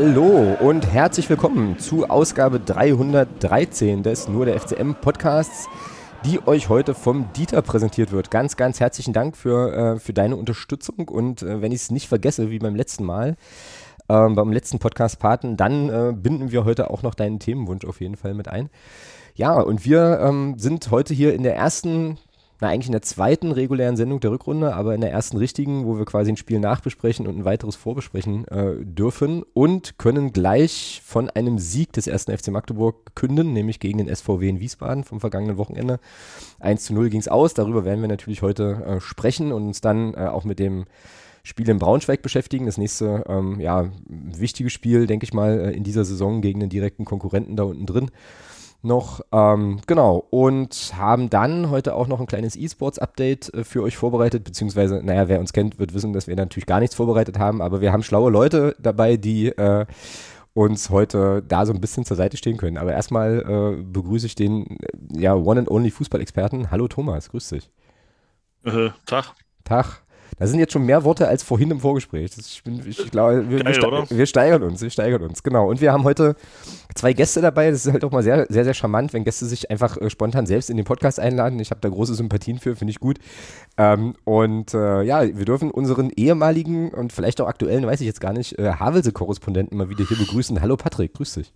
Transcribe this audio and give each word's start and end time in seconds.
Hallo 0.00 0.56
und 0.60 0.86
herzlich 0.86 1.28
willkommen 1.28 1.76
zu 1.80 2.08
Ausgabe 2.08 2.60
313 2.60 4.04
des 4.04 4.28
Nur 4.28 4.46
der 4.46 4.60
FCM 4.60 4.92
Podcasts, 4.92 5.66
die 6.24 6.38
euch 6.46 6.68
heute 6.68 6.94
vom 6.94 7.32
Dieter 7.32 7.62
präsentiert 7.62 8.12
wird. 8.12 8.30
Ganz, 8.30 8.56
ganz 8.56 8.78
herzlichen 8.78 9.12
Dank 9.12 9.36
für, 9.36 9.72
äh, 9.74 9.98
für 9.98 10.12
deine 10.12 10.36
Unterstützung 10.36 11.08
und 11.08 11.42
äh, 11.42 11.60
wenn 11.62 11.72
ich 11.72 11.80
es 11.80 11.90
nicht 11.90 12.06
vergesse, 12.06 12.48
wie 12.48 12.60
beim 12.60 12.76
letzten 12.76 13.04
Mal, 13.04 13.34
ähm, 14.08 14.36
beim 14.36 14.52
letzten 14.52 14.78
Podcast 14.78 15.18
Paten, 15.18 15.56
dann 15.56 15.88
äh, 15.88 16.12
binden 16.14 16.52
wir 16.52 16.64
heute 16.64 16.90
auch 16.90 17.02
noch 17.02 17.16
deinen 17.16 17.40
Themenwunsch 17.40 17.84
auf 17.84 18.00
jeden 18.00 18.14
Fall 18.14 18.34
mit 18.34 18.46
ein. 18.46 18.70
Ja, 19.34 19.54
und 19.54 19.84
wir 19.84 20.20
ähm, 20.22 20.60
sind 20.60 20.92
heute 20.92 21.12
hier 21.12 21.34
in 21.34 21.42
der 21.42 21.56
ersten 21.56 22.18
na, 22.60 22.68
eigentlich 22.68 22.86
in 22.86 22.92
der 22.92 23.02
zweiten 23.02 23.52
regulären 23.52 23.96
Sendung 23.96 24.18
der 24.18 24.32
Rückrunde, 24.32 24.74
aber 24.74 24.94
in 24.94 25.00
der 25.00 25.12
ersten 25.12 25.36
richtigen, 25.36 25.86
wo 25.86 25.96
wir 25.96 26.04
quasi 26.04 26.32
ein 26.32 26.36
Spiel 26.36 26.58
nachbesprechen 26.58 27.26
und 27.26 27.38
ein 27.38 27.44
weiteres 27.44 27.76
vorbesprechen 27.76 28.48
äh, 28.48 28.84
dürfen 28.84 29.44
und 29.54 29.96
können 29.98 30.32
gleich 30.32 31.00
von 31.04 31.30
einem 31.30 31.58
Sieg 31.58 31.92
des 31.92 32.08
ersten 32.08 32.36
FC 32.36 32.48
Magdeburg 32.48 33.14
künden, 33.14 33.52
nämlich 33.52 33.78
gegen 33.78 33.98
den 33.98 34.14
SVW 34.14 34.48
in 34.48 34.60
Wiesbaden 34.60 35.04
vom 35.04 35.20
vergangenen 35.20 35.56
Wochenende. 35.56 36.00
1 36.58 36.84
zu 36.84 36.94
0 36.94 37.10
ging 37.10 37.20
es 37.20 37.28
aus. 37.28 37.54
Darüber 37.54 37.84
werden 37.84 38.00
wir 38.00 38.08
natürlich 38.08 38.42
heute 38.42 38.84
äh, 38.84 39.00
sprechen 39.00 39.52
und 39.52 39.66
uns 39.68 39.80
dann 39.80 40.14
äh, 40.14 40.26
auch 40.26 40.44
mit 40.44 40.58
dem 40.58 40.86
Spiel 41.44 41.68
in 41.68 41.78
Braunschweig 41.78 42.22
beschäftigen. 42.22 42.66
Das 42.66 42.76
nächste, 42.76 43.24
ähm, 43.28 43.60
ja, 43.60 43.90
wichtige 44.08 44.68
Spiel, 44.68 45.06
denke 45.06 45.24
ich 45.24 45.32
mal, 45.32 45.60
äh, 45.60 45.70
in 45.70 45.84
dieser 45.84 46.04
Saison 46.04 46.40
gegen 46.40 46.58
den 46.58 46.70
direkten 46.70 47.04
Konkurrenten 47.04 47.54
da 47.54 47.62
unten 47.62 47.86
drin 47.86 48.10
noch. 48.82 49.20
Ähm, 49.32 49.80
genau. 49.86 50.26
Und 50.30 50.92
haben 50.96 51.30
dann 51.30 51.70
heute 51.70 51.94
auch 51.94 52.06
noch 52.06 52.20
ein 52.20 52.26
kleines 52.26 52.56
E-Sports-Update 52.56 53.54
äh, 53.54 53.64
für 53.64 53.82
euch 53.82 53.96
vorbereitet, 53.96 54.44
beziehungsweise, 54.44 55.00
naja, 55.02 55.28
wer 55.28 55.40
uns 55.40 55.52
kennt, 55.52 55.78
wird 55.78 55.94
wissen, 55.94 56.12
dass 56.12 56.26
wir 56.26 56.36
natürlich 56.36 56.66
gar 56.66 56.80
nichts 56.80 56.94
vorbereitet 56.94 57.38
haben, 57.38 57.60
aber 57.60 57.80
wir 57.80 57.92
haben 57.92 58.02
schlaue 58.02 58.30
Leute 58.30 58.76
dabei, 58.78 59.16
die 59.16 59.48
äh, 59.48 59.86
uns 60.54 60.90
heute 60.90 61.42
da 61.46 61.66
so 61.66 61.72
ein 61.72 61.80
bisschen 61.80 62.04
zur 62.04 62.16
Seite 62.16 62.36
stehen 62.36 62.56
können. 62.56 62.78
Aber 62.78 62.92
erstmal 62.92 63.78
äh, 63.78 63.82
begrüße 63.82 64.26
ich 64.26 64.34
den 64.34 64.66
äh, 64.66 65.20
ja, 65.20 65.34
One 65.34 65.60
and 65.60 65.70
Only 65.70 65.90
Fußballexperten. 65.90 66.70
Hallo 66.70 66.88
Thomas, 66.88 67.30
grüß 67.30 67.50
dich. 67.50 67.70
Äh, 68.64 68.90
Tag. 69.06 69.34
Tag. 69.64 70.02
Da 70.38 70.46
sind 70.46 70.60
jetzt 70.60 70.72
schon 70.72 70.84
mehr 70.84 71.02
Worte 71.04 71.26
als 71.26 71.42
vorhin 71.42 71.70
im 71.70 71.80
Vorgespräch. 71.80 72.30
Das, 72.36 72.46
ich, 72.46 72.62
bin, 72.62 72.80
ich, 72.86 73.10
glaube, 73.10 73.50
wir, 73.50 73.64
Geil, 73.64 73.74
wir, 73.74 74.18
wir, 74.18 74.26
steigern 74.26 74.62
uns, 74.62 74.80
wir 74.80 74.90
steigern 74.90 75.22
uns, 75.22 75.42
genau. 75.42 75.68
Und 75.68 75.80
wir 75.80 75.92
haben 75.92 76.04
heute 76.04 76.36
zwei 76.94 77.12
Gäste 77.12 77.40
dabei. 77.40 77.70
Das 77.70 77.84
ist 77.84 77.92
halt 77.92 78.04
auch 78.04 78.12
mal 78.12 78.22
sehr, 78.22 78.46
sehr, 78.48 78.64
sehr 78.64 78.74
charmant, 78.74 79.12
wenn 79.12 79.24
Gäste 79.24 79.46
sich 79.46 79.70
einfach 79.70 79.96
äh, 79.96 80.10
spontan 80.10 80.46
selbst 80.46 80.70
in 80.70 80.76
den 80.76 80.84
Podcast 80.84 81.18
einladen. 81.18 81.58
Ich 81.58 81.70
habe 81.70 81.80
da 81.80 81.88
große 81.88 82.14
Sympathien 82.14 82.58
für, 82.58 82.76
finde 82.76 82.92
ich 82.92 83.00
gut. 83.00 83.18
Ähm, 83.76 84.14
und 84.24 84.74
äh, 84.74 85.02
ja, 85.02 85.26
wir 85.26 85.44
dürfen 85.44 85.70
unseren 85.70 86.10
ehemaligen 86.10 86.90
und 86.90 87.12
vielleicht 87.12 87.40
auch 87.40 87.48
aktuellen, 87.48 87.86
weiß 87.86 88.00
ich 88.00 88.06
jetzt 88.06 88.20
gar 88.20 88.32
nicht, 88.32 88.58
äh, 88.58 88.72
Havelse-Korrespondenten 88.72 89.76
mal 89.76 89.88
wieder 89.88 90.06
hier 90.06 90.18
begrüßen. 90.18 90.60
Hallo 90.60 90.76
Patrick, 90.76 91.14
grüß 91.14 91.34
dich. 91.34 91.52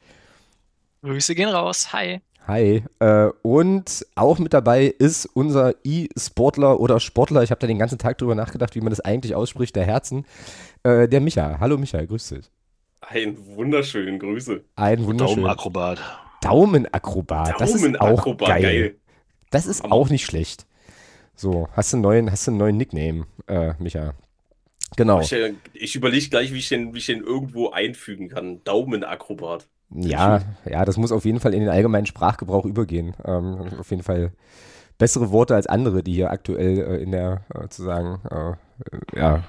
Grüße 1.02 1.34
gehen 1.34 1.48
raus, 1.48 1.92
hi. 1.92 2.20
Hi. 2.46 2.82
Äh, 2.98 3.28
und 3.42 4.06
auch 4.14 4.38
mit 4.38 4.52
dabei 4.52 4.86
ist 4.86 5.26
unser 5.26 5.74
E-Sportler 5.84 6.80
oder 6.80 6.98
Sportler, 6.98 7.42
ich 7.42 7.50
habe 7.50 7.60
da 7.60 7.66
den 7.66 7.78
ganzen 7.78 7.98
Tag 7.98 8.18
drüber 8.18 8.34
nachgedacht, 8.34 8.74
wie 8.74 8.80
man 8.80 8.90
das 8.90 9.00
eigentlich 9.00 9.34
ausspricht, 9.34 9.76
der 9.76 9.84
Herzen, 9.84 10.24
äh, 10.82 11.08
der 11.08 11.20
Micha. 11.20 11.58
Hallo 11.60 11.78
Micha, 11.78 12.04
grüß 12.04 12.30
dich. 12.30 12.50
Ein 13.00 13.36
wunderschönen 13.56 14.18
Grüße. 14.18 14.62
Ein 14.76 15.04
wunderschönen. 15.04 15.42
Daumenakrobat. 15.42 16.00
Daumenakrobat. 16.40 17.60
Das 17.60 17.74
ist 17.74 18.00
auch 18.00 18.36
geil. 18.38 18.62
geil. 18.62 18.96
Das 19.50 19.66
ist 19.66 19.84
auch 19.84 20.08
nicht 20.08 20.24
schlecht. 20.24 20.66
So, 21.34 21.68
hast 21.72 21.92
du 21.92 21.96
einen 21.96 22.02
neuen, 22.02 22.30
hast 22.30 22.46
du 22.46 22.50
einen 22.50 22.58
neuen 22.58 22.76
Nickname, 22.76 23.26
äh, 23.46 23.74
Micha? 23.78 24.14
Genau. 24.96 25.20
Ich, 25.20 25.34
ich 25.72 25.94
überlege 25.96 26.28
gleich, 26.28 26.52
wie 26.52 26.58
ich, 26.58 26.68
den, 26.68 26.94
wie 26.94 26.98
ich 26.98 27.06
den 27.06 27.22
irgendwo 27.22 27.70
einfügen 27.70 28.28
kann. 28.28 28.62
Daumenakrobat. 28.64 29.66
Ja, 29.94 30.40
ja, 30.64 30.84
das 30.84 30.96
muss 30.96 31.12
auf 31.12 31.24
jeden 31.24 31.40
Fall 31.40 31.54
in 31.54 31.60
den 31.60 31.68
allgemeinen 31.68 32.06
Sprachgebrauch 32.06 32.64
übergehen. 32.64 33.14
Ähm, 33.24 33.68
auf 33.78 33.90
jeden 33.90 34.02
Fall 34.02 34.32
bessere 34.98 35.30
Worte 35.32 35.54
als 35.54 35.66
andere, 35.66 36.02
die 36.02 36.12
hier 36.14 36.30
aktuell 36.30 36.78
äh, 36.78 37.02
in 37.02 37.10
der, 37.12 37.44
äh, 37.54 37.68
zu 37.68 37.82
sagen, 37.82 38.20
äh, 38.30 39.18
ja, 39.18 39.44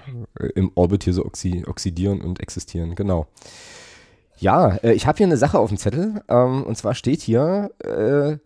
im 0.55 0.71
Orbit 0.75 1.03
hier 1.03 1.13
so 1.13 1.25
oxi 1.25 1.63
oxidieren 1.67 2.21
und 2.21 2.39
existieren. 2.39 2.95
Genau. 2.95 3.27
Ja, 4.37 4.75
äh, 4.77 4.93
ich 4.93 5.07
habe 5.07 5.17
hier 5.17 5.27
eine 5.27 5.37
Sache 5.37 5.59
auf 5.59 5.69
dem 5.69 5.77
Zettel. 5.77 6.21
Ähm, 6.27 6.63
und 6.63 6.75
zwar 6.77 6.95
steht 6.95 7.21
hier, 7.21 7.71
äh, 7.79 8.37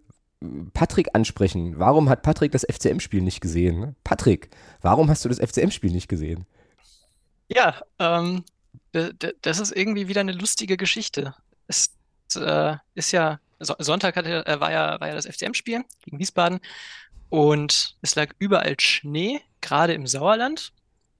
Patrick 0.73 1.09
ansprechen. 1.13 1.79
Warum 1.79 2.09
hat 2.09 2.21
Patrick 2.21 2.51
das 2.51 2.63
FCM-Spiel 2.63 3.21
nicht 3.21 3.41
gesehen? 3.41 3.95
Patrick, 4.03 4.49
warum 4.81 5.09
hast 5.09 5.25
du 5.25 5.29
das 5.29 5.39
FCM-Spiel 5.39 5.91
nicht 5.91 6.07
gesehen? 6.07 6.45
Ja, 7.49 7.75
ähm, 7.99 8.43
das 8.91 9.59
ist 9.59 9.75
irgendwie 9.75 10.07
wieder 10.07 10.21
eine 10.21 10.33
lustige 10.33 10.77
Geschichte 10.77 11.33
es 11.67 11.93
äh, 12.35 12.75
ist 12.93 13.11
ja, 13.11 13.39
Sonntag 13.59 14.15
hatte, 14.15 14.45
äh, 14.45 14.59
war, 14.59 14.71
ja, 14.71 14.99
war 14.99 15.07
ja 15.07 15.15
das 15.15 15.25
FCM-Spiel 15.25 15.83
gegen 16.01 16.19
Wiesbaden 16.19 16.59
und 17.29 17.97
es 18.01 18.15
lag 18.15 18.29
überall 18.39 18.75
Schnee, 18.79 19.41
gerade 19.61 19.93
im 19.93 20.07
Sauerland. 20.07 20.71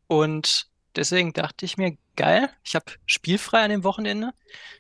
Und 0.07 0.67
deswegen 0.95 1.33
dachte 1.33 1.65
ich 1.65 1.77
mir, 1.77 1.97
geil, 2.15 2.49
ich 2.63 2.75
habe 2.75 2.85
spielfrei 3.05 3.63
an 3.63 3.71
dem 3.71 3.83
Wochenende, 3.83 4.31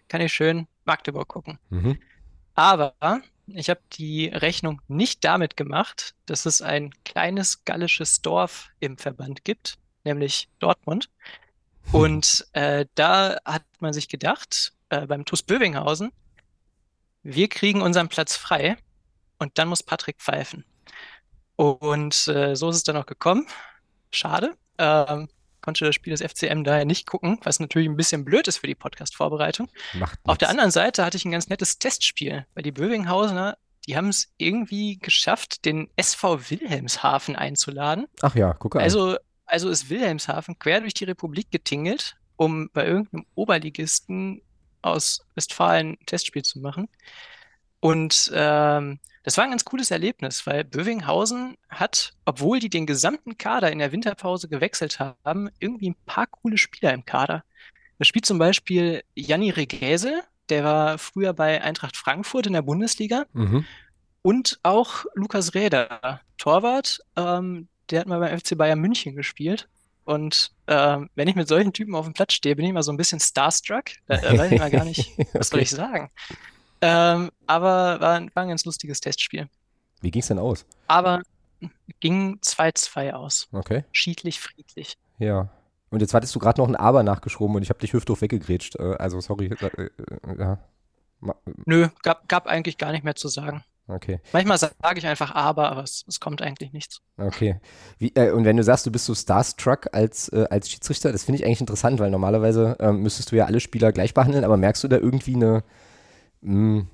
kann 0.07 0.21
ich 0.21 0.33
schön 0.33 0.67
Magdeburg 0.85 1.27
gucken. 1.27 1.59
Mhm. 1.69 1.99
Aber 2.55 2.95
ich 3.47 3.69
habe 3.69 3.81
die 3.93 4.27
Rechnung 4.27 4.81
nicht 4.87 5.23
damit 5.23 5.57
gemacht, 5.57 6.15
dass 6.25 6.45
es 6.45 6.61
ein 6.61 6.91
kleines 7.03 7.63
gallisches 7.65 8.21
Dorf 8.21 8.69
im 8.79 8.97
Verband 8.97 9.43
gibt, 9.43 9.77
nämlich 10.03 10.49
Dortmund. 10.59 11.09
Und 11.93 12.45
äh, 12.51 12.85
da 12.95 13.37
hat 13.45 13.63
man 13.79 13.93
sich 13.93 14.09
gedacht, 14.09 14.73
äh, 14.89 15.05
beim 15.05 15.25
TuS 15.25 15.43
Bövinghausen, 15.43 16.11
wir 17.23 17.49
kriegen 17.49 17.81
unseren 17.81 18.07
Platz 18.07 18.35
frei 18.35 18.77
und 19.39 19.57
dann 19.57 19.67
muss 19.67 19.83
Patrick 19.83 20.17
pfeifen. 20.19 20.65
Und 21.55 22.27
äh, 22.27 22.55
so 22.55 22.69
ist 22.69 22.77
es 22.77 22.83
dann 22.83 22.97
auch 22.97 23.05
gekommen. 23.05 23.47
Schade. 24.11 24.55
Ähm, 24.77 25.27
konnte 25.61 25.83
das 25.83 25.95
Spiel 25.95 26.15
des 26.15 26.21
FCM 26.21 26.63
daher 26.63 26.85
nicht 26.85 27.07
gucken, 27.07 27.39
was 27.43 27.59
natürlich 27.59 27.89
ein 27.89 27.97
bisschen 27.97 28.23
blöd 28.23 28.47
ist 28.47 28.59
für 28.59 28.67
die 28.67 28.75
Podcast-Vorbereitung. 28.75 29.69
Auf 30.23 30.37
der 30.37 30.49
anderen 30.49 30.71
Seite 30.71 31.03
hatte 31.03 31.17
ich 31.17 31.25
ein 31.25 31.31
ganz 31.31 31.49
nettes 31.49 31.77
Testspiel, 31.79 32.45
weil 32.53 32.63
die 32.63 32.71
Bövinghausener, 32.71 33.57
die 33.85 33.97
haben 33.97 34.07
es 34.07 34.29
irgendwie 34.37 34.97
geschafft, 34.97 35.65
den 35.65 35.89
SV 35.97 36.49
Wilhelmshaven 36.49 37.35
einzuladen. 37.35 38.05
Ach 38.21 38.35
ja, 38.35 38.53
gucke 38.53 38.77
an. 38.77 38.83
Also, 38.85 39.17
also 39.45 39.69
ist 39.69 39.89
Wilhelmshaven 39.89 40.57
quer 40.57 40.79
durch 40.79 40.93
die 40.93 41.03
Republik 41.03 41.51
getingelt, 41.51 42.15
um 42.37 42.69
bei 42.71 42.85
irgendeinem 42.85 43.25
Oberligisten 43.35 44.41
aus 44.81 45.25
Westfalen 45.35 45.97
ein 45.99 46.05
Testspiel 46.05 46.43
zu 46.43 46.59
machen. 46.59 46.87
Und 47.79 48.31
ähm, 48.33 48.99
das 49.23 49.37
war 49.37 49.43
ein 49.43 49.49
ganz 49.49 49.65
cooles 49.65 49.91
Erlebnis, 49.91 50.47
weil 50.47 50.63
Bövinghausen 50.63 51.57
hat, 51.69 52.13
obwohl 52.25 52.59
die 52.59 52.69
den 52.69 52.85
gesamten 52.85 53.37
Kader 53.37 53.71
in 53.71 53.79
der 53.79 53.91
Winterpause 53.91 54.47
gewechselt 54.47 54.99
haben, 54.99 55.49
irgendwie 55.59 55.89
ein 55.89 55.97
paar 56.05 56.27
coole 56.27 56.57
Spieler 56.57 56.93
im 56.93 57.05
Kader. 57.05 57.43
Da 57.99 58.05
spielt 58.05 58.25
zum 58.25 58.37
Beispiel 58.39 59.03
Janni 59.15 59.49
Regäsel, 59.49 60.23
der 60.49 60.63
war 60.63 60.97
früher 60.97 61.33
bei 61.33 61.61
Eintracht 61.61 61.97
Frankfurt 61.97 62.47
in 62.47 62.53
der 62.53 62.61
Bundesliga. 62.61 63.25
Mhm. 63.33 63.65
Und 64.21 64.59
auch 64.63 65.05
Lukas 65.13 65.53
Räder, 65.53 66.21
Torwart, 66.37 67.01
ähm, 67.15 67.67
der 67.89 68.01
hat 68.01 68.07
mal 68.07 68.19
beim 68.19 68.37
FC 68.39 68.57
Bayern 68.57 68.79
München 68.79 69.15
gespielt. 69.15 69.67
Und 70.07 70.51
äh, 70.67 70.99
wenn 71.15 71.27
ich 71.27 71.35
mit 71.35 71.49
solchen 71.49 71.73
Typen 71.73 71.93
auf 71.93 72.05
dem 72.05 72.13
Platz 72.13 72.31
stehe, 72.31 72.55
bin 72.55 72.63
ich 72.63 72.71
immer 72.71 72.81
so 72.81 72.93
ein 72.93 72.97
bisschen 72.97 73.19
starstruck. 73.19 73.87
Da, 74.05 74.15
da 74.15 74.37
weiß 74.37 74.53
ich 74.53 74.59
mal 74.59 74.71
gar 74.71 74.85
nicht, 74.85 75.11
was 75.33 75.49
soll 75.49 75.59
ich 75.59 75.69
sagen. 75.69 76.09
Ähm, 76.79 77.29
aber 77.45 77.99
war, 77.99 78.21
war 78.21 78.43
ein 78.43 78.47
ganz 78.47 78.63
lustiges 78.63 79.01
Testspiel. 79.01 79.49
Wie 79.99 80.09
ging 80.09 80.21
es 80.21 80.29
denn 80.29 80.39
aus? 80.39 80.65
Aber 80.87 81.23
ging 81.99 82.39
2-2 82.41 83.11
aus. 83.11 83.49
Okay. 83.51 83.83
Schiedlich, 83.91 84.39
friedlich. 84.39 84.97
Ja. 85.19 85.49
Und 85.89 85.99
jetzt 85.99 86.13
hattest 86.13 86.33
du 86.33 86.39
gerade 86.39 86.61
noch 86.61 86.69
ein 86.69 86.77
Aber 86.77 87.03
nachgeschoben 87.03 87.57
und 87.57 87.63
ich 87.63 87.69
habe 87.69 87.79
dich 87.79 87.91
hüfthoch 87.91 88.21
weggegrätscht. 88.21 88.77
Äh, 88.77 88.95
also 88.99 89.19
sorry. 89.19 89.47
Äh, 89.47 89.65
äh, 89.65 89.89
ja. 90.39 90.57
Nö, 91.65 91.89
gab, 92.01 92.29
gab 92.29 92.47
eigentlich 92.47 92.77
gar 92.77 92.93
nicht 92.93 93.03
mehr 93.03 93.15
zu 93.15 93.27
sagen. 93.27 93.65
Okay. 93.89 94.19
Manchmal 94.33 94.57
sage 94.57 94.97
ich 94.97 95.07
einfach 95.07 95.33
aber, 95.33 95.71
aber 95.71 95.83
es, 95.83 96.03
es 96.07 96.19
kommt 96.19 96.41
eigentlich 96.41 96.73
nichts. 96.73 97.01
Okay. 97.17 97.59
Wie, 97.97 98.13
äh, 98.15 98.31
und 98.31 98.43
wenn 98.43 98.57
du 98.57 98.63
sagst, 98.63 98.85
du 98.85 98.91
bist 98.91 99.05
so 99.05 99.15
Starstruck 99.15 99.87
als, 99.93 100.27
äh, 100.29 100.45
als 100.49 100.69
Schiedsrichter, 100.69 101.11
das 101.11 101.23
finde 101.23 101.39
ich 101.39 101.45
eigentlich 101.45 101.61
interessant, 101.61 101.99
weil 101.99 102.11
normalerweise 102.11 102.75
ähm, 102.79 103.01
müsstest 103.01 103.31
du 103.31 103.37
ja 103.37 103.45
alle 103.45 103.61
Spieler 103.61 103.93
gleich 103.93 104.13
behandeln, 104.13 104.43
aber 104.43 104.57
merkst 104.57 104.83
du 104.83 104.89
da 104.89 104.97
irgendwie 104.97 105.35
eine, 105.35 105.63
mh, 106.41 106.79
hm, 106.79 106.87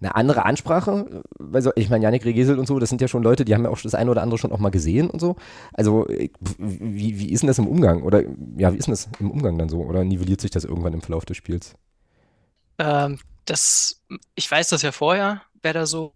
eine 0.00 0.14
andere 0.14 0.44
Ansprache? 0.44 1.22
Weil 1.38 1.62
so, 1.62 1.72
ich 1.74 1.90
meine, 1.90 2.04
Janik 2.04 2.24
Regesel 2.24 2.58
und 2.58 2.66
so, 2.66 2.78
das 2.78 2.88
sind 2.88 3.00
ja 3.00 3.08
schon 3.08 3.24
Leute, 3.24 3.44
die 3.44 3.54
haben 3.54 3.64
ja 3.64 3.70
auch 3.70 3.80
das 3.80 3.96
eine 3.96 4.10
oder 4.10 4.22
andere 4.22 4.38
schon 4.38 4.52
auch 4.52 4.58
mal 4.58 4.70
gesehen 4.70 5.10
und 5.10 5.20
so. 5.20 5.34
Also, 5.74 6.06
äh, 6.08 6.30
wie, 6.58 7.18
wie 7.18 7.32
ist 7.32 7.40
denn 7.40 7.48
das 7.48 7.58
im 7.58 7.66
Umgang? 7.66 8.02
Oder 8.02 8.22
ja, 8.56 8.72
wie 8.72 8.78
ist 8.78 8.86
denn 8.86 8.92
das 8.92 9.08
im 9.18 9.32
Umgang 9.32 9.58
dann 9.58 9.68
so? 9.68 9.80
Oder 9.82 10.04
nivelliert 10.04 10.40
sich 10.40 10.52
das 10.52 10.64
irgendwann 10.64 10.94
im 10.94 11.02
Verlauf 11.02 11.24
des 11.24 11.36
Spiels? 11.36 11.74
Ähm, 12.78 13.18
das, 13.44 14.00
ich 14.34 14.50
weiß 14.50 14.68
das 14.68 14.82
ja 14.82 14.92
vorher, 14.92 15.42
wer 15.62 15.72
da 15.72 15.86
so 15.86 16.14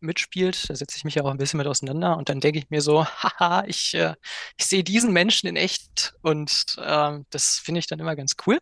mitspielt. 0.00 0.68
Da 0.68 0.74
setze 0.76 0.96
ich 0.96 1.04
mich 1.04 1.14
ja 1.16 1.24
auch 1.24 1.30
ein 1.30 1.38
bisschen 1.38 1.58
mit 1.58 1.66
auseinander 1.66 2.16
und 2.16 2.28
dann 2.28 2.40
denke 2.40 2.58
ich 2.58 2.70
mir 2.70 2.80
so, 2.80 3.04
haha, 3.22 3.64
ich, 3.66 3.94
äh, 3.94 4.14
ich 4.56 4.66
sehe 4.66 4.84
diesen 4.84 5.12
Menschen 5.12 5.48
in 5.48 5.56
echt 5.56 6.14
und 6.22 6.76
ähm, 6.82 7.26
das 7.30 7.58
finde 7.58 7.80
ich 7.80 7.86
dann 7.86 8.00
immer 8.00 8.16
ganz 8.16 8.36
cool. 8.46 8.58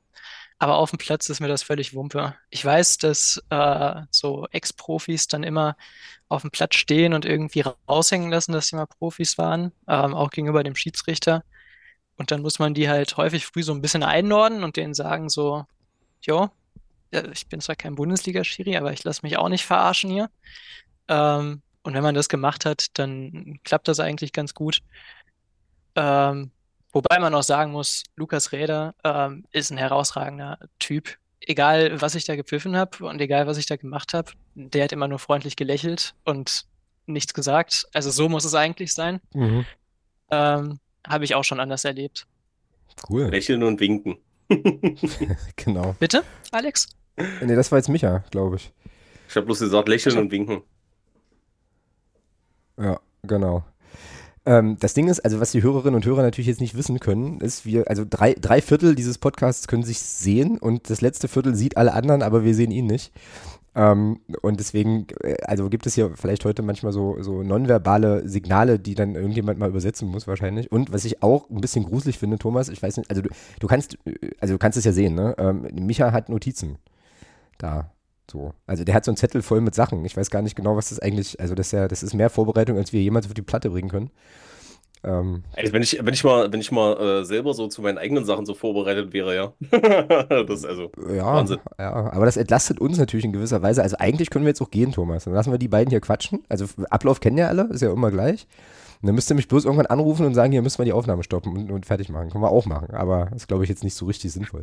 Aber 0.58 0.76
auf 0.76 0.90
dem 0.90 0.98
Platz 0.98 1.28
ist 1.28 1.40
mir 1.40 1.48
das 1.48 1.62
völlig 1.62 1.94
Wumpe. 1.94 2.34
Ich 2.48 2.64
weiß, 2.64 2.96
dass 2.98 3.42
äh, 3.50 4.02
so 4.10 4.46
Ex-Profis 4.52 5.28
dann 5.28 5.42
immer 5.42 5.76
auf 6.28 6.42
dem 6.42 6.50
Platz 6.50 6.76
stehen 6.76 7.12
und 7.12 7.26
irgendwie 7.26 7.62
raushängen 7.88 8.30
lassen, 8.30 8.52
dass 8.52 8.68
sie 8.68 8.76
mal 8.76 8.86
Profis 8.86 9.36
waren, 9.36 9.72
ähm, 9.86 10.14
auch 10.14 10.30
gegenüber 10.30 10.64
dem 10.64 10.74
Schiedsrichter. 10.74 11.44
Und 12.16 12.30
dann 12.30 12.40
muss 12.42 12.58
man 12.58 12.72
die 12.74 12.88
halt 12.88 13.16
häufig 13.18 13.46
früh 13.46 13.62
so 13.62 13.72
ein 13.72 13.82
bisschen 13.82 14.02
einnorden 14.02 14.64
und 14.64 14.76
denen 14.76 14.94
sagen 14.94 15.28
so, 15.28 15.66
jo, 16.22 16.50
ich 17.10 17.48
bin 17.48 17.60
zwar 17.60 17.76
kein 17.76 17.94
Bundesliga-Schiri, 17.94 18.76
aber 18.76 18.92
ich 18.92 19.04
lasse 19.04 19.20
mich 19.22 19.36
auch 19.36 19.48
nicht 19.48 19.64
verarschen 19.64 20.10
hier. 20.10 20.30
Ähm, 21.08 21.62
und 21.82 21.94
wenn 21.94 22.02
man 22.02 22.14
das 22.14 22.28
gemacht 22.28 22.64
hat, 22.64 22.98
dann 22.98 23.60
klappt 23.64 23.88
das 23.88 24.00
eigentlich 24.00 24.32
ganz 24.32 24.54
gut. 24.54 24.80
Ähm, 25.94 26.50
wobei 26.92 27.18
man 27.20 27.34
auch 27.34 27.44
sagen 27.44 27.72
muss, 27.72 28.02
Lukas 28.16 28.52
Räder 28.52 28.94
ähm, 29.04 29.44
ist 29.52 29.70
ein 29.70 29.78
herausragender 29.78 30.58
Typ. 30.78 31.16
Egal, 31.40 32.00
was 32.00 32.16
ich 32.16 32.24
da 32.24 32.34
gepfiffen 32.34 32.76
habe 32.76 33.06
und 33.06 33.20
egal, 33.20 33.46
was 33.46 33.56
ich 33.56 33.66
da 33.66 33.76
gemacht 33.76 34.14
habe, 34.14 34.32
der 34.54 34.84
hat 34.84 34.92
immer 34.92 35.06
nur 35.06 35.20
freundlich 35.20 35.54
gelächelt 35.54 36.14
und 36.24 36.66
nichts 37.06 37.34
gesagt. 37.34 37.86
Also 37.92 38.10
so 38.10 38.28
muss 38.28 38.44
es 38.44 38.54
eigentlich 38.54 38.92
sein. 38.92 39.20
Mhm. 39.32 39.64
Ähm, 40.30 40.80
habe 41.06 41.24
ich 41.24 41.36
auch 41.36 41.44
schon 41.44 41.60
anders 41.60 41.84
erlebt. 41.84 42.26
Cool. 43.08 43.28
Lächeln 43.28 43.62
und 43.62 43.78
winken. 43.78 44.18
genau. 45.56 45.94
Bitte, 46.00 46.24
Alex? 46.50 46.88
Nee, 47.16 47.56
das 47.56 47.72
war 47.72 47.78
jetzt 47.78 47.88
Micha, 47.88 48.24
glaube 48.30 48.56
ich. 48.56 48.72
Ich 49.28 49.36
habe 49.36 49.46
bloß 49.46 49.60
gesagt, 49.60 49.88
lächeln 49.88 50.18
und 50.18 50.30
winken. 50.30 50.62
Ja, 52.78 53.00
genau. 53.22 53.64
Ähm, 54.44 54.76
das 54.78 54.94
Ding 54.94 55.08
ist, 55.08 55.20
also 55.20 55.40
was 55.40 55.50
die 55.50 55.62
Hörerinnen 55.62 55.96
und 55.96 56.06
Hörer 56.06 56.22
natürlich 56.22 56.46
jetzt 56.46 56.60
nicht 56.60 56.76
wissen 56.76 57.00
können, 57.00 57.40
ist, 57.40 57.66
wir, 57.66 57.88
also 57.88 58.04
drei, 58.08 58.34
drei 58.34 58.62
Viertel 58.62 58.94
dieses 58.94 59.18
Podcasts 59.18 59.66
können 59.66 59.82
sich 59.82 59.98
sehen 59.98 60.58
und 60.58 60.88
das 60.88 61.00
letzte 61.00 61.26
Viertel 61.26 61.56
sieht 61.56 61.76
alle 61.76 61.94
anderen, 61.94 62.22
aber 62.22 62.44
wir 62.44 62.54
sehen 62.54 62.70
ihn 62.70 62.86
nicht. 62.86 63.12
Ähm, 63.74 64.20
und 64.42 64.60
deswegen, 64.60 65.06
äh, 65.22 65.34
also 65.44 65.68
gibt 65.68 65.86
es 65.86 65.94
hier 65.94 66.12
vielleicht 66.14 66.44
heute 66.44 66.62
manchmal 66.62 66.92
so, 66.92 67.20
so 67.20 67.42
nonverbale 67.42 68.28
Signale, 68.28 68.78
die 68.78 68.94
dann 68.94 69.16
irgendjemand 69.16 69.58
mal 69.58 69.68
übersetzen 69.68 70.08
muss 70.08 70.28
wahrscheinlich. 70.28 70.70
Und 70.70 70.92
was 70.92 71.04
ich 71.04 71.22
auch 71.22 71.50
ein 71.50 71.60
bisschen 71.60 71.84
gruselig 71.84 72.18
finde, 72.18 72.38
Thomas, 72.38 72.68
ich 72.68 72.82
weiß 72.82 72.98
nicht, 72.98 73.10
also 73.10 73.22
du, 73.22 73.28
du 73.58 73.66
kannst, 73.66 73.98
also 74.40 74.54
du 74.54 74.58
kannst 74.58 74.78
es 74.78 74.84
ja 74.84 74.92
sehen, 74.92 75.14
ne? 75.14 75.34
Ähm, 75.38 75.66
Micha 75.74 76.12
hat 76.12 76.28
Notizen 76.28 76.78
da. 77.58 77.90
So. 78.30 78.52
Also 78.66 78.84
der 78.84 78.94
hat 78.94 79.04
so 79.04 79.10
einen 79.10 79.16
Zettel 79.16 79.42
voll 79.42 79.60
mit 79.60 79.74
Sachen. 79.74 80.04
Ich 80.04 80.16
weiß 80.16 80.30
gar 80.30 80.42
nicht 80.42 80.56
genau, 80.56 80.76
was 80.76 80.88
das 80.88 80.98
eigentlich, 80.98 81.40
also 81.40 81.54
das 81.54 81.68
ist 81.68 81.72
ja, 81.72 81.88
das 81.88 82.02
ist 82.02 82.14
mehr 82.14 82.30
Vorbereitung, 82.30 82.76
als 82.76 82.92
wir 82.92 83.00
jemals 83.00 83.26
auf 83.26 83.34
die 83.34 83.42
Platte 83.42 83.70
bringen 83.70 83.88
können. 83.88 84.10
Ähm, 85.04 85.44
also 85.56 85.72
wenn 85.72 85.82
ich, 85.82 85.98
wenn 86.02 86.12
ich 86.12 86.24
mal, 86.24 86.52
wenn 86.52 86.60
ich 86.60 86.72
mal 86.72 87.20
äh, 87.20 87.24
selber 87.24 87.54
so 87.54 87.68
zu 87.68 87.82
meinen 87.82 87.98
eigenen 87.98 88.24
Sachen 88.24 88.44
so 88.44 88.54
vorbereitet 88.54 89.12
wäre, 89.12 89.34
ja. 89.36 89.52
das 89.70 90.60
ist 90.60 90.66
also 90.66 90.90
ja, 91.08 91.24
Wahnsinn. 91.24 91.58
Ja, 91.78 91.92
aber 92.12 92.24
das 92.24 92.36
entlastet 92.36 92.80
uns 92.80 92.98
natürlich 92.98 93.24
in 93.24 93.32
gewisser 93.32 93.62
Weise. 93.62 93.82
Also 93.82 93.96
eigentlich 93.98 94.30
können 94.30 94.44
wir 94.44 94.50
jetzt 94.50 94.60
auch 94.60 94.70
gehen, 94.70 94.92
Thomas. 94.92 95.24
Dann 95.24 95.34
lassen 95.34 95.52
wir 95.52 95.58
die 95.58 95.68
beiden 95.68 95.90
hier 95.90 96.00
quatschen. 96.00 96.42
Also 96.48 96.66
Ablauf 96.90 97.20
kennen 97.20 97.38
ja 97.38 97.46
alle, 97.46 97.68
ist 97.70 97.82
ja 97.82 97.92
immer 97.92 98.10
gleich. 98.10 98.48
Und 99.02 99.06
dann 99.06 99.14
müsst 99.14 99.30
ihr 99.30 99.34
mich 99.34 99.48
bloß 99.48 99.64
irgendwann 99.64 99.86
anrufen 99.86 100.26
und 100.26 100.34
sagen, 100.34 100.52
hier 100.52 100.62
müssen 100.62 100.78
wir 100.78 100.84
die 100.84 100.92
Aufnahme 100.92 101.22
stoppen 101.22 101.56
und, 101.56 101.70
und 101.70 101.86
fertig 101.86 102.08
machen. 102.08 102.30
Können 102.30 102.42
wir 102.42 102.50
auch 102.50 102.66
machen, 102.66 102.94
aber 102.94 103.26
das 103.32 103.42
ist, 103.42 103.48
glaube 103.48 103.64
ich, 103.64 103.68
jetzt 103.68 103.84
nicht 103.84 103.94
so 103.94 104.06
richtig 104.06 104.32
sinnvoll. 104.32 104.62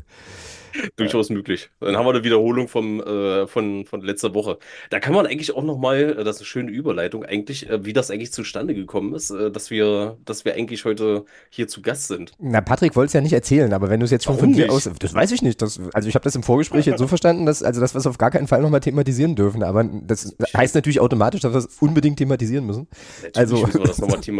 Durchaus 0.96 1.30
möglich. 1.30 1.70
Dann 1.80 1.96
haben 1.96 2.06
wir 2.06 2.12
eine 2.12 2.24
Wiederholung 2.24 2.68
vom, 2.68 3.00
äh, 3.02 3.48
von, 3.48 3.86
von 3.86 4.02
letzter 4.02 4.34
Woche. 4.34 4.58
Da 4.90 5.00
kann 5.00 5.14
man 5.14 5.28
eigentlich 5.28 5.56
auch 5.56 5.64
nochmal, 5.64 6.18
äh, 6.18 6.24
das 6.24 6.38
ist 6.38 6.42
eine 6.42 6.48
schöne 6.48 6.72
Überleitung 6.72 7.24
eigentlich, 7.24 7.70
äh, 7.70 7.86
wie 7.86 7.94
das 7.94 8.10
eigentlich 8.10 8.34
zustande 8.34 8.74
gekommen 8.74 9.14
ist, 9.14 9.30
äh, 9.30 9.52
dass, 9.52 9.70
wir, 9.70 10.18
dass 10.26 10.46
wir 10.46 10.56
eigentlich 10.56 10.86
heute 10.86 11.26
hier 11.50 11.68
zu 11.68 11.82
Gast 11.82 12.08
sind. 12.08 12.32
Na, 12.40 12.62
Patrick 12.62 12.96
wollte 12.96 13.08
es 13.08 13.14
ja 13.14 13.22
nicht 13.22 13.34
erzählen, 13.34 13.72
aber 13.74 13.90
wenn 13.90 14.00
du 14.00 14.06
es 14.06 14.12
jetzt 14.12 14.26
schon 14.26 14.36
Warum 14.36 14.50
von 14.50 14.54
dir 14.54 14.66
nicht? 14.66 14.72
aus, 14.72 14.90
das 15.00 15.14
weiß 15.14 15.32
ich 15.32 15.42
nicht. 15.42 15.62
Das, 15.62 15.80
also 15.94 16.10
ich 16.10 16.16
habe 16.16 16.24
das 16.24 16.36
im 16.36 16.44
Vorgespräch 16.44 16.86
jetzt 16.86 17.00
so 17.00 17.08
verstanden, 17.08 17.46
dass, 17.46 17.62
also 17.62 17.80
dass 17.80 17.94
wir 17.94 18.00
es 18.00 18.08
auf 18.08 18.18
gar 18.18 18.32
keinen 18.32 18.48
Fall 18.48 18.62
nochmal 18.62 18.80
thematisieren 18.80 19.36
dürfen, 19.36 19.64
aber 19.64 19.84
das 19.84 20.36
heißt 20.56 20.76
natürlich 20.76 21.00
automatisch, 21.00 21.42
dass 21.42 21.54
wir 21.54 21.60
es 21.60 21.68
unbedingt 21.80 22.18
thematisieren 22.18 22.66
müssen. 22.66 22.88
Natürlich 23.22 23.38
also, 23.38 23.62
müssen 23.66 23.80
wir 23.80 23.88
das 23.88 24.00
nochmal 24.00 24.20
thematisieren. 24.22 24.33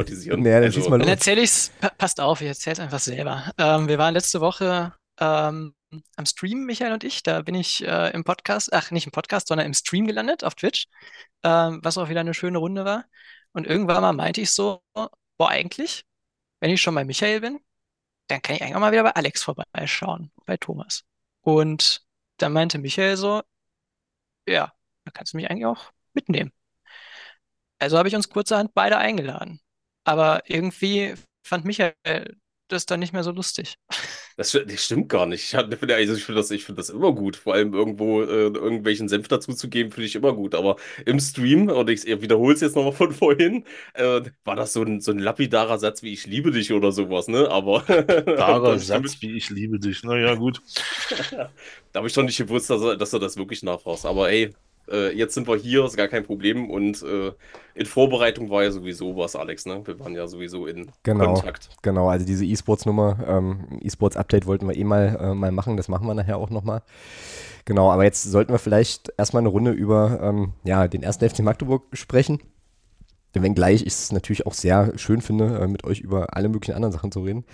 Naja, 0.44 0.62
dann 0.62 0.66
also, 0.66 0.90
Dann 0.90 1.08
erzähle 1.08 1.42
ich 1.42 1.50
es, 1.50 1.72
passt 1.98 2.20
auf, 2.20 2.42
ich 2.42 2.48
erzähle 2.48 2.74
es 2.74 2.80
einfach 2.80 3.00
selber. 3.00 3.52
Ähm, 3.58 3.88
wir 3.88 3.98
waren 3.98 4.14
letzte 4.14 4.42
Woche 4.42 4.94
ähm, 5.20 5.76
am 6.16 6.26
Stream, 6.26 6.66
Michael 6.66 6.94
und 6.94 7.04
ich. 7.04 7.24
Da 7.24 7.42
bin 7.42 7.56
ich 7.56 7.84
äh, 7.86 8.12
im 8.12 8.24
Podcast, 8.24 8.74
ach, 8.74 8.92
nicht 8.92 9.06
im 9.06 9.12
Podcast, 9.12 9.48
sondern 9.48 9.68
im 9.68 9.74
Stream 9.74 10.08
gelandet 10.08 10.44
auf 10.44 10.56
Twitch, 10.56 10.88
ähm, 11.44 11.80
was 11.84 11.98
auch 11.98 12.10
wieder 12.10 12.22
eine 12.22 12.34
schöne 12.34 12.58
Runde 12.58 12.86
war. 12.86 13.06
Und 13.54 13.68
irgendwann 13.68 14.02
mal 14.02 14.14
meinte 14.14 14.42
ich 14.42 14.52
so, 14.52 14.82
boah, 14.94 15.50
eigentlich, 15.50 16.06
wenn 16.60 16.72
ich 16.72 16.82
schon 16.82 16.96
bei 16.96 17.06
Michael 17.06 17.42
bin, 17.42 17.60
dann 18.28 18.42
kann 18.42 18.56
ich 18.56 18.62
eigentlich 18.62 18.76
auch 18.76 18.80
mal 18.80 18.92
wieder 18.92 19.04
bei 19.04 19.12
Alex 19.12 19.44
vorbeischauen, 19.44 20.32
bei 20.46 20.58
Thomas. 20.58 21.04
Und 21.42 22.02
dann 22.38 22.54
meinte 22.54 22.80
Michael 22.80 23.18
so, 23.18 23.44
ja, 24.48 24.74
da 25.06 25.12
kannst 25.12 25.34
du 25.34 25.38
mich 25.38 25.50
eigentlich 25.50 25.66
auch 25.66 25.92
mitnehmen. 26.14 26.52
Also 27.80 27.98
habe 27.98 28.08
ich 28.08 28.16
uns 28.16 28.30
kurzerhand 28.30 28.74
beide 28.74 28.98
eingeladen. 28.98 29.60
Aber 30.04 30.44
irgendwie 30.48 31.14
fand 31.44 31.66
Michael 31.66 32.36
das 32.74 32.86
dann 32.86 33.00
nicht 33.00 33.14
mehr 33.14 33.24
so 33.24 33.32
lustig. 33.32 33.76
Das, 34.36 34.52
das 34.52 34.84
stimmt 34.84 35.10
gar 35.10 35.28
nicht. 35.28 35.54
Ich, 35.54 35.56
also 35.56 36.16
ich 36.16 36.24
finde 36.24 36.42
das, 36.42 36.50
find 36.50 36.80
das 36.80 36.90
immer 36.90 37.14
gut. 37.14 37.36
Vor 37.36 37.54
allem 37.54 37.72
irgendwo 37.76 38.24
äh, 38.24 38.48
irgendwelchen 38.48 39.08
Senf 39.08 39.28
dazuzugeben, 39.28 39.92
finde 39.92 40.08
ich 40.08 40.16
immer 40.16 40.34
gut. 40.34 40.56
Aber 40.56 40.78
im 41.06 41.20
Stream, 41.20 41.70
und 41.70 41.88
ich 41.92 42.06
wiederhole 42.06 42.56
es 42.56 42.62
jetzt 42.62 42.76
nochmal 42.76 42.94
von 42.94 43.12
vorhin, 43.12 43.64
äh, 43.94 44.22
war 44.44 44.56
das 44.56 44.74
so 44.74 44.82
ein, 44.82 45.02
so 45.02 45.12
ein 45.12 45.20
lapidarer 45.20 45.78
Satz 45.78 46.02
wie 46.02 46.14
ich 46.14 46.26
liebe 46.26 46.50
dich 46.50 46.74
oder 46.74 46.92
sowas, 46.92 47.28
ne? 47.28 47.48
Aber. 47.52 47.84
Lapidarer 47.88 48.80
Satz 48.80 49.22
wie 49.22 49.38
ich 49.38 49.52
liebe 49.52 49.78
dich. 49.78 50.02
Naja, 50.02 50.34
gut. 50.34 50.64
da 51.32 51.50
habe 51.94 52.08
ich 52.08 52.14
doch 52.14 52.24
nicht 52.24 52.38
gewusst, 52.38 52.72
dass 52.72 52.82
er, 52.82 52.98
dass 52.98 53.14
er 53.14 53.20
das 53.20 53.38
wirklich 53.38 53.62
nachfragt. 53.62 54.04
Aber 54.06 54.32
ey, 54.32 54.52
äh, 54.90 55.16
jetzt 55.16 55.34
sind 55.34 55.48
wir 55.48 55.56
hier, 55.56 55.86
ist 55.86 55.98
gar 55.98 56.08
kein 56.08 56.24
Problem. 56.24 56.70
Und 56.70 57.02
äh, 57.04 57.32
in 57.76 57.86
Vorbereitung 57.86 58.50
war 58.50 58.64
ja 58.64 58.72
sowieso 58.72 59.16
was, 59.16 59.36
Alex, 59.36 59.66
ne? 59.66 59.82
Wir 59.86 60.00
waren 60.00 60.16
ja 60.16 60.28
sowieso 60.28 60.68
in 60.68 60.92
genau, 61.04 61.34
Kontakt. 61.34 61.70
Genau, 61.82 62.10
also 62.10 62.26
diese 62.26 62.46
E-Sports-Nummer, 62.46 63.18
ähm, 63.28 63.80
E-Sports-Update 63.82 64.46
wollten 64.46 64.68
wir 64.68 64.76
eh 64.76 64.84
mal, 64.84 65.18
äh, 65.20 65.34
mal 65.34 65.52
machen, 65.52 65.78
das 65.78 65.88
machen 65.88 66.08
wir 66.08 66.14
nachher 66.14 66.38
auch 66.38 66.50
nochmal. 66.50 66.84
Genau, 67.66 67.92
aber 67.92 68.04
jetzt 68.04 68.24
sollten 68.24 68.52
wir 68.52 68.60
vielleicht 68.60 69.14
erstmal 69.18 69.42
eine 69.42 69.50
Runde 69.50 69.72
über 69.72 70.20
ähm, 70.22 70.54
ja, 70.64 70.88
den 70.88 71.02
ersten 71.02 71.30
FC 71.30 71.40
Magdeburg 71.40 71.84
sprechen. 71.94 72.42
Wenngleich 73.34 73.82
ich 73.82 73.88
es 73.88 74.12
natürlich 74.12 74.46
auch 74.46 74.54
sehr 74.54 74.98
schön 74.98 75.22
finde, 75.22 75.60
äh, 75.60 75.68
mit 75.68 75.86
euch 75.86 76.02
über 76.02 76.36
alle 76.36 76.50
möglichen 76.50 76.76
anderen 76.76 76.92
Sachen 76.92 77.12
zu 77.12 77.22
reden. 77.22 77.46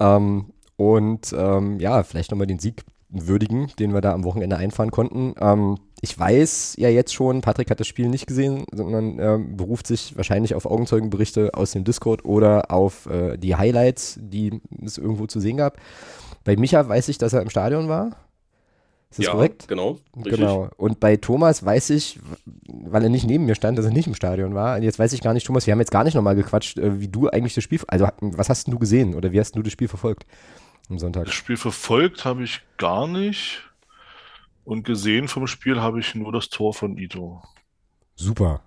Ähm, 0.00 0.52
und 0.76 1.32
ähm, 1.36 1.78
ja, 1.78 2.02
vielleicht 2.02 2.30
nochmal 2.30 2.46
den 2.46 2.58
Sieg 2.58 2.82
würdigen, 3.14 3.70
den 3.78 3.94
wir 3.94 4.00
da 4.00 4.12
am 4.12 4.24
Wochenende 4.24 4.56
einfahren 4.56 4.90
konnten. 4.90 5.34
Ähm, 5.40 5.78
ich 6.00 6.18
weiß 6.18 6.74
ja 6.78 6.88
jetzt 6.88 7.14
schon, 7.14 7.40
Patrick 7.40 7.70
hat 7.70 7.80
das 7.80 7.86
Spiel 7.86 8.08
nicht 8.08 8.26
gesehen, 8.26 8.64
sondern 8.72 9.18
ähm, 9.18 9.56
beruft 9.56 9.86
sich 9.86 10.16
wahrscheinlich 10.16 10.54
auf 10.54 10.66
Augenzeugenberichte 10.66 11.54
aus 11.54 11.72
dem 11.72 11.84
Discord 11.84 12.24
oder 12.24 12.70
auf 12.70 13.06
äh, 13.06 13.38
die 13.38 13.56
Highlights, 13.56 14.18
die 14.20 14.60
es 14.84 14.98
irgendwo 14.98 15.26
zu 15.26 15.40
sehen 15.40 15.56
gab. 15.56 15.78
Bei 16.44 16.56
Micha 16.56 16.86
weiß 16.86 17.08
ich, 17.08 17.18
dass 17.18 17.32
er 17.32 17.42
im 17.42 17.50
Stadion 17.50 17.88
war. 17.88 18.16
Ist 19.10 19.20
das 19.20 19.26
ja, 19.26 19.32
korrekt? 19.32 19.68
Genau. 19.68 19.98
Richtig. 20.16 20.40
Genau. 20.40 20.68
Und 20.76 20.98
bei 20.98 21.16
Thomas 21.16 21.64
weiß 21.64 21.90
ich, 21.90 22.18
weil 22.66 23.04
er 23.04 23.08
nicht 23.08 23.26
neben 23.26 23.44
mir 23.44 23.54
stand, 23.54 23.78
dass 23.78 23.84
er 23.84 23.92
nicht 23.92 24.08
im 24.08 24.14
Stadion 24.14 24.54
war. 24.56 24.76
Und 24.76 24.82
jetzt 24.82 24.98
weiß 24.98 25.12
ich 25.12 25.20
gar 25.20 25.32
nicht, 25.34 25.46
Thomas, 25.46 25.66
wir 25.66 25.72
haben 25.72 25.78
jetzt 25.78 25.92
gar 25.92 26.02
nicht 26.02 26.14
nochmal 26.14 26.34
gequatscht, 26.34 26.78
äh, 26.78 27.00
wie 27.00 27.06
du 27.06 27.28
eigentlich 27.28 27.54
das 27.54 27.62
Spiel, 27.62 27.80
also 27.86 28.08
was 28.20 28.48
hast 28.48 28.66
du 28.66 28.76
gesehen 28.76 29.14
oder 29.14 29.30
wie 29.30 29.38
hast 29.38 29.54
du 29.54 29.62
das 29.62 29.72
Spiel 29.72 29.86
verfolgt? 29.86 30.26
Am 30.88 30.98
Sonntag? 30.98 31.26
Das 31.26 31.34
Spiel 31.34 31.56
verfolgt 31.56 32.24
habe 32.24 32.44
ich 32.44 32.60
gar 32.76 33.06
nicht. 33.06 33.62
Und 34.64 34.84
gesehen 34.84 35.28
vom 35.28 35.46
Spiel 35.46 35.80
habe 35.80 36.00
ich 36.00 36.14
nur 36.14 36.32
das 36.32 36.48
Tor 36.48 36.72
von 36.72 36.96
Ito. 36.96 37.42
Super. 38.16 38.62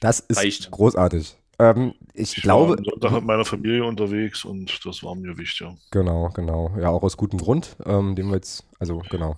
Das 0.00 0.20
ist 0.20 0.38
Reicht. 0.38 0.70
großartig. 0.70 1.36
Ähm, 1.58 1.94
ich, 2.14 2.36
ich 2.36 2.42
glaube. 2.42 2.70
War 2.72 2.78
am 2.78 2.84
Sonntag 2.84 3.12
mit 3.12 3.24
meiner 3.24 3.44
Familie 3.44 3.84
unterwegs 3.84 4.44
und 4.44 4.84
das 4.84 5.02
war 5.02 5.14
mir 5.14 5.36
wichtig. 5.36 5.60
Ja. 5.60 5.74
Genau, 5.90 6.30
genau. 6.30 6.74
Ja, 6.78 6.88
auch 6.88 7.02
aus 7.02 7.16
gutem 7.16 7.38
Grund, 7.38 7.76
ähm, 7.84 8.14
den 8.16 8.28
wir 8.28 8.36
jetzt, 8.36 8.66
also 8.78 9.02
genau. 9.10 9.36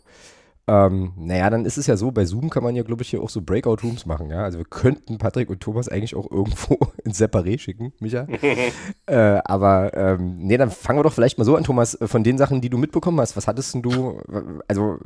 Ähm, 0.69 1.13
naja, 1.17 1.49
dann 1.49 1.65
ist 1.65 1.79
es 1.79 1.87
ja 1.87 1.97
so, 1.97 2.11
bei 2.11 2.25
Zoom 2.25 2.51
kann 2.51 2.65
man 2.65 2.75
ja, 2.75 2.83
glaube 2.83 3.03
ich, 3.03 3.11
hier 3.11 3.23
auch 3.23 3.31
so 3.31 3.41
Breakout-Rooms 3.41 4.05
machen, 4.05 4.31
ja. 4.31 4.43
Also 4.43 4.59
wir 4.59 4.65
könnten 4.65 5.19
Patrick 5.19 5.49
und 5.49 5.61
Thomas 5.61 5.89
eigentlich 5.89 6.17
auch 6.17 6.29
irgendwo 6.31 6.79
ins 7.05 7.21
Separé 7.21 7.59
schicken, 7.59 7.93
Micha. 8.01 8.27
äh, 9.07 9.41
aber 9.45 9.95
ähm, 9.95 10.39
nee, 10.39 10.57
dann 10.57 10.71
fangen 10.71 10.99
wir 10.99 11.05
doch 11.05 11.13
vielleicht 11.13 11.39
mal 11.39 11.45
so 11.45 11.55
an, 11.55 11.63
Thomas, 11.63 11.95
äh, 12.01 12.09
von 12.09 12.25
den 12.25 12.37
Sachen, 12.37 12.61
die 12.61 12.71
du 12.71 12.79
mitbekommen 12.79 13.21
hast. 13.21 13.37
Was 13.37 13.47
hattest 13.47 13.75
denn 13.75 13.83
du, 13.83 14.21
also 14.67 14.99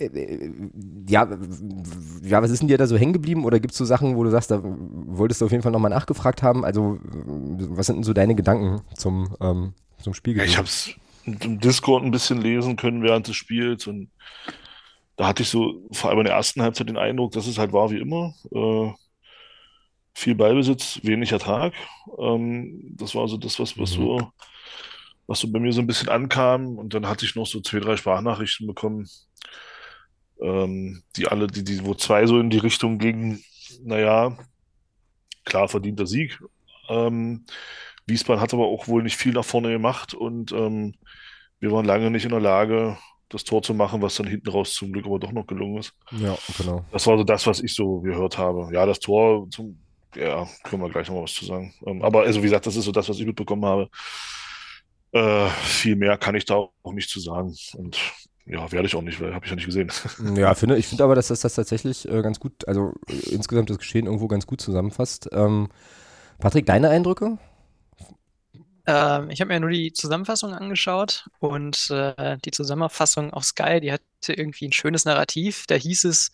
äh, 0.00 0.06
äh, 0.06 0.50
ja, 1.08 1.28
ja, 2.22 2.42
was 2.42 2.50
ist 2.50 2.60
denn 2.60 2.68
dir 2.68 2.78
da 2.78 2.86
so 2.86 2.96
hängen 2.96 3.12
geblieben? 3.12 3.44
Oder 3.44 3.60
gibt 3.60 3.72
es 3.72 3.78
so 3.78 3.84
Sachen, 3.84 4.16
wo 4.16 4.24
du 4.24 4.30
sagst, 4.30 4.50
da 4.50 4.60
wolltest 4.62 5.40
du 5.40 5.44
auf 5.44 5.52
jeden 5.52 5.62
Fall 5.62 5.72
nochmal 5.72 5.90
nachgefragt 5.90 6.42
haben? 6.42 6.64
Also, 6.64 6.98
was 7.02 7.86
sind 7.86 7.96
denn 7.96 8.04
so 8.04 8.12
deine 8.12 8.34
Gedanken 8.34 8.80
zum, 8.96 9.36
ähm, 9.40 9.74
zum 10.02 10.14
Spiel? 10.14 10.36
Ja, 10.36 10.44
ich 10.44 10.56
habe 10.56 10.66
es 10.66 10.94
im 11.24 11.60
Discord 11.60 12.04
ein 12.04 12.10
bisschen 12.10 12.40
lesen 12.40 12.76
können 12.76 13.02
während 13.02 13.28
des 13.28 13.36
Spiels 13.36 13.86
und 13.86 14.10
da 15.16 15.26
hatte 15.26 15.42
ich 15.42 15.50
so 15.50 15.86
vor 15.92 16.10
allem 16.10 16.20
in 16.20 16.24
der 16.26 16.34
ersten 16.34 16.62
Halbzeit 16.62 16.88
den 16.88 16.96
Eindruck, 16.96 17.32
dass 17.32 17.46
es 17.46 17.58
halt 17.58 17.72
war 17.72 17.90
wie 17.90 17.98
immer. 17.98 18.34
Äh, 18.52 18.92
viel 20.14 20.34
Ballbesitz, 20.34 21.00
wenig 21.02 21.30
Ertrag. 21.32 21.74
Ähm, 22.18 22.94
das 22.96 23.14
war 23.14 23.28
so 23.28 23.36
das, 23.36 23.60
was, 23.60 23.78
was 23.78 23.96
mhm. 23.96 24.02
so 24.02 24.32
was 25.30 25.38
so 25.38 25.48
bei 25.48 25.60
mir 25.60 25.72
so 25.72 25.80
ein 25.80 25.86
bisschen 25.86 26.08
ankam. 26.08 26.76
Und 26.76 26.92
dann 26.92 27.06
hatte 27.06 27.24
ich 27.24 27.36
noch 27.36 27.46
so 27.46 27.60
zwei, 27.60 27.78
drei 27.78 27.96
Sprachnachrichten 27.96 28.66
bekommen, 28.66 29.08
ähm, 30.42 31.04
die 31.14 31.28
alle, 31.28 31.46
die, 31.46 31.62
die, 31.62 31.84
wo 31.84 31.94
zwei 31.94 32.26
so 32.26 32.40
in 32.40 32.50
die 32.50 32.58
Richtung 32.58 32.98
gingen, 32.98 33.44
naja, 33.84 34.36
klar 35.44 35.68
verdienter 35.68 36.08
Sieg. 36.08 36.42
Ähm, 36.88 37.44
Wiesbaden 38.10 38.40
hat 38.40 38.52
aber 38.52 38.66
auch 38.66 38.88
wohl 38.88 39.02
nicht 39.02 39.16
viel 39.16 39.32
nach 39.32 39.44
vorne 39.44 39.70
gemacht 39.70 40.14
und 40.14 40.52
ähm, 40.52 40.94
wir 41.60 41.72
waren 41.72 41.84
lange 41.84 42.10
nicht 42.10 42.24
in 42.24 42.30
der 42.30 42.40
Lage, 42.40 42.96
das 43.28 43.44
Tor 43.44 43.62
zu 43.62 43.74
machen, 43.74 44.02
was 44.02 44.16
dann 44.16 44.26
hinten 44.26 44.50
raus 44.50 44.74
zum 44.74 44.92
Glück 44.92 45.06
aber 45.06 45.18
doch 45.18 45.32
noch 45.32 45.46
gelungen 45.46 45.78
ist. 45.78 45.92
Ja, 46.10 46.36
genau. 46.58 46.84
Das 46.90 47.06
war 47.06 47.16
so 47.16 47.24
das, 47.24 47.46
was 47.46 47.60
ich 47.60 47.74
so 47.74 48.00
gehört 48.00 48.38
habe. 48.38 48.68
Ja, 48.72 48.84
das 48.86 48.98
Tor, 48.98 49.48
zum, 49.50 49.78
ja, 50.14 50.46
können 50.64 50.82
wir 50.82 50.90
gleich 50.90 51.06
nochmal 51.08 51.24
was 51.24 51.34
zu 51.34 51.44
sagen. 51.44 51.72
Ähm, 51.86 52.02
aber 52.02 52.22
also 52.22 52.40
wie 52.40 52.46
gesagt, 52.46 52.66
das 52.66 52.76
ist 52.76 52.84
so 52.84 52.92
das, 52.92 53.08
was 53.08 53.18
ich 53.18 53.26
mitbekommen 53.26 53.64
habe. 53.64 53.88
Äh, 55.12 55.48
viel 55.48 55.96
mehr 55.96 56.18
kann 56.18 56.34
ich 56.34 56.44
da 56.44 56.54
auch 56.54 56.92
nicht 56.92 57.08
zu 57.08 57.20
sagen. 57.20 57.54
Und 57.76 57.98
ja, 58.46 58.70
werde 58.72 58.88
ich 58.88 58.96
auch 58.96 59.02
nicht, 59.02 59.20
weil 59.20 59.32
habe 59.34 59.44
ich 59.44 59.50
ja 59.50 59.56
nicht 59.56 59.66
gesehen. 59.66 59.92
Ja, 60.36 60.54
finde, 60.54 60.76
ich 60.76 60.88
finde 60.88 61.04
aber, 61.04 61.14
dass 61.14 61.28
das, 61.28 61.40
das 61.40 61.54
tatsächlich 61.54 62.08
äh, 62.08 62.22
ganz 62.22 62.40
gut, 62.40 62.66
also 62.66 62.94
äh, 63.08 63.30
insgesamt 63.30 63.70
das 63.70 63.78
Geschehen 63.78 64.06
irgendwo 64.06 64.26
ganz 64.26 64.46
gut 64.46 64.60
zusammenfasst. 64.60 65.28
Ähm, 65.32 65.68
Patrick, 66.38 66.66
deine 66.66 66.88
Eindrücke? 66.88 67.38
Ähm, 68.86 69.30
ich 69.30 69.40
habe 69.40 69.48
mir 69.52 69.60
nur 69.60 69.70
die 69.70 69.92
Zusammenfassung 69.92 70.52
angeschaut 70.54 71.28
und 71.38 71.90
äh, 71.90 72.38
die 72.44 72.50
Zusammenfassung 72.50 73.32
auf 73.32 73.44
Sky, 73.44 73.80
die 73.80 73.92
hatte 73.92 74.32
irgendwie 74.32 74.68
ein 74.68 74.72
schönes 74.72 75.04
Narrativ. 75.04 75.66
Da 75.66 75.74
hieß 75.74 76.04
es, 76.04 76.32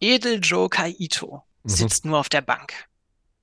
Edel 0.00 0.40
Joe 0.42 0.68
Kaito 0.68 1.44
Mhm. 1.64 1.70
sitzt 1.74 2.04
nur 2.04 2.18
auf 2.18 2.28
der 2.28 2.42
Bank. 2.42 2.86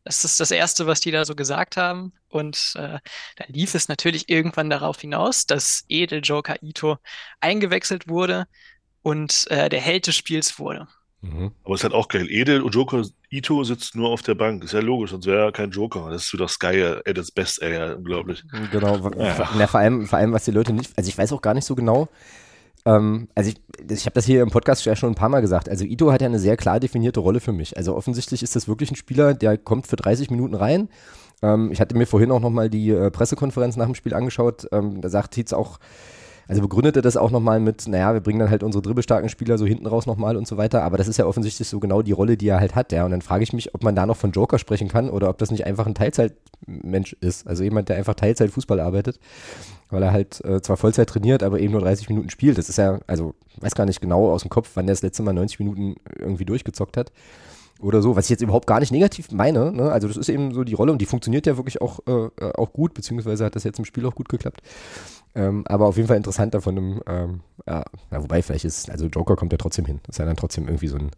Das 0.04 0.26
ist 0.26 0.40
das 0.40 0.52
Erste, 0.52 0.88
was 0.88 1.02
die 1.02 1.12
da 1.12 1.26
so 1.26 1.36
gesagt 1.36 1.78
haben. 1.78 2.14
Und 2.30 2.74
äh, 2.76 3.00
dann 3.38 3.48
lief 3.50 3.76
es 3.76 3.88
natürlich 3.90 4.30
irgendwann 4.30 4.70
darauf 4.70 5.02
hinaus, 5.02 5.46
dass 5.48 5.86
Edel 5.90 6.22
Joe 6.24 6.44
Kaito 6.44 6.98
eingewechselt 7.42 8.08
wurde 8.08 8.48
und 9.04 9.48
äh, 9.52 9.70
der 9.70 9.82
Held 9.82 10.08
des 10.08 10.18
Spiels 10.18 10.60
wurde. 10.60 10.88
Mhm. 11.26 11.52
Aber 11.64 11.74
es 11.74 11.80
ist 11.80 11.84
halt 11.86 11.94
auch 11.94 12.08
geil. 12.08 12.28
Edel 12.30 12.62
und 12.62 12.76
Joker 12.76 13.04
Ito 13.30 13.64
sitzt 13.64 13.96
nur 13.96 14.10
auf 14.10 14.22
der 14.22 14.36
Bank. 14.36 14.64
Ist 14.64 14.74
ja 14.74 14.80
logisch, 14.80 15.12
sonst 15.12 15.26
wäre 15.26 15.46
er 15.46 15.52
kein 15.52 15.72
Joker. 15.72 16.10
Das 16.12 16.24
ist 16.24 16.30
so 16.30 16.38
das 16.38 16.54
Sky, 16.54 16.96
ey, 17.04 17.14
das 17.14 17.32
Best, 17.32 17.62
ey, 17.62 17.74
ja, 17.74 17.94
unglaublich. 17.94 18.44
Genau, 18.72 18.96
Ja. 19.18 19.50
na, 19.58 19.68
vor, 19.68 19.80
allem, 19.80 20.06
vor 20.06 20.20
allem, 20.20 20.34
was 20.34 20.46
die 20.46 20.52
Leute 20.52 20.74
nicht, 20.74 20.92
also 20.96 21.08
ich 21.08 21.18
weiß 21.18 21.32
auch 21.34 21.42
gar 21.42 21.54
nicht 21.54 21.66
so 21.66 21.76
genau, 21.76 22.08
ähm, 22.86 23.28
also 23.34 23.50
ich, 23.50 23.56
ich 23.92 24.06
habe 24.06 24.14
das 24.14 24.26
hier 24.26 24.44
im 24.44 24.52
Podcast 24.52 24.86
ja 24.86 24.96
schon 24.96 25.10
ein 25.12 25.16
paar 25.16 25.30
Mal 25.30 25.42
gesagt, 25.42 25.70
also 25.70 25.84
Ito 25.86 26.12
hat 26.12 26.22
ja 26.22 26.28
eine 26.28 26.38
sehr 26.40 26.56
klar 26.58 26.80
definierte 26.80 27.20
Rolle 27.20 27.40
für 27.40 27.52
mich. 27.52 27.76
Also 27.78 27.96
offensichtlich 27.96 28.44
ist 28.44 28.56
das 28.56 28.68
wirklich 28.68 28.92
ein 28.92 28.96
Spieler, 28.96 29.34
der 29.34 29.58
kommt 29.58 29.88
für 29.88 29.96
30 29.96 30.30
Minuten 30.30 30.54
rein. 30.54 30.90
Ähm, 31.42 31.72
ich 31.72 31.82
hatte 31.82 31.98
mir 31.98 32.06
vorhin 32.06 32.32
auch 32.32 32.40
nochmal 32.42 32.70
die 32.70 32.92
äh, 32.92 33.10
Pressekonferenz 33.10 33.76
nach 33.76 33.88
dem 33.88 33.96
Spiel 33.96 34.14
angeschaut, 34.14 34.68
ähm, 34.72 35.02
da 35.02 35.10
sagt 35.10 35.32
Tietz 35.34 35.52
auch, 35.54 35.80
also 36.48 36.62
begründete 36.62 37.02
das 37.02 37.18
auch 37.18 37.32
nochmal 37.32 37.60
mit, 37.60 37.88
naja, 37.88 38.14
wir 38.14 38.22
bringen 38.22 38.40
dann 38.40 38.50
halt 38.50 38.64
unsere 38.64 38.82
dribbelstarken 38.82 39.30
Spieler 39.30 39.58
so 39.58 39.66
hinten 39.66 39.88
raus 39.88 40.06
nochmal 40.06 40.38
und 40.38 40.48
so 40.48 40.58
weiter, 40.58 40.84
aber 40.84 40.98
das 40.98 41.08
ist 41.08 41.18
ja 41.18 41.26
offensichtlich 41.26 41.68
so 41.68 41.80
genau 41.80 42.02
die 42.02 42.12
Rolle, 42.12 42.38
die 42.38 42.48
er 42.48 42.60
halt 42.60 42.76
hat, 42.76 42.92
ja. 42.92 43.06
Und 43.06 43.12
dann 43.12 43.22
frage 43.22 43.44
ich 43.44 43.54
mich, 43.54 43.74
ob 43.74 43.84
man 43.84 43.96
da 43.96 44.06
noch 44.06 44.18
von 44.18 44.32
Joker 44.32 44.60
sprechen 44.60 44.88
kann 44.88 45.10
oder 45.10 45.30
ob 45.30 45.38
das 45.38 45.52
nicht 45.52 45.66
einfach 45.66 45.88
ein 45.88 45.96
Teilzeitmensch 45.96 47.14
ist. 47.20 47.48
Also 47.48 47.64
jemand, 47.64 47.90
der 47.90 47.98
einfach 47.98 48.14
Teilzeit 48.14 48.52
Fußball 48.52 48.80
arbeitet, 48.80 49.20
weil 49.90 50.04
er 50.04 50.12
halt 50.12 50.44
äh, 50.46 50.62
zwar 50.62 50.78
Vollzeit 50.78 51.10
trainiert, 51.10 51.42
aber 51.42 51.60
eben 51.60 51.72
nur 51.72 51.82
30 51.82 52.10
Minuten 52.10 52.30
spielt. 52.30 52.58
Das 52.58 52.70
ist 52.70 52.78
ja, 52.78 53.00
also 53.08 53.34
weiß 53.62 53.76
gar 53.76 53.86
nicht 53.86 54.02
genau 54.02 54.32
aus 54.32 54.42
dem 54.42 54.50
Kopf, 54.50 54.72
wann 54.76 54.86
der 54.86 54.94
das 54.94 55.02
letzte 55.02 55.24
Mal 55.24 55.34
90 55.34 55.60
Minuten 55.60 55.96
irgendwie 56.20 56.46
durchgezockt 56.46 56.98
hat 56.98 57.12
oder 57.82 58.02
so, 58.02 58.16
was 58.16 58.26
ich 58.26 58.30
jetzt 58.30 58.42
überhaupt 58.42 58.68
gar 58.68 58.80
nicht 58.80 58.92
negativ 58.92 59.32
meine. 59.32 59.72
Ne? 59.72 59.92
Also 59.92 60.08
das 60.08 60.18
ist 60.18 60.30
eben 60.30 60.54
so 60.54 60.64
die 60.64 60.74
Rolle 60.74 60.92
und 60.92 61.00
die 61.00 61.06
funktioniert 61.06 61.46
ja 61.46 61.58
wirklich 61.58 61.82
auch, 61.82 62.00
äh, 62.08 62.52
auch 62.54 62.72
gut, 62.72 62.94
beziehungsweise 62.94 63.46
hat 63.46 63.56
das 63.56 63.64
jetzt 63.64 63.80
im 63.80 63.86
Spiel 63.86 64.06
auch 64.06 64.16
gut 64.16 64.30
geklappt. 64.30 64.62
Ähm, 65.36 65.66
aber 65.68 65.86
auf 65.88 65.98
jeden 65.98 66.08
Fall 66.08 66.18
interessanter 66.18 66.62
von 66.62 66.78
einem, 66.78 67.02
ähm, 67.08 67.42
ja, 67.68 67.84
na, 68.10 68.24
wobei 68.24 68.42
vielleicht 68.42 68.66
ist, 68.66 68.90
also 68.90 69.08
Joker 69.08 69.36
kommt 69.36 69.52
ja 69.52 69.58
trotzdem 69.58 69.86
hin. 69.86 70.00
Das 70.04 70.16
ist 70.16 70.20
ja 70.20 70.26
dann 70.26 70.38
trotzdem 70.38 70.66
irgendwie 70.68 70.88
so 70.88 70.98
ein, 70.98 71.12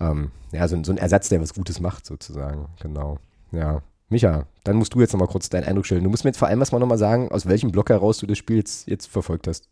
ähm, 0.00 0.30
ja, 0.52 0.66
so 0.68 0.76
ein, 0.76 0.84
so 0.84 0.92
ein 0.92 0.98
Ersatz, 0.98 1.28
der 1.28 1.40
was 1.40 1.54
Gutes 1.54 1.80
macht, 1.80 2.06
sozusagen. 2.06 2.68
Genau. 2.82 3.18
Ja. 3.52 3.82
Micha, 4.08 4.46
dann 4.64 4.76
musst 4.76 4.92
du 4.94 5.00
jetzt 5.00 5.12
nochmal 5.12 5.28
kurz 5.28 5.48
deinen 5.48 5.64
Eindruck 5.64 5.86
stellen. 5.86 6.02
Du 6.02 6.10
musst 6.10 6.24
mir 6.24 6.30
jetzt 6.30 6.38
vor 6.38 6.48
allem 6.48 6.58
erstmal 6.58 6.80
nochmal 6.80 6.98
sagen, 6.98 7.30
aus 7.30 7.46
welchem 7.46 7.70
Block 7.70 7.90
heraus 7.90 8.18
du 8.18 8.26
das 8.26 8.38
Spiel 8.38 8.56
jetzt, 8.56 8.88
jetzt 8.88 9.06
verfolgt 9.06 9.46
hast. 9.46 9.68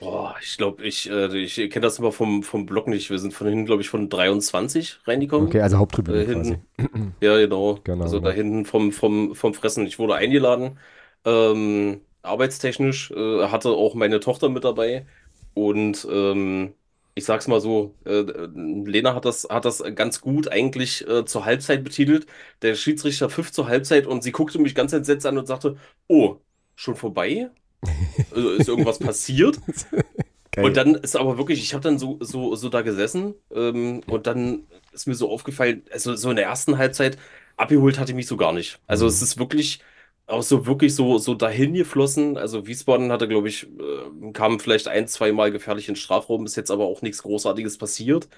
Boah, 0.00 0.36
ich 0.42 0.56
glaube, 0.56 0.84
ich, 0.84 1.10
äh, 1.10 1.36
ich 1.38 1.56
kenne 1.56 1.80
das 1.80 1.98
immer 1.98 2.12
vom, 2.12 2.42
vom 2.44 2.66
Block 2.66 2.86
nicht. 2.86 3.10
Wir 3.10 3.18
sind 3.18 3.32
von 3.34 3.48
hinten, 3.48 3.64
glaube 3.66 3.82
ich, 3.82 3.88
von 3.88 4.08
23 4.08 5.00
reingekommen. 5.06 5.48
Okay, 5.48 5.60
also 5.60 5.78
Haupttribüne 5.78 6.22
Äh, 6.22 6.26
quasi. 6.26 6.58
hinten. 6.76 7.14
Ja, 7.20 7.36
genau. 7.38 7.80
Genau, 7.82 8.04
Also 8.04 8.20
da 8.20 8.30
genau. 8.32 8.36
hinten 8.36 8.64
vom, 8.66 8.92
vom, 8.92 9.34
vom 9.34 9.54
Fressen. 9.54 9.86
Ich 9.86 9.98
wurde 9.98 10.14
eingeladen, 10.14 10.78
ähm, 11.24 12.00
arbeitstechnisch, 12.22 13.10
äh, 13.12 13.48
hatte 13.48 13.70
auch 13.70 13.94
meine 13.94 14.20
Tochter 14.20 14.48
mit 14.48 14.64
dabei. 14.64 15.06
Und 15.54 16.06
ähm, 16.10 16.74
ich 17.14 17.24
sag's 17.24 17.48
mal 17.48 17.60
so, 17.60 17.96
äh, 18.04 18.22
Lena 18.54 19.14
hat 19.14 19.24
das, 19.24 19.48
hat 19.50 19.64
das 19.64 19.82
ganz 19.94 20.20
gut 20.20 20.48
eigentlich 20.48 21.06
äh, 21.08 21.24
zur 21.24 21.44
Halbzeit 21.44 21.82
betitelt. 21.84 22.26
Der 22.62 22.74
Schiedsrichter 22.74 23.28
pfiff 23.30 23.50
zur 23.52 23.68
Halbzeit 23.68 24.06
und 24.06 24.22
sie 24.22 24.32
guckte 24.32 24.58
mich 24.60 24.74
ganz 24.74 24.92
entsetzt 24.92 25.26
an 25.26 25.38
und 25.38 25.46
sagte, 25.46 25.76
oh, 26.08 26.36
schon 26.76 26.96
vorbei? 26.96 27.50
Also 28.30 28.50
ist 28.52 28.68
irgendwas 28.68 29.00
passiert? 29.00 29.60
Geil. 30.50 30.60
Und 30.60 30.76
dann 30.76 30.94
ist 30.96 31.16
aber 31.16 31.38
wirklich, 31.38 31.60
ich 31.62 31.72
habe 31.74 31.84
dann 31.84 31.98
so, 31.98 32.18
so, 32.20 32.56
so 32.56 32.68
da 32.68 32.82
gesessen 32.82 33.34
ähm, 33.52 34.02
und 34.08 34.26
dann 34.26 34.66
ist 34.92 35.06
mir 35.06 35.14
so 35.14 35.30
aufgefallen, 35.30 35.84
also 35.92 36.16
so 36.16 36.30
in 36.30 36.36
der 36.36 36.46
ersten 36.46 36.78
Halbzeit, 36.78 37.16
abgeholt 37.56 37.98
hatte 37.98 38.14
mich 38.14 38.26
so 38.26 38.36
gar 38.36 38.52
nicht. 38.52 38.80
Also 38.86 39.06
Mhm. 39.06 39.06
es 39.06 39.22
ist 39.22 39.38
wirklich 39.38 39.80
auch 40.28 40.42
so 40.42 40.66
wirklich 40.66 40.94
so, 40.94 41.18
so 41.18 41.34
dahin 41.34 41.74
geflossen. 41.74 42.36
Also 42.38 42.66
Wiesbaden 42.66 43.12
hatte, 43.12 43.28
glaube 43.28 43.48
ich, 43.48 43.64
äh, 43.66 44.32
kam 44.32 44.60
vielleicht 44.60 44.88
ein, 44.88 45.08
zwei 45.08 45.32
Mal 45.32 45.52
gefährlich 45.52 45.88
in 45.88 45.94
den 45.94 46.00
Strafraum, 46.00 46.46
ist 46.46 46.56
jetzt 46.56 46.70
aber 46.70 46.84
auch 46.86 47.02
nichts 47.02 47.22
Großartiges 47.22 47.78
passiert. 47.78 48.28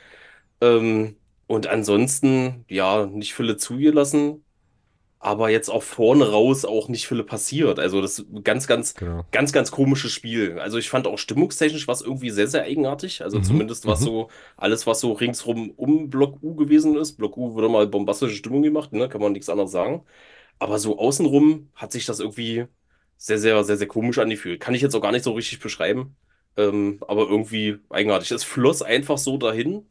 Ähm, 0.60 1.16
und 1.46 1.66
ansonsten, 1.68 2.64
ja, 2.68 3.06
nicht 3.06 3.34
viele 3.34 3.56
zugelassen, 3.56 4.44
aber 5.18 5.50
jetzt 5.50 5.68
auch 5.70 5.82
vorne 5.82 6.30
raus 6.30 6.64
auch 6.64 6.88
nicht 6.88 7.06
viele 7.08 7.24
passiert. 7.24 7.78
Also 7.78 8.00
das 8.00 8.24
ganz, 8.44 8.66
ganz 8.66 8.94
genau. 8.94 9.24
ganz, 9.32 9.52
ganz 9.52 9.70
komisches 9.70 10.12
Spiel. 10.12 10.58
Also 10.58 10.78
ich 10.78 10.90
fand 10.90 11.06
auch 11.06 11.18
stimmungstechnisch 11.18 11.88
was 11.88 12.00
irgendwie 12.02 12.30
sehr, 12.30 12.48
sehr 12.48 12.64
eigenartig. 12.64 13.22
Also 13.22 13.38
Mhm, 13.38 13.40
zumindest 13.40 13.86
was 13.86 14.00
mhm. 14.00 14.04
so, 14.04 14.30
alles 14.56 14.86
was 14.86 15.00
so 15.00 15.12
ringsrum 15.12 15.70
um 15.72 16.10
Block 16.10 16.42
U 16.42 16.54
gewesen 16.56 16.96
ist. 16.96 17.14
Block 17.18 17.36
U 17.36 17.54
wurde 17.54 17.68
mal 17.68 17.86
bombastische 17.86 18.34
Stimmung 18.36 18.62
gemacht, 18.62 18.92
ne? 18.92 19.08
Kann 19.08 19.20
man 19.20 19.32
nichts 19.32 19.48
anderes 19.50 19.72
sagen. 19.72 20.04
Aber 20.60 20.78
so 20.78 20.98
außenrum 20.98 21.70
hat 21.74 21.90
sich 21.90 22.06
das 22.06 22.20
irgendwie 22.20 22.66
sehr, 23.16 23.38
sehr, 23.38 23.64
sehr, 23.64 23.76
sehr 23.76 23.88
komisch 23.88 24.18
angefühlt. 24.18 24.60
Kann 24.60 24.74
ich 24.74 24.82
jetzt 24.82 24.94
auch 24.94 25.00
gar 25.00 25.10
nicht 25.10 25.24
so 25.24 25.32
richtig 25.32 25.58
beschreiben. 25.58 26.14
Ähm, 26.56 26.98
aber 27.08 27.22
irgendwie 27.28 27.78
eigenartig. 27.88 28.30
Es 28.30 28.44
floss 28.44 28.82
einfach 28.82 29.18
so 29.18 29.36
dahin, 29.38 29.86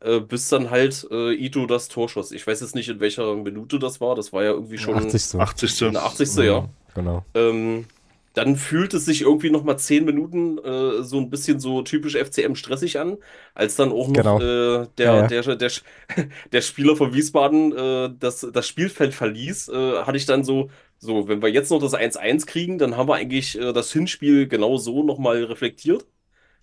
äh, 0.00 0.20
bis 0.20 0.48
dann 0.48 0.70
halt 0.70 1.06
äh, 1.10 1.32
Ito 1.32 1.66
das 1.66 1.88
Tor 1.88 2.08
schoss. 2.08 2.32
Ich 2.32 2.46
weiß 2.46 2.60
jetzt 2.60 2.74
nicht, 2.74 2.88
in 2.88 3.00
welcher 3.00 3.34
Minute 3.36 3.78
das 3.78 4.00
war. 4.00 4.14
Das 4.14 4.32
war 4.32 4.42
ja 4.42 4.50
irgendwie 4.50 4.78
schon 4.78 4.96
80. 4.96 5.40
80. 5.40 5.82
in 5.82 5.92
der 5.92 6.04
80. 6.04 6.36
ja. 6.44 6.68
Genau. 6.94 7.24
Ähm, 7.34 7.86
dann 8.34 8.56
fühlt 8.56 8.94
es 8.94 9.04
sich 9.04 9.22
irgendwie 9.22 9.50
noch 9.50 9.64
mal 9.64 9.78
zehn 9.78 10.04
Minuten 10.04 10.58
äh, 10.58 11.02
so 11.04 11.18
ein 11.18 11.30
bisschen 11.30 11.60
so 11.60 11.82
typisch 11.82 12.16
FCM 12.16 12.56
stressig 12.56 12.98
an, 12.98 13.18
als 13.54 13.76
dann 13.76 13.92
auch 13.92 14.08
noch 14.08 14.14
Genau. 14.14 14.38
äh, 14.38 14.88
der, 14.98 15.14
Ja, 15.14 15.14
ja. 15.14 15.26
Der, 15.28 15.56
der, 15.56 15.70
der 16.52 16.60
Spieler 16.62 16.96
von 16.96 17.14
Wiesbaden 17.14 17.72
äh, 17.76 18.10
das, 18.18 18.46
das 18.52 18.66
Spielfeld 18.68 19.14
verließ, 19.14 19.68
äh, 19.68 20.02
hatte 20.04 20.16
ich 20.16 20.26
dann 20.26 20.44
so, 20.44 20.70
so, 20.98 21.28
wenn 21.28 21.42
wir 21.42 21.48
jetzt 21.50 21.70
noch 21.70 21.80
das 21.80 21.94
1-1 21.94 22.46
kriegen, 22.46 22.78
dann 22.78 22.96
haben 22.96 23.08
wir 23.08 23.14
eigentlich 23.16 23.58
äh, 23.58 23.72
das 23.72 23.92
Hinspiel 23.92 24.48
genau 24.48 24.78
so 24.78 25.04
noch 25.04 25.18
mal 25.18 25.44
reflektiert, 25.44 26.06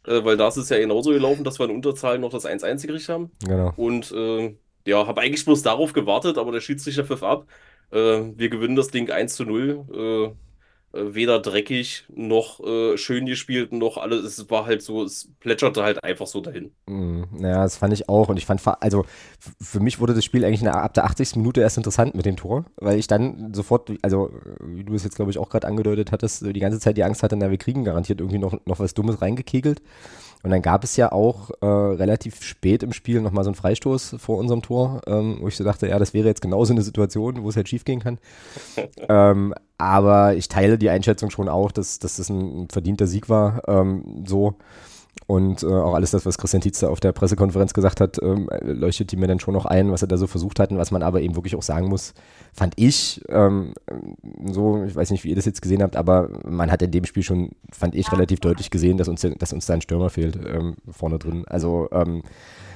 äh, 0.08 0.24
weil 0.26 0.38
da 0.38 0.48
ist 0.50 0.58
es 0.58 0.70
ja 0.70 0.78
genauso 0.80 1.12
gelaufen, 1.12 1.44
dass 1.44 1.60
wir 1.60 1.66
in 1.66 1.76
Unterzahl 1.76 2.20
noch 2.20 2.32
das 2.32 2.46
1-1 2.46 2.88
gekriegt 2.88 3.10
haben. 3.10 3.32
Genau. 3.46 3.74
Und 3.76 4.14
ja, 4.88 5.06
habe 5.06 5.22
eigentlich 5.22 5.46
bloß 5.46 5.62
darauf 5.62 5.94
gewartet, 5.94 6.40
aber 6.40 6.52
der 6.52 6.60
Schiedsrichter 6.62 7.06
pfiff 7.06 7.22
ab. 7.22 7.46
Wir 7.92 8.50
gewinnen 8.50 8.76
das 8.76 8.88
Ding 8.88 9.12
1 9.12 9.36
zu 9.36 9.46
0. 9.46 10.34
Weder 10.94 11.40
dreckig 11.40 12.06
noch 12.14 12.60
äh, 12.60 12.98
schön 12.98 13.26
gespielt, 13.26 13.72
noch 13.72 13.98
alles. 13.98 14.26
Es 14.26 14.50
war 14.50 14.66
halt 14.66 14.82
so, 14.82 15.04
es 15.04 15.30
plätscherte 15.40 15.84
halt 15.84 16.04
einfach 16.04 16.28
so 16.28 16.42
dahin. 16.42 16.72
Mm, 16.88 17.24
Ja, 17.40 17.64
das 17.64 17.78
fand 17.78 17.94
ich 17.94 18.10
auch. 18.10 18.30
Und 18.30 18.38
ich 18.38 18.46
fand, 18.46 18.62
also 18.82 19.06
für 19.62 19.80
mich 19.80 20.00
wurde 20.00 20.14
das 20.14 20.26
Spiel 20.26 20.44
eigentlich 20.44 20.68
ab 20.68 20.94
der 20.94 21.06
80. 21.06 21.38
Minute 21.38 21.62
erst 21.62 21.78
interessant 21.78 22.16
mit 22.16 22.26
dem 22.26 22.36
Tor, 22.36 22.66
weil 22.76 23.00
ich 23.00 23.08
dann 23.08 23.54
sofort, 23.54 23.92
also 24.02 24.32
wie 24.60 24.84
du 24.84 24.94
es 24.94 25.04
jetzt, 25.04 25.16
glaube 25.16 25.32
ich, 25.32 25.38
auch 25.38 25.50
gerade 25.50 25.68
angedeutet 25.68 26.12
hattest, 26.12 26.46
die 26.46 26.60
ganze 26.60 26.80
Zeit 26.80 26.98
die 26.98 27.04
Angst 27.04 27.24
hatte, 27.24 27.36
na, 27.38 27.50
wir 27.50 27.58
kriegen 27.58 27.84
garantiert 27.84 28.20
irgendwie 28.20 28.40
noch, 28.40 28.54
noch 28.66 28.80
was 28.80 28.94
Dummes 28.94 29.22
reingekegelt. 29.22 29.82
Und 30.44 30.52
dann 30.52 30.62
gab 30.62 30.84
es 30.84 30.98
ja 30.98 31.12
auch 31.12 31.52
äh, 31.62 31.66
relativ 31.66 32.44
spät 32.44 32.84
im 32.84 32.94
Spiel 32.94 33.22
nochmal 33.22 33.44
so 33.44 33.50
einen 33.50 33.56
Freistoß 33.56 34.16
vor 34.18 34.38
unserem 34.38 34.62
Tor, 34.62 35.02
ähm, 35.08 35.38
wo 35.42 35.48
ich 35.48 35.56
so 35.56 35.64
dachte, 35.64 35.88
ja, 35.88 36.00
das 36.00 36.14
wäre 36.14 36.28
jetzt 36.28 36.42
genau 36.42 36.66
so 36.66 36.74
eine 36.74 36.82
Situation, 36.82 37.44
wo 37.44 37.50
es 37.50 37.56
halt 37.56 37.70
schief 37.70 37.86
gehen 37.86 38.00
kann. 38.00 38.18
ähm, 39.10 39.54
aber 39.78 40.36
ich 40.36 40.48
teile 40.48 40.78
die 40.78 40.90
Einschätzung 40.90 41.30
schon 41.30 41.50
auch, 41.50 41.72
dass, 41.72 42.00
dass 42.00 42.18
das 42.18 42.30
ein, 42.30 42.64
ein 42.64 42.68
verdienter 42.70 43.08
Sieg 43.08 43.30
war. 43.30 43.62
Ähm, 43.68 44.24
so. 44.28 44.56
Und 45.28 45.64
äh, 45.64 45.68
auch 45.68 45.94
alles 45.94 46.12
das, 46.12 46.26
was 46.26 46.38
Christian 46.38 46.62
Tietze 46.62 46.90
auf 46.90 47.00
der 47.00 47.12
Pressekonferenz 47.14 47.74
gesagt 47.74 48.02
hat, 48.02 48.22
ähm, 48.22 48.50
leuchtet 48.62 49.12
die 49.12 49.16
mir 49.16 49.28
dann 49.28 49.40
schon 49.40 49.54
noch 49.54 49.66
ein, 49.66 49.92
was 49.92 50.02
er 50.02 50.08
da 50.08 50.18
so 50.18 50.28
versucht 50.28 50.60
hat 50.60 50.72
und 50.72 50.78
was 50.78 50.92
man 50.92 51.04
aber 51.04 51.22
eben 51.22 51.36
wirklich 51.36 51.56
auch 51.56 51.62
sagen 51.62 51.88
muss, 51.88 52.14
fand 52.54 52.74
ich, 52.76 53.22
ähm, 53.30 53.74
so, 54.46 54.84
ich 54.84 54.96
weiß 54.96 55.12
nicht, 55.12 55.24
wie 55.24 55.30
ihr 55.30 55.36
das 55.36 55.46
jetzt 55.46 55.62
gesehen 55.62 55.84
habt, 55.84 55.96
aber 55.96 56.30
man 56.46 56.72
hat 56.72 56.82
in 56.82 56.92
dem 56.92 57.06
Spiel 57.06 57.24
schon, 57.24 57.52
fand 57.72 57.96
ich, 57.96 58.12
relativ 58.12 58.40
deutlich 58.40 58.72
gesehen, 58.72 58.98
dass 58.98 59.08
uns, 59.08 59.22
dass 59.22 59.54
uns 59.54 59.66
da 59.66 59.76
ein 59.76 59.82
Stürmer 59.82 60.10
fehlt 60.10 60.38
ähm, 60.46 60.76
vorne 60.90 61.18
drin. 61.18 61.46
Also 61.48 61.88
ähm, 61.92 62.24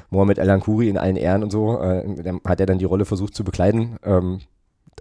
Mohamed 0.09 0.37
El 0.37 0.49
Ankuri 0.49 0.87
in 0.87 0.97
allen 0.97 1.17
Ehren 1.17 1.43
und 1.43 1.51
so, 1.51 1.81
äh, 1.81 2.03
hat 2.45 2.59
er 2.59 2.65
dann 2.65 2.79
die 2.79 2.85
Rolle 2.85 3.05
versucht 3.05 3.35
zu 3.35 3.43
bekleiden. 3.43 3.97
Ähm, 4.03 4.39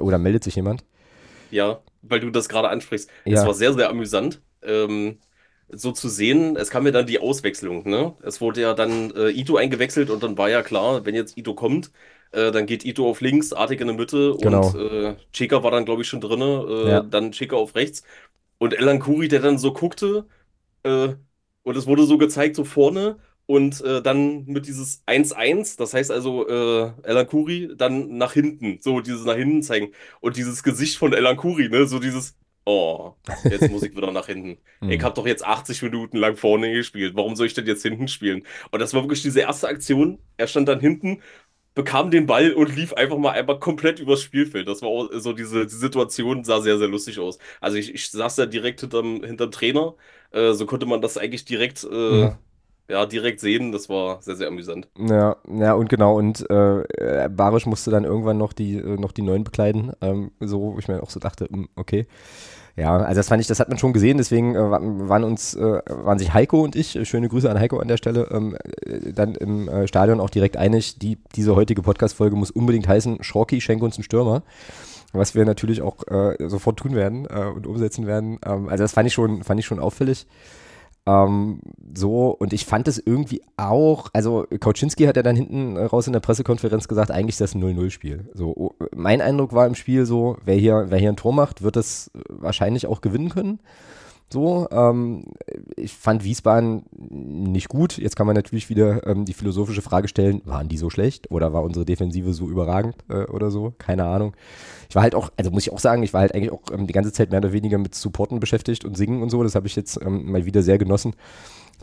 oder 0.01 0.19
meldet 0.19 0.43
sich 0.45 0.57
jemand? 0.57 0.85
Ja, 1.51 1.81
weil 2.03 2.21
du 2.21 2.31
das 2.31 2.49
gerade 2.49 2.69
ansprichst. 2.69 3.09
Ja. 3.25 3.41
Es 3.41 3.47
war 3.47 3.55
sehr, 3.55 3.73
sehr 3.75 3.91
amüsant. 3.91 4.41
Ähm, 4.63 5.19
so 5.71 5.92
zu 5.92 6.09
sehen, 6.09 6.56
es 6.56 6.71
kam 6.71 6.87
ja 6.87 6.92
dann 6.92 7.06
die 7.06 7.18
Auswechslung, 7.18 7.88
ne? 7.88 8.14
Es 8.23 8.40
wurde 8.40 8.61
ja 8.61 8.75
dann 8.75 9.11
äh, 9.12 9.30
Ito 9.30 9.56
eingewechselt 9.56 10.11
und 10.11 10.23
dann 10.23 10.38
war 10.38 10.49
ja 10.50 10.62
klar, 10.62 11.04
wenn 11.06 11.14
jetzt 11.14 11.37
Ito 11.37 11.54
kommt, 11.54 11.90
äh, 12.33 12.50
dann 12.52 12.66
geht 12.66 12.85
Ito 12.85 13.09
auf 13.09 13.21
links, 13.21 13.52
Artig 13.52 13.80
in 13.80 13.88
der 13.88 13.97
Mitte 13.97 14.37
genau. 14.40 14.68
und 14.68 14.80
äh, 14.80 15.16
Chika 15.33 15.62
war 15.62 15.71
dann, 15.71 15.85
glaube 15.85 16.02
ich, 16.02 16.09
schon 16.09 16.21
drin, 16.21 16.40
äh, 16.40 16.90
ja. 16.90 17.00
dann 17.00 17.33
Chika 17.33 17.56
auf 17.56 17.75
rechts. 17.75 18.02
Und 18.59 18.75
Elan 18.75 19.00
Kuri, 19.00 19.28
der 19.28 19.40
dann 19.40 19.59
so 19.59 19.73
guckte, 19.73 20.26
äh, 20.85 21.14
und 21.62 21.76
es 21.76 21.87
wurde 21.87 22.04
so 22.04 22.18
gezeigt, 22.18 22.56
so 22.56 22.64
vorne, 22.64 23.18
und 23.47 23.83
äh, 23.83 24.00
dann 24.02 24.47
mit 24.47 24.66
dieses 24.66 25.02
1-1, 25.06 25.76
das 25.76 25.92
heißt 25.92 26.11
also 26.11 26.49
äh, 26.49 26.92
Elan 27.02 27.26
Kuri 27.26 27.71
dann 27.76 28.16
nach 28.16 28.33
hinten, 28.33 28.78
so 28.80 29.00
dieses 29.00 29.25
nach 29.25 29.37
hinten 29.37 29.62
zeigen. 29.62 29.92
Und 30.21 30.37
dieses 30.37 30.62
Gesicht 30.62 30.97
von 30.97 31.12
Elan 31.12 31.37
Kuri, 31.37 31.68
ne, 31.68 31.87
so 31.87 31.99
dieses, 31.99 32.37
oh, 32.64 33.14
jetzt 33.44 33.71
muss 33.71 33.83
ich 33.83 33.97
wieder 33.97 34.11
nach 34.11 34.26
hinten. 34.26 34.59
ich 34.88 35.02
habe 35.02 35.14
doch 35.14 35.26
jetzt 35.26 35.44
80 35.44 35.83
Minuten 35.83 36.16
lang 36.16 36.37
vorne 36.37 36.73
gespielt. 36.73 37.14
Warum 37.14 37.37
soll 37.37 37.47
ich 37.47 37.54
denn 37.54 37.66
jetzt 37.66 37.83
hinten 37.83 38.09
spielen? 38.09 38.44
Und 38.71 38.80
das 38.80 38.94
war 38.94 39.02
wirklich 39.02 39.23
diese 39.23 39.40
erste 39.40 39.68
Aktion. 39.68 40.18
Er 40.37 40.47
stand 40.47 40.68
dann 40.68 40.80
hinten, 40.80 41.23
bekam 41.75 42.11
den 42.11 42.26
Ball 42.26 42.52
und 42.52 42.75
lief 42.75 42.92
einfach 42.94 43.18
mal 43.18 43.33
einmal 43.33 43.59
komplett 43.59 44.00
übers 44.00 44.23
Spielfeld. 44.23 44.68
Das 44.68 44.83
war 44.83 44.88
auch 44.88 45.11
so 45.12 45.33
diese 45.33 45.66
die 45.66 45.75
Situation, 45.75 46.44
sah 46.44 46.61
sehr, 46.61 46.78
sehr 46.78 46.88
lustig 46.88 47.18
aus. 47.18 47.38
Also 47.61 47.76
ich, 47.76 47.92
ich 47.94 48.11
saß 48.11 48.37
da 48.37 48.47
direkt 48.47 48.80
hinterm, 48.80 49.23
hinterm 49.25 49.50
Trainer. 49.50 49.94
Äh, 50.30 50.52
so 50.52 50.66
konnte 50.66 50.87
man 50.87 51.00
das 51.02 51.18
eigentlich 51.18 51.44
direkt. 51.44 51.85
Äh, 51.85 51.87
mhm 51.97 52.37
ja, 52.88 53.07
direkt 53.07 53.41
sehen. 53.41 53.73
Das 53.73 53.88
war 53.88 54.21
sehr, 54.23 54.37
sehr 54.37 54.49
amüsant. 54.49 54.88
Ja, 54.99 55.37
ja 55.49 55.75
und 55.75 55.88
genau. 55.88 56.17
Und 56.19 56.49
äh, 56.50 57.29
Barisch 57.31 57.67
musste 57.67 57.91
dann 57.91 58.05
irgendwann 58.05 58.38
noch 58.38 58.53
die, 58.53 58.76
äh, 58.76 58.97
noch 58.97 59.12
die 59.12 59.23
Neuen 59.23 59.45
bekleiden. 59.45 59.93
Ähm, 60.00 60.31
so, 60.41 60.61
wo 60.61 60.79
ich 60.79 60.88
mir 60.88 61.03
auch 61.03 61.11
so 61.11 61.21
dachte, 61.21 61.47
hm, 61.50 61.69
okay. 61.76 62.07
Ja, 62.76 62.97
also 62.97 63.21
das 63.21 63.29
fand 63.29 63.41
ich, 63.41 63.47
das 63.47 63.61
hat 63.61 63.69
man 63.69 63.79
schon 63.79 63.93
gesehen, 63.93 64.17
deswegen 64.19 64.57
äh, 64.57 64.59
waren 64.59 65.23
uns, 65.23 65.55
äh, 65.55 65.81
waren 65.87 66.19
sich 66.19 66.35
Heiko 66.35 66.61
und 66.61 66.75
ich, 66.75 66.97
äh, 66.97 67.05
schöne 67.05 67.29
Grüße 67.29 67.49
an 67.49 67.61
Heiko 67.61 67.79
an 67.79 67.87
der 67.87 67.99
Stelle, 67.99 68.29
ähm, 68.33 68.57
äh, 68.85 69.12
dann 69.12 69.37
im 69.37 69.69
äh, 69.69 69.87
Stadion 69.87 70.19
auch 70.19 70.31
direkt 70.31 70.57
einig, 70.57 70.99
die, 70.99 71.19
diese 71.37 71.55
heutige 71.55 71.83
Podcast-Folge 71.83 72.35
muss 72.35 72.50
unbedingt 72.50 72.88
heißen, 72.88 73.23
Schrocki, 73.23 73.61
schenk 73.61 73.81
uns 73.81 73.97
einen 73.97 74.03
Stürmer. 74.03 74.43
Was 75.12 75.37
wir 75.37 75.45
natürlich 75.45 75.83
auch 75.83 76.05
äh, 76.09 76.49
sofort 76.49 76.76
tun 76.76 76.97
werden 76.97 77.26
äh, 77.26 77.45
und 77.45 77.69
umsetzen 77.69 78.09
werden. 78.09 78.41
Ähm, 78.45 78.69
also 78.69 78.83
das 78.83 78.91
fand 78.91 79.07
ich 79.07 79.14
schon, 79.14 79.45
fand 79.45 79.61
ich 79.61 79.67
schon 79.67 79.79
auffällig. 79.79 80.26
Ähm, 81.07 81.61
so, 81.95 82.31
und 82.31 82.53
ich 82.53 82.65
fand 82.65 82.89
es 82.89 82.99
irgendwie 82.99 83.43
auch, 83.57 84.09
also 84.13 84.47
Kauczynski 84.59 85.05
hat 85.05 85.17
ja 85.17 85.23
dann 85.23 85.37
hinten 85.37 85.77
raus 85.77 86.07
in 86.07 86.13
der 86.13 86.21
Pressekonferenz 86.21 86.89
gesagt, 86.89 87.11
eigentlich 87.11 87.35
ist 87.35 87.41
das 87.41 87.55
ein 87.55 87.63
0-0-Spiel. 87.63 88.31
So, 88.33 88.55
oh, 88.57 88.75
mein 88.95 89.21
Eindruck 89.21 89.53
war 89.53 89.67
im 89.67 89.75
Spiel 89.75 90.07
so, 90.07 90.38
wer 90.45 90.57
hier, 90.57 90.87
wer 90.88 90.99
hier 90.99 91.11
ein 91.11 91.17
Tor 91.17 91.35
macht, 91.35 91.62
wird 91.62 91.77
das 91.77 92.11
wahrscheinlich 92.29 92.87
auch 92.87 93.01
gewinnen 93.01 93.29
können. 93.29 93.61
So, 94.35 94.66
ähm, 94.73 95.27
ich 95.77 95.92
fand 95.92 96.25
Wiesbaden 96.25 96.87
nicht 96.90 97.68
gut. 97.68 97.99
Jetzt 97.99 98.16
kann 98.16 98.27
man 98.27 98.35
natürlich 98.35 98.68
wieder 98.68 99.07
ähm, 99.07 99.25
die 99.25 99.33
philosophische 99.33 99.81
Frage 99.81 100.09
stellen, 100.09 100.42
waren 100.44 100.66
die 100.66 100.77
so 100.77 100.90
schlecht 100.90 101.31
oder 101.31 101.53
war 101.53 101.62
unsere 101.62 101.85
Defensive 101.85 102.35
so 102.35 102.49
überragend 102.49 102.97
äh, 103.09 103.27
oder 103.27 103.53
so? 103.53 103.75
Keine 103.79 104.07
Ahnung. 104.07 104.35
Ich 104.88 104.97
war 104.97 105.05
halt 105.05 105.14
auch, 105.14 105.31
also 105.37 105.53
muss 105.53 105.62
ich 105.62 105.73
auch 105.73 105.79
sagen, 105.79 106.03
ich 106.03 106.12
war 106.12 106.23
halt 106.23 106.35
eigentlich 106.35 106.51
auch 106.51 106.62
ähm, 106.73 106.88
die 106.88 106.92
ganze 106.92 107.12
Zeit 107.12 107.31
mehr 107.31 107.38
oder 107.38 107.53
weniger 107.53 107.79
mit 107.79 107.94
Supporten 107.94 108.40
beschäftigt 108.40 108.85
und 108.85 108.97
Singen 108.97 109.23
und 109.23 109.31
so. 109.31 109.40
Das 109.44 109.55
habe 109.55 109.68
ich 109.68 109.77
jetzt 109.77 110.01
ähm, 110.03 110.33
mal 110.33 110.44
wieder 110.44 110.64
sehr 110.64 110.79
genossen, 110.79 111.14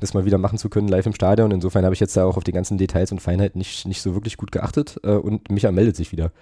das 0.02 0.14
mal 0.14 0.26
wieder 0.26 0.38
machen 0.38 0.58
zu 0.58 0.68
können 0.68 0.90
live 0.90 1.06
im 1.06 1.14
Stadion. 1.14 1.52
Insofern 1.52 1.86
habe 1.86 1.94
ich 1.94 2.02
jetzt 2.02 2.18
da 2.18 2.26
auch 2.26 2.36
auf 2.36 2.44
die 2.44 2.52
ganzen 2.52 2.78
Details 2.78 3.14
und 3.14 3.22
Feinheiten 3.22 3.60
nicht, 3.60 3.88
nicht 3.88 4.02
so 4.02 4.14
wirklich 4.14 4.36
gut 4.36 4.52
geachtet 4.52 5.00
äh, 5.04 5.12
und 5.12 5.50
Micha 5.50 5.72
meldet 5.72 5.96
sich 5.96 6.12
wieder. 6.12 6.34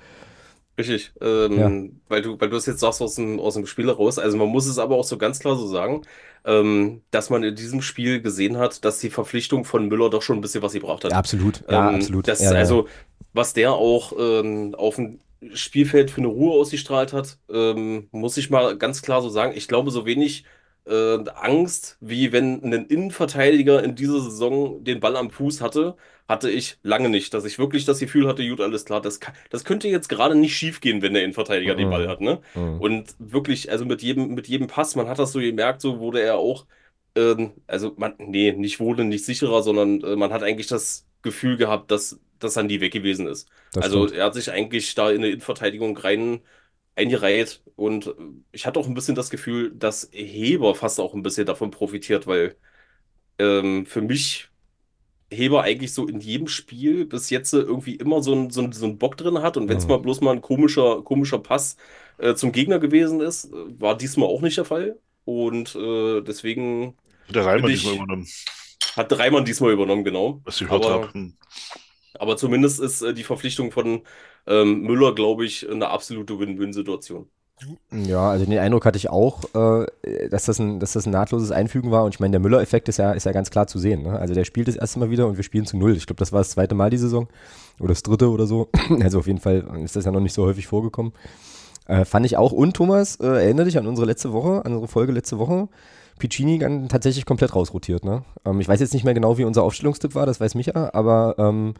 Richtig, 0.79 1.11
ähm, 1.19 1.59
ja. 1.59 1.69
weil 2.07 2.21
du, 2.21 2.39
weil 2.39 2.49
du 2.49 2.55
es 2.55 2.65
jetzt 2.65 2.79
sagst 2.79 3.01
aus 3.01 3.15
dem, 3.15 3.37
aus 3.37 3.55
dem 3.55 3.65
Spiel 3.65 3.87
heraus. 3.87 4.17
Also 4.17 4.37
man 4.37 4.47
muss 4.47 4.65
es 4.65 4.79
aber 4.79 4.95
auch 4.95 5.03
so 5.03 5.17
ganz 5.17 5.39
klar 5.39 5.57
so 5.57 5.67
sagen, 5.67 6.03
ähm, 6.45 7.01
dass 7.11 7.29
man 7.29 7.43
in 7.43 7.53
diesem 7.53 7.81
Spiel 7.81 8.21
gesehen 8.21 8.57
hat, 8.57 8.85
dass 8.85 8.99
die 8.99 9.09
Verpflichtung 9.09 9.65
von 9.65 9.89
Müller 9.89 10.09
doch 10.09 10.21
schon 10.21 10.37
ein 10.37 10.41
bisschen 10.41 10.61
was 10.61 10.71
gebracht 10.71 11.03
hat. 11.03 11.11
Ja, 11.11 11.17
absolut, 11.17 11.65
ja, 11.69 11.89
ähm, 11.89 11.95
absolut. 11.95 12.29
Das, 12.29 12.41
ja, 12.41 12.51
also, 12.51 12.87
was 13.33 13.51
der 13.51 13.73
auch 13.73 14.13
ähm, 14.17 14.73
auf 14.73 14.95
dem 14.95 15.19
Spielfeld 15.53 16.11
für 16.11 16.21
eine 16.21 16.27
Ruhe 16.27 16.53
ausgestrahlt 16.53 17.11
hat, 17.11 17.37
ähm, 17.51 18.07
muss 18.11 18.37
ich 18.37 18.49
mal 18.49 18.77
ganz 18.77 19.01
klar 19.01 19.21
so 19.21 19.27
sagen. 19.27 19.51
Ich 19.57 19.67
glaube, 19.67 19.91
so 19.91 20.05
wenig 20.05 20.45
äh, 20.85 21.17
Angst, 21.35 21.97
wie 21.99 22.31
wenn 22.31 22.63
ein 22.63 22.85
Innenverteidiger 22.85 23.83
in 23.83 23.95
dieser 23.95 24.21
Saison 24.21 24.83
den 24.83 24.99
Ball 24.99 25.15
am 25.15 25.31
Fuß 25.31 25.61
hatte, 25.61 25.95
hatte 26.27 26.49
ich 26.49 26.77
lange 26.83 27.09
nicht, 27.09 27.33
dass 27.33 27.45
ich 27.45 27.57
wirklich 27.57 27.85
das 27.85 27.99
Gefühl 27.99 28.27
hatte, 28.27 28.47
gut, 28.47 28.61
alles 28.61 28.85
klar, 28.85 29.01
das, 29.01 29.19
das 29.49 29.63
könnte 29.63 29.87
jetzt 29.87 30.09
gerade 30.09 30.35
nicht 30.35 30.55
schief 30.55 30.79
gehen, 30.79 31.01
wenn 31.01 31.13
der 31.13 31.23
Innenverteidiger 31.23 31.73
mhm. 31.73 31.77
den 31.77 31.89
Ball 31.89 32.07
hat, 32.07 32.21
ne? 32.21 32.39
Mhm. 32.53 32.79
Und 32.79 33.15
wirklich, 33.17 33.71
also 33.71 33.85
mit 33.85 34.03
jedem, 34.03 34.35
mit 34.35 34.47
jedem 34.47 34.67
Pass, 34.67 34.95
man 34.95 35.07
hat 35.07 35.19
das 35.19 35.31
so 35.31 35.39
gemerkt, 35.39 35.81
so 35.81 35.99
wurde 35.99 36.21
er 36.21 36.37
auch, 36.37 36.65
äh, 37.15 37.49
also 37.65 37.93
man, 37.97 38.13
nee, 38.19 38.51
nicht 38.51 38.79
wurde 38.79 39.03
nicht 39.05 39.25
sicherer, 39.25 39.63
sondern 39.63 40.01
äh, 40.01 40.15
man 40.15 40.31
hat 40.31 40.43
eigentlich 40.43 40.67
das 40.67 41.07
Gefühl 41.23 41.57
gehabt, 41.57 41.89
dass 41.91 42.19
das 42.37 42.57
an 42.57 42.67
die 42.67 42.79
weg 42.79 42.93
gewesen 42.93 43.27
ist. 43.27 43.49
Das 43.73 43.85
also 43.85 44.05
stimmt. 44.05 44.19
er 44.19 44.25
hat 44.25 44.33
sich 44.33 44.51
eigentlich 44.51 44.95
da 44.95 45.09
in 45.09 45.17
eine 45.17 45.29
Innenverteidigung 45.29 45.97
rein 45.97 46.41
eingereiht 46.99 47.63
und 47.75 48.13
ich 48.51 48.65
hatte 48.65 48.79
auch 48.79 48.87
ein 48.87 48.93
bisschen 48.93 49.15
das 49.15 49.29
Gefühl, 49.29 49.71
dass 49.73 50.09
Heber 50.11 50.75
fast 50.75 50.99
auch 50.99 51.13
ein 51.13 51.23
bisschen 51.23 51.45
davon 51.45 51.71
profitiert, 51.71 52.27
weil 52.27 52.55
ähm, 53.39 53.85
für 53.85 54.01
mich 54.01 54.49
Heber 55.31 55.61
eigentlich 55.61 55.93
so 55.93 56.07
in 56.07 56.19
jedem 56.19 56.47
Spiel 56.47 57.05
bis 57.05 57.29
jetzt 57.29 57.53
irgendwie 57.53 57.95
immer 57.95 58.21
so 58.23 58.33
einen 58.33 58.49
so 58.49 58.69
so 58.71 58.85
ein 58.85 58.97
Bock 58.97 59.15
drin 59.15 59.41
hat. 59.41 59.57
Und 59.57 59.69
wenn 59.69 59.77
es 59.77 59.83
mhm. 59.83 59.91
mal 59.91 59.99
bloß 59.99 60.21
mal 60.21 60.31
ein 60.31 60.41
komischer, 60.41 61.03
komischer 61.03 61.39
Pass 61.39 61.77
äh, 62.17 62.33
zum 62.33 62.51
Gegner 62.51 62.79
gewesen 62.79 63.21
ist, 63.21 63.45
äh, 63.45 63.79
war 63.79 63.95
diesmal 63.95 64.27
auch 64.27 64.41
nicht 64.41 64.57
der 64.57 64.65
Fall. 64.65 64.97
Und 65.25 65.75
äh, 65.75 66.21
deswegen. 66.21 66.95
Hat 67.27 67.35
der 67.35 67.45
Reimann 67.45 67.69
diesmal 67.69 67.95
übernommen. 67.95 68.27
Hat 68.95 69.11
der 69.11 69.19
Reimann 69.19 69.45
diesmal 69.45 69.71
übernommen, 69.71 70.03
genau. 70.03 70.41
Was 70.45 70.59
ich 70.59 70.67
gehört 70.67 70.85
habe. 70.85 71.13
Hm. 71.13 71.33
Aber 72.17 72.35
zumindest 72.35 72.79
ist 72.79 73.03
äh, 73.03 73.13
die 73.13 73.23
Verpflichtung 73.23 73.71
von 73.71 74.01
ähm, 74.47 74.81
Müller, 74.81 75.13
glaube 75.13 75.45
ich, 75.45 75.69
eine 75.69 75.89
absolute 75.89 76.39
Win-Win-Situation. 76.39 77.29
Ja, 77.91 78.29
also 78.29 78.45
den 78.45 78.57
Eindruck 78.57 78.85
hatte 78.85 78.97
ich 78.97 79.09
auch, 79.09 79.43
äh, 79.53 80.29
dass, 80.29 80.45
das 80.45 80.59
ein, 80.59 80.79
dass 80.79 80.93
das 80.93 81.05
ein 81.05 81.11
nahtloses 81.11 81.51
Einfügen 81.51 81.91
war. 81.91 82.05
Und 82.05 82.15
ich 82.15 82.19
meine, 82.19 82.31
der 82.31 82.39
Müller-Effekt 82.39 82.87
ist 82.87 82.97
ja, 82.97 83.11
ist 83.11 83.25
ja 83.25 83.31
ganz 83.31 83.51
klar 83.51 83.67
zu 83.67 83.79
sehen. 83.79 84.03
Ne? 84.03 84.17
Also 84.17 84.33
der 84.33 84.45
spielt 84.45 84.67
das 84.67 84.75
erste 84.75 84.99
Mal 84.99 85.09
wieder 85.09 85.27
und 85.27 85.35
wir 85.35 85.43
spielen 85.43 85.65
zu 85.65 85.77
null. 85.77 85.95
Ich 85.95 86.07
glaube, 86.07 86.19
das 86.19 86.31
war 86.31 86.39
das 86.39 86.51
zweite 86.51 86.75
Mal 86.75 86.89
die 86.89 86.97
Saison. 86.97 87.27
Oder 87.79 87.89
das 87.89 88.03
dritte 88.03 88.29
oder 88.29 88.45
so. 88.45 88.69
Also 89.01 89.19
auf 89.19 89.27
jeden 89.27 89.39
Fall 89.39 89.65
ist 89.83 89.95
das 89.95 90.05
ja 90.05 90.11
noch 90.11 90.19
nicht 90.21 90.33
so 90.33 90.45
häufig 90.45 90.67
vorgekommen. 90.67 91.11
Äh, 91.87 92.05
fand 92.05 92.25
ich 92.25 92.37
auch. 92.37 92.51
Und 92.51 92.75
Thomas, 92.75 93.17
äh, 93.17 93.25
erinnere 93.25 93.65
dich 93.65 93.77
an 93.77 93.87
unsere 93.87 94.07
letzte 94.07 94.31
Woche, 94.31 94.63
an 94.65 94.73
unsere 94.73 94.87
Folge 94.87 95.11
letzte 95.11 95.37
Woche. 95.37 95.67
Piccini 96.19 96.59
dann 96.59 96.89
tatsächlich 96.89 97.25
komplett 97.25 97.55
rausrotiert. 97.55 98.05
Ne? 98.05 98.23
Ähm, 98.45 98.61
ich 98.61 98.67
weiß 98.67 98.79
jetzt 98.79 98.93
nicht 98.93 99.05
mehr 99.05 99.13
genau, 99.13 99.37
wie 99.37 99.45
unser 99.45 99.63
Aufstellungstipp 99.63 100.15
war, 100.15 100.25
das 100.25 100.39
weiß 100.39 100.55
Micha, 100.55 100.91
aber 100.93 101.35
ähm, 101.37 101.73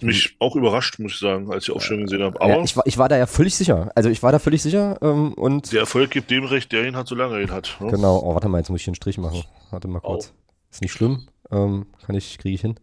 mich 0.00 0.36
auch 0.38 0.56
überrascht, 0.56 0.98
muss 0.98 1.12
ich 1.12 1.18
sagen, 1.18 1.50
als 1.52 1.64
ich 1.64 1.74
Aufstellung 1.74 2.04
gesehen 2.04 2.22
habe. 2.22 2.40
Aber 2.40 2.56
ja, 2.56 2.62
ich, 2.62 2.76
war, 2.76 2.86
ich 2.86 2.98
war 2.98 3.08
da 3.08 3.16
ja 3.16 3.26
völlig 3.26 3.54
sicher. 3.54 3.90
Also 3.94 4.10
ich 4.10 4.22
war 4.22 4.32
da 4.32 4.38
völlig 4.38 4.62
sicher. 4.62 4.98
Ähm, 5.02 5.32
und 5.34 5.72
der 5.72 5.80
Erfolg 5.80 6.10
gibt 6.10 6.30
dem 6.30 6.44
recht, 6.44 6.72
der 6.72 6.86
ihn 6.86 6.96
hat, 6.96 7.06
solange 7.06 7.36
er 7.36 7.42
ihn 7.42 7.50
hat. 7.50 7.76
Ne? 7.80 7.90
Genau. 7.90 8.20
Oh, 8.24 8.34
warte 8.34 8.48
mal, 8.48 8.58
jetzt 8.58 8.70
muss 8.70 8.80
ich 8.80 8.88
einen 8.88 8.94
Strich 8.94 9.18
machen. 9.18 9.44
Warte 9.70 9.88
mal 9.88 10.00
kurz. 10.00 10.32
Oh. 10.34 10.40
Ist 10.70 10.82
nicht 10.82 10.92
schlimm. 10.92 11.26
Ähm, 11.50 11.86
kann 12.06 12.16
ich, 12.16 12.38
kriege 12.38 12.54
ich 12.54 12.60
hin. 12.60 12.76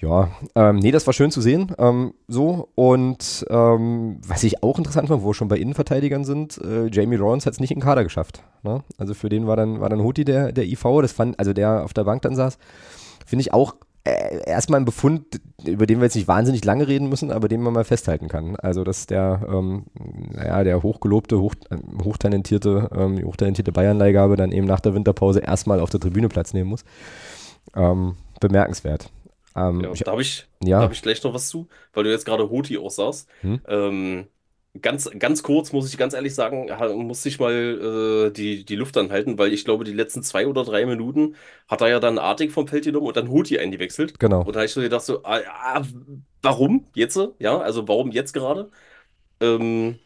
Ja, 0.00 0.30
ähm, 0.54 0.76
nee, 0.76 0.92
das 0.92 1.06
war 1.06 1.12
schön 1.12 1.30
zu 1.30 1.42
sehen. 1.42 1.74
Ähm, 1.78 2.14
so, 2.26 2.70
und 2.74 3.44
ähm, 3.50 4.18
was 4.26 4.42
ich 4.44 4.62
auch 4.62 4.78
interessant 4.78 5.08
fand, 5.08 5.22
wo 5.22 5.28
wir 5.28 5.34
schon 5.34 5.48
bei 5.48 5.58
Innenverteidigern 5.58 6.24
sind, 6.24 6.56
äh, 6.58 6.86
Jamie 6.86 7.16
Lawrence 7.16 7.44
hat 7.44 7.52
es 7.52 7.60
nicht 7.60 7.70
in 7.70 7.78
den 7.78 7.84
Kader 7.84 8.02
geschafft. 8.02 8.42
Ne? 8.62 8.82
Also 8.96 9.12
für 9.12 9.28
den 9.28 9.46
war 9.46 9.56
dann, 9.56 9.80
war 9.80 9.90
dann 9.90 10.02
Hoti 10.02 10.24
der, 10.24 10.52
der 10.52 10.64
IV, 10.64 10.82
das 11.02 11.12
fand, 11.12 11.38
also 11.38 11.52
der 11.52 11.84
auf 11.84 11.92
der 11.92 12.04
Bank 12.04 12.22
dann 12.22 12.34
saß. 12.34 12.56
Finde 13.26 13.42
ich 13.42 13.52
auch 13.52 13.74
äh, 14.04 14.48
erstmal 14.48 14.80
ein 14.80 14.84
Befund, 14.84 15.40
über 15.64 15.86
den 15.86 15.98
wir 15.98 16.04
jetzt 16.04 16.14
nicht 16.14 16.28
wahnsinnig 16.28 16.64
lange 16.64 16.88
reden 16.88 17.08
müssen, 17.08 17.30
aber 17.30 17.48
den 17.48 17.60
man 17.60 17.72
mal 17.72 17.84
festhalten 17.84 18.28
kann. 18.28 18.56
Also, 18.56 18.82
dass 18.82 19.06
der, 19.06 19.46
ähm, 19.46 19.86
naja, 20.32 20.64
der 20.64 20.82
hochgelobte, 20.82 21.38
hoch, 21.38 21.54
äh, 21.70 21.76
hochtalentierte, 22.02 22.90
ähm, 22.94 23.22
hochtalentierte 23.24 23.72
Bayernleihgabe 23.72 24.36
dann 24.36 24.52
eben 24.52 24.66
nach 24.66 24.80
der 24.80 24.94
Winterpause 24.94 25.40
erstmal 25.40 25.80
auf 25.80 25.90
der 25.90 26.00
Tribüne 26.00 26.28
Platz 26.28 26.54
nehmen 26.54 26.70
muss. 26.70 26.84
Ähm, 27.74 28.16
bemerkenswert. 28.40 29.10
Ähm, 29.54 29.80
ja, 29.82 29.92
ich, 29.92 30.00
da 30.00 30.12
habe 30.12 30.22
ich, 30.22 30.46
ja. 30.62 30.80
hab 30.80 30.92
ich 30.92 31.02
gleich 31.02 31.22
noch 31.22 31.34
was 31.34 31.48
zu, 31.48 31.68
weil 31.92 32.04
du 32.04 32.10
jetzt 32.10 32.24
gerade 32.24 32.48
Hoti 32.48 32.78
auch 32.78 32.90
sagst. 32.90 33.28
Hm? 33.42 33.60
Ähm, 33.68 34.26
Ganz, 34.80 35.10
ganz 35.18 35.42
kurz 35.42 35.72
muss 35.72 35.90
ich 35.92 35.98
ganz 35.98 36.14
ehrlich 36.14 36.32
sagen, 36.32 36.70
ha- 36.70 36.94
muss 36.94 37.26
ich 37.26 37.40
mal 37.40 38.28
äh, 38.28 38.30
die, 38.30 38.64
die 38.64 38.76
Luft 38.76 38.96
anhalten, 38.96 39.36
weil 39.36 39.52
ich 39.52 39.64
glaube, 39.64 39.82
die 39.82 39.92
letzten 39.92 40.22
zwei 40.22 40.46
oder 40.46 40.62
drei 40.64 40.86
Minuten 40.86 41.34
hat 41.66 41.80
er 41.80 41.88
ja 41.88 41.98
dann 41.98 42.18
Artig 42.18 42.52
vom 42.52 42.68
Feld 42.68 42.84
genommen 42.84 43.06
und 43.08 43.16
dann 43.16 43.28
Huti 43.30 43.58
eingewechselt. 43.58 44.14
Genau. 44.18 44.42
Und 44.44 44.54
da 44.54 44.60
habe 44.60 44.66
ich 44.66 44.72
so 44.72 44.80
gedacht, 44.80 45.02
so, 45.04 45.24
ah, 45.24 45.40
ah, 45.48 45.82
warum 46.42 46.86
jetzt? 46.94 47.18
Ja, 47.40 47.58
also 47.58 47.88
warum 47.88 48.12
jetzt 48.12 48.32
gerade? 48.32 48.70
Ähm, 49.40 49.98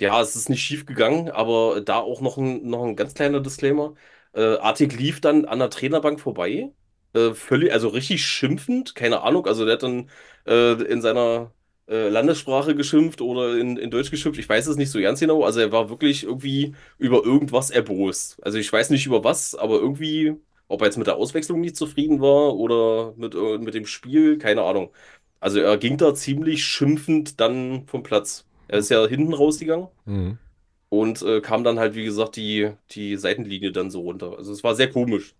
ja, 0.00 0.20
es 0.20 0.36
ist 0.36 0.48
nicht 0.50 0.62
schief 0.62 0.86
gegangen, 0.86 1.30
aber 1.30 1.80
da 1.80 1.98
auch 2.00 2.20
noch 2.20 2.36
ein, 2.38 2.66
noch 2.68 2.84
ein 2.84 2.96
ganz 2.96 3.14
kleiner 3.14 3.40
Disclaimer. 3.40 3.94
Äh, 4.34 4.56
Artig 4.58 4.92
lief 4.98 5.20
dann 5.20 5.44
an 5.44 5.58
der 5.60 5.70
Trainerbank 5.70 6.20
vorbei, 6.20 6.72
äh, 7.14 7.34
völlig, 7.34 7.72
also 7.72 7.88
richtig 7.88 8.24
schimpfend, 8.26 8.94
keine 8.94 9.22
Ahnung, 9.22 9.46
also 9.46 9.64
der 9.64 9.74
hat 9.74 9.82
dann 9.84 10.10
äh, 10.46 10.72
in 10.84 11.00
seiner 11.02 11.52
äh, 11.88 12.08
Landessprache 12.08 12.74
geschimpft 12.74 13.20
oder 13.20 13.56
in, 13.58 13.76
in 13.76 13.90
Deutsch 13.90 14.10
geschimpft, 14.10 14.38
ich 14.38 14.48
weiß 14.48 14.66
es 14.66 14.76
nicht 14.76 14.90
so 14.90 15.00
ganz 15.00 15.20
genau, 15.20 15.44
also 15.44 15.60
er 15.60 15.72
war 15.72 15.90
wirklich 15.90 16.24
irgendwie 16.24 16.74
über 16.98 17.24
irgendwas 17.24 17.70
erbost. 17.70 18.38
Also 18.42 18.58
ich 18.58 18.72
weiß 18.72 18.90
nicht 18.90 19.06
über 19.06 19.24
was, 19.24 19.54
aber 19.54 19.76
irgendwie, 19.76 20.34
ob 20.68 20.80
er 20.82 20.86
jetzt 20.86 20.96
mit 20.98 21.06
der 21.06 21.16
Auswechslung 21.16 21.60
nicht 21.60 21.76
zufrieden 21.76 22.20
war 22.20 22.54
oder 22.56 23.14
mit, 23.16 23.34
äh, 23.34 23.58
mit 23.58 23.74
dem 23.74 23.86
Spiel, 23.86 24.38
keine 24.38 24.62
Ahnung. 24.62 24.90
Also 25.40 25.60
er 25.60 25.76
ging 25.78 25.98
da 25.98 26.14
ziemlich 26.14 26.64
schimpfend 26.64 27.40
dann 27.40 27.86
vom 27.86 28.02
Platz. 28.02 28.46
Er 28.68 28.78
ist 28.78 28.88
ja 28.90 29.06
hinten 29.06 29.34
rausgegangen 29.34 29.88
Mhm. 30.06 30.38
und 30.88 31.22
äh, 31.22 31.40
kam 31.40 31.64
dann 31.64 31.78
halt, 31.78 31.94
wie 31.94 32.04
gesagt, 32.04 32.36
die, 32.36 32.70
die 32.92 33.16
Seitenlinie 33.16 33.72
dann 33.72 33.90
so 33.90 34.02
runter. 34.02 34.36
Also 34.38 34.52
es 34.52 34.64
war 34.64 34.74
sehr 34.74 34.90
komisch. 34.90 35.34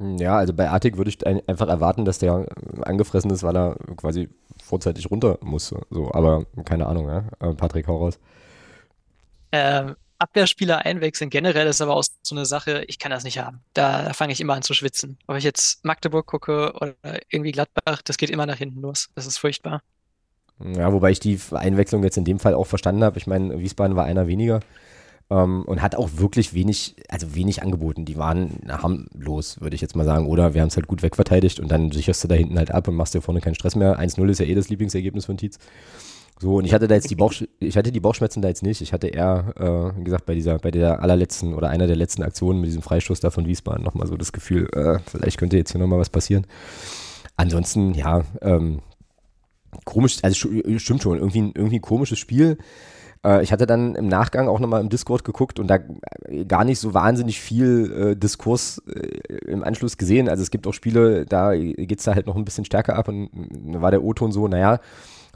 Ja, 0.00 0.36
also 0.38 0.52
bei 0.52 0.70
Artig 0.70 0.96
würde 0.96 1.10
ich 1.10 1.26
ein, 1.26 1.40
einfach 1.48 1.68
erwarten, 1.68 2.04
dass 2.04 2.18
der 2.18 2.46
äh, 2.46 2.82
angefressen 2.82 3.30
ist, 3.30 3.42
weil 3.42 3.56
er 3.56 3.76
quasi 3.96 4.28
vorzeitig 4.62 5.10
runter 5.10 5.38
musste. 5.40 5.80
So, 5.90 6.12
aber 6.12 6.44
keine 6.64 6.86
Ahnung, 6.86 7.08
ja. 7.08 7.24
Äh, 7.40 7.54
Patrick, 7.54 7.88
hau 7.88 7.98
raus. 7.98 8.18
Ähm, 9.50 9.96
Abwehrspieler 10.18 10.84
einwechseln 10.84 11.30
generell 11.30 11.66
ist 11.66 11.80
aber 11.80 11.96
auch 11.96 12.04
so 12.22 12.34
eine 12.34 12.44
Sache, 12.44 12.84
ich 12.88 12.98
kann 12.98 13.10
das 13.10 13.24
nicht 13.24 13.38
haben. 13.38 13.60
Da, 13.72 14.02
da 14.02 14.12
fange 14.12 14.32
ich 14.32 14.40
immer 14.40 14.54
an 14.54 14.62
zu 14.62 14.74
schwitzen. 14.74 15.18
Ob 15.26 15.36
ich 15.36 15.44
jetzt 15.44 15.84
Magdeburg 15.84 16.26
gucke 16.26 16.72
oder 16.74 16.94
irgendwie 17.28 17.52
Gladbach, 17.52 18.02
das 18.02 18.18
geht 18.18 18.30
immer 18.30 18.46
nach 18.46 18.58
hinten 18.58 18.80
los. 18.80 19.10
Das 19.14 19.26
ist 19.26 19.38
furchtbar. 19.38 19.82
Ja, 20.60 20.92
wobei 20.92 21.12
ich 21.12 21.20
die 21.20 21.38
Einwechslung 21.52 22.02
jetzt 22.02 22.16
in 22.16 22.24
dem 22.24 22.40
Fall 22.40 22.54
auch 22.54 22.66
verstanden 22.66 23.04
habe. 23.04 23.18
Ich 23.18 23.28
meine, 23.28 23.60
Wiesbaden 23.60 23.96
war 23.96 24.04
einer 24.04 24.26
weniger 24.26 24.60
ähm, 25.30 25.64
und 25.64 25.82
hat 25.82 25.94
auch 25.94 26.10
wirklich 26.16 26.54
wenig, 26.54 26.96
also 27.08 27.34
wenig 27.34 27.62
angeboten. 27.62 28.04
Die 28.04 28.16
waren 28.16 28.60
harmlos, 28.68 29.60
würde 29.60 29.74
ich 29.74 29.80
jetzt 29.80 29.96
mal 29.96 30.04
sagen. 30.04 30.26
Oder 30.26 30.54
wir 30.54 30.60
haben 30.60 30.68
es 30.68 30.76
halt 30.76 30.86
gut 30.86 31.02
wegverteidigt 31.02 31.60
und 31.60 31.70
dann 31.70 31.90
sicherst 31.92 32.24
du 32.24 32.28
da 32.28 32.34
hinten 32.34 32.58
halt 32.58 32.70
ab 32.70 32.88
und 32.88 32.94
machst 32.94 33.14
dir 33.14 33.20
vorne 33.20 33.40
keinen 33.40 33.54
Stress 33.54 33.76
mehr. 33.76 33.98
1-0 33.98 34.28
ist 34.28 34.40
ja 34.40 34.46
eh 34.46 34.54
das 34.54 34.68
Lieblingsergebnis 34.68 35.26
von 35.26 35.36
Tietz. 35.36 35.58
So, 36.40 36.56
und 36.56 36.64
ich 36.64 36.72
hatte 36.72 36.86
da 36.86 36.94
jetzt 36.94 37.10
die 37.10 37.16
Bauch, 37.16 37.32
ich 37.58 37.76
hatte 37.76 37.90
die 37.90 38.00
Bauchschmerzen 38.00 38.42
da 38.42 38.48
jetzt 38.48 38.62
nicht. 38.62 38.80
Ich 38.80 38.92
hatte 38.92 39.08
eher, 39.08 39.54
äh, 39.56 39.98
wie 39.98 40.04
gesagt, 40.04 40.24
bei 40.24 40.34
dieser, 40.34 40.58
bei 40.58 40.70
der 40.70 41.02
allerletzten 41.02 41.52
oder 41.52 41.68
einer 41.68 41.88
der 41.88 41.96
letzten 41.96 42.22
Aktionen 42.22 42.60
mit 42.60 42.68
diesem 42.68 42.82
Freistoß 42.82 43.18
da 43.20 43.30
von 43.30 43.44
Wiesbaden 43.44 43.84
nochmal 43.84 44.06
so 44.06 44.16
das 44.16 44.32
Gefühl, 44.32 44.68
äh, 44.72 45.00
vielleicht 45.04 45.38
könnte 45.38 45.56
jetzt 45.56 45.72
hier 45.72 45.80
nochmal 45.80 45.98
was 45.98 46.10
passieren. 46.10 46.46
Ansonsten, 47.36 47.92
ja, 47.92 48.22
ähm, 48.40 48.80
komisch, 49.84 50.18
also 50.22 50.48
stimmt 50.78 51.02
schon, 51.02 51.18
irgendwie, 51.18 51.52
irgendwie 51.54 51.78
ein 51.78 51.82
komisches 51.82 52.18
Spiel. 52.20 52.56
Äh, 53.24 53.42
ich 53.42 53.52
hatte 53.52 53.66
dann 53.66 53.94
im 53.94 54.08
Nachgang 54.08 54.48
auch 54.48 54.60
nochmal 54.60 54.80
im 54.80 54.88
Discord 54.88 55.24
geguckt 55.24 55.58
und 55.58 55.68
da 55.68 55.78
äh, 56.26 56.44
gar 56.44 56.64
nicht 56.64 56.78
so 56.78 56.94
wahnsinnig 56.94 57.40
viel 57.40 57.92
äh, 57.92 58.16
Diskurs 58.16 58.82
äh, 58.88 59.34
im 59.46 59.64
Anschluss 59.64 59.96
gesehen. 59.96 60.28
Also 60.28 60.42
es 60.42 60.50
gibt 60.50 60.66
auch 60.66 60.74
Spiele, 60.74 61.26
da 61.26 61.54
geht's 61.54 62.04
da 62.04 62.14
halt 62.14 62.26
noch 62.26 62.36
ein 62.36 62.44
bisschen 62.44 62.64
stärker 62.64 62.96
ab 62.96 63.08
und 63.08 63.30
da 63.72 63.80
war 63.80 63.90
der 63.90 64.02
O-Ton 64.02 64.32
so, 64.32 64.48
naja, 64.48 64.80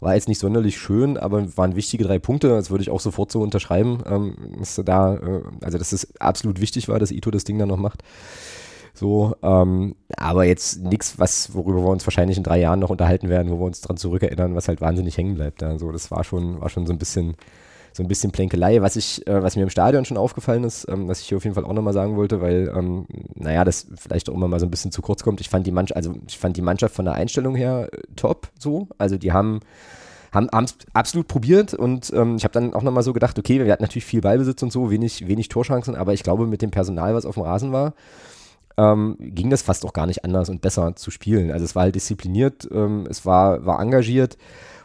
war 0.01 0.15
jetzt 0.15 0.29
nicht 0.29 0.41
sonderlich 0.41 0.79
schön, 0.79 1.17
aber 1.17 1.57
waren 1.57 1.77
wichtige 1.77 2.05
drei 2.05 2.19
Punkte. 2.19 2.49
Das 2.49 2.71
würde 2.71 2.83
ich 2.83 2.91
auch 2.91 3.01
sofort 3.01 3.31
so 3.31 3.41
unterschreiben, 3.41 4.03
ähm, 4.07 4.35
dass 4.59 4.81
da, 4.85 5.15
äh, 5.15 5.43
also 5.63 5.79
dass 5.79 5.93
es 5.93 6.09
absolut 6.21 6.61
wichtig 6.61 6.89
war, 6.89 6.99
dass 6.99 7.13
Ito 7.13 7.31
das 7.31 7.45
Ding 7.45 7.59
dann 7.59 7.69
noch 7.69 7.77
macht. 7.77 8.03
So, 8.95 9.37
ähm, 9.43 9.95
aber 10.17 10.45
jetzt 10.45 10.83
nichts, 10.83 11.19
was, 11.19 11.55
worüber 11.55 11.83
wir 11.83 11.89
uns 11.89 12.07
wahrscheinlich 12.07 12.37
in 12.37 12.43
drei 12.43 12.61
Jahren 12.61 12.81
noch 12.81 12.91
unterhalten 12.91 13.29
werden, 13.29 13.51
wo 13.51 13.59
wir 13.59 13.65
uns 13.65 13.81
dran 13.81 13.97
zurückerinnern, 13.97 14.55
was 14.55 14.69
halt 14.69 14.81
wahnsinnig 14.81 15.17
hängen 15.17 15.35
bleibt. 15.35 15.63
Also 15.63 15.93
das 15.93 16.11
war 16.11 16.25
schon, 16.25 16.61
war 16.61 16.69
schon 16.69 16.87
so 16.87 16.93
ein 16.93 16.99
bisschen, 16.99 17.37
so 17.93 18.03
ein 18.03 18.09
bisschen 18.09 18.33
Plänkelei. 18.33 18.81
Was 18.83 18.97
ich, 18.97 19.27
äh, 19.27 19.43
was 19.43 19.57
mir 19.57 19.63
im 19.63 19.71
Stadion 19.71 20.05
schon 20.05 20.17
aufgefallen 20.17 20.65
ist, 20.65 20.89
ähm, 20.89 21.09
was 21.09 21.21
ich 21.21 21.29
hier 21.29 21.37
auf 21.37 21.45
jeden 21.45 21.55
Fall 21.55 21.65
auch 21.65 21.73
nochmal 21.73 21.93
sagen 21.93 22.17
wollte, 22.17 22.41
weil, 22.41 22.73
ähm, 22.75 23.07
naja, 23.35 23.65
das 23.65 23.87
vielleicht 23.97 24.31
auch 24.31 24.35
immer 24.35 24.49
mal 24.49 24.61
so 24.61 24.67
ein 24.67 24.71
bisschen 24.71 24.93
zu 24.93 25.03
kurz 25.03 25.23
kommt. 25.23 25.41
Ich 25.41 25.49
fand 25.49 25.67
die 25.67 25.73
Mannschaft, 25.73 25.97
also 25.97 26.15
ich 26.27 26.39
fand 26.39 26.57
die 26.57 26.63
Mannschaft 26.63 26.95
von 26.95 27.05
der 27.05 27.15
Einstellung 27.15 27.55
her 27.55 27.89
äh, 27.93 27.99
top, 28.17 28.49
so. 28.59 28.89
Also 28.99 29.19
die 29.19 29.33
haben, 29.33 29.61
haben 30.33 30.65
es 30.65 30.77
absolut 30.95 31.29
probiert 31.29 31.75
und 31.75 32.13
ähm, 32.15 32.37
ich 32.37 32.45
habe 32.45 32.53
dann 32.53 32.73
auch 32.75 32.83
nochmal 32.83 33.03
so 33.03 33.13
gedacht, 33.13 33.39
okay, 33.39 33.63
wir 33.63 33.71
hatten 33.71 33.83
natürlich 33.83 34.07
viel 34.07 34.23
Ballbesitz 34.23 34.63
und 34.63 34.73
so, 34.73 34.91
wenig, 34.91 35.29
wenig 35.29 35.49
Torchancen, 35.49 35.95
aber 35.95 36.15
ich 36.15 36.23
glaube, 36.23 36.47
mit 36.47 36.63
dem 36.63 36.71
Personal, 36.71 37.15
was 37.15 37.27
auf 37.27 37.35
dem 37.35 37.43
Rasen 37.43 37.73
war, 37.73 37.93
ähm, 38.79 39.17
ging 39.19 39.51
das 39.51 39.63
fast 39.63 39.85
auch 39.85 39.93
gar 39.93 40.07
nicht 40.07 40.25
anders 40.25 40.49
und 40.49 40.63
besser 40.63 40.97
zu 40.97 41.11
spielen. 41.11 41.51
Also 41.51 41.65
es 41.65 41.75
war 41.75 41.83
halt 41.83 41.95
diszipliniert, 41.95 42.69
ähm, 42.73 43.07
es 43.09 43.27
war, 43.27 43.67
war 43.67 43.81
engagiert. 43.81 44.39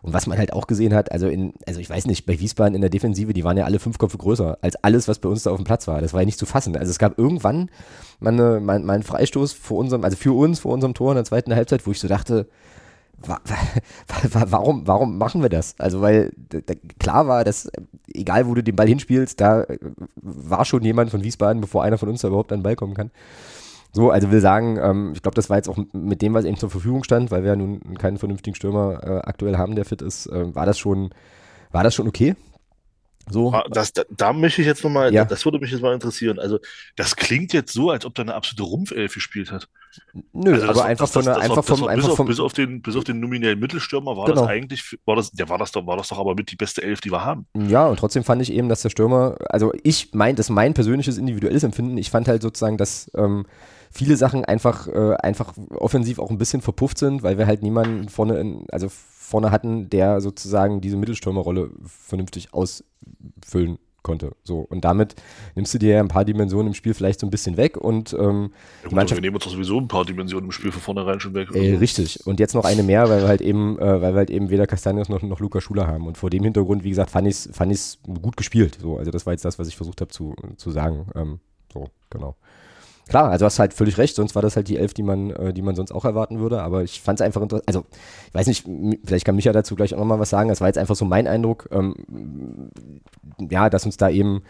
Und 0.07 0.13
was 0.13 0.25
man 0.25 0.37
halt 0.37 0.53
auch 0.53 0.67
gesehen 0.67 0.93
hat, 0.93 1.11
also 1.11 1.27
in, 1.27 1.51
also 1.65 1.81
ich 1.81 1.89
weiß 1.89 2.05
nicht, 2.05 2.25
bei 2.25 2.39
Wiesbaden 2.39 2.75
in 2.75 2.79
der 2.79 2.89
Defensive, 2.89 3.33
die 3.33 3.43
waren 3.43 3.57
ja 3.57 3.65
alle 3.65 3.77
fünf 3.77 3.97
Köpfe 3.97 4.17
größer 4.17 4.57
als 4.61 4.77
alles, 4.77 5.09
was 5.09 5.19
bei 5.19 5.27
uns 5.27 5.43
da 5.43 5.51
auf 5.51 5.57
dem 5.57 5.65
Platz 5.65 5.85
war. 5.85 5.99
Das 5.99 6.13
war 6.13 6.21
ja 6.21 6.25
nicht 6.25 6.39
zu 6.39 6.45
fassen. 6.45 6.77
Also 6.77 6.89
es 6.89 6.97
gab 6.97 7.19
irgendwann 7.19 7.69
mal, 8.21 8.31
eine, 8.31 8.61
mal, 8.61 8.79
mal 8.79 8.93
einen 8.93 9.03
Freistoß 9.03 9.51
vor 9.51 9.77
unserem, 9.77 10.05
also 10.05 10.15
für 10.15 10.31
uns, 10.31 10.61
vor 10.61 10.73
unserem 10.73 10.93
Tor 10.93 11.11
in 11.11 11.15
der 11.15 11.25
zweiten 11.25 11.53
Halbzeit, 11.53 11.85
wo 11.85 11.91
ich 11.91 11.99
so 11.99 12.07
dachte, 12.07 12.47
wa, 13.17 13.41
wa, 14.07 14.19
wa, 14.31 14.45
warum, 14.47 14.87
warum 14.87 15.17
machen 15.17 15.41
wir 15.41 15.49
das? 15.49 15.75
Also, 15.77 15.99
weil 15.99 16.31
da, 16.51 16.73
klar 16.99 17.27
war, 17.27 17.43
dass 17.43 17.69
egal 18.13 18.47
wo 18.47 18.53
du 18.53 18.63
den 18.63 18.77
Ball 18.77 18.87
hinspielst, 18.87 19.41
da 19.41 19.65
war 20.15 20.63
schon 20.63 20.85
jemand 20.85 21.11
von 21.11 21.21
Wiesbaden, 21.21 21.59
bevor 21.59 21.83
einer 21.83 21.97
von 21.97 22.07
uns 22.07 22.21
da 22.21 22.29
überhaupt 22.29 22.53
an 22.53 22.59
den 22.59 22.63
Ball 22.63 22.77
kommen 22.77 22.93
kann. 22.93 23.11
So, 23.97 24.11
also 24.11 24.29
will 24.29 24.41
sagen, 24.41 24.77
ähm, 24.79 25.11
ich 25.15 25.23
glaube, 25.23 25.33
das 25.33 25.49
war 25.49 25.57
jetzt 25.57 25.67
auch 25.67 25.79
mit 25.91 26.21
dem, 26.21 26.35
was 26.35 26.45
eben 26.45 26.55
zur 26.55 26.69
Verfügung 26.69 27.03
stand, 27.03 27.31
weil 27.31 27.41
wir 27.41 27.49
ja 27.49 27.55
nun 27.55 27.97
keinen 27.97 28.19
vernünftigen 28.19 28.53
Stürmer 28.55 28.99
äh, 29.03 29.27
aktuell 29.27 29.57
haben, 29.57 29.73
der 29.75 29.85
fit 29.85 30.03
ist, 30.03 30.27
äh, 30.27 30.53
war 30.53 30.67
das 30.67 30.77
schon, 30.77 31.09
war 31.71 31.83
das 31.83 31.95
schon 31.95 32.07
okay? 32.07 32.35
So. 33.27 33.51
Ah, 33.53 33.63
Das, 33.71 33.93
da, 33.93 34.03
da 34.15 34.33
möchte 34.33 34.61
ich 34.61 34.67
jetzt 34.67 34.83
nochmal, 34.83 35.11
Ja. 35.11 35.25
das 35.25 35.43
würde 35.45 35.57
mich 35.57 35.71
jetzt 35.71 35.81
mal 35.81 35.95
interessieren. 35.95 36.37
Also, 36.37 36.59
das 36.95 37.15
klingt 37.15 37.53
jetzt 37.53 37.73
so, 37.73 37.89
als 37.89 38.05
ob 38.05 38.13
da 38.13 38.21
eine 38.21 38.35
absolute 38.35 38.61
Rumpfelf 38.69 39.15
gespielt 39.15 39.51
hat. 39.51 39.67
Nö, 40.31 40.53
Also 40.53 40.67
aber 40.67 40.85
einfach 40.85 41.07
von 41.09 41.27
einfach 41.27 41.63
vom, 41.63 41.87
einfach 41.87 41.95
bis, 41.95 42.11
auf, 42.11 42.17
vom, 42.17 42.27
bis 42.27 42.39
auf 42.39 42.53
den, 42.53 42.83
bis 42.83 42.95
auf 42.95 43.03
den 43.03 43.19
nominellen 43.19 43.59
Mittelstürmer 43.59 44.15
war 44.15 44.27
Genau. 44.27 44.41
das 44.41 44.47
eigentlich, 44.47 44.95
war 45.05 45.15
das, 45.15 45.31
der 45.31 45.49
war 45.49 45.57
das 45.57 45.71
doch, 45.71 45.87
war 45.87 45.97
das 45.97 46.09
doch 46.09 46.19
aber 46.19 46.35
mit 46.35 46.51
die 46.51 46.55
beste 46.55 46.83
Elf, 46.83 47.01
die 47.01 47.11
wir 47.11 47.25
haben. 47.25 47.47
Ja, 47.67 47.87
und 47.87 47.97
trotzdem 47.97 48.23
fand 48.23 48.43
ich 48.43 48.53
eben, 48.53 48.69
dass 48.69 48.83
der 48.83 48.91
Stürmer, 48.91 49.37
also 49.49 49.73
ich 49.81 50.13
mein, 50.13 50.35
das 50.35 50.45
ist 50.45 50.51
mein 50.51 50.75
persönliches 50.75 51.17
individuelles 51.17 51.63
Empfinden. 51.63 51.97
Ich 51.97 52.11
fand 52.11 52.27
halt 52.27 52.43
sozusagen, 52.43 52.77
dass 52.77 53.09
ähm, 53.15 53.47
viele 53.97 54.15
Sachen 54.15 54.45
einfach, 54.45 54.87
äh, 54.87 55.15
einfach 55.15 55.53
offensiv 55.71 56.19
auch 56.19 56.29
ein 56.29 56.37
bisschen 56.37 56.61
verpufft 56.61 56.97
sind, 56.99 57.23
weil 57.23 57.37
wir 57.37 57.47
halt 57.47 57.63
niemanden 57.63 58.07
vorne, 58.09 58.39
in, 58.39 58.65
also 58.71 58.87
vorne 58.89 59.51
hatten, 59.51 59.89
der 59.89 60.21
sozusagen 60.21 60.79
diese 60.81 60.95
Mittelstürmerrolle 60.97 61.71
vernünftig 61.85 62.53
ausfüllen 62.53 63.77
konnte. 64.03 64.31
So 64.43 64.59
und 64.59 64.85
damit 64.85 65.15
nimmst 65.55 65.73
du 65.73 65.79
dir 65.79 65.95
ja 65.95 65.99
ein 65.99 66.07
paar 66.07 66.23
Dimensionen 66.23 66.67
im 66.67 66.73
Spiel 66.73 66.93
vielleicht 66.93 67.19
so 67.19 67.27
ein 67.27 67.29
bisschen 67.29 67.57
weg 67.57 67.75
und 67.75 68.13
ähm, 68.13 68.19
Ja, 68.21 68.27
Die 68.83 68.83
gut, 68.85 68.93
Mannschaft- 68.93 69.17
wir 69.17 69.21
nehmen 69.21 69.35
uns 69.35 69.43
doch 69.43 69.51
sowieso 69.51 69.77
ein 69.79 69.89
paar 69.89 70.05
Dimensionen 70.05 70.45
im 70.45 70.51
Spiel 70.53 70.71
von 70.71 70.81
vornherein 70.81 71.19
schon 71.19 71.33
weg. 71.33 71.49
Äh, 71.53 71.75
richtig. 71.75 72.25
Und 72.25 72.39
jetzt 72.39 72.53
noch 72.55 72.63
eine 72.63 72.83
mehr, 72.83 73.09
weil 73.09 73.21
wir 73.23 73.27
halt 73.27 73.41
eben, 73.41 73.77
äh, 73.79 74.01
weil 74.01 74.13
wir 74.13 74.19
halt 74.19 74.29
eben 74.29 74.49
weder 74.49 74.65
Castanios 74.65 75.09
noch, 75.09 75.21
noch 75.23 75.41
Luca 75.41 75.59
Schuler 75.59 75.87
haben. 75.87 76.07
Und 76.07 76.17
vor 76.17 76.29
dem 76.29 76.43
Hintergrund, 76.43 76.85
wie 76.85 76.89
gesagt, 76.89 77.09
fand 77.11 77.27
ich 77.27 77.33
es 77.33 77.49
fand 77.51 77.71
ich's 77.73 77.99
gut 78.21 78.37
gespielt. 78.37 78.77
So, 78.81 78.97
also 78.97 79.11
das 79.11 79.25
war 79.25 79.33
jetzt 79.33 79.43
das, 79.43 79.59
was 79.59 79.67
ich 79.67 79.75
versucht 79.75 79.99
habe 79.99 80.09
zu, 80.11 80.35
zu 80.55 80.71
sagen. 80.71 81.07
Ähm, 81.15 81.39
so, 81.73 81.89
genau. 82.09 82.37
Klar, 83.07 83.29
also 83.29 83.45
hast 83.45 83.59
halt 83.59 83.73
völlig 83.73 83.97
recht, 83.97 84.15
sonst 84.15 84.35
war 84.35 84.41
das 84.41 84.55
halt 84.55 84.67
die 84.67 84.77
Elf, 84.77 84.93
die 84.93 85.03
man, 85.03 85.31
äh, 85.31 85.53
die 85.53 85.61
man 85.61 85.75
sonst 85.75 85.91
auch 85.91 86.05
erwarten 86.05 86.39
würde. 86.39 86.61
Aber 86.61 86.83
ich 86.83 87.01
fand 87.01 87.19
es 87.19 87.25
einfach 87.25 87.41
interessant. 87.41 87.67
Also, 87.67 87.85
ich 88.27 88.33
weiß 88.33 88.47
nicht, 88.47 88.65
vielleicht 89.05 89.25
kann 89.25 89.35
Micha 89.35 89.51
dazu 89.51 89.75
gleich 89.75 89.93
auch 89.93 89.99
nochmal 89.99 90.19
was 90.19 90.29
sagen. 90.29 90.49
Das 90.49 90.61
war 90.61 90.67
jetzt 90.67 90.77
einfach 90.77 90.95
so 90.95 91.05
mein 91.05 91.27
Eindruck, 91.27 91.69
ähm, 91.71 91.95
ja, 93.49 93.69
dass 93.69 93.85
uns 93.85 93.97
da 93.97 94.09
eben, 94.09 94.43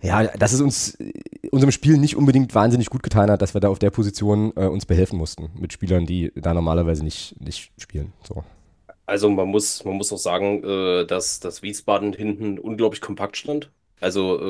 ja, 0.00 0.24
dass 0.24 0.52
es 0.52 0.60
uns 0.60 0.94
äh, 1.00 1.12
unserem 1.50 1.72
Spiel 1.72 1.98
nicht 1.98 2.16
unbedingt 2.16 2.54
wahnsinnig 2.54 2.90
gut 2.90 3.02
getan 3.02 3.30
hat, 3.30 3.42
dass 3.42 3.54
wir 3.54 3.60
da 3.60 3.68
auf 3.68 3.78
der 3.78 3.90
Position 3.90 4.52
äh, 4.56 4.66
uns 4.66 4.86
behelfen 4.86 5.18
mussten 5.18 5.50
mit 5.58 5.72
Spielern, 5.72 6.06
die 6.06 6.32
da 6.36 6.54
normalerweise 6.54 7.02
nicht, 7.02 7.34
nicht 7.40 7.72
spielen. 7.78 8.12
So. 8.26 8.44
Also 9.06 9.28
man 9.28 9.48
muss, 9.48 9.84
man 9.84 9.96
muss 9.96 10.12
auch 10.12 10.18
sagen, 10.18 10.62
äh, 10.62 11.04
dass, 11.04 11.40
dass 11.40 11.62
Wiesbaden 11.62 12.12
hinten 12.12 12.60
unglaublich 12.60 13.00
kompakt 13.00 13.36
stand. 13.36 13.70
Also 14.00 14.40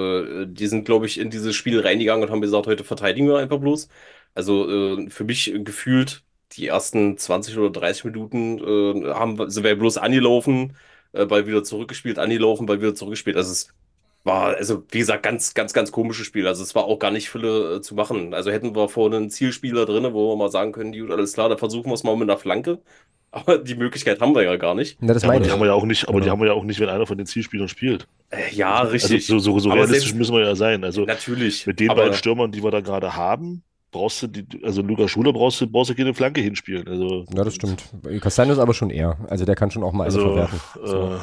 äh, 0.42 0.46
die 0.48 0.66
sind, 0.66 0.84
glaube 0.84 1.06
ich, 1.06 1.18
in 1.18 1.30
dieses 1.30 1.56
Spiel 1.56 1.80
reingegangen 1.80 2.24
und 2.24 2.30
haben 2.30 2.40
gesagt, 2.40 2.66
heute 2.66 2.84
verteidigen 2.84 3.28
wir 3.28 3.38
einfach 3.38 3.58
bloß. 3.58 3.88
Also 4.34 4.96
äh, 4.98 5.10
für 5.10 5.24
mich 5.24 5.52
gefühlt 5.64 6.24
die 6.52 6.66
ersten 6.68 7.16
20 7.18 7.58
oder 7.58 7.70
30 7.70 8.04
Minuten 8.04 8.58
äh, 8.58 9.12
haben, 9.14 9.50
sind 9.50 9.64
wir 9.64 9.76
bloß 9.76 9.98
angelaufen, 9.98 10.76
äh, 11.12 11.26
Ball 11.26 11.46
wieder 11.46 11.64
zurückgespielt, 11.64 12.18
angelaufen, 12.18 12.66
Ball 12.66 12.80
wieder 12.80 12.94
zurückgespielt. 12.94 13.36
Also 13.36 13.52
es 13.52 13.68
war, 14.24 14.56
also 14.56 14.84
wie 14.90 14.98
gesagt, 14.98 15.22
ganz, 15.22 15.54
ganz, 15.54 15.72
ganz 15.72 15.92
komisches 15.92 16.26
Spiel. 16.26 16.46
Also 16.46 16.62
es 16.62 16.74
war 16.74 16.84
auch 16.84 16.98
gar 16.98 17.10
nicht 17.10 17.30
viele 17.30 17.76
äh, 17.76 17.80
zu 17.82 17.94
machen. 17.94 18.34
Also 18.34 18.50
hätten 18.50 18.74
wir 18.76 18.88
vorne 18.88 19.16
einen 19.16 19.30
Zielspieler 19.30 19.86
drin, 19.86 20.12
wo 20.12 20.32
wir 20.32 20.36
mal 20.36 20.50
sagen 20.50 20.72
können, 20.72 20.92
gut, 20.92 21.10
alles 21.10 21.32
klar, 21.34 21.48
da 21.48 21.56
versuchen 21.56 21.88
wir 21.90 21.94
es 21.94 22.04
mal 22.04 22.16
mit 22.16 22.28
einer 22.30 22.38
Flanke. 22.38 22.80
Aber 23.32 23.58
die 23.58 23.74
Möglichkeit 23.76 24.20
haben 24.20 24.34
wir 24.34 24.42
ja 24.42 24.56
gar 24.56 24.74
nicht. 24.74 24.96
Na, 25.00 25.12
das 25.14 25.22
Ja, 25.22 25.28
aber 25.28 25.34
meine 25.34 25.42
die 25.44 25.48
ich. 25.48 25.52
haben 25.52 25.60
wir 25.60 25.66
ja 25.66 25.72
auch 25.74 25.84
nicht, 25.84 26.08
aber 26.08 26.18
die 26.18 26.24
Genau. 26.24 26.32
haben 26.32 26.40
wir 26.40 26.48
ja 26.48 26.52
auch 26.54 26.64
nicht, 26.64 26.80
wenn 26.80 26.88
einer 26.88 27.06
von 27.06 27.16
den 27.16 27.26
Zielspielern 27.26 27.68
spielt. 27.68 28.08
Äh, 28.30 28.52
ja, 28.52 28.80
richtig. 28.82 29.12
Also 29.30 29.38
so, 29.38 29.52
so, 29.52 29.58
so 29.60 29.70
Aber 29.70 29.78
realistisch 29.82 30.08
selbst- 30.10 30.18
müssen 30.18 30.34
wir 30.34 30.44
ja 30.44 30.56
sein. 30.56 30.82
Also 30.82 31.04
Natürlich. 31.04 31.66
mit 31.66 31.78
den 31.78 31.90
aber 31.90 32.02
beiden 32.02 32.14
Stürmern, 32.16 32.50
die 32.50 32.62
wir 32.62 32.70
da 32.72 32.80
gerade 32.80 33.14
haben, 33.16 33.62
brauchst 33.92 34.22
du 34.22 34.26
die, 34.26 34.46
also 34.64 34.82
Lukas 34.82 35.10
Schuler 35.12 35.32
brauchst 35.32 35.60
du, 35.60 35.66
brauchst 35.68 35.90
du 35.90 35.94
keine 35.94 36.12
Flanke 36.14 36.40
hinspielen. 36.40 36.88
Also, 36.88 37.24
Ja, 37.32 37.44
das 37.44 37.54
stimmt. 37.54 37.84
Castanos 38.20 38.58
aber 38.58 38.74
schon 38.74 38.90
eher. 38.90 39.16
Also 39.28 39.44
der 39.44 39.54
kann 39.54 39.70
schon 39.70 39.84
auch 39.84 39.92
mal 39.92 40.04
eine 40.04 40.14
Also, 40.14 40.20
verwerten. 40.26 40.60
So. 40.84 41.06
äh, 41.14 41.18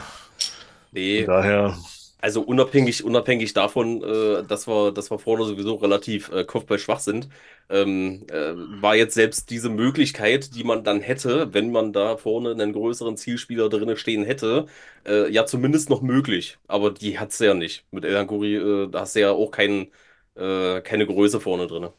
nee, 0.94 1.24
daher, 1.26 1.76
also 2.20 2.42
unabhängig, 2.42 3.04
unabhängig 3.04 3.54
davon, 3.54 4.04
äh, 4.04 4.44
dass 4.44 4.68
wir, 4.68 4.92
dass 4.92 5.12
wir 5.12 5.20
vorne 5.20 5.46
sowieso 5.46 5.76
relativ 5.76 6.32
äh, 6.32 6.44
kopfballschwach 6.46 7.00
sind, 7.00 7.30
ähm, 7.70 8.26
äh, 8.32 8.54
war 8.82 8.96
jetzt 8.96 9.14
selbst 9.14 9.50
diese 9.50 9.70
Möglichkeit, 9.70 10.56
die 10.56 10.64
man 10.64 10.84
dann 10.84 11.02
hätte, 11.02 11.54
wenn 11.54 11.72
man 11.72 11.94
da 11.94 12.18
vorne 12.18 12.52
einen 12.52 12.74
größeren 12.74 13.18
Zielspieler 13.18 13.70
drinne 13.70 13.98
stehen 13.98 14.24
hätte, 14.26 14.66
äh, 15.06 15.32
ja 15.32 15.46
zumindest 15.46 15.90
noch 15.90 16.02
möglich. 16.02 16.58
Aber 16.68 16.92
die 16.92 17.20
hat's 17.20 17.40
ja 17.40 17.54
nicht. 17.54 17.86
Mit 17.92 18.06
Elanguri, 18.06 18.56
äh, 18.56 18.90
da 18.90 19.02
hast 19.02 19.16
du 19.16 19.22
ja 19.22 19.32
auch 19.32 19.52
keinen, 19.52 19.88
äh, 20.36 20.82
keine 20.82 21.06
Größe 21.06 21.40
vorne 21.40 21.68
drinne. 21.68 21.94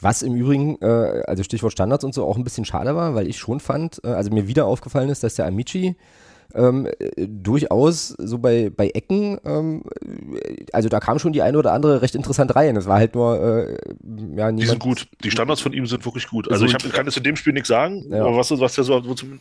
Was 0.00 0.22
im 0.22 0.34
Übrigen, 0.34 0.78
äh, 0.80 1.22
also 1.26 1.42
Stichwort 1.42 1.72
Standards 1.72 2.04
und 2.04 2.14
so, 2.14 2.24
auch 2.24 2.36
ein 2.36 2.44
bisschen 2.44 2.64
schade 2.64 2.94
war, 2.94 3.14
weil 3.14 3.28
ich 3.28 3.38
schon 3.38 3.58
fand, 3.58 4.00
äh, 4.04 4.08
also 4.08 4.30
mir 4.30 4.46
wieder 4.46 4.66
aufgefallen 4.66 5.10
ist, 5.10 5.24
dass 5.24 5.34
der 5.34 5.46
Amici 5.46 5.96
ähm, 6.54 6.86
äh, 6.98 7.26
durchaus 7.28 8.08
so 8.18 8.38
bei, 8.38 8.70
bei 8.74 8.88
Ecken, 8.90 9.38
ähm, 9.44 9.82
äh, 10.34 10.64
also 10.72 10.88
da 10.88 11.00
kam 11.00 11.18
schon 11.18 11.32
die 11.32 11.42
eine 11.42 11.58
oder 11.58 11.72
andere 11.72 12.00
recht 12.02 12.14
interessant 12.14 12.54
rein. 12.56 12.76
Es 12.76 12.86
war 12.86 12.98
halt 12.98 13.14
nur, 13.14 13.38
äh, 13.38 13.72
ja, 13.72 14.50
niemand. 14.50 14.60
die 14.60 14.66
sind 14.66 14.78
gut. 14.80 15.06
Die 15.22 15.30
Standards 15.30 15.60
von 15.60 15.72
ihm 15.72 15.86
sind 15.86 16.04
wirklich 16.04 16.26
gut. 16.28 16.50
Also 16.50 16.66
So- 16.66 16.66
ich 16.66 16.74
hab, 16.74 16.92
kann 16.92 17.06
jetzt 17.06 17.16
in 17.16 17.22
dem 17.24 17.36
Spiel 17.36 17.52
nichts 17.52 17.68
sagen, 17.68 18.06
Ja. 18.10 18.24
aber 18.24 18.36
was, 18.36 18.50
was 18.50 18.74
der 18.74 18.84
so 18.84 19.00
zum, 19.14 19.40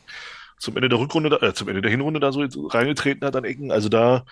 zum 0.60 0.76
Ende 0.76 0.90
der 0.90 1.00
Rückrunde, 1.00 1.30
da, 1.30 1.38
äh, 1.48 1.54
zum 1.54 1.68
Ende 1.70 1.82
der 1.82 1.92
Hinrunde 1.92 2.20
da 2.20 2.32
so 2.32 2.42
reingetreten 2.68 3.26
hat 3.26 3.36
an 3.36 3.46
Ecken, 3.46 3.72
also 3.72 3.90
da, 3.90 4.26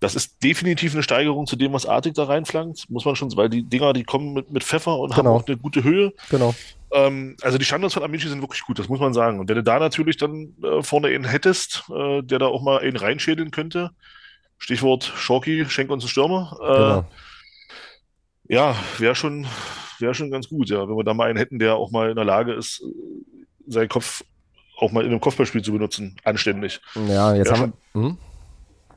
das 0.00 0.14
ist 0.16 0.42
definitiv 0.42 0.94
eine 0.94 1.02
Steigerung 1.02 1.46
zu 1.46 1.56
dem, 1.56 1.72
was 1.74 1.84
Artig 1.86 2.14
da 2.14 2.24
reinflankt, 2.24 2.88
muss 2.88 3.04
man 3.04 3.16
schon, 3.16 3.36
weil 3.36 3.50
die 3.50 3.62
Dinger, 3.62 3.92
die 3.92 4.02
kommen 4.04 4.32
mit, 4.32 4.50
mit 4.50 4.64
Pfeffer 4.64 4.98
und 4.98 5.12
haben 5.16 5.24
Genau. 5.26 5.36
auch 5.36 5.46
eine 5.46 5.56
gute 5.58 5.84
Höhe. 5.84 6.12
Genau. 6.30 6.54
Ähm, 6.92 7.36
also 7.42 7.58
die 7.58 7.64
Standards 7.64 7.94
von 7.94 8.02
Amici 8.02 8.28
sind 8.28 8.40
wirklich 8.42 8.62
gut, 8.62 8.78
das 8.78 8.88
muss 8.88 9.00
man 9.00 9.14
sagen. 9.14 9.38
Und 9.38 9.48
wenn 9.48 9.56
du 9.56 9.62
da 9.62 9.78
natürlich 9.78 10.16
dann 10.16 10.54
äh, 10.62 10.82
vorne 10.82 11.08
einen 11.08 11.24
hättest, 11.24 11.84
äh, 11.94 12.22
der 12.22 12.38
da 12.38 12.46
auch 12.46 12.62
mal 12.62 12.80
einen 12.80 12.96
reinschädeln 12.96 13.50
könnte, 13.50 13.90
Stichwort 14.58 15.04
Schorki, 15.04 15.64
schenk 15.68 15.90
uns 15.90 16.04
einen 16.04 16.08
Stürmer, 16.10 16.56
äh, 16.62 16.76
Genau. 16.76 17.04
ja, 18.48 18.74
wäre 18.98 19.14
schon, 19.14 19.46
wäre 19.98 20.14
schon 20.14 20.30
ganz 20.30 20.48
gut, 20.48 20.68
ja, 20.68 20.86
wenn 20.88 20.96
wir 20.96 21.04
da 21.04 21.14
mal 21.14 21.28
einen 21.28 21.38
hätten, 21.38 21.58
der 21.58 21.76
auch 21.76 21.90
mal 21.90 22.10
in 22.10 22.16
der 22.16 22.24
Lage 22.24 22.52
ist, 22.52 22.82
seinen 23.66 23.88
Kopf 23.88 24.24
auch 24.76 24.90
mal 24.92 25.04
in 25.04 25.10
einem 25.10 25.20
Kopfballspiel 25.20 25.62
zu 25.62 25.72
benutzen, 25.72 26.16
anständig. 26.24 26.80
Ja, 27.08 27.34
jetzt 27.34 27.50
Ja, 27.50 27.58
haben 27.58 27.72
wir. 27.94 28.02
Hm? 28.02 28.18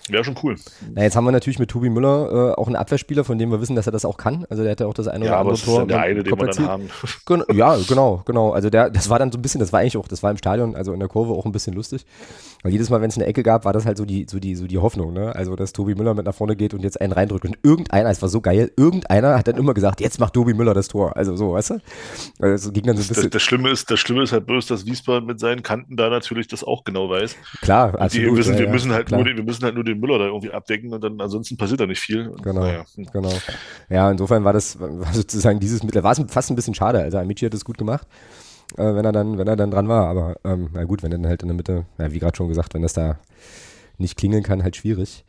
Wäre 0.09 0.23
schon 0.25 0.35
cool. 0.43 0.55
Na, 0.93 1.03
jetzt 1.03 1.15
haben 1.15 1.23
wir 1.23 1.31
natürlich 1.31 1.59
mit 1.59 1.69
Tobi 1.71 1.89
Müller 1.89 2.51
äh, 2.51 2.59
auch 2.59 2.67
einen 2.67 2.75
Abwehrspieler, 2.75 3.23
von 3.23 3.37
dem 3.37 3.51
wir 3.51 3.61
wissen, 3.61 3.75
dass 3.75 3.85
er 3.85 3.93
das 3.93 4.03
auch 4.03 4.17
kann. 4.17 4.45
Also 4.49 4.61
der 4.63 4.73
hat 4.73 4.81
ja 4.81 4.87
auch 4.87 4.93
das 4.93 5.07
eine 5.07 5.25
Ja, 5.25 5.31
oder 5.31 5.39
aber 5.39 5.49
andere 5.51 5.65
Tor. 5.65 5.79
dann 5.79 5.87
der 5.87 5.99
eine, 6.01 6.23
den 6.23 6.37
wir 6.37 6.47
dann 6.47 6.67
haben. 6.67 6.89
Gen 7.25 7.43
ja, 7.53 7.77
genau, 7.87 8.21
genau. 8.25 8.51
Also 8.51 8.69
der, 8.69 8.89
das 8.89 9.09
war 9.09 9.17
dann 9.17 9.31
so 9.31 9.37
ein 9.37 9.41
bisschen, 9.41 9.59
das 9.59 9.71
war 9.71 9.79
eigentlich 9.79 9.95
auch, 9.95 10.07
das 10.09 10.21
war 10.21 10.29
im 10.31 10.37
Stadion, 10.37 10.75
also 10.75 10.91
in 10.91 10.99
der 10.99 11.07
Kurve 11.07 11.33
auch 11.33 11.45
ein 11.45 11.53
bisschen 11.53 11.73
lustig. 11.73 12.05
Weil 12.63 12.71
jedes 12.71 12.89
Mal, 12.89 13.01
wenn 13.01 13.09
es 13.09 13.17
eine 13.17 13.25
Ecke 13.25 13.43
gab, 13.43 13.65
war 13.65 13.73
das 13.73 13.85
halt 13.85 13.97
so 13.97 14.05
die, 14.05 14.25
so 14.29 14.39
die, 14.39 14.55
so 14.55 14.67
die 14.67 14.77
Hoffnung, 14.77 15.11
ne? 15.11 15.35
Also, 15.35 15.55
dass 15.57 15.73
Tobi 15.73 15.95
Müller 15.95 16.13
mit 16.13 16.25
nach 16.25 16.33
vorne 16.33 16.55
geht 16.55 16.73
und 16.73 16.81
jetzt 16.81 16.99
einen 17.01 17.11
reindrückt. 17.11 17.43
Und 17.45 17.57
irgendeiner, 17.61 18.09
es 18.09 18.21
war 18.21 18.29
so 18.29 18.39
geil, 18.39 18.71
irgendeiner 18.77 19.37
hat 19.37 19.47
dann 19.49 19.57
immer 19.57 19.73
gesagt, 19.73 19.99
jetzt 19.99 20.17
macht 20.19 20.33
Tobi 20.33 20.53
Müller 20.53 20.73
das 20.73 20.87
Tor. 20.87 21.15
Also 21.17 21.35
so, 21.35 21.51
weißt 21.53 21.71
du? 21.71 21.73
Also, 22.39 22.69
es 22.69 22.73
ging 22.73 22.83
dann 22.85 22.95
so 22.95 23.01
ein 23.03 23.07
Das, 23.07 23.09
bisschen, 23.09 23.29
das, 23.31 23.41
Schlimme 23.41 23.69
ist, 23.69 23.91
das 23.91 23.99
Schlimme 23.99 24.23
ist 24.23 24.31
halt 24.31 24.45
bloß, 24.45 24.65
dass 24.67 24.85
Wiesbaden 24.85 25.25
mit 25.27 25.41
seinen 25.41 25.61
Kanten 25.61 25.97
da 25.97 26.09
natürlich 26.09 26.47
das 26.47 26.63
auch 26.63 26.85
genau 26.85 27.09
weiß. 27.09 27.35
klar, 27.61 27.87
Und 27.87 27.95
die 27.95 27.99
absolut. 28.01 28.37
wissen, 28.37 28.53
ja, 28.53 28.59
wir 28.59 28.65
ja, 28.67 28.71
müssen 28.71 28.91
halt 28.93 29.07
klar. 29.07 29.19
nur 29.19 29.25
den, 29.25 29.35
wir 29.37 29.43
müssen 29.43 29.63
halt 29.65 29.75
nur 29.75 29.83
den 29.83 29.99
Müller 29.99 30.19
da 30.19 30.25
irgendwie 30.27 30.51
abdecken 30.51 30.93
und 30.93 31.03
dann 31.03 31.19
ansonsten 31.19 31.57
passiert 31.57 31.81
da 31.81 31.85
nicht 31.85 31.99
viel. 31.99 32.29
Und 32.29 32.41
Genau, 32.43 32.61
naja, 32.61 32.85
hm. 32.95 33.07
genau. 33.11 33.33
Ja, 33.89 34.09
insofern 34.09 34.43
war 34.45 34.53
das 34.53 34.79
war 34.79 35.13
sozusagen 35.13 35.59
dieses 35.59 35.83
Mittel, 35.83 36.01
war 36.03 36.13
es 36.13 36.21
fast 36.29 36.49
ein 36.49 36.55
bisschen 36.55 36.75
schade. 36.75 36.99
Also 36.99 37.17
Amici 37.17 37.45
hat 37.45 37.53
es 37.53 37.65
gut 37.65 37.77
gemacht, 37.77 38.07
äh, 38.77 38.95
wenn 38.95 39.05
er 39.05 39.11
dann, 39.11 39.37
wenn 39.37 39.47
er 39.47 39.55
dann 39.55 39.71
dran 39.71 39.87
war. 39.87 40.07
Aber 40.07 40.35
ähm, 40.43 40.69
na 40.73 40.83
gut, 40.83 41.03
wenn 41.03 41.11
er 41.11 41.17
dann 41.17 41.27
halt 41.27 41.41
in 41.41 41.49
der 41.49 41.55
Mitte, 41.57 41.85
ja, 41.97 42.11
wie 42.11 42.19
gerade 42.19 42.35
schon 42.35 42.47
gesagt, 42.47 42.73
wenn 42.73 42.81
das 42.81 42.93
da 42.93 43.17
nicht 43.97 44.17
klingeln 44.17 44.43
kann, 44.43 44.63
halt 44.63 44.75
schwierig. 44.75 45.25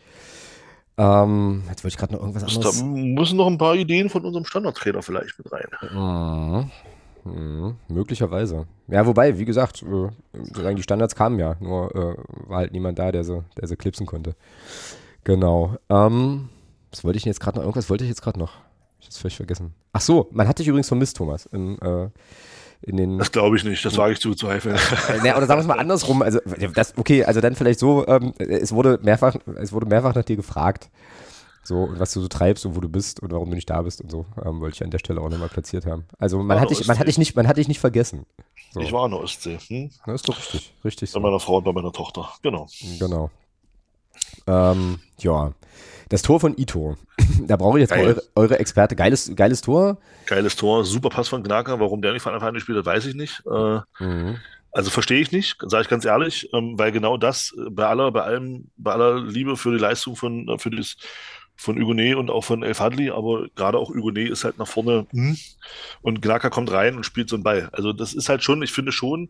Ähm, 0.97 1.65
jetzt 1.69 1.83
wollte 1.83 1.95
ich 1.95 1.99
gerade 1.99 2.13
noch 2.15 2.21
irgendwas 2.21 2.43
Da 2.45 2.49
anderes. 2.49 2.83
müssen 2.83 3.37
noch 3.37 3.49
ein 3.49 3.59
paar 3.59 3.75
Ideen 3.75 4.09
von 4.09 4.25
unserem 4.25 4.45
Standardtrainer 4.45 5.03
vielleicht 5.03 5.37
mit 5.39 5.51
rein. 5.53 5.67
Mhm. 5.93 6.71
Mhm. 7.25 7.77
Möglicherweise. 7.89 8.67
Ja, 8.89 9.05
wobei, 9.07 9.39
wie 9.39 9.45
gesagt, 9.45 9.83
äh, 9.83 10.09
sozusagen 10.45 10.77
die 10.77 10.83
Standards 10.83 11.15
kamen 11.17 11.39
ja, 11.39 11.57
nur 11.59 11.95
äh, 11.95 12.17
war 12.49 12.59
halt 12.59 12.73
niemand 12.73 12.99
da, 12.99 13.11
der 13.11 13.25
sie, 13.25 13.43
der 13.59 13.67
sie 13.67 13.77
klipsen 13.77 14.07
konnte. 14.07 14.35
Genau. 15.25 15.77
Ähm, 15.89 16.49
was 16.91 17.03
wollte 17.03 17.17
ich 17.17 17.25
denn 17.25 17.31
jetzt 17.31 17.41
gerade 17.41 17.57
noch? 17.59 17.65
Irgendwas 17.65 17.91
wollte 17.91 18.05
ich 18.05 18.11
jetzt 18.11 18.23
gerade 18.23 18.39
noch. 18.39 18.53
Ich 19.01 19.07
hab's 19.07 19.19
völlig 19.19 19.37
vergessen. 19.37 19.75
Ach 19.93 20.01
so, 20.01 20.29
man 20.33 20.47
hat 20.47 20.59
dich 20.59 20.69
übrigens 20.69 20.89
vermisst, 20.89 21.17
Thomas. 21.17 21.47
Im, 21.47 21.79
äh, 21.81 22.09
in 22.83 22.97
den, 22.97 23.19
Das 23.19 23.33
glaube 23.33 23.57
ich 23.57 23.65
nicht, 23.65 23.85
das 23.85 23.97
wage 23.97 24.13
ich 24.15 24.21
zu 24.21 24.31
bezweifeln. 24.31 24.77
äh, 24.77 25.19
na, 25.25 25.37
oder 25.37 25.47
sagen 25.47 25.59
wir 25.59 25.63
es 25.63 25.67
mal 25.67 25.79
andersrum. 25.79 26.23
Also, 26.23 26.41
das, 26.75 26.97
okay, 26.97 27.25
also 27.25 27.41
dann 27.41 27.55
vielleicht 27.55 27.79
so, 27.81 28.07
ähm, 28.07 28.35
es 28.39 28.73
wurde 28.73 28.99
mehrfach, 29.03 29.37
es 29.57 29.73
wurde 29.73 29.87
mehrfach 29.87 30.15
nach 30.15 30.25
dir 30.25 30.37
gefragt. 30.37 30.91
So, 31.67 31.85
und 31.85 31.99
was 31.99 32.13
du 32.13 32.21
so 32.21 32.29
treibst 32.29 32.67
und 32.67 32.77
wo 32.77 32.81
du 32.81 32.91
bist 32.91 33.21
und 33.21 33.33
warum 33.33 33.49
du 33.49 33.55
nicht 33.55 33.71
da 33.71 33.81
bist 33.81 34.03
und 34.03 34.11
so, 34.11 34.27
ähm, 34.45 34.61
wollte 34.61 34.75
ich 34.77 34.85
an 34.85 34.91
der 34.91 34.99
Stelle 34.99 35.23
auch 35.23 35.31
nochmal 35.31 35.49
platziert 35.49 35.87
haben. 35.87 36.05
Also 36.19 36.43
man 36.43 36.61
hat 36.61 36.69
dich, 36.71 36.87
man 36.87 36.99
hat 36.99 37.09
dich 37.09 37.17
nicht, 37.17 37.35
man 37.37 37.49
hat 37.49 37.57
dich 37.57 37.69
nicht 37.69 37.81
vergessen. 37.81 38.27
So. 38.73 38.81
Ich 38.81 38.93
war 38.93 39.05
an 39.05 39.13
der 39.13 39.21
Ostsee. 39.21 39.59
Hm? 39.69 39.91
Na, 40.05 40.13
ist 40.13 40.29
doch 40.29 40.37
richtig, 40.37 40.75
richtig 40.85 41.11
Bei 41.11 41.15
so. 41.15 41.21
meiner 41.21 41.41
Frau 41.41 41.57
und 41.57 41.65
bei 41.65 41.73
meiner 41.73 41.93
Tochter. 41.93 42.29
Genau. 42.43 42.67
Genau. 42.99 43.31
Ähm, 44.47 44.99
ja. 45.21 45.53
Das 46.09 46.23
Tor 46.23 46.41
von 46.41 46.57
Ito. 46.57 46.97
Da 47.47 47.57
brauche 47.57 47.79
ich 47.79 47.83
jetzt 47.83 47.91
Geil. 47.91 48.07
eure, 48.07 48.23
eure 48.37 48.59
Experte. 48.59 48.95
Geiles, 48.97 49.33
geiles 49.35 49.61
Tor. 49.61 49.99
Geiles 50.27 50.57
Tor, 50.57 50.85
super 50.85 51.11
Pass 51.11 51.29
von 51.29 51.43
Gnaker. 51.43 51.81
Warum 51.81 52.01
der 52.01 52.13
nicht 52.13 52.23
von 52.23 52.33
Anfang 52.33 52.49
an 52.51 52.55
gespielt 52.55 52.79
hat, 52.79 52.87
weiß 52.87 53.07
ich 53.07 53.15
nicht. 53.15 53.43
Äh, 53.47 53.81
Mhm. 53.99 54.37
Also 54.71 54.91
verstehe 54.91 55.21
ich 55.21 55.31
nicht, 55.31 55.57
sage 55.67 55.83
ich 55.83 55.89
ganz 55.89 56.05
ehrlich, 56.05 56.49
ähm, 56.53 56.77
weil 56.77 56.91
genau 56.91 57.17
das 57.17 57.55
äh, 57.57 57.71
bei 57.71 57.87
aller, 57.87 58.11
bei 58.11 58.23
allem, 58.23 58.71
bei 58.77 58.91
aller 58.93 59.21
Liebe 59.21 59.57
für 59.57 59.71
die 59.71 59.79
Leistung 59.79 60.17
von, 60.17 60.49
äh, 60.49 60.59
für 60.59 60.71
das, 60.71 60.97
von 61.55 61.81
Hugonet 61.81 62.17
und 62.17 62.29
auch 62.29 62.43
von 62.43 62.65
El 62.65 62.75
Fadli, 62.75 63.11
aber 63.11 63.47
gerade 63.55 63.79
auch 63.79 63.91
Hugonet 63.91 64.31
ist 64.31 64.43
halt 64.43 64.59
nach 64.59 64.67
vorne 64.67 65.07
hm, 65.13 65.39
und 66.03 66.23
Gnaka 66.23 66.51
kommt 66.51 66.73
rein 66.73 66.97
und 66.97 67.07
spielt 67.07 67.29
so 67.29 67.37
einen 67.37 67.45
Ball. 67.45 67.69
Also 67.71 67.93
das 67.93 68.15
ist 68.15 68.29
halt 68.29 68.43
schon, 68.43 68.63
ich 68.63 68.73
finde 68.73 68.91
schon, 68.91 69.29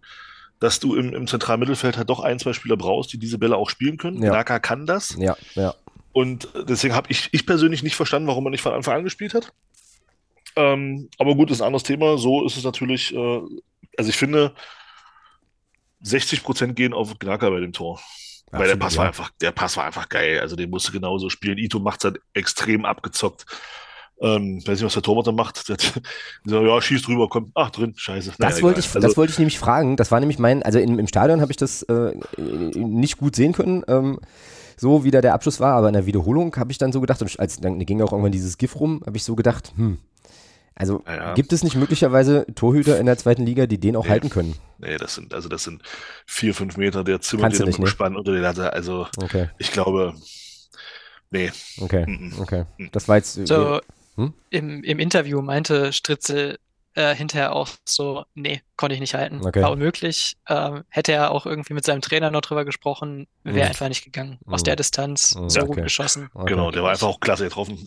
dass 0.60 0.80
du 0.80 0.94
im, 0.96 1.12
im 1.12 1.26
zentralen 1.26 1.60
Mittelfeld 1.60 1.98
halt 1.98 2.08
doch 2.08 2.20
ein, 2.20 2.38
zwei 2.38 2.54
Spieler 2.54 2.78
brauchst, 2.78 3.12
die 3.12 3.18
diese 3.18 3.37
Bälle 3.37 3.56
auch 3.56 3.68
spielen 3.68 3.98
können. 3.98 4.22
Ja. 4.22 4.30
Gnaka 4.30 4.60
kann 4.60 4.87
das 4.87 5.14
Ja, 5.18 5.37
ja. 5.54 5.74
Und 6.14 6.48
deswegen 6.68 6.94
habe 6.94 7.11
ich, 7.11 7.29
ich 7.33 7.44
persönlich 7.44 7.83
nicht 7.83 7.96
verstanden, 7.96 8.29
warum 8.29 8.46
er 8.46 8.50
nicht 8.50 8.62
von 8.62 8.72
Anfang 8.72 8.94
an 8.94 9.05
gespielt 9.05 9.35
hat. 9.35 9.53
Ähm, 10.55 11.11
aber 11.18 11.35
gut, 11.35 11.50
ist 11.50 11.61
ein 11.61 11.66
anderes 11.66 11.83
Thema. 11.83 12.16
So 12.18 12.46
ist 12.46 12.57
es 12.57 12.62
natürlich, 12.62 13.12
äh, 13.12 13.40
also 13.98 14.09
ich 14.09 14.16
finde, 14.16 14.55
60% 16.05 16.74
gehen 16.74 16.94
auf 16.94 17.18
Gnaka 17.18 17.50
bei 17.50 17.59
dem 17.59 17.72
Tor. 17.72 18.00
Weil 18.53 18.68
der 18.68 18.77
Pass 18.77 18.94
ja. 18.94 19.00
war 19.00 19.07
einfach, 19.09 19.31
der 19.40 19.50
Pass 19.50 19.77
war 19.77 19.85
einfach 19.87 20.09
geil. 20.09 20.38
Also 20.38 20.55
den 20.55 20.70
musste 20.70 20.92
genauso 20.92 21.31
spielen. 21.31 21.59
Ito 21.59 21.81
macht 21.81 22.05
es 22.05 22.05
halt 22.05 22.20
extrem 22.33 22.85
abgezockt. 22.85 23.44
Ähm, 24.20 24.59
weiß 24.64 24.79
nicht, 24.79 24.85
was 24.85 24.94
der 24.94 25.03
Torwart 25.03 25.27
da 25.27 25.33
macht. 25.33 25.68
Der 25.68 25.77
gesagt, 26.44 26.66
ja, 26.66 26.81
schieß 26.81 27.03
drüber, 27.03 27.29
komm. 27.29 27.50
Ach, 27.57 27.70
drin, 27.70 27.94
scheiße. 27.96 28.31
Das 28.31 28.38
Naja, 28.38 28.62
wollte 28.62 28.79
egal. 28.79 28.88
ich, 28.88 28.94
Also, 28.94 29.09
das 29.09 29.16
wollte 29.16 29.33
ich 29.33 29.38
nämlich 29.40 29.59
fragen. 29.59 29.96
Das 29.96 30.12
war 30.12 30.20
nämlich 30.20 30.38
mein, 30.38 30.62
also 30.62 30.79
im, 30.79 31.00
im 31.00 31.09
Stadion 31.09 31.40
habe 31.40 31.50
ich 31.50 31.57
das 31.57 31.83
äh, 31.83 32.14
nicht 32.37 33.16
gut 33.16 33.35
sehen 33.35 33.53
können, 33.53 33.83
ähm, 33.88 34.20
so 34.76 35.04
wie 35.04 35.10
da 35.10 35.20
der 35.20 35.34
Abschluss 35.34 35.60
war, 35.60 35.74
aber 35.74 35.88
in 35.88 35.94
der 35.94 36.06
Wiederholung 36.06 36.54
habe 36.56 36.72
ich 36.72 36.78
dann 36.78 36.92
so 36.92 37.00
gedacht, 37.00 37.20
und 37.22 37.38
als 37.40 37.60
dann 37.60 37.78
ging 37.84 38.00
auch 38.02 38.12
irgendwann 38.12 38.32
dieses 38.32 38.58
GIF 38.58 38.78
rum, 38.80 39.02
habe 39.06 39.16
ich 39.16 39.24
so 39.24 39.34
gedacht, 39.37 39.72
hm, 39.76 39.98
also 40.74 41.02
Ja, 41.06 41.16
ja. 41.16 41.34
gibt 41.34 41.52
es 41.52 41.62
nicht 41.62 41.76
möglicherweise 41.76 42.46
Torhüter 42.54 42.98
in 42.98 43.06
der 43.06 43.16
zweiten 43.16 43.44
Liga, 43.46 43.66
die 43.66 43.78
den 43.78 43.96
auch 43.96 44.04
Nee. 44.04 44.10
halten 44.10 44.30
können? 44.30 44.54
nee, 44.78 44.96
das 44.96 45.14
sind, 45.14 45.32
also 45.32 45.48
das 45.48 45.62
sind 45.64 45.82
vier, 46.26 46.54
fünf 46.54 46.76
Meter, 46.76 47.04
der 47.04 47.20
zimmert 47.20 47.44
Kannst 47.44 47.60
dir 47.60 47.64
nicht, 47.66 47.78
mit 47.78 47.82
dem 47.82 47.84
ne? 47.84 47.90
Spann 47.90 48.16
unter 48.16 48.32
den 48.32 48.42
Latte. 48.42 48.72
Also 48.72 49.06
Okay, 49.16 49.48
ich 49.58 49.70
glaube, 49.72 50.14
nee. 51.30 51.50
okay, 51.80 52.04
Mhm. 52.06 52.32
okay. 52.40 52.64
Mhm. 52.78 52.88
Das 52.92 53.08
war 53.08 53.16
jetzt. 53.16 53.34
So, 53.46 53.80
Hm? 54.16 54.32
im, 54.50 54.84
im 54.84 54.98
Interview 55.00 55.42
meinte 55.42 55.92
Stritzel 55.92 56.58
äh, 56.94 57.14
hinterher 57.14 57.52
auch 57.54 57.68
so, 57.84 58.24
nee, 58.34 58.62
konnte 58.76 58.94
ich 58.94 59.00
nicht 59.00 59.14
halten. 59.14 59.40
Okay. 59.44 59.62
War 59.62 59.70
unmöglich. 59.72 60.37
Ähm, 60.48 60.82
hätte 60.88 61.12
er 61.12 61.30
auch 61.30 61.46
irgendwie 61.46 61.74
mit 61.74 61.84
seinem 61.84 62.00
Trainer 62.00 62.30
noch 62.30 62.40
drüber 62.40 62.64
gesprochen, 62.64 63.26
wäre 63.44 63.56
Mhm. 63.56 63.62
einfach 63.62 63.88
nicht 63.88 64.04
gegangen. 64.04 64.38
Aus 64.46 64.60
Mhm. 64.62 64.64
der 64.64 64.76
Distanz, 64.76 65.34
Mhm, 65.37 65.48
so 65.50 65.60
okay. 65.60 65.66
gut 65.68 65.82
geschossen. 65.84 66.28
okay. 66.34 66.50
Genau, 66.52 66.70
der 66.70 66.82
war 66.82 66.90
einfach 66.90 67.06
auch 67.08 67.20
klasse 67.20 67.44
getroffen. 67.44 67.78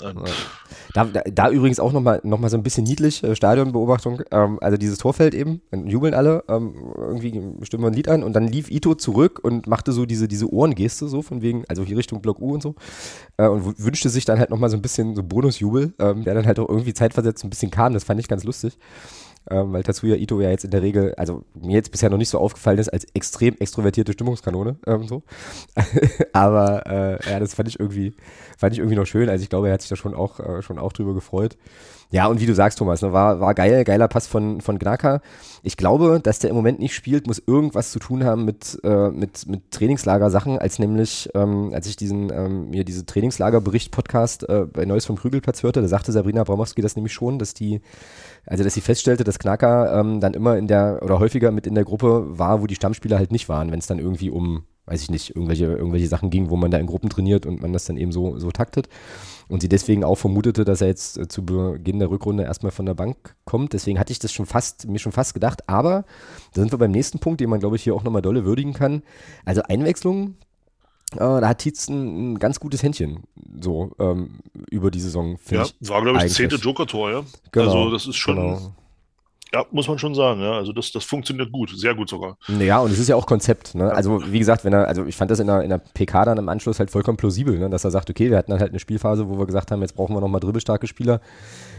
Da, 0.93 1.06
da, 1.06 1.21
da 1.26 1.50
übrigens 1.50 1.80
auch 1.80 1.91
nochmal 1.91 2.21
noch 2.23 2.39
mal 2.39 2.50
so 2.50 2.58
ein 2.58 2.63
bisschen 2.63 2.84
niedlich, 2.86 3.23
äh, 3.23 3.36
Stadionbeobachtung. 3.36 4.21
Ähm, 4.32 4.58
also 4.62 4.78
dieses 4.78 4.97
Torfeld 4.97 5.34
eben, 5.34 5.62
dann 5.71 5.88
jubeln 5.88 6.13
alle, 6.13 6.43
ähm, 6.47 6.73
irgendwie 6.97 7.32
stimmen 7.65 7.84
wir 7.84 7.88
ein 7.88 7.93
Lied 7.93 8.08
an 8.08 8.23
und 8.23 8.34
dann 8.34 8.47
lief 8.47 8.71
Ito 8.71 8.95
zurück 8.95 9.39
und 9.43 9.67
machte 9.67 9.91
so 9.91 10.06
diese, 10.06 10.28
diese 10.28 10.52
Ohrengeste 10.52 11.08
so 11.08 11.21
von 11.21 11.41
wegen, 11.41 11.65
also 11.67 11.84
hier 11.84 11.97
Richtung 11.97 12.21
Block 12.21 12.39
U 12.39 12.54
und 12.54 12.63
so. 12.63 12.76
Äh, 13.38 13.47
und 13.47 13.78
wünschte 13.84 14.10
sich 14.10 14.26
dann 14.26 14.39
halt 14.39 14.50
nochmal 14.50 14.69
so 14.69 14.78
ein 14.78 14.82
bisschen 14.82 15.15
so 15.15 15.23
Bonusjubel, 15.23 15.93
ähm, 16.00 16.23
der 16.23 16.34
dann 16.34 16.45
halt 16.47 16.60
auch 16.60 16.69
irgendwie 16.69 16.93
zeitversetzt 16.93 17.43
ein 17.43 17.50
bisschen 17.50 17.71
kam. 17.71 17.93
Das 17.93 18.04
fand 18.04 18.19
ich 18.19 18.28
ganz 18.28 18.43
lustig. 18.43 18.78
Ähm, 19.49 19.73
weil 19.73 19.83
Tatsuya 19.83 20.15
Ito 20.15 20.39
ja 20.41 20.49
jetzt 20.49 20.65
in 20.65 20.71
der 20.71 20.81
Regel, 20.81 21.13
also 21.15 21.43
mir 21.53 21.73
jetzt 21.73 21.91
bisher 21.91 22.10
noch 22.10 22.17
nicht 22.17 22.29
so 22.29 22.39
aufgefallen 22.39 22.79
ist, 22.79 22.89
als 22.89 23.05
extrem 23.13 23.55
extrovertierte 23.60 24.13
Stimmungskanone. 24.13 24.77
Ähm, 24.86 25.07
so. 25.07 25.23
Aber 26.33 26.86
äh, 26.86 27.29
ja, 27.29 27.39
das 27.39 27.53
fand 27.53 27.67
ich 27.69 27.79
irgendwie, 27.79 28.13
fand 28.57 28.73
ich 28.73 28.79
irgendwie 28.79 28.97
noch 28.97 29.05
schön. 29.05 29.29
Also 29.29 29.43
ich 29.43 29.49
glaube, 29.49 29.67
er 29.67 29.73
hat 29.73 29.81
sich 29.81 29.89
da 29.89 29.95
schon 29.95 30.13
auch, 30.13 30.39
äh, 30.39 30.62
schon 30.62 30.79
auch 30.79 30.93
drüber 30.93 31.13
gefreut. 31.13 31.57
Ja, 32.10 32.28
und 32.28 32.39
wie 32.39 32.46
du 32.46 32.56
sagst, 32.56 32.80
Thomas, 32.80 33.02
ne, 33.02 33.12
war, 33.12 33.41
war 33.41 33.54
geil, 33.54 33.84
geiler 33.84 34.08
Pass 34.08 34.28
von, 34.28 34.62
von 34.62 34.80
Gnaka. 34.80 35.22
Ich 35.62 35.76
glaube, 35.76 36.22
dass 36.24 36.39
der 36.39 36.50
im 36.50 36.56
Moment 36.56 36.80
nicht 36.80 36.96
spielt, 36.96 37.28
muss 37.28 37.41
irgendwas 37.46 37.91
zu 37.91 38.00
tun 38.00 38.24
haben 38.24 38.46
mit, 38.46 38.80
äh, 38.84 39.10
mit, 39.10 39.46
mit 39.48 39.72
Trainingslager-Sachen, 39.72 40.58
als 40.58 40.80
nämlich, 40.80 41.30
ähm, 41.34 41.72
als 41.74 41.88
ich 41.88 41.98
diesen, 41.98 42.32
ähm, 42.32 42.70
mir 42.70 42.86
diese 42.86 43.06
Trainingslager-Bericht-Podcast 43.06 44.48
äh, 44.48 44.65
bei 44.72 44.86
Neues 44.86 45.06
vom 45.06 45.17
Krügelplatz 45.17 45.63
hörte, 45.63 45.82
da 45.82 45.88
sagte 45.89 46.13
Sabrina 46.13 46.46
Bramowski 46.46 46.82
das 46.82 46.96
nämlich 46.96 47.13
schon, 47.13 47.39
dass 47.39 47.54
die, 47.54 47.82
also 48.46 48.63
dass 48.63 48.74
sie 48.74 48.82
feststellte, 48.82 49.26
dass 49.26 49.38
Knacker 49.38 50.00
ähm, 50.00 50.22
dann 50.22 50.34
immer 50.34 50.58
in 50.58 50.67
der, 50.67 51.02
oder 51.04 51.20
häufiger 51.20 51.52
mit 51.52 51.67
in 51.67 51.76
der 51.76 51.84
Gruppe 51.84 52.38
war, 52.39 52.62
wo 52.62 52.67
die 52.67 52.76
Stammspieler 52.76 53.17
halt 53.17 53.34
nicht 53.34 53.50
waren, 53.50 53.72
wenn 53.72 53.80
es 53.80 53.88
dann 53.88 54.00
irgendwie 54.00 54.30
um, 54.30 54.63
weiß 54.86 55.02
ich 55.02 55.10
nicht, 55.12 55.36
irgendwelche, 55.36 55.65
irgendwelche 55.65 56.08
Sachen 56.08 56.30
ging, 56.30 56.50
wo 56.50 56.56
man 56.56 56.72
da 56.72 56.78
in 56.78 56.88
Gruppen 56.88 57.10
trainiert 57.10 57.46
und 57.46 57.62
man 57.62 57.74
das 57.74 57.84
dann 57.84 57.98
eben 57.98 58.13
so, 58.13 58.39
so 58.39 58.52
taktet. 58.52 58.88
Und 59.49 59.62
sie 59.62 59.69
deswegen 59.69 60.03
auch 60.03 60.15
vermutete, 60.15 60.65
dass 60.65 60.81
er 60.81 60.88
jetzt 60.88 61.17
äh, 61.17 61.27
zu 61.27 61.45
Beginn 61.45 61.99
der 61.99 62.10
Rückrunde 62.10 62.43
erstmal 62.43 62.71
von 62.71 62.86
der 62.86 62.95
Bank 62.95 63.36
kommt. 63.45 63.73
Deswegen 63.73 63.99
hatte 63.99 64.12
ich 64.12 64.19
das 64.19 64.33
schon 64.33 64.45
fast, 64.45 64.88
mir 64.88 64.99
schon 64.99 65.12
fast 65.12 65.33
gedacht. 65.33 65.69
Aber 65.69 66.03
da 66.53 66.62
sind 66.62 66.71
wir 66.71 66.77
beim 66.77 66.91
nächsten 66.91 67.19
Punkt, 67.19 67.39
den 67.39 67.49
man, 67.49 67.60
glaube 67.60 67.77
ich, 67.77 67.83
hier 67.83 67.95
auch 67.95 68.03
nochmal 68.03 68.21
dolle 68.21 68.45
würdigen 68.45 68.73
kann. 68.73 69.03
Also 69.45 69.63
Einwechslung, 69.63 70.36
äh, 71.13 71.17
da 71.19 71.47
hat 71.47 71.60
Tietz 71.60 71.88
ein, 71.88 72.33
ein, 72.33 72.39
ganz 72.39 72.60
gutes 72.60 72.83
Händchen 72.83 73.23
so 73.62 73.91
ähm, 73.99 74.39
über 74.69 74.91
die 74.91 74.99
Saison. 74.99 75.38
Ja, 75.49 75.65
war, 75.81 76.01
glaube 76.01 76.17
ich, 76.17 76.23
das 76.25 76.33
zehnte 76.33 76.57
Joker-Tor, 76.57 77.12
ja. 77.12 77.23
Genau, 77.51 77.65
also 77.65 77.91
das 77.91 78.07
ist 78.07 78.17
schon. 78.17 78.36
Genau. 78.36 78.73
Ja, 79.53 79.65
muss 79.71 79.88
man 79.88 79.97
schon 79.97 80.13
sagen, 80.13 80.41
ja. 80.41 80.53
Also 80.53 80.73
das, 80.73 80.91
das 80.91 81.05
funktioniert 81.05 81.51
gut, 81.51 81.71
sehr 81.75 81.95
gut 81.95 82.10
sogar. 82.10 82.38
Ja, 82.60 82.79
und 82.79 82.91
es 82.91 82.99
ist 82.99 83.07
ja 83.07 83.15
auch 83.15 83.25
Konzept, 83.25 83.75
ne? 83.75 83.91
Also 83.93 84.21
wie 84.31 84.39
gesagt, 84.39 84.65
wenn 84.65 84.73
er, 84.73 84.88
also 84.88 85.05
ich 85.05 85.15
fand 85.15 85.31
das 85.31 85.39
in 85.39 85.47
der, 85.47 85.62
in 85.62 85.69
der 85.69 85.77
PK 85.77 86.25
dann 86.25 86.38
im 86.38 86.49
Anschluss 86.49 86.79
halt 86.79 86.91
vollkommen 86.91 87.17
plausibel, 87.17 87.57
ne? 87.57 87.69
dass 87.69 87.86
er 87.86 87.91
sagt, 87.91 88.10
okay, 88.10 88.29
wir 88.29 88.38
hatten 88.38 88.51
dann 88.51 88.60
halt 88.60 88.71
eine 88.71 88.79
Spielphase, 88.79 89.29
wo 89.29 89.38
wir 89.38 89.45
gesagt 89.45 89.71
haben, 89.71 89.81
jetzt 89.81 89.95
brauchen 89.95 90.15
wir 90.15 90.21
nochmal 90.21 90.41
dribbelstarke 90.41 90.88
Spieler, 90.88 91.21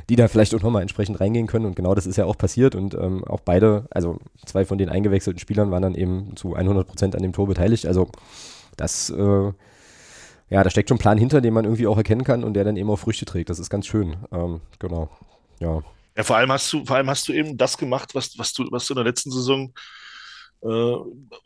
die 0.08 0.16
da 0.16 0.28
vielleicht 0.28 0.54
auch 0.54 0.62
nochmal 0.62 0.82
entsprechend 0.82 1.20
reingehen 1.20 1.46
können. 1.46 1.66
Und 1.66 1.76
genau 1.76 1.94
das 1.94 2.06
ist 2.06 2.16
ja 2.16 2.24
auch 2.24 2.38
passiert. 2.38 2.74
Und 2.74 2.94
ähm, 2.94 3.24
auch 3.24 3.40
beide, 3.40 3.86
also 3.90 4.18
zwei 4.46 4.64
von 4.64 4.78
den 4.78 4.88
eingewechselten 4.88 5.38
Spielern 5.38 5.70
waren 5.70 5.82
dann 5.82 5.94
eben 5.94 6.36
zu 6.36 6.54
100 6.54 6.86
Prozent 6.86 7.16
an 7.16 7.22
dem 7.22 7.32
Tor 7.32 7.46
beteiligt. 7.46 7.84
Also 7.86 8.08
das, 8.76 9.10
äh, 9.10 9.52
ja, 10.50 10.64
da 10.64 10.70
steckt 10.70 10.88
schon 10.88 10.96
ein 10.96 11.00
Plan 11.00 11.18
hinter, 11.18 11.42
den 11.42 11.52
man 11.52 11.64
irgendwie 11.64 11.86
auch 11.86 11.98
erkennen 11.98 12.24
kann 12.24 12.44
und 12.44 12.54
der 12.54 12.64
dann 12.64 12.76
eben 12.76 12.88
auch 12.88 12.98
Früchte 12.98 13.26
trägt. 13.26 13.50
Das 13.50 13.58
ist 13.58 13.68
ganz 13.68 13.86
schön. 13.86 14.16
Ähm, 14.32 14.60
genau. 14.78 15.10
Ja. 15.60 15.82
Ja, 16.18 16.24
vor 16.24 16.36
allem 16.36 16.50
hast 16.50 16.72
du, 16.72 16.84
vor 16.84 16.96
allem 16.96 17.08
hast 17.08 17.28
du 17.28 17.32
eben 17.32 17.56
das 17.56 17.78
gemacht, 17.78 18.12
was, 18.16 18.36
was 18.36 18.52
du, 18.52 18.66
was 18.72 18.86
du 18.86 18.94
in 18.94 18.96
der 18.96 19.04
letzten 19.04 19.30
Saison, 19.30 19.72
äh, 20.62 20.96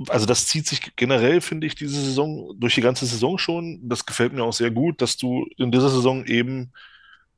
also 0.09 0.25
das 0.25 0.47
zieht 0.47 0.67
sich 0.67 0.97
generell, 0.97 1.43
finde 1.43 1.67
ich, 1.67 1.75
diese 1.75 2.01
Saison, 2.01 2.55
durch 2.59 2.75
die 2.75 2.81
ganze 2.81 3.05
Saison 3.05 3.37
schon. 3.37 3.87
Das 3.87 4.07
gefällt 4.07 4.33
mir 4.33 4.43
auch 4.43 4.55
sehr 4.55 4.71
gut, 4.71 5.03
dass 5.03 5.19
du 5.19 5.47
in 5.59 5.71
dieser 5.73 5.91
Saison 5.91 6.25
eben 6.25 6.73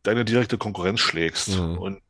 deine 0.05 0.25
direkte 0.25 0.59
Konkurrenz 0.59 1.01
schlägst. 1.01 1.59
Mhm. 1.59 1.79
Und, 1.79 2.03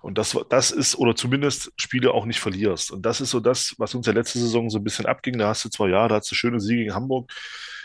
und 0.00 0.18
das, 0.18 0.36
das 0.48 0.70
ist, 0.70 0.96
oder 0.96 1.14
zumindest 1.14 1.72
Spiele 1.76 2.12
auch 2.12 2.24
nicht 2.24 2.40
verlierst. 2.40 2.90
Und 2.90 3.04
das 3.04 3.20
ist 3.20 3.30
so 3.30 3.40
das, 3.40 3.74
was 3.78 3.94
uns 3.94 4.04
der 4.04 4.14
letzte 4.14 4.38
Saison 4.38 4.70
so 4.70 4.78
ein 4.78 4.84
bisschen 4.84 5.06
abging. 5.06 5.38
Da 5.38 5.48
hast 5.48 5.64
du 5.64 5.68
zwar, 5.68 5.88
ja, 5.88 6.08
da 6.08 6.16
hast 6.16 6.30
du 6.30 6.34
schöne 6.34 6.60
Siege 6.60 6.82
gegen 6.82 6.94
Hamburg, 6.94 7.30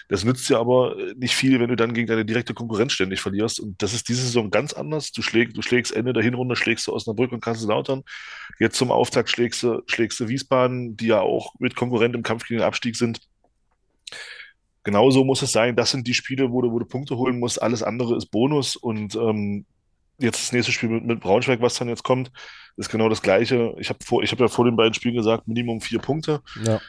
das 0.07 0.23
nützt 0.23 0.47
dir 0.49 0.59
aber 0.59 0.95
nicht 1.15 1.33
viel, 1.33 1.59
wenn 1.59 1.69
du 1.69 1.75
dann 1.75 1.93
gegen 1.93 2.07
deine 2.07 2.25
direkte 2.25 2.53
Konkurrenz 2.53 2.93
ständig 2.93 3.21
verlierst. 3.21 3.59
Und 3.59 3.81
das 3.81 3.93
ist 3.93 4.07
diese 4.07 4.21
Saison 4.21 4.51
ganz 4.51 4.73
anders. 4.73 5.11
Du 5.11 5.23
schlägst, 5.23 5.57
du 5.57 5.63
schlägst 5.63 5.95
Ende 5.95 6.13
der 6.13 6.21
Hinrunde, 6.21 6.55
schlägst 6.55 6.85
du 6.87 6.93
Osnabrück 6.93 7.31
und 7.31 7.41
Kaiserslautern. 7.41 8.03
Jetzt 8.59 8.77
zum 8.77 8.91
Auftakt 8.91 9.29
schlägst 9.29 9.63
du, 9.63 9.81
schlägst 9.87 10.19
du 10.19 10.27
Wiesbaden, 10.27 10.95
die 10.95 11.07
ja 11.07 11.21
auch 11.21 11.55
mit 11.59 11.75
Konkurrent 11.75 12.13
im 12.15 12.21
Kampf 12.21 12.45
gegen 12.47 12.59
den 12.59 12.67
Abstieg 12.67 12.95
sind. 12.95 13.19
Genauso 14.83 15.23
muss 15.23 15.41
es 15.41 15.51
sein. 15.51 15.75
Das 15.75 15.89
sind 15.89 16.05
die 16.05 16.13
Spiele, 16.13 16.51
wo 16.51 16.61
du, 16.61 16.71
wo 16.71 16.77
du 16.77 16.85
Punkte 16.85 17.17
holen 17.17 17.39
musst. 17.39 17.59
Alles 17.59 17.81
andere 17.81 18.15
ist 18.15 18.27
Bonus. 18.27 18.75
Und 18.75 19.15
ähm, 19.15 19.65
jetzt 20.17 20.41
das 20.41 20.51
nächste 20.51 20.71
Spiel 20.71 20.89
mit, 20.89 21.05
mit 21.05 21.19
Braunschweig, 21.19 21.61
was 21.61 21.75
dann 21.75 21.89
jetzt 21.89 22.03
kommt, 22.03 22.31
ist 22.77 22.89
genau 22.89 23.09
das 23.09 23.21
Gleiche. 23.21 23.75
Ich 23.79 23.89
habe 23.89 23.99
hab 24.03 24.39
ja 24.39 24.47
vor 24.47 24.65
den 24.65 24.75
beiden 24.75 24.93
Spielen 24.93 25.15
gesagt, 25.15 25.47
Minimum 25.47 25.81
vier 25.81 25.99
Punkte. 25.99 26.41
Ja 26.63 26.79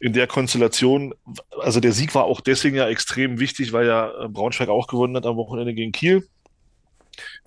in 0.00 0.14
der 0.14 0.26
Konstellation, 0.26 1.14
also 1.60 1.78
der 1.78 1.92
Sieg 1.92 2.14
war 2.14 2.24
auch 2.24 2.40
deswegen 2.40 2.74
ja 2.74 2.88
extrem 2.88 3.38
wichtig, 3.38 3.74
weil 3.74 3.86
ja 3.86 4.10
äh, 4.24 4.28
Braunschweig 4.28 4.70
auch 4.70 4.86
gewonnen 4.86 5.14
hat 5.14 5.26
am 5.26 5.36
Wochenende 5.36 5.74
gegen 5.74 5.92
Kiel. 5.92 6.26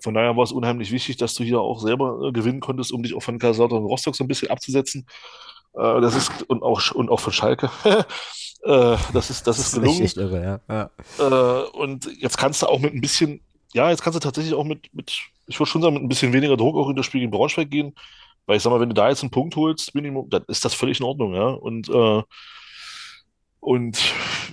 Von 0.00 0.14
daher 0.14 0.36
war 0.36 0.44
es 0.44 0.52
unheimlich 0.52 0.92
wichtig, 0.92 1.16
dass 1.16 1.34
du 1.34 1.42
hier 1.42 1.60
auch 1.60 1.80
selber 1.80 2.28
äh, 2.28 2.32
gewinnen 2.32 2.60
konntest, 2.60 2.92
um 2.92 3.02
dich 3.02 3.14
auch 3.14 3.22
von 3.22 3.40
Kaiserslautern 3.40 3.78
und 3.78 3.86
Rostock 3.86 4.14
so 4.14 4.22
ein 4.22 4.28
bisschen 4.28 4.50
abzusetzen. 4.50 5.04
Äh, 5.74 6.00
das 6.00 6.14
ist 6.14 6.42
und 6.44 6.62
auch 6.62 6.92
und 6.92 7.10
auch 7.10 7.18
von 7.18 7.32
Schalke. 7.32 7.70
äh, 7.84 8.96
das 9.12 9.30
ist 9.30 9.48
das 9.48 9.58
ist 9.58 9.74
gelungen. 9.74 10.02
Das 10.02 10.12
ist 10.12 10.16
irre, 10.16 10.60
ja. 10.68 10.90
ja. 11.18 11.60
Und 11.72 12.08
jetzt 12.20 12.38
kannst 12.38 12.62
du 12.62 12.66
auch 12.66 12.78
mit 12.78 12.94
ein 12.94 13.00
bisschen, 13.00 13.40
ja, 13.74 13.90
jetzt 13.90 14.02
kannst 14.02 14.16
du 14.16 14.20
tatsächlich 14.20 14.54
auch 14.54 14.64
mit 14.64 14.88
mit, 14.94 15.12
ich 15.46 15.58
würde 15.58 15.70
schon 15.70 15.82
sagen, 15.82 15.94
mit 15.94 16.02
ein 16.02 16.08
bisschen 16.08 16.32
weniger 16.32 16.56
Druck 16.56 16.76
auch 16.76 16.88
in 16.88 16.96
das 16.96 17.06
Spiel 17.06 17.20
gegen 17.20 17.32
Braunschweig 17.32 17.70
gehen. 17.70 17.94
Weil 18.46 18.56
ich 18.58 18.62
sag 18.62 18.70
mal, 18.70 18.80
wenn 18.80 18.90
du 18.90 18.94
da 18.94 19.08
jetzt 19.08 19.22
einen 19.22 19.30
Punkt 19.30 19.56
holst, 19.56 19.94
Minimum, 19.94 20.28
dann 20.30 20.44
ist 20.48 20.64
das 20.64 20.74
völlig 20.74 21.00
in 21.00 21.06
Ordnung, 21.06 21.34
ja. 21.34 21.48
Und, 21.48 21.88
äh, 21.88 22.22
und 23.60 23.98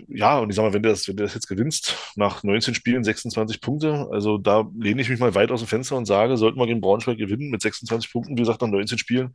ja, 0.08 0.40
und 0.40 0.50
ich 0.50 0.56
sag 0.56 0.64
mal, 0.64 0.74
wenn 0.74 0.84
du 0.84 0.90
das, 0.90 1.08
wenn 1.08 1.18
du 1.18 1.24
das 1.24 1.34
jetzt 1.34 1.48
gewinnst, 1.48 1.98
nach 2.16 2.44
19 2.44 2.74
Spielen 2.74 3.04
26 3.04 3.60
Punkte, 3.60 4.08
also 4.12 4.38
da 4.38 4.66
lehne 4.80 5.02
ich 5.02 5.10
mich 5.10 5.20
mal 5.20 5.36
weit 5.36 5.52
aus 5.52 5.60
dem 5.60 5.68
Fenster 5.68 5.98
und 5.98 6.06
sage, 6.06 6.38
sollten 6.38 6.58
wir 6.58 6.68
gegen 6.68 6.80
Braunschweig 6.80 7.18
gewinnen 7.18 7.50
mit 7.50 7.62
26 7.62 8.12
Punkten, 8.12 8.38
wie 8.38 8.42
gesagt, 8.42 8.62
nach 8.62 8.70
19 8.70 8.98
Spielen, 8.98 9.34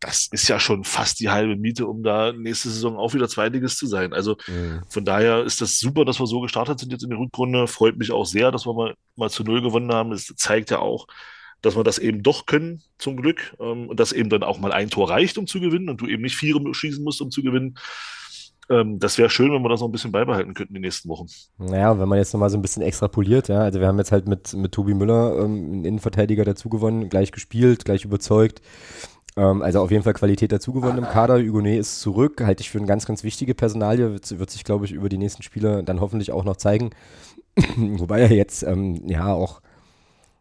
das 0.00 0.28
ist 0.32 0.48
ja 0.48 0.58
schon 0.58 0.84
fast 0.84 1.20
die 1.20 1.28
halbe 1.28 1.56
Miete, 1.56 1.86
um 1.86 2.02
da 2.02 2.32
nächste 2.32 2.70
Saison 2.70 2.96
auch 2.96 3.12
wieder 3.12 3.28
Zweitiges 3.28 3.76
zu 3.76 3.86
sein. 3.86 4.14
Also 4.14 4.36
mhm. 4.48 4.80
von 4.88 5.04
daher 5.04 5.44
ist 5.44 5.60
das 5.60 5.78
super, 5.78 6.06
dass 6.06 6.18
wir 6.18 6.26
so 6.26 6.40
gestartet 6.40 6.80
sind 6.80 6.90
jetzt 6.90 7.04
in 7.04 7.10
der 7.10 7.18
Rückrunde. 7.18 7.66
Freut 7.66 7.98
mich 7.98 8.10
auch 8.10 8.24
sehr, 8.24 8.50
dass 8.50 8.66
wir 8.66 8.72
mal, 8.72 8.94
mal 9.16 9.30
zu 9.30 9.44
Null 9.44 9.60
gewonnen 9.60 9.92
haben. 9.92 10.10
Das 10.10 10.32
zeigt 10.36 10.70
ja 10.70 10.78
auch, 10.78 11.06
dass 11.60 11.76
wir 11.76 11.84
das 11.84 11.98
eben 11.98 12.22
doch 12.22 12.46
können, 12.46 12.82
zum 12.98 13.16
Glück. 13.16 13.54
Ähm, 13.60 13.88
und 13.88 14.00
dass 14.00 14.12
eben 14.12 14.30
dann 14.30 14.42
auch 14.42 14.58
mal 14.58 14.72
ein 14.72 14.88
Tor 14.88 15.10
reicht, 15.10 15.36
um 15.36 15.46
zu 15.46 15.60
gewinnen 15.60 15.90
und 15.90 16.00
du 16.00 16.06
eben 16.06 16.22
nicht 16.22 16.36
vier 16.36 16.56
schießen 16.72 17.04
musst, 17.04 17.20
um 17.20 17.30
zu 17.30 17.42
gewinnen. 17.42 17.76
Ähm, 18.70 19.00
das 19.00 19.18
wäre 19.18 19.28
schön, 19.28 19.52
wenn 19.52 19.62
wir 19.62 19.68
das 19.68 19.80
noch 19.80 19.88
ein 19.88 19.92
bisschen 19.92 20.12
beibehalten 20.12 20.54
könnten 20.54 20.74
die 20.74 20.80
nächsten 20.80 21.08
Wochen. 21.08 21.26
Naja, 21.58 21.98
wenn 21.98 22.08
man 22.08 22.18
jetzt 22.18 22.32
nochmal 22.32 22.50
so 22.50 22.56
ein 22.56 22.62
bisschen 22.62 22.82
extrapoliert, 22.82 23.48
ja, 23.48 23.60
also 23.60 23.80
wir 23.80 23.88
haben 23.88 23.98
jetzt 23.98 24.12
halt 24.12 24.28
mit, 24.28 24.54
mit 24.54 24.72
Tobi 24.72 24.94
Müller 24.94 25.40
ähm, 25.40 25.72
einen 25.72 25.84
Innenverteidiger 25.84 26.44
dazugewonnen, 26.44 27.08
gleich 27.08 27.32
gespielt, 27.32 27.84
gleich 27.84 28.04
überzeugt. 28.04 28.62
Ähm, 29.36 29.62
also 29.62 29.80
auf 29.80 29.90
jeden 29.90 30.02
Fall 30.02 30.14
Qualität 30.14 30.52
dazugewonnen 30.52 30.98
im 30.98 31.04
Kader. 31.04 31.38
Hugonet 31.38 31.80
ist 31.80 32.00
zurück, 32.00 32.42
halte 32.44 32.62
ich 32.62 32.70
für 32.70 32.78
eine 32.78 32.86
ganz, 32.86 33.06
ganz 33.06 33.24
wichtige 33.24 33.54
Personalie, 33.54 34.12
wird, 34.12 34.38
wird 34.38 34.50
sich, 34.50 34.64
glaube 34.64 34.84
ich, 34.84 34.92
über 34.92 35.08
die 35.08 35.18
nächsten 35.18 35.42
Spiele 35.42 35.82
dann 35.84 36.00
hoffentlich 36.00 36.32
auch 36.32 36.44
noch 36.44 36.56
zeigen. 36.56 36.90
Wobei 37.76 38.20
er 38.20 38.32
jetzt 38.32 38.62
ähm, 38.62 39.02
ja 39.06 39.32
auch 39.32 39.60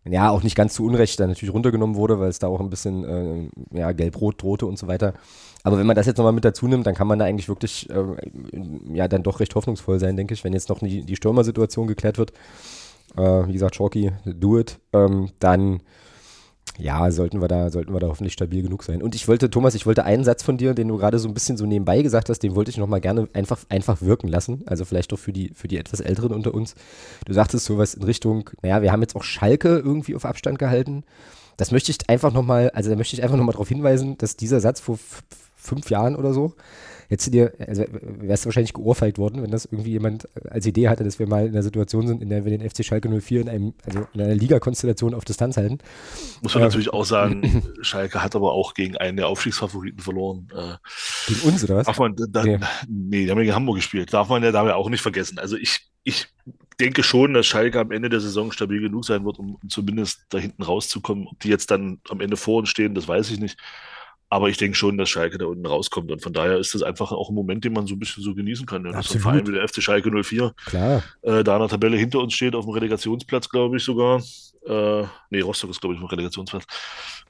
ja, 0.06 0.30
auch 0.30 0.44
nicht 0.44 0.56
ganz 0.56 0.74
zu 0.74 0.86
Unrecht 0.86 1.20
dann 1.20 1.30
natürlich 1.30 1.54
runtergenommen 1.54 1.96
wurde, 1.96 2.20
weil 2.20 2.30
es 2.30 2.40
da 2.40 2.48
auch 2.48 2.60
ein 2.60 2.70
bisschen 2.70 3.04
äh, 3.74 3.78
ja, 3.78 3.92
gelb-rot 3.92 4.42
drohte 4.42 4.66
und 4.66 4.78
so 4.78 4.88
weiter. 4.88 5.14
Aber 5.64 5.78
wenn 5.78 5.86
man 5.86 5.96
das 5.96 6.06
jetzt 6.06 6.18
nochmal 6.18 6.34
mit 6.34 6.46
dazu 6.46 6.68
nimmt, 6.68 6.88
dann 6.88 6.96
kann 6.96 7.08
man 7.08 7.20
da 7.20 7.26
eigentlich 7.26 7.50
wirklich 7.50 7.90
äh, 7.90 8.04
ja 8.94 9.08
dann 9.08 9.24
doch 9.24 9.40
recht 9.40 9.54
hoffnungsvoll 9.56 10.00
sein, 10.00 10.16
denke 10.16 10.34
ich, 10.34 10.44
wenn 10.44 10.54
jetzt 10.54 10.70
noch 10.70 10.80
die, 10.80 11.04
die 11.04 11.16
Stürmersituation 11.16 11.88
geklärt 11.88 12.18
wird. 12.18 12.32
Äh, 13.18 13.48
wie 13.48 13.54
gesagt, 13.54 13.76
Chalky, 13.76 14.12
do 14.26 14.58
it. 14.58 14.80
Ähm, 14.94 15.30
dann 15.40 15.82
ja, 16.78 17.12
sollten 17.12 17.42
wir 17.42 17.48
da, 17.48 17.70
sollten 17.70 17.94
wir 17.94 18.00
da 18.00 18.08
hoffentlich 18.08 18.34
stabil 18.34 18.62
genug 18.62 18.84
sein. 18.84 19.02
Und 19.02 19.16
ich 19.16 19.28
wollte, 19.28 19.50
Thomas, 19.50 19.76
ich 19.76 19.86
wollte 19.86 20.06
einen 20.06 20.24
Satz 20.24 20.44
von 20.44 20.58
dir, 20.58 20.74
den 20.74 20.88
du 20.88 20.98
gerade 20.98 21.20
so 21.20 21.28
ein 21.28 21.34
bisschen 21.34 21.58
so 21.58 21.66
nebenbei 21.66 22.02
gesagt 22.02 22.30
hast, 22.30 22.40
den 22.40 22.56
wollte 22.56 22.72
ich 22.72 22.78
nochmal 22.78 23.02
gerne 23.02 23.28
einfach, 23.34 23.60
einfach 23.70 24.02
wirken 24.02 24.28
lassen. 24.28 24.64
Also 24.66 24.86
vielleicht 24.86 25.12
doch 25.12 25.20
für 25.20 25.34
die, 25.34 25.52
für 25.54 25.68
die 25.68 25.78
etwas 25.78 26.00
Älteren 26.00 26.34
unter 26.34 26.54
uns. 26.54 26.76
Du 27.26 27.34
sagtest 27.34 27.66
sowas 27.66 27.96
in 27.96 28.04
Richtung, 28.04 28.50
naja, 28.62 28.82
wir 28.82 28.92
haben 28.92 29.02
jetzt 29.02 29.16
auch 29.16 29.24
Schalke 29.24 29.78
irgendwie 29.78 30.16
auf 30.16 30.26
Abstand 30.26 30.60
gehalten. 30.60 31.04
Das 31.58 31.72
möchte 31.72 31.92
ich 31.92 32.10
einfach 32.10 32.32
nochmal, 32.32 32.70
also 32.72 32.90
da 32.90 32.96
möchte 32.96 33.16
ich 33.16 33.24
einfach 33.24 33.36
nochmal 33.36 33.54
darauf 33.54 33.68
hinweisen, 33.68 34.18
dass 34.18 34.38
dieser 34.38 34.62
Satz 34.62 34.80
vor 34.80 34.98
fünf 35.58 35.90
Jahren 35.90 36.16
oder 36.16 36.34
so, 36.34 36.54
hättest 37.10 37.28
du 37.28 37.32
dir, 37.32 37.54
also 37.68 37.84
wärst 37.90 38.46
du 38.46 38.48
wahrscheinlich 38.48 38.74
geohrfeigt 38.74 39.18
worden, 39.18 39.42
wenn 39.42 39.50
das 39.50 39.66
irgendwie 39.66 39.92
jemand 39.92 40.28
als 40.50 40.66
Idee 40.66 40.90
hatte, 40.90 41.04
dass 41.04 41.18
wir 41.18 41.28
mal 41.28 41.48
in 41.48 41.54
einer 41.54 41.64
Situation 41.64 42.08
sind, 42.08 42.22
in 42.22 42.30
der 42.30 42.46
wir 42.46 42.56
den 42.56 42.68
FC 42.68 42.86
Schalke 42.86 43.10
04 43.10 43.42
in, 43.42 43.50
einem, 43.50 43.74
also 43.86 44.08
in 44.14 44.22
einer 44.22 44.36
Ligakonstellation 44.36 45.16
auf 45.16 45.26
Distanz 45.26 45.58
halten. 45.58 45.80
Muss 46.42 46.54
man 46.54 46.64
äh, 46.64 46.68
natürlich 46.68 46.94
auch 46.94 47.06
sagen, 47.06 47.64
Schalke 47.82 48.22
hat 48.22 48.36
aber 48.36 48.54
auch 48.54 48.76
gegen 48.76 48.96
einen 48.96 49.18
der 49.18 49.28
Aufstiegsfavoriten 49.28 50.00
verloren. 50.00 50.48
Äh, 50.56 50.76
gegen 51.28 51.42
uns, 51.48 51.64
oder 51.64 51.78
was? 51.78 51.88
Darf 51.88 51.98
man, 51.98 52.16
da, 52.16 52.44
nee. 52.44 52.60
nee, 52.88 53.26
die 53.26 53.32
haben 53.32 53.40
ja 53.40 53.44
gegen 53.44 53.56
Hamburg 53.56 53.78
gespielt. 53.78 54.14
Darf 54.14 54.30
man 54.30 54.44
ja 54.44 54.52
dabei 54.52 54.76
auch 54.76 54.90
nicht 54.90 55.02
vergessen. 55.02 55.40
Also 55.40 55.58
ich, 55.58 55.90
ich 56.04 56.28
denke 56.80 57.02
schon, 57.02 57.34
dass 57.34 57.48
Schalke 57.48 57.80
am 57.80 57.92
Ende 57.92 58.10
der 58.10 58.22
Saison 58.22 58.52
stabil 58.52 58.82
genug 58.82 59.06
sein 59.06 59.26
wird, 59.26 59.40
um 59.40 59.58
zumindest 59.68 60.26
da 60.30 60.38
hinten 60.38 60.62
rauszukommen. 60.62 61.28
Ob 61.28 61.40
die 61.40 61.50
jetzt 61.50 61.72
dann 61.72 62.00
am 62.10 62.22
Ende 62.22 62.38
vor 62.38 62.60
uns 62.60 62.70
stehen, 62.70 62.94
das 62.94 63.08
weiß 63.08 63.32
ich 63.32 63.40
nicht. 63.40 63.58
Aber 64.32 64.48
ich 64.50 64.58
denke 64.58 64.78
schon, 64.78 64.98
dass 64.98 65.10
Schalke 65.10 65.40
da 65.40 65.46
unten 65.48 65.66
rauskommt. 65.66 66.12
Und 66.12 66.22
von 66.22 66.34
daher 66.34 66.58
ist 66.60 66.76
das 66.76 66.84
einfach 66.84 67.12
auch 67.12 67.30
ein 67.30 67.36
Moment, 67.36 67.66
den 67.66 67.74
man 67.74 67.88
so 67.88 67.96
ein 67.96 68.00
bisschen 68.00 68.22
so 68.24 68.36
genießen 68.36 68.66
kann. 68.68 68.84
Ne? 68.84 68.92
Dass 68.92 69.12
ein 69.14 69.20
Verein 69.22 69.48
wie 69.48 69.54
der 69.54 69.68
FC 69.68 69.82
Schalke 69.82 70.12
04 70.24 70.54
Klar. 70.68 71.04
Äh, 71.24 71.44
da 71.44 71.56
in 71.56 71.60
der 71.62 71.68
Tabelle 71.70 71.98
hinter 71.98 72.20
uns 72.20 72.34
steht, 72.36 72.54
auf 72.56 72.66
dem 72.66 72.74
Relegationsplatz, 72.74 73.50
glaube 73.50 73.78
ich 73.78 73.84
sogar. 73.84 74.22
Äh, 74.68 75.04
nee, 75.32 75.40
Rostock 75.42 75.72
ist, 75.72 75.82
glaube 75.82 75.96
ich, 75.96 76.02
auf 76.02 76.08
dem 76.08 76.12
Relegationsplatz. 76.16 76.66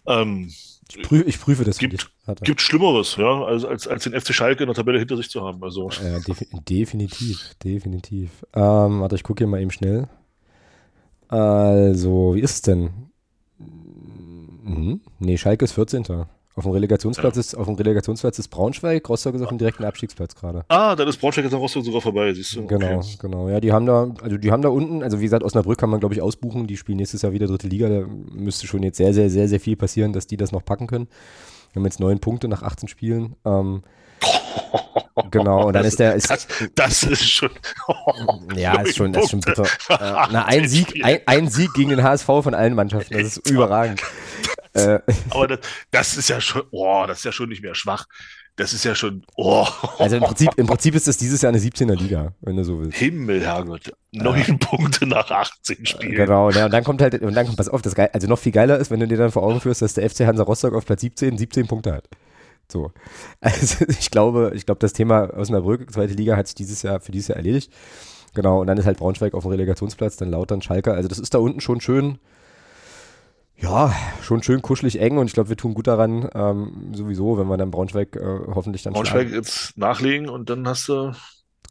Ähm, 0.08 0.52
Ich, 0.94 1.02
prüf, 1.04 1.26
ich 1.26 1.40
prüfe 1.40 1.64
das 1.64 1.78
Gibt- 1.78 2.10
gibt 2.42 2.60
Schlimmeres, 2.62 3.16
ja, 3.16 3.44
als, 3.46 3.64
als, 3.64 3.88
als 3.88 4.04
den 4.04 4.20
FC 4.20 4.34
Schalke 4.34 4.64
in 4.64 4.68
der 4.68 4.76
Tabelle 4.76 5.00
hinter 5.00 5.16
sich 5.16 5.30
zu 5.30 5.42
haben. 5.42 5.64
Also, 5.64 5.90
Ja, 6.04 6.20
defi 6.20 6.48
definitiv, 6.68 7.54
definitiv. 7.64 8.32
Ähm, 8.54 9.00
warte, 9.02 9.16
ich 9.16 9.24
gucke 9.24 9.40
hier 9.42 9.48
mal 9.48 9.62
eben 9.62 9.72
schnell. 9.72 10.10
Also, 11.30 12.34
wie 12.36 12.40
ist 12.42 12.52
es 12.56 12.62
denn? 12.64 12.90
Mhm. 14.64 15.02
Nee, 15.20 15.38
Schalke 15.38 15.64
ist 15.66 15.74
14. 15.74 16.04
Auf 16.60 16.66
dem 16.66 16.74
Relegationsplatz 16.74 17.38
ist 17.38 17.56
auf 17.56 17.68
dem 17.68 17.76
Relegationsplatz 17.76 18.38
ist 18.38 18.50
Braunschweig, 18.50 19.08
Rostock 19.08 19.34
ist 19.36 19.42
auf 19.42 19.48
dem 19.48 19.58
direkten 19.58 19.86
Abstiegsplatz 19.86 20.36
gerade. 20.36 20.66
ah, 20.68 20.94
dann 20.94 21.08
ist 21.08 21.16
Braunschweig 21.22 21.46
jetzt 21.46 21.54
nach 21.54 21.60
Rostock 21.60 21.86
sogar 21.86 22.02
vorbei, 22.02 22.34
siehst 22.34 22.54
du? 22.58 22.68
Genau, 22.68 22.98
Okay. 22.98 23.16
genau. 23.18 23.48
Ja, 23.48 23.62
die 23.62 23.72
haben 23.72 23.86
da, 23.86 24.12
also 24.22 24.38
die 24.38 24.52
haben 24.52 24.62
da 24.62 24.68
unten, 24.68 25.02
also 25.02 25.20
wie 25.20 25.24
gesagt, 25.24 25.44
Osnabrück 25.44 25.78
kann 25.78 25.90
man 25.90 26.02
glaube 26.02 26.16
ich 26.16 26.22
ausbuchen, 26.22 26.68
die 26.68 26.76
spielen 26.76 26.98
nächstes 26.98 27.22
Jahr 27.22 27.32
wieder 27.32 27.48
dritte 27.48 27.68
Liga, 27.70 27.88
da 27.88 28.02
müsste 28.34 28.68
schon 28.68 28.84
jetzt 28.84 28.98
sehr, 28.98 29.14
sehr, 29.14 29.30
sehr, 29.30 29.48
sehr 29.48 29.62
viel 29.62 29.78
passieren, 29.78 30.12
dass 30.12 30.28
die 30.28 30.36
das 30.36 30.52
noch 30.52 30.66
packen 30.66 30.88
können. 30.88 31.08
Wir 31.72 31.80
haben 31.80 31.86
jetzt 31.86 32.02
neun 32.02 32.20
Punkte 32.20 32.50
nach 32.50 32.62
18 32.62 32.90
Spielen. 32.90 33.36
Ähm, 33.46 33.84
genau, 35.32 35.68
und 35.68 35.74
dann 35.74 35.84
Das- 35.84 35.94
ist 35.94 36.00
der, 36.00 36.16
ist, 36.16 36.30
Das, 36.30 36.48
das 36.76 37.04
ist 37.04 37.24
schon. 37.30 37.50
Ja, 38.58 38.82
ist 38.82 38.98
schon, 38.98 39.14
das 39.14 39.24
ist 39.26 39.30
schon 39.32 39.40
bitter. 39.40 39.64
Äh, 39.64 40.28
na, 40.32 40.46
ein 40.46 40.64
18 40.64 40.68
Sieg, 40.68 41.06
ein, 41.06 41.20
ein 41.26 41.48
Sieg 41.48 41.74
gegen 41.74 41.92
den 41.92 42.04
HSV 42.04 42.26
von 42.26 42.54
allen 42.54 42.74
Mannschaften, 42.76 43.14
das 43.14 43.38
ist 43.38 43.50
überragend. 43.50 44.02
äh, 44.74 45.00
Aber 45.30 45.48
das, 45.48 45.60
das 45.92 46.18
ist 46.18 46.30
ja 46.30 46.42
schon, 46.42 46.64
oh, 46.72 47.06
das 47.08 47.20
ist 47.20 47.26
ja 47.26 47.32
schon 47.32 47.50
nicht 47.50 47.62
mehr 47.62 47.76
schwach. 47.76 48.06
Das 48.56 48.74
ist 48.74 48.84
ja 48.84 48.94
schon, 48.94 49.24
oh, 49.38 49.66
also 50.00 50.18
im 50.18 50.24
Prinzip, 50.24 50.50
im 50.58 50.68
Prinzip 50.68 50.94
ist 50.94 51.08
das 51.08 51.16
dieses 51.16 51.42
Jahr 51.42 51.50
eine 51.50 51.62
17er 51.62 51.96
Liga, 51.96 52.34
wenn 52.42 52.58
du 52.58 52.66
so 52.66 52.80
willst. 52.80 52.98
Himmel, 52.98 53.42
Herrgott. 53.42 53.94
Neun 54.12 54.60
Punkte 54.60 55.08
nach 55.08 55.32
18 55.32 55.86
Spielen. 55.86 56.16
Genau, 56.16 56.50
ja, 56.50 56.66
und 56.66 56.74
dann 56.74 56.84
kommt 56.84 57.02
halt, 57.02 57.22
und 57.22 57.34
dann 57.34 57.46
kommt, 57.46 57.56
pass 57.56 57.70
auf, 57.70 57.82
das 57.82 57.96
geil, 57.96 58.10
also 58.12 58.28
noch 58.28 58.38
viel 58.38 58.52
geiler 58.52 58.78
ist, 58.78 58.92
wenn 58.92 59.00
du 59.00 59.08
dir 59.08 59.18
dann 59.18 59.32
vor 59.32 59.44
Augen 59.44 59.62
führst, 59.62 59.82
dass 59.82 59.94
der 59.94 60.10
FC 60.10 60.26
Hansa 60.26 60.44
Rostock 60.44 60.74
auf 60.74 60.86
Platz 60.86 61.00
17 61.02 61.38
17 61.38 61.68
Punkte 61.68 61.94
hat. 61.94 62.10
So. 62.70 62.92
Also 63.40 63.86
ich 63.88 64.12
glaube, 64.12 64.52
ich 64.54 64.66
glaube, 64.66 64.80
das 64.80 64.92
Thema 64.92 65.34
Osnabrück, 65.34 65.90
zweite 65.92 66.14
Liga, 66.14 66.36
hat 66.36 66.48
sich 66.48 66.56
dieses 66.56 66.82
Jahr 66.82 67.00
für 67.00 67.14
dieses 67.14 67.30
Jahr 67.30 67.38
erledigt. 67.38 67.72
Genau, 68.34 68.60
und 68.62 68.68
dann 68.68 68.78
ist 68.78 68.86
halt 68.86 68.98
Braunschweig 68.98 69.34
auf 69.34 69.44
dem 69.44 69.52
Relegationsplatz, 69.52 70.18
dann 70.18 70.30
Lautern, 70.30 70.62
Schalke. 70.62 70.94
Also 70.94 71.08
das 71.08 71.20
ist 71.20 71.34
da 71.34 71.40
unten 71.40 71.62
schon 71.62 71.82
schön, 71.82 72.20
ja, 73.62 73.94
schon 74.22 74.42
schön 74.44 74.62
kuschelig 74.62 75.00
eng 75.00 75.18
und 75.18 75.28
ich 75.28 75.34
glaube, 75.34 75.50
wir 75.50 75.58
tun 75.58 75.74
gut 75.74 75.88
daran, 75.88 76.30
ähm, 76.34 76.92
sowieso, 76.94 77.38
wenn 77.38 77.48
wir 77.48 77.58
dann 77.58 77.72
Braunschweig 77.72 78.16
äh, 78.16 78.40
hoffentlich 78.54 78.84
dann 78.84 78.94
Braunschweig 78.94 79.28
schlagen. 79.28 79.34
jetzt 79.44 79.78
nachlegen 79.78 80.30
und 80.30 80.50
dann 80.50 80.68
hast 80.68 80.88
du 80.90 81.12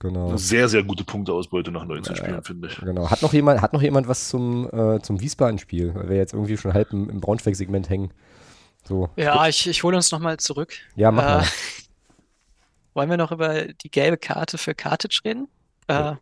Genau. 0.00 0.28
eine 0.28 0.38
sehr, 0.38 0.68
sehr 0.68 0.84
gute 0.84 1.02
Punkteausbeute 1.02 1.72
nach 1.72 1.84
19 1.84 2.14
Ja, 2.14 2.22
Spielen, 2.22 2.42
finde 2.44 2.68
ich. 2.68 2.76
Genau. 2.76 3.10
Hat 3.10 3.20
noch 3.22 3.32
jemand, 3.32 3.62
hat 3.62 3.72
noch 3.72 3.82
jemand 3.82 4.06
was 4.06 4.28
zum, 4.28 4.68
äh, 4.72 5.00
zum 5.02 5.20
Wiesbaden-Spiel, 5.20 5.92
weil 5.94 6.08
wir 6.08 6.16
jetzt 6.16 6.34
irgendwie 6.34 6.56
schon 6.56 6.72
halb 6.72 6.92
im, 6.92 7.10
im 7.10 7.20
Braunschweig-Segment 7.20 7.88
hängen. 7.90 8.12
So. 8.86 9.10
Ja, 9.16 9.48
ich, 9.48 9.66
ich 9.66 9.82
hole 9.82 9.96
uns 9.96 10.12
nochmal 10.12 10.36
zurück. 10.36 10.72
Ja, 10.94 11.10
mach 11.10 11.22
Äh, 11.24 11.26
mal. 11.38 11.44
wollen 12.94 13.10
wir 13.10 13.16
noch 13.16 13.32
über 13.32 13.64
die 13.66 13.90
gelbe 13.90 14.18
Karte 14.18 14.56
für 14.56 14.74
Kartic 14.74 15.18
reden? 15.24 15.48
Äh, 15.88 16.10
Äh, 16.12 16.16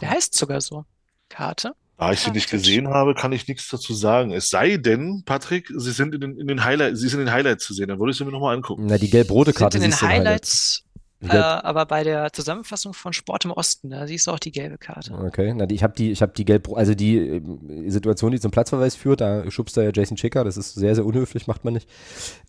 der 0.00 0.10
heißt 0.10 0.34
sogar 0.34 0.60
so. 0.60 0.84
Karte? 1.28 1.74
Da 1.98 2.12
ich 2.12 2.20
sie 2.20 2.30
nicht 2.30 2.50
gesehen 2.50 2.88
habe, 2.88 3.14
kann 3.14 3.32
ich 3.32 3.48
nichts 3.48 3.68
dazu 3.70 3.94
sagen. 3.94 4.30
Es 4.30 4.50
sei 4.50 4.76
denn, 4.76 5.22
Patrick, 5.24 5.72
sie 5.74 5.92
sind 5.92 6.14
in 6.14 6.20
den, 6.20 6.38
in 6.38 6.46
den 6.46 6.62
Highlights, 6.62 7.00
sie 7.00 7.08
sind 7.08 7.20
in 7.20 7.26
den 7.26 7.32
Highlights 7.32 7.64
zu 7.64 7.72
sehen, 7.72 7.88
dann 7.88 7.98
würde 7.98 8.10
ich 8.10 8.18
sie 8.18 8.24
mir 8.24 8.32
nochmal 8.32 8.54
angucken. 8.54 8.84
Na, 8.86 8.98
die 8.98 9.08
gelb-rote 9.08 9.52
Sind 9.52 9.58
Karte 9.58 9.78
in 9.78 9.82
den 9.82 9.90
siehst 9.92 10.02
du 10.02 10.06
im 10.06 10.12
Highlight. 10.12 10.26
Highlights, 10.26 10.84
äh, 11.22 11.38
aber 11.38 11.86
bei 11.86 12.04
der 12.04 12.32
Zusammenfassung 12.32 12.92
von 12.92 13.14
Sport 13.14 13.46
im 13.46 13.50
Osten, 13.50 13.90
da 13.90 14.06
siehst 14.06 14.26
du 14.26 14.32
auch 14.32 14.38
die 14.38 14.52
gelbe 14.52 14.76
Karte. 14.76 15.14
Okay, 15.14 15.54
na, 15.54 15.64
die, 15.64 15.74
ich 15.74 15.82
habe 15.82 15.94
die, 15.96 16.10
ich 16.10 16.20
habe 16.20 16.32
die 16.36 16.44
gelb, 16.44 16.68
also 16.74 16.94
die 16.94 17.16
ähm, 17.16 17.90
Situation, 17.90 18.32
die 18.32 18.40
zum 18.40 18.50
Platzverweis 18.50 18.94
führt, 18.94 19.22
da 19.22 19.50
schubst 19.50 19.76
da 19.78 19.82
ja 19.82 19.90
Jason 19.94 20.18
Chicker, 20.18 20.44
das 20.44 20.58
ist 20.58 20.74
sehr, 20.74 20.94
sehr 20.94 21.06
unhöflich, 21.06 21.46
macht 21.46 21.64
man 21.64 21.74
nicht. 21.74 21.88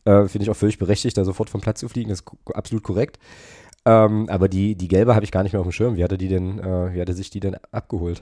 Äh, 0.04 0.28
Finde 0.28 0.44
ich 0.44 0.50
auch 0.50 0.58
völlig 0.58 0.78
berechtigt, 0.78 1.18
da 1.18 1.24
sofort 1.24 1.50
vom 1.50 1.62
Platz 1.62 1.80
zu 1.80 1.88
fliegen, 1.88 2.10
das 2.10 2.20
ist 2.20 2.28
absolut 2.54 2.84
korrekt. 2.84 3.18
Ähm, 3.86 4.28
aber 4.30 4.50
die, 4.50 4.76
die 4.76 4.90
gelbe 4.90 5.16
habe 5.16 5.24
ich 5.24 5.32
gar 5.32 5.44
nicht 5.44 5.54
mehr 5.54 5.62
auf 5.62 5.68
dem 5.68 5.72
Schirm. 5.72 5.96
Wie 5.96 6.04
hatte 6.04 6.18
die 6.18 6.28
denn, 6.28 6.60
äh, 6.60 6.94
wie 6.94 7.00
hatte 7.00 7.14
sich 7.14 7.30
die 7.30 7.40
denn 7.40 7.56
abgeholt? 7.72 8.22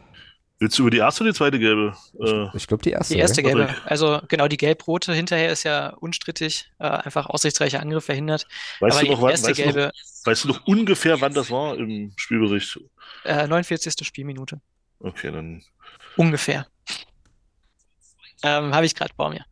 Willst 0.60 0.78
du 0.80 0.84
über 0.84 0.91
die 0.91 0.97
erste 0.99 1.24
oder 1.24 1.32
die 1.34 1.38
zweite 1.38 1.60
gelbe? 1.60 1.95
Äh, 2.20 2.56
Ich 2.56 2.66
glaube 2.68 2.82
die 2.84 2.91
erste. 2.91 3.14
Die 3.14 3.20
erste 3.20 3.43
gelbe. 3.43 3.66
Patrick. 3.66 3.86
Also 3.91 4.22
genau, 4.30 4.47
die 4.47 4.56
gelb-rote 4.58 5.14
hinterher 5.14 5.51
ist 5.51 5.64
ja 5.64 5.89
unstrittig, 5.89 6.72
äh, 6.80 6.86
einfach 6.88 7.26
aussichtsreicher 7.28 7.82
Angriff 7.82 8.06
verhindert. 8.06 8.47
weißt 8.80 8.97
aber 8.97 9.06
du 9.06 9.12
noch, 9.12 9.18
die 9.20 9.24
wann, 9.24 9.32
erste 9.32 9.47
weißt 9.49 9.60
du 9.60 9.66
noch, 9.66 9.74
gelbe, 9.74 9.91
weißt 10.24 10.43
du 10.43 10.47
noch 10.47 10.68
ungefähr, 10.68 11.20
wann 11.22 11.34
das 11.34 11.51
war 11.51 11.78
im 11.78 12.14
Spielbericht? 12.16 12.80
äh, 13.26 13.47
49. 13.47 14.06
Spielminute. 14.08 14.62
Okay, 14.99 15.32
dann. 15.32 15.62
Ungefähr. 16.16 16.66
Ähm, 18.43 18.74
Habe 18.74 18.86
ich 18.86 18.95
gerade 18.95 19.14
vor 19.14 19.30
mir. 19.30 19.43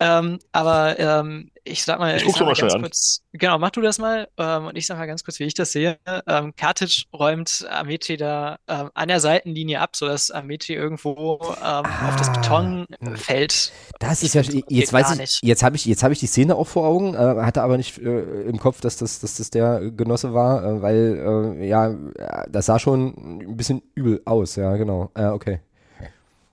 Ähm, 0.00 0.38
aber 0.52 0.98
ähm, 0.98 1.49
ich 1.64 1.84
sag 1.84 1.98
mal, 1.98 2.22
Ich 2.22 2.24
guck's 2.24 2.38
sag 2.38 2.40
doch 2.40 2.46
mal 2.46 2.54
schnell 2.54 2.70
ganz 2.70 2.74
an. 2.74 2.82
kurz, 2.82 3.22
genau, 3.32 3.58
mach 3.58 3.70
du 3.70 3.80
das 3.80 3.98
mal 3.98 4.28
ähm, 4.38 4.66
und 4.66 4.76
ich 4.76 4.86
sag 4.86 4.98
mal 4.98 5.06
ganz 5.06 5.24
kurz, 5.24 5.38
wie 5.38 5.44
ich 5.44 5.54
das 5.54 5.72
sehe. 5.72 5.98
Ähm, 6.26 6.54
Kartic 6.56 7.04
räumt 7.12 7.66
Ameti 7.70 8.16
da 8.16 8.58
ähm, 8.68 8.90
an 8.94 9.08
der 9.08 9.20
Seitenlinie 9.20 9.80
ab, 9.80 9.96
sodass 9.96 10.30
Ameti 10.30 10.74
irgendwo 10.74 11.56
ähm, 11.62 11.98
auf 12.00 12.16
das 12.16 12.30
Ah. 12.30 12.32
Beton 12.32 12.86
äh, 13.00 13.16
fällt. 13.16 13.76
Das 13.98 14.22
Ich 14.22 14.24
ist 14.24 14.34
ja, 14.34 14.42
find, 14.42 14.64
jetzt 14.68 14.92
weiß 14.92 15.10
ich, 15.10 15.18
nicht. 15.18 15.42
jetzt 15.42 15.62
habe 15.62 15.76
ich, 15.76 15.84
jetzt 15.84 16.02
habe 16.02 16.12
ich 16.14 16.20
die 16.20 16.26
Szene 16.26 16.56
auch 16.56 16.66
vor 16.68 16.86
Augen, 16.86 17.14
äh, 17.14 17.18
hatte 17.18 17.62
aber 17.62 17.76
nicht 17.76 17.98
äh, 17.98 18.42
im 18.42 18.58
Kopf, 18.58 18.80
dass 18.80 18.96
das, 18.96 19.20
dass 19.20 19.36
das 19.36 19.50
der 19.50 19.90
Genosse 19.90 20.32
war, 20.34 20.64
äh, 20.64 20.82
weil, 20.82 21.56
äh, 21.60 21.66
ja, 21.68 21.90
äh, 21.90 22.46
das 22.50 22.66
sah 22.66 22.78
schon 22.78 23.40
ein 23.42 23.56
bisschen 23.56 23.82
übel 23.94 24.22
aus, 24.24 24.56
ja, 24.56 24.76
genau. 24.76 25.10
Ja, 25.16 25.34
okay. 25.34 25.60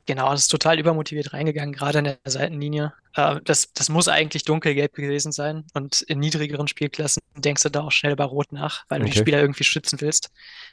Genau, 0.10 0.32
das 0.32 0.42
ist 0.44 0.48
total 0.48 0.80
übermotiviert 0.80 1.34
reingegangen, 1.34 1.74
gerade 1.74 2.00
an 2.00 2.06
der 2.06 2.18
Seitenlinie. 2.26 2.94
Äh, 3.14 3.42
das, 3.44 3.74
das 3.74 3.90
muss 3.90 4.08
eigentlich 4.08 4.46
dunkelgelb 4.46 4.94
gewesen 4.94 5.34
sein. 5.34 5.66
Und 5.74 6.02
in 6.04 6.20
niedrigeren 6.20 6.70
Spielklassen 6.70 7.22
denkst 7.36 7.64
du 7.64 7.70
da 7.70 7.82
auch 7.82 7.92
schnell 7.92 8.16
bei 8.16 8.24
Rot 8.24 8.54
nach, 8.54 8.86
weil 8.88 9.00
du 9.02 9.06
die 9.06 9.12
Okay. 9.12 9.20
Spieler 9.20 9.42
irgendwie 9.42 9.66
schützen 9.66 10.00
willst. 10.00 10.30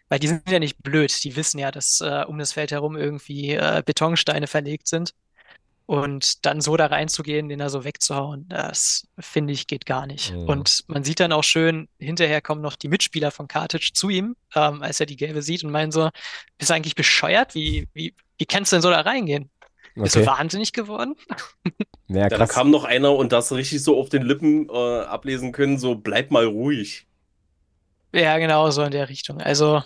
Weil 0.08 0.20
die 0.20 0.28
sind 0.28 0.48
ja 0.48 0.60
nicht 0.60 0.80
blöd. 0.84 1.24
Die 1.24 1.34
wissen 1.34 1.58
ja, 1.58 1.72
dass 1.72 2.00
äh, 2.00 2.24
um 2.28 2.38
das 2.38 2.52
Feld 2.52 2.70
herum 2.70 2.96
irgendwie 2.96 3.54
äh, 3.54 3.82
Betonsteine 3.84 4.46
verlegt 4.46 4.86
sind. 4.86 5.14
Und 5.86 6.46
dann 6.46 6.62
so 6.62 6.76
da 6.78 6.86
reinzugehen, 6.86 7.48
den 7.50 7.58
da 7.58 7.68
so 7.68 7.84
wegzuhauen, 7.84 8.48
das 8.48 9.06
finde 9.18 9.52
ich 9.52 9.66
geht 9.66 9.84
gar 9.84 10.06
nicht. 10.06 10.32
Mhm. 10.32 10.48
Und 10.48 10.84
man 10.86 11.04
sieht 11.04 11.20
dann 11.20 11.32
auch 11.32 11.44
schön, 11.44 11.88
hinterher 11.98 12.40
kommen 12.40 12.62
noch 12.62 12.76
die 12.76 12.88
Mitspieler 12.88 13.30
von 13.30 13.48
Kartic 13.48 13.94
zu 13.94 14.08
ihm, 14.08 14.34
ähm, 14.54 14.82
als 14.82 15.00
er 15.00 15.06
die 15.06 15.16
gelbe 15.16 15.42
sieht 15.42 15.62
und 15.62 15.70
meinen 15.70 15.92
so, 15.92 16.08
bist 16.56 16.70
du 16.70 16.74
eigentlich 16.74 16.94
bescheuert? 16.94 17.54
Wie, 17.54 17.86
wie, 17.92 18.14
wie 18.38 18.46
kannst 18.46 18.72
du 18.72 18.76
denn 18.76 18.82
so 18.82 18.90
da 18.90 19.00
reingehen? 19.02 19.50
Bist 20.02 20.16
du 20.16 20.20
Okay. 20.20 20.26
wahnsinnig 20.26 20.72
geworden? 20.72 21.16
Ja, 22.08 22.28
da 22.30 22.46
kam 22.46 22.70
noch 22.70 22.84
einer 22.84 23.14
und 23.14 23.32
das 23.32 23.52
richtig 23.52 23.82
so 23.82 23.98
auf 23.98 24.08
den 24.08 24.22
Lippen 24.22 24.68
äh, 24.70 24.72
ablesen 24.72 25.52
können, 25.52 25.78
so 25.78 25.94
bleib 25.96 26.30
mal 26.30 26.44
ruhig. 26.46 27.06
Ja, 28.12 28.38
genau 28.38 28.70
so 28.70 28.82
in 28.82 28.92
der 28.92 29.08
Richtung. 29.08 29.40
Also 29.40 29.82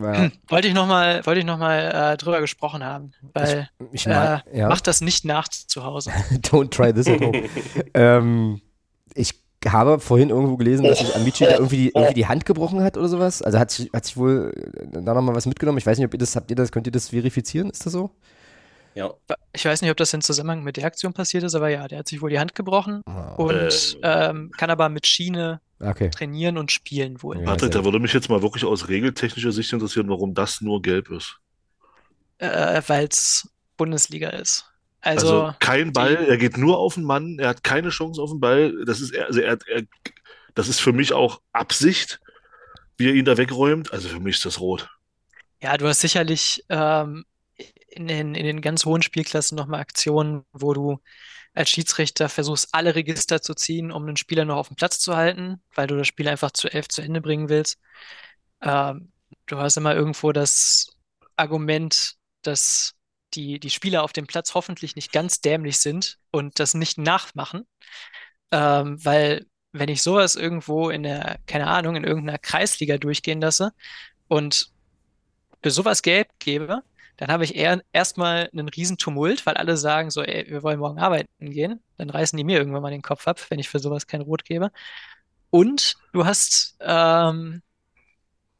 Ja, 0.00 0.30
wollte 0.48 0.68
ich 0.68 0.74
nochmal, 0.74 1.24
wollte 1.26 1.40
ich 1.40 1.46
noch 1.46 1.58
mal, 1.58 2.12
äh, 2.14 2.16
drüber 2.16 2.40
gesprochen 2.40 2.82
haben, 2.82 3.12
weil 3.34 3.68
ich 3.92 4.06
mag, 4.06 4.44
äh, 4.46 4.60
ja. 4.60 4.68
macht 4.68 4.86
das 4.86 5.00
nicht 5.00 5.24
nach 5.24 5.48
zu 5.48 5.84
Hause. 5.84 6.10
Don't 6.32 6.70
try 6.70 6.92
this 6.92 7.08
at 7.08 7.20
home. 7.20 7.48
ähm, 7.94 8.60
ich 9.14 9.34
habe 9.68 10.00
vorhin 10.00 10.30
irgendwo 10.30 10.56
gelesen, 10.56 10.84
dass 10.84 10.98
sich 10.98 11.14
Amici 11.14 11.44
da 11.44 11.52
irgendwie 11.52 11.76
die, 11.76 11.92
irgendwie 11.94 12.14
die 12.14 12.26
Hand 12.26 12.46
gebrochen 12.46 12.82
hat 12.82 12.96
oder 12.96 13.08
sowas. 13.08 13.42
Also 13.42 13.58
hat 13.58 13.70
sich, 13.70 13.90
hat 13.92 14.06
sich 14.06 14.16
wohl 14.16 14.52
äh, 14.56 15.02
da 15.02 15.14
nochmal 15.14 15.34
was 15.34 15.46
mitgenommen. 15.46 15.78
Ich 15.78 15.86
weiß 15.86 15.98
nicht, 15.98 16.06
ob 16.06 16.14
ihr 16.14 16.18
das, 16.18 16.34
habt 16.36 16.50
ihr 16.50 16.56
das, 16.56 16.72
könnt 16.72 16.86
ihr 16.86 16.92
das 16.92 17.10
verifizieren? 17.10 17.70
Ist 17.70 17.84
das 17.84 17.92
so? 17.92 18.10
Ja. 18.94 19.12
Ich 19.52 19.64
weiß 19.64 19.82
nicht, 19.82 19.90
ob 19.90 19.96
das 19.96 20.12
in 20.12 20.20
Zusammenhang 20.20 20.62
mit 20.62 20.76
der 20.76 20.84
Aktion 20.84 21.12
passiert 21.12 21.44
ist, 21.44 21.54
aber 21.54 21.68
ja, 21.68 21.88
der 21.88 22.00
hat 22.00 22.08
sich 22.08 22.20
wohl 22.20 22.30
die 22.30 22.38
Hand 22.38 22.54
gebrochen 22.54 23.02
Ah, 23.06 23.34
und 23.34 23.98
ähm, 24.02 24.50
kann 24.56 24.70
aber 24.70 24.88
mit 24.88 25.06
Schiene 25.06 25.60
okay. 25.82 26.10
trainieren 26.10 26.58
und 26.58 26.72
spielen 26.72 27.22
wohl. 27.22 27.38
Ja, 27.38 27.44
Patrick, 27.44 27.72
sehr 27.72 27.82
da 27.82 27.84
würde 27.84 28.00
mich 28.00 28.12
jetzt 28.12 28.28
mal 28.28 28.42
wirklich 28.42 28.64
aus 28.64 28.88
regeltechnischer 28.88 29.52
Sicht 29.52 29.72
interessieren, 29.72 30.08
warum 30.08 30.34
das 30.34 30.60
nur 30.60 30.80
gelb 30.82 31.10
ist. 31.10 31.38
Äh, 32.38 32.82
weil 32.86 33.06
es 33.06 33.48
Bundesliga 33.76 34.30
ist. 34.30 34.66
Also, 35.00 35.42
Also 35.42 35.54
kein 35.58 35.92
Ball, 35.92 36.14
er 36.14 36.36
geht 36.36 36.56
nur 36.56 36.78
auf 36.78 36.94
den 36.94 37.04
Mann, 37.04 37.38
er 37.38 37.48
hat 37.48 37.64
keine 37.64 37.90
Chance 37.90 38.22
auf 38.22 38.30
den 38.30 38.40
Ball. 38.40 38.84
Das 38.84 39.00
ist, 39.00 39.16
also 39.16 39.40
er, 39.40 39.58
er, 39.66 39.82
das 40.54 40.68
ist 40.68 40.80
für 40.80 40.92
mich 40.92 41.12
auch 41.12 41.40
Absicht, 41.52 42.20
wie 42.96 43.08
er 43.08 43.14
ihn 43.14 43.24
da 43.24 43.36
wegräumt. 43.36 43.92
Also 43.92 44.08
für 44.08 44.20
mich 44.20 44.36
ist 44.36 44.46
das 44.46 44.60
rot. 44.60 44.88
Ja, 45.60 45.76
du 45.76 45.88
hast 45.88 46.00
sicherlich 46.00 46.64
ähm, 46.68 47.24
in 47.88 48.08
den, 48.08 48.34
in 48.34 48.44
den 48.46 48.60
ganz 48.60 48.84
hohen 48.84 49.02
Spielklassen 49.02 49.56
nochmal 49.56 49.80
Aktionen, 49.80 50.44
wo 50.52 50.72
du 50.72 51.00
als 51.54 51.70
Schiedsrichter 51.70 52.28
versuchst, 52.28 52.68
alle 52.72 52.94
Register 52.94 53.42
zu 53.42 53.54
ziehen, 53.54 53.92
um 53.92 54.06
den 54.06 54.16
Spieler 54.16 54.44
noch 54.44 54.56
auf 54.56 54.68
dem 54.68 54.76
Platz 54.76 55.00
zu 55.00 55.16
halten, 55.16 55.62
weil 55.74 55.86
du 55.86 55.96
das 55.96 56.06
Spiel 56.06 56.28
einfach 56.28 56.50
zu 56.52 56.68
elf 56.72 56.88
zu 56.88 57.02
Ende 57.02 57.20
bringen 57.20 57.48
willst. 57.48 57.78
Ähm, 58.62 59.12
du 59.46 59.58
hast 59.58 59.76
immer 59.76 59.94
irgendwo 59.94 60.32
das 60.32 60.96
Argument, 61.36 62.14
dass 62.42 62.94
die, 63.34 63.60
die 63.60 63.70
Spieler 63.70 64.02
auf 64.02 64.12
dem 64.12 64.26
Platz 64.26 64.54
hoffentlich 64.54 64.96
nicht 64.96 65.12
ganz 65.12 65.40
dämlich 65.40 65.78
sind 65.78 66.18
und 66.30 66.58
das 66.58 66.74
nicht 66.74 66.98
nachmachen. 66.98 67.66
Ähm, 68.50 69.02
weil 69.04 69.46
wenn 69.72 69.88
ich 69.88 70.02
sowas 70.02 70.36
irgendwo 70.36 70.90
in 70.90 71.02
der, 71.02 71.38
keine 71.46 71.66
Ahnung, 71.66 71.96
in 71.96 72.04
irgendeiner 72.04 72.38
Kreisliga 72.38 72.98
durchgehen 72.98 73.40
lasse 73.40 73.72
und 74.28 74.70
für 75.62 75.70
sowas 75.70 76.02
gelb 76.02 76.28
gebe, 76.38 76.82
dann 77.22 77.30
habe 77.30 77.44
ich 77.44 77.54
erstmal 77.54 78.50
einen 78.52 78.68
riesen 78.68 78.98
Tumult, 78.98 79.46
weil 79.46 79.54
alle 79.54 79.76
sagen 79.76 80.10
so, 80.10 80.24
ey, 80.24 80.44
wir 80.50 80.64
wollen 80.64 80.80
morgen 80.80 80.98
arbeiten 80.98 81.28
gehen. 81.38 81.78
Dann 81.96 82.10
reißen 82.10 82.36
die 82.36 82.42
mir 82.42 82.58
irgendwann 82.58 82.82
mal 82.82 82.90
den 82.90 83.00
Kopf 83.00 83.28
ab, 83.28 83.40
wenn 83.48 83.60
ich 83.60 83.68
für 83.68 83.78
sowas 83.78 84.08
kein 84.08 84.22
Rot 84.22 84.44
gebe. 84.44 84.72
Und 85.48 85.94
du 86.12 86.26
hast 86.26 86.76
ähm, 86.80 87.62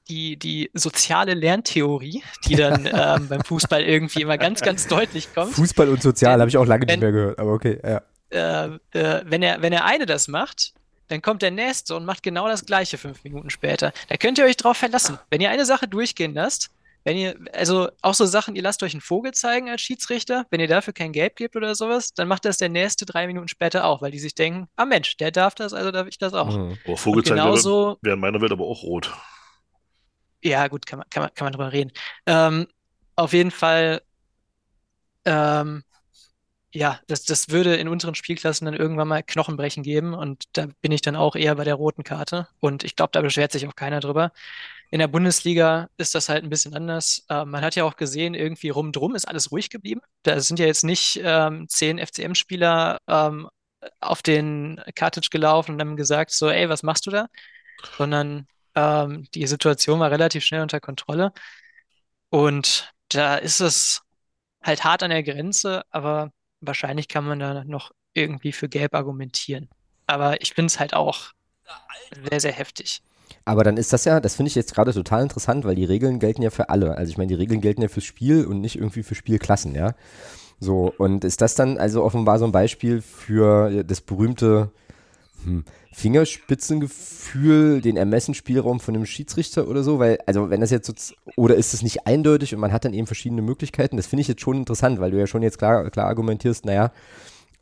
die, 0.08 0.36
die 0.36 0.70
soziale 0.74 1.34
Lerntheorie, 1.34 2.22
die 2.46 2.54
dann 2.54 2.86
ähm, 2.86 3.26
beim 3.26 3.42
Fußball 3.42 3.82
irgendwie 3.82 4.22
immer 4.22 4.38
ganz, 4.38 4.60
ganz 4.60 4.86
deutlich 4.86 5.34
kommt. 5.34 5.54
Fußball 5.54 5.88
und 5.88 6.00
Sozial 6.00 6.38
habe 6.38 6.48
ich 6.48 6.56
auch 6.56 6.64
lange 6.64 6.86
nicht 6.86 7.00
mehr 7.00 7.10
gehört, 7.10 7.40
aber 7.40 7.54
okay, 7.54 7.80
ja. 7.82 8.02
Äh, 8.30 8.78
äh, 8.96 9.24
wenn, 9.26 9.42
er, 9.42 9.60
wenn 9.60 9.72
er 9.72 9.86
eine 9.86 10.06
das 10.06 10.28
macht, 10.28 10.72
dann 11.08 11.20
kommt 11.20 11.42
der 11.42 11.50
nächste 11.50 11.96
und 11.96 12.04
macht 12.04 12.22
genau 12.22 12.46
das 12.46 12.64
gleiche 12.64 12.96
fünf 12.96 13.24
Minuten 13.24 13.50
später. 13.50 13.92
Da 14.08 14.16
könnt 14.18 14.38
ihr 14.38 14.44
euch 14.44 14.56
drauf 14.56 14.76
verlassen. 14.76 15.18
Wenn 15.30 15.40
ihr 15.40 15.50
eine 15.50 15.64
Sache 15.64 15.88
durchgehen 15.88 16.32
lasst, 16.32 16.70
wenn 17.04 17.16
ihr, 17.16 17.36
also 17.52 17.90
auch 18.00 18.14
so 18.14 18.26
Sachen, 18.26 18.54
ihr 18.54 18.62
lasst 18.62 18.82
euch 18.82 18.94
einen 18.94 19.00
Vogel 19.00 19.32
zeigen 19.32 19.68
als 19.68 19.80
Schiedsrichter, 19.80 20.46
wenn 20.50 20.60
ihr 20.60 20.68
dafür 20.68 20.92
kein 20.92 21.12
Gelb 21.12 21.36
gebt 21.36 21.56
oder 21.56 21.74
sowas, 21.74 22.14
dann 22.14 22.28
macht 22.28 22.44
das 22.44 22.58
der 22.58 22.68
nächste 22.68 23.06
drei 23.06 23.26
Minuten 23.26 23.48
später 23.48 23.84
auch, 23.84 24.02
weil 24.02 24.10
die 24.10 24.18
sich 24.18 24.34
denken, 24.34 24.68
ah 24.76 24.84
Mensch, 24.84 25.16
der 25.16 25.30
darf 25.30 25.54
das, 25.54 25.72
also 25.72 25.90
darf 25.90 26.06
ich 26.06 26.18
das 26.18 26.34
auch. 26.34 26.56
Mhm. 26.56 26.78
Oh, 26.86 26.96
Vogel 26.96 27.24
zeigen 27.24 27.40
genauso, 27.40 27.98
wäre 28.02 28.14
in 28.14 28.20
meiner 28.20 28.40
Welt 28.40 28.52
aber 28.52 28.64
auch 28.64 28.82
rot. 28.82 29.12
Ja, 30.42 30.68
gut, 30.68 30.86
kann 30.86 30.98
man, 30.98 31.08
kann 31.10 31.22
man, 31.22 31.34
kann 31.34 31.46
man 31.46 31.52
drüber 31.52 31.72
reden. 31.72 31.92
Ähm, 32.26 32.66
auf 33.16 33.32
jeden 33.32 33.50
Fall, 33.50 34.02
ähm, 35.24 35.84
ja, 36.72 37.00
das, 37.06 37.24
das 37.24 37.50
würde 37.50 37.76
in 37.76 37.88
unteren 37.88 38.14
Spielklassen 38.14 38.64
dann 38.64 38.74
irgendwann 38.74 39.08
mal 39.08 39.22
Knochenbrechen 39.22 39.82
geben 39.82 40.14
und 40.14 40.44
da 40.54 40.68
bin 40.80 40.90
ich 40.90 41.02
dann 41.02 41.16
auch 41.16 41.36
eher 41.36 41.54
bei 41.54 41.64
der 41.64 41.74
roten 41.74 42.02
Karte 42.02 42.48
und 42.60 42.82
ich 42.82 42.96
glaube, 42.96 43.10
da 43.12 43.20
beschwert 43.20 43.52
sich 43.52 43.66
auch 43.66 43.76
keiner 43.76 44.00
drüber. 44.00 44.32
In 44.92 44.98
der 44.98 45.08
Bundesliga 45.08 45.88
ist 45.96 46.14
das 46.14 46.28
halt 46.28 46.44
ein 46.44 46.50
bisschen 46.50 46.74
anders. 46.74 47.24
Ähm, 47.30 47.50
man 47.50 47.64
hat 47.64 47.76
ja 47.76 47.84
auch 47.84 47.96
gesehen, 47.96 48.34
irgendwie 48.34 48.68
rumdrum 48.68 49.14
ist 49.14 49.26
alles 49.26 49.50
ruhig 49.50 49.70
geblieben. 49.70 50.02
Da 50.22 50.38
sind 50.38 50.58
ja 50.58 50.66
jetzt 50.66 50.84
nicht 50.84 51.18
ähm, 51.24 51.66
zehn 51.66 51.98
FCM-Spieler 51.98 52.98
ähm, 53.08 53.48
auf 54.00 54.20
den 54.20 54.82
Cartage 54.94 55.30
gelaufen 55.30 55.72
und 55.72 55.80
haben 55.80 55.96
gesagt, 55.96 56.30
so, 56.32 56.50
ey, 56.50 56.68
was 56.68 56.82
machst 56.82 57.06
du 57.06 57.10
da? 57.10 57.28
Sondern 57.96 58.46
ähm, 58.74 59.24
die 59.34 59.46
Situation 59.46 59.98
war 59.98 60.10
relativ 60.10 60.44
schnell 60.44 60.60
unter 60.60 60.78
Kontrolle. 60.78 61.32
Und 62.28 62.92
da 63.08 63.36
ist 63.36 63.60
es 63.60 64.02
halt 64.62 64.84
hart 64.84 65.02
an 65.02 65.10
der 65.10 65.22
Grenze, 65.22 65.84
aber 65.88 66.32
wahrscheinlich 66.60 67.08
kann 67.08 67.24
man 67.24 67.38
da 67.38 67.64
noch 67.64 67.92
irgendwie 68.12 68.52
für 68.52 68.68
Gelb 68.68 68.94
argumentieren. 68.94 69.70
Aber 70.06 70.42
ich 70.42 70.52
finde 70.52 70.66
es 70.66 70.78
halt 70.78 70.92
auch 70.92 71.32
sehr, 72.28 72.40
sehr 72.40 72.52
heftig. 72.52 73.02
Aber 73.44 73.64
dann 73.64 73.76
ist 73.76 73.92
das 73.92 74.04
ja, 74.04 74.20
das 74.20 74.36
finde 74.36 74.48
ich 74.48 74.54
jetzt 74.54 74.74
gerade 74.74 74.92
total 74.92 75.22
interessant, 75.22 75.64
weil 75.64 75.74
die 75.74 75.84
Regeln 75.84 76.18
gelten 76.18 76.42
ja 76.42 76.50
für 76.50 76.68
alle. 76.68 76.96
Also 76.96 77.10
ich 77.10 77.18
meine, 77.18 77.28
die 77.28 77.34
Regeln 77.34 77.60
gelten 77.60 77.82
ja 77.82 77.88
fürs 77.88 78.04
Spiel 78.04 78.44
und 78.44 78.60
nicht 78.60 78.76
irgendwie 78.76 79.02
für 79.02 79.14
Spielklassen, 79.14 79.74
ja. 79.74 79.94
So, 80.60 80.94
und 80.96 81.24
ist 81.24 81.40
das 81.40 81.56
dann 81.56 81.76
also 81.76 82.04
offenbar 82.04 82.38
so 82.38 82.44
ein 82.44 82.52
Beispiel 82.52 83.02
für 83.02 83.82
das 83.82 84.00
berühmte 84.00 84.70
hm, 85.44 85.64
Fingerspitzengefühl, 85.92 87.80
den 87.80 87.96
Ermessensspielraum 87.96 88.78
von 88.78 88.94
dem 88.94 89.04
Schiedsrichter 89.04 89.66
oder 89.66 89.82
so? 89.82 89.98
Weil, 89.98 90.18
also 90.26 90.50
wenn 90.50 90.60
das 90.60 90.70
jetzt 90.70 90.86
so, 90.86 91.14
oder 91.34 91.56
ist 91.56 91.74
es 91.74 91.82
nicht 91.82 92.06
eindeutig 92.06 92.54
und 92.54 92.60
man 92.60 92.72
hat 92.72 92.84
dann 92.84 92.94
eben 92.94 93.08
verschiedene 93.08 93.42
Möglichkeiten? 93.42 93.96
Das 93.96 94.06
finde 94.06 94.20
ich 94.20 94.28
jetzt 94.28 94.40
schon 94.40 94.58
interessant, 94.58 95.00
weil 95.00 95.10
du 95.10 95.18
ja 95.18 95.26
schon 95.26 95.42
jetzt 95.42 95.58
klar, 95.58 95.90
klar 95.90 96.06
argumentierst, 96.06 96.64
naja, 96.64 96.92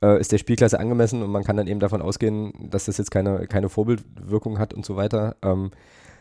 ist 0.00 0.32
der 0.32 0.38
Spielklasse 0.38 0.80
angemessen 0.80 1.22
und 1.22 1.30
man 1.30 1.44
kann 1.44 1.56
dann 1.56 1.66
eben 1.66 1.80
davon 1.80 2.02
ausgehen, 2.02 2.52
dass 2.70 2.86
das 2.86 2.98
jetzt 2.98 3.10
keine, 3.10 3.46
keine 3.46 3.68
Vorbildwirkung 3.68 4.58
hat 4.58 4.72
und 4.74 4.84
so 4.84 4.96
weiter. 4.96 5.36
Ähm, 5.42 5.70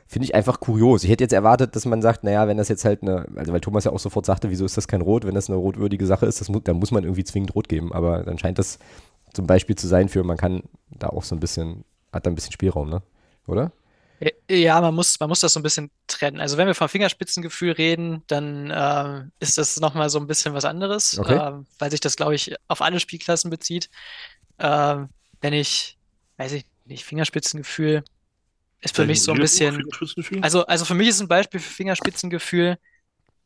Finde 0.08 0.26
ich 0.26 0.34
einfach 0.34 0.60
kurios. 0.60 1.04
Ich 1.04 1.12
hätte 1.12 1.24
jetzt 1.24 1.34
erwartet, 1.34 1.76
dass 1.76 1.86
man 1.86 2.02
sagt, 2.02 2.24
naja, 2.24 2.48
wenn 2.48 2.58
das 2.58 2.68
jetzt 2.68 2.84
halt 2.84 3.04
eine, 3.04 3.28
also 3.36 3.54
weil 3.54 3.62
Thomas 3.62 3.84
ja 3.84 3.92
auch 3.92 4.00
sofort 4.00 4.26
sagte, 4.26 4.50
wieso 4.50 4.66
ist 4.66 4.76
das 4.76 4.88
kein 4.88 5.02
Rot, 5.02 5.24
wenn 5.24 5.36
das 5.36 5.50
eine 5.50 5.58
rotwürdige 5.58 6.06
Sache 6.08 6.26
ist, 6.26 6.42
das 6.42 6.50
mu 6.50 6.60
dann 6.60 6.78
muss 6.78 6.90
man 6.90 7.04
irgendwie 7.04 7.24
zwingend 7.24 7.54
Rot 7.54 7.70
geben. 7.70 7.94
Aber 7.94 8.24
dann 8.24 8.40
scheint 8.40 8.58
das 8.58 8.80
zum 9.34 9.46
Beispiel 9.46 9.76
zu 9.76 9.88
sein 9.88 10.10
für, 10.10 10.24
man 10.24 10.38
kann 10.38 10.64
da 10.90 11.10
auch 11.10 11.24
so 11.24 11.36
ein 11.36 11.40
bisschen 11.40 11.84
hat 12.12 12.26
da 12.26 12.32
ein 12.32 12.36
bisschen 12.36 12.54
Spielraum, 12.54 12.90
ne? 12.90 13.02
Oder? 13.48 13.72
Ja, 14.50 14.82
man 14.82 14.94
muss, 14.94 15.20
man 15.20 15.30
muss 15.30 15.40
das 15.40 15.54
so 15.54 15.60
ein 15.60 15.64
bisschen 15.64 15.92
trennen. 16.08 16.42
Also 16.42 16.58
wenn 16.58 16.68
wir 16.68 16.76
vom 16.76 16.90
Fingerspitzengefühl 16.90 17.72
reden, 17.72 18.24
dann 18.28 18.70
äh, 18.70 19.24
ist 19.40 19.58
das 19.58 19.80
nochmal 19.80 20.10
so 20.10 20.20
ein 20.20 20.28
bisschen 20.28 20.54
was 20.54 20.66
anderes, 20.66 21.18
okay. 21.18 21.36
äh, 21.36 21.54
weil 21.78 21.92
sich 21.92 22.02
das, 22.02 22.18
glaube 22.18 22.36
ich, 22.36 22.54
auf 22.68 22.82
alle 22.82 23.00
Spielklassen 23.00 23.50
bezieht. 23.50 23.90
Äh, 24.58 24.98
wenn 25.42 25.54
ich, 25.54 25.98
weiß 26.38 26.52
ich 26.52 26.66
nicht, 26.86 27.06
Fingerspitzengefühl 27.06 28.04
ist 28.82 28.96
für 28.96 29.06
mich 29.06 29.22
so 29.22 29.32
ein 29.32 29.40
bisschen. 29.40 29.84
Also, 30.42 30.66
also 30.66 30.86
für 30.86 30.94
mich 30.94 31.10
ist 31.10 31.22
ein 31.22 31.28
Beispiel 31.28 31.60
für 31.60 31.72
Fingerspitzengefühl, 31.74 32.78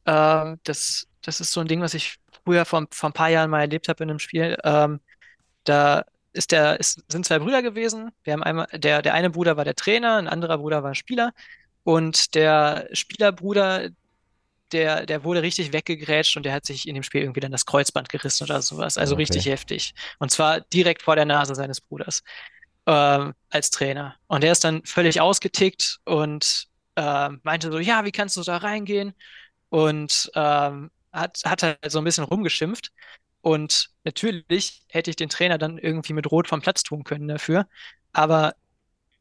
äh, 0.06 0.56
das, 0.64 1.08
das 1.22 1.40
ist 1.40 1.52
so 1.52 1.60
ein 1.62 1.68
Ding, 1.68 1.82
was 1.82 1.94
ich 1.94 2.18
früher 2.44 2.66
vor, 2.66 2.88
vor 2.92 3.10
ein 3.10 3.14
paar 3.14 3.30
Jahren 3.30 3.50
mal 3.50 3.62
erlebt 3.62 3.88
habe 3.90 4.04
in 4.04 4.10
einem 4.10 4.20
Spiel. 4.20 4.58
Ähm, 4.64 5.00
da 5.64 6.06
ist 6.34 6.52
der, 6.52 6.80
ist, 6.80 7.04
sind 7.08 7.26
zwei 7.26 7.40
Brüder 7.40 7.62
gewesen. 7.62 8.12
Wir 8.24 8.34
haben 8.34 8.44
einmal, 8.44 8.68
der, 8.74 9.02
der 9.02 9.14
eine 9.14 9.30
Bruder 9.30 9.58
war 9.58 9.66
der 9.66 9.76
Trainer, 9.76 10.18
ein 10.18 10.28
anderer 10.28 10.58
Bruder 10.58 10.84
war 10.84 10.96
Spieler. 10.96 11.32
Und 11.84 12.36
der 12.36 12.90
Spielerbruder, 12.94 13.90
der, 14.72 15.06
der 15.06 15.24
wurde 15.24 15.42
richtig 15.44 15.74
weggegrätscht 15.74 16.36
und 16.36 16.44
der 16.44 16.54
hat 16.54 16.66
sich 16.66 16.88
in 16.88 16.96
dem 16.96 17.04
Spiel 17.04 17.22
irgendwie 17.22 17.42
dann 17.42 17.52
das 17.52 17.66
Kreuzband 17.66 18.10
gerissen 18.10 18.46
oder 18.46 18.62
sowas. 18.62 18.98
Also 18.98 19.14
okay. 19.14 19.24
richtig 19.24 19.46
heftig. 19.46 19.94
Und 20.20 20.32
zwar 20.32 20.62
direkt 20.62 21.04
vor 21.04 21.16
der 21.16 21.26
Nase 21.26 21.56
seines 21.56 21.82
Bruders 21.82 22.24
äh, 22.86 23.32
als 23.50 23.70
Trainer. 23.70 24.16
Und 24.28 24.44
der 24.44 24.52
ist 24.52 24.64
dann 24.64 24.84
völlig 24.86 25.22
ausgetickt 25.22 26.00
und 26.06 26.68
äh, 26.96 27.30
meinte 27.44 27.72
so, 27.72 27.80
ja, 27.80 28.06
wie 28.06 28.12
kannst 28.12 28.38
du 28.38 28.44
da 28.44 28.58
reingehen? 28.58 29.14
Und 29.70 30.32
ähm, 30.36 30.92
hat, 31.12 31.40
hat 31.46 31.64
halt 31.64 31.80
so 31.92 32.00
ein 32.00 32.04
bisschen 32.04 32.24
rumgeschimpft. 32.24 32.92
Und 33.44 33.90
natürlich 34.06 34.84
hätte 34.88 35.10
ich 35.10 35.18
den 35.18 35.28
Trainer 35.28 35.58
dann 35.58 35.78
irgendwie 35.78 36.14
mit 36.14 36.32
Rot 36.32 36.48
vom 36.48 36.62
Platz 36.62 36.82
tun 36.82 37.04
können 37.04 37.28
dafür. 37.28 37.68
Aber 38.14 38.56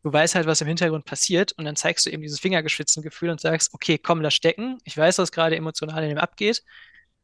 du 0.04 0.12
weißt 0.12 0.36
halt, 0.36 0.46
was 0.46 0.60
im 0.60 0.68
Hintergrund 0.68 1.04
passiert 1.04 1.50
und 1.58 1.64
dann 1.64 1.74
zeigst 1.74 2.06
du 2.06 2.10
eben 2.10 2.22
dieses 2.22 2.38
Fingergeschwitzen-Gefühl 2.38 3.30
und 3.30 3.40
sagst, 3.40 3.74
okay, 3.74 3.98
komm, 3.98 4.20
lass 4.20 4.34
stecken. 4.34 4.78
Ich 4.84 4.96
weiß, 4.96 5.18
was 5.18 5.32
gerade 5.32 5.56
emotional 5.56 6.04
in 6.04 6.10
dem 6.10 6.18
abgeht. 6.18 6.62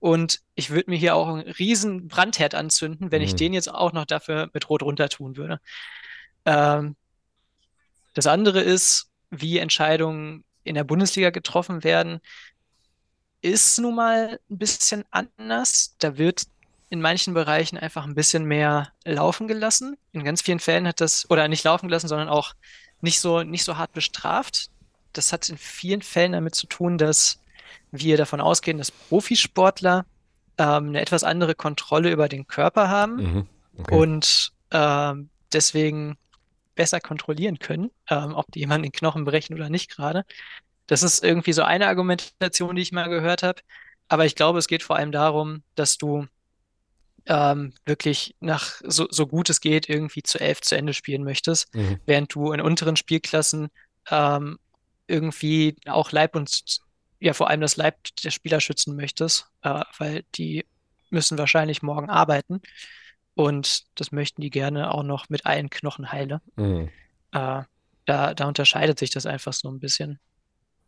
Und 0.01 0.41
ich 0.57 0.71
würde 0.71 0.91
mir 0.91 0.99
hier 0.99 1.15
auch 1.15 1.29
einen 1.29 1.49
riesen 1.49 2.09
Brandherd 2.09 2.57
anzünden, 2.57 3.13
wenn 3.13 3.23
mhm. 3.23 3.29
ich 3.29 3.37
den 3.37 3.53
jetzt 3.53 3.73
auch 3.73 3.93
noch 3.93 4.05
dafür 4.05 4.51
mit 4.53 4.69
Rot 4.69 4.83
runter 4.83 5.09
tun 5.09 5.37
würde. 5.37 5.61
Ähm, 6.47 6.97
das 8.15 8.27
andere 8.27 8.61
ist, 8.61 9.09
wie 9.31 9.59
Entscheidungen 9.59 10.45
in 10.65 10.75
der 10.75 10.85
Bundesliga 10.85 11.31
getroffen 11.31 11.85
werden, 11.85 12.19
ist 13.41 13.79
nun 13.79 13.95
mal 13.95 14.41
ein 14.51 14.59
bisschen 14.59 15.05
anders. 15.13 15.95
Da 16.01 16.19
wird 16.19 16.43
in 16.91 17.01
manchen 17.01 17.35
Bereichen 17.35 17.77
einfach 17.77 18.07
ein 18.07 18.15
bisschen 18.15 18.45
mehr 18.45 18.93
laufen 19.05 19.47
gelassen. 19.47 19.97
In 20.13 20.25
ganz 20.25 20.43
vielen 20.43 20.61
Fällen 20.61 20.87
hat 20.87 21.01
das, 21.01 21.31
oder 21.31 21.49
nicht 21.49 21.65
laufen 21.65 21.89
gelassen, 21.89 22.09
sondern 22.09 22.29
auch 22.29 22.55
nicht 23.01 23.21
so, 23.21 23.43
nicht 23.43 23.65
so 23.65 23.77
hart 23.77 23.93
bestraft. 23.93 24.71
Das 25.13 25.33
hat 25.33 25.49
in 25.49 25.59
vielen 25.59 26.03
Fällen 26.03 26.33
damit 26.33 26.55
zu 26.55 26.67
tun, 26.67 26.99
dass 26.99 27.41
wir 27.91 28.17
davon 28.17 28.41
ausgehen, 28.41 28.79
dass 28.79 28.91
Profisportler 28.91 30.07
ähm, 30.57 30.89
eine 30.89 31.01
etwas 31.01 31.25
andere 31.25 31.55
Kontrolle 31.55 32.11
über 32.11 32.29
den 32.29 32.47
Körper 32.47 32.89
haben 32.89 33.17
mhm. 33.17 33.47
okay. 33.79 33.95
und 33.95 34.53
ähm, 34.71 35.31
deswegen 35.53 36.17
besser 36.75 37.01
kontrollieren 37.01 37.59
können, 37.59 37.91
ähm, 38.09 38.35
ob 38.35 38.51
die 38.53 38.61
jemanden 38.61 38.85
den 38.85 38.93
Knochen 38.93 39.25
brechen 39.25 39.55
oder 39.55 39.69
nicht 39.69 39.91
gerade. 39.91 40.25
Das 40.87 41.03
ist 41.03 41.23
irgendwie 41.23 41.53
so 41.53 41.63
eine 41.63 41.87
Argumentation, 41.87 42.77
die 42.77 42.83
ich 42.83 42.93
mal 42.93 43.09
gehört 43.09 43.43
habe. 43.43 43.61
Aber 44.09 44.25
ich 44.25 44.37
glaube, 44.37 44.59
es 44.59 44.69
geht 44.69 44.83
vor 44.83 44.97
allem 44.97 45.13
darum, 45.13 45.63
dass 45.75 45.99
du 45.99 46.27
ähm, 47.29 47.75
wirklich 47.85 48.35
nach 48.41 48.81
so, 48.85 49.07
so 49.11 49.27
gut 49.27 49.51
es 49.51 49.61
geht 49.61 49.89
irgendwie 49.89 50.23
zu 50.23 50.41
elf 50.41 50.63
zu 50.63 50.77
Ende 50.77 50.95
spielen 50.95 51.25
möchtest, 51.25 51.73
mhm. 51.75 52.01
während 52.07 52.35
du 52.35 52.53
in 52.53 52.61
unteren 52.61 52.97
Spielklassen 52.97 53.69
ähm, 54.11 54.59
irgendwie 55.07 55.77
auch 55.87 56.11
Leib 56.11 56.35
und 56.35 56.81
ja 57.21 57.35
vor 57.35 57.51
allem 57.51 57.61
das 57.61 57.77
Leib 57.77 57.97
der 58.25 58.31
Spieler 58.31 58.61
schützen 58.61 58.97
möchtest, 58.97 59.47
äh, 59.63 59.83
weil 59.99 60.25
die 60.37 60.65
müssen 61.11 61.39
wahrscheinlich 61.39 61.83
morgen 61.83 62.09
arbeiten 62.09 62.63
und 63.35 63.85
das 63.95 64.11
möchten 64.11 64.41
die 64.41 64.51
gerne 64.51 64.93
auch 64.93 65.03
noch 65.03 65.29
mit 65.29 65.47
allen 65.47 65.71
Knochen 65.71 66.11
heilen. 66.11 66.41
Mhm. 66.57 66.89
Äh, 67.33 67.63
da, 68.07 68.35
da 68.35 68.49
unterscheidet 68.49 68.99
sich 68.99 69.11
das 69.11 69.27
einfach 69.27 69.53
so 69.53 69.69
ein 69.69 69.81
bisschen. 69.81 70.19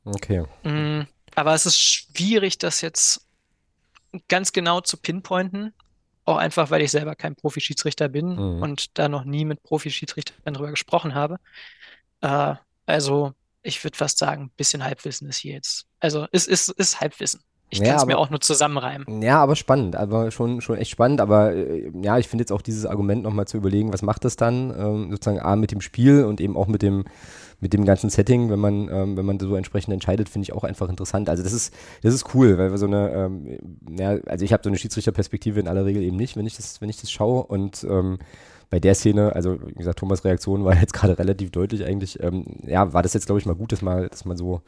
Okay. 0.04 0.46
Mhm, 0.62 1.06
aber 1.34 1.54
es 1.54 1.66
ist 1.66 1.78
schwierig, 1.78 2.56
das 2.56 2.80
jetzt 2.80 3.26
ganz 4.28 4.52
genau 4.52 4.80
zu 4.80 4.96
pinpointen, 4.96 5.74
auch 6.24 6.36
einfach, 6.36 6.70
weil 6.70 6.82
ich 6.82 6.90
selber 6.90 7.14
kein 7.14 7.34
Profi-Schiedsrichter 7.34 8.08
bin 8.08 8.34
mhm. 8.34 8.62
und 8.62 8.98
da 8.98 9.08
noch 9.08 9.24
nie 9.24 9.44
mit 9.44 9.62
Profi-Schiedsrichtern 9.62 10.54
drüber 10.54 10.70
gesprochen 10.70 11.14
habe. 11.14 11.36
Äh, 12.20 12.54
also, 12.86 13.32
ich 13.62 13.82
würde 13.84 13.96
fast 13.96 14.18
sagen, 14.18 14.44
ein 14.44 14.52
bisschen 14.56 14.84
Halbwissen 14.84 15.28
ist 15.28 15.38
hier 15.38 15.54
jetzt. 15.54 15.86
Also, 15.98 16.26
es 16.32 16.46
ist, 16.46 16.68
ist, 16.70 16.78
ist 16.78 17.00
Halbwissen. 17.00 17.40
Ich 17.70 17.78
ja, 17.78 17.86
kann 17.86 17.96
es 17.96 18.06
mir 18.06 18.18
auch 18.18 18.30
nur 18.30 18.40
zusammenreimen. 18.40 19.22
Ja, 19.22 19.40
aber 19.40 19.54
spannend, 19.54 19.94
aber 19.94 20.32
schon, 20.32 20.60
schon 20.60 20.76
echt 20.76 20.90
spannend. 20.90 21.20
Aber 21.20 21.52
äh, 21.54 21.90
ja, 22.02 22.18
ich 22.18 22.26
finde 22.26 22.42
jetzt 22.42 22.50
auch 22.50 22.62
dieses 22.62 22.84
Argument 22.84 23.22
nochmal 23.22 23.46
zu 23.46 23.56
überlegen, 23.56 23.92
was 23.92 24.02
macht 24.02 24.24
das 24.24 24.34
dann, 24.34 24.70
ähm, 24.76 25.10
sozusagen 25.12 25.40
A 25.40 25.54
mit 25.54 25.70
dem 25.70 25.80
Spiel 25.80 26.24
und 26.24 26.40
eben 26.40 26.56
auch 26.56 26.66
mit 26.66 26.82
dem, 26.82 27.04
mit 27.60 27.72
dem 27.72 27.84
ganzen 27.84 28.10
Setting, 28.10 28.50
wenn 28.50 28.58
man, 28.58 28.88
ähm, 28.88 29.16
wenn 29.16 29.26
man 29.26 29.38
so 29.38 29.54
entsprechend 29.54 29.92
entscheidet, 29.92 30.28
finde 30.28 30.44
ich 30.44 30.52
auch 30.52 30.64
einfach 30.64 30.88
interessant. 30.88 31.28
Also 31.28 31.42
das 31.42 31.52
ist, 31.52 31.74
das 32.02 32.14
ist 32.14 32.34
cool, 32.34 32.56
weil 32.58 32.70
wir 32.70 32.78
so 32.78 32.86
eine, 32.86 33.10
ähm, 33.12 33.58
ja, 33.98 34.16
also 34.26 34.44
ich 34.44 34.52
habe 34.52 34.62
so 34.62 34.70
eine 34.70 34.78
Schiedsrichterperspektive 34.78 35.60
in 35.60 35.68
aller 35.68 35.84
Regel 35.84 36.02
eben 36.02 36.16
nicht, 36.16 36.36
wenn 36.36 36.46
ich 36.46 36.56
das, 36.56 36.80
wenn 36.80 36.88
ich 36.88 37.00
das 37.00 37.10
schaue. 37.10 37.44
Und 37.44 37.84
ähm, 37.84 38.18
bei 38.70 38.80
der 38.80 38.94
Szene, 38.94 39.34
also 39.34 39.58
wie 39.66 39.74
gesagt, 39.74 39.98
Thomas' 39.98 40.24
Reaktion 40.24 40.64
war 40.64 40.74
jetzt 40.80 40.94
gerade 40.94 41.18
relativ 41.18 41.50
deutlich 41.50 41.84
eigentlich. 41.84 42.22
Ähm, 42.22 42.44
ja, 42.66 42.92
war 42.92 43.02
das 43.02 43.14
jetzt, 43.14 43.26
glaube 43.26 43.40
ich, 43.40 43.46
mal 43.46 43.54
gut, 43.54 43.72
das 43.72 43.82
mal, 43.82 44.08
das 44.08 44.24
mal 44.24 44.36
so, 44.36 44.62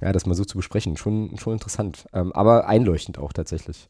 ja, 0.00 0.12
das 0.12 0.26
mal 0.26 0.34
so 0.34 0.44
zu 0.44 0.56
besprechen. 0.56 0.96
Schon, 0.96 1.38
schon 1.38 1.52
interessant. 1.52 2.06
Ähm, 2.12 2.32
aber 2.32 2.66
einleuchtend 2.66 3.18
auch 3.18 3.32
tatsächlich. 3.32 3.88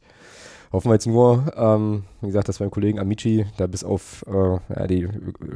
Hoffen 0.72 0.88
wir 0.88 0.94
jetzt 0.94 1.06
nur, 1.06 1.52
ähm, 1.54 2.04
wie 2.22 2.28
gesagt, 2.28 2.48
dass 2.48 2.58
beim 2.58 2.70
Kollegen 2.70 2.98
Amici 2.98 3.44
da 3.58 3.66
bis 3.66 3.84
auf 3.84 4.24
äh, 4.26 4.32
ja, 4.74 4.86
die 4.86 5.06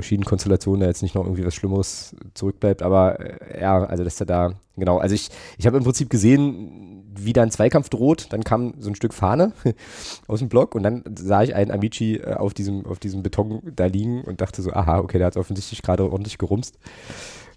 Schienenkonstellation 0.00 0.80
da 0.80 0.86
jetzt 0.86 1.02
nicht 1.02 1.14
noch 1.14 1.24
irgendwie 1.24 1.46
was 1.46 1.54
Schlimmeres 1.54 2.14
zurückbleibt. 2.34 2.82
Aber 2.82 3.18
äh, 3.18 3.62
ja, 3.62 3.82
also 3.84 4.04
dass 4.04 4.20
er 4.20 4.26
da, 4.26 4.52
genau, 4.76 4.98
also 4.98 5.14
ich, 5.14 5.30
ich 5.56 5.66
habe 5.66 5.78
im 5.78 5.84
Prinzip 5.84 6.10
gesehen, 6.10 7.04
wie 7.18 7.32
da 7.32 7.42
ein 7.42 7.50
Zweikampf 7.50 7.88
droht. 7.88 8.30
Dann 8.34 8.44
kam 8.44 8.74
so 8.78 8.90
ein 8.90 8.94
Stück 8.94 9.14
Fahne 9.14 9.52
aus 10.26 10.40
dem 10.40 10.50
Block 10.50 10.74
und 10.74 10.82
dann 10.82 11.02
sah 11.18 11.42
ich 11.42 11.54
einen 11.54 11.70
Amici 11.70 12.16
äh, 12.16 12.34
auf, 12.34 12.52
diesem, 12.52 12.84
auf 12.84 12.98
diesem 12.98 13.22
Beton 13.22 13.62
da 13.74 13.86
liegen 13.86 14.22
und 14.22 14.42
dachte 14.42 14.60
so, 14.60 14.72
aha, 14.72 14.98
okay, 14.98 15.16
der 15.16 15.28
hat 15.28 15.38
offensichtlich 15.38 15.80
gerade 15.80 16.10
ordentlich 16.10 16.36
gerumst. 16.36 16.78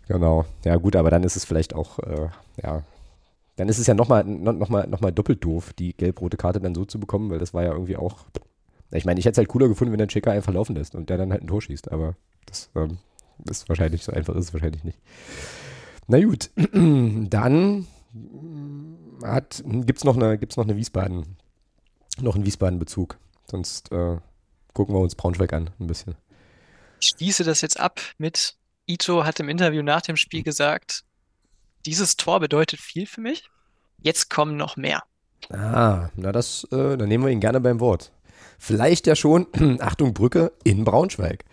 Genau. 0.08 0.46
Ja, 0.64 0.78
gut, 0.78 0.96
aber 0.96 1.10
dann 1.10 1.24
ist 1.24 1.36
es 1.36 1.44
vielleicht 1.44 1.76
auch, 1.76 2.00
äh, 2.00 2.30
ja, 2.64 2.84
dann 3.60 3.68
ist 3.68 3.78
es 3.78 3.88
ja 3.88 3.94
nochmal 3.94 4.24
noch 4.24 4.70
mal, 4.70 4.88
noch 4.88 5.02
mal 5.02 5.12
doppelt 5.12 5.44
doof, 5.44 5.74
die 5.74 5.92
gelb-rote 5.94 6.38
Karte 6.38 6.62
dann 6.62 6.74
so 6.74 6.86
zu 6.86 6.98
bekommen, 6.98 7.30
weil 7.30 7.40
das 7.40 7.54
war 7.54 7.62
ja 7.64 7.74
irgendwie 7.74 7.98
auch. 7.98 8.26
Ich 8.92 9.04
meine, 9.04 9.20
ich 9.20 9.26
hätte 9.26 9.34
es 9.34 9.38
halt 9.38 9.50
cooler 9.50 9.68
gefunden, 9.68 9.92
wenn 9.92 9.98
der 9.98 10.08
Checker 10.08 10.32
einfach 10.32 10.54
laufen 10.54 10.78
lässt 10.78 10.96
und 10.96 11.10
der 11.10 11.18
dann 11.18 11.34
halt 11.34 11.44
ein 11.44 11.48
Tor 11.48 11.62
schießt, 11.62 11.92
aber 11.92 12.16
das 12.46 12.70
ähm, 12.76 13.00
ist 13.50 13.68
wahrscheinlich 13.68 14.06
so 14.06 14.14
einfach, 14.14 14.34
ist 14.36 14.46
es 14.46 14.54
wahrscheinlich 14.54 14.86
nicht. 14.86 14.98
Na 16.08 16.24
gut, 16.24 16.52
dann 16.56 17.86
gibt 19.66 19.98
es 19.98 20.06
noch 20.06 20.16
eine, 20.16 20.40
noch 20.56 20.64
eine 20.64 20.78
Wiesbaden, 20.78 21.36
noch 22.22 22.36
einen 22.36 22.46
Wiesbaden-Bezug. 22.46 23.18
Sonst 23.52 23.92
äh, 23.92 24.20
gucken 24.74 24.96
wir 24.96 25.02
uns 25.02 25.16
Braunschweig 25.16 25.52
an, 25.52 25.70
ein 25.82 25.88
bisschen. 25.88 26.16
Ich 27.02 27.10
schließe 27.10 27.44
das 27.44 27.60
jetzt 27.60 27.78
ab 27.78 28.00
mit 28.18 28.56
Ito 28.88 29.26
hat 29.26 29.42
im 29.42 29.50
Interview 29.50 29.84
nach 29.84 30.02
dem 30.02 30.16
Spiel 30.16 30.44
gesagt, 30.44 31.04
dieses 31.90 32.18
Tor 32.18 32.40
bedeutet 32.40 32.80
viel 32.80 33.08
für 33.08 33.22
mich. 33.22 33.50
Jetzt 34.02 34.30
kommen 34.30 34.58
noch 34.58 34.78
mehr. 34.78 35.02
Ah, 35.50 36.10
na 36.16 36.32
das, 36.32 36.66
äh, 36.72 36.98
dann 36.98 37.10
nehmen 37.10 37.26
wir 37.26 37.32
ihn 37.32 37.40
gerne 37.40 37.60
beim 37.60 37.80
Wort. 37.80 38.12
Vielleicht 38.60 39.08
ja 39.08 39.16
schon, 39.16 39.48
Achtung, 39.80 40.14
Brücke 40.14 40.52
in 40.64 40.84
Braunschweig. 40.84 41.46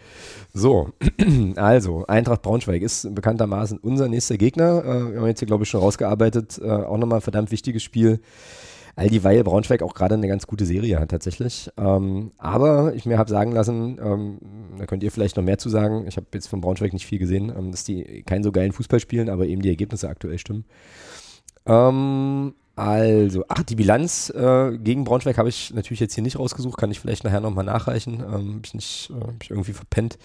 So, 0.53 0.91
also, 1.57 2.07
Eintracht 2.07 2.43
Braunschweig 2.43 2.83
ist 2.83 3.15
bekanntermaßen 3.15 3.79
unser 3.79 4.09
nächster 4.09 4.37
Gegner. 4.37 4.85
Äh, 4.85 5.13
wir 5.13 5.21
haben 5.21 5.27
jetzt 5.27 5.39
hier, 5.39 5.47
glaube 5.47 5.65
ich, 5.65 5.71
schon 5.71 5.81
rausgearbeitet. 5.81 6.59
Äh, 6.63 6.69
auch 6.69 6.99
nochmal 6.99 7.21
ein 7.21 7.23
verdammt 7.23 7.51
wichtiges 7.51 7.83
Spiel. 7.83 8.21
All 8.97 9.11
dieweil 9.11 9.45
Braunschweig 9.45 9.83
auch 9.83 9.93
gerade 9.93 10.15
eine 10.15 10.27
ganz 10.27 10.47
gute 10.47 10.65
Serie 10.65 10.99
hat 10.99 11.11
tatsächlich. 11.11 11.71
Ähm, 11.77 12.33
aber 12.39 12.95
ich 12.95 13.05
mir 13.05 13.19
habe 13.19 13.29
sagen 13.29 13.53
lassen, 13.53 14.01
ähm, 14.03 14.39
da 14.79 14.87
könnt 14.87 15.03
ihr 15.03 15.13
vielleicht 15.13 15.37
noch 15.37 15.45
mehr 15.45 15.59
zu 15.59 15.69
sagen. 15.69 16.07
Ich 16.09 16.17
habe 16.17 16.27
jetzt 16.33 16.47
von 16.47 16.63
Braunschweig 16.63 16.95
nicht 16.95 17.05
viel 17.05 17.19
gesehen, 17.19 17.53
ähm, 17.57 17.71
dass 17.71 17.85
die 17.85 18.23
keinen 18.23 18.43
so 18.43 18.53
geilen 18.53 18.73
Fußball 18.73 18.99
spielen, 18.99 19.29
aber 19.29 19.47
eben 19.47 19.61
die 19.61 19.69
Ergebnisse 19.69 20.09
aktuell 20.09 20.39
stimmen. 20.39 20.65
Ähm, 21.67 22.55
also, 22.75 23.45
ach, 23.49 23.63
die 23.65 23.75
Bilanz 23.75 24.31
äh, 24.31 24.79
gegen 24.79 25.05
Braunschweig 25.05 25.37
habe 25.37 25.51
ich 25.51 25.75
natürlich 25.75 26.01
jetzt 26.01 26.15
hier 26.15 26.23
nicht 26.23 26.39
rausgesucht, 26.39 26.79
kann 26.79 26.91
ich 26.91 26.99
vielleicht 26.99 27.25
nachher 27.25 27.41
nochmal 27.41 27.67
nachreichen. 27.67 28.23
Ähm, 28.23 28.63
ich 28.65 28.73
nicht, 28.73 29.11
äh, 29.11 29.21
hab 29.21 29.43
ich 29.43 29.51
irgendwie 29.51 29.75
verpennt. 29.75 30.19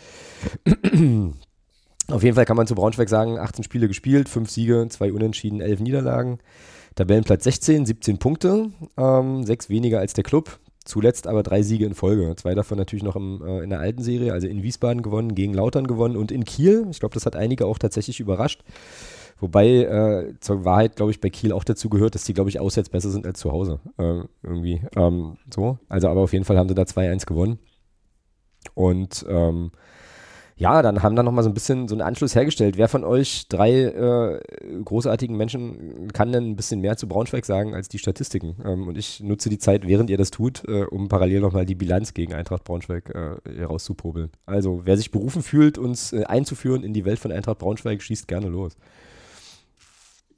Auf 2.07 2.23
jeden 2.23 2.35
Fall 2.35 2.45
kann 2.45 2.57
man 2.57 2.67
zu 2.67 2.75
Braunschweig 2.75 3.09
sagen, 3.09 3.37
18 3.37 3.65
Spiele 3.65 3.89
gespielt, 3.89 4.29
5 4.29 4.49
Siege, 4.49 4.85
2 4.89 5.11
Unentschieden, 5.11 5.59
11 5.59 5.81
Niederlagen. 5.81 6.39
Tabellenplatz 6.95 7.43
16, 7.43 7.85
17 7.85 8.17
Punkte, 8.17 8.71
ähm, 8.97 9.43
sechs 9.43 9.69
weniger 9.69 9.99
als 9.99 10.13
der 10.13 10.23
Club. 10.23 10.59
Zuletzt 10.83 11.27
aber 11.27 11.43
drei 11.43 11.61
Siege 11.61 11.85
in 11.85 11.93
Folge. 11.93 12.35
Zwei 12.35 12.55
davon 12.55 12.77
natürlich 12.77 13.03
noch 13.03 13.15
im, 13.15 13.41
äh, 13.45 13.63
in 13.63 13.69
der 13.69 13.79
alten 13.79 14.01
Serie, 14.01 14.33
also 14.33 14.47
in 14.47 14.63
Wiesbaden 14.63 15.03
gewonnen, 15.03 15.35
gegen 15.35 15.53
Lautern 15.53 15.85
gewonnen 15.85 16.17
und 16.17 16.31
in 16.31 16.43
Kiel. 16.43 16.87
Ich 16.89 16.99
glaube, 16.99 17.13
das 17.13 17.25
hat 17.25 17.35
einige 17.35 17.65
auch 17.67 17.77
tatsächlich 17.77 18.19
überrascht. 18.19 18.63
Wobei 19.39 19.67
äh, 19.69 20.33
zur 20.39 20.65
Wahrheit, 20.65 20.95
glaube 20.95 21.11
ich, 21.11 21.21
bei 21.21 21.29
Kiel 21.29 21.51
auch 21.51 21.63
dazu 21.63 21.89
gehört, 21.89 22.15
dass 22.15 22.23
die, 22.23 22.33
glaube 22.33 22.49
ich, 22.49 22.59
auswärts 22.59 22.89
besser 22.89 23.09
sind 23.09 23.25
als 23.25 23.39
zu 23.39 23.51
Hause. 23.51 23.79
Äh, 23.97 24.23
irgendwie. 24.43 24.81
Ähm, 24.95 25.37
so. 25.53 25.77
Also, 25.87 26.09
aber 26.09 26.21
auf 26.21 26.33
jeden 26.33 26.45
Fall 26.45 26.57
haben 26.57 26.69
sie 26.69 26.75
da 26.75 26.83
2-1 26.83 27.25
gewonnen. 27.25 27.59
Und 28.73 29.25
ähm, 29.29 29.71
ja, 30.61 30.83
dann 30.83 31.01
haben 31.01 31.15
da 31.15 31.23
nochmal 31.23 31.43
so 31.43 31.49
ein 31.49 31.55
bisschen 31.55 31.87
so 31.87 31.95
einen 31.95 32.03
Anschluss 32.03 32.35
hergestellt. 32.35 32.77
Wer 32.77 32.87
von 32.87 33.03
euch 33.03 33.47
drei 33.47 33.71
äh, 33.71 34.39
großartigen 34.85 35.35
Menschen 35.35 36.13
kann 36.13 36.31
denn 36.31 36.51
ein 36.51 36.55
bisschen 36.55 36.81
mehr 36.81 36.97
zu 36.97 37.07
Braunschweig 37.07 37.47
sagen 37.47 37.73
als 37.73 37.89
die 37.89 37.97
Statistiken? 37.97 38.55
Ähm, 38.63 38.87
und 38.87 38.95
ich 38.95 39.21
nutze 39.21 39.49
die 39.49 39.57
Zeit, 39.57 39.87
während 39.87 40.11
ihr 40.11 40.19
das 40.19 40.29
tut, 40.29 40.63
äh, 40.67 40.83
um 40.83 41.07
parallel 41.07 41.39
nochmal 41.39 41.65
die 41.65 41.73
Bilanz 41.73 42.13
gegen 42.13 42.35
Eintracht 42.35 42.63
Braunschweig 42.63 43.09
äh, 43.09 43.57
herauszuprobeln. 43.57 44.29
Also, 44.45 44.81
wer 44.83 44.97
sich 44.97 45.09
berufen 45.09 45.41
fühlt, 45.41 45.79
uns 45.79 46.13
äh, 46.13 46.25
einzuführen 46.25 46.83
in 46.83 46.93
die 46.93 47.05
Welt 47.05 47.17
von 47.17 47.31
Eintracht 47.31 47.57
Braunschweig, 47.57 48.03
schießt 48.03 48.27
gerne 48.27 48.47
los. 48.47 48.77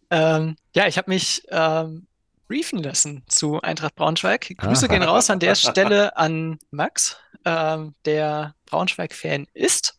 Ähm, 0.10 0.56
ja, 0.74 0.88
ich 0.88 0.98
habe 0.98 1.12
mich 1.12 1.44
ähm, 1.50 2.08
briefen 2.48 2.82
lassen 2.82 3.24
zu 3.28 3.60
Eintracht 3.60 3.96
Braunschweig. 3.96 4.56
Grüße 4.56 4.86
Aha. 4.86 4.94
gehen 4.94 5.04
raus 5.04 5.30
an 5.30 5.40
der 5.40 5.56
Stelle 5.56 6.16
an 6.16 6.60
Max, 6.72 7.18
ähm, 7.44 7.94
der 8.06 8.56
Braunschweig-Fan 8.68 9.48
ist. 9.54 9.98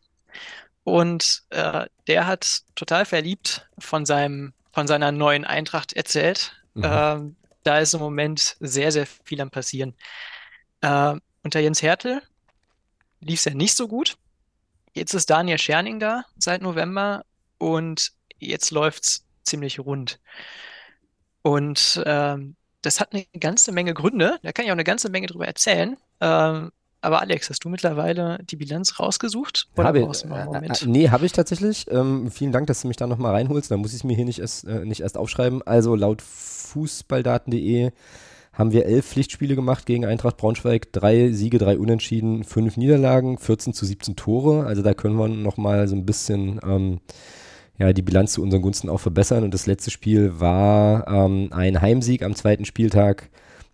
Und 0.85 1.43
äh, 1.51 1.87
der 2.07 2.26
hat 2.26 2.62
total 2.74 3.07
verliebt 3.07 3.68
von 3.78 4.05
seinem, 4.05 4.53
von 4.72 4.87
seiner 4.87 5.12
neuen 5.12 5.45
Eintracht 5.45 5.95
erzählt. 5.95 6.53
Mhm. 6.74 6.85
Ähm, 6.85 7.37
da 7.62 7.78
ist 7.78 7.95
im 7.95 8.01
Moment 8.01 8.57
sehr, 8.61 8.93
sehr 8.93 9.07
viel 9.07 9.41
am 9.41 9.51
passieren. 9.51 9.95
Äh, 10.82 11.14
unter 11.43 11.61
Jens 11.61 11.82
Hertel 11.82 12.22
lief 13.20 13.39
es 13.39 13.45
ja 13.47 13.55
nicht 13.55 13.74
so 13.74 13.89
gut. 13.89 14.16
Jetzt 14.93 15.14
ist 15.14 15.30
Daniel 15.30 15.59
Scherning 15.59 15.99
da 15.99 16.24
seit 16.39 16.62
November 16.62 17.24
und 17.59 18.12
jetzt 18.39 18.70
läuft 18.70 19.05
es 19.05 19.24
ziemlich 19.43 19.80
rund. 19.80 20.20
Und 21.43 22.03
ähm, 22.07 22.57
das 22.82 23.01
hat 23.01 23.12
eine 23.12 23.26
ganze 23.39 23.72
Menge 23.72 23.95
Gründe. 23.95 24.39
Da 24.43 24.53
kann 24.53 24.64
ich 24.64 24.70
auch 24.70 24.74
eine 24.74 24.85
ganze 24.85 25.09
Menge 25.09 25.26
drüber 25.26 25.47
erzählen. 25.47 25.97
Ähm, 26.20 26.70
aber 27.05 27.21
Alex, 27.21 27.51
hast 27.51 27.65
du 27.65 27.69
mittlerweile 27.69 28.39
die 28.51 28.57
Bilanz 28.57 28.99
rausgesucht? 28.99 29.69
Oder 29.77 29.89
habe 29.89 30.01
ich, 30.01 30.25
äh, 30.25 30.85
äh, 30.85 30.87
nee, 30.87 31.11
habe 31.11 31.27
ich 31.27 31.33
tatsächlich. 31.33 31.87
Ähm, 31.91 32.31
vielen 32.31 32.53
Dank, 32.53 32.67
dass 32.67 32.83
du 32.83 32.89
mich 32.89 32.97
da 32.97 33.07
nochmal 33.07 33.33
reinholst. 33.33 33.71
Da 33.71 33.77
muss 33.77 33.91
ich 33.91 33.99
es 33.99 34.05
mir 34.05 34.17
hier 34.17 34.25
nicht 34.25 34.39
erst, 34.39 34.65
äh, 34.65 34.85
nicht 34.85 35.03
erst 35.03 35.19
aufschreiben. 35.19 35.63
Also 35.63 35.95
laut 35.95 36.23
fußballdaten.de 36.23 37.93
haben 38.55 38.73
wir 38.73 38.87
elf 38.87 39.07
Pflichtspiele 39.07 39.55
gemacht 39.55 39.85
gegen 39.85 40.07
Eintracht 40.07 40.37
Braunschweig. 40.39 40.93
Drei 40.93 41.31
Siege, 41.33 41.59
drei 41.59 41.79
Unentschieden, 41.79 42.45
fünf 42.45 42.77
Niederlagen, 42.77 43.37
14 43.37 43.75
zu 43.75 43.85
17 43.85 44.17
Tore. 44.17 44.65
Also 44.65 44.83
da 44.83 44.95
können 44.95 45.17
wir 45.17 45.29
nochmal 45.29 45.87
so 45.89 45.97
ein 45.97 46.07
bisschen 46.07 46.61
ähm, 46.65 47.01
ja, 47.79 47.93
die 47.93 48.03
Bilanz 48.03 48.33
zu 48.33 48.43
unseren 48.43 48.63
Gunsten 48.63 48.89
auch 48.89 49.01
verbessern. 49.01 49.45
Und 49.45 49.53
das 49.53 49.67
letzte 49.67 49.91
Spiel 49.91 50.41
war 50.41 51.07
ähm, 51.09 51.49
ein 51.53 51.83
Heimsieg 51.83 52.23
am 52.23 52.35
zweiten 52.35 52.65
Spieltag 52.65 53.29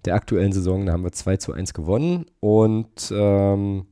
der 0.05 0.15
aktuellen 0.15 0.53
Saison. 0.53 0.87
Da 0.87 0.93
haben 0.93 1.05
wir 1.05 1.13
2 1.13 1.37
zu 1.37 1.53
1 1.53 1.75
gewonnen. 1.75 2.27
Und 2.41 3.13
ähm, 3.15 3.87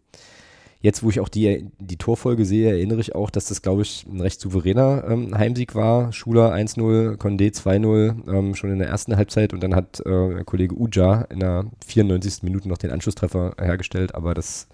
jetzt, 0.81 1.03
wo 1.03 1.11
ich 1.11 1.21
auch 1.21 1.29
die, 1.29 1.71
die 1.79 1.97
Torfolge 1.97 2.45
sehe, 2.45 2.71
erinnere 2.71 3.01
ich 3.01 3.15
auch, 3.15 3.31
dass 3.31 3.47
das, 3.47 3.63
glaube 3.63 3.83
ich, 3.83 4.07
ein 4.07 4.21
recht 4.21 4.41
souveräner 4.41 5.05
ähm, 5.09 5.37
Heimsieg 5.37 5.75
war. 5.75 6.13
Schuler 6.13 6.53
1-0, 6.55 7.17
Condé 7.17 7.53
2-0, 7.55 8.33
ähm, 8.33 8.55
schon 8.55 8.73
in 8.73 8.79
der 8.79 8.89
ersten 8.89 9.17
Halbzeit. 9.17 9.53
Und 9.53 9.63
dann 9.63 9.75
hat 9.75 10.01
äh, 10.01 10.45
Kollege 10.45 10.75
Uja 10.75 11.23
in 11.31 11.41
der 11.41 11.67
94. 11.87 12.43
Minute 12.43 12.69
noch 12.69 12.79
den 12.79 12.91
Anschlusstreffer 12.91 13.55
hergestellt. 13.59 14.15
Aber 14.15 14.35
das 14.35 14.69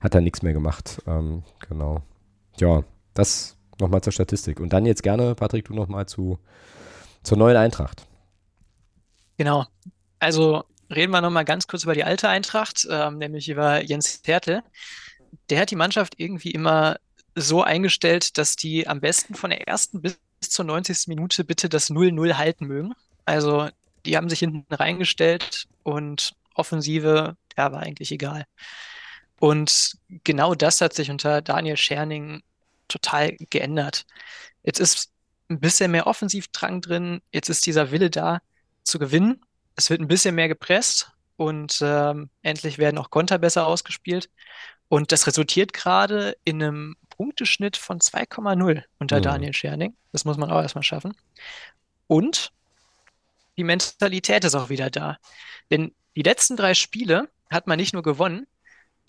hat 0.00 0.14
dann 0.14 0.24
nichts 0.24 0.42
mehr 0.42 0.52
gemacht. 0.52 1.02
Ähm, 1.06 1.42
genau. 1.68 2.02
Ja, 2.58 2.82
das 3.14 3.56
nochmal 3.80 4.00
zur 4.00 4.12
Statistik. 4.12 4.60
Und 4.60 4.72
dann 4.72 4.86
jetzt 4.86 5.02
gerne, 5.02 5.34
Patrick, 5.34 5.66
du 5.66 5.74
nochmal 5.74 6.06
zu, 6.06 6.38
zur 7.22 7.38
neuen 7.38 7.56
Eintracht. 7.56 8.06
Genau. 9.36 9.66
Also 10.24 10.64
reden 10.90 11.12
wir 11.12 11.20
nochmal 11.20 11.44
ganz 11.44 11.66
kurz 11.66 11.84
über 11.84 11.92
die 11.92 12.04
alte 12.04 12.30
Eintracht, 12.30 12.88
ähm, 12.90 13.18
nämlich 13.18 13.50
über 13.50 13.82
Jens 13.82 14.22
Hertel. 14.24 14.62
Der 15.50 15.60
hat 15.60 15.70
die 15.70 15.76
Mannschaft 15.76 16.14
irgendwie 16.16 16.50
immer 16.50 16.96
so 17.34 17.62
eingestellt, 17.62 18.38
dass 18.38 18.56
die 18.56 18.88
am 18.88 19.00
besten 19.00 19.34
von 19.34 19.50
der 19.50 19.68
ersten 19.68 20.00
bis 20.00 20.18
zur 20.40 20.64
90. 20.64 21.08
Minute 21.08 21.44
bitte 21.44 21.68
das 21.68 21.90
0-0 21.90 22.38
halten 22.38 22.66
mögen. 22.66 22.94
Also 23.26 23.68
die 24.06 24.16
haben 24.16 24.30
sich 24.30 24.38
hinten 24.38 24.72
reingestellt 24.72 25.66
und 25.82 26.34
Offensive, 26.54 27.36
ja, 27.58 27.72
war 27.72 27.80
eigentlich 27.80 28.10
egal. 28.10 28.46
Und 29.40 29.98
genau 30.22 30.54
das 30.54 30.80
hat 30.80 30.94
sich 30.94 31.10
unter 31.10 31.42
Daniel 31.42 31.76
Scherning 31.76 32.42
total 32.88 33.36
geändert. 33.50 34.06
Jetzt 34.62 34.80
ist 34.80 35.10
ein 35.50 35.60
bisschen 35.60 35.90
mehr 35.90 36.06
Offensivdrang 36.06 36.80
drin, 36.80 37.20
jetzt 37.30 37.50
ist 37.50 37.66
dieser 37.66 37.90
Wille 37.90 38.08
da 38.08 38.40
zu 38.84 38.98
gewinnen 38.98 39.43
es 39.76 39.90
wird 39.90 40.00
ein 40.00 40.08
bisschen 40.08 40.34
mehr 40.34 40.48
gepresst 40.48 41.12
und 41.36 41.80
ähm, 41.82 42.30
endlich 42.42 42.78
werden 42.78 42.98
auch 42.98 43.10
Konter 43.10 43.38
besser 43.38 43.66
ausgespielt. 43.66 44.30
Und 44.88 45.12
das 45.12 45.26
resultiert 45.26 45.72
gerade 45.72 46.36
in 46.44 46.62
einem 46.62 46.96
Punkteschnitt 47.10 47.76
von 47.76 48.00
2,0 48.00 48.84
unter 48.98 49.18
Mhm. 49.18 49.22
Daniel 49.22 49.54
Scherning. 49.54 49.96
Das 50.12 50.24
muss 50.24 50.36
man 50.36 50.50
auch 50.50 50.62
erstmal 50.62 50.84
schaffen. 50.84 51.14
Und 52.06 52.52
die 53.56 53.64
Mentalität 53.64 54.44
ist 54.44 54.54
auch 54.54 54.68
wieder 54.68 54.90
da. 54.90 55.18
Denn 55.70 55.94
die 56.16 56.22
letzten 56.22 56.56
drei 56.56 56.74
Spiele 56.74 57.28
hat 57.50 57.66
man 57.66 57.78
nicht 57.78 57.92
nur 57.92 58.02
gewonnen, 58.02 58.46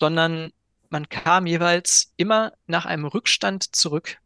sondern 0.00 0.52
man 0.90 1.08
kam 1.08 1.46
jeweils 1.46 2.12
immer 2.16 2.52
nach 2.66 2.86
einem 2.86 3.06
Rückstand 3.06 3.74
zurück. 3.76 4.18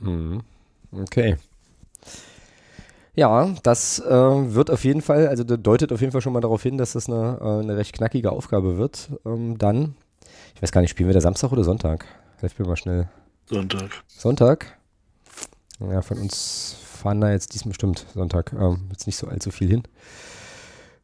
Mhm. 0.00 0.42
Okay. 0.92 1.36
Ja, 3.18 3.52
das 3.64 3.98
äh, 3.98 4.10
wird 4.54 4.70
auf 4.70 4.84
jeden 4.84 5.02
Fall, 5.02 5.26
also 5.26 5.42
das 5.42 5.58
deutet 5.60 5.92
auf 5.92 6.00
jeden 6.00 6.12
Fall 6.12 6.20
schon 6.20 6.32
mal 6.32 6.40
darauf 6.40 6.62
hin, 6.62 6.78
dass 6.78 6.92
das 6.92 7.08
eine, 7.08 7.38
äh, 7.40 7.64
eine 7.64 7.76
recht 7.76 7.92
knackige 7.92 8.30
Aufgabe 8.30 8.78
wird. 8.78 9.10
Ähm, 9.26 9.58
dann, 9.58 9.96
ich 10.54 10.62
weiß 10.62 10.70
gar 10.70 10.82
nicht, 10.82 10.90
spielen 10.90 11.08
wir 11.08 11.14
da 11.14 11.20
Samstag 11.20 11.50
oder 11.50 11.64
Sonntag? 11.64 12.06
Helft 12.36 12.60
mir 12.60 12.66
mal 12.68 12.76
schnell. 12.76 13.08
Sonntag. 13.46 13.90
Sonntag? 14.06 14.78
Ja, 15.80 16.00
von 16.00 16.18
uns 16.18 16.76
fahren 16.80 17.20
da 17.20 17.32
jetzt 17.32 17.54
diesmal 17.54 17.70
bestimmt 17.70 18.06
Sonntag. 18.14 18.52
Ähm, 18.52 18.86
jetzt 18.92 19.06
nicht 19.08 19.16
so 19.16 19.26
allzu 19.26 19.50
viel 19.50 19.68
hin. 19.68 19.82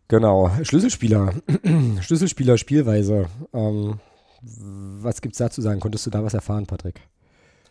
Genau. 0.07 0.53
Schlüsselspieler. 0.63 1.35
Schlüsselspieler, 2.01 2.59
Spielweise. 2.59 3.27
Ähm, 3.53 3.99
was 4.41 5.21
gibt's 5.21 5.39
da 5.39 5.51
zu 5.51 5.63
sagen? 5.63 5.81
Konntest 5.81 6.07
du 6.07 6.11
da 6.11 6.23
was 6.23 6.35
erfahren, 6.35 6.67
Patrick? 6.67 7.01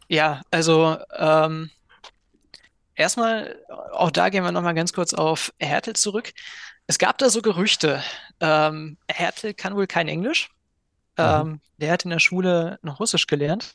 Ja, 0.09 0.41
also 0.51 0.97
ähm, 1.17 1.69
erstmal, 2.95 3.63
auch 3.91 4.11
da 4.11 4.29
gehen 4.29 4.43
wir 4.43 4.51
nochmal 4.51 4.73
ganz 4.73 4.93
kurz 4.93 5.13
auf 5.13 5.53
Hertel 5.59 5.95
zurück. 5.95 6.33
Es 6.87 6.97
gab 6.97 7.17
da 7.17 7.29
so 7.29 7.41
Gerüchte. 7.41 8.03
Ähm, 8.39 8.97
Hertel 9.07 9.53
kann 9.53 9.75
wohl 9.75 9.87
kein 9.87 10.07
Englisch. 10.07 10.49
Ähm, 11.17 11.61
der 11.77 11.91
hat 11.91 12.03
in 12.03 12.09
der 12.09 12.19
Schule 12.19 12.79
noch 12.81 12.99
Russisch 12.99 13.27
gelernt. 13.27 13.73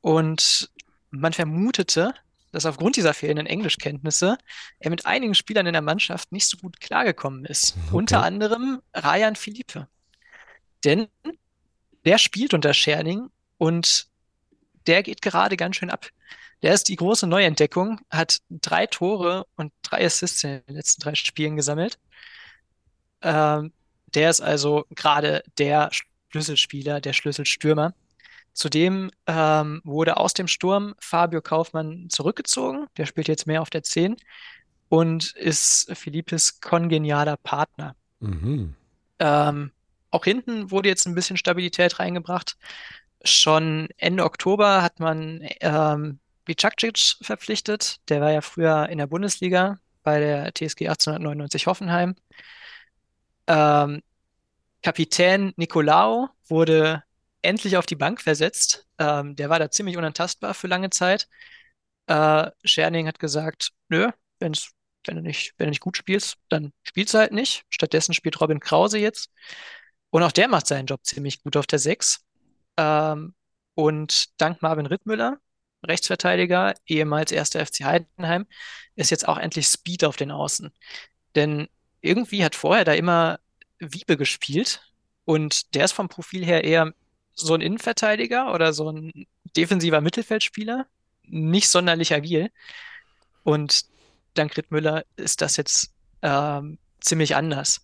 Und 0.00 0.70
man 1.10 1.32
vermutete, 1.32 2.14
dass 2.52 2.66
aufgrund 2.66 2.96
dieser 2.96 3.14
fehlenden 3.14 3.46
Englischkenntnisse 3.46 4.36
er 4.80 4.90
mit 4.90 5.06
einigen 5.06 5.34
Spielern 5.34 5.66
in 5.66 5.72
der 5.72 5.82
Mannschaft 5.82 6.32
nicht 6.32 6.48
so 6.48 6.56
gut 6.56 6.80
klargekommen 6.80 7.44
ist. 7.44 7.76
Okay. 7.86 7.96
Unter 7.96 8.22
anderem 8.22 8.82
Rayan 8.94 9.36
Philippe. 9.36 9.88
Denn 10.84 11.08
der 12.04 12.18
spielt 12.18 12.54
unter 12.54 12.74
Scherning 12.74 13.30
und 13.58 14.08
der 14.86 15.02
geht 15.02 15.22
gerade 15.22 15.56
ganz 15.56 15.76
schön 15.76 15.90
ab. 15.90 16.08
Der 16.62 16.74
ist 16.74 16.88
die 16.88 16.96
große 16.96 17.26
Neuentdeckung, 17.26 18.00
hat 18.10 18.38
drei 18.50 18.86
Tore 18.86 19.46
und 19.56 19.72
drei 19.82 20.04
Assists 20.04 20.44
in 20.44 20.62
den 20.66 20.76
letzten 20.76 21.02
drei 21.02 21.14
Spielen 21.14 21.56
gesammelt. 21.56 21.98
Ähm, 23.22 23.72
der 24.14 24.30
ist 24.30 24.40
also 24.40 24.84
gerade 24.90 25.42
der 25.58 25.90
Schlüsselspieler, 26.30 27.00
der 27.00 27.12
Schlüsselstürmer. 27.12 27.94
Zudem 28.52 29.10
ähm, 29.26 29.80
wurde 29.84 30.16
aus 30.16 30.34
dem 30.34 30.48
Sturm 30.48 30.94
Fabio 30.98 31.40
Kaufmann 31.40 32.08
zurückgezogen. 32.10 32.86
Der 32.96 33.06
spielt 33.06 33.28
jetzt 33.28 33.46
mehr 33.46 33.62
auf 33.62 33.70
der 33.70 33.82
10 33.82 34.16
und 34.88 35.32
ist 35.36 35.90
Philippes 35.96 36.60
kongenialer 36.60 37.36
Partner. 37.36 37.94
Mhm. 38.18 38.74
Ähm, 39.18 39.70
auch 40.10 40.24
hinten 40.24 40.70
wurde 40.70 40.88
jetzt 40.88 41.06
ein 41.06 41.14
bisschen 41.14 41.36
Stabilität 41.36 42.00
reingebracht. 42.00 42.56
Schon 43.22 43.88
Ende 43.96 44.24
Oktober 44.24 44.82
hat 44.82 44.98
man 44.98 45.46
ähm, 45.60 46.18
Bicakcic 46.50 47.16
verpflichtet. 47.22 48.00
Der 48.08 48.20
war 48.20 48.32
ja 48.32 48.40
früher 48.40 48.88
in 48.88 48.98
der 48.98 49.06
Bundesliga 49.06 49.78
bei 50.02 50.18
der 50.18 50.52
TSG 50.52 50.88
1899 50.88 51.68
Hoffenheim. 51.68 52.16
Ähm, 53.46 54.02
Kapitän 54.82 55.52
Nicolao 55.56 56.30
wurde 56.48 57.04
endlich 57.42 57.76
auf 57.76 57.86
die 57.86 57.94
Bank 57.94 58.20
versetzt. 58.20 58.88
Ähm, 58.98 59.36
der 59.36 59.48
war 59.48 59.60
da 59.60 59.70
ziemlich 59.70 59.96
unantastbar 59.96 60.54
für 60.54 60.66
lange 60.66 60.90
Zeit. 60.90 61.28
Äh, 62.08 62.50
Scherning 62.64 63.06
hat 63.06 63.20
gesagt, 63.20 63.70
nö, 63.88 64.10
wenn's, 64.40 64.72
wenn 65.06 65.14
du 65.16 65.22
nicht, 65.22 65.54
wenn 65.56 65.66
du 65.66 65.70
nicht 65.70 65.80
gut 65.80 65.96
spielst, 65.96 66.36
dann 66.48 66.72
spielst 66.82 67.14
du 67.14 67.18
halt 67.18 67.30
nicht. 67.30 67.62
Stattdessen 67.68 68.12
spielt 68.12 68.40
Robin 68.40 68.58
Krause 68.58 68.98
jetzt. 68.98 69.30
Und 70.10 70.24
auch 70.24 70.32
der 70.32 70.48
macht 70.48 70.66
seinen 70.66 70.86
Job 70.86 71.04
ziemlich 71.04 71.44
gut 71.44 71.56
auf 71.56 71.68
der 71.68 71.78
6. 71.78 72.24
Ähm, 72.76 73.34
und 73.74 74.40
dank 74.40 74.62
Marvin 74.62 74.86
Rittmüller, 74.86 75.38
Rechtsverteidiger, 75.86 76.74
ehemals 76.86 77.32
erster 77.32 77.64
FC 77.64 77.84
Heidenheim, 77.84 78.46
ist 78.96 79.10
jetzt 79.10 79.26
auch 79.28 79.38
endlich 79.38 79.66
Speed 79.66 80.04
auf 80.04 80.16
den 80.16 80.30
Außen. 80.30 80.72
Denn 81.34 81.68
irgendwie 82.00 82.44
hat 82.44 82.54
vorher 82.54 82.84
da 82.84 82.92
immer 82.92 83.40
Wiebe 83.78 84.16
gespielt 84.16 84.82
und 85.24 85.74
der 85.74 85.84
ist 85.84 85.92
vom 85.92 86.08
Profil 86.08 86.44
her 86.44 86.64
eher 86.64 86.92
so 87.34 87.54
ein 87.54 87.60
Innenverteidiger 87.60 88.52
oder 88.52 88.72
so 88.72 88.90
ein 88.90 89.26
defensiver 89.56 90.00
Mittelfeldspieler, 90.00 90.86
nicht 91.24 91.68
sonderlich 91.68 92.12
agil. 92.12 92.50
Und 93.42 93.84
dank 94.34 94.56
Rittmüller 94.56 95.04
ist 95.16 95.40
das 95.40 95.56
jetzt 95.56 95.92
ähm, 96.22 96.78
ziemlich 97.00 97.36
anders. 97.36 97.80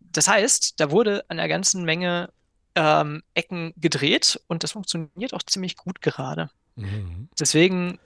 Das 0.00 0.28
heißt, 0.28 0.80
da 0.80 0.90
wurde 0.90 1.24
an 1.28 1.36
der 1.36 1.48
ganzen 1.48 1.84
Menge 1.84 2.32
ähm, 2.74 3.22
Ecken 3.34 3.72
gedreht 3.76 4.40
und 4.46 4.64
das 4.64 4.72
funktioniert 4.72 5.34
auch 5.34 5.42
ziemlich 5.42 5.76
gut 5.76 6.00
gerade. 6.00 6.50
Mhm. 6.80 7.28
Deswegen 7.38 7.98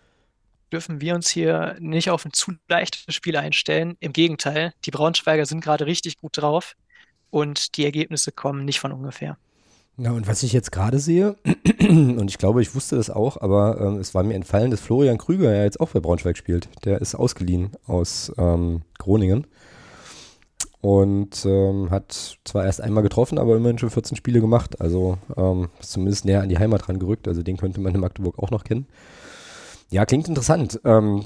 dürfen 0.73 1.01
wir 1.01 1.15
uns 1.15 1.29
hier 1.29 1.77
nicht 1.79 2.11
auf 2.11 2.25
ein 2.25 2.33
zu 2.33 2.53
leichtes 2.69 3.15
Spiel 3.15 3.37
einstellen. 3.37 3.97
Im 4.01 4.13
Gegenteil, 4.13 4.75
die 4.85 4.91
Braunschweiger 4.91 5.47
sind 5.47 5.63
gerade 5.63 5.87
richtig 5.87 6.19
gut 6.19 6.37
drauf 6.37 6.77
und 7.31 7.77
die 7.77 7.85
Ergebnisse 7.85 8.33
kommen 8.33 8.65
nicht 8.65 8.81
von 8.81 8.93
ungefähr. 8.93 9.37
Ja, 9.97 10.11
und 10.11 10.27
was 10.27 10.43
ich 10.43 10.53
jetzt 10.53 10.73
gerade 10.73 10.99
sehe, 10.99 11.37
und 11.81 12.29
ich 12.29 12.39
glaube, 12.39 12.63
ich 12.63 12.75
wusste 12.75 12.97
das 12.97 13.11
auch, 13.11 13.41
aber 13.41 13.81
ähm, 13.81 13.99
es 13.99 14.13
war 14.15 14.25
mir 14.25 14.35
entfallen, 14.35 14.73
dass 14.73 14.81
Florian 14.81 15.19
Krüger 15.19 15.55
ja 15.55 15.63
jetzt 15.63 15.79
auch 15.79 15.91
bei 15.91 16.01
Braunschweig 16.01 16.37
spielt. 16.37 16.69
Der 16.85 17.01
ist 17.01 17.15
ausgeliehen 17.15 17.71
aus 17.87 18.33
ähm, 18.37 18.83
Groningen 18.99 19.47
und 20.85 21.47
ähm, 21.47 21.89
hat 21.89 22.37
zwar 22.45 22.67
erst 22.67 22.83
einmal 22.83 23.03
getroffen, 23.03 23.39
aber 23.39 23.57
immerhin 23.57 23.79
schon 23.79 23.89
14 23.89 24.19
Spiele 24.19 24.43
gemacht. 24.43 24.83
Also 24.83 25.17
ähm, 25.35 25.71
ist 25.81 25.93
zumindest 25.93 26.27
näher 26.27 26.43
an 26.43 26.51
die 26.51 26.59
Heimat 26.59 26.91
rangerückt. 26.91 27.27
Also 27.27 27.43
den 27.43 27.57
könnte 27.57 27.81
man 27.81 27.95
in 27.95 28.03
Magdeburg 28.03 28.39
auch 28.39 28.51
noch 28.51 28.65
kennen. 28.65 28.87
Ja, 29.89 30.05
klingt 30.05 30.29
interessant. 30.29 30.79
Ähm, 30.85 31.25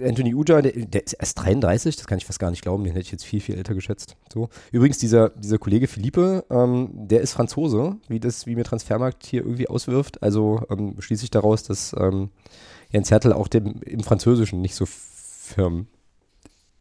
Anthony 0.00 0.36
Uja, 0.36 0.62
der, 0.62 0.70
der 0.70 1.04
ist 1.04 1.14
erst 1.14 1.42
33, 1.42 1.96
das 1.96 2.06
kann 2.06 2.18
ich 2.18 2.26
fast 2.26 2.38
gar 2.38 2.52
nicht 2.52 2.62
glauben, 2.62 2.84
den 2.84 2.92
hätte 2.92 3.06
ich 3.06 3.10
jetzt 3.10 3.24
viel, 3.24 3.40
viel 3.40 3.56
älter 3.56 3.74
geschätzt. 3.74 4.16
So. 4.32 4.50
Übrigens, 4.70 4.98
dieser, 4.98 5.30
dieser 5.30 5.58
Kollege 5.58 5.88
Philippe, 5.88 6.44
ähm, 6.48 6.90
der 6.92 7.22
ist 7.22 7.32
Franzose, 7.32 7.96
wie 8.06 8.20
das, 8.20 8.46
wie 8.46 8.54
mir 8.54 8.62
Transfermarkt 8.62 9.26
hier 9.26 9.42
irgendwie 9.42 9.68
auswirft. 9.68 10.22
Also 10.22 10.62
ähm, 10.70 10.94
schließe 11.00 11.24
ich 11.24 11.32
daraus, 11.32 11.64
dass 11.64 11.92
ähm, 11.98 12.30
Jens 12.92 13.10
Hertel 13.10 13.32
auch 13.32 13.48
dem, 13.48 13.82
im 13.82 14.04
Französischen 14.04 14.60
nicht 14.60 14.76
so 14.76 14.84
firm 14.86 15.88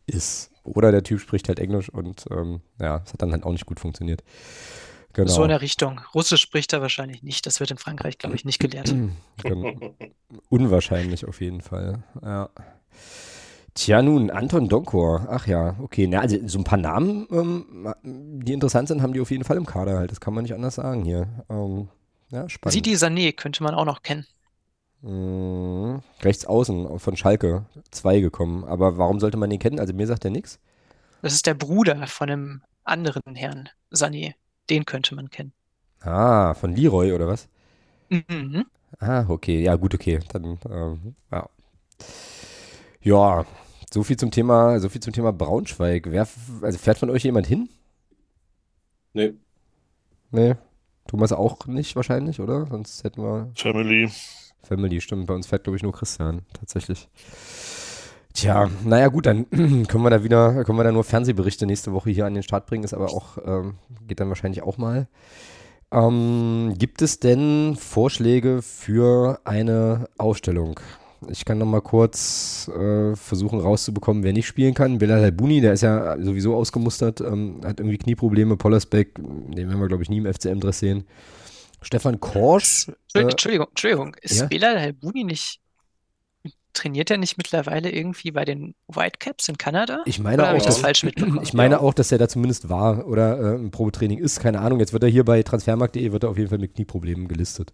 ist. 0.06 0.52
Oder 0.64 0.92
der 0.92 1.04
Typ 1.04 1.20
spricht 1.20 1.48
halt 1.48 1.60
Englisch 1.60 1.90
und 1.90 2.26
ähm, 2.32 2.62
ja, 2.80 3.02
es 3.06 3.14
hat 3.14 3.22
dann 3.22 3.32
halt 3.32 3.44
auch 3.44 3.52
nicht 3.52 3.66
gut 3.66 3.80
funktioniert. 3.80 4.24
Genau. 5.14 5.32
So 5.32 5.44
in 5.44 5.50
der 5.50 5.62
Richtung. 5.62 6.02
Russisch 6.14 6.42
spricht 6.42 6.74
er 6.74 6.82
wahrscheinlich 6.82 7.24
nicht. 7.24 7.46
Das 7.46 7.62
wird 7.62 7.72
in 7.72 7.78
Frankreich, 7.78 8.18
glaube 8.18 8.36
ich, 8.36 8.44
nicht 8.44 8.60
gelehrt. 8.60 8.94
Genau. 9.44 9.74
Unwahrscheinlich 10.50 11.26
auf 11.26 11.40
jeden 11.42 11.62
Fall. 11.62 12.04
Ja. 12.22 12.50
Tja, 13.76 14.02
nun, 14.02 14.30
Anton 14.32 14.70
Donkor. 14.70 15.28
Ach 15.30 15.48
ja, 15.48 15.76
okay. 15.80 16.08
Na, 16.08 16.22
also 16.22 16.38
so 16.48 16.58
ein 16.60 16.64
paar 16.64 16.78
Namen, 16.78 17.28
ähm, 17.32 17.94
die 18.04 18.54
interessant 18.54 18.88
sind, 18.88 19.02
haben 19.02 19.14
die 19.14 19.20
auf 19.20 19.32
jeden 19.32 19.44
Fall 19.44 19.58
im 19.58 19.66
Kader 19.66 19.98
halt. 19.98 20.12
Das 20.12 20.22
kann 20.22 20.34
man 20.34 20.44
nicht 20.44 20.54
anders 20.54 20.76
sagen 20.76 21.04
hier. 21.04 21.28
Ähm, 21.50 21.90
ja, 22.32 22.50
spannend. 22.50 22.74
Sidi 22.74 22.96
Sané 22.96 23.34
könnte 23.34 23.64
man 23.64 23.76
auch 23.76 23.86
noch 23.86 24.02
kennen. 24.02 24.26
Mhm. 25.06 26.02
Rechts 26.24 26.46
außen 26.46 27.00
von 27.00 27.16
Schalke 27.16 27.66
2 27.92 28.22
gekommen. 28.22 28.64
Aber 28.64 28.98
warum 28.98 29.20
sollte 29.20 29.38
man 29.38 29.50
den 29.50 29.60
kennen? 29.60 29.80
Also 29.80 29.94
mir 29.94 30.08
sagt 30.08 30.26
er 30.26 30.32
nichts. 30.32 30.60
Das 31.22 31.34
ist 31.34 31.46
der 31.46 31.54
Bruder 31.54 32.08
von 32.08 32.30
einem 32.30 32.62
anderen 32.84 33.36
Herrn 33.36 33.70
Sané. 33.94 34.34
Den 34.70 34.86
könnte 34.86 35.16
man 35.16 35.30
kennen. 35.30 35.54
Ah, 36.02 36.54
von 36.56 36.76
Leroy 36.76 37.14
oder 37.14 37.28
was? 37.28 37.48
Mhm. 38.10 38.66
Ah, 39.00 39.26
okay. 39.28 39.62
Ja, 39.62 39.76
gut, 39.76 39.94
okay. 39.94 40.20
Dann, 40.32 40.58
ähm, 40.70 41.16
ja. 41.32 41.50
Ja, 43.02 43.46
so 43.94 44.04
viel 44.04 44.18
zum 44.18 44.32
Thema, 44.32 44.80
so 44.80 44.90
viel 44.90 45.02
zum 45.02 45.14
Thema 45.14 45.32
Braunschweig. 45.32 46.08
Wer, 46.10 46.28
also 46.62 46.78
fährt 46.80 46.98
von 46.98 47.10
euch 47.12 47.24
jemand 47.24 47.46
hin? 47.46 47.70
Nee. 49.14 49.34
Nee. 50.32 50.56
Thomas 51.08 51.32
auch 51.32 51.68
nicht 51.68 51.96
wahrscheinlich, 51.96 52.40
oder? 52.40 52.66
Sonst 52.66 53.04
hätten 53.04 53.22
wir 53.22 53.52
Family. 53.56 54.10
Family, 54.66 55.02
stimmt. 55.02 55.28
Bei 55.28 55.34
uns 55.34 55.48
fährt, 55.48 55.64
glaube 55.64 55.78
ich, 55.78 55.84
nur 55.84 55.94
Christian, 55.94 56.42
tatsächlich. 56.54 57.08
Tja, 58.34 58.70
naja, 58.84 59.08
gut, 59.08 59.26
dann 59.26 59.50
können 59.50 60.04
wir 60.04 60.10
da 60.10 60.24
wieder, 60.24 60.66
können 60.66 60.78
wir 60.78 60.84
da 60.84 60.92
nur 60.92 61.06
Fernsehberichte 61.06 61.66
nächste 61.66 61.94
Woche 61.94 62.10
hier 62.10 62.26
an 62.26 62.34
den 62.34 62.44
Start 62.44 62.66
bringen, 62.66 62.84
ist 62.84 62.94
aber 62.94 63.14
auch, 63.14 63.38
ähm, 63.46 63.76
geht 64.08 64.20
dann 64.20 64.28
wahrscheinlich 64.28 64.62
auch 64.62 64.78
mal. 64.78 65.08
Ähm, 65.92 66.74
gibt 66.78 67.02
es 67.02 67.22
denn 67.22 67.78
Vorschläge 67.80 68.62
für 68.62 69.40
eine 69.46 70.10
Aufstellung? 70.18 70.80
Ich 71.30 71.46
kann 71.46 71.58
noch 71.58 71.66
mal 71.66 71.82
kurz 71.82 72.70
äh, 72.78 73.16
versuchen 73.16 73.60
rauszubekommen, 73.62 74.24
wer 74.24 74.34
nicht 74.34 74.48
spielen 74.48 74.74
kann. 74.74 74.98
Bilal 74.98 75.22
Halbuni, 75.22 75.62
der 75.62 75.74
ist 75.74 75.82
ja 75.82 76.22
sowieso 76.22 76.56
ausgemustert, 76.56 77.22
ähm, 77.22 77.62
hat 77.64 77.80
irgendwie 77.80 77.98
Knieprobleme. 77.98 78.58
Pollersbeck, 78.58 79.16
den 79.16 79.56
werden 79.56 79.80
wir, 79.80 79.88
glaube 79.88 80.04
ich, 80.04 80.10
nie 80.10 80.18
im 80.18 80.32
FCM-Dress 80.32 80.80
sehen. 80.80 81.06
Stefan 81.86 82.20
Korsch. 82.20 82.88
Entschuldigung, 82.88 83.28
Äh, 83.28 83.32
Entschuldigung, 83.32 83.68
Entschuldigung. 83.70 84.16
Ist 84.22 84.40
ja? 84.40 84.46
Belal 84.48 84.80
Halbuni 84.82 85.24
nicht, 85.24 85.60
trainiert 86.74 87.10
er 87.12 87.18
nicht 87.18 87.38
mittlerweile 87.38 87.90
irgendwie 87.92 88.32
bei 88.32 88.44
den 88.44 88.76
Whitecaps 88.88 89.48
in 89.48 89.58
Kanada? 89.58 90.02
ich 90.06 90.20
meine 90.20 90.42
Oder 90.44 90.52
auch, 90.52 90.58
ich 90.58 90.64
das 90.64 90.76
dass, 90.76 90.82
falsch 90.84 91.04
mitbekommen? 91.04 91.40
ich 91.44 91.54
meine 91.54 91.76
Ja. 91.76 91.80
auch, 91.82 91.94
dass 91.94 92.12
er 92.12 92.18
da 92.18 92.28
zumindest 92.28 92.68
war 92.70 93.08
oder 93.08 93.40
äh, 93.54 93.56
im 93.56 93.72
Probetraining 93.72 94.18
ist. 94.20 94.40
Keine 94.40 94.60
Ahnung. 94.60 94.80
Jetzt 94.80 94.94
wird 94.94 95.04
er 95.04 95.10
hier 95.10 95.24
bei 95.24 95.42
transfermarkt.de 95.44 96.12
wird 96.12 96.24
er 96.24 96.30
auf 96.30 96.38
jeden 96.38 96.50
Fall 96.50 96.58
mit 96.60 96.74
Knieproblemen 96.76 97.28
gelistet. 97.28 97.72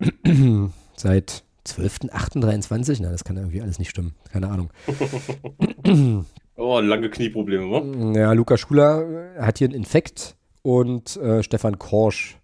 Seit 0.96 1.42
12.08.23? 1.66 2.98
Na, 3.00 3.10
das 3.10 3.24
kann 3.24 3.36
irgendwie 3.36 3.62
alles 3.62 3.78
nicht 3.78 3.90
stimmen. 3.90 4.14
Keine 4.32 4.48
Ahnung. 4.48 4.70
Oh, 6.60 6.80
lange 6.80 7.08
Knieprobleme, 7.08 7.70
wa? 7.70 8.18
Ja, 8.18 8.32
Luca 8.32 8.56
Schuler 8.58 9.30
hat 9.38 9.58
hier 9.58 9.68
einen 9.68 9.76
Infekt 9.76 10.34
und 10.62 11.16
äh, 11.18 11.44
Stefan 11.44 11.78
Korsch 11.78 12.36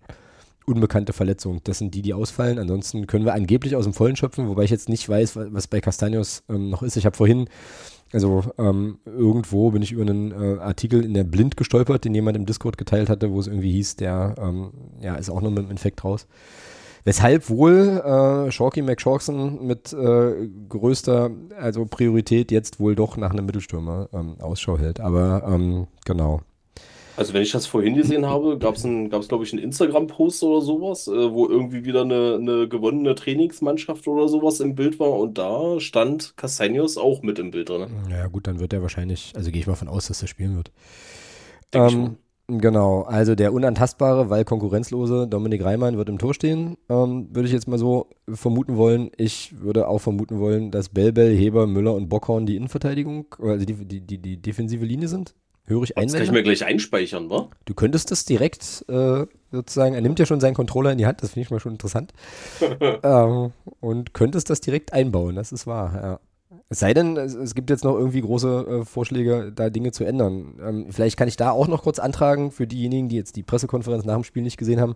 unbekannte 0.67 1.13
Verletzung. 1.13 1.61
Das 1.65 1.79
sind 1.79 1.95
die, 1.95 2.03
die 2.03 2.15
ausfallen. 2.15 2.59
Ansonsten 2.59 3.07
können 3.07 3.25
wir 3.25 3.35
angeblich 3.35 3.77
aus 3.77 3.85
dem 3.85 3.93
Vollen 3.93 4.17
schöpfen, 4.17 4.49
wobei 4.49 4.65
ich 4.65 4.71
jetzt 4.71 4.89
nicht 4.89 5.09
weiß, 5.09 5.37
wa- 5.37 5.47
was 5.51 5.67
bei 5.67 5.81
Castanios 5.81 6.43
ähm, 6.49 6.71
noch 6.71 6.83
ist. 6.83 6.97
Ich 6.97 7.07
habe 7.07 7.17
vorhin, 7.17 7.49
also 8.13 8.43
ähm, 8.59 8.99
irgendwo 9.05 9.71
bin 9.71 9.83
ich 9.83 9.93
über 9.93 10.03
einen 10.03 10.33
äh, 10.33 10.61
Artikel 10.61 11.05
in 11.05 11.15
der 11.15 11.25
Blind 11.25 11.57
gestolpert, 11.57 12.05
den 12.05 12.15
jemand 12.15 12.37
im 12.37 12.47
Discord 12.47 12.79
geteilt 12.79 13.09
hatte, 13.09 13.31
wo 13.31 13.41
es 13.41 13.47
irgendwie 13.47 13.73
hieß, 13.73 13.97
der 13.97 14.35
ähm, 14.39 14.71
ja, 15.01 15.17
ist 15.17 15.31
auch 15.31 15.41
noch 15.43 15.51
mit 15.51 15.65
dem 15.65 15.71
Infekt 15.71 16.05
raus. 16.05 16.27
Weshalb 17.07 17.51
wohl 17.51 18.03
äh, 18.03 18.51
Shorky 18.51 18.81
McShorkson 18.81 19.67
mit 19.67 19.93
äh, 19.93 20.49
größter 20.71 21.31
also 21.61 21.85
Priorität 21.85 22.51
jetzt 22.51 22.81
wohl 22.81 22.95
doch 22.95 23.19
nach 23.19 23.31
einem 23.33 23.45
Mittelstürmer 23.45 24.09
ähm, 24.15 24.37
Ausschau 24.41 24.79
hält. 24.79 25.01
Aber 25.01 25.43
ähm, 25.47 25.87
genau. 26.07 26.41
Also 27.17 27.33
wenn 27.33 27.43
ich 27.43 27.53
das 27.53 27.67
vorhin 27.67 27.95
gesehen 27.95 28.27
habe, 28.27 28.59
gab 28.59 28.75
es, 28.75 28.87
gab's, 29.11 29.29
glaube 29.29 29.45
ich, 29.45 29.53
einen 29.53 29.63
Instagram-Post 29.63 30.43
oder 30.43 30.61
sowas, 30.61 31.07
äh, 31.07 31.33
wo 31.33 31.49
irgendwie 31.49 31.85
wieder 31.85 32.03
eine, 32.03 32.39
eine 32.41 32.69
gewonnene 32.69 33.15
Trainingsmannschaft 33.15 34.09
oder 34.09 34.29
sowas 34.29 34.61
im 34.61 34.75
Bild 34.75 34.99
war 34.99 35.13
und 35.13 35.39
da 35.39 35.79
stand 35.79 36.37
Castanios 36.37 36.99
auch 36.99 37.23
mit 37.23 37.39
im 37.39 37.53
Bild 37.53 37.69
drin. 37.69 37.87
Ja 38.11 38.27
gut, 38.27 38.47
dann 38.47 38.59
wird 38.59 38.73
er 38.73 38.83
wahrscheinlich, 38.83 39.33
also 39.37 39.51
gehe 39.51 39.61
ich 39.61 39.67
mal 39.67 39.77
von 39.77 39.89
aus, 39.89 40.09
dass 40.09 40.23
er 40.23 40.29
spielen 40.29 40.57
wird. 40.57 40.73
Denk 41.73 41.93
Ähm, 41.93 42.17
genau, 42.49 43.03
also 43.03 43.37
der 43.37 43.53
unantastbare, 43.53 44.29
weil 44.29 44.45
konkurrenzlose 44.45 45.29
Dominik 45.29 45.65
Reimann 45.65 45.97
wird 45.97 46.09
im 46.09 46.19
Tor 46.19 46.35
stehen, 46.35 46.77
ähm, 46.89 47.29
würde 47.33 47.47
ich 47.47 47.55
jetzt 47.55 47.69
mal 47.69 47.79
so 47.79 48.09
vermuten 48.29 48.77
wollen. 48.77 49.13
Ich 49.17 49.61
würde 49.61 49.87
auch 49.87 50.01
vermuten 50.01 50.41
wollen, 50.41 50.73
dass 50.73 50.89
Bellbell, 50.89 51.37
Heber, 51.37 51.69
Müller 51.69 51.95
und 51.95 52.09
Bockhorn 52.09 52.45
die 52.45 52.57
Innenverteidigung, 52.57 53.27
also 53.39 53.65
die, 53.65 53.75
die, 53.85 54.01
die, 54.01 54.19
die 54.19 54.37
defensive 54.43 54.85
Linie 54.85 55.07
sind. 55.07 55.37
Höre 55.67 55.83
ich 55.83 55.95
Das 55.95 55.97
kann 55.97 56.05
ich 56.09 56.15
Einwände? 56.15 56.33
mir 56.33 56.43
gleich 56.43 56.65
einspeichern, 56.65 57.31
wa? 57.31 57.49
Du 57.65 57.75
könntest 57.75 58.11
das 58.11 58.25
direkt 58.25 58.85
äh, 58.89 59.27
sozusagen, 59.51 59.95
er 59.95 60.01
nimmt 60.03 60.19
ja 60.19 60.27
schon 60.27 60.41
seinen 60.41 60.55
Controller 60.55 60.93
in 60.93 60.99
die 60.99 61.07
Hand, 61.07 61.23
das 61.23 61.31
finde 61.31 61.47
ich 61.47 61.51
mal 61.51 61.61
schon 61.61 61.73
interessant. 61.73 62.13
ähm, 63.03 63.53
und 63.81 64.13
könntest 64.13 64.51
das 64.51 64.61
direkt 64.61 64.93
einbauen, 64.93 65.37
das 65.37 65.53
ist 65.53 65.67
wahr, 65.67 65.93
ja. 65.95 66.21
Es 66.71 66.81
sei 66.81 66.95
denn, 66.95 67.17
es, 67.17 67.35
es 67.35 67.55
gibt 67.55 67.69
jetzt 67.69 67.85
noch 67.85 67.95
irgendwie 67.95 68.21
große 68.23 68.81
äh, 68.81 68.85
Vorschläge, 68.85 69.53
da 69.55 69.71
Dinge 69.71 69.93
zu 69.93 70.05
ändern. 70.05 70.55
Ähm, 70.65 70.87
vielleicht 70.91 71.17
kann 71.17 71.29
ich 71.29 71.37
da 71.37 71.51
auch 71.51 71.69
noch 71.69 71.83
kurz 71.83 71.99
antragen 71.99 72.51
für 72.51 72.67
diejenigen, 72.67 73.09
die 73.09 73.17
jetzt 73.17 73.37
die 73.37 73.43
Pressekonferenz 73.43 74.05
nach 74.05 74.15
dem 74.15 74.25
Spiel 74.25 74.43
nicht 74.43 74.57
gesehen 74.57 74.81
haben, 74.81 74.95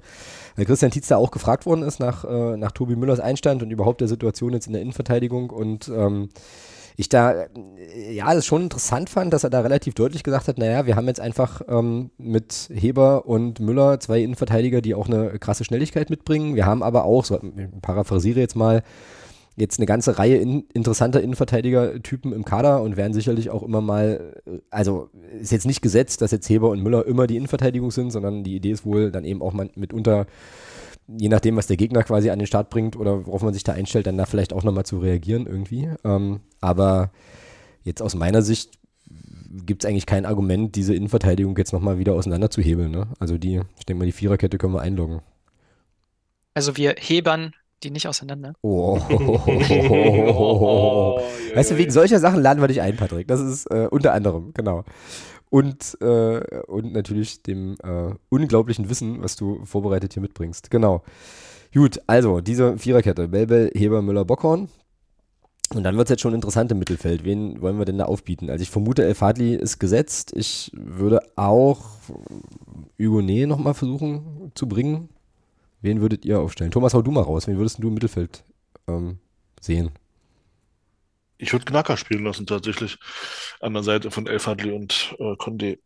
weil 0.57 0.65
Christian 0.65 0.91
Tietz 0.91 1.09
da 1.09 1.17
auch 1.17 1.31
gefragt 1.31 1.67
worden 1.67 1.83
ist 1.83 2.01
nach, 2.01 2.25
äh, 2.25 2.57
nach 2.57 2.73
Tobi 2.73 2.97
Müllers 2.97 3.21
Einstand 3.21 3.63
und 3.63 3.71
überhaupt 3.71 4.01
der 4.01 4.09
Situation 4.09 4.55
jetzt 4.55 4.67
in 4.67 4.73
der 4.73 4.83
Innenverteidigung 4.83 5.51
und 5.51 5.89
ähm, 5.89 6.31
ich 6.99 7.09
da, 7.09 7.45
äh, 7.45 8.13
ja, 8.13 8.35
das 8.35 8.45
schon 8.45 8.65
interessant 8.65 9.09
fand, 9.09 9.33
dass 9.33 9.45
er 9.45 9.51
da 9.51 9.61
relativ 9.61 9.95
deutlich 9.95 10.25
gesagt 10.25 10.49
hat, 10.49 10.59
naja, 10.59 10.85
wir 10.85 10.97
haben 10.97 11.07
jetzt 11.07 11.21
einfach 11.21 11.63
ähm, 11.69 12.11
mit 12.19 12.69
Heber 12.75 13.27
und 13.27 13.61
Müller 13.61 14.01
zwei 14.01 14.21
Innenverteidiger, 14.21 14.81
die 14.81 14.97
auch 14.97 15.07
eine 15.07 15.39
krasse 15.39 15.65
Schnelligkeit 15.65 16.11
mitbringen. 16.11 16.57
Wir 16.57 16.67
haben 16.67 16.83
aber 16.83 17.05
auch, 17.05 17.25
so 17.25 17.37
ich 17.37 17.81
paraphrasiere 17.83 18.41
jetzt 18.41 18.57
mal, 18.57 18.83
jetzt 19.55 19.79
eine 19.79 19.87
ganze 19.87 20.19
Reihe 20.19 20.39
in, 20.39 20.65
interessanter 20.75 21.23
Innenverteidiger-Typen 21.23 22.33
im 22.33 22.45
Kader 22.45 22.83
und 22.83 22.97
werden 22.97 23.13
sicherlich 23.13 23.51
auch 23.51 23.63
immer 23.63 23.81
mal, 23.81 24.35
äh, 24.47 24.59
also 24.71 25.09
ist 25.41 25.53
jetzt 25.53 25.67
nicht 25.67 25.83
gesetzt, 25.83 26.21
dass 26.21 26.33
jetzt 26.33 26.51
Heber 26.51 26.69
und 26.69 26.83
Müller 26.83 27.07
immer 27.07 27.29
die 27.29 27.37
Innenverteidigung 27.37 27.93
sind, 27.93 28.11
sondern 28.11 28.43
die 28.43 28.57
Idee 28.57 28.73
ist 28.73 28.85
wohl 28.85 29.13
dann 29.13 29.25
eben 29.25 29.41
auch 29.41 29.53
mal 29.53 29.71
mitunter 29.77 30.27
je 31.17 31.31
nachdem, 31.31 31.57
was 31.57 31.67
der 31.67 31.79
Gegner 31.79 32.03
quasi 32.03 32.29
an 32.29 32.39
den 32.39 32.47
Start 32.47 32.69
bringt 32.69 32.95
oder 32.95 33.27
worauf 33.27 33.43
man 33.43 33.55
sich 33.55 33.65
da 33.65 33.73
einstellt, 33.73 34.07
dann 34.07 34.19
da 34.19 34.27
vielleicht 34.27 34.53
auch 34.53 34.63
nochmal 34.63 34.85
zu 34.85 34.99
reagieren 34.99 35.47
irgendwie. 35.47 35.89
Ähm, 36.05 36.41
aber 36.61 37.11
jetzt 37.83 38.03
aus 38.03 38.15
meiner 38.15 38.43
Sicht 38.43 38.79
gibt 39.51 39.85
es 39.85 39.89
eigentlich 39.89 40.07
kein 40.07 40.27
Argument, 40.27 40.75
diese 40.77 40.95
Innenverteidigung 40.95 41.57
jetzt 41.57 41.73
nochmal 41.73 41.99
wieder 41.99 42.15
auseinanderzuhebeln. 42.15 42.91
Ne? 42.91 43.09
Also 43.19 43.39
die, 43.39 43.63
ich 43.79 43.87
denke 43.87 44.01
mal, 44.01 44.07
die 44.07 44.13
Viererkette 44.13 44.59
können 44.59 44.75
wir 44.75 44.83
einloggen. 44.83 45.21
Also 46.55 46.77
wir 46.77 46.95
hebern 46.99 47.55
die 47.83 47.91
nicht 47.91 48.09
auseinander. 48.09 48.55
Oh. 48.63 48.99
Oh, 50.31 51.21
weißt 51.55 51.71
du, 51.73 51.77
wegen 51.77 51.91
solcher 51.91 52.19
Sachen 52.19 52.43
laden 52.43 52.61
wir 52.61 52.69
dich 52.69 52.81
ein, 52.81 52.97
Patrick. 52.97 53.29
Das 53.29 53.41
ist 53.41 53.67
äh, 53.67 53.89
unter 53.91 54.13
anderem, 54.13 54.53
genau. 54.55 54.85
Und, 55.51 55.97
äh, 56.01 56.41
und 56.67 56.93
natürlich 56.93 57.43
dem 57.43 57.77
äh, 57.83 58.15
unglaublichen 58.29 58.89
Wissen, 58.89 59.23
was 59.23 59.37
du 59.37 59.65
vorbereitet 59.65 60.13
hier 60.15 60.23
mitbringst. 60.23 60.71
Genau. 60.71 61.03
Gut, 61.73 62.01
also 62.07 62.41
diese 62.41 62.79
Viererkette. 62.79 63.29
Belbel, 63.29 63.71
Heber, 63.75 64.03
Müller, 64.03 64.25
Bockhorn. 64.25 64.69
Und 65.75 65.83
dann 65.83 65.97
wird 65.97 66.09
es 66.09 66.11
jetzt 66.11 66.23
schon 66.23 66.35
interessant 66.35 66.73
im 66.73 66.79
Mittelfeld. 66.79 67.25
Wen 67.25 67.61
wollen 67.61 67.79
wir 67.79 67.85
denn 67.85 67.99
da 67.99 68.07
aufbieten? 68.07 68.49
Also 68.49 68.63
ich 68.63 68.71
vermute, 68.71 69.05
El 69.05 69.15
Fadli 69.15 69.55
ist 69.55 69.79
gesetzt. 69.79 70.33
Ich 70.35 70.71
würde 70.75 71.21
auch 71.37 71.85
Hugonet 72.99 73.49
nochmal 73.49 73.75
versuchen 73.75 74.51
zu 74.55 74.67
bringen. 74.67 75.11
Wen 75.83 76.01
würdet 76.01 76.25
ihr 76.25 76.41
aufstellen? 76.41 76.71
Thomas, 76.71 76.95
hau 76.95 77.03
du 77.03 77.11
mal 77.11 77.23
raus. 77.23 77.47
Wen 77.47 77.59
würdest 77.59 77.83
du 77.83 77.89
im 77.89 77.95
Mittelfeld 77.95 78.45
ähm, 78.89 79.19
sehen? 79.61 79.91
Ich 81.37 81.53
würde 81.53 81.67
Knacker 81.67 81.97
spielen 81.97 82.25
lassen, 82.25 82.47
tatsächlich. 82.47 82.99
An 83.61 83.75
der 83.75 83.83
Seite 83.83 84.11
von 84.11 84.27
El 84.27 84.39
Fadli 84.39 84.73
und 84.73 85.15
äh, 85.19 85.35
Condé. 85.35 85.79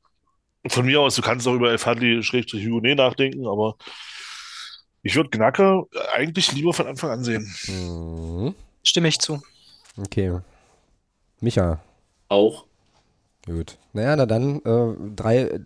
Von 0.69 0.87
mir 0.87 1.01
aus, 1.01 1.17
du 1.17 1.23
kannst 1.23 1.47
auch 1.49 1.55
über 1.55 1.71
El 1.71 1.79
Fadli 1.79 2.23
schrägstrich 2.23 2.65
Hugonet 2.65 2.99
nachdenken, 2.99 3.47
aber 3.47 3.77
ich 5.03 5.17
würde 5.17 5.31
Knacker 5.31 5.87
eigentlich 6.15 6.53
lieber 6.53 6.73
von 6.73 6.87
Anfang 6.87 7.11
an 7.11 7.25
sehen. 7.25 7.53
Mhm. 7.67 8.55
Stimme 8.85 9.09
ich 9.09 9.19
zu. 9.19 9.43
Okay. 9.97 10.39
Micha. 11.41 11.81
Auch. 12.29 12.65
Gut. 13.47 13.79
Naja, 13.93 14.15
na 14.17 14.27
dann 14.27 14.61
äh, 14.65 14.95
drei, 15.17 15.39
äh, 15.41 15.59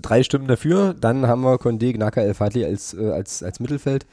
drei 0.00 0.22
Stimmen 0.22 0.46
dafür. 0.46 0.94
Dann 0.94 1.26
haben 1.26 1.42
wir 1.42 1.58
Condé, 1.58 1.92
Gnaka, 1.92 2.20
El 2.20 2.34
Fadli 2.34 2.64
als, 2.64 2.94
äh, 2.94 3.10
als, 3.10 3.42
als 3.42 3.58
Mittelfeld. 3.58 4.06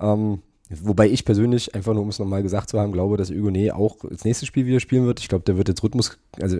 Ähm, 0.00 0.40
wobei 0.70 1.08
ich 1.08 1.24
persönlich, 1.24 1.74
einfach 1.74 1.92
nur 1.92 2.02
um 2.02 2.08
es 2.08 2.18
nochmal 2.18 2.42
gesagt 2.42 2.70
zu 2.70 2.80
haben, 2.80 2.92
glaube, 2.92 3.18
dass 3.18 3.30
Hugonet 3.30 3.72
auch 3.72 3.96
das 4.08 4.24
nächste 4.24 4.46
Spiel 4.46 4.64
wieder 4.66 4.80
spielen 4.80 5.04
wird. 5.06 5.20
Ich 5.20 5.28
glaube, 5.28 5.44
der 5.44 5.58
wird 5.58 5.68
jetzt 5.68 5.82
Rhythmus 5.82 6.18
also, 6.40 6.58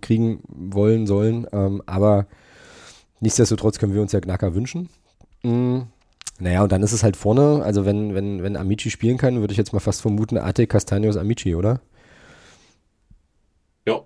kriegen 0.00 0.40
wollen, 0.48 1.06
sollen. 1.06 1.46
Ähm, 1.52 1.82
aber 1.84 2.26
nichtsdestotrotz 3.20 3.78
können 3.78 3.94
wir 3.94 4.02
uns 4.02 4.12
ja 4.12 4.20
Gnaka 4.20 4.54
wünschen. 4.54 4.88
Mm. 5.42 5.82
Naja, 6.40 6.62
und 6.62 6.72
dann 6.72 6.82
ist 6.82 6.92
es 6.92 7.02
halt 7.04 7.16
vorne, 7.16 7.62
also 7.64 7.84
wenn, 7.84 8.14
wenn, 8.14 8.42
wenn 8.42 8.56
Amici 8.56 8.90
spielen 8.90 9.18
kann, 9.18 9.40
würde 9.40 9.52
ich 9.52 9.58
jetzt 9.58 9.72
mal 9.72 9.80
fast 9.80 10.02
vermuten, 10.02 10.36
Ate 10.36 10.66
Castanios 10.66 11.16
Amici, 11.16 11.54
oder? 11.54 11.80
Ja. 13.86 14.04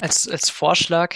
Als, 0.00 0.28
als 0.28 0.50
Vorschlag 0.50 1.14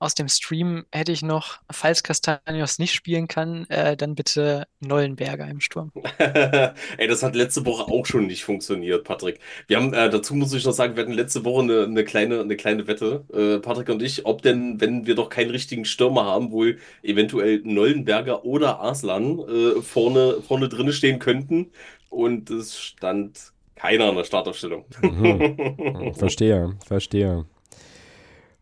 aus 0.00 0.14
dem 0.14 0.28
Stream 0.28 0.86
hätte 0.90 1.12
ich 1.12 1.22
noch, 1.22 1.60
falls 1.70 2.02
Castanios 2.02 2.78
nicht 2.78 2.94
spielen 2.94 3.28
kann, 3.28 3.66
äh, 3.68 3.96
dann 3.98 4.14
bitte 4.14 4.66
Nollenberger 4.80 5.46
im 5.46 5.60
Sturm. 5.60 5.92
Ey, 6.18 7.06
das 7.06 7.22
hat 7.22 7.36
letzte 7.36 7.66
Woche 7.66 7.84
auch 7.84 8.06
schon 8.06 8.26
nicht 8.26 8.42
funktioniert, 8.42 9.04
Patrick. 9.04 9.40
Wir 9.66 9.76
haben, 9.76 9.92
äh, 9.92 10.08
dazu 10.08 10.34
muss 10.34 10.54
ich 10.54 10.64
noch 10.64 10.72
sagen, 10.72 10.96
wir 10.96 11.02
hatten 11.02 11.12
letzte 11.12 11.44
Woche 11.44 11.62
eine, 11.62 11.84
eine 11.84 12.04
kleine, 12.04 12.40
eine 12.40 12.56
kleine 12.56 12.86
Wette, 12.86 13.24
äh, 13.32 13.60
Patrick 13.60 13.90
und 13.90 14.02
ich, 14.02 14.24
ob 14.24 14.40
denn, 14.40 14.80
wenn 14.80 15.06
wir 15.06 15.14
doch 15.14 15.28
keinen 15.28 15.50
richtigen 15.50 15.84
Stürmer 15.84 16.24
haben, 16.24 16.50
wohl 16.50 16.78
eventuell 17.02 17.60
Nollenberger 17.62 18.46
oder 18.46 18.80
Arslan 18.80 19.38
äh, 19.40 19.82
vorne, 19.82 20.38
vorne 20.40 20.70
drinne 20.70 20.94
stehen 20.94 21.18
könnten. 21.18 21.72
Und 22.08 22.48
es 22.48 22.80
stand 22.80 23.52
keiner 23.76 24.08
in 24.08 24.16
der 24.16 24.24
Startaufstellung. 24.24 24.86
Mhm. 25.02 26.14
Verstehe, 26.14 26.76
verstehe. 26.86 27.44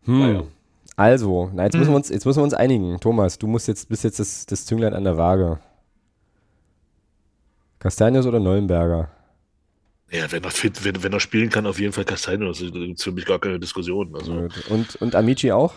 Hm. 0.03 0.19
Naja. 0.19 0.43
Also, 0.99 1.49
na, 1.53 1.63
jetzt 1.63 1.75
müssen 1.75 1.87
wir 1.87 1.91
Hm. 1.91 1.95
uns, 1.95 2.09
jetzt 2.09 2.25
müssen 2.25 2.39
wir 2.39 2.43
uns 2.43 2.53
einigen. 2.53 2.99
Thomas, 2.99 3.39
du 3.39 3.47
musst 3.47 3.69
jetzt, 3.69 3.87
bist 3.87 4.03
jetzt 4.03 4.19
das, 4.19 4.45
das 4.45 4.65
Zünglein 4.65 4.93
an 4.93 5.05
der 5.05 5.15
Waage. 5.17 5.59
Castanius 7.79 8.25
oder 8.25 8.41
Neuenberger? 8.41 9.09
Ja, 10.11 10.29
wenn 10.29 10.43
er 10.43 10.51
fit, 10.51 10.83
wenn, 10.83 11.01
wenn 11.01 11.13
er 11.13 11.21
spielen 11.21 11.49
kann, 11.49 11.65
auf 11.65 11.79
jeden 11.79 11.93
Fall 11.93 12.03
Castaños. 12.03 12.59
Da 12.73 12.79
gibt 12.85 12.97
es 12.97 13.03
für 13.05 13.13
mich 13.13 13.25
gar 13.25 13.39
keine 13.39 13.61
Diskussion. 13.61 14.13
Also. 14.13 14.49
Und, 14.69 14.97
und 14.97 15.15
Amici 15.15 15.53
auch? 15.53 15.73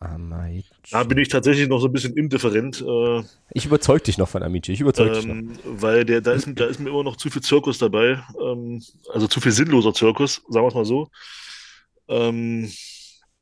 Amici. 0.00 0.64
da 0.90 1.02
bin 1.04 1.18
ich 1.18 1.28
tatsächlich 1.28 1.68
noch 1.68 1.80
so 1.80 1.86
ein 1.88 1.92
bisschen 1.92 2.14
indifferent, 2.16 2.82
äh, 2.86 3.22
Ich 3.52 3.66
überzeug 3.66 4.02
dich 4.04 4.16
noch 4.16 4.28
von 4.28 4.42
Amici. 4.42 4.72
Ich 4.72 4.80
überzeug 4.80 5.12
dich 5.12 5.26
noch. 5.26 5.34
ähm, 5.34 5.58
weil 5.64 6.04
der, 6.06 6.22
da, 6.22 6.32
ist, 6.32 6.48
da 6.54 6.64
ist 6.66 6.80
mir 6.80 6.88
immer 6.90 7.04
noch 7.04 7.16
zu 7.16 7.28
viel 7.30 7.42
Zirkus 7.42 7.78
dabei. 7.78 8.22
Ähm, 8.42 8.82
also 9.12 9.26
zu 9.26 9.40
viel 9.40 9.52
sinnloser 9.52 9.92
Zirkus, 9.92 10.42
sagen 10.48 10.64
wir 10.64 10.68
es 10.68 10.74
mal 10.74 10.84
so. 10.86 11.08
Ähm, 12.08 12.70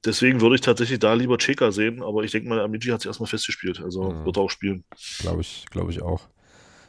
Deswegen 0.04 0.40
würde 0.40 0.56
ich 0.56 0.60
tatsächlich 0.60 0.98
da 0.98 1.14
lieber 1.14 1.38
Cheka 1.38 1.70
sehen, 1.70 2.02
aber 2.02 2.24
ich 2.24 2.32
denke 2.32 2.48
mal, 2.48 2.58
Amici 2.58 2.88
hat 2.88 3.00
sich 3.02 3.06
erstmal 3.06 3.28
festgespielt, 3.28 3.80
also 3.80 4.10
Mhm. 4.10 4.24
wird 4.26 4.36
er 4.36 4.42
auch 4.42 4.50
spielen. 4.50 4.84
Glaube 5.20 5.42
ich, 5.42 5.64
glaube 5.70 5.92
ich 5.92 6.02
auch. 6.02 6.22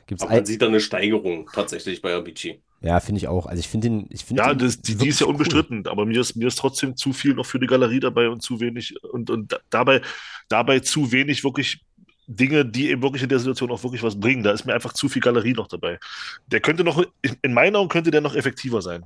Gibt's 0.07 0.23
Aber 0.23 0.33
man 0.33 0.45
sieht 0.45 0.61
da 0.63 0.67
eine 0.67 0.79
Steigerung 0.79 1.47
tatsächlich 1.53 2.01
bei 2.01 2.13
Amici. 2.15 2.63
ja, 2.81 2.99
finde 2.99 3.19
ich 3.19 3.27
auch. 3.27 3.45
Also 3.45 3.59
ich 3.59 3.67
finde 3.67 3.89
den, 3.89 4.07
ich 4.09 4.25
finde 4.25 4.41
Ja, 4.41 4.53
den 4.53 4.59
das, 4.59 4.81
die, 4.81 4.95
die 4.95 5.07
ist 5.09 5.19
ja 5.19 5.27
wirklich 5.27 5.53
cool. 5.53 5.59
unbestritten, 5.59 5.87
aber 5.87 6.05
mir 6.05 6.19
ist, 6.19 6.35
mir 6.35 6.47
ist 6.47 6.57
trotzdem 6.57 6.95
zu 6.97 7.13
viel 7.13 7.33
noch 7.35 7.45
für 7.45 7.59
die 7.59 7.67
Galerie 7.67 7.99
dabei 7.99 8.29
und 8.29 8.41
zu 8.41 8.59
wenig 8.59 8.95
und, 9.03 9.29
und 9.29 9.51
da- 9.51 9.59
dabei, 9.69 10.01
dabei 10.49 10.79
zu 10.79 11.11
wenig 11.11 11.43
wirklich 11.43 11.81
Dinge, 12.25 12.65
die 12.65 12.89
eben 12.89 13.01
wirklich 13.01 13.23
in 13.23 13.29
der 13.29 13.39
Situation 13.39 13.69
auch 13.71 13.83
wirklich 13.83 14.01
was 14.01 14.19
bringen. 14.19 14.43
Da 14.43 14.51
ist 14.51 14.65
mir 14.65 14.73
einfach 14.73 14.93
zu 14.93 15.07
viel 15.07 15.21
Galerie 15.21 15.53
noch 15.53 15.67
dabei. 15.67 15.99
Der 16.47 16.61
könnte 16.61 16.83
noch, 16.83 17.03
in 17.41 17.53
meinen 17.53 17.75
Augen 17.75 17.89
könnte 17.89 18.11
der 18.11 18.21
noch 18.21 18.35
effektiver 18.35 18.81
sein. 18.81 19.05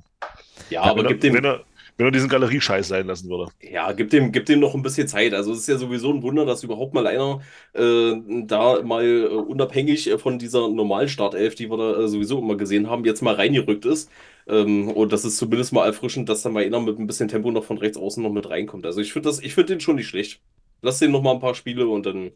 Ja, 0.70 0.82
aber 0.82 0.98
wenn, 0.98 1.06
er, 1.06 1.12
gib 1.12 1.20
dem, 1.20 1.34
wenn, 1.34 1.44
er, 1.44 1.64
wenn 1.98 2.06
er 2.06 2.12
diesen 2.12 2.28
Galeriescheiß 2.28 2.86
sein 2.86 3.08
lassen 3.08 3.28
würde. 3.28 3.50
Ja, 3.60 3.90
gib 3.90 4.10
dem, 4.10 4.30
gib 4.30 4.46
dem 4.46 4.60
noch 4.60 4.74
ein 4.74 4.82
bisschen 4.82 5.08
Zeit. 5.08 5.34
Also 5.34 5.52
es 5.52 5.58
ist 5.58 5.68
ja 5.68 5.76
sowieso 5.78 6.12
ein 6.12 6.22
Wunder, 6.22 6.46
dass 6.46 6.62
überhaupt 6.62 6.94
mal 6.94 7.08
einer 7.08 7.40
äh, 7.74 8.14
da 8.46 8.80
mal 8.82 9.04
äh, 9.04 9.26
unabhängig 9.26 10.08
von 10.18 10.38
dieser 10.38 10.68
normalen 10.68 11.08
Startelf, 11.08 11.56
die 11.56 11.68
wir 11.68 11.76
da 11.76 12.00
äh, 12.00 12.08
sowieso 12.08 12.38
immer 12.38 12.56
gesehen 12.56 12.88
haben, 12.88 13.04
jetzt 13.04 13.20
mal 13.20 13.34
reingerückt 13.34 13.84
ist. 13.84 14.10
Ähm, 14.46 14.88
und 14.88 15.12
das 15.12 15.24
ist 15.24 15.38
zumindest 15.38 15.72
mal 15.72 15.86
erfrischend, 15.86 16.28
dass 16.28 16.42
da 16.42 16.50
mal 16.50 16.64
einer 16.64 16.80
mit 16.80 17.00
ein 17.00 17.08
bisschen 17.08 17.28
Tempo 17.28 17.50
noch 17.50 17.64
von 17.64 17.78
rechts 17.78 17.98
außen 17.98 18.22
noch 18.22 18.32
mit 18.32 18.48
reinkommt. 18.48 18.86
Also 18.86 19.00
ich 19.00 19.12
finde 19.12 19.32
finde 19.32 19.64
den 19.64 19.80
schon 19.80 19.96
nicht 19.96 20.08
schlecht. 20.08 20.40
Lass 20.82 21.00
den 21.00 21.10
noch 21.10 21.22
mal 21.22 21.32
ein 21.32 21.40
paar 21.40 21.56
Spiele 21.56 21.88
und 21.88 22.06
dann 22.06 22.30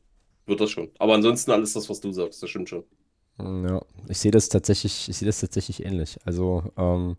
wird 0.47 0.61
das 0.61 0.71
schon. 0.71 0.91
Aber 0.99 1.15
ansonsten 1.15 1.53
alles 1.53 1.73
das, 1.75 1.89
was 1.89 2.01
du 2.01 2.11
sagst, 2.11 2.43
das 2.43 2.51
stimmt 2.51 2.69
schon. 2.69 2.85
Ja, 3.39 3.81
ich 4.09 4.19
sehe 4.19 4.31
das 4.31 4.49
tatsächlich, 4.49 5.09
ich 5.09 5.17
sehe 5.17 5.27
das 5.27 5.41
tatsächlich 5.41 5.85
ähnlich. 5.85 6.19
Also 6.25 6.65
ähm, 6.77 7.17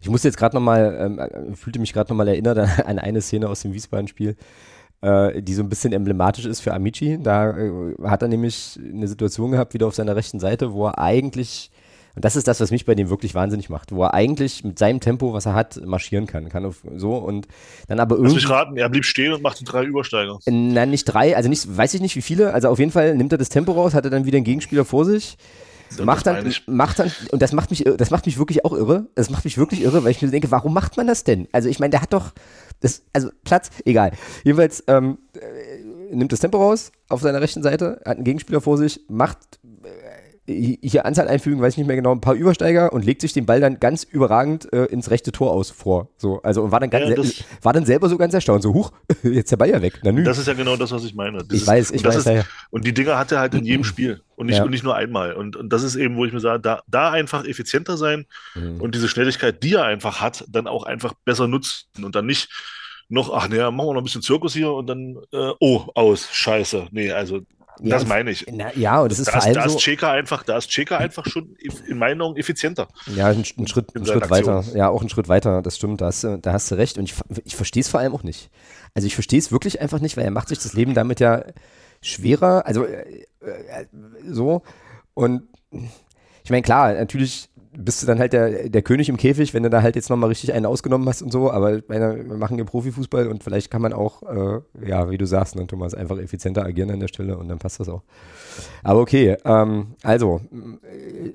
ich 0.00 0.08
muss 0.08 0.22
jetzt 0.22 0.36
gerade 0.38 0.56
nochmal, 0.56 0.96
ähm, 1.00 1.18
äh, 1.18 1.54
fühlte 1.54 1.78
mich 1.78 1.92
gerade 1.92 2.10
nochmal 2.10 2.28
erinnert 2.28 2.58
an, 2.86 2.98
eine 2.98 3.20
Szene 3.20 3.48
aus 3.48 3.62
dem 3.62 3.72
Wiesbaden-Spiel, 3.72 4.36
äh, 5.02 5.42
die 5.42 5.54
so 5.54 5.62
ein 5.62 5.68
bisschen 5.68 5.92
emblematisch 5.92 6.46
ist 6.46 6.60
für 6.60 6.72
Amici. 6.72 7.18
Da 7.22 7.56
äh, 7.56 7.94
hat 8.04 8.22
er 8.22 8.28
nämlich 8.28 8.78
eine 8.80 9.08
Situation 9.08 9.50
gehabt, 9.50 9.74
wieder 9.74 9.86
auf 9.86 9.94
seiner 9.94 10.16
rechten 10.16 10.40
Seite, 10.40 10.72
wo 10.72 10.86
er 10.86 10.98
eigentlich, 10.98 11.70
und 12.16 12.24
das 12.24 12.34
ist 12.34 12.48
das, 12.48 12.60
was 12.60 12.70
mich 12.70 12.84
bei 12.86 12.94
dem 12.94 13.10
wirklich 13.10 13.34
wahnsinnig 13.34 13.68
macht, 13.68 13.92
wo 13.92 14.02
er 14.02 14.14
eigentlich 14.14 14.64
mit 14.64 14.78
seinem 14.78 15.00
Tempo, 15.00 15.32
was 15.34 15.46
er 15.46 15.54
hat, 15.54 15.80
marschieren 15.84 16.26
kann. 16.26 16.48
Kann 16.48 16.64
auf, 16.64 16.82
so 16.96 17.14
und 17.16 17.46
dann 17.88 18.00
aber 18.00 18.16
Lass 18.16 18.32
irgendwie. 18.32 18.36
mich 18.36 18.50
raten, 18.50 18.76
er 18.76 18.88
blieb 18.88 19.04
stehen 19.04 19.32
und 19.34 19.42
machte 19.42 19.64
drei 19.64 19.84
Übersteiger. 19.84 20.38
Nein, 20.46 20.90
nicht 20.90 21.04
drei, 21.04 21.36
also 21.36 21.48
nicht, 21.48 21.76
weiß 21.76 21.94
ich 21.94 22.00
nicht 22.00 22.16
wie 22.16 22.22
viele, 22.22 22.52
also 22.54 22.68
auf 22.68 22.78
jeden 22.78 22.90
Fall 22.90 23.14
nimmt 23.14 23.32
er 23.32 23.38
das 23.38 23.50
Tempo 23.50 23.72
raus, 23.72 23.94
hat 23.94 24.04
er 24.04 24.10
dann 24.10 24.24
wieder 24.24 24.36
einen 24.36 24.44
Gegenspieler 24.44 24.84
vor 24.84 25.04
sich, 25.04 25.36
Das 25.90 26.00
macht 26.00 26.26
dann, 26.26 26.52
macht 26.66 26.98
dann, 26.98 27.12
und 27.30 27.42
das 27.42 27.52
macht 27.52 27.70
mich, 27.70 27.84
das 27.84 28.10
macht 28.10 28.26
mich 28.26 28.38
wirklich 28.38 28.64
auch 28.64 28.72
irre, 28.72 29.06
das 29.14 29.30
macht 29.30 29.44
mich 29.44 29.58
wirklich 29.58 29.82
irre, 29.82 30.02
weil 30.02 30.10
ich 30.10 30.22
mir 30.22 30.28
denke, 30.30 30.50
warum 30.50 30.72
macht 30.72 30.96
man 30.96 31.06
das 31.06 31.22
denn? 31.24 31.48
Also 31.52 31.68
ich 31.68 31.78
meine, 31.78 31.90
der 31.90 32.02
hat 32.02 32.12
doch, 32.12 32.32
das, 32.80 33.02
also 33.12 33.30
Platz, 33.44 33.70
egal. 33.84 34.12
Jedenfalls, 34.44 34.82
ähm, 34.86 35.18
äh, 35.34 36.14
nimmt 36.14 36.32
das 36.32 36.40
Tempo 36.40 36.58
raus 36.58 36.92
auf 37.08 37.20
seiner 37.20 37.40
rechten 37.40 37.62
Seite, 37.62 38.00
hat 38.04 38.16
einen 38.16 38.24
Gegenspieler 38.24 38.60
vor 38.60 38.78
sich, 38.78 39.00
macht 39.08 39.38
äh, 39.84 39.88
hier 40.48 41.04
Anzahl 41.06 41.26
einfügen, 41.28 41.60
weiß 41.60 41.72
ich 41.74 41.78
nicht 41.78 41.86
mehr 41.88 41.96
genau, 41.96 42.12
ein 42.12 42.20
paar 42.20 42.34
Übersteiger 42.34 42.92
und 42.92 43.04
legt 43.04 43.20
sich 43.20 43.32
den 43.32 43.46
Ball 43.46 43.60
dann 43.60 43.80
ganz 43.80 44.04
überragend 44.04 44.72
äh, 44.72 44.84
ins 44.84 45.10
rechte 45.10 45.32
Tor 45.32 45.50
aus 45.50 45.70
vor. 45.70 46.08
So, 46.18 46.40
also 46.42 46.62
und 46.62 46.70
war 46.70 46.78
dann, 46.80 46.90
ganz, 46.90 47.08
Ja, 47.08 47.16
das- 47.16 47.44
war 47.62 47.72
dann 47.72 47.84
selber 47.84 48.08
so 48.08 48.16
ganz 48.16 48.32
erstaunt, 48.32 48.62
so, 48.62 48.72
huch, 48.72 48.92
jetzt 49.24 49.50
der 49.50 49.56
Ball 49.56 49.70
ja 49.70 49.82
weg. 49.82 50.00
Na 50.04 50.12
nü. 50.12 50.22
Das 50.22 50.38
ist 50.38 50.46
ja 50.46 50.54
genau 50.54 50.76
das, 50.76 50.92
was 50.92 51.04
ich 51.04 51.14
meine. 51.14 51.38
ich 51.38 51.48
Dieses- 51.48 51.66
weiß, 51.66 51.90
ich 51.90 51.96
und 51.98 52.06
das 52.06 52.14
weiß, 52.14 52.20
ist, 52.20 52.26
ja, 52.26 52.32
ja. 52.32 52.44
Und 52.70 52.86
die 52.86 52.94
Dinger 52.94 53.18
hat 53.18 53.32
er 53.32 53.40
halt 53.40 53.54
in 53.54 53.64
jedem 53.64 53.82
Spiel 53.84 54.20
und 54.36 54.46
nicht, 54.46 54.60
und 54.60 54.70
nicht 54.70 54.84
nur 54.84 54.94
einmal. 54.94 55.32
Und, 55.34 55.56
und 55.56 55.72
das 55.72 55.82
ist 55.82 55.96
eben, 55.96 56.16
wo 56.16 56.24
ich 56.24 56.32
mir 56.32 56.40
sage, 56.40 56.60
da, 56.60 56.82
da 56.86 57.10
einfach 57.10 57.44
effizienter 57.44 57.96
sein 57.96 58.26
Mhm. 58.54 58.80
und 58.80 58.94
diese 58.94 59.08
Schnelligkeit, 59.08 59.62
die 59.62 59.74
er 59.74 59.84
einfach 59.84 60.20
hat, 60.20 60.44
dann 60.48 60.66
auch 60.68 60.84
einfach 60.84 61.12
besser 61.24 61.48
nutzen 61.48 62.04
und 62.04 62.14
dann 62.14 62.26
nicht 62.26 62.48
noch, 63.08 63.32
ach 63.32 63.48
naja, 63.48 63.70
machen 63.70 63.88
wir 63.88 63.94
noch 63.94 64.00
ein 64.00 64.04
bisschen 64.04 64.22
Zirkus 64.22 64.52
hier 64.52 64.72
und 64.72 64.86
dann, 64.88 65.16
äh, 65.32 65.52
oh, 65.60 65.84
aus, 65.94 66.28
scheiße. 66.32 66.88
Nee, 66.90 67.12
also 67.12 67.40
Ja, 67.80 67.90
das 67.98 68.06
meine 68.06 68.30
ich. 68.30 68.46
Na, 68.50 68.74
ja, 68.74 69.00
und 69.00 69.10
das 69.12 69.18
ist 69.18 69.26
Da 69.28 69.32
vor 69.32 69.38
ist, 69.40 69.44
allem 69.46 69.54
da 69.54 69.68
so, 69.68 69.76
ist 69.76 69.82
Cheka 69.82 70.10
einfach, 70.12 70.42
da 70.44 70.56
ist 70.58 70.68
Cheka 70.68 70.96
einfach 70.98 71.26
schon 71.26 71.56
in 71.88 71.98
meinen 71.98 72.20
Augen 72.22 72.36
effizienter. 72.36 72.88
Ja, 73.14 73.26
ein, 73.28 73.44
ein 73.58 73.66
Schritt, 73.66 73.92
in 73.92 74.02
ein 74.02 74.06
Schritt 74.06 74.30
weiter. 74.30 74.64
Ja, 74.74 74.88
auch 74.88 75.02
ein 75.02 75.08
Schritt 75.08 75.28
weiter, 75.28 75.62
das 75.62 75.76
stimmt, 75.76 76.00
da 76.00 76.06
hast, 76.06 76.24
du- 76.24 76.38
da 76.38 76.52
hast 76.52 76.70
du 76.70 76.74
recht. 76.76 76.98
Und 76.98 77.04
ich, 77.04 77.14
ich 77.44 77.56
verstehe 77.56 77.80
es 77.82 77.88
vor 77.88 78.00
allem 78.00 78.14
auch 78.14 78.22
nicht. 78.22 78.50
Also 78.94 79.06
ich 79.06 79.14
verstehe 79.14 79.38
es 79.38 79.52
wirklich 79.52 79.80
einfach 79.80 80.00
nicht, 80.00 80.16
weil 80.16 80.24
er 80.24 80.30
macht 80.30 80.48
sich 80.48 80.58
das 80.58 80.72
Leben 80.72 80.94
damit 80.94 81.20
ja 81.20 81.44
schwerer, 82.02 82.66
also 82.66 82.84
äh, 82.84 83.26
äh, 83.40 83.86
so. 84.28 84.62
Und 85.14 85.42
ich 86.44 86.50
meine, 86.50 86.62
klar, 86.62 86.94
natürlich 86.94 87.48
bist 87.78 88.02
du 88.02 88.06
dann 88.06 88.18
halt 88.18 88.32
der, 88.32 88.68
der 88.68 88.82
König 88.82 89.08
im 89.08 89.16
Käfig, 89.16 89.54
wenn 89.54 89.62
du 89.62 89.70
da 89.70 89.82
halt 89.82 89.96
jetzt 89.96 90.10
nochmal 90.10 90.28
richtig 90.28 90.52
einen 90.52 90.66
ausgenommen 90.66 91.08
hast 91.08 91.22
und 91.22 91.30
so, 91.32 91.50
aber 91.50 91.80
meine, 91.88 92.28
wir 92.28 92.36
machen 92.36 92.58
ja 92.58 92.64
Profifußball 92.64 93.28
und 93.28 93.44
vielleicht 93.44 93.70
kann 93.70 93.82
man 93.82 93.92
auch, 93.92 94.22
äh, 94.22 94.60
ja, 94.86 95.10
wie 95.10 95.18
du 95.18 95.26
sagst, 95.26 95.56
ne, 95.56 95.66
Thomas, 95.66 95.94
einfach 95.94 96.18
effizienter 96.18 96.64
agieren 96.64 96.90
an 96.90 97.00
der 97.00 97.08
Stelle 97.08 97.36
und 97.36 97.48
dann 97.48 97.58
passt 97.58 97.80
das 97.80 97.88
auch. 97.88 98.02
Aber 98.82 99.00
okay, 99.00 99.36
ähm, 99.44 99.94
also, 100.02 100.40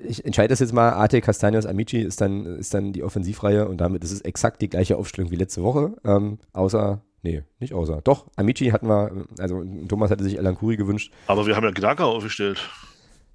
ich 0.06 0.24
entscheide 0.24 0.48
das 0.48 0.60
jetzt 0.60 0.72
mal, 0.72 0.90
AT 0.90 1.14
Castaños 1.14 1.66
Amici 1.66 1.98
ist 1.98 2.20
dann, 2.20 2.46
ist 2.46 2.74
dann 2.74 2.92
die 2.92 3.02
Offensivreihe 3.04 3.68
und 3.68 3.80
damit 3.80 4.02
ist 4.04 4.12
es 4.12 4.20
exakt 4.22 4.62
die 4.62 4.68
gleiche 4.68 4.96
Aufstellung 4.96 5.30
wie 5.30 5.36
letzte 5.36 5.62
Woche, 5.62 5.94
ähm, 6.04 6.38
außer, 6.52 7.00
nee, 7.22 7.42
nicht 7.60 7.74
außer, 7.74 8.00
doch, 8.02 8.26
Amici 8.36 8.66
hatten 8.66 8.88
wir, 8.88 9.26
also 9.38 9.62
Thomas 9.88 10.10
hatte 10.10 10.24
sich 10.24 10.38
Alan 10.38 10.56
Kuri 10.56 10.76
gewünscht, 10.76 11.12
Aber 11.26 11.46
wir 11.46 11.56
haben 11.56 11.64
ja 11.64 11.70
Gnaka 11.70 12.04
aufgestellt. 12.04 12.68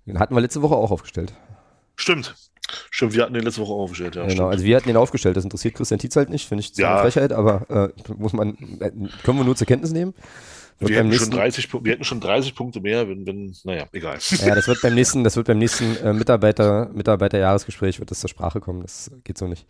den 0.05 0.19
hatten 0.19 0.35
wir 0.35 0.41
letzte 0.41 0.61
Woche 0.61 0.75
auch 0.75 0.91
aufgestellt. 0.91 1.33
Stimmt. 1.95 2.35
Stimmt, 2.91 3.13
wir 3.13 3.23
hatten 3.23 3.33
den 3.33 3.43
letzte 3.43 3.61
Woche 3.61 3.73
auch 3.73 3.83
aufgestellt. 3.83 4.15
Ja, 4.15 4.23
genau, 4.23 4.33
stimmt. 4.33 4.51
also 4.51 4.63
wir 4.65 4.75
hatten 4.75 4.87
den 4.87 4.97
aufgestellt, 4.97 5.37
das 5.37 5.43
interessiert 5.43 5.75
Christian 5.75 5.99
Tietz 5.99 6.15
halt 6.15 6.29
nicht, 6.29 6.47
finde 6.47 6.63
ich 6.63 6.75
Ja. 6.77 6.93
eine 6.99 7.01
Frechheit, 7.09 7.31
aber 7.31 7.93
äh, 7.97 8.13
muss 8.17 8.33
man, 8.33 8.55
äh, 8.79 8.91
können 9.23 9.37
wir 9.39 9.43
nur 9.43 9.55
zur 9.55 9.67
Kenntnis 9.67 9.91
nehmen. 9.91 10.13
Wird 10.79 10.91
wir, 10.91 10.97
hätten 10.97 11.07
schon 11.07 11.09
nächsten, 11.19 11.31
30, 11.31 11.65
Pu- 11.65 11.83
wir 11.83 11.93
hätten 11.93 12.03
schon 12.03 12.19
30 12.19 12.53
Punkte 12.53 12.79
mehr, 12.81 13.09
wenn, 13.09 13.25
wenn 13.25 13.55
naja, 13.63 13.87
egal. 13.93 14.19
ja, 14.29 14.53
das 14.53 14.67
wird 14.67 14.79
beim 14.83 14.93
nächsten, 14.93 15.23
das 15.23 15.35
wird 15.35 15.47
beim 15.47 15.57
nächsten 15.57 15.95
äh, 15.97 16.13
Mitarbeiter, 16.13 16.89
Mitarbeiterjahresgespräch 16.93 17.99
wird 17.99 18.11
das 18.11 18.19
zur 18.19 18.29
Sprache 18.29 18.59
kommen, 18.59 18.83
das 18.83 19.09
geht 19.23 19.39
so 19.39 19.47
nicht. 19.47 19.65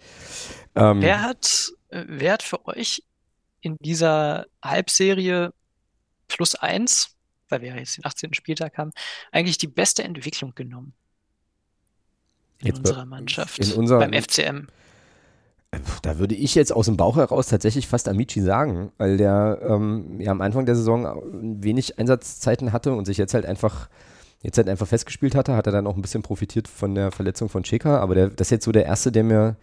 Ähm, 0.75 1.01
Wer 1.01 1.21
hat, 1.21 1.71
äh, 1.91 2.03
wer 2.07 2.33
hat 2.33 2.43
für 2.43 2.65
euch 2.67 3.03
in 3.61 3.77
dieser 3.79 4.47
Halbserie 4.61 5.53
plus 6.27 6.55
eins, 6.55 7.15
weil 7.47 7.61
wir 7.61 7.69
ja 7.69 7.77
jetzt 7.77 7.95
den 7.97 8.05
18. 8.05 8.33
Spieltag 8.33 8.77
haben, 8.77 8.91
eigentlich 9.31 9.57
die 9.57 9.67
beste 9.67 10.03
Entwicklung 10.03 10.53
genommen 10.55 10.93
in 12.61 12.67
Jetzt 12.67 12.79
unserer 12.79 13.05
Mannschaft, 13.05 13.59
in 13.59 13.73
unserer- 13.73 13.99
beim 13.99 14.13
FCM? 14.13 14.67
Da 16.01 16.17
würde 16.17 16.33
ich 16.33 16.55
jetzt 16.55 16.71
aus 16.71 16.85
dem 16.85 16.95
Bauch 16.97 17.17
heraus 17.17 17.47
tatsächlich 17.47 17.87
fast 17.87 18.07
Amici 18.07 18.41
sagen, 18.41 18.91
weil 18.97 19.17
der 19.17 19.59
ähm, 19.61 20.19
ja 20.21 20.31
am 20.31 20.41
Anfang 20.41 20.65
der 20.65 20.75
Saison 20.75 21.21
wenig 21.61 21.99
Einsatzzeiten 21.99 22.71
hatte 22.71 22.93
und 22.93 23.05
sich 23.05 23.17
jetzt 23.17 23.33
halt 23.33 23.45
einfach 23.45 23.89
jetzt 24.41 24.57
halt 24.57 24.69
einfach 24.69 24.87
festgespielt 24.87 25.35
hatte, 25.35 25.55
hat 25.55 25.65
er 25.67 25.73
dann 25.73 25.85
auch 25.87 25.95
ein 25.95 26.01
bisschen 26.01 26.23
profitiert 26.23 26.67
von 26.67 26.95
der 26.95 27.11
Verletzung 27.11 27.49
von 27.49 27.63
Cheka, 27.63 27.99
aber 27.99 28.15
der, 28.15 28.27
das 28.29 28.47
ist 28.47 28.51
jetzt 28.51 28.65
so 28.65 28.71
der 28.71 28.85
erste, 28.85 29.11
der 29.11 29.23
mir, 29.23 29.55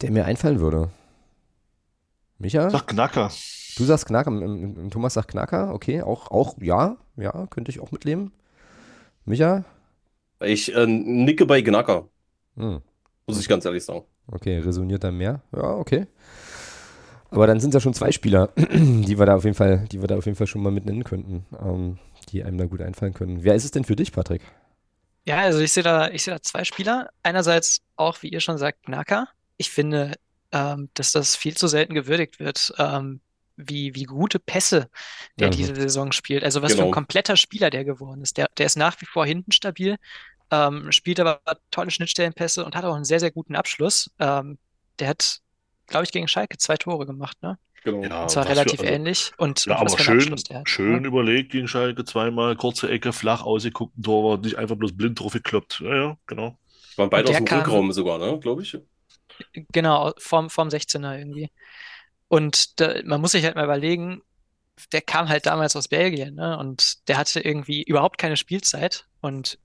der 0.00 0.10
mir 0.12 0.26
einfallen 0.26 0.60
würde. 0.60 0.90
Micha? 2.38 2.70
Sag 2.70 2.86
Knacker. 2.86 3.30
Du 3.76 3.84
sagst 3.84 4.06
Knacker, 4.06 4.30
Thomas 4.90 5.14
sagt 5.14 5.28
Knacker, 5.28 5.72
okay, 5.74 6.02
auch, 6.02 6.30
auch, 6.30 6.56
ja, 6.60 6.96
ja, 7.16 7.46
könnte 7.50 7.70
ich 7.70 7.80
auch 7.80 7.90
mitleben. 7.90 8.32
Micha? 9.24 9.64
Ich 10.40 10.74
äh, 10.74 10.86
nicke 10.86 11.46
bei 11.46 11.60
Gnacker, 11.60 12.08
Hm. 12.56 12.80
muss 13.26 13.40
ich 13.40 13.48
ganz 13.48 13.64
ehrlich 13.64 13.84
sagen. 13.84 14.04
Okay, 14.30 14.58
resoniert 14.58 15.04
da 15.04 15.10
mehr? 15.10 15.42
Ja, 15.54 15.74
okay. 15.74 16.06
Aber 17.30 17.46
dann 17.46 17.60
sind 17.60 17.70
es 17.70 17.74
ja 17.74 17.80
schon 17.80 17.94
zwei 17.94 18.10
Spieler, 18.12 18.48
die 18.56 19.18
wir 19.18 19.26
da 19.26 19.36
auf 19.36 19.44
jeden 19.44 19.56
Fall, 19.56 19.86
die 19.92 20.00
wir 20.00 20.06
da 20.08 20.16
auf 20.16 20.26
jeden 20.26 20.36
Fall 20.36 20.46
schon 20.46 20.62
mal 20.62 20.72
mit 20.72 20.86
nennen 20.86 21.04
könnten, 21.04 21.44
ähm, 21.60 21.98
die 22.30 22.42
einem 22.42 22.58
da 22.58 22.64
gut 22.66 22.80
einfallen 22.80 23.14
können. 23.14 23.42
Wer 23.42 23.54
ist 23.54 23.64
es 23.64 23.70
denn 23.70 23.84
für 23.84 23.96
dich, 23.96 24.12
Patrick? 24.12 24.42
Ja, 25.26 25.38
also 25.40 25.58
ich 25.60 25.72
sehe 25.72 25.82
da, 25.82 26.08
ich 26.10 26.22
sehe 26.22 26.34
da 26.34 26.40
zwei 26.42 26.64
Spieler. 26.64 27.10
Einerseits 27.22 27.80
auch, 27.96 28.22
wie 28.22 28.28
ihr 28.28 28.40
schon 28.40 28.56
sagt, 28.56 28.84
Gnaka. 28.86 29.28
Ich 29.58 29.70
finde, 29.70 30.14
ähm, 30.52 30.88
dass 30.94 31.12
das 31.12 31.36
viel 31.36 31.54
zu 31.56 31.66
selten 31.68 31.92
gewürdigt 31.94 32.38
wird, 32.40 32.72
ähm, 32.78 33.20
wie, 33.60 33.94
wie 33.96 34.04
gute 34.04 34.38
Pässe 34.38 34.88
der 35.38 35.48
Ja, 35.48 35.50
diese 35.50 35.74
Saison 35.74 36.12
spielt. 36.12 36.44
Also 36.44 36.62
was 36.62 36.72
für 36.72 36.76
Genau. 36.78 36.88
ein 36.88 36.92
kompletter 36.92 37.36
Spieler 37.36 37.70
der 37.70 37.84
geworden 37.84 38.22
ist. 38.22 38.36
Der, 38.36 38.48
der 38.56 38.66
ist 38.66 38.76
nach 38.76 39.00
wie 39.00 39.06
vor 39.06 39.26
hinten 39.26 39.50
stabil, 39.52 39.96
ähm, 40.50 40.92
spielt 40.92 41.18
aber 41.20 41.40
tolle 41.72 41.90
Schnittstellenpässe 41.90 42.64
und 42.64 42.76
hat 42.76 42.84
auch 42.84 42.94
einen 42.94 43.04
sehr, 43.04 43.20
sehr 43.20 43.32
guten 43.32 43.56
Abschluss. 43.56 44.10
Ähm, 44.20 44.58
der 45.00 45.08
hat, 45.08 45.40
glaube 45.88 46.04
ich, 46.04 46.12
gegen 46.12 46.28
Schalke 46.28 46.56
zwei 46.56 46.76
Tore 46.76 47.04
gemacht, 47.04 47.36
ne? 47.42 47.58
Genau. 47.84 48.02
Ja, 48.02 48.22
Und 48.22 48.30
zwar 48.30 48.44
was 48.44 48.50
für- 48.52 48.56
relativ 48.56 48.80
also- 48.80 48.92
ähnlich. 48.92 49.32
Und, 49.38 49.66
Ja, 49.66 49.74
und 49.74 49.80
aber 49.88 49.96
für 49.96 50.02
schön, 50.04 50.18
Abschluss 50.18 50.44
der 50.44 50.60
hat. 50.60 50.68
schön 50.68 51.02
ne? 51.02 51.08
überlegt 51.08 51.50
gegen 51.52 51.66
Schalke 51.68 52.04
zweimal, 52.04 52.56
kurze 52.56 52.88
Ecke, 52.90 53.12
flach 53.12 53.42
ausgeguckten 53.42 54.02
Torwart, 54.02 54.44
nicht 54.44 54.56
einfach 54.56 54.76
bloß 54.76 54.96
blind 54.96 55.18
drauf 55.20 55.32
gekloppt. 55.32 55.80
Ja, 55.84 55.94
ja, 55.96 56.16
genau. 56.26 56.56
Waren 56.96 57.10
beide 57.10 57.24
aus 57.24 57.30
der 57.32 57.40
dem 57.40 57.44
kam- 57.46 57.58
Rückraum 57.60 57.92
sogar, 57.92 58.18
ne, 58.18 58.38
glaube 58.40 58.62
ich. 58.62 58.76
Genau, 59.72 60.12
vorm, 60.18 60.50
vorm 60.50 60.68
16er 60.68 61.16
irgendwie. 61.18 61.50
Und 62.28 62.80
da, 62.80 62.94
man 63.04 63.20
muss 63.20 63.32
sich 63.32 63.44
halt 63.44 63.56
mal 63.56 63.64
überlegen, 63.64 64.22
der 64.92 65.02
kam 65.02 65.28
halt 65.28 65.46
damals 65.46 65.74
aus 65.76 65.88
Belgien, 65.88 66.34
ne? 66.34 66.58
Und 66.58 67.08
der 67.08 67.16
hatte 67.16 67.40
irgendwie 67.40 67.82
überhaupt 67.82 68.18
keine 68.18 68.36
Spielzeit. 68.36 69.06
Und 69.20 69.58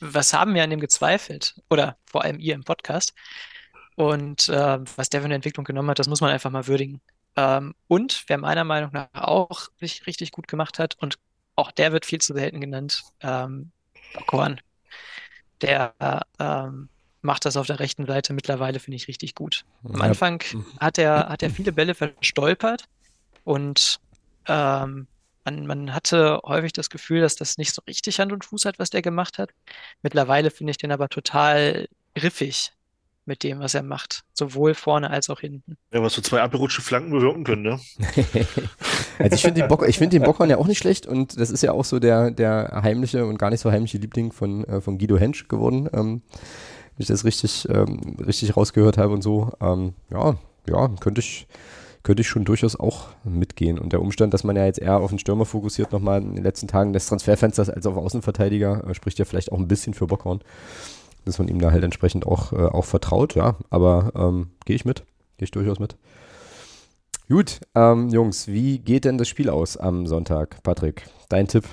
was 0.00 0.32
haben 0.32 0.54
wir 0.54 0.64
an 0.64 0.70
dem 0.70 0.80
gezweifelt? 0.80 1.60
Oder 1.70 1.96
vor 2.06 2.24
allem 2.24 2.38
ihr 2.40 2.54
im 2.54 2.64
Podcast. 2.64 3.14
Und 3.96 4.48
äh, 4.48 4.78
was 4.96 5.08
der 5.10 5.20
für 5.20 5.26
eine 5.26 5.36
Entwicklung 5.36 5.64
genommen 5.64 5.90
hat, 5.90 5.98
das 5.98 6.08
muss 6.08 6.20
man 6.20 6.30
einfach 6.30 6.50
mal 6.50 6.66
würdigen. 6.66 7.00
Ähm, 7.36 7.74
und 7.86 8.24
wer 8.26 8.38
meiner 8.38 8.64
Meinung 8.64 8.90
nach 8.92 9.08
auch 9.14 9.68
richtig, 9.80 10.06
richtig 10.06 10.32
gut 10.32 10.48
gemacht 10.48 10.78
hat, 10.78 10.96
und 11.00 11.18
auch 11.56 11.70
der 11.70 11.92
wird 11.92 12.06
viel 12.06 12.20
zu 12.20 12.34
selten 12.34 12.60
genannt, 12.60 13.04
ähm, 13.20 13.70
Bockhorn. 14.14 14.60
Der 15.60 15.94
ähm, 16.38 16.88
macht 17.24 17.44
das 17.46 17.56
auf 17.56 17.66
der 17.66 17.80
rechten 17.80 18.06
Seite 18.06 18.32
mittlerweile, 18.32 18.78
finde 18.78 18.96
ich, 18.96 19.08
richtig 19.08 19.34
gut. 19.34 19.64
Am. 19.84 20.00
Anfang 20.00 20.42
hat 20.78 20.98
er, 20.98 21.28
hat 21.28 21.42
er 21.42 21.50
viele 21.50 21.72
Bälle 21.72 21.94
verstolpert 21.94 22.84
und 23.44 23.98
ähm, 24.46 25.06
man, 25.44 25.66
man 25.66 25.94
hatte 25.94 26.40
häufig 26.44 26.72
das 26.72 26.90
Gefühl, 26.90 27.20
dass 27.20 27.36
das 27.36 27.58
nicht 27.58 27.74
so 27.74 27.82
richtig 27.86 28.20
Hand 28.20 28.32
und 28.32 28.44
Fuß 28.44 28.66
hat, 28.66 28.78
was 28.78 28.90
der 28.90 29.02
gemacht 29.02 29.38
hat. 29.38 29.50
Mittlerweile 30.02 30.50
finde 30.50 30.72
ich 30.72 30.78
den 30.78 30.92
aber 30.92 31.08
total 31.08 31.88
griffig 32.14 32.72
mit 33.26 33.42
dem, 33.42 33.60
was 33.60 33.74
er 33.74 33.82
macht. 33.82 34.24
Sowohl 34.34 34.74
vorne 34.74 35.10
als 35.10 35.30
auch 35.30 35.40
hinten. 35.40 35.78
Ja, 35.92 36.02
was 36.02 36.12
so 36.12 36.20
zwei 36.20 36.42
abgerutschte 36.42 36.82
Flanken 36.82 37.10
bewirken 37.10 37.44
können, 37.44 37.62
ne? 37.62 37.80
Also 39.16 39.36
ich 39.36 39.42
finde 39.42 39.60
den, 39.60 39.68
Bock, 39.68 39.86
ich 39.86 39.96
find 39.96 40.12
den 40.12 40.24
Bockhorn 40.24 40.50
ja 40.50 40.58
auch 40.58 40.66
nicht 40.66 40.78
schlecht 40.78 41.06
und 41.06 41.38
das 41.38 41.50
ist 41.50 41.62
ja 41.62 41.70
auch 41.70 41.84
so 41.84 42.00
der, 42.00 42.32
der 42.32 42.80
heimliche 42.82 43.24
und 43.24 43.38
gar 43.38 43.48
nicht 43.50 43.60
so 43.60 43.70
heimliche 43.70 43.98
Liebling 43.98 44.32
von, 44.32 44.64
äh, 44.64 44.80
von 44.80 44.98
Guido 44.98 45.16
Hensch 45.16 45.46
geworden, 45.46 45.88
ähm, 45.92 46.22
ich 46.98 47.06
das 47.06 47.24
richtig, 47.24 47.68
ähm, 47.68 48.16
richtig 48.24 48.56
rausgehört 48.56 48.98
habe 48.98 49.12
und 49.12 49.22
so. 49.22 49.50
Ähm, 49.60 49.94
ja, 50.10 50.36
ja, 50.68 50.88
könnte 51.00 51.20
ich, 51.20 51.46
könnte 52.02 52.22
ich 52.22 52.28
schon 52.28 52.44
durchaus 52.44 52.76
auch 52.76 53.08
mitgehen. 53.24 53.78
Und 53.78 53.92
der 53.92 54.00
Umstand, 54.00 54.34
dass 54.34 54.44
man 54.44 54.56
ja 54.56 54.64
jetzt 54.64 54.78
eher 54.78 54.98
auf 54.98 55.10
den 55.10 55.18
Stürmer 55.18 55.44
fokussiert 55.44 55.92
nochmal 55.92 56.22
in 56.22 56.34
den 56.34 56.44
letzten 56.44 56.68
Tagen 56.68 56.92
des 56.92 57.06
Transferfensters 57.06 57.70
als 57.70 57.86
auf 57.86 57.96
Außenverteidiger, 57.96 58.84
äh, 58.88 58.94
spricht 58.94 59.18
ja 59.18 59.24
vielleicht 59.24 59.52
auch 59.52 59.58
ein 59.58 59.68
bisschen 59.68 59.94
für 59.94 60.06
Bockhorn, 60.06 60.40
dass 61.24 61.38
man 61.38 61.48
ihm 61.48 61.60
da 61.60 61.70
halt 61.70 61.84
entsprechend 61.84 62.26
auch, 62.26 62.52
äh, 62.52 62.56
auch 62.56 62.84
vertraut, 62.84 63.34
ja. 63.34 63.56
Aber 63.70 64.12
ähm, 64.14 64.50
gehe 64.64 64.76
ich 64.76 64.84
mit, 64.84 65.00
gehe 65.38 65.44
ich 65.44 65.50
durchaus 65.50 65.78
mit. 65.78 65.96
Gut, 67.28 67.60
ähm, 67.74 68.10
Jungs, 68.10 68.48
wie 68.48 68.78
geht 68.78 69.06
denn 69.06 69.16
das 69.16 69.28
Spiel 69.28 69.48
aus 69.48 69.78
am 69.78 70.06
Sonntag? 70.06 70.62
Patrick, 70.62 71.06
dein 71.30 71.48
Tipp? 71.48 71.64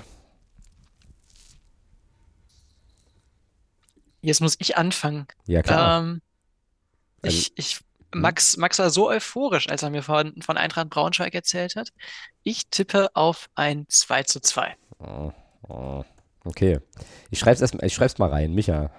Jetzt 4.22 4.40
muss 4.40 4.56
ich 4.58 4.76
anfangen. 4.76 5.26
Ja, 5.46 5.62
klar. 5.62 6.00
Ähm, 6.02 6.22
Also- 7.22 7.36
ich, 7.36 7.52
ich, 7.56 7.80
Max, 8.14 8.56
Max 8.56 8.78
war 8.78 8.90
so 8.90 9.08
euphorisch, 9.08 9.68
als 9.68 9.82
er 9.82 9.90
mir 9.90 10.02
von, 10.02 10.40
von 10.42 10.56
Eintracht 10.56 10.90
Braunschweig 10.90 11.34
erzählt 11.34 11.76
hat. 11.76 11.92
Ich 12.42 12.66
tippe 12.68 13.08
auf 13.14 13.48
ein 13.54 13.86
2 13.88 14.22
zu 14.24 14.40
2. 14.40 14.76
Oh, 14.98 15.32
oh, 15.68 16.04
okay. 16.44 16.78
Ich 17.30 17.38
schreib's 17.38 17.60
erst, 17.60 17.74
ich 17.82 17.94
schreib's 17.94 18.18
mal 18.18 18.28
rein. 18.28 18.54
Micha. 18.54 18.90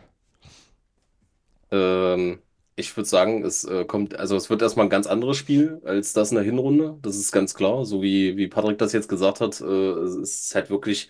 Ähm, 1.71 2.41
ich 2.75 2.95
würde 2.97 3.07
sagen, 3.07 3.43
es 3.45 3.63
äh, 3.65 3.85
kommt, 3.85 4.15
also 4.19 4.35
es 4.35 4.49
wird 4.49 4.61
erstmal 4.61 4.87
ein 4.87 4.89
ganz 4.89 5.05
anderes 5.07 5.37
Spiel 5.37 5.81
als 5.85 6.13
das 6.13 6.31
in 6.31 6.35
der 6.35 6.43
Hinrunde. 6.43 6.97
Das 7.01 7.15
ist 7.15 7.31
ganz 7.31 7.53
klar. 7.53 7.85
So 7.85 8.01
wie, 8.01 8.35
wie 8.37 8.47
Patrick 8.47 8.77
das 8.79 8.93
jetzt 8.93 9.09
gesagt 9.09 9.41
hat, 9.41 9.61
äh, 9.61 9.65
es 9.65 10.15
ist 10.15 10.55
halt 10.55 10.69
wirklich 10.69 11.09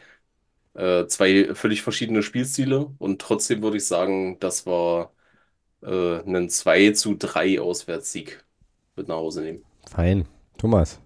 äh, 0.74 1.06
zwei 1.08 1.54
völlig 1.56 1.82
verschiedene 1.82 2.24
Spielstile. 2.24 2.92
Und 2.98 3.22
trotzdem 3.22 3.62
würde 3.62 3.78
ich 3.78 3.88
sagen, 3.88 4.40
das 4.40 4.66
war 4.66 5.14
äh, 5.82 6.20
ein 6.20 6.50
2 6.50 6.92
zu 6.92 7.16
3 7.16 7.60
Auswärtssieg 7.62 8.44
mit 8.96 9.08
nach 9.08 9.16
Hause 9.16 9.42
nehmen. 9.42 9.64
Fein. 9.90 10.28
Thomas. 10.58 11.00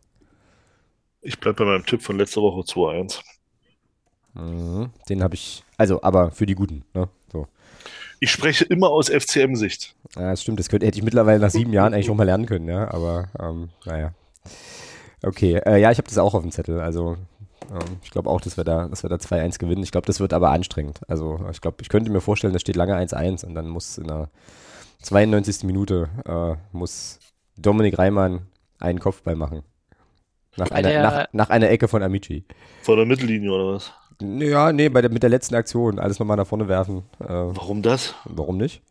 Ich 1.22 1.40
bleib 1.40 1.58
bei 1.58 1.66
meinem 1.66 1.86
Tipp 1.86 2.02
von 2.02 2.18
letzter 2.18 2.42
Woche 2.42 2.62
2-1. 2.62 3.22
Mhm. 4.34 4.92
Den 5.10 5.24
habe 5.24 5.36
ich, 5.36 5.64
also, 5.78 6.02
aber 6.04 6.32
für 6.32 6.46
die 6.46 6.56
Guten, 6.56 6.84
ne? 6.94 7.10
So. 7.32 7.48
Ich 8.20 8.32
spreche 8.32 8.66
immer 8.66 8.90
aus 8.90 9.10
FCM-Sicht. 9.10 9.96
Ja, 10.16 10.32
das 10.32 10.44
stimmt, 10.44 10.60
das 10.60 10.70
könnte, 10.70 10.86
hätte 10.86 11.00
ich 11.00 11.04
mittlerweile 11.04 11.40
nach 11.40 11.50
sieben 11.50 11.74
Jahren 11.74 11.94
eigentlich 11.94 12.10
auch 12.10 12.16
mal 12.16 12.24
lernen 12.24 12.46
können, 12.46 12.68
ja, 12.68 12.90
aber, 12.92 13.30
ähm, 13.40 13.70
naja. 13.86 14.14
Okay, 15.24 15.56
äh, 15.66 15.82
ja, 15.82 15.92
ich 15.92 15.98
habe 15.98 16.08
das 16.08 16.18
auch 16.18 16.34
auf 16.36 16.44
dem 16.44 16.52
Zettel, 16.52 16.80
also, 16.80 17.18
ich 18.04 18.12
glaube 18.12 18.30
auch, 18.30 18.42
dass 18.42 18.58
wir 18.58 18.64
da, 18.64 18.88
dass 18.88 19.04
wir 19.04 19.10
da 19.10 19.18
2-1 19.18 19.60
gewinnen. 19.60 19.84
Ich 19.84 19.92
glaube, 19.92 20.08
das 20.08 20.20
wird 20.20 20.34
aber 20.34 20.52
anstrengend. 20.52 21.02
Also, 21.08 21.40
ich 21.52 21.62
glaube, 21.62 21.78
ich 21.82 21.90
könnte 21.90 22.12
mir 22.12 22.22
vorstellen, 22.22 22.54
da 22.54 22.60
steht 22.60 22.76
lange 22.76 22.96
1-1 22.96 23.46
und 23.46 23.56
dann 23.56 23.68
muss 23.68 23.98
in 23.98 24.08
der 24.08 24.30
92. 25.02 25.64
Minute, 25.64 26.10
äh, 26.26 26.56
muss 26.76 27.20
Dominik 27.58 27.98
Reimann 27.98 28.48
einen 28.80 29.00
Kopfball 29.00 29.36
machen. 29.36 29.64
Nach 30.56 30.72
einer, 30.72 30.90
der- 30.90 31.02
nach, 31.04 31.26
nach 31.34 31.50
einer 31.50 31.70
Ecke 31.70 31.88
von 31.88 32.02
Amici. 32.04 32.46
Vor 32.82 32.96
der 32.96 33.06
Mittellinie 33.06 33.52
oder 33.52 33.74
was? 33.74 33.92
Ja, 34.22 34.72
nee, 34.74 34.90
bei 34.90 35.02
der, 35.02 35.12
mit 35.12 35.22
der 35.22 35.30
letzten 35.30 35.54
Aktion 35.54 36.00
alles 36.00 36.18
nochmal 36.18 36.38
nach 36.38 36.48
vorne 36.48 36.68
werfen. 36.68 37.04
Äh, 37.20 37.26
Warum 37.28 37.84
das? 37.84 38.16
warum 38.26 38.58
nicht? 38.58 38.82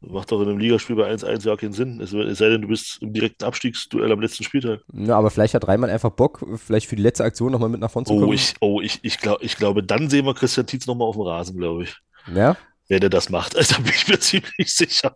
Macht 0.00 0.30
doch 0.30 0.40
in 0.40 0.48
einem 0.48 0.58
Ligaspiel 0.58 0.94
bei 0.94 1.10
1-1 1.10 1.46
ja 1.46 1.56
keinen 1.56 1.72
Sinn. 1.72 2.00
Es, 2.00 2.10
sei 2.10 2.48
denn, 2.48 2.62
du 2.62 2.68
bist 2.68 3.02
im 3.02 3.12
direkten 3.12 3.44
Abstiegsduell 3.44 4.12
am 4.12 4.20
letzten 4.20 4.44
Spieltag. 4.44 4.80
Ja, 4.92 5.18
aber 5.18 5.30
vielleicht 5.30 5.54
hat 5.54 5.66
Reimann 5.66 5.90
einfach 5.90 6.10
Bock, 6.10 6.46
vielleicht 6.56 6.86
für 6.86 6.96
die 6.96 7.02
letzte 7.02 7.24
Aktion 7.24 7.50
nochmal 7.50 7.68
mit 7.68 7.80
nach 7.80 7.90
vorne 7.90 8.06
zu 8.06 8.14
kommen. 8.14 8.28
Oh, 8.28 8.32
ich, 8.32 8.54
oh, 8.60 8.80
ich, 8.80 9.00
ich, 9.02 9.18
glaub, 9.18 9.42
ich 9.42 9.56
glaube, 9.56 9.82
dann 9.82 10.08
sehen 10.08 10.24
wir 10.24 10.34
Christian 10.34 10.66
Tietz 10.66 10.86
nochmal 10.86 11.08
auf 11.08 11.16
dem 11.16 11.22
Rasen, 11.22 11.56
glaube 11.56 11.82
ich. 11.82 11.96
Ja, 12.32 12.56
Wer 12.90 13.00
der 13.00 13.10
das 13.10 13.28
macht. 13.28 13.54
Also 13.54 13.74
da 13.74 13.82
bin 13.82 13.92
ich 13.94 14.08
mir 14.08 14.18
ziemlich 14.20 14.74
sicher. 14.74 15.14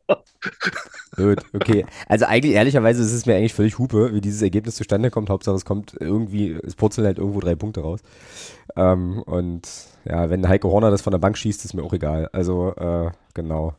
gut, 1.17 1.43
okay. 1.55 1.87
Also 2.07 2.27
eigentlich, 2.27 2.53
ehrlicherweise 2.53 3.03
ist 3.03 3.13
es 3.13 3.25
mir 3.25 3.35
eigentlich 3.35 3.55
völlig 3.55 3.79
Hupe, 3.79 4.13
wie 4.13 4.21
dieses 4.21 4.43
Ergebnis 4.43 4.75
zustande 4.75 5.11
kommt. 5.11 5.31
Hauptsache 5.31 5.57
es 5.57 5.65
kommt 5.65 5.95
irgendwie, 5.99 6.51
es 6.51 6.75
purzeln 6.75 7.07
halt 7.07 7.17
irgendwo 7.17 7.41
drei 7.41 7.55
Punkte 7.55 7.81
raus. 7.81 8.01
Ähm, 8.77 9.23
und 9.23 9.67
ja, 10.05 10.29
wenn 10.29 10.47
Heike 10.47 10.69
Horner 10.69 10.91
das 10.91 11.01
von 11.01 11.13
der 11.13 11.19
Bank 11.19 11.39
schießt, 11.39 11.65
ist 11.65 11.73
mir 11.73 11.83
auch 11.83 11.95
egal. 11.95 12.29
Also, 12.33 12.75
äh, 12.77 13.11
genau. 13.33 13.75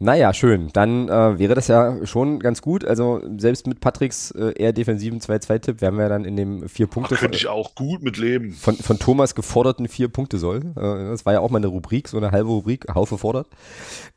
Naja, 0.00 0.32
schön. 0.32 0.68
Dann 0.72 1.08
äh, 1.08 1.38
wäre 1.40 1.56
das 1.56 1.66
ja 1.66 2.06
schon 2.06 2.38
ganz 2.38 2.62
gut. 2.62 2.84
Also 2.84 3.20
selbst 3.36 3.66
mit 3.66 3.80
Patricks 3.80 4.30
äh, 4.30 4.52
eher 4.56 4.72
defensiven 4.72 5.20
2-2-Tipp 5.20 5.80
wären 5.80 5.98
wir 5.98 6.08
dann 6.08 6.24
in 6.24 6.36
dem 6.36 6.68
vier 6.68 6.86
Punkte 6.86 7.16
könnte 7.16 7.36
ich 7.36 7.48
auch 7.48 7.74
gut 7.74 8.02
mit 8.02 8.16
leben. 8.16 8.52
von, 8.52 8.76
von 8.76 9.00
Thomas 9.00 9.34
geforderten 9.34 9.88
vier 9.88 10.08
Punkte 10.08 10.38
soll. 10.38 10.58
Äh, 10.76 11.10
das 11.10 11.26
war 11.26 11.32
ja 11.32 11.40
auch 11.40 11.50
mal 11.50 11.58
eine 11.58 11.66
Rubrik, 11.66 12.06
so 12.06 12.16
eine 12.16 12.30
halbe 12.30 12.48
Rubrik, 12.48 12.86
Haufe 12.94 13.18
fordert, 13.18 13.48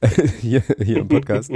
hier, 0.39 0.61
hier 0.77 0.97
im 0.97 1.07
Podcast. 1.07 1.51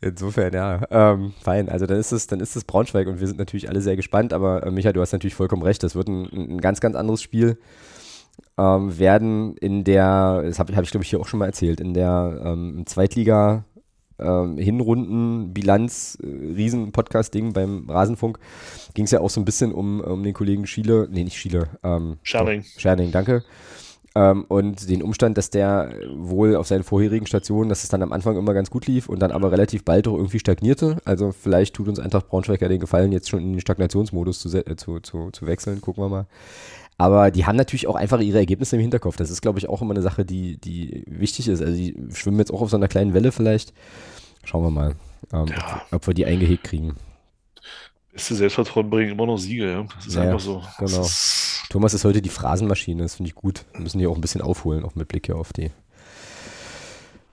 Insofern, 0.00 0.54
ja, 0.54 0.80
ähm, 0.90 1.34
fein. 1.42 1.68
Also 1.68 1.84
dann 1.84 1.98
ist 1.98 2.12
es, 2.12 2.26
dann 2.26 2.40
ist 2.40 2.56
es 2.56 2.64
Braunschweig 2.64 3.08
und 3.08 3.20
wir 3.20 3.26
sind 3.26 3.38
natürlich 3.38 3.68
alle 3.68 3.82
sehr 3.82 3.96
gespannt, 3.96 4.32
aber 4.32 4.66
äh, 4.66 4.70
Micha, 4.70 4.94
du 4.94 5.02
hast 5.02 5.12
natürlich 5.12 5.34
vollkommen 5.34 5.62
recht, 5.62 5.82
das 5.82 5.94
wird 5.94 6.08
ein, 6.08 6.28
ein 6.32 6.60
ganz, 6.62 6.80
ganz 6.80 6.96
anderes 6.96 7.20
Spiel. 7.20 7.58
Ähm, 8.58 8.98
werden 8.98 9.56
in 9.56 9.84
der, 9.84 10.42
das 10.44 10.58
habe 10.58 10.74
hab 10.76 10.84
ich 10.84 10.90
glaube 10.90 11.04
ich 11.04 11.10
hier 11.10 11.20
auch 11.20 11.26
schon 11.26 11.38
mal 11.38 11.46
erzählt, 11.46 11.80
in 11.80 11.94
der 11.94 12.40
ähm, 12.44 12.82
Zweitliga 12.86 13.64
ähm, 14.18 14.58
Hinrunden 14.58 15.52
Bilanz 15.52 16.18
äh, 16.22 16.26
Riesen 16.26 16.92
Podcast 16.92 17.34
Ding 17.34 17.52
beim 17.52 17.88
Rasenfunk 17.88 18.38
ging 18.94 19.06
es 19.06 19.10
ja 19.10 19.20
auch 19.20 19.30
so 19.30 19.40
ein 19.40 19.44
bisschen 19.44 19.72
um, 19.72 20.00
um 20.00 20.22
den 20.22 20.34
Kollegen 20.34 20.66
Schiele, 20.66 21.08
nee 21.10 21.24
nicht 21.24 21.38
Schiele, 21.38 21.68
ähm, 21.82 22.18
Scherning. 22.22 22.64
Scherning, 22.76 23.12
danke. 23.12 23.44
Ähm, 24.16 24.44
und 24.48 24.88
den 24.90 25.02
Umstand, 25.02 25.38
dass 25.38 25.50
der 25.50 25.94
wohl 26.16 26.56
auf 26.56 26.66
seinen 26.66 26.82
vorherigen 26.82 27.26
Stationen, 27.26 27.68
dass 27.68 27.84
es 27.84 27.90
dann 27.90 28.02
am 28.02 28.12
Anfang 28.12 28.36
immer 28.36 28.54
ganz 28.54 28.68
gut 28.68 28.86
lief 28.86 29.08
und 29.08 29.20
dann 29.20 29.30
aber 29.30 29.52
relativ 29.52 29.84
bald 29.84 30.08
auch 30.08 30.16
irgendwie 30.16 30.40
stagnierte. 30.40 30.96
Also 31.04 31.30
vielleicht 31.30 31.74
tut 31.74 31.88
uns 31.88 32.00
Eintracht 32.00 32.28
Braunschweig 32.28 32.60
ja 32.60 32.68
den 32.68 32.80
Gefallen, 32.80 33.12
jetzt 33.12 33.30
schon 33.30 33.40
in 33.40 33.52
den 33.52 33.60
Stagnationsmodus 33.60 34.40
zu, 34.40 34.48
äh, 34.56 34.76
zu, 34.76 34.98
zu, 35.00 35.30
zu 35.30 35.46
wechseln, 35.46 35.80
gucken 35.80 36.02
wir 36.02 36.08
mal. 36.08 36.26
Aber 37.00 37.30
die 37.30 37.46
haben 37.46 37.56
natürlich 37.56 37.86
auch 37.86 37.94
einfach 37.94 38.20
ihre 38.20 38.36
Ergebnisse 38.38 38.76
im 38.76 38.82
Hinterkopf. 38.82 39.16
Das 39.16 39.30
ist, 39.30 39.40
glaube 39.40 39.58
ich, 39.58 39.70
auch 39.70 39.80
immer 39.80 39.92
eine 39.94 40.02
Sache, 40.02 40.26
die, 40.26 40.58
die 40.58 41.02
wichtig 41.06 41.48
ist. 41.48 41.62
Also 41.62 41.72
die 41.72 41.96
schwimmen 42.12 42.38
jetzt 42.40 42.52
auch 42.52 42.60
auf 42.60 42.68
so 42.68 42.76
einer 42.76 42.88
kleinen 42.88 43.14
Welle 43.14 43.32
vielleicht. 43.32 43.72
Schauen 44.44 44.64
wir 44.64 44.70
mal, 44.70 44.94
ähm, 45.32 45.46
Ja. 45.46 45.82
ob, 45.90 45.92
ob 45.94 46.06
wir 46.08 46.12
die 46.14 46.26
eingehegt 46.26 46.62
kriegen. 46.64 46.96
Beste 48.12 48.34
Selbstvertrauen 48.34 48.90
bringen 48.90 49.12
immer 49.12 49.24
noch 49.24 49.38
Siege, 49.38 49.70
ja. 49.70 49.86
Das 49.96 50.06
ist 50.08 50.14
Ja, 50.14 50.22
einfach 50.22 50.40
so. 50.40 50.62
Genau. 50.78 51.06
Thomas 51.70 51.94
ist 51.94 52.04
heute 52.04 52.20
die 52.20 52.28
Phrasenmaschine, 52.28 53.02
das 53.02 53.14
finde 53.14 53.28
ich 53.30 53.34
gut. 53.34 53.64
Wir 53.72 53.80
müssen 53.80 53.98
hier 53.98 54.10
auch 54.10 54.16
ein 54.16 54.20
bisschen 54.20 54.42
aufholen, 54.42 54.84
auch 54.84 54.94
mit 54.94 55.08
Blick 55.08 55.24
hier 55.24 55.36
auf 55.36 55.54
die 55.54 55.70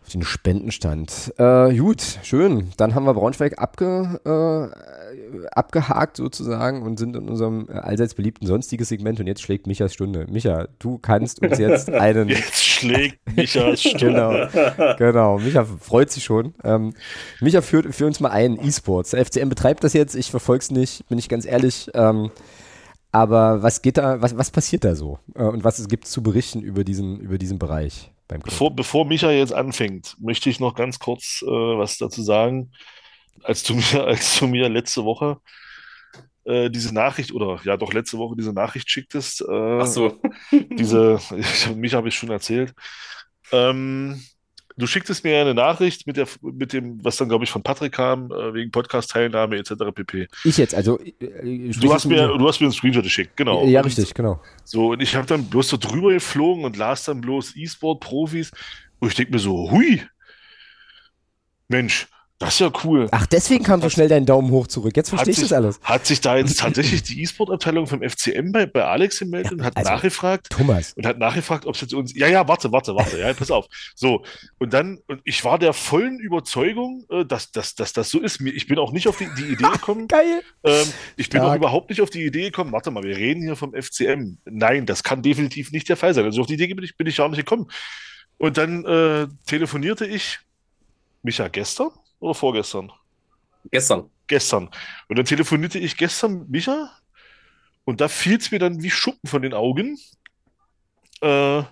auf 0.08 0.14
den 0.14 0.24
Spendenstand. 0.24 1.34
Äh, 1.38 1.76
gut, 1.76 2.02
schön. 2.24 2.72
Dann 2.78 2.96
haben 2.96 3.04
wir 3.04 3.14
Braunschweig 3.14 3.60
abge, 3.60 4.22
äh, 4.26 5.48
abgehakt 5.50 6.16
sozusagen 6.16 6.82
und 6.82 6.98
sind 6.98 7.16
in 7.18 7.28
unserem 7.28 7.68
äh, 7.70 7.74
allseits 7.74 8.16
beliebten 8.16 8.48
sonstiges 8.48 8.88
Segment 8.88 9.20
und 9.20 9.28
jetzt 9.28 9.42
schlägt 9.42 9.68
Michas 9.68 9.94
Stunde. 9.94 10.26
Micha, 10.30 10.70
du 10.80 10.98
kannst 10.98 11.42
uns 11.42 11.58
jetzt 11.58 11.90
einen 11.94 12.30
jetzt 12.30 12.64
schlägt 12.64 13.20
Michas 13.36 13.82
Stimme. 13.82 14.50
Genau, 14.54 14.96
genau. 14.98 15.40
Micha 15.40 15.66
freut 15.66 16.10
sich 16.10 16.24
schon. 16.24 16.54
Ähm, 16.64 16.94
Micha 17.42 17.62
führt 17.62 17.94
für 17.94 18.06
uns 18.06 18.22
mal 18.22 18.30
ein 18.30 18.58
E-Sports. 18.64 19.12
Der 19.12 19.26
FCM 19.26 19.50
betreibt 19.50 19.84
das 19.84 19.92
jetzt, 19.92 20.16
ich 20.16 20.32
verfolge 20.32 20.62
es 20.62 20.72
nicht, 20.72 21.06
bin 21.10 21.18
ich 21.18 21.28
ganz 21.28 21.46
ehrlich. 21.46 21.90
Ähm, 21.94 22.32
aber 23.12 23.62
was 23.62 23.82
geht 23.82 23.98
da, 23.98 24.22
was, 24.22 24.38
was 24.38 24.52
passiert 24.52 24.86
da 24.86 24.96
so? 24.96 25.20
Äh, 25.36 25.44
und 25.44 25.66
was 25.66 25.86
gibt 25.90 26.06
es 26.06 26.12
zu 26.12 26.24
berichten 26.24 26.62
über 26.62 26.86
diesen, 26.86 27.20
über 27.20 27.38
diesen 27.38 27.60
Bereich? 27.60 28.14
Bevor, 28.28 28.76
bevor 28.76 29.06
Micha 29.06 29.32
jetzt 29.32 29.54
anfängt, 29.54 30.16
möchte 30.20 30.50
ich 30.50 30.60
noch 30.60 30.76
ganz 30.76 31.00
kurz 31.00 31.42
äh, 31.44 31.48
was 31.48 31.98
dazu 31.98 32.22
sagen. 32.22 32.72
Als 33.44 33.64
du 33.64 33.76
mir, 33.76 34.04
als 34.06 34.40
du 34.40 34.48
mir 34.48 34.70
letzte 34.70 35.06
Woche 35.06 35.40
äh, 36.44 36.70
diese 36.70 36.94
Nachricht, 36.94 37.32
oder 37.32 37.60
ja 37.64 37.78
doch 37.78 37.94
letzte 37.94 38.18
Woche 38.18 38.36
diese 38.38 38.54
Nachricht 38.54 38.90
schicktest, 38.90 39.42
äh, 39.42 39.80
Ach 39.82 39.86
so. 39.86 40.20
diese, 40.52 41.20
mich 41.76 41.94
habe 41.94 42.10
ich 42.10 42.16
schon 42.16 42.32
erzählt, 42.32 42.74
ähm, 43.52 44.22
du 44.78 44.88
schicktest 44.88 45.24
mir 45.24 45.42
eine 45.42 45.54
Nachricht 45.54 46.08
mit, 46.08 46.18
der, 46.18 46.28
mit 46.42 46.72
dem, 46.72 47.04
was 47.04 47.18
dann, 47.18 47.28
glaube 47.28 47.44
ich, 47.44 47.52
von 47.52 47.64
Patrick 47.64 47.94
kam, 47.94 48.32
äh, 48.32 48.54
wegen 48.54 48.72
Podcast-Teilnahme 48.72 49.58
etc. 49.58 49.74
pp. 49.94 50.28
Ich 50.44 50.58
jetzt, 50.58 50.76
also. 50.76 51.00
Äh, 51.00 51.72
du, 51.72 51.94
hast 51.94 52.06
mir, 52.06 52.28
du 52.28 52.48
hast 52.48 52.60
mir 52.60 52.68
einen 52.68 52.74
Screenshot 52.74 53.04
geschickt, 53.04 53.36
genau. 53.36 53.66
Ja, 53.66 53.82
richtig, 53.82 54.14
genau. 54.14 54.42
So, 54.64 54.92
und 54.92 55.02
ich 55.02 55.16
habe 55.16 55.28
dann 55.28 55.46
bloß 55.46 55.68
so 55.68 55.78
drüber 55.78 56.14
geflogen 56.14 56.64
und 56.64 56.78
las 56.78 57.06
dann 57.06 57.22
bloß 57.22 57.56
E-Sport-Profis. 57.56 58.52
Und 59.00 59.10
ich 59.10 59.16
denke 59.16 59.34
mir 59.34 59.40
so, 59.40 59.72
hui, 59.72 60.02
Mensch, 61.68 62.08
das 62.40 62.54
ist 62.54 62.60
ja 62.60 62.72
cool. 62.84 63.08
Ach, 63.10 63.26
deswegen 63.26 63.64
kam 63.64 63.82
so 63.82 63.90
schnell 63.90 64.10
dein 64.10 64.28
Daumen 64.28 64.52
hoch 64.52 64.68
zurück. 64.68 64.96
Jetzt 64.96 65.10
verstehe 65.10 65.32
ich 65.32 65.40
sich, 65.40 65.50
das 65.50 65.58
alles. 65.58 65.80
Hat 65.82 66.06
sich 66.06 66.22
da 66.22 66.38
jetzt 66.38 66.60
tatsächlich 66.60 67.02
die 67.02 67.24
E-Sport-Abteilung 67.24 67.88
vom 67.88 68.08
FCM 68.08 68.52
bei, 68.52 68.68
bei 68.68 68.84
Alex 68.84 69.18
gemeldet 69.18 69.54
ja, 69.54 69.58
und 69.58 69.64
hat 69.64 69.76
also, 69.76 69.90
nachgefragt. 69.90 70.48
Thomas. 70.52 70.94
Und 70.94 71.08
hat 71.08 71.18
nachgefragt, 71.18 71.66
ob 71.66 71.74
es 71.74 71.82
jetzt 71.82 71.96
uns. 71.96 72.16
Ja, 72.16 72.28
ja, 72.28 72.48
warte, 72.48 72.72
warte, 72.72 72.94
warte. 72.94 73.18
Ja, 73.18 73.34
pass 73.34 73.50
auf. 73.50 73.66
So. 73.96 74.24
Und 74.60 74.74
dann, 74.74 75.00
und 75.08 75.22
ich 75.24 75.44
war 75.46 75.58
der 75.58 75.74
vollen 75.74 76.20
Überzeugung, 76.20 77.06
äh, 77.10 77.26
dass, 77.26 77.52
dass, 77.52 77.74
dass 77.74 77.94
das 77.94 78.12
so 78.12 78.20
ist. 78.20 78.40
Ich 78.42 78.68
bin 78.68 78.78
auch 78.78 78.92
nicht 78.92 79.08
auf 79.08 79.18
die, 79.18 79.30
die 79.36 79.54
Idee 79.54 79.72
gekommen. 79.74 80.08
Geil. 80.08 80.44
Ähm, 80.64 80.86
ich 81.16 81.30
bin 81.30 81.42
Stark. 81.42 81.54
auch 81.54 81.56
überhaupt 81.56 81.90
nicht 81.90 82.02
auf 82.02 82.12
die 82.12 82.24
Idee 82.24 82.44
gekommen. 82.44 82.72
Warte 82.72 82.92
mal, 82.92 83.02
wir 83.02 83.18
reden 83.18 83.42
hier 83.42 83.56
vom 83.56 83.74
FCM. 83.74 84.38
Nein, 84.46 84.86
das 84.86 85.04
kann 85.04 85.24
definitiv 85.24 85.72
nicht 85.72 85.90
der 85.90 85.98
Fall 85.98 86.14
sein. 86.14 86.26
Also 86.26 86.42
auf 86.42 86.48
die 86.48 86.54
Idee 86.54 86.72
bin 86.72 86.86
ich, 86.86 86.96
bin 86.98 87.08
ich 87.08 87.18
gar 87.18 87.30
nicht 87.30 87.40
gekommen. 87.40 87.68
Und 88.38 88.60
dann 88.60 88.86
äh, 88.86 89.28
telefonierte 89.48 90.06
ich, 90.06 90.38
Micha, 91.24 91.48
gestern 91.48 91.90
oder 92.20 92.34
vorgestern? 92.34 92.92
Gestern. 93.72 94.10
Gestern. 94.28 94.70
Und 95.08 95.18
dann 95.18 95.26
telefonierte 95.26 95.80
ich 95.80 95.98
gestern 95.98 96.40
mit 96.40 96.50
Micha 96.50 96.92
und 97.86 98.02
da 98.02 98.08
fiel 98.08 98.38
es 98.38 98.52
mir 98.52 98.60
dann 98.60 98.84
wie 98.84 98.90
Schuppen 98.90 99.30
von 99.30 99.42
den 99.42 99.54
Augen, 99.54 99.98
äh, 101.22 101.64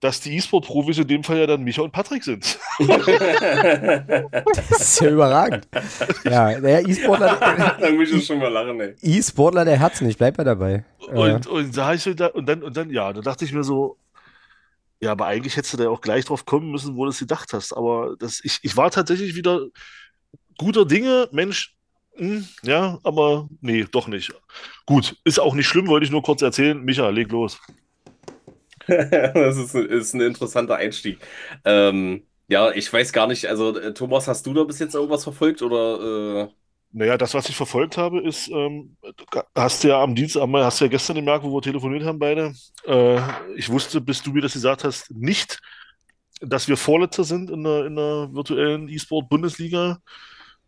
dass 0.00 0.20
die 0.20 0.36
E-Sport-Profis 0.36 0.98
in 0.98 1.08
dem 1.08 1.24
Fall 1.24 1.38
ja 1.38 1.46
dann 1.46 1.62
Micha 1.62 1.82
und 1.82 1.92
Patrick 1.92 2.24
sind. 2.24 2.58
das 2.78 4.80
ist 4.80 5.00
ja 5.00 5.10
überragend. 5.10 5.68
Ja, 6.24 6.58
der 6.58 6.88
E-Sportler. 6.88 7.36
da 7.80 7.90
muss 7.90 8.10
ich 8.10 8.26
schon 8.26 8.38
mal 8.38 8.48
lachen, 8.48 8.80
ey. 8.80 8.94
E-Sportler 9.02 9.64
der 9.64 9.78
Herzen, 9.78 10.08
ich 10.08 10.16
bleib 10.16 10.38
ja 10.38 10.44
dabei. 10.44 10.84
Und, 11.08 11.46
und, 11.46 11.76
da 11.76 11.92
ich 11.92 12.02
so 12.02 12.14
da, 12.14 12.28
und 12.28 12.46
dann, 12.46 12.62
und 12.62 12.76
dann, 12.76 12.90
ja, 12.90 13.12
da 13.12 13.20
dachte 13.20 13.44
ich 13.44 13.52
mir 13.52 13.62
so, 13.62 13.96
ja, 15.00 15.12
aber 15.12 15.26
eigentlich 15.26 15.56
hättest 15.56 15.74
du 15.74 15.78
da 15.78 15.88
auch 15.88 16.02
gleich 16.02 16.26
drauf 16.26 16.44
kommen 16.44 16.70
müssen, 16.70 16.96
wo 16.96 17.04
du 17.04 17.10
es 17.10 17.18
gedacht 17.18 17.52
hast. 17.52 17.72
Aber 17.72 18.16
das, 18.18 18.40
ich, 18.44 18.58
ich 18.62 18.76
war 18.76 18.90
tatsächlich 18.90 19.34
wieder 19.34 19.66
guter 20.58 20.84
Dinge, 20.84 21.28
Mensch, 21.32 21.74
mh, 22.16 22.28
hm, 22.28 22.48
ja, 22.62 22.98
aber 23.02 23.48
nee, 23.62 23.86
doch 23.90 24.08
nicht. 24.08 24.32
Gut, 24.84 25.16
ist 25.24 25.40
auch 25.40 25.54
nicht 25.54 25.68
schlimm, 25.68 25.88
wollte 25.88 26.04
ich 26.04 26.12
nur 26.12 26.22
kurz 26.22 26.42
erzählen. 26.42 26.82
Micha, 26.82 27.08
leg 27.08 27.30
los. 27.32 27.58
das 28.86 29.56
ist, 29.56 29.74
ist 29.74 30.14
ein 30.14 30.20
interessanter 30.20 30.76
Einstieg. 30.76 31.18
Ähm, 31.64 32.26
ja, 32.48 32.70
ich 32.72 32.92
weiß 32.92 33.12
gar 33.12 33.26
nicht, 33.26 33.46
also 33.46 33.78
äh, 33.78 33.94
Thomas, 33.94 34.28
hast 34.28 34.44
du 34.46 34.52
da 34.52 34.64
bis 34.64 34.80
jetzt 34.80 34.94
irgendwas 34.94 35.24
verfolgt 35.24 35.62
oder? 35.62 36.48
Äh... 36.48 36.59
Naja, 36.92 37.16
das, 37.16 37.34
was 37.34 37.48
ich 37.48 37.56
verfolgt 37.56 37.96
habe, 37.96 38.20
ist, 38.20 38.48
ähm, 38.48 38.96
hast 39.54 39.84
du 39.84 39.88
ja 39.88 40.02
am 40.02 40.14
Dienstag, 40.14 40.48
hast 40.52 40.80
du 40.80 40.86
ja 40.86 40.90
gestern 40.90 41.16
gemerkt, 41.16 41.44
wo 41.44 41.54
wir 41.54 41.62
telefoniert 41.62 42.04
haben 42.04 42.18
beide. 42.18 42.52
Äh, 42.84 43.20
ich 43.56 43.68
wusste, 43.68 44.00
bis 44.00 44.22
du 44.22 44.32
mir 44.32 44.42
das 44.42 44.54
gesagt 44.54 44.82
hast, 44.82 45.10
nicht, 45.10 45.60
dass 46.40 46.66
wir 46.66 46.76
Vorletzter 46.76 47.22
sind 47.22 47.48
in 47.50 47.62
der, 47.62 47.86
in 47.86 47.94
der 47.94 48.28
virtuellen 48.32 48.88
E-Sport-Bundesliga. 48.88 49.98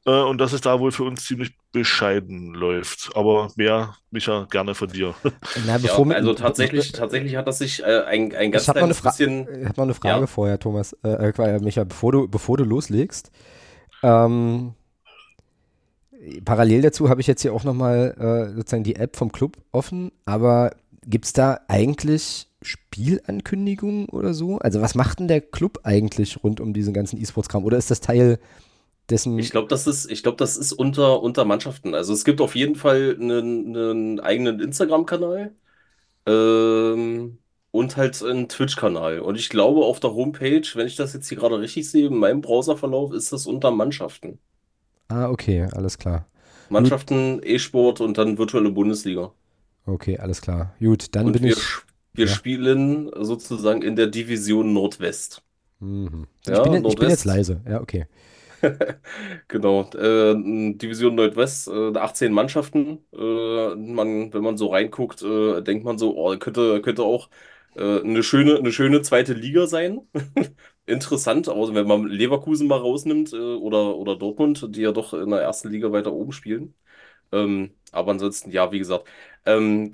Äh, 0.04 0.10
und 0.10 0.38
dass 0.38 0.52
es 0.52 0.60
da 0.60 0.80
wohl 0.80 0.90
für 0.90 1.04
uns 1.04 1.24
ziemlich 1.24 1.56
bescheiden 1.70 2.54
läuft. 2.54 3.10
Aber 3.14 3.50
mehr, 3.56 3.94
Micha, 4.10 4.46
gerne 4.50 4.74
von 4.74 4.88
dir. 4.88 5.14
Na, 5.66 5.76
ja, 5.76 5.92
also 5.92 6.34
tatsächlich, 6.34 6.92
tatsächlich 6.92 7.36
hat 7.36 7.46
das 7.46 7.58
sich 7.58 7.82
äh, 7.82 8.02
ein, 8.02 8.34
ein 8.34 8.50
ganz 8.50 8.66
kleines 8.66 9.00
bisschen. 9.00 9.42
Ich 9.42 9.68
habe 9.68 9.74
noch 9.76 9.84
eine 9.84 9.94
Frage 9.94 10.20
ja. 10.20 10.26
vorher, 10.26 10.58
Thomas, 10.58 10.92
äh, 11.04 11.30
äh, 11.30 11.58
Micha, 11.60 11.84
bevor 11.84 12.12
du, 12.12 12.28
bevor 12.28 12.56
du 12.56 12.64
loslegst. 12.64 13.30
Ähm, 14.02 14.74
parallel 16.44 16.82
dazu 16.82 17.08
habe 17.08 17.20
ich 17.20 17.26
jetzt 17.26 17.42
hier 17.42 17.54
auch 17.54 17.64
nochmal 17.64 18.14
äh, 18.18 18.54
sozusagen 18.54 18.84
die 18.84 18.96
App 18.96 19.16
vom 19.16 19.32
Club 19.32 19.56
offen, 19.72 20.12
aber 20.24 20.74
gibt 21.06 21.24
es 21.24 21.32
da 21.32 21.60
eigentlich 21.68 22.48
Spielankündigungen 22.62 24.08
oder 24.08 24.34
so? 24.34 24.58
Also 24.58 24.80
was 24.80 24.94
macht 24.94 25.18
denn 25.18 25.28
der 25.28 25.40
Club 25.40 25.80
eigentlich 25.82 26.42
rund 26.44 26.60
um 26.60 26.72
diesen 26.72 26.94
ganzen 26.94 27.20
E-Sports-Kram? 27.20 27.64
Oder 27.64 27.76
ist 27.76 27.90
das 27.90 28.00
Teil 28.00 28.38
dessen. 29.10 29.38
Ich 29.38 29.50
glaube, 29.50 29.68
das 29.68 29.86
ist, 29.86 30.10
ich 30.10 30.22
glaube, 30.22 30.36
das 30.38 30.56
ist 30.56 30.72
unter, 30.72 31.22
unter 31.22 31.44
Mannschaften. 31.44 31.94
Also 31.94 32.12
es 32.12 32.24
gibt 32.24 32.40
auf 32.40 32.54
jeden 32.56 32.76
Fall 32.76 33.16
einen, 33.20 33.76
einen 33.76 34.20
eigenen 34.20 34.60
Instagram-Kanal 34.60 35.54
ähm, 36.26 37.38
und 37.70 37.96
halt 37.96 38.22
einen 38.22 38.48
Twitch-Kanal. 38.48 39.20
Und 39.20 39.36
ich 39.36 39.48
glaube, 39.48 39.84
auf 39.84 40.00
der 40.00 40.14
Homepage, 40.14 40.62
wenn 40.74 40.86
ich 40.86 40.96
das 40.96 41.14
jetzt 41.14 41.28
hier 41.28 41.38
gerade 41.38 41.60
richtig 41.60 41.90
sehe, 41.90 42.08
in 42.08 42.16
meinem 42.16 42.40
Browserverlauf, 42.40 43.12
ist 43.12 43.32
das 43.32 43.46
unter 43.46 43.70
Mannschaften. 43.70 44.38
Ah, 45.08 45.28
okay, 45.30 45.68
alles 45.72 45.98
klar. 45.98 46.26
Mannschaften, 46.68 47.40
E-Sport 47.44 48.00
und 48.00 48.18
dann 48.18 48.38
virtuelle 48.38 48.70
Bundesliga. 48.70 49.32
Okay, 49.84 50.18
alles 50.18 50.40
klar. 50.40 50.74
Gut, 50.80 51.14
dann 51.14 51.26
und 51.26 51.32
bin 51.32 51.42
wir, 51.42 51.52
ich. 51.52 51.62
Wir 52.14 52.26
ja. 52.26 52.32
spielen 52.32 53.10
sozusagen 53.20 53.82
in 53.82 53.96
der 53.96 54.06
Division 54.06 54.72
Nordwest. 54.72 55.42
Mhm. 55.80 56.26
Ich, 56.42 56.48
ja, 56.48 56.62
bin, 56.62 56.82
Nordwest. 56.82 56.94
ich 56.94 56.98
bin 56.98 57.08
jetzt 57.10 57.24
leise. 57.24 57.60
Ja, 57.68 57.80
okay. 57.80 58.06
Genau, 59.48 59.90
äh, 59.94 60.34
Division 60.76 61.16
Nordwest, 61.16 61.68
äh, 61.68 61.96
18 61.96 62.32
Mannschaften. 62.32 63.04
Äh, 63.12 63.74
man, 63.74 64.32
wenn 64.32 64.42
man 64.42 64.56
so 64.56 64.68
reinguckt, 64.68 65.22
äh, 65.22 65.62
denkt 65.62 65.84
man 65.84 65.98
so, 65.98 66.16
oh, 66.16 66.36
könnte, 66.38 66.80
könnte 66.82 67.02
auch 67.02 67.28
äh, 67.74 68.00
eine 68.00 68.22
schöne, 68.22 68.56
eine 68.56 68.72
schöne 68.72 69.02
zweite 69.02 69.32
Liga 69.34 69.66
sein. 69.66 70.02
Interessant, 70.84 71.48
also 71.48 71.74
wenn 71.74 71.86
man 71.86 72.06
Leverkusen 72.08 72.66
mal 72.66 72.78
rausnimmt 72.78 73.32
äh, 73.32 73.36
oder, 73.36 73.96
oder 73.96 74.16
Dortmund, 74.16 74.66
die 74.74 74.80
ja 74.82 74.90
doch 74.92 75.14
in 75.14 75.30
der 75.30 75.40
ersten 75.40 75.68
Liga 75.70 75.92
weiter 75.92 76.12
oben 76.12 76.32
spielen. 76.32 76.74
Ähm, 77.32 77.74
aber 77.92 78.12
ansonsten, 78.12 78.50
ja, 78.52 78.72
wie 78.72 78.78
gesagt, 78.80 79.08
ähm, 79.46 79.92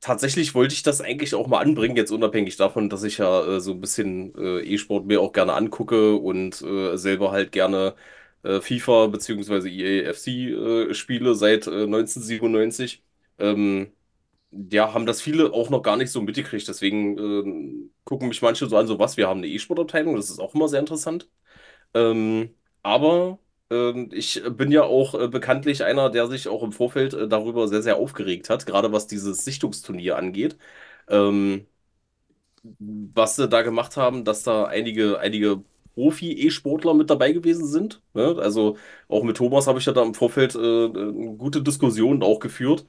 tatsächlich 0.00 0.54
wollte 0.54 0.74
ich 0.74 0.82
das 0.82 1.00
eigentlich 1.02 1.34
auch 1.36 1.46
mal 1.48 1.60
anbringen, 1.60 1.96
jetzt 1.96 2.12
unabhängig 2.12 2.56
davon, 2.56 2.90
dass 2.90 3.04
ich 3.04 3.18
ja 3.18 3.46
äh, 3.56 3.60
so 3.60 3.72
ein 3.72 3.80
bisschen 3.80 4.34
äh, 4.36 4.60
E-Sport 4.62 5.06
mir 5.06 5.20
auch 5.22 5.32
gerne 5.32 5.54
angucke 5.54 6.16
und 6.16 6.62
äh, 6.62 6.96
selber 6.98 7.32
halt 7.32 7.52
gerne 7.52 7.94
äh, 8.42 8.60
FIFA 8.60 9.08
bzw. 9.08 9.68
EAFC 9.70 10.52
äh, 10.90 10.94
spiele 10.94 11.34
seit 11.36 11.66
1997. 11.68 13.04
Äh, 13.38 13.50
ähm, 13.52 13.92
ja, 14.70 14.92
haben 14.94 15.06
das 15.06 15.20
viele 15.22 15.52
auch 15.52 15.70
noch 15.70 15.82
gar 15.82 15.96
nicht 15.96 16.10
so 16.10 16.20
mitgekriegt. 16.22 16.66
Deswegen 16.68 17.18
ähm, 17.18 17.94
gucken 18.04 18.28
mich 18.28 18.42
manche 18.42 18.66
so 18.68 18.76
an, 18.76 18.86
so 18.86 18.98
was, 18.98 19.16
wir 19.16 19.28
haben 19.28 19.38
eine 19.38 19.48
E-Sport-Abteilung, 19.48 20.16
das 20.16 20.30
ist 20.30 20.40
auch 20.40 20.54
immer 20.54 20.68
sehr 20.68 20.80
interessant. 20.80 21.28
Ähm, 21.94 22.54
aber 22.82 23.38
ähm, 23.70 24.10
ich 24.12 24.42
bin 24.56 24.72
ja 24.72 24.84
auch 24.84 25.14
äh, 25.14 25.28
bekanntlich 25.28 25.84
einer, 25.84 26.10
der 26.10 26.28
sich 26.28 26.48
auch 26.48 26.62
im 26.62 26.72
Vorfeld 26.72 27.14
äh, 27.14 27.28
darüber 27.28 27.68
sehr, 27.68 27.82
sehr 27.82 27.96
aufgeregt 27.98 28.50
hat, 28.50 28.66
gerade 28.66 28.92
was 28.92 29.06
dieses 29.08 29.44
Sichtungsturnier 29.44 30.16
angeht. 30.18 30.58
Ähm, 31.08 31.66
was 32.62 33.36
sie 33.36 33.48
da 33.48 33.62
gemacht 33.62 33.96
haben, 33.96 34.24
dass 34.24 34.42
da 34.42 34.64
einige, 34.64 35.18
einige 35.20 35.62
Profi-E-Sportler 35.94 36.94
mit 36.94 37.10
dabei 37.10 37.32
gewesen 37.32 37.66
sind. 37.66 38.02
Ne? 38.14 38.36
Also 38.38 38.76
auch 39.08 39.22
mit 39.24 39.36
Thomas 39.36 39.66
habe 39.66 39.78
ich 39.78 39.86
ja 39.86 39.92
da 39.92 40.02
im 40.02 40.14
Vorfeld 40.14 40.54
äh, 40.54 40.58
eine 40.58 41.36
gute 41.38 41.62
Diskussion 41.62 42.22
auch 42.22 42.40
geführt. 42.40 42.86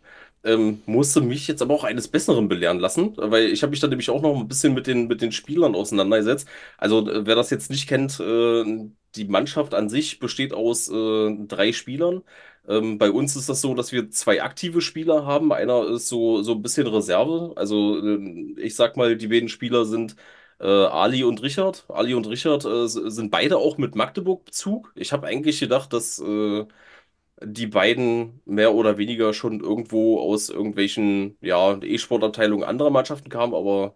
Ähm, 0.47 0.81
musste 0.85 1.21
mich 1.21 1.47
jetzt 1.47 1.61
aber 1.61 1.73
auch 1.73 1.83
eines 1.83 2.07
Besseren 2.07 2.47
belehren 2.47 2.79
lassen, 2.79 3.13
weil 3.17 3.45
ich 3.47 3.63
habe 3.63 3.71
mich 3.71 3.79
da 3.79 3.87
nämlich 3.87 4.09
auch 4.09 4.21
noch 4.21 4.39
ein 4.39 4.47
bisschen 4.47 4.73
mit 4.73 4.87
den, 4.87 5.07
mit 5.07 5.21
den 5.21 5.31
Spielern 5.31 5.75
auseinandergesetzt. 5.75 6.47
Also 6.77 7.05
wer 7.07 7.35
das 7.35 7.49
jetzt 7.49 7.69
nicht 7.71 7.87
kennt, 7.87 8.19
äh, 8.19 8.89
die 9.15 9.25
Mannschaft 9.25 9.73
an 9.73 9.89
sich 9.89 10.19
besteht 10.19 10.53
aus 10.53 10.89
äh, 10.89 11.35
drei 11.47 11.71
Spielern. 11.73 12.21
Ähm, 12.67 12.97
bei 12.97 13.11
uns 13.11 13.35
ist 13.35 13.49
das 13.49 13.61
so, 13.61 13.73
dass 13.73 13.91
wir 13.91 14.09
zwei 14.11 14.43
aktive 14.43 14.81
Spieler 14.81 15.25
haben. 15.25 15.51
Einer 15.53 15.87
ist 15.87 16.07
so, 16.07 16.41
so 16.43 16.53
ein 16.53 16.61
bisschen 16.61 16.87
Reserve. 16.87 17.53
Also 17.55 17.99
äh, 18.05 18.53
ich 18.61 18.75
sag 18.75 18.97
mal, 18.97 19.17
die 19.17 19.27
beiden 19.27 19.49
Spieler 19.49 19.85
sind 19.85 20.15
äh, 20.59 20.65
Ali 20.67 21.23
und 21.23 21.41
Richard. 21.41 21.85
Ali 21.89 22.13
und 22.13 22.27
Richard 22.27 22.65
äh, 22.65 22.87
sind 22.87 23.31
beide 23.31 23.57
auch 23.57 23.77
mit 23.77 23.95
Magdeburg-Bezug. 23.95 24.91
Ich 24.95 25.11
habe 25.13 25.27
eigentlich 25.27 25.59
gedacht, 25.59 25.93
dass 25.93 26.19
äh, 26.19 26.65
die 27.43 27.67
beiden 27.67 28.41
mehr 28.45 28.73
oder 28.73 28.97
weniger 28.97 29.33
schon 29.33 29.59
irgendwo 29.61 30.19
aus 30.19 30.49
irgendwelchen 30.49 31.37
ja, 31.41 31.77
E-Sport-Abteilungen 31.81 32.63
anderer 32.63 32.89
Mannschaften 32.89 33.29
kamen, 33.29 33.53
aber 33.53 33.95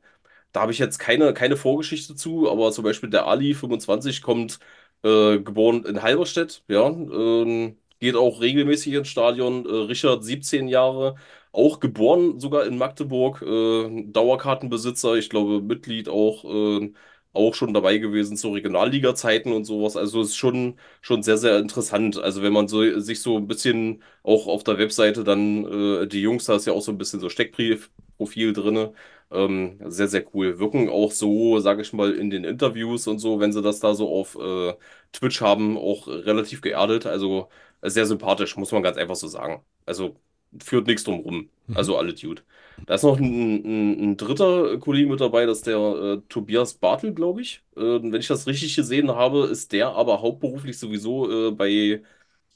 da 0.51 0.61
habe 0.61 0.71
ich 0.71 0.79
jetzt 0.79 0.99
keine, 0.99 1.33
keine 1.33 1.57
Vorgeschichte 1.57 2.15
zu. 2.15 2.49
Aber 2.51 2.71
zum 2.71 2.83
Beispiel 2.83 3.09
der 3.09 3.27
Ali 3.27 3.53
25 3.55 4.21
kommt 4.21 4.59
äh, 5.03 5.39
geboren 5.39 5.85
in 5.85 6.01
Halberstadt, 6.01 6.63
ja, 6.67 6.87
ähm, 6.89 7.77
geht 7.99 8.15
auch 8.15 8.41
regelmäßig 8.41 8.93
ins 8.93 9.07
Stadion. 9.09 9.65
Äh, 9.65 9.69
Richard 9.87 10.23
17 10.23 10.67
Jahre, 10.67 11.15
auch 11.51 11.79
geboren 11.79 12.39
sogar 12.39 12.65
in 12.65 12.77
Magdeburg, 12.77 13.41
äh, 13.41 14.03
Dauerkartenbesitzer, 14.11 15.15
ich 15.15 15.29
glaube 15.29 15.61
Mitglied 15.61 16.09
auch, 16.09 16.43
äh, 16.45 16.91
auch 17.33 17.53
schon 17.53 17.73
dabei 17.73 17.97
gewesen 17.97 18.35
zu 18.37 18.51
Regionalliga-Zeiten 18.51 19.51
und 19.53 19.63
sowas. 19.65 19.95
Also 19.97 20.21
ist 20.21 20.35
schon, 20.35 20.77
schon 21.01 21.23
sehr, 21.23 21.37
sehr 21.37 21.59
interessant. 21.59 22.17
Also 22.17 22.41
wenn 22.41 22.53
man 22.53 22.67
so, 22.67 22.99
sich 22.99 23.21
so 23.21 23.37
ein 23.37 23.47
bisschen 23.47 24.03
auch 24.23 24.47
auf 24.47 24.63
der 24.63 24.77
Webseite 24.77 25.23
dann, 25.23 25.65
äh, 26.03 26.07
die 26.07 26.21
Jungs, 26.21 26.45
da 26.45 26.55
ist 26.55 26.65
ja 26.67 26.73
auch 26.73 26.81
so 26.81 26.91
ein 26.91 26.97
bisschen 26.97 27.19
so 27.19 27.29
Steckbriefprofil 27.29 28.53
drin. 28.53 28.89
Ähm, 29.31 29.79
sehr, 29.87 30.07
sehr 30.07 30.25
cool. 30.35 30.59
Wirken 30.59 30.89
auch 30.89 31.11
so, 31.11 31.59
sage 31.59 31.81
ich 31.81 31.93
mal, 31.93 32.11
in 32.13 32.29
den 32.29 32.43
Interviews 32.43 33.07
und 33.07 33.19
so, 33.19 33.39
wenn 33.39 33.53
sie 33.53 33.61
das 33.61 33.79
da 33.79 33.93
so 33.93 34.09
auf 34.09 34.35
äh, 34.35 34.73
Twitch 35.13 35.41
haben, 35.41 35.77
auch 35.77 36.07
relativ 36.07 36.61
geerdet. 36.61 37.05
Also 37.05 37.49
sehr 37.81 38.05
sympathisch, 38.05 38.57
muss 38.57 38.71
man 38.71 38.83
ganz 38.83 38.97
einfach 38.97 39.15
so 39.15 39.27
sagen. 39.27 39.63
Also 39.85 40.19
führt 40.63 40.87
nichts 40.87 41.03
drum 41.03 41.19
rum. 41.21 41.49
Mhm. 41.67 41.77
Also 41.77 41.97
alle 41.97 42.13
Dude. 42.13 42.41
Da 42.87 42.95
ist 42.95 43.03
noch 43.03 43.17
ein, 43.19 43.25
ein, 43.63 44.11
ein 44.11 44.17
dritter 44.17 44.77
Kollege 44.79 45.09
mit 45.09 45.21
dabei, 45.21 45.45
das 45.45 45.59
ist 45.59 45.67
der 45.67 45.77
äh, 45.77 46.21
Tobias 46.29 46.73
Bartel, 46.73 47.13
glaube 47.13 47.41
ich. 47.41 47.63
Äh, 47.75 47.81
wenn 47.81 48.15
ich 48.15 48.27
das 48.27 48.47
richtig 48.47 48.75
gesehen 48.75 49.11
habe, 49.11 49.45
ist 49.47 49.71
der 49.71 49.89
aber 49.89 50.21
hauptberuflich 50.21 50.77
sowieso 50.79 51.49
äh, 51.49 51.51
bei 51.51 52.01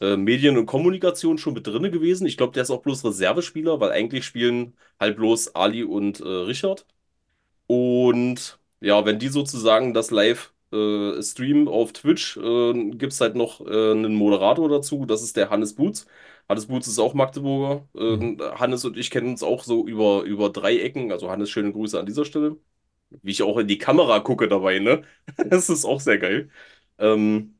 äh, 0.01 0.17
Medien 0.17 0.57
und 0.57 0.65
Kommunikation 0.67 1.37
schon 1.37 1.53
mit 1.55 1.67
drinne 1.67 1.91
gewesen. 1.91 2.27
Ich 2.27 2.37
glaube, 2.37 2.53
der 2.53 2.63
ist 2.63 2.71
auch 2.71 2.81
bloß 2.83 3.05
Reservespieler, 3.05 3.79
weil 3.79 3.91
eigentlich 3.91 4.25
spielen 4.25 4.75
halt 4.99 5.17
bloß 5.17 5.55
Ali 5.55 5.83
und 5.83 6.19
äh, 6.21 6.25
Richard. 6.27 6.85
Und 7.67 8.59
ja, 8.81 9.05
wenn 9.05 9.19
die 9.19 9.29
sozusagen 9.29 9.93
das 9.93 10.11
live 10.11 10.53
äh, 10.71 11.21
streamen 11.21 11.67
auf 11.67 11.93
Twitch, 11.93 12.37
äh, 12.37 12.73
gibt 12.91 13.13
es 13.13 13.21
halt 13.21 13.35
noch 13.35 13.61
äh, 13.61 13.91
einen 13.91 14.15
Moderator 14.15 14.69
dazu, 14.69 15.05
das 15.05 15.23
ist 15.23 15.35
der 15.37 15.49
Hannes 15.49 15.75
Boots. 15.75 16.05
Hannes 16.49 16.67
Boots 16.67 16.87
ist 16.87 16.99
auch 16.99 17.13
Magdeburger. 17.13 17.87
Äh, 17.95 18.17
Mhm. 18.17 18.37
Hannes 18.59 18.85
und 18.85 18.97
ich 18.97 19.09
kennen 19.11 19.29
uns 19.29 19.43
auch 19.43 19.63
so 19.63 19.87
über, 19.87 20.23
über 20.23 20.49
drei 20.49 20.77
Ecken. 20.79 21.11
Also 21.11 21.29
Hannes, 21.31 21.49
schöne 21.49 21.71
Grüße 21.73 21.99
an 21.99 22.05
dieser 22.05 22.25
Stelle. 22.25 22.57
Wie 23.23 23.31
ich 23.31 23.43
auch 23.43 23.57
in 23.59 23.67
die 23.67 23.77
Kamera 23.79 24.19
gucke 24.21 24.47
dabei, 24.49 24.79
ne? 24.79 25.03
Das 25.49 25.69
ist 25.69 25.85
auch 25.85 26.01
sehr 26.01 26.19
geil. 26.19 26.49
Ähm, 26.99 27.57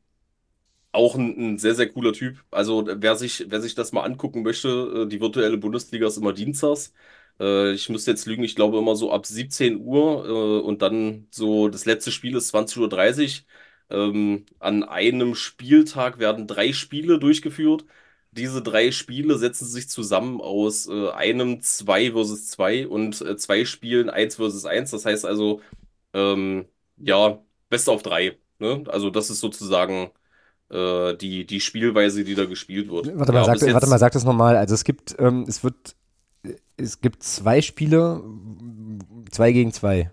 auch 0.92 1.14
ein, 1.16 1.54
ein 1.54 1.58
sehr, 1.58 1.74
sehr 1.74 1.88
cooler 1.92 2.12
Typ. 2.12 2.44
Also 2.50 2.86
wer 2.88 3.16
sich, 3.16 3.44
wer 3.48 3.60
sich 3.60 3.74
das 3.74 3.92
mal 3.92 4.02
angucken 4.04 4.42
möchte, 4.42 5.04
äh, 5.06 5.08
die 5.08 5.20
virtuelle 5.20 5.58
Bundesliga 5.58 6.06
ist 6.06 6.16
immer 6.16 6.32
dienstags. 6.32 6.92
Äh, 7.40 7.72
ich 7.72 7.88
müsste 7.88 8.10
jetzt 8.12 8.26
lügen, 8.26 8.44
ich 8.44 8.56
glaube 8.56 8.78
immer 8.78 8.96
so 8.96 9.12
ab 9.12 9.26
17 9.26 9.76
Uhr 9.80 10.26
äh, 10.26 10.60
und 10.66 10.82
dann 10.82 11.26
so 11.30 11.68
das 11.68 11.84
letzte 11.84 12.10
Spiel 12.12 12.36
ist 12.36 12.48
20.30 12.48 13.42
Uhr. 13.42 13.46
Ähm, 13.88 14.46
an 14.58 14.82
einem 14.84 15.34
Spieltag 15.36 16.18
werden 16.18 16.46
drei 16.48 16.72
Spiele 16.72 17.18
durchgeführt. 17.20 17.84
Diese 18.36 18.62
drei 18.62 18.90
Spiele 18.90 19.38
setzen 19.38 19.66
sich 19.66 19.88
zusammen 19.88 20.40
aus 20.40 20.88
äh, 20.88 21.10
einem 21.10 21.60
2 21.60 22.12
versus 22.12 22.48
2 22.50 22.86
und 22.88 23.20
äh, 23.22 23.36
zwei 23.36 23.64
Spielen 23.64 24.10
1 24.10 24.36
versus 24.36 24.64
1. 24.64 24.90
Das 24.90 25.04
heißt 25.04 25.24
also, 25.24 25.60
ähm, 26.12 26.66
ja, 26.96 27.38
Best 27.68 27.88
auf 27.88 28.02
drei. 28.02 28.36
Ne? 28.58 28.84
Also 28.88 29.10
das 29.10 29.30
ist 29.30 29.40
sozusagen 29.40 30.10
äh, 30.70 31.14
die, 31.16 31.46
die 31.46 31.60
Spielweise, 31.60 32.24
die 32.24 32.34
da 32.34 32.44
gespielt 32.44 32.90
wird. 32.90 33.16
Warte 33.16 33.32
mal, 33.32 33.46
Ja, 33.46 33.56
sag, 33.56 33.72
warte 33.72 33.86
mal, 33.86 33.98
sag 33.98 34.12
das 34.12 34.24
nochmal. 34.24 34.56
Also 34.56 34.74
es 34.74 34.84
gibt, 34.84 35.16
ähm, 35.18 35.44
es 35.48 35.64
wird, 35.64 35.96
es 36.76 37.00
gibt 37.00 37.22
zwei 37.22 37.60
Spiele, 37.62 38.22
zwei 39.30 39.52
gegen 39.52 39.72
zwei. 39.72 40.10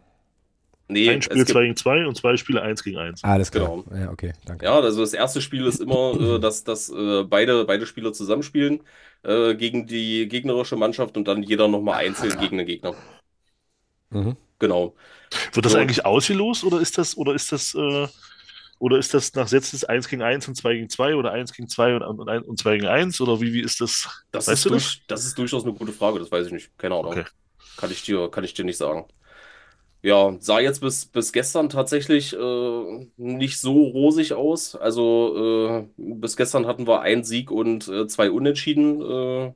Nee, 0.93 1.09
Ein 1.09 1.21
Spiel 1.21 1.37
gibt, 1.37 1.49
2 1.49 1.63
gegen 1.63 1.75
2 1.75 2.05
und 2.07 2.15
zwei 2.15 2.37
Spiele 2.37 2.61
1 2.61 2.83
gegen 2.83 2.97
1. 2.97 3.23
Alles 3.23 3.51
klar. 3.51 3.83
Genau. 3.83 3.97
Ja, 3.97 4.11
okay, 4.11 4.33
danke. 4.45 4.65
ja, 4.65 4.79
also 4.79 5.01
das 5.01 5.13
erste 5.13 5.41
Spiel 5.41 5.65
ist 5.65 5.81
immer, 5.81 6.13
äh, 6.19 6.39
dass, 6.39 6.63
dass 6.63 6.89
äh, 6.89 7.23
beide, 7.23 7.65
beide 7.65 7.85
Spieler 7.85 8.13
zusammenspielen 8.13 8.81
äh, 9.23 9.55
gegen 9.55 9.87
die 9.87 10.27
gegnerische 10.27 10.75
Mannschaft 10.75 11.17
und 11.17 11.27
dann 11.27 11.43
jeder 11.43 11.67
nochmal 11.67 12.05
einzeln 12.05 12.39
gegen 12.39 12.57
den 12.57 12.67
Gegner. 12.67 12.95
Mhm. 14.11 14.37
Genau. 14.59 14.95
Wird 15.53 15.65
das 15.65 15.71
So. 15.73 15.77
eigentlich 15.77 16.05
ausgelost 16.05 16.63
oder 16.63 16.79
ist 16.79 16.97
das, 16.97 17.17
oder 17.17 17.33
ist 17.33 17.51
das, 17.51 17.73
äh, 17.73 18.07
oder 18.79 18.97
ist 18.97 19.13
das 19.13 19.33
nach 19.33 19.47
Sätzen 19.47 19.83
1 19.87 20.07
gegen 20.09 20.21
1 20.21 20.47
und 20.47 20.55
2 20.55 20.73
gegen 20.75 20.89
2 20.89 21.15
oder 21.15 21.31
1 21.31 21.53
gegen 21.53 21.69
2 21.69 21.95
und, 21.95 22.03
und, 22.03 22.29
ein- 22.29 22.43
und 22.43 22.59
2 22.59 22.75
gegen 22.75 22.87
1 22.87 23.19
oder 23.21 23.39
wie, 23.41 23.53
wie 23.53 23.61
ist 23.61 23.81
das? 23.81 24.23
Das 24.31 24.47
Weißt 24.47 24.57
ist, 24.59 24.65
du 24.65 24.69
das? 24.71 24.83
durch, 24.83 25.03
das 25.07 25.25
ist 25.25 25.37
durchaus 25.37 25.63
eine 25.63 25.73
gute 25.73 25.91
Frage, 25.93 26.19
das 26.19 26.31
weiß 26.31 26.47
ich 26.47 26.53
nicht. 26.53 26.77
Keine 26.77 26.95
Ahnung. 26.95 27.11
Okay. 27.13 27.25
Kann 27.77 27.91
ich 27.91 28.03
dir, 28.03 28.29
kann 28.29 28.43
ich 28.43 28.53
dir 28.53 28.65
nicht 28.65 28.77
sagen. 28.77 29.07
Ja, 30.03 30.35
sah 30.41 30.59
jetzt 30.59 30.81
bis, 30.81 31.05
bis 31.05 31.31
gestern 31.31 31.69
tatsächlich 31.69 32.33
äh, 32.33 33.07
nicht 33.15 33.57
so 33.61 33.83
rosig 33.83 34.33
aus. 34.33 34.75
Also 34.75 35.87
äh, 35.87 35.87
bis 35.95 36.35
gestern 36.35 36.67
hatten 36.67 36.85
wir 36.87 36.99
einen 37.01 37.23
Sieg 37.23 37.49
und 37.49 37.87
äh, 37.87 38.05
zwei 38.07 38.29
Unentschieden 38.29 39.01
äh, 39.01 39.53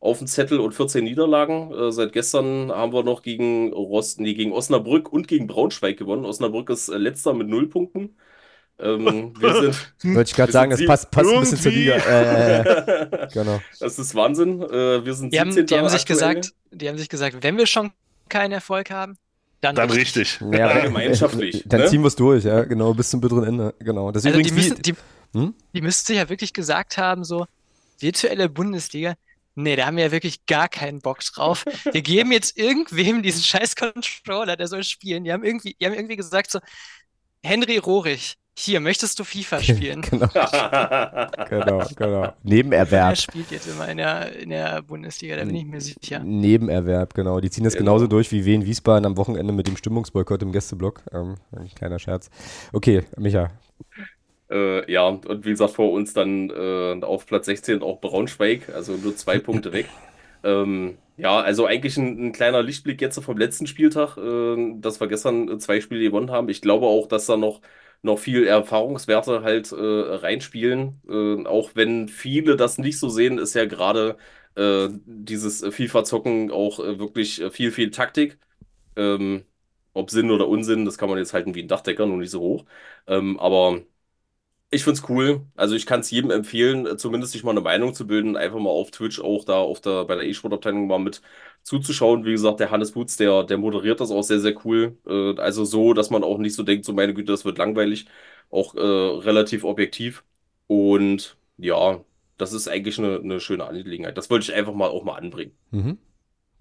auf 0.00 0.16
dem 0.18 0.26
Zettel 0.26 0.58
und 0.58 0.72
14 0.74 1.04
Niederlagen. 1.04 1.70
Äh, 1.74 1.92
seit 1.92 2.14
gestern 2.14 2.72
haben 2.72 2.94
wir 2.94 3.02
noch 3.02 3.20
gegen, 3.20 3.74
Rost, 3.74 4.20
nee, 4.20 4.32
gegen 4.32 4.52
Osnabrück 4.52 5.12
und 5.12 5.28
gegen 5.28 5.46
Braunschweig 5.46 5.98
gewonnen. 5.98 6.24
Osnabrück 6.24 6.70
ist 6.70 6.88
äh, 6.88 6.96
letzter 6.96 7.34
mit 7.34 7.48
null 7.48 7.68
Punkten. 7.68 8.16
Ähm, 8.78 9.34
wir 9.38 9.54
sind, 9.54 9.94
Wollte 10.16 10.30
ich 10.30 10.34
gerade 10.34 10.52
sagen, 10.52 10.70
das 10.70 10.82
passt, 10.86 11.10
passt 11.10 11.30
ein 11.30 11.40
bisschen 11.40 11.58
zur 11.58 11.72
Liga. 11.72 11.96
Äh, 11.96 13.28
genau. 13.34 13.60
das 13.78 13.98
ist 13.98 14.14
Wahnsinn. 14.14 14.62
Äh, 14.62 15.04
wir 15.04 15.12
sind 15.12 15.34
Die 15.34 15.40
haben, 15.40 15.52
17. 15.52 15.66
die 15.66 15.78
haben 15.78 15.90
sich 15.90 16.06
gesagt, 16.06 16.54
die 16.70 16.88
haben 16.88 16.96
sich 16.96 17.10
gesagt, 17.10 17.36
wenn 17.42 17.58
wir 17.58 17.66
schon 17.66 17.92
keinen 18.30 18.52
Erfolg 18.52 18.90
haben, 18.90 19.18
dann, 19.60 19.74
Dann 19.76 19.90
richtig. 19.90 20.40
richtig. 20.40 20.58
Ja, 20.58 20.80
gemeinschaftlich, 20.80 21.62
Dann 21.66 21.80
ne? 21.80 21.86
ziehen 21.86 22.02
wir 22.02 22.08
es 22.08 22.16
durch, 22.16 22.44
ja, 22.44 22.64
genau, 22.64 22.94
bis 22.94 23.10
zum 23.10 23.20
bitteren 23.20 23.44
Ende. 23.44 23.74
Genau. 23.78 24.10
Das 24.12 24.24
ist 24.24 24.26
Also 24.26 24.40
die 24.40 24.48
übrigens 24.48 24.70
müssen, 24.70 24.82
die, 24.82 24.94
Hm? 25.34 25.54
die 25.74 25.80
müssten 25.82 26.06
sich 26.08 26.16
ja 26.16 26.28
wirklich 26.28 26.52
gesagt 26.52 26.98
haben, 26.98 27.24
so 27.24 27.46
virtuelle 27.98 28.48
Bundesliga, 28.48 29.14
nee, 29.54 29.76
da 29.76 29.86
haben 29.86 29.96
wir 29.96 30.04
ja 30.04 30.12
wirklich 30.12 30.46
gar 30.46 30.68
keinen 30.68 31.00
Bock 31.00 31.20
drauf. 31.34 31.64
Wir 31.92 32.02
geben 32.02 32.32
jetzt 32.32 32.56
irgendwem 32.58 33.22
diesen 33.22 33.42
scheiß 33.42 33.76
Controller, 33.76 34.56
der 34.56 34.68
soll 34.68 34.82
spielen. 34.84 35.24
Die 35.24 35.32
haben 35.32 35.44
irgendwie, 35.44 35.76
die 35.80 35.86
haben 35.86 35.94
irgendwie 35.94 36.16
gesagt 36.16 36.50
so, 36.50 36.60
Henry 37.42 37.78
Rohrig, 37.78 38.36
hier, 38.58 38.80
möchtest 38.80 39.18
du 39.18 39.24
FIFA 39.24 39.62
spielen? 39.62 40.02
genau, 40.10 40.28
genau, 41.48 41.86
genau. 41.96 42.22
Er 42.22 42.36
Nebenerwerb. 42.42 43.16
spielt 43.16 43.50
jetzt 43.50 43.66
immer 43.66 43.88
in 43.88 43.96
der, 43.98 44.36
in 44.36 44.50
der 44.50 44.82
Bundesliga, 44.82 45.36
da 45.36 45.44
bin 45.44 45.56
ich 45.56 45.64
mir 45.64 45.80
sicher. 45.80 46.20
Nebenerwerb, 46.20 47.14
genau. 47.14 47.40
Die 47.40 47.50
ziehen 47.50 47.64
das 47.64 47.76
Genau. 47.76 47.92
genauso 47.92 48.06
durch 48.06 48.30
wie 48.32 48.44
Wien 48.44 48.64
Wiesbaden 48.66 49.06
am 49.06 49.16
Wochenende 49.16 49.52
mit 49.52 49.66
dem 49.66 49.76
Stimmungsboykott 49.76 50.42
im 50.42 50.52
Gästeblock. 50.52 51.02
Ähm, 51.12 51.36
ein 51.52 51.68
kleiner 51.74 51.98
Scherz. 51.98 52.30
Okay, 52.72 53.04
Micha. 53.16 53.50
Äh, 54.50 54.90
ja, 54.90 55.06
und 55.06 55.44
wie 55.44 55.50
gesagt, 55.50 55.72
vor 55.74 55.92
uns 55.92 56.12
dann 56.12 56.50
äh, 56.50 57.00
auf 57.04 57.26
Platz 57.26 57.46
16 57.46 57.82
auch 57.82 58.00
Braunschweig, 58.00 58.68
also 58.74 58.96
nur 58.96 59.14
zwei 59.16 59.38
Punkte 59.40 59.72
weg. 59.72 59.88
Ähm, 60.42 60.98
ja, 61.16 61.40
also 61.40 61.66
eigentlich 61.66 61.96
ein, 61.98 62.28
ein 62.28 62.32
kleiner 62.32 62.62
Lichtblick 62.62 63.00
jetzt 63.00 63.22
vom 63.22 63.36
letzten 63.38 63.66
Spieltag, 63.66 64.16
äh, 64.16 64.74
dass 64.80 65.00
wir 65.00 65.06
gestern 65.08 65.60
zwei 65.60 65.80
Spiele 65.80 66.02
gewonnen 66.02 66.30
haben. 66.30 66.48
Ich 66.48 66.62
glaube 66.62 66.86
auch, 66.86 67.06
dass 67.06 67.26
da 67.26 67.36
noch, 67.36 67.60
noch 68.02 68.18
viel 68.18 68.46
Erfahrungswerte 68.46 69.42
halt 69.42 69.72
äh, 69.72 69.76
reinspielen. 69.76 71.00
Äh, 71.08 71.46
auch 71.46 71.70
wenn 71.74 72.08
viele 72.08 72.56
das 72.56 72.78
nicht 72.78 72.98
so 72.98 73.08
sehen, 73.08 73.38
ist 73.38 73.54
ja 73.54 73.66
gerade 73.66 74.16
äh, 74.56 74.88
dieses 75.04 75.60
FIFA-Zocken 75.64 76.50
auch 76.50 76.80
äh, 76.80 76.98
wirklich 76.98 77.40
äh, 77.40 77.50
viel, 77.50 77.72
viel 77.72 77.90
Taktik. 77.90 78.38
Ähm, 78.96 79.44
ob 79.92 80.10
Sinn 80.10 80.30
oder 80.30 80.48
Unsinn, 80.48 80.84
das 80.84 80.98
kann 80.98 81.08
man 81.08 81.18
jetzt 81.18 81.32
halten 81.34 81.54
wie 81.54 81.62
ein 81.62 81.68
Dachdecker, 81.68 82.06
nur 82.06 82.18
nicht 82.18 82.30
so 82.30 82.40
hoch. 82.40 82.64
Ähm, 83.06 83.38
aber 83.40 83.82
ich 84.70 84.84
find's 84.84 85.02
cool. 85.08 85.46
Also 85.56 85.74
ich 85.74 85.84
kann 85.86 86.00
es 86.00 86.10
jedem 86.10 86.30
empfehlen, 86.30 86.96
zumindest 86.98 87.32
sich 87.32 87.42
mal 87.42 87.50
eine 87.50 87.60
Meinung 87.60 87.92
zu 87.92 88.06
bilden, 88.06 88.36
einfach 88.36 88.58
mal 88.58 88.70
auf 88.70 88.90
Twitch 88.92 89.20
auch 89.20 89.44
da 89.44 89.54
auf 89.54 89.80
der, 89.80 90.04
bei 90.04 90.14
der 90.14 90.24
E-Sport-Abteilung 90.24 90.86
mal 90.86 90.98
mit 91.00 91.22
zuzuschauen. 91.62 92.24
Wie 92.24 92.32
gesagt, 92.32 92.60
der 92.60 92.70
Hannes 92.70 92.92
Boots, 92.92 93.16
der, 93.16 93.42
der 93.44 93.58
moderiert 93.58 94.00
das 94.00 94.10
auch 94.12 94.22
sehr, 94.22 94.40
sehr 94.40 94.54
cool. 94.64 94.96
Äh, 95.06 95.40
also 95.40 95.64
so, 95.64 95.92
dass 95.92 96.10
man 96.10 96.22
auch 96.22 96.38
nicht 96.38 96.54
so 96.54 96.62
denkt, 96.62 96.84
so 96.84 96.92
meine 96.92 97.14
Güte, 97.14 97.32
das 97.32 97.44
wird 97.44 97.58
langweilig. 97.58 98.06
Auch 98.50 98.74
äh, 98.74 98.80
relativ 98.80 99.64
objektiv. 99.64 100.24
Und 100.68 101.36
ja, 101.56 102.04
das 102.38 102.52
ist 102.52 102.68
eigentlich 102.68 102.98
eine, 102.98 103.16
eine 103.18 103.40
schöne 103.40 103.64
Angelegenheit. 103.66 104.16
Das 104.16 104.30
wollte 104.30 104.44
ich 104.44 104.54
einfach 104.54 104.74
mal 104.74 104.88
auch 104.88 105.04
mal 105.04 105.16
anbringen. 105.16 105.52
Mhm. 105.70 105.98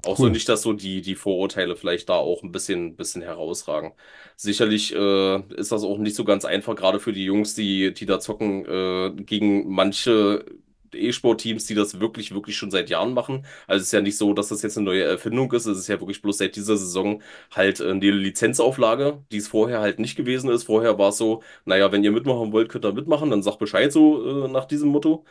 Auch 0.06 0.18
Cool. 0.18 0.28
so 0.28 0.30
nicht, 0.30 0.48
dass 0.48 0.62
so 0.62 0.72
die, 0.74 1.02
die 1.02 1.16
Vorurteile 1.16 1.76
vielleicht 1.76 2.08
da 2.08 2.14
auch 2.16 2.42
ein 2.42 2.52
bisschen, 2.54 2.96
bisschen 2.96 3.22
herausragen. 3.22 3.92
Sicherlich 4.38 4.96
äh, 4.96 5.40
ist 5.56 5.72
das 5.74 5.84
auch 5.84 5.98
nicht 5.98 6.16
so 6.16 6.24
ganz 6.24 6.46
einfach, 6.46 6.76
gerade 6.78 7.00
für 7.02 7.12
die 7.12 7.26
Jungs, 7.26 7.54
die, 7.54 7.94
die 7.94 8.06
da 8.06 8.20
zocken, 8.22 8.66
äh, 8.66 9.12
gegen 9.24 9.70
manche 9.70 10.46
E-Sport-Teams, 10.94 11.66
die 11.66 11.76
das 11.76 12.00
wirklich, 12.00 12.34
wirklich 12.34 12.56
schon 12.58 12.72
seit 12.72 12.90
Jahren 12.90 13.14
machen. 13.14 13.46
Also 13.68 13.82
es 13.82 13.88
ist 13.88 13.92
ja 13.92 14.02
nicht 14.02 14.18
so, 14.18 14.34
dass 14.34 14.48
das 14.50 14.62
jetzt 14.62 14.78
eine 14.78 14.86
neue 14.86 15.04
Erfindung 15.04 15.52
ist. 15.52 15.66
Es 15.66 15.78
ist 15.78 15.88
ja 15.90 16.00
wirklich 16.00 16.22
bloß 16.22 16.38
seit 16.40 16.56
dieser 16.56 16.78
Saison 16.78 17.22
halt 17.54 17.80
äh, 17.82 17.92
eine 17.92 18.10
Lizenzauflage, 18.12 19.24
die 19.32 19.38
es 19.38 19.50
vorher 19.50 19.82
halt 19.82 20.00
nicht 20.00 20.16
gewesen 20.16 20.50
ist. 20.50 20.64
Vorher 20.64 20.98
war 20.98 21.10
es 21.10 21.18
so, 21.18 21.44
naja, 21.66 21.92
wenn 21.92 22.04
ihr 22.06 22.12
mitmachen 22.12 22.52
wollt, 22.54 22.70
könnt 22.70 22.86
ihr 22.86 22.94
mitmachen, 22.94 23.30
dann 23.30 23.44
sagt 23.44 23.60
Bescheid 23.60 23.92
so 23.92 24.46
äh, 24.46 24.48
nach 24.48 24.66
diesem 24.66 24.90
Motto. 24.90 25.26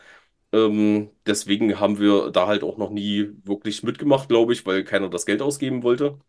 Ähm, 0.51 1.11
deswegen 1.27 1.79
haben 1.79 1.99
wir 1.99 2.31
da 2.31 2.47
halt 2.47 2.63
auch 2.63 2.77
noch 2.77 2.89
nie 2.91 3.29
wirklich 3.43 3.83
mitgemacht, 3.83 4.29
glaube 4.29 4.53
ich, 4.53 4.65
weil 4.65 4.83
keiner 4.83 5.09
das 5.09 5.25
Geld 5.25 5.41
ausgeben 5.41 5.83
wollte. 5.83 6.19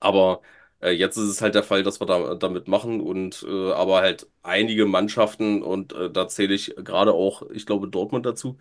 Aber 0.00 0.42
äh, 0.80 0.90
jetzt 0.90 1.16
ist 1.16 1.28
es 1.28 1.40
halt 1.42 1.54
der 1.54 1.62
Fall, 1.62 1.82
dass 1.82 2.00
wir 2.00 2.06
da 2.06 2.34
damit 2.34 2.68
machen 2.68 3.00
und 3.00 3.44
äh, 3.48 3.72
aber 3.72 4.00
halt 4.00 4.28
einige 4.42 4.86
Mannschaften 4.86 5.62
und 5.62 5.92
äh, 5.92 6.10
da 6.10 6.28
zähle 6.28 6.54
ich 6.54 6.74
gerade 6.76 7.12
auch, 7.14 7.42
ich 7.50 7.66
glaube, 7.66 7.88
Dortmund 7.88 8.26
dazu, 8.26 8.58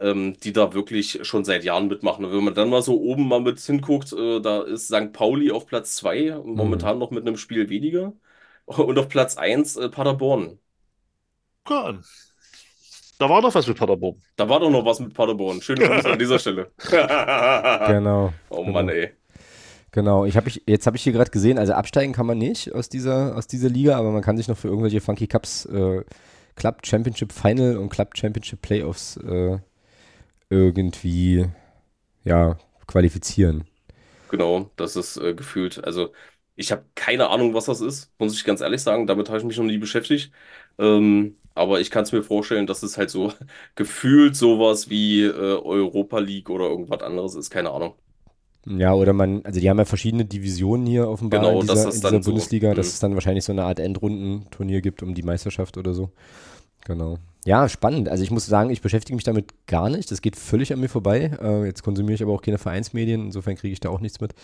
ähm, 0.00 0.38
die 0.40 0.52
da 0.52 0.74
wirklich 0.74 1.20
schon 1.26 1.44
seit 1.44 1.64
Jahren 1.64 1.88
mitmachen. 1.88 2.24
Und 2.24 2.32
wenn 2.32 2.44
man 2.44 2.54
dann 2.54 2.70
mal 2.70 2.82
so 2.82 3.00
oben 3.00 3.28
mal 3.28 3.40
mit 3.40 3.60
hinguckt, 3.60 4.12
äh, 4.12 4.40
da 4.40 4.62
ist 4.62 4.88
St. 4.88 5.12
Pauli 5.12 5.50
auf 5.52 5.66
Platz 5.66 5.96
2, 5.96 6.30
momentan 6.44 6.98
noch 6.98 7.10
mit 7.10 7.26
einem 7.26 7.36
Spiel 7.36 7.68
weniger. 7.68 8.12
Und 8.66 8.98
auf 8.98 9.08
Platz 9.08 9.36
1 9.36 9.76
äh, 9.76 9.88
Paderborn. 9.90 10.58
Ja, 11.68 12.00
da 13.18 13.28
war 13.28 13.42
doch 13.42 13.54
was 13.54 13.66
mit 13.66 13.78
Paderborn. 13.78 14.20
Da 14.36 14.48
war 14.48 14.60
doch 14.60 14.70
noch 14.70 14.84
was 14.84 15.00
mit 15.00 15.14
Paderborn. 15.14 15.60
Schöne 15.62 15.86
Grüße 15.86 16.10
an 16.10 16.18
dieser 16.18 16.38
Stelle. 16.38 16.70
Genau. 17.88 18.32
Oh 18.50 18.64
Mann, 18.64 18.88
ey. 18.88 19.10
Genau, 19.92 20.24
ich 20.24 20.36
hab 20.36 20.46
ich, 20.48 20.62
jetzt 20.66 20.86
habe 20.86 20.96
ich 20.96 21.04
hier 21.04 21.12
gerade 21.12 21.30
gesehen, 21.30 21.56
also 21.56 21.72
absteigen 21.72 22.12
kann 22.12 22.26
man 22.26 22.36
nicht 22.36 22.74
aus 22.74 22.88
dieser, 22.88 23.36
aus 23.36 23.46
dieser 23.46 23.68
Liga, 23.68 23.96
aber 23.96 24.10
man 24.10 24.22
kann 24.22 24.36
sich 24.36 24.48
noch 24.48 24.56
für 24.56 24.66
irgendwelche 24.66 25.00
Funky 25.00 25.28
Cups 25.28 25.66
äh, 25.66 26.02
Club 26.56 26.84
Championship 26.84 27.32
Final 27.32 27.76
und 27.76 27.90
Club 27.90 28.16
Championship 28.16 28.60
Playoffs 28.60 29.16
äh, 29.18 29.58
irgendwie 30.50 31.46
ja, 32.24 32.56
qualifizieren. 32.86 33.64
Genau, 34.28 34.70
das 34.76 34.96
ist 34.96 35.16
äh, 35.16 35.34
gefühlt. 35.34 35.84
Also, 35.84 36.12
ich 36.56 36.72
habe 36.72 36.84
keine 36.94 37.30
Ahnung, 37.30 37.54
was 37.54 37.66
das 37.66 37.80
ist, 37.80 38.12
muss 38.18 38.34
ich 38.34 38.44
ganz 38.44 38.60
ehrlich 38.60 38.82
sagen. 38.82 39.06
Damit 39.06 39.28
habe 39.28 39.38
ich 39.38 39.44
mich 39.44 39.58
noch 39.58 39.64
nie 39.64 39.78
beschäftigt. 39.78 40.32
Ähm, 40.78 41.36
aber 41.54 41.80
ich 41.80 41.90
kann 41.90 42.04
es 42.04 42.12
mir 42.12 42.22
vorstellen, 42.22 42.66
dass 42.66 42.82
es 42.82 42.98
halt 42.98 43.10
so 43.10 43.32
gefühlt 43.74 44.36
sowas 44.36 44.90
wie 44.90 45.22
äh, 45.22 45.30
Europa 45.30 46.18
League 46.18 46.50
oder 46.50 46.64
irgendwas 46.66 47.02
anderes 47.02 47.34
ist. 47.34 47.50
Keine 47.50 47.70
Ahnung. 47.70 47.94
Ja, 48.66 48.94
oder 48.94 49.12
man, 49.12 49.44
also 49.44 49.60
die 49.60 49.68
haben 49.68 49.78
ja 49.78 49.84
verschiedene 49.84 50.24
Divisionen 50.24 50.86
hier 50.86 51.08
offenbar 51.08 51.40
Genau, 51.40 51.60
in 51.60 51.66
dass 51.66 51.76
dieser, 51.76 51.86
das 51.86 51.96
in 51.96 52.00
dann 52.00 52.10
dieser 52.12 52.22
so, 52.22 52.30
Bundesliga, 52.30 52.74
dass 52.74 52.86
mhm. 52.86 52.92
es 52.92 52.98
dann 53.00 53.14
wahrscheinlich 53.14 53.44
so 53.44 53.52
eine 53.52 53.64
Art 53.64 53.78
Endrundenturnier 53.78 54.80
gibt 54.80 55.02
um 55.02 55.14
die 55.14 55.22
Meisterschaft 55.22 55.76
oder 55.76 55.92
so. 55.92 56.10
Genau. 56.86 57.18
Ja, 57.44 57.68
spannend. 57.68 58.08
Also 58.08 58.24
ich 58.24 58.30
muss 58.30 58.46
sagen, 58.46 58.70
ich 58.70 58.80
beschäftige 58.80 59.14
mich 59.14 59.24
damit 59.24 59.66
gar 59.66 59.90
nicht. 59.90 60.10
Das 60.10 60.22
geht 60.22 60.36
völlig 60.36 60.72
an 60.72 60.80
mir 60.80 60.88
vorbei. 60.88 61.30
Äh, 61.42 61.66
jetzt 61.66 61.82
konsumiere 61.82 62.14
ich 62.14 62.22
aber 62.22 62.32
auch 62.32 62.42
keine 62.42 62.58
Vereinsmedien, 62.58 63.26
insofern 63.26 63.56
kriege 63.56 63.72
ich 63.72 63.80
da 63.80 63.90
auch 63.90 64.00
nichts 64.00 64.20
mit. 64.20 64.34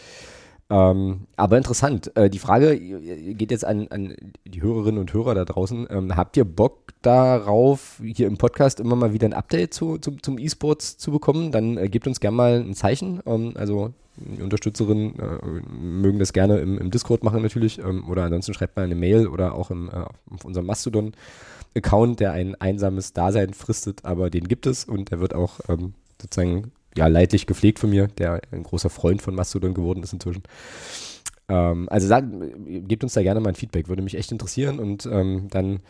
Ähm, 0.71 1.27
aber 1.37 1.57
interessant. 1.57 2.17
Äh, 2.17 2.31
die 2.31 2.39
Frage 2.39 2.79
geht 2.79 3.51
jetzt 3.51 3.65
an, 3.65 3.89
an 3.91 4.15
die 4.47 4.63
Hörerinnen 4.63 5.01
und 5.01 5.13
Hörer 5.13 5.35
da 5.35 5.45
draußen. 5.45 5.89
Ähm, 5.91 6.17
habt 6.17 6.37
ihr 6.37 6.45
Bock 6.45 6.93
darauf, 7.03 8.01
hier 8.03 8.29
im 8.29 8.37
Podcast 8.37 8.79
immer 8.79 8.95
mal 8.95 9.13
wieder 9.13 9.27
ein 9.27 9.33
Update 9.33 9.75
zu, 9.75 9.99
zum, 9.99 10.23
zum 10.23 10.39
E-Sports 10.39 10.97
zu 10.97 11.11
bekommen? 11.11 11.51
Dann 11.51 11.77
äh, 11.77 11.89
gebt 11.89 12.07
uns 12.07 12.21
gerne 12.21 12.37
mal 12.37 12.61
ein 12.61 12.75
Zeichen. 12.75 13.21
Ähm, 13.27 13.55
also 13.57 13.93
die 14.17 14.43
Unterstützerinnen 14.43 15.19
äh, 15.19 15.73
mögen 15.73 16.21
das 16.21 16.33
gerne 16.33 16.59
im, 16.59 16.79
im 16.79 16.91
Discord 16.93 17.25
machen 17.25 17.43
natürlich. 17.43 17.81
Ähm, 17.81 18.09
oder 18.09 18.25
ansonsten 18.25 18.55
schreibt 18.55 18.77
mal 18.77 18.85
eine 18.85 18.95
Mail 18.95 19.27
oder 19.27 19.57
auch 19.57 19.73
im, 19.73 19.89
äh, 19.89 20.05
auf 20.31 20.45
unserem 20.45 20.67
Mastodon-Account, 20.67 22.21
der 22.21 22.31
ein 22.33 22.55
einsames 22.61 23.13
Dasein 23.13 23.55
fristet, 23.55 24.05
aber 24.05 24.31
den 24.31 24.47
gibt 24.47 24.67
es 24.67 24.85
und 24.85 25.11
der 25.11 25.19
wird 25.19 25.35
auch 25.35 25.59
ähm, 25.69 25.95
sozusagen 26.21 26.71
ja, 26.97 27.07
leidlich 27.07 27.47
gepflegt 27.47 27.79
von 27.79 27.91
mir, 27.91 28.09
der 28.09 28.41
ein 28.51 28.63
großer 28.63 28.91
Freund 28.91 29.23
von 29.23 29.35
Mastodon 29.35 29.75
geworden 29.75 30.03
ist 30.03 30.13
inzwischen. 30.13 30.43
Ähm, 31.49 31.89
also 31.91 32.07
sagt, 32.07 32.29
gebt 32.67 33.03
uns 33.03 33.15
da 33.15 33.23
gerne 33.23 33.41
mal 33.41 33.51
ein 33.51 33.55
Feedback, 33.55 33.89
würde 33.89 34.03
mich 34.03 34.17
echt 34.17 34.33
interessieren 34.33 34.79
und 34.79 35.07
ähm, 35.07 35.49
dann 35.51 35.81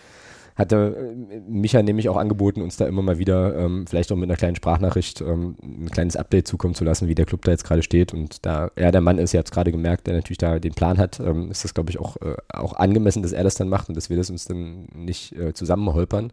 hatte 0.61 1.15
äh, 1.31 1.41
Micha 1.49 1.83
nämlich 1.83 2.09
auch 2.09 2.17
angeboten, 2.17 2.63
uns 2.63 2.77
da 2.77 2.87
immer 2.87 3.03
mal 3.03 3.19
wieder 3.19 3.57
ähm, 3.57 3.87
vielleicht 3.87 4.13
auch 4.13 4.17
mit 4.17 4.29
einer 4.29 4.37
kleinen 4.37 4.57
Sprachnachricht 4.57 5.21
ähm, 5.21 5.57
ein 5.63 5.91
kleines 5.91 6.17
Update 6.17 6.47
zukommen 6.47 6.75
zu 6.75 6.85
lassen, 6.85 7.09
wie 7.09 7.15
der 7.15 7.27
Club 7.27 7.45
da 7.45 7.51
jetzt 7.51 7.65
gerade 7.65 7.83
steht. 7.83 8.13
Und 8.13 8.45
da 8.45 8.71
er 8.77 8.93
der 8.93 9.01
Mann 9.01 9.19
ist, 9.19 9.35
ihr 9.35 9.39
habt 9.39 9.49
es 9.49 9.53
gerade 9.55 9.73
gemerkt, 9.73 10.07
der 10.07 10.15
natürlich 10.15 10.39
da 10.39 10.59
den 10.59 10.75
Plan 10.75 10.99
hat, 10.99 11.19
ähm, 11.21 11.51
ist 11.51 11.65
das, 11.65 11.75
glaube 11.75 11.91
ich, 11.91 11.99
auch, 11.99 12.17
äh, 12.19 12.37
auch 12.53 12.75
angemessen, 12.75 13.23
dass 13.23 13.33
er 13.33 13.43
das 13.43 13.55
dann 13.55 13.69
macht 13.69 13.89
und 13.89 13.97
dass 13.97 14.11
wir 14.11 14.17
das 14.17 14.31
uns 14.31 14.45
dann 14.45 14.87
nicht 14.95 15.33
äh, 15.33 15.55
zusammenholpern. 15.55 16.33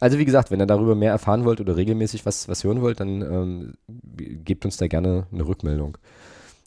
Also 0.00 0.18
wie 0.18 0.24
gesagt, 0.24 0.50
wenn 0.50 0.60
ihr 0.60 0.66
darüber 0.66 0.94
mehr 0.94 1.12
erfahren 1.12 1.44
wollt 1.44 1.60
oder 1.60 1.76
regelmäßig 1.76 2.26
was, 2.26 2.48
was 2.48 2.64
hören 2.64 2.82
wollt, 2.82 3.00
dann 3.00 3.22
ähm, 3.22 3.74
gebt 3.86 4.64
uns 4.64 4.76
da 4.76 4.88
gerne 4.88 5.26
eine 5.32 5.46
Rückmeldung. 5.46 5.98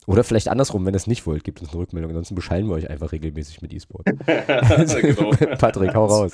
Oder 0.06 0.22
vielleicht 0.24 0.48
andersrum, 0.48 0.86
wenn 0.86 0.94
ihr 0.94 0.98
es 0.98 1.08
nicht 1.08 1.26
wollt, 1.26 1.44
gebt 1.44 1.60
uns 1.60 1.70
eine 1.70 1.80
Rückmeldung. 1.80 2.10
Ansonsten 2.10 2.36
beschallen 2.36 2.68
wir 2.68 2.74
euch 2.74 2.88
einfach 2.88 3.12
regelmäßig 3.12 3.60
mit 3.60 3.74
E-Sport. 3.74 4.06
genau. 4.26 5.30
Patrick, 5.58 5.94
hau 5.94 6.06
raus. 6.06 6.32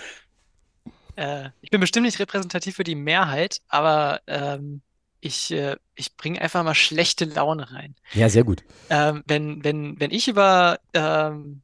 Äh, 1.17 1.49
ich 1.61 1.71
bin 1.71 1.81
bestimmt 1.81 2.07
nicht 2.07 2.19
repräsentativ 2.19 2.77
für 2.77 2.85
die 2.85 2.95
Mehrheit, 2.95 3.59
aber 3.69 4.21
ähm, 4.27 4.83
ich, 5.21 5.53
äh, 5.53 5.77
ich 5.95 6.17
bringe 6.17 6.41
einfach 6.41 6.63
mal 6.65 6.75
schlechte 6.75 7.25
Laune 7.25 7.73
rein. 7.73 7.95
Ja, 8.13 8.29
sehr 8.29 8.45
gut. 8.45 8.63
Ähm, 8.91 9.23
wenn, 9.27 9.65
wenn, 9.65 9.99
wenn 9.99 10.11
ich 10.11 10.29
über, 10.29 10.79
ähm, 10.93 11.63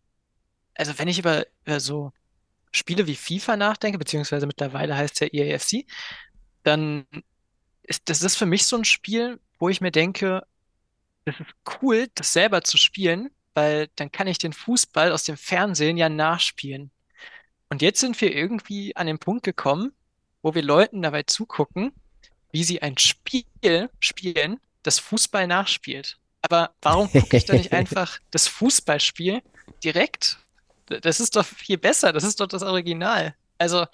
also 0.75 0.93
wenn 0.97 1.09
ich 1.09 1.19
über, 1.19 1.45
über 1.65 1.81
so 1.81 2.13
Spiele 2.73 3.07
wie 3.07 3.17
FIFA 3.17 3.57
nachdenke, 3.57 3.99
beziehungsweise 3.99 4.47
mittlerweile 4.47 4.97
heißt 4.97 5.15
es 5.15 5.21
ja 5.21 5.45
EAFC, 5.45 5.87
dann 6.63 7.07
ist 7.83 8.09
das 8.09 8.23
ist 8.23 8.37
für 8.37 8.47
mich 8.47 8.67
so 8.67 8.77
ein 8.77 8.85
Spiel, 8.85 9.41
wo 9.59 9.69
ich 9.69 9.81
mir 9.81 9.91
denke, 9.91 10.43
das 11.25 11.41
ist 11.41 11.81
cool, 11.83 12.09
das 12.15 12.33
selber 12.33 12.63
zu 12.63 12.77
spielen, 12.77 13.31
weil 13.55 13.89
dann 13.97 14.13
kann 14.13 14.27
ich 14.27 14.39
den 14.39 14.53
Fußball 14.53 15.13
aus 15.13 15.25
dem 15.25 15.37
Fernsehen 15.37 15.97
ja 15.97 16.09
nachspielen. 16.09 16.91
Und 17.71 17.83
jetzt 17.83 18.01
sind 18.01 18.21
wir 18.21 18.35
irgendwie 18.35 18.97
an 18.97 19.07
den 19.07 19.19
Punkt 19.19 19.45
gekommen, 19.45 19.93
wo 20.43 20.55
wir 20.55 20.63
Leuten 20.63 21.03
dabei 21.03 21.25
zugucken, 21.25 21.93
wie 22.51 22.65
sie 22.65 22.81
ein 22.83 22.97
Spiel 22.97 23.91
spielen, 24.01 24.61
das 24.83 24.99
Fußball 24.99 25.47
nachspielt. 25.47 26.19
Aber 26.41 26.75
warum 26.81 27.11
gucke 27.11 27.37
ich 27.37 27.45
da 27.45 27.55
nicht 27.55 27.73
einfach 27.73 28.19
das 28.31 28.49
Fußballspiel 28.49 29.43
direkt? 29.85 30.39
Das 30.89 31.21
ist 31.21 31.37
doch 31.37 31.45
viel 31.45 31.79
besser, 31.79 32.13
das 32.13 32.25
ist 32.25 32.41
doch 32.41 32.47
das 32.47 32.63
Original. 32.63 33.35
Also, 33.59 33.87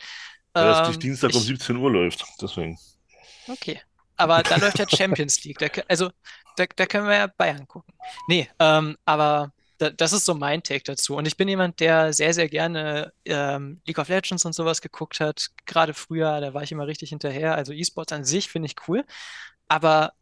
Weil 0.52 0.64
das 0.64 0.80
ähm, 0.80 0.86
nicht 0.88 1.02
Dienstag 1.02 1.32
um 1.34 1.40
ich, 1.40 1.46
17 1.46 1.76
Uhr 1.76 1.90
läuft. 1.90 2.24
Deswegen. 2.40 2.78
okay. 3.48 3.80
Aber 4.16 4.42
da 4.42 4.56
läuft 4.56 4.78
ja 4.78 4.86
Champions 4.88 5.42
League. 5.44 5.58
Da, 5.58 5.66
also, 5.88 6.10
da, 6.56 6.66
da 6.76 6.86
können 6.86 7.08
wir 7.08 7.16
ja 7.16 7.26
Bayern 7.26 7.66
gucken. 7.66 7.92
Nee, 8.28 8.48
ähm, 8.60 8.96
aber 9.04 9.52
da, 9.78 9.90
das 9.90 10.12
ist 10.12 10.24
so 10.24 10.34
mein 10.34 10.62
Take 10.62 10.84
dazu. 10.84 11.16
Und 11.16 11.26
ich 11.26 11.36
bin 11.36 11.48
jemand, 11.48 11.80
der 11.80 12.12
sehr, 12.12 12.32
sehr 12.32 12.48
gerne 12.48 13.12
ähm, 13.24 13.80
League 13.86 13.98
of 13.98 14.08
Legends 14.08 14.44
und 14.44 14.54
sowas 14.54 14.80
geguckt 14.80 15.20
hat. 15.20 15.48
Gerade 15.66 15.94
früher, 15.94 16.40
da 16.40 16.54
war 16.54 16.62
ich 16.62 16.72
immer 16.72 16.86
richtig 16.86 17.10
hinterher. 17.10 17.54
Also 17.56 17.72
E-Sports 17.72 18.12
an 18.12 18.24
sich 18.24 18.48
finde 18.48 18.66
ich 18.66 18.76
cool. 18.88 19.04
Aber 19.66 20.12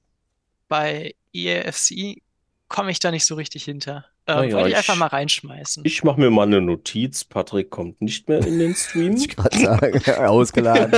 bei 0.68 1.14
EAFC 1.34 2.22
komme 2.68 2.90
ich 2.90 2.98
da 2.98 3.10
nicht 3.10 3.26
so 3.26 3.34
richtig 3.34 3.64
hinter. 3.64 4.06
Ähm, 4.28 4.36
Naja, 4.36 4.54
wollte 4.54 4.68
ich 4.68 4.72
ich- 4.74 4.78
einfach 4.78 4.96
mal 4.96 5.06
reinschmeißen. 5.08 5.82
Ich 5.84 6.04
mache 6.04 6.20
mir 6.20 6.30
mal 6.30 6.44
eine 6.46 6.60
Notiz. 6.60 7.24
Patrick 7.24 7.70
kommt 7.70 8.00
nicht 8.00 8.28
mehr 8.28 8.38
in 8.46 8.58
den 8.60 8.74
Stream. 8.76 9.16
Ich 9.16 9.28
gerade 9.34 9.58
sagen, 9.58 10.00
ausgeladen. 10.26 10.92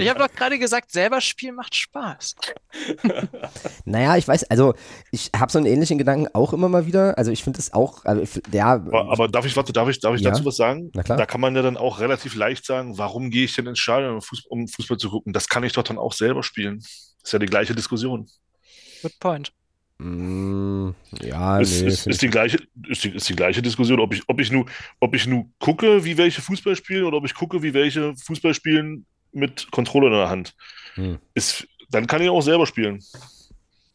Ich 0.00 0.08
habe 0.08 0.20
doch 0.20 0.30
gerade 0.32 0.58
gesagt, 0.60 0.92
selber 0.92 1.20
spielen 1.20 1.56
macht 1.56 1.74
Spaß. 1.74 2.36
Naja, 3.84 4.16
ich 4.16 4.28
weiß, 4.28 4.44
also 4.44 4.74
ich 5.10 5.30
habe 5.34 5.50
so 5.50 5.58
einen 5.58 5.66
ähnlichen 5.66 5.98
Gedanken 5.98 6.28
auch 6.34 6.52
immer 6.52 6.68
mal 6.68 6.86
wieder. 6.86 7.16
Also 7.18 7.30
ich 7.30 7.42
finde 7.42 7.58
es 7.58 7.72
auch, 7.72 8.04
also 8.04 8.40
ja, 8.52 8.74
Aber, 8.74 9.10
aber 9.10 9.28
darf 9.28 9.44
ich, 9.46 9.56
warte, 9.56 9.72
darf 9.72 9.88
ich, 9.88 9.98
darf 10.00 10.14
ich 10.14 10.20
Ja. 10.20 10.30
dazu 10.30 10.44
was 10.44 10.56
sagen? 10.56 10.90
Na 10.94 11.02
klar. 11.02 11.18
Da 11.18 11.26
kann 11.26 11.40
man 11.40 11.56
ja 11.56 11.62
dann 11.62 11.76
auch 11.76 11.98
relativ 12.00 12.34
leicht 12.36 12.64
sagen, 12.66 12.98
warum 12.98 13.30
gehe 13.30 13.44
ich 13.44 13.54
denn 13.56 13.66
ins 13.66 13.78
Stadion, 13.78 14.14
um 14.14 14.22
Fußball, 14.22 14.48
um 14.50 14.68
Fußball 14.68 14.98
zu 14.98 15.10
gucken? 15.10 15.32
Das 15.32 15.48
kann 15.48 15.64
ich 15.64 15.72
doch 15.72 15.82
dann 15.82 15.98
auch 15.98 16.12
selber 16.12 16.42
spielen. 16.42 16.78
Ist 16.78 17.32
ja 17.32 17.38
die 17.38 17.46
gleiche 17.46 17.74
Diskussion. 17.74 18.28
Good 19.02 19.18
point. 19.20 19.52
Mm, 19.98 20.90
ja, 21.20 21.58
ist, 21.58 21.82
nee, 21.82 21.88
ist, 21.88 22.06
ist, 22.06 22.22
die 22.22 22.28
gleiche, 22.28 22.58
ist, 22.88 23.02
die, 23.02 23.10
ist 23.10 23.28
die 23.28 23.34
gleiche 23.34 23.62
Diskussion, 23.62 23.98
ob 23.98 24.14
ich, 24.14 24.22
ob 24.28 24.40
ich 24.40 24.52
nur, 24.52 24.66
ob 25.00 25.14
ich 25.14 25.26
nur 25.26 25.46
gucke, 25.58 26.04
wie 26.04 26.16
welche 26.16 26.40
Fußball 26.40 26.76
spielen 26.76 27.04
oder 27.04 27.16
ob 27.16 27.24
ich 27.24 27.34
gucke, 27.34 27.62
wie 27.62 27.74
welche 27.74 28.14
Fußball 28.14 28.54
spielen 28.54 29.06
mit 29.32 29.70
Controller 29.72 30.06
in 30.06 30.12
der 30.12 30.30
Hand. 30.30 30.54
Hm. 30.94 31.18
Ist, 31.34 31.66
dann 31.90 32.06
kann 32.06 32.22
ich 32.22 32.28
auch 32.28 32.42
selber 32.42 32.66
spielen. 32.66 33.02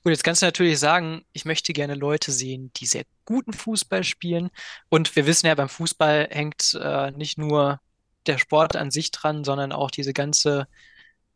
Gut, 0.03 0.11
jetzt 0.11 0.23
kannst 0.25 0.41
du 0.41 0.45
natürlich 0.45 0.79
sagen, 0.79 1.23
ich 1.31 1.45
möchte 1.45 1.71
gerne 1.71 1.95
Leute 1.95 2.33
sehen, 2.33 2.71
die 2.75 2.85
sehr 2.85 3.05
guten 3.23 3.53
Fußball 3.53 4.03
spielen. 4.03 4.49
Und 4.89 5.15
wir 5.15 5.25
wissen 5.25 5.47
ja, 5.47 5.55
beim 5.55 5.69
Fußball 5.69 6.27
hängt 6.29 6.77
äh, 6.81 7.11
nicht 7.11 7.37
nur 7.37 7.79
der 8.27 8.37
Sport 8.37 8.75
an 8.75 8.91
sich 8.91 9.11
dran, 9.11 9.45
sondern 9.45 9.71
auch 9.71 9.91
diese 9.91 10.11
ganze, 10.11 10.67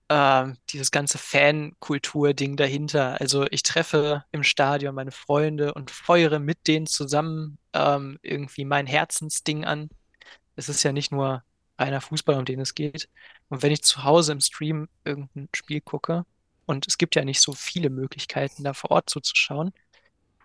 ähm, 0.09 0.57
dieses 0.69 0.91
ganze 0.91 1.17
Fankultur-Ding 1.17 2.55
dahinter. 2.57 3.19
Also 3.19 3.45
ich 3.51 3.63
treffe 3.63 4.23
im 4.31 4.43
Stadion 4.43 4.95
meine 4.95 5.11
Freunde 5.11 5.73
und 5.73 5.91
feuere 5.91 6.39
mit 6.39 6.67
denen 6.67 6.87
zusammen 6.87 7.57
ähm, 7.73 8.19
irgendwie 8.21 8.65
mein 8.65 8.87
Herzensding 8.87 9.65
an. 9.65 9.89
Es 10.55 10.69
ist 10.69 10.83
ja 10.83 10.91
nicht 10.93 11.11
nur 11.11 11.43
reiner 11.77 12.01
Fußball, 12.01 12.37
um 12.37 12.45
den 12.45 12.61
es 12.61 12.75
geht. 12.75 13.09
Und 13.49 13.63
wenn 13.63 13.71
ich 13.71 13.83
zu 13.83 14.03
Hause 14.03 14.31
im 14.31 14.41
Stream 14.41 14.89
irgendein 15.03 15.49
Spiel 15.55 15.81
gucke, 15.81 16.25
und 16.67 16.87
es 16.87 16.97
gibt 16.97 17.15
ja 17.15 17.25
nicht 17.25 17.41
so 17.41 17.53
viele 17.53 17.89
Möglichkeiten, 17.89 18.63
da 18.63 18.73
vor 18.73 18.91
Ort 18.91 19.09
zuzuschauen, 19.09 19.73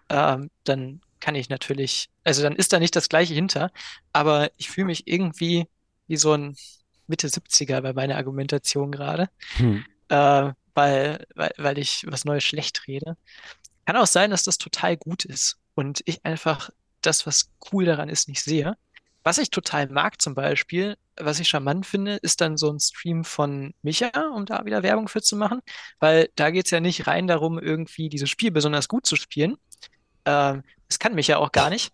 ähm, 0.08 0.50
dann 0.64 1.00
kann 1.20 1.34
ich 1.34 1.48
natürlich, 1.48 2.10
also 2.24 2.42
dann 2.42 2.56
ist 2.56 2.72
da 2.72 2.80
nicht 2.80 2.96
das 2.96 3.08
Gleiche 3.08 3.34
hinter, 3.34 3.72
aber 4.12 4.50
ich 4.56 4.70
fühle 4.70 4.86
mich 4.86 5.06
irgendwie 5.06 5.66
wie 6.06 6.16
so 6.16 6.32
ein 6.34 6.56
Mitte 7.06 7.30
70er 7.30 7.80
bei 7.80 7.92
meiner 7.92 8.16
Argumentation 8.16 8.92
gerade, 8.92 9.28
Hm. 9.56 9.84
äh, 10.08 10.52
weil, 10.74 11.26
weil, 11.34 11.52
weil 11.58 11.78
ich 11.78 12.04
was 12.08 12.24
Neues 12.24 12.44
schlecht 12.44 12.86
rede. 12.88 13.16
Kann 13.86 13.96
auch 13.96 14.06
sein, 14.06 14.30
dass 14.30 14.44
das 14.44 14.58
total 14.58 14.96
gut 14.96 15.24
ist 15.24 15.58
und 15.74 16.02
ich 16.06 16.24
einfach 16.24 16.70
das, 17.00 17.26
was 17.26 17.50
cool 17.72 17.84
daran 17.84 18.08
ist, 18.08 18.28
nicht 18.28 18.42
sehe. 18.42 18.76
Was 19.24 19.38
ich 19.38 19.50
total 19.50 19.88
mag 19.88 20.20
zum 20.20 20.34
Beispiel, 20.34 20.96
was 21.16 21.40
ich 21.40 21.48
charmant 21.48 21.86
finde, 21.86 22.16
ist 22.16 22.40
dann 22.40 22.56
so 22.56 22.70
ein 22.72 22.80
Stream 22.80 23.24
von 23.24 23.74
Micha, 23.82 24.10
um 24.34 24.46
da 24.46 24.64
wieder 24.64 24.82
Werbung 24.82 25.08
für 25.08 25.22
zu 25.22 25.36
machen, 25.36 25.60
weil 26.00 26.30
da 26.36 26.50
geht 26.50 26.66
es 26.66 26.70
ja 26.72 26.80
nicht 26.80 27.06
rein 27.06 27.26
darum, 27.28 27.58
irgendwie 27.58 28.08
dieses 28.08 28.30
Spiel 28.30 28.50
besonders 28.50 28.88
gut 28.88 29.06
zu 29.06 29.16
spielen. 29.16 29.56
Ähm, 30.24 30.62
das 30.88 30.98
kann 30.98 31.14
Micha 31.14 31.36
auch 31.38 31.52
gar 31.52 31.70
nicht. 31.70 31.92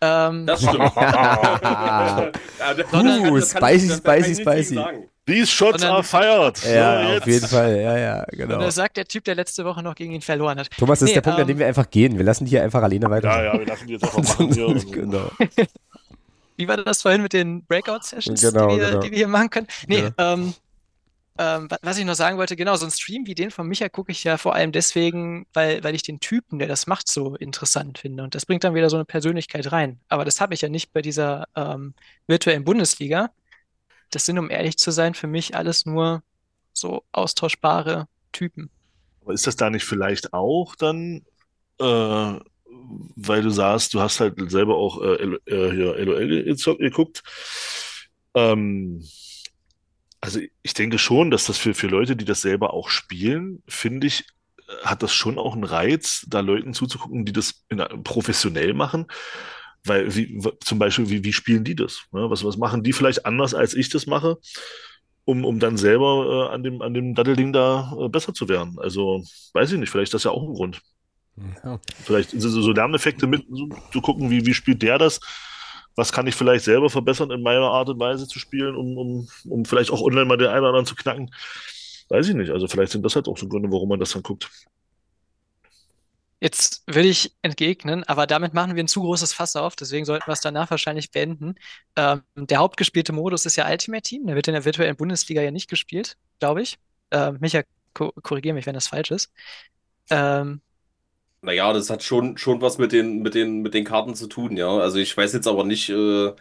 Ähm, 0.00 0.46
Das 0.46 0.60
stimmt. 0.62 0.78
Ja, 0.96 2.30
das- 2.76 2.90
Sondern- 2.90 3.28
Uh, 3.30 3.36
das 3.38 3.50
spicy, 3.50 3.86
ich 3.86 3.92
spicy, 3.94 4.34
spicy. 4.42 4.80
These 5.26 5.46
shots 5.48 5.80
Sondern- 5.80 5.96
are 5.96 6.04
fired. 6.04 6.62
Ja, 6.64 7.02
so, 7.02 7.08
auf 7.08 7.14
jetzt. 7.14 7.26
jeden 7.26 7.48
Fall. 7.48 7.76
Ja, 7.80 7.98
ja, 7.98 8.20
Und 8.30 8.38
genau. 8.38 8.58
das 8.60 8.74
sagt 8.76 8.96
der 8.96 9.06
Typ, 9.06 9.24
der 9.24 9.34
letzte 9.34 9.64
Woche 9.64 9.82
noch 9.82 9.94
gegen 9.96 10.12
ihn 10.12 10.20
verloren 10.22 10.58
hat. 10.60 10.70
Thomas, 10.70 11.00
das 11.00 11.08
ist 11.08 11.10
Nee, 11.10 11.14
der 11.14 11.20
Punkt, 11.22 11.36
an 11.38 11.42
ähm, 11.42 11.48
dem 11.48 11.58
wir 11.58 11.66
einfach 11.66 11.90
gehen. 11.90 12.16
Wir 12.16 12.24
lassen 12.24 12.44
die 12.44 12.50
hier 12.50 12.62
einfach 12.62 12.82
alleine 12.82 13.10
weiter. 13.10 13.28
Ja, 13.28 13.52
ja, 13.54 13.58
wir 13.58 13.66
lassen 13.66 13.86
die 13.88 13.94
jetzt 13.94 14.04
einfach 14.04 14.18
machen 14.38 14.52
hier. 14.52 14.68
und 14.68 14.92
genau. 14.92 15.30
Wie 16.58 16.68
war 16.68 16.76
das 16.78 17.02
vorhin 17.02 17.22
mit 17.22 17.32
den 17.32 17.64
Breakout-Sessions, 17.66 18.40
Genau, 18.40 18.68
die, 18.70 18.78
wir, 18.80 18.86
genau. 18.88 19.00
die 19.00 19.10
wir 19.10 19.16
hier 19.18 19.28
machen 19.28 19.50
können? 19.50 19.66
Nee, 19.88 20.04
Ja. 20.18 20.32
ähm, 20.34 20.54
ähm, 21.38 21.70
wa- 21.70 21.78
was 21.82 21.98
ich 21.98 22.04
noch 22.04 22.14
sagen 22.14 22.38
wollte, 22.38 22.56
genau, 22.56 22.76
so 22.76 22.86
ein 22.86 22.90
Stream 22.90 23.26
wie 23.26 23.34
den 23.34 23.50
von 23.50 23.66
Micha 23.66 23.88
gucke 23.88 24.12
ich 24.12 24.24
ja 24.24 24.38
vor 24.38 24.54
allem 24.54 24.72
deswegen, 24.72 25.46
weil, 25.52 25.82
weil 25.84 25.94
ich 25.94 26.02
den 26.02 26.20
Typen, 26.20 26.58
der 26.58 26.68
das 26.68 26.86
macht, 26.86 27.08
so 27.08 27.36
interessant 27.36 27.98
finde. 27.98 28.22
Und 28.24 28.34
das 28.34 28.46
bringt 28.46 28.64
dann 28.64 28.74
wieder 28.74 28.90
so 28.90 28.96
eine 28.96 29.04
Persönlichkeit 29.04 29.70
rein. 29.72 30.00
Aber 30.08 30.24
das 30.24 30.40
habe 30.40 30.54
ich 30.54 30.62
ja 30.62 30.68
nicht 30.68 30.92
bei 30.92 31.02
dieser 31.02 31.46
ähm, 31.54 31.94
virtuellen 32.26 32.64
Bundesliga. 32.64 33.30
Das 34.10 34.26
sind, 34.26 34.38
um 34.38 34.50
ehrlich 34.50 34.78
zu 34.78 34.90
sein, 34.90 35.14
für 35.14 35.26
mich 35.26 35.54
alles 35.56 35.86
nur 35.86 36.22
so 36.72 37.04
austauschbare 37.12 38.08
Typen. 38.32 38.70
Aber 39.22 39.32
ist 39.32 39.46
das 39.46 39.56
da 39.56 39.70
nicht 39.70 39.84
vielleicht 39.84 40.32
auch 40.32 40.76
dann, 40.76 41.24
äh, 41.80 42.38
weil 43.16 43.42
du 43.42 43.50
sagst, 43.50 43.94
du 43.94 44.00
hast 44.00 44.20
halt 44.20 44.50
selber 44.50 44.76
auch 44.76 45.02
äh, 45.02 45.14
äh, 45.46 45.72
hier 45.72 45.96
LOL 45.96 46.28
ge- 46.28 46.76
geguckt? 46.78 47.22
Ähm, 48.34 49.02
also 50.20 50.40
ich 50.62 50.74
denke 50.74 50.98
schon, 50.98 51.30
dass 51.30 51.46
das 51.46 51.58
für, 51.58 51.74
für 51.74 51.88
Leute, 51.88 52.16
die 52.16 52.24
das 52.24 52.40
selber 52.40 52.74
auch 52.74 52.88
spielen, 52.88 53.62
finde 53.68 54.06
ich, 54.06 54.24
äh, 54.68 54.84
hat 54.84 55.02
das 55.02 55.14
schon 55.14 55.38
auch 55.38 55.54
einen 55.54 55.64
Reiz, 55.64 56.26
da 56.28 56.40
Leuten 56.40 56.74
zuzugucken, 56.74 57.24
die 57.24 57.32
das 57.32 57.64
in, 57.68 57.78
professionell 58.02 58.74
machen. 58.74 59.06
Weil, 59.84 60.14
wie, 60.16 60.42
zum 60.64 60.80
Beispiel, 60.80 61.08
wie, 61.10 61.24
wie 61.24 61.32
spielen 61.32 61.62
die 61.62 61.76
das? 61.76 62.06
Ne? 62.10 62.28
Was, 62.28 62.44
was 62.44 62.56
machen 62.56 62.82
die 62.82 62.92
vielleicht 62.92 63.24
anders, 63.24 63.54
als 63.54 63.74
ich 63.74 63.88
das 63.88 64.06
mache? 64.06 64.38
um, 65.26 65.44
um 65.44 65.58
dann 65.58 65.76
selber 65.76 66.48
äh, 66.50 66.54
an 66.54 66.62
dem, 66.62 66.80
an 66.80 66.94
dem 66.94 67.14
Dattelding 67.14 67.52
da 67.52 67.92
äh, 68.00 68.08
besser 68.08 68.32
zu 68.32 68.48
werden. 68.48 68.78
Also, 68.78 69.22
weiß 69.52 69.72
ich 69.72 69.78
nicht, 69.78 69.90
vielleicht 69.90 70.08
ist 70.08 70.14
das 70.14 70.24
ja 70.24 70.30
auch 70.30 70.42
ein 70.42 70.54
Grund. 70.54 70.80
Ja. 71.64 71.78
Vielleicht 72.02 72.30
so, 72.30 72.48
so 72.48 72.72
Lerneffekte 72.72 73.26
mit 73.26 73.44
so, 73.50 73.68
zu 73.92 74.00
gucken, 74.00 74.30
wie, 74.30 74.46
wie 74.46 74.54
spielt 74.54 74.82
der 74.82 74.98
das? 74.98 75.20
Was 75.96 76.12
kann 76.12 76.26
ich 76.26 76.34
vielleicht 76.34 76.64
selber 76.64 76.90
verbessern 76.90 77.30
in 77.30 77.42
meiner 77.42 77.70
Art 77.70 77.88
und 77.88 77.98
Weise 77.98 78.28
zu 78.28 78.38
spielen, 78.38 78.76
um, 78.76 78.98
um, 78.98 79.28
um 79.48 79.64
vielleicht 79.64 79.90
auch 79.90 80.02
online 80.02 80.26
mal 80.26 80.36
den 80.36 80.48
einen 80.48 80.60
oder 80.60 80.68
anderen 80.68 80.86
zu 80.86 80.94
knacken? 80.94 81.30
Weiß 82.08 82.28
ich 82.28 82.34
nicht. 82.34 82.50
Also 82.50 82.68
vielleicht 82.68 82.92
sind 82.92 83.02
das 83.02 83.16
halt 83.16 83.28
auch 83.28 83.38
so 83.38 83.48
Gründe, 83.48 83.70
warum 83.72 83.88
man 83.88 83.98
das 83.98 84.12
dann 84.12 84.22
guckt. 84.22 84.48
Jetzt 86.38 86.82
würde 86.86 87.08
ich 87.08 87.34
entgegnen, 87.40 88.04
aber 88.04 88.26
damit 88.26 88.52
machen 88.52 88.76
wir 88.76 88.84
ein 88.84 88.88
zu 88.88 89.00
großes 89.00 89.32
Fass 89.32 89.56
auf, 89.56 89.74
deswegen 89.74 90.04
sollten 90.04 90.26
wir 90.28 90.34
es 90.34 90.42
danach 90.42 90.70
wahrscheinlich 90.70 91.10
beenden. 91.10 91.54
Ähm, 91.96 92.22
der 92.36 92.58
hauptgespielte 92.58 93.12
Modus 93.14 93.46
ist 93.46 93.56
ja 93.56 93.68
Ultimate 93.68 94.02
Team, 94.02 94.26
der 94.26 94.36
wird 94.36 94.46
in 94.46 94.52
der 94.54 94.66
virtuellen 94.66 94.96
Bundesliga 94.96 95.40
ja 95.40 95.50
nicht 95.50 95.68
gespielt, 95.70 96.18
glaube 96.38 96.60
ich. 96.62 96.78
Ähm, 97.10 97.38
Micha, 97.40 97.62
ko 97.94 98.12
korrigiere 98.22 98.54
mich, 98.54 98.66
wenn 98.66 98.74
das 98.74 98.88
falsch 98.88 99.10
ist. 99.12 99.32
Ähm, 100.10 100.60
Naja, 101.42 101.72
das 101.72 101.90
hat 101.90 102.02
schon, 102.02 102.36
schon 102.38 102.60
was 102.60 102.78
mit 102.78 102.92
den, 102.92 103.22
mit 103.22 103.34
den, 103.34 103.62
mit 103.62 103.74
den 103.74 103.84
Karten 103.84 104.14
zu 104.14 104.26
tun, 104.26 104.56
ja. 104.56 104.68
Also 104.78 104.98
ich 104.98 105.16
weiß 105.16 105.32
jetzt 105.32 105.46
aber 105.46 105.64
nicht, 105.64 105.88
äh, 105.90 106.32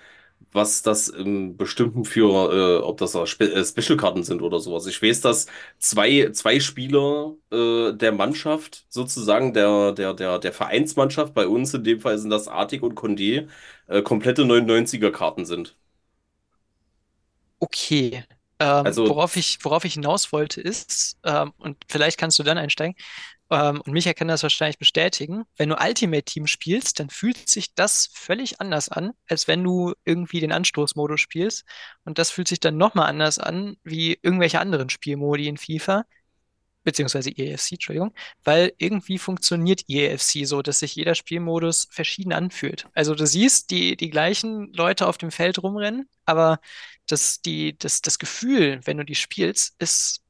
was 0.51 0.81
das 0.81 1.09
im 1.09 1.57
Bestimmten 1.57 2.05
für, 2.05 2.79
äh, 2.81 2.83
ob 2.83 2.97
das 2.97 3.15
auch 3.15 3.27
Spe 3.27 3.51
äh, 3.53 3.63
Special-Karten 3.65 4.23
sind 4.23 4.41
oder 4.41 4.59
sowas. 4.59 4.87
Ich 4.87 5.01
weiß, 5.01 5.21
dass 5.21 5.47
zwei, 5.79 6.31
zwei 6.31 6.59
Spieler 6.59 7.35
äh, 7.51 7.93
der 7.93 8.11
Mannschaft, 8.13 8.85
sozusagen 8.89 9.53
der, 9.53 9.91
der, 9.93 10.13
der, 10.15 10.39
der 10.39 10.53
Vereinsmannschaft, 10.53 11.33
bei 11.35 11.47
uns 11.47 11.73
in 11.73 11.83
dem 11.83 11.99
Fall 12.01 12.17
sind 12.17 12.29
das 12.31 12.47
Artig 12.47 12.81
und 12.83 12.95
Condé, 12.95 13.47
äh, 13.87 14.01
komplette 14.01 14.45
99er-Karten 14.45 15.45
sind. 15.45 15.77
okay. 17.59 18.23
Ähm, 18.59 18.91
Also- 18.91 19.05
worauf 19.05 19.35
ich, 19.35 19.59
worauf 19.63 19.83
ich 19.85 19.93
hinaus 19.95 20.31
wollte 20.31 20.61
ist, 20.61 21.17
ähm, 21.25 21.53
und 21.57 21.77
vielleicht 21.89 22.17
kannst 22.17 22.39
du 22.39 22.43
dann 22.43 22.57
einsteigen, 22.57 22.95
ähm, 23.51 23.81
und 23.81 23.93
Micha 23.93 24.13
kann 24.13 24.27
das 24.27 24.43
wahrscheinlich 24.43 24.79
bestätigen, 24.79 25.45
wenn 25.57 25.69
du 25.69 25.75
Ultimate 25.79 26.23
Team 26.23 26.47
spielst, 26.47 26.99
dann 26.99 27.09
fühlt 27.09 27.47
sich 27.47 27.75
das 27.75 28.09
völlig 28.13 28.59
anders 28.59 28.89
an, 28.89 29.11
als 29.27 29.47
wenn 29.47 29.63
du 29.63 29.93
irgendwie 30.03 30.39
den 30.39 30.51
Anstoßmodus 30.51 31.21
spielst. 31.21 31.63
Und 32.05 32.17
das 32.17 32.31
fühlt 32.31 32.47
sich 32.47 32.59
dann 32.59 32.77
nochmal 32.77 33.07
anders 33.07 33.37
an, 33.37 33.77
wie 33.83 34.17
irgendwelche 34.21 34.59
anderen 34.59 34.89
Spielmodi 34.89 35.47
in 35.47 35.57
FIFA, 35.57 36.05
beziehungsweise 36.83 37.31
EAFC, 37.31 37.73
Entschuldigung, 37.73 38.13
weil 38.43 38.73
irgendwie 38.77 39.17
funktioniert 39.17 39.83
EAFC 39.89 40.45
so, 40.45 40.61
dass 40.61 40.79
sich 40.79 40.95
jeder 40.95 41.15
Spielmodus 41.15 41.87
verschieden 41.91 42.33
anfühlt. 42.33 42.87
Also 42.93 43.15
du 43.15 43.25
siehst 43.27 43.71
die, 43.71 43.97
die 43.97 44.09
gleichen 44.09 44.71
Leute 44.73 45.07
auf 45.07 45.17
dem 45.17 45.31
Feld 45.31 45.61
rumrennen, 45.61 46.09
aber 46.25 46.59
das, 47.07 47.41
die, 47.41 47.77
das, 47.77 48.01
das 48.01 48.19
Gefühl, 48.19 48.81
wenn 48.85 48.97
du 48.97 49.05
die 49.05 49.15
spielst, 49.15 49.75
ist 49.79 50.21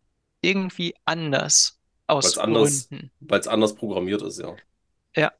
irgendwie 0.41 0.95
anders 1.05 1.79
aus 2.07 2.25
Weil's 2.25 2.37
anders- 2.37 2.89
Gründen. 2.89 3.11
weil 3.19 3.39
es 3.39 3.47
anders 3.47 3.75
programmiert 3.75 4.21
ist, 4.21 4.39
ja. 4.39 4.55
Ja. 5.15 5.31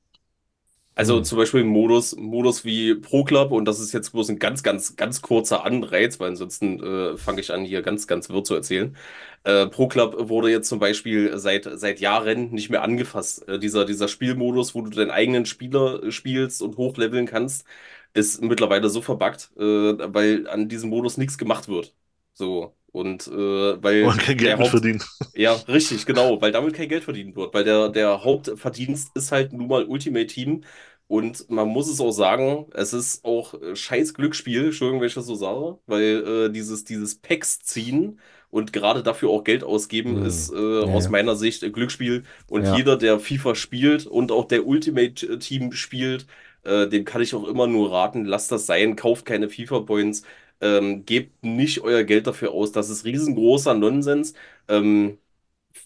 Also 0.98 1.18
Mhm. 1.18 1.24
zum 1.26 1.38
Beispiel 1.40 1.64
Modus, 1.66 2.16
Modus 2.16 2.64
wie 2.64 2.96
Pro 2.96 3.26
Club, 3.26 3.52
und 3.52 3.66
das 3.66 3.80
ist 3.82 3.92
jetzt 3.92 4.12
bloß 4.14 4.30
ein 4.30 4.40
ganz, 4.40 4.64
ganz, 4.64 4.96
ganz 4.96 5.22
kurzer 5.22 5.66
Anreiz, 5.66 6.20
weil 6.22 6.30
ansonsten 6.30 6.82
äh, 6.82 7.18
fange 7.18 7.42
ich 7.42 7.52
an, 7.52 7.66
hier 7.66 7.82
ganz, 7.82 8.08
ganz 8.08 8.30
wirr 8.30 8.46
zu 8.46 8.56
erzählen. 8.56 8.96
Äh, 9.44 9.68
Pro 9.68 9.88
Club 9.90 10.30
wurde 10.30 10.50
jetzt 10.50 10.70
zum 10.70 10.80
Beispiel 10.80 11.38
seit, 11.38 11.68
seit 11.74 12.00
Jahren 12.00 12.52
nicht 12.52 12.70
mehr 12.70 12.82
angefasst. 12.82 13.46
Äh, 13.50 13.60
dieser, 13.60 13.84
dieser 13.86 14.08
Spielmodus, 14.08 14.74
wo 14.74 14.82
du 14.84 14.90
deinen 14.90 15.12
eigenen 15.12 15.46
Spieler 15.46 16.02
äh, 16.02 16.12
spielst 16.12 16.62
und 16.62 16.78
hochleveln 16.78 17.26
kannst, 17.26 17.66
ist 18.14 18.42
mittlerweile 18.42 18.88
so 18.90 19.02
verbuggt, 19.02 19.52
äh, 19.58 19.62
weil 19.62 20.48
an 20.48 20.70
diesem 20.70 20.90
Modus 20.90 21.18
nichts 21.18 21.38
gemacht 21.38 21.68
wird. 21.68 21.94
So. 22.34 22.74
Und 22.96 23.28
äh, 23.28 23.84
weil 23.84 24.06
Man 24.06 24.18
kein 24.18 24.38
Geld 24.38 24.58
Haupt- 24.58 24.70
verdienen. 24.70 25.04
ja, 25.34 25.54
richtig, 25.68 26.06
genau, 26.06 26.42
weil 26.42 26.52
damit 26.52 26.74
kein 26.76 26.90
Geld 26.90 27.04
verdient 27.04 27.36
wird, 27.36 27.54
weil 27.54 27.64
der, 27.66 27.90
der 27.90 28.24
Hauptverdienst 28.24 29.16
ist 29.16 29.32
halt 29.32 29.54
nun 29.54 29.68
mal 29.68 29.86
Ultimate 29.86 30.28
Team 30.28 30.64
und 31.08 31.50
man 31.50 31.68
muss 31.68 31.90
es 31.90 32.00
auch 32.00 32.12
sagen, 32.12 32.68
es 32.74 32.94
ist 32.94 33.24
auch 33.26 33.54
äh, 33.62 33.76
scheiß 33.76 34.14
Glücksspiel, 34.14 34.66
Entschuldigung, 34.66 35.02
wenn 35.02 35.08
ich 35.08 35.14
das 35.14 35.26
so 35.28 35.36
sage, 35.36 35.80
weil 35.88 36.48
äh, 36.48 36.52
dieses, 36.52 36.84
dieses 36.86 37.20
Packs 37.20 37.60
ziehen 37.60 38.20
und 38.50 38.74
gerade 38.74 39.04
dafür 39.04 39.30
auch 39.30 39.44
Geld 39.44 39.64
ausgeben 39.64 40.18
Hm. 40.18 40.26
ist 40.26 40.52
äh, 40.52 40.56
Ja, 40.82 40.86
aus 40.86 41.04
ja. 41.04 41.10
meiner 41.10 41.36
Sicht 41.36 41.64
äh, 41.64 41.70
Glücksspiel 41.72 42.24
und 42.48 42.66
Ja. 42.66 42.76
jeder, 42.76 42.98
der 42.98 43.20
FIFA 43.20 43.56
spielt 43.56 44.06
und 44.08 44.32
auch 44.32 44.46
der 44.48 44.66
Ultimate 44.66 45.40
Team 45.40 45.72
spielt, 45.74 46.28
äh, 46.64 46.88
dem 46.88 47.06
kann 47.06 47.22
ich 47.22 47.36
auch 47.36 47.48
immer 47.48 47.68
nur 47.68 47.92
raten, 47.92 48.26
lasst 48.26 48.52
das 48.52 48.66
sein, 48.66 48.96
kauft 48.96 49.26
keine 49.26 49.50
FIFA-Points, 49.50 50.24
ähm, 50.62 51.06
gebt 51.06 51.44
nicht 51.44 51.82
euer 51.82 52.04
Geld 52.04 52.28
dafür 52.28 52.52
aus. 52.52 52.72
Das 52.72 52.90
ist 52.90 53.06
riesengroßer 53.06 53.74
Nonsens. 53.74 54.34
Ähm, 54.68 55.18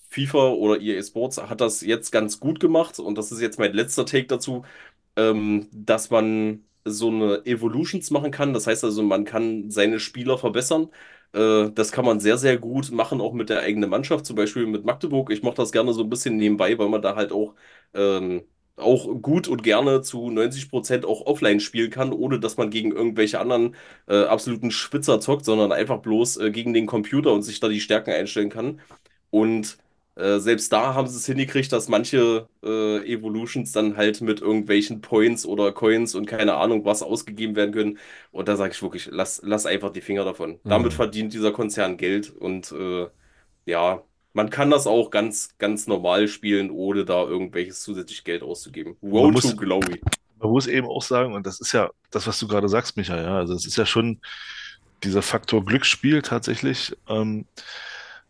FIFA 0.09 0.49
oder 0.49 0.81
EA 0.81 1.03
Sports 1.03 1.37
hat 1.41 1.61
das 1.61 1.81
jetzt 1.81 2.11
ganz 2.11 2.39
gut 2.39 2.59
gemacht 2.59 2.99
und 2.99 3.17
das 3.17 3.31
ist 3.31 3.41
jetzt 3.41 3.59
mein 3.59 3.73
letzter 3.73 4.05
Take 4.05 4.27
dazu, 4.27 4.63
ähm, 5.15 5.67
dass 5.71 6.09
man 6.09 6.63
so 6.85 7.09
eine 7.09 7.45
Evolutions 7.45 8.11
machen 8.11 8.31
kann. 8.31 8.53
Das 8.53 8.67
heißt 8.67 8.83
also, 8.83 9.03
man 9.03 9.25
kann 9.25 9.69
seine 9.71 9.99
Spieler 9.99 10.37
verbessern. 10.37 10.89
Äh, 11.33 11.71
das 11.71 11.91
kann 11.91 12.05
man 12.05 12.19
sehr, 12.19 12.37
sehr 12.37 12.57
gut 12.57 12.91
machen, 12.91 13.21
auch 13.21 13.33
mit 13.33 13.49
der 13.49 13.61
eigenen 13.61 13.89
Mannschaft, 13.89 14.25
zum 14.25 14.35
Beispiel 14.35 14.65
mit 14.67 14.85
Magdeburg. 14.85 15.31
Ich 15.31 15.43
mache 15.43 15.55
das 15.55 15.71
gerne 15.71 15.93
so 15.93 16.03
ein 16.03 16.09
bisschen 16.09 16.37
nebenbei, 16.37 16.77
weil 16.79 16.89
man 16.89 17.01
da 17.01 17.15
halt 17.15 17.31
auch, 17.31 17.55
ähm, 17.93 18.43
auch 18.79 19.07
gut 19.21 19.47
und 19.47 19.63
gerne 19.63 20.01
zu 20.01 20.29
90% 20.29 21.05
auch 21.05 21.25
offline 21.25 21.59
spielen 21.59 21.89
kann, 21.91 22.13
ohne 22.13 22.39
dass 22.39 22.57
man 22.57 22.69
gegen 22.69 22.91
irgendwelche 22.91 23.39
anderen 23.39 23.75
äh, 24.07 24.23
absoluten 24.23 24.71
Spitzer 24.71 25.19
zockt, 25.19 25.45
sondern 25.45 25.71
einfach 25.71 25.99
bloß 26.01 26.37
äh, 26.37 26.51
gegen 26.51 26.73
den 26.73 26.85
Computer 26.87 27.33
und 27.33 27.43
sich 27.43 27.59
da 27.59 27.67
die 27.69 27.81
Stärken 27.81 28.11
einstellen 28.11 28.49
kann. 28.49 28.81
Und 29.29 29.77
äh, 30.15 30.39
selbst 30.39 30.71
da 30.73 30.93
haben 30.95 31.07
sie 31.07 31.17
es 31.17 31.25
hingekriegt, 31.25 31.71
dass 31.71 31.87
manche 31.87 32.49
äh, 32.63 32.97
Evolutions 33.11 33.71
dann 33.71 33.95
halt 33.95 34.21
mit 34.21 34.41
irgendwelchen 34.41 35.01
Points 35.01 35.45
oder 35.45 35.71
Coins 35.71 36.15
und 36.15 36.25
keine 36.25 36.55
Ahnung 36.55 36.83
was 36.85 37.03
ausgegeben 37.03 37.55
werden 37.55 37.73
können. 37.73 37.99
Und 38.31 38.47
da 38.49 38.57
sage 38.57 38.73
ich 38.73 38.81
wirklich, 38.81 39.07
lass, 39.11 39.41
lass 39.43 39.65
einfach 39.65 39.91
die 39.91 40.01
Finger 40.01 40.25
davon. 40.25 40.59
Mhm. 40.63 40.69
Damit 40.69 40.93
verdient 40.93 41.33
dieser 41.33 41.51
Konzern 41.53 41.97
Geld 41.97 42.29
und 42.31 42.71
äh, 42.71 43.07
ja, 43.65 44.03
man 44.33 44.49
kann 44.49 44.69
das 44.69 44.87
auch 44.87 45.09
ganz, 45.09 45.57
ganz 45.57 45.87
normal 45.87 46.27
spielen, 46.27 46.69
ohne 46.71 47.05
da 47.05 47.23
irgendwelches 47.23 47.81
zusätzlich 47.81 48.23
Geld 48.23 48.43
auszugeben. 48.43 48.95
Road 49.01 49.23
Man 49.25 49.31
muss- 49.33 49.49
to 49.49 49.55
Glory. 49.55 50.01
Man 50.41 50.51
muss 50.51 50.67
eben 50.67 50.87
auch 50.87 51.01
sagen, 51.01 51.33
und 51.33 51.45
das 51.45 51.59
ist 51.59 51.73
ja 51.73 51.89
das, 52.11 52.25
was 52.25 52.39
du 52.39 52.47
gerade 52.47 52.69
sagst, 52.69 52.95
Michael, 52.95 53.23
ja, 53.25 53.37
also 53.37 53.53
es 53.53 53.65
ist 53.65 53.75
ja 53.77 53.85
schon 53.85 54.21
dieser 55.03 55.21
Faktor 55.21 55.65
Glücksspiel 55.65 56.21
tatsächlich. 56.21 56.95
Ähm, 57.09 57.45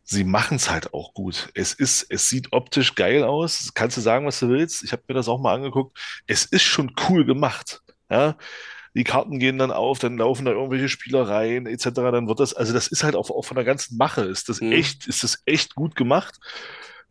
sie 0.04 0.24
machen 0.24 0.56
es 0.58 0.72
halt 0.72 0.92
auch 0.94 1.14
gut. 1.14 1.50
Es 1.54 1.74
ist, 1.74 2.08
es 2.10 2.28
sieht 2.28 2.52
optisch 2.52 2.96
geil 2.96 3.24
aus. 3.24 3.72
Kannst 3.76 3.98
du 3.98 4.02
sagen, 4.02 4.26
was 4.26 4.40
du 4.40 4.50
willst? 4.50 4.84
Ich 4.84 4.92
habe 4.92 5.04
mir 5.08 5.14
das 5.14 5.28
auch 5.28 5.40
mal 5.40 5.54
angeguckt. 5.54 5.98
Es 6.26 6.46
ist 6.46 6.64
schon 6.64 6.92
cool 7.10 7.26
gemacht. 7.26 7.82
Ja, 8.10 8.36
die 9.00 9.06
Karten 9.06 9.40
gehen 9.40 9.58
dann 9.58 9.72
auf, 9.72 10.00
dann 10.00 10.18
laufen 10.18 10.46
da 10.46 10.52
irgendwelche 10.52 10.90
Spielereien 10.90 11.66
etc. 11.68 11.86
Dann 12.12 12.28
wird 12.28 12.42
das, 12.42 12.54
also 12.54 12.74
das 12.74 12.88
ist 12.88 13.04
halt 13.04 13.16
auch, 13.16 13.32
auch 13.32 13.46
von 13.46 13.56
der 13.56 13.66
ganzen 13.66 13.98
Mache, 13.98 14.24
ist 14.24 14.50
das 14.50 14.62
Mhm. 14.62 14.74
echt, 14.74 15.08
ist 15.08 15.24
das 15.24 15.42
echt 15.46 15.76
gut 15.76 15.96
gemacht. 15.96 16.38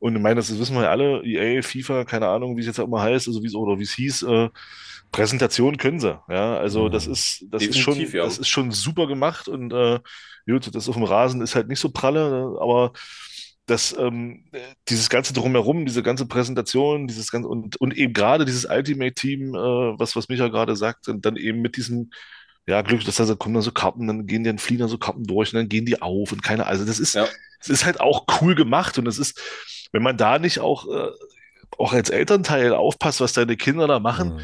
Und 0.01 0.15
ich 0.17 0.23
meine, 0.23 0.37
das 0.37 0.57
wissen 0.59 0.77
wir 0.77 0.85
ja 0.85 0.91
alle, 0.91 1.25
EA, 1.25 1.63
FIFA, 1.63 2.05
keine 2.05 2.29
Ahnung, 2.29 2.57
wie 2.57 2.61
es 2.61 2.67
jetzt 2.67 2.79
auch 2.81 2.87
immer 2.87 3.03
heißt, 3.03 3.27
also 3.29 3.43
wie 3.43 3.49
es 3.49 3.55
oder 3.57 3.79
wie 3.81 3.85
es 3.85 3.95
hieß, 3.95 4.23
äh, 4.25 4.51
Präsentation 5.13 5.79
können 5.79 6.01
sie, 6.01 6.19
ja. 6.29 6.59
Also 6.59 6.89
das 6.91 7.07
ist, 7.07 7.47
das 7.51 7.63
ist 7.65 7.79
schon, 7.79 7.99
ja. 7.99 8.25
das 8.25 8.39
ist 8.39 8.49
schon 8.49 8.71
super 8.71 9.07
gemacht 9.09 9.49
und 9.49 9.73
äh, 9.73 10.01
gut, 10.47 10.75
das 10.75 10.89
auf 10.89 10.95
dem 10.97 11.05
Rasen 11.05 11.41
ist 11.41 11.55
halt 11.55 11.69
nicht 11.69 11.81
so 11.81 11.91
pralle, 11.91 12.31
ne, 12.31 12.59
aber 12.61 12.93
das, 13.69 13.95
ähm, 13.99 14.45
dieses 14.89 15.09
ganze 15.11 15.33
drumherum, 15.33 15.87
diese 15.87 16.03
ganze 16.03 16.27
Präsentation, 16.27 17.07
dieses 17.07 17.31
ganze 17.31 17.49
und, 17.49 17.77
und 17.81 17.97
eben 17.97 18.13
gerade 18.13 18.45
dieses 18.45 18.65
Ultimate-Team, 18.65 19.55
äh, 19.55 19.99
was, 19.99 20.17
was 20.17 20.29
Micha 20.29 20.49
gerade 20.49 20.75
sagt, 20.77 21.09
und 21.09 21.25
dann 21.25 21.37
eben 21.37 21.61
mit 21.61 21.77
diesem, 21.77 22.11
ja, 22.67 22.83
Glück, 22.83 23.05
dass 23.05 23.17
da 23.17 23.35
kommen 23.35 23.55
dann 23.55 23.63
so 23.63 23.73
Karten, 23.73 24.07
dann 24.07 24.27
gehen 24.27 24.43
die, 24.45 24.51
dann 24.51 24.59
fliegen 24.59 24.81
dann 24.81 24.89
so 24.89 24.99
Karten 24.99 25.25
durch 25.25 25.53
und 25.53 25.59
dann 25.59 25.69
gehen 25.69 25.87
die 25.87 26.03
auf 26.03 26.33
und 26.33 26.43
keine, 26.43 26.67
also 26.67 26.85
das 26.85 26.99
ist, 26.99 27.15
Ja. 27.15 27.27
das 27.61 27.69
ist 27.69 27.85
halt 27.85 28.01
auch 28.01 28.27
cool 28.41 28.55
gemacht 28.55 28.99
und 28.99 29.07
es 29.07 29.19
ist, 29.19 29.41
wenn 29.93 30.03
man 30.03 30.17
da 30.17 30.39
nicht 30.39 30.61
auch, 30.61 30.87
äh, 30.87 31.11
auch 31.79 31.93
als 31.93 32.11
Elternteil 32.11 32.73
aufpasst, 32.75 33.21
was 33.21 33.33
deine 33.33 33.57
Kinder 33.57 33.87
da 33.87 34.01
machen, 34.01 34.35
Mhm. 34.35 34.41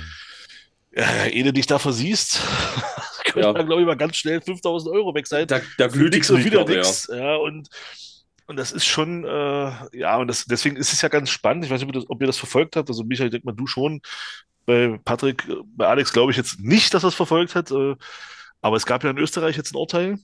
ja, 0.97 1.25
ehe 1.27 1.45
du 1.45 1.53
dich 1.53 1.67
da 1.67 1.79
versiehst, 1.79 2.41
können 3.25 3.45
Ja. 3.45 3.53
da, 3.53 3.63
glaube 3.63 3.81
ich, 3.83 3.87
mal 3.87 3.97
ganz 3.97 4.17
schnell 4.17 4.41
5000 4.41 4.95
Euro 4.95 5.15
weg 5.15 5.27
sein. 5.27 5.47
Da, 5.47 5.61
da 5.79 5.87
glüht 5.89 6.15
die 6.15 6.19
und 6.31 6.45
wieder 6.45 6.65
Knieknochen, 6.65 7.17
ja. 7.17 7.25
Ja, 7.33 7.37
und, 7.37 7.69
und 8.47 8.57
das 8.57 8.73
ist 8.73 8.85
schon, 8.87 9.25
äh, 9.25 9.73
ja, 9.99 10.17
und 10.19 10.29
das, 10.29 10.45
deswegen 10.45 10.77
ist 10.77 10.93
es 10.93 11.01
ja 11.03 11.09
ganz 11.09 11.31
spannend. 11.31 11.65
Ich 11.65 11.71
weiß 11.71 11.81
nicht, 11.81 11.89
ob 11.89 11.95
ihr 11.95 12.01
das, 12.01 12.11
ob 12.11 12.21
ihr 12.21 12.27
das 12.27 12.37
verfolgt 12.39 12.77
habt. 12.77 12.89
Also, 12.89 13.05
Michael, 13.05 13.29
ich 13.29 13.33
denke 13.33 13.47
mal, 13.47 13.55
du 13.55 13.67
schon. 13.67 14.01
Bei 14.67 14.99
Patrick, 15.05 15.49
äh, 15.49 15.55
bei 15.77 15.87
Alex 15.89 16.13
glaube 16.13 16.31
ich 16.31 16.37
jetzt 16.37 16.61
nicht, 16.61 16.95
dass 16.95 17.05
er 17.05 17.09
es 17.09 17.15
verfolgt 17.15 17.55
hat. 17.55 17.71
Äh, 17.71 17.97
aber 18.63 18.77
es 18.77 18.87
gab 18.87 19.05
ja 19.05 19.11
in 19.11 19.19
Österreich 19.19 19.57
jetzt 19.57 19.73
ein 19.75 19.79
Urteil, 19.79 20.19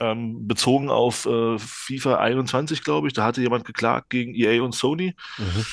ähm, 0.00 0.46
bezogen 0.46 0.90
auf 0.90 1.26
äh, 1.26 1.58
FIFA 1.58 2.16
21, 2.18 2.82
glaube 2.84 3.08
ich. 3.08 3.14
Da 3.14 3.24
hatte 3.24 3.40
jemand 3.40 3.64
geklagt 3.64 4.10
gegen 4.10 4.34
EA 4.34 4.62
und 4.62 4.74
Sony 4.74 5.14
Mhm. 5.38 5.64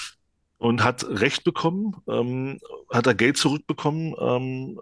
und 0.57 0.84
hat 0.84 1.03
Recht 1.07 1.43
bekommen, 1.43 1.95
ähm, 2.07 2.59
hat 2.91 3.07
er 3.07 3.13
Geld 3.15 3.38
zurückbekommen, 3.38 4.15
ähm, 4.19 4.80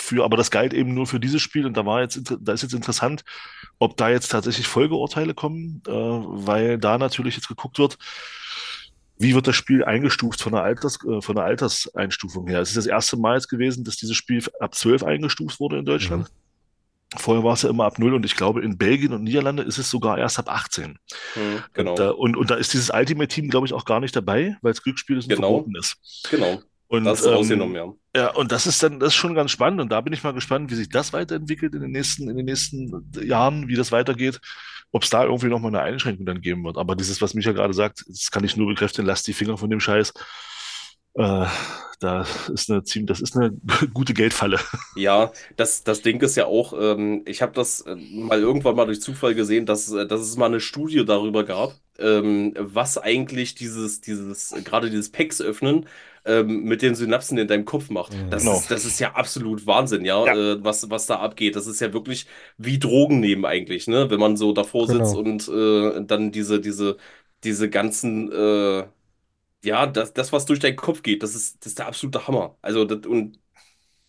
für, 0.00 0.24
aber 0.24 0.36
das 0.36 0.50
galt 0.50 0.72
eben 0.74 0.94
nur 0.94 1.06
für 1.06 1.20
dieses 1.20 1.42
Spiel 1.42 1.66
und 1.66 1.76
da 1.76 1.84
war 1.86 2.00
jetzt, 2.00 2.20
da 2.40 2.52
ist 2.52 2.62
jetzt 2.62 2.74
interessant, 2.74 3.22
ob 3.78 3.96
da 3.96 4.08
jetzt 4.10 4.28
tatsächlich 4.28 4.66
Folgeurteile 4.66 5.34
kommen, 5.34 5.82
äh, 5.86 5.90
weil 5.92 6.78
da 6.78 6.98
natürlich 6.98 7.36
jetzt 7.36 7.48
geguckt 7.48 7.78
wird, 7.78 7.98
wie 9.18 9.34
wird 9.34 9.46
das 9.46 9.56
Spiel 9.56 9.84
eingestuft 9.84 10.40
von 10.40 10.52
der 10.52 10.62
Alters, 10.62 10.98
äh, 11.06 11.20
von 11.20 11.36
der 11.36 11.44
Alterseinstufung 11.44 12.48
her. 12.48 12.60
Es 12.60 12.70
ist 12.70 12.78
das 12.78 12.86
erste 12.86 13.16
Mal 13.18 13.34
jetzt 13.34 13.48
gewesen, 13.48 13.84
dass 13.84 13.96
dieses 13.96 14.16
Spiel 14.16 14.42
ab 14.60 14.74
12 14.74 15.02
eingestuft 15.04 15.60
wurde 15.60 15.78
in 15.78 15.84
Deutschland. 15.84 16.28
Vorher 17.16 17.42
war 17.42 17.54
es 17.54 17.62
ja 17.62 17.70
immer 17.70 17.86
ab 17.86 17.98
0 17.98 18.14
und 18.14 18.24
ich 18.24 18.36
glaube, 18.36 18.62
in 18.62 18.78
Belgien 18.78 19.12
und 19.12 19.24
Niederlande 19.24 19.64
ist 19.64 19.78
es 19.78 19.90
sogar 19.90 20.16
erst 20.16 20.38
ab 20.38 20.48
18. 20.48 20.96
Mhm, 21.34 21.62
genau. 21.74 21.90
Und, 21.90 21.98
da, 21.98 22.10
und, 22.10 22.36
und 22.36 22.50
da 22.50 22.54
ist 22.54 22.72
dieses 22.72 22.90
Ultimate 22.90 23.26
Team, 23.28 23.50
glaube 23.50 23.66
ich, 23.66 23.72
auch 23.72 23.84
gar 23.84 23.98
nicht 24.00 24.14
dabei, 24.14 24.56
weil 24.62 24.72
es 24.72 24.82
Glücksspiel 24.82 25.18
ist 25.18 25.24
und 25.24 25.34
Genau. 25.34 25.48
verboten 25.48 25.74
ist. 25.76 25.98
genau. 26.30 26.62
Und, 26.90 27.04
Das 27.04 27.20
ist 27.20 27.26
ähm, 27.26 27.34
rausgenommen, 27.34 27.76
ja. 27.76 27.92
ja, 28.16 28.34
und 28.34 28.50
das 28.50 28.66
ist 28.66 28.82
dann, 28.82 28.98
das 28.98 29.10
ist 29.10 29.14
schon 29.14 29.36
ganz 29.36 29.52
spannend. 29.52 29.80
Und 29.80 29.92
da 29.92 30.00
bin 30.00 30.12
ich 30.12 30.24
mal 30.24 30.32
gespannt, 30.32 30.72
wie 30.72 30.74
sich 30.74 30.88
das 30.88 31.12
weiterentwickelt 31.12 31.72
in 31.76 31.82
den 31.82 31.92
nächsten, 31.92 32.28
in 32.28 32.36
den 32.36 32.46
nächsten 32.46 33.08
Jahren, 33.22 33.68
wie 33.68 33.76
das 33.76 33.92
weitergeht, 33.92 34.40
ob 34.90 35.04
es 35.04 35.10
da 35.10 35.22
irgendwie 35.22 35.46
nochmal 35.46 35.72
eine 35.72 35.82
Einschränkung 35.82 36.26
dann 36.26 36.40
geben 36.40 36.64
wird. 36.64 36.78
Aber 36.78 36.96
dieses, 36.96 37.22
was 37.22 37.34
Micha 37.34 37.52
gerade 37.52 37.74
sagt, 37.74 38.04
das 38.08 38.32
kann 38.32 38.42
ich 38.42 38.56
nur 38.56 38.66
bekräftigen, 38.66 39.06
lasst 39.06 39.28
die 39.28 39.34
Finger 39.34 39.56
von 39.56 39.70
dem 39.70 39.78
Scheiß. 39.78 40.12
Äh, 41.14 41.46
da 42.00 42.26
ist 42.52 42.68
eine 42.68 42.82
ziemlich, 42.82 43.06
das 43.06 43.20
ist 43.20 43.36
eine 43.36 43.52
gute 43.94 44.12
Geldfalle. 44.12 44.58
Ja, 44.96 45.30
das, 45.56 45.84
das 45.84 46.02
Ding 46.02 46.20
ist 46.22 46.36
ja 46.36 46.46
auch, 46.46 46.72
ähm, 46.76 47.22
ich 47.24 47.40
habe 47.40 47.52
das 47.52 47.82
äh, 47.82 47.94
mal 47.94 48.40
irgendwann 48.40 48.74
mal 48.74 48.86
durch 48.86 49.00
Zufall 49.00 49.36
gesehen, 49.36 49.64
dass, 49.64 49.92
äh, 49.92 50.08
dass 50.08 50.22
es 50.22 50.36
mal 50.36 50.46
eine 50.46 50.58
Studie 50.58 51.04
darüber 51.04 51.44
gab, 51.44 51.74
ähm, 52.00 52.52
was 52.58 52.98
eigentlich 52.98 53.54
dieses, 53.54 54.00
dieses, 54.00 54.52
gerade 54.64 54.90
dieses 54.90 55.12
Packs 55.12 55.40
öffnen 55.40 55.86
ähm, 56.40 56.64
mit 56.64 56.82
den 56.82 56.94
Synapsen 56.94 57.38
in 57.38 57.48
deinem 57.48 57.64
Kopf 57.64 57.90
macht. 57.90 58.12
Mhm. 58.12 58.30
Das 58.30 58.42
Genau. 58.44 58.56
ist, 58.56 58.70
das 58.70 58.84
ist 58.84 58.98
ja 59.00 59.12
absolut 59.14 59.66
Wahnsinn, 59.66 60.04
ja, 60.04 60.24
Ja. 60.24 60.34
Äh, 60.34 60.64
was, 60.64 60.88
was 60.90 61.06
da 61.06 61.16
abgeht. 61.20 61.56
Das 61.56 61.66
ist 61.66 61.80
ja 61.80 61.92
wirklich 61.92 62.26
wie 62.58 62.78
Drogen 62.78 63.20
nehmen 63.20 63.44
eigentlich, 63.44 63.86
ne? 63.88 64.10
Wenn 64.10 64.20
man 64.20 64.36
so 64.36 64.52
davor 64.52 64.86
sitzt 64.88 65.14
Genau. 65.14 65.18
und 65.18 65.48
äh, 65.48 66.04
dann 66.04 66.32
diese, 66.32 66.60
diese, 66.60 66.96
diese 67.44 67.70
ganzen, 67.70 68.30
äh, 68.32 68.86
ja, 69.64 69.86
das, 69.86 70.12
das, 70.14 70.32
was 70.32 70.46
durch 70.46 70.60
deinen 70.60 70.76
Kopf 70.76 71.02
geht, 71.02 71.22
das 71.22 71.34
ist, 71.34 71.58
das 71.60 71.68
ist 71.72 71.78
der 71.78 71.86
absolute 71.88 72.26
Hammer. 72.26 72.56
Also, 72.62 72.84
das, 72.84 73.06
und 73.06 73.38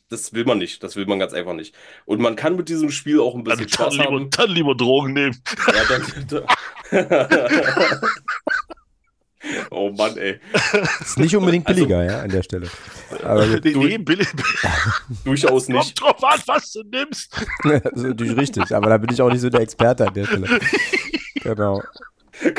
das 0.09 0.33
will 0.33 0.45
man 0.45 0.57
nicht. 0.57 0.83
Das 0.83 0.95
will 0.97 1.05
man 1.05 1.19
ganz 1.19 1.33
einfach 1.33 1.53
nicht. 1.53 1.75
Und 2.05 2.21
man 2.21 2.35
kann 2.35 2.55
mit 2.57 2.69
diesem 2.69 2.91
Spiel 2.91 3.19
auch 3.21 3.35
ein 3.35 3.43
bisschen 3.43 3.65
Also 3.65 3.77
dann 3.77 3.91
Spaß 3.91 3.93
lieber, 3.93 4.05
haben. 4.17 4.29
dann 4.31 4.49
lieber 4.49 4.75
Drogen 4.75 5.13
nehmen. 5.13 5.41
Ja, 5.71 5.85
dann, 5.85 6.45
oh 9.71 9.91
Mann, 9.91 10.17
ey. 10.17 10.39
Ist 11.01 11.17
nicht 11.19 11.35
unbedingt 11.35 11.67
Also- 11.67 11.79
billiger, 11.85 12.03
ja, 12.03 12.21
an 12.21 12.29
der 12.29 12.43
Stelle. 12.43 12.67
Aber. 13.23 13.45
Nee, 13.45 13.59
nee, 13.75 13.97
billig, 13.97 14.27
Durchaus 15.25 15.65
kommt 15.67 15.77
nicht. 15.77 16.01
drauf 16.01 16.23
an, 16.23 16.39
was 16.47 16.71
du 16.71 16.83
nimmst. 16.83 17.45
das 17.63 17.81
ist 17.93 18.03
natürlich 18.03 18.37
richtig, 18.37 18.75
aber 18.75 18.89
da 18.89 18.97
bin 18.97 19.13
ich 19.13 19.21
auch 19.21 19.31
nicht 19.31 19.41
so 19.41 19.49
der 19.49 19.61
Experte 19.61 20.07
an 20.07 20.13
der 20.13 20.25
Stelle. 20.25 20.47
Genau. 21.43 21.81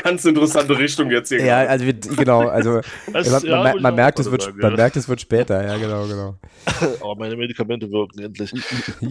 Ganz 0.03 0.25
interessante 0.25 0.77
Richtung 0.77 1.09
jetzt 1.11 1.29
hier. 1.29 1.45
Ja, 1.45 1.59
also 1.59 1.87
wir, 1.87 1.93
genau, 1.95 2.49
also 2.49 2.81
Das, 3.13 3.31
man, 3.31 3.43
ja, 3.45 3.63
man, 3.63 3.81
man 3.83 3.95
merkt, 3.95 4.19
es 4.19 4.29
wird, 4.29 4.43
sagen, 4.43 4.59
man 4.61 4.73
ja. 4.73 4.77
merkt, 4.77 4.97
es 4.97 5.09
wird 5.09 5.21
später, 5.21 5.65
ja, 5.65 5.77
genau, 5.79 6.05
genau. 6.09 6.37
Aber 7.01 7.15
meine 7.17 7.37
Medikamente 7.37 7.89
wirken 7.93 8.19
endlich. 8.25 8.53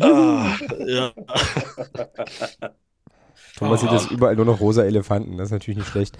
Ah, 0.02 0.56
ja. 0.86 1.12
Thomas 3.58 3.82
sieht 3.82 3.90
Ah. 3.90 3.94
jetzt 3.96 4.12
überall 4.12 4.36
nur 4.36 4.46
noch 4.46 4.60
rosa 4.60 4.84
Elefanten, 4.84 5.38
das 5.38 5.48
ist 5.48 5.52
natürlich 5.52 5.78
nicht 5.78 5.90
schlecht. 5.90 6.18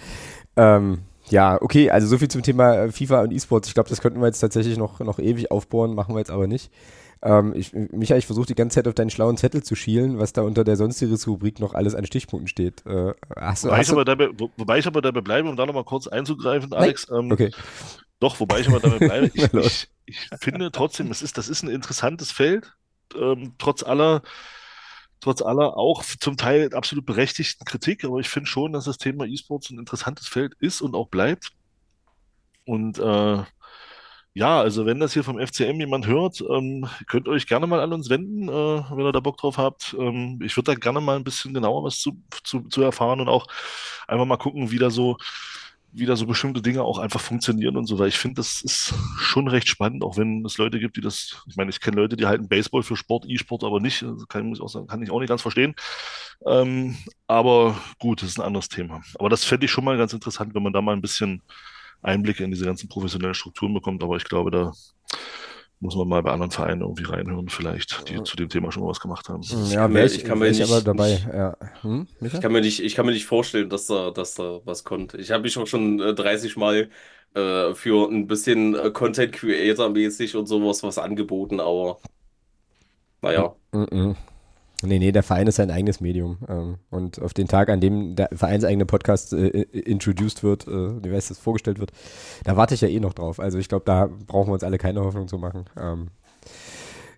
Ähm, 0.56 1.00
ja, 1.30 1.62
okay, 1.62 1.90
also 1.90 2.08
so 2.08 2.18
viel 2.18 2.28
zum 2.28 2.44
Thema 2.44 2.76
äh, 2.76 2.92
FIFA 2.92 3.22
und 3.22 3.32
E-Sports. 3.32 3.68
Ich 3.68 3.74
glaube, 3.74 3.90
das 3.90 4.02
könnten 4.02 4.20
wir 4.20 4.28
jetzt 4.28 4.40
tatsächlich 4.40 4.78
noch, 4.78 5.00
noch 5.00 5.20
ewig 5.20 5.52
aufbohren, 5.52 5.96
machen 5.96 6.16
wir 6.16 6.20
jetzt 6.20 6.32
aber 6.32 6.48
nicht. 6.48 6.72
Ähm, 7.24 7.54
ich, 7.56 7.74
Micha, 7.74 8.16
ich 8.16 8.26
versuche 8.26 8.48
die 8.48 8.56
ganze 8.56 8.76
Zeit 8.76 8.88
auf 8.88 8.96
deinen 8.96 9.12
schlauen 9.12 9.38
Zettel 9.38 9.62
zu 9.62 9.76
schielen, 9.76 10.18
was 10.18 10.34
da 10.34 10.42
unter 10.42 10.64
der 10.64 10.76
sonstiges 10.76 11.28
Rubrik 11.28 11.60
noch 11.60 11.74
alles 11.76 11.94
an 11.94 12.06
Stichpunkten 12.06 12.48
steht. 12.48 12.84
Äh, 12.86 13.14
hast 13.36 13.64
Wobei, 13.64 13.78
hast 13.78 13.88
ich 13.88 13.94
aber 13.94 14.06
dabei, 14.06 14.30
wo, 14.38 14.50
wobei 14.58 14.80
ich 14.80 14.88
aber 14.88 15.02
dabei 15.02 15.22
bleibe, 15.22 15.50
um 15.50 15.56
da 15.56 15.66
nochmal 15.66 15.84
kurz 15.84 16.08
einzugreifen, 16.08 16.74
Alex. 16.74 17.08
Ähm, 17.12 17.32
okay. 17.32 17.52
Doch, 18.20 18.40
wobei 18.40 18.60
ich 18.60 18.68
aber 18.68 18.80
dabei 18.80 18.98
bleibe. 18.98 19.32
Ich, 19.36 19.54
ich, 19.54 19.88
ich 20.06 20.40
finde 20.40 20.72
trotzdem, 20.72 21.12
es 21.12 21.22
ist, 21.22 21.38
das 21.38 21.48
ist 21.48 21.64
ein 21.64 21.70
interessantes 21.70 22.32
Feld, 22.32 22.74
ähm, 23.16 23.54
trotz 23.60 23.84
aller, 23.84 24.24
trotz 25.22 25.42
aller 25.42 25.78
auch 25.78 26.04
zum 26.04 26.36
Teil 26.36 26.74
absolut 26.74 27.06
berechtigten 27.06 27.64
Kritik, 27.66 28.04
aber 28.04 28.20
ich 28.20 28.30
finde 28.30 28.50
schon, 28.50 28.74
dass 28.74 28.86
das 28.86 28.98
Thema 28.98 29.26
E-Sports 29.26 29.70
ein 29.70 29.80
interessantes 29.80 30.28
Feld 30.28 30.54
ist 30.60 30.82
und 30.82 30.96
auch 30.96 31.08
bleibt. 31.08 31.52
Und 32.66 33.00
äh, 33.00 33.44
ja, 34.34 34.62
also 34.62 34.86
wenn 34.86 35.00
das 35.00 35.14
hier 35.14 35.24
vom 35.24 35.40
FCM 35.40 35.80
jemand 35.80 36.08
hört, 36.08 36.42
ähm, 36.50 36.88
könnt 37.08 37.28
ihr 37.28 37.32
euch 37.32 37.48
gerne 37.48 37.68
mal 37.68 37.82
an 37.82 37.92
uns 37.92 38.10
wenden, 38.10 38.48
äh, 38.48 38.52
wenn 38.52 39.06
ihr 39.06 39.12
da 39.12 39.20
Bock 39.20 39.38
drauf 39.38 39.58
habt. 39.58 39.94
Ähm, 40.00 40.40
ich 40.42 40.56
würde 40.56 40.72
da 40.74 40.76
gerne 40.76 41.02
mal 41.02 41.18
ein 41.18 41.24
bisschen 41.26 41.54
genauer 41.54 41.84
was 41.84 42.00
zu, 42.00 42.18
zu, 42.44 42.62
zu 42.70 42.82
erfahren 42.82 43.20
und 43.20 43.28
auch 43.28 43.48
einfach 44.08 44.26
mal 44.26 44.38
gucken, 44.38 44.72
wie 44.72 44.80
da 44.80 44.90
so, 44.90 45.18
wie 45.94 46.06
da 46.06 46.16
so 46.16 46.26
bestimmte 46.26 46.62
Dinge 46.62 46.84
auch 46.84 46.98
einfach 46.98 47.20
funktionieren 47.20 47.76
und 47.76 47.86
so, 47.86 48.00
weil 48.00 48.08
ich 48.08 48.18
finde, 48.18 48.36
das 48.36 48.62
ist 48.62 48.94
schon 49.18 49.48
recht 49.48 49.68
spannend, 49.68 50.04
auch 50.04 50.18
wenn 50.18 50.46
es 50.46 50.58
Leute 50.58 50.80
gibt, 50.80 50.96
die 50.98 51.02
das, 51.02 51.44
ich 51.48 51.58
meine, 51.58 51.70
ich 51.70 51.82
kenne 51.82 51.98
Leute, 51.98 52.16
die 52.16 52.26
halten 52.26 52.48
Baseball 52.48 52.84
für 52.84 52.96
Sport, 52.96 53.26
E-Sport 53.28 53.64
aber 53.64 53.80
nicht, 53.80 54.04
also 54.04 54.26
kann, 54.26 54.48
muss 54.48 54.60
ich 54.60 54.64
auch 54.64 54.70
sagen, 54.70 54.88
kann 54.88 55.04
ich 55.04 55.12
auch 55.12 55.20
nicht 55.20 55.30
ganz 55.30 55.42
verstehen. 55.42 55.76
Ähm, 56.46 56.98
aber 57.28 57.78
gut, 58.00 58.22
das 58.22 58.30
ist 58.30 58.40
ein 58.40 58.46
anderes 58.46 58.70
Thema. 58.70 59.02
Aber 59.20 59.30
das 59.30 59.44
fände 59.44 59.66
ich 59.66 59.72
schon 59.72 59.84
mal 59.84 59.98
ganz 59.98 60.14
interessant, 60.14 60.56
wenn 60.56 60.64
man 60.64 60.74
da 60.74 60.82
mal 60.82 60.96
ein 60.96 61.02
bisschen 61.02 61.42
Einblicke 62.02 62.44
in 62.44 62.52
diese 62.52 62.66
ganzen 62.66 62.90
professionellen 62.90 63.36
Strukturen 63.36 63.74
bekommt, 63.74 64.04
aber 64.04 64.18
ich 64.18 64.24
glaube, 64.24 64.52
da 64.52 64.72
muss 65.82 65.96
man 65.96 66.08
mal 66.08 66.22
bei 66.24 66.32
anderen 66.32 66.52
Vereinen 66.52 66.82
irgendwie 66.82 67.04
reinhören, 67.04 67.50
vielleicht, 67.50 68.08
die 68.08 68.24
zu 68.24 68.36
dem 68.38 68.48
Thema 68.50 68.72
schon 68.72 68.84
mal 68.84 68.90
was 68.90 69.00
gemacht 69.02 69.28
haben. 69.30 69.42
Ja, 69.42 69.56
kann 69.58 69.70
wäre 69.70 69.90
mir- 69.90 70.06
ich, 70.06 70.18
ich 70.20 70.24
kann 70.24 70.40
mir 70.40 70.50
nicht- 70.50 70.62
aber 70.64 70.82
dabei. 70.82 71.20
Ja. 71.34 71.58
Hm? 71.82 72.08
Ich 72.22 72.40
kann 72.40 72.52
mir 72.52 72.62
nicht, 72.62 72.80
ich 72.82 72.96
kann 72.96 73.06
mir 73.06 73.12
nicht 73.14 73.26
vorstellen, 73.26 73.68
dass 73.70 73.88
da, 73.88 74.12
dass 74.12 74.36
da 74.36 74.62
was 74.64 74.84
kommt. 74.84 75.16
Ich 75.16 75.32
habe 75.32 75.44
mich 75.44 75.58
auch 75.58 75.68
schon 75.68 76.00
äh, 76.00 76.14
30 76.14 76.56
Mal 76.56 76.90
äh, 77.34 77.74
für 77.74 78.10
ein 78.10 78.28
bisschen 78.28 78.76
äh, 78.76 78.92
Content 78.92 79.34
Creator-mäßig 79.34 80.36
und 80.36 80.46
sowas 80.48 80.84
was 80.84 80.98
angeboten, 80.98 81.60
aber 81.60 82.00
naja. 83.22 83.56
Mhm. 83.72 84.16
Nee, 84.84 85.00
nee, 85.00 85.12
der 85.12 85.24
Verein 85.24 85.48
ist 85.48 85.56
sein 85.56 85.72
eigenes 85.72 86.02
Medium. 86.02 86.38
Ähm, 86.48 86.76
und 86.90 87.22
auf 87.22 87.34
den 87.34 87.48
Tag, 87.48 87.70
an 87.70 87.80
dem 87.80 88.16
der 88.16 88.30
vereinseigene 88.34 88.86
Podcast 88.86 89.34
äh, 89.34 89.48
introduced 89.62 90.44
wird, 90.44 90.68
äh, 90.68 91.04
wie 91.04 91.14
heißt 91.14 91.30
das, 91.30 91.40
vorgestellt 91.40 91.80
wird, 91.80 91.92
da 92.44 92.58
warte 92.58 92.76
ich 92.76 92.82
ja 92.82 92.88
eh 92.88 93.00
noch 93.00 93.14
drauf. 93.14 93.40
Also 93.40 93.58
ich 93.58 93.70
glaube, 93.70 93.86
da 93.86 94.10
brauchen 94.28 94.50
wir 94.50 94.54
uns 94.54 94.64
alle 94.64 94.78
keine 94.78 95.02
Hoffnung 95.02 95.28
zu 95.28 95.38
machen. 95.38 95.66
Ähm, 95.80 96.08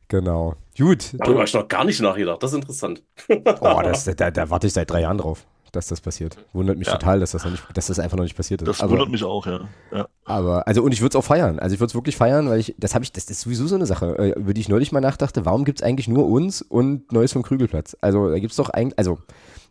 genau. 0.07 0.55
Gut. 0.77 1.13
Darüber 1.17 1.39
habe 1.39 1.47
ich 1.47 1.53
noch 1.53 1.67
gar 1.67 1.85
nicht 1.85 2.01
nachgedacht. 2.01 2.41
Das 2.41 2.51
ist 2.51 2.57
interessant. 2.57 3.03
Oh, 3.29 3.81
das, 3.83 4.05
da, 4.05 4.31
da 4.31 4.49
warte 4.49 4.67
ich 4.67 4.73
seit 4.73 4.89
drei 4.89 5.01
Jahren 5.01 5.17
drauf, 5.17 5.45
dass 5.73 5.87
das 5.87 5.99
passiert. 6.01 6.37
Wundert 6.53 6.77
mich 6.77 6.87
Ja. 6.87 6.93
total, 6.93 7.19
dass 7.19 7.31
das, 7.31 7.43
noch 7.43 7.51
nicht, 7.51 7.63
dass 7.73 7.87
das 7.87 7.99
einfach 7.99 8.15
noch 8.15 8.23
nicht 8.23 8.37
passiert 8.37 8.61
ist. 8.61 8.67
Das 8.67 8.81
aber, 8.81 8.91
wundert 8.93 9.09
mich 9.09 9.23
auch, 9.23 9.45
ja. 9.45 9.61
ja. 9.91 10.07
aber, 10.23 10.67
also, 10.67 10.81
und 10.83 10.93
ich 10.93 11.01
würde 11.01 11.17
es 11.17 11.21
auch 11.21 11.25
feiern. 11.27 11.59
Also, 11.59 11.73
ich 11.73 11.79
würde 11.79 11.89
es 11.89 11.95
wirklich 11.95 12.15
feiern, 12.15 12.49
weil 12.49 12.59
ich, 12.59 12.75
das 12.77 12.95
habe 12.95 13.03
ich, 13.03 13.11
das 13.11 13.25
ist 13.25 13.41
sowieso 13.41 13.67
so 13.67 13.75
eine 13.75 13.85
Sache, 13.85 14.17
äh, 14.17 14.39
über 14.39 14.53
die 14.53 14.61
ich 14.61 14.69
neulich 14.69 14.91
mal 14.91 15.01
nachdachte. 15.01 15.45
Warum 15.45 15.65
gibt 15.65 15.79
es 15.79 15.83
eigentlich 15.83 16.07
nur 16.07 16.27
uns 16.27 16.61
und 16.61 17.11
Neues 17.11 17.33
vom 17.33 17.43
Krügelplatz? 17.43 17.97
Also, 18.01 18.29
da 18.29 18.39
gibt 18.39 18.51
es 18.51 18.57
doch 18.57 18.69
eigentlich, 18.69 18.97
also, 18.97 19.19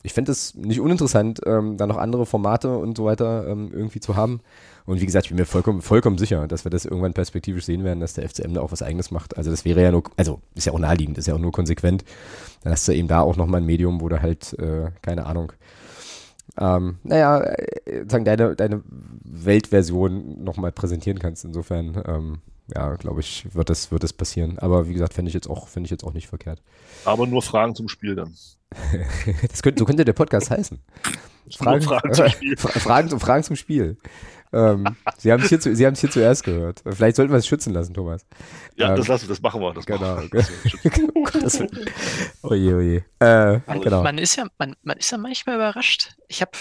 ich 0.03 0.12
fände 0.12 0.33
es 0.33 0.55
nicht 0.55 0.81
uninteressant, 0.81 1.41
ähm, 1.47 1.77
da 1.77 1.87
noch 1.87 1.97
andere 1.97 2.27
Formate 2.27 2.77
und 2.77 2.97
so 2.97 3.05
weiter 3.05 3.47
ähm, 3.47 3.70
irgendwie 3.73 4.01
zu 4.01 4.16
haben. 4.16 4.41
Und 4.85 5.01
wie 5.01 5.07
gesagt, 5.07 5.27
ich 5.27 5.31
bin 5.31 5.39
mir 5.39 5.47
vollkommen, 5.47 5.81
vollkommen 5.81 6.19
sicher, 6.19 6.49
dass 6.49 6.65
wir 6.65 6.70
das 6.70 6.85
irgendwann 6.85 7.12
perspektivisch 7.12 7.65
sehen 7.65 7.85
werden, 7.85 8.01
dass 8.01 8.15
der 8.15 8.29
FCM 8.29 8.55
da 8.55 8.62
auch 8.62 8.73
was 8.73 8.83
Eigenes 8.83 9.12
macht. 9.12 9.37
Also 9.37 9.53
das 9.53 9.65
wäre 9.65 9.81
ja 9.81 9.93
nur, 9.93 10.03
also 10.16 10.41
ist 10.57 10.66
ja 10.66 10.73
auch 10.73 10.79
naheliegend, 10.81 11.19
ist 11.19 11.29
ja 11.29 11.35
auch 11.35 11.39
nur 11.39 11.53
konsequent. 11.53 12.05
Dann 12.65 12.73
hast 12.73 12.89
du 12.89 12.93
eben 12.93 13.07
da 13.07 13.20
auch 13.20 13.37
nochmal 13.37 13.61
ein 13.61 13.66
Medium, 13.66 14.01
wo 14.01 14.09
du 14.09 14.20
halt, 14.20 14.59
äh, 14.59 14.91
keine 15.01 15.27
Ahnung, 15.27 15.53
ähm, 16.59 16.98
naja, 17.02 17.40
äh, 17.40 18.05
sagen 18.09 18.24
deine, 18.24 18.55
deine 18.56 18.82
Weltversion 19.24 20.43
nochmal 20.44 20.73
präsentieren 20.73 21.19
kannst. 21.19 21.44
Insofern, 21.44 22.02
ähm, 22.06 22.39
ja, 22.74 22.94
glaube 22.97 23.20
ich, 23.20 23.55
wird 23.55 23.70
das, 23.70 23.90
wird 23.90 24.02
das 24.02 24.12
passieren. 24.12 24.59
Aber 24.59 24.89
wie 24.89 24.93
gesagt, 24.93 25.14
fände 25.14 25.28
ich 25.28 25.35
jetzt 25.35 25.48
auch, 25.48 25.69
finde 25.69 25.86
ich 25.86 25.90
jetzt 25.90 26.05
auch 26.05 26.12
nicht 26.12 26.28
verkehrt. 26.28 26.62
Aber 27.05 27.27
nur 27.27 27.43
Fragen 27.43 27.74
zum 27.74 27.89
Spiel 27.89 28.14
dann. 28.14 28.35
das 29.51 29.62
könnte, 29.62 29.81
so 29.81 29.85
könnte 29.85 30.05
der 30.05 30.12
Podcast 30.12 30.51
heißen. 30.51 30.78
Fragen, 31.51 31.82
Fragen 31.82 32.14
zum 32.14 32.28
Spiel. 32.28 32.56
Fragen, 32.59 33.20
Fragen 33.20 33.44
zum 33.44 33.56
Spiel. 33.56 33.97
Ähm, 34.53 34.85
Sie 35.19 35.33
haben 35.33 35.43
es 35.43 35.49
hier, 35.49 35.61
zu, 35.61 35.74
Sie 35.74 35.85
hier 35.85 36.11
zuerst 36.11 36.45
gehört. 36.45 36.83
Vielleicht 36.87 37.16
sollten 37.16 37.33
wir 37.33 37.39
es 37.39 37.47
schützen 37.47 37.73
lassen, 37.73 37.95
Thomas. 37.95 38.27
Ja, 38.77 38.91
Ähm, 38.91 38.97
das 38.97 39.09
lassen 39.09 39.24
wir, 39.24 39.29
das 39.31 39.41
machen 39.43 39.61
wir. 39.61 39.73
Das 39.73 39.87
genau. 39.87 40.16
Machen 40.16 40.31
wir. 40.33 41.41
Das, 41.41 41.61
oje, 42.43 42.77
oje. 42.77 43.05
Äh, 43.20 43.61
Man, 43.66 43.81
genau. 43.81 44.03
man, 44.03 44.19
ist 44.19 44.37
ja, 44.37 44.47
man, 44.59 44.77
man 44.83 44.99
ist 44.99 45.11
ja 45.11 45.19
manchmal 45.19 45.57
überrascht. 45.57 46.15
Ich 46.29 46.41
habe 46.43 46.53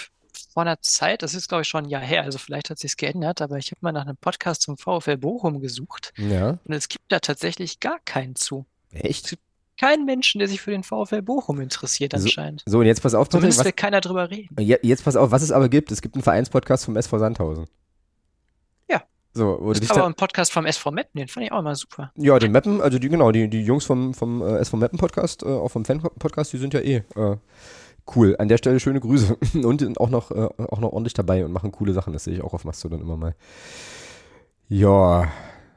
vor 0.54 0.64
einer 0.64 0.82
Zeit, 0.82 1.22
das 1.24 1.34
ist 1.34 1.48
glaube 1.48 1.62
ich 1.64 1.68
schon 1.68 1.86
ein 1.86 1.90
Jahr 1.90 2.02
her, 2.02 2.24
also 2.24 2.38
vielleicht 2.38 2.70
hat 2.70 2.80
sich 2.80 2.98
geändert, 2.98 3.42
aber 3.42 3.58
ich 3.58 3.72
habe 3.72 3.80
mal 3.82 3.92
nach 3.94 4.06
einem 4.06 4.18
Podcast 4.18 4.62
zum 4.62 4.78
VfL 4.78 5.18
Bochum 5.18 5.62
gesucht 5.62 6.14
Ja, 6.18 6.58
und 6.66 6.74
es 6.74 6.90
gibt 6.90 7.06
da 7.10 7.20
tatsächlich 7.20 7.80
gar 7.80 8.00
keinen 8.04 8.36
zu. 8.36 8.66
echt? 8.92 9.38
Kein 9.80 10.06
Menschen, 10.06 10.40
der 10.40 10.48
sich 10.48 10.62
für 10.62 10.72
den 10.72 10.84
VfL 10.84 11.22
Bochum 11.22 11.60
interessiert 11.60 12.14
So- 12.14 12.20
anscheinend. 12.24 12.64
So, 12.68 12.80
und 12.80 12.86
jetzt 12.86 13.02
pass 13.02 13.14
auf, 13.16 13.28
Patrick, 13.30 13.40
Zumindest 13.42 13.60
was, 13.60 13.66
will 13.66 13.72
keiner 13.72 14.02
drüber 14.02 14.30
reden. 14.30 14.56
je- 14.60 14.78
jetzt 14.84 15.04
pass 15.04 15.16
auf, 15.16 15.32
was 15.32 15.42
es 15.42 15.52
aber 15.52 15.70
gibt. 15.70 15.92
Es 15.92 16.02
gibt 16.02 16.16
einen 16.16 16.24
Vereinspodcast 16.24 16.86
vom 16.86 16.96
SV 16.96 17.18
Sandhausen. 17.20 17.66
Ja. 18.90 19.02
So, 19.34 19.58
wo 19.62 19.72
Es 19.72 19.80
gab 19.82 19.92
aber 19.98 20.06
einen 20.06 20.16
Podcast 20.16 20.52
vom 20.52 20.66
SV 20.66 20.92
Meppen, 20.92 21.18
den 21.20 21.28
fand 21.28 21.46
ich 21.46 21.52
auch 21.52 21.60
immer 21.60 21.74
super. 21.76 22.12
ja, 22.16 22.38
den 22.38 22.52
Mappen, 22.52 22.80
also 22.82 23.00
die, 23.00 23.10
genau, 23.10 23.32
die, 23.32 23.50
die 23.50 23.64
Jungs 23.64 23.86
vom, 23.86 24.14
vom 24.14 24.42
äh, 24.44 24.58
SV 24.58 24.78
Mappen 24.78 25.00
Podcast, 25.00 25.42
äh, 25.44 25.48
auch 25.48 25.70
vom 25.70 25.86
Fan-Podcast, 25.86 26.54
die 26.54 26.58
sind 26.58 26.74
ja 26.74 26.82
eh 26.82 26.98
äh, 27.16 27.38
cool. 28.16 28.36
An 28.38 28.50
der 28.50 28.58
Stelle 28.58 28.80
schöne 28.80 29.00
Grüße. 29.00 29.36
und 29.64 29.80
sind 29.82 30.00
auch 30.00 30.10
noch, 30.10 30.30
äh, 30.32 30.50
auch 30.58 30.80
noch 30.80 30.92
ordentlich 30.92 31.14
dabei 31.14 31.44
und 31.46 31.54
machen 31.54 31.72
coole 31.72 31.94
Sachen. 31.94 32.14
Das 32.14 32.26
sehe 32.26 32.36
ich 32.36 32.42
auch 32.44 32.54
auf 32.54 32.66
Mastodon 32.66 33.02
immer 33.02 33.18
mal. 33.18 33.36
Ja. 34.68 35.32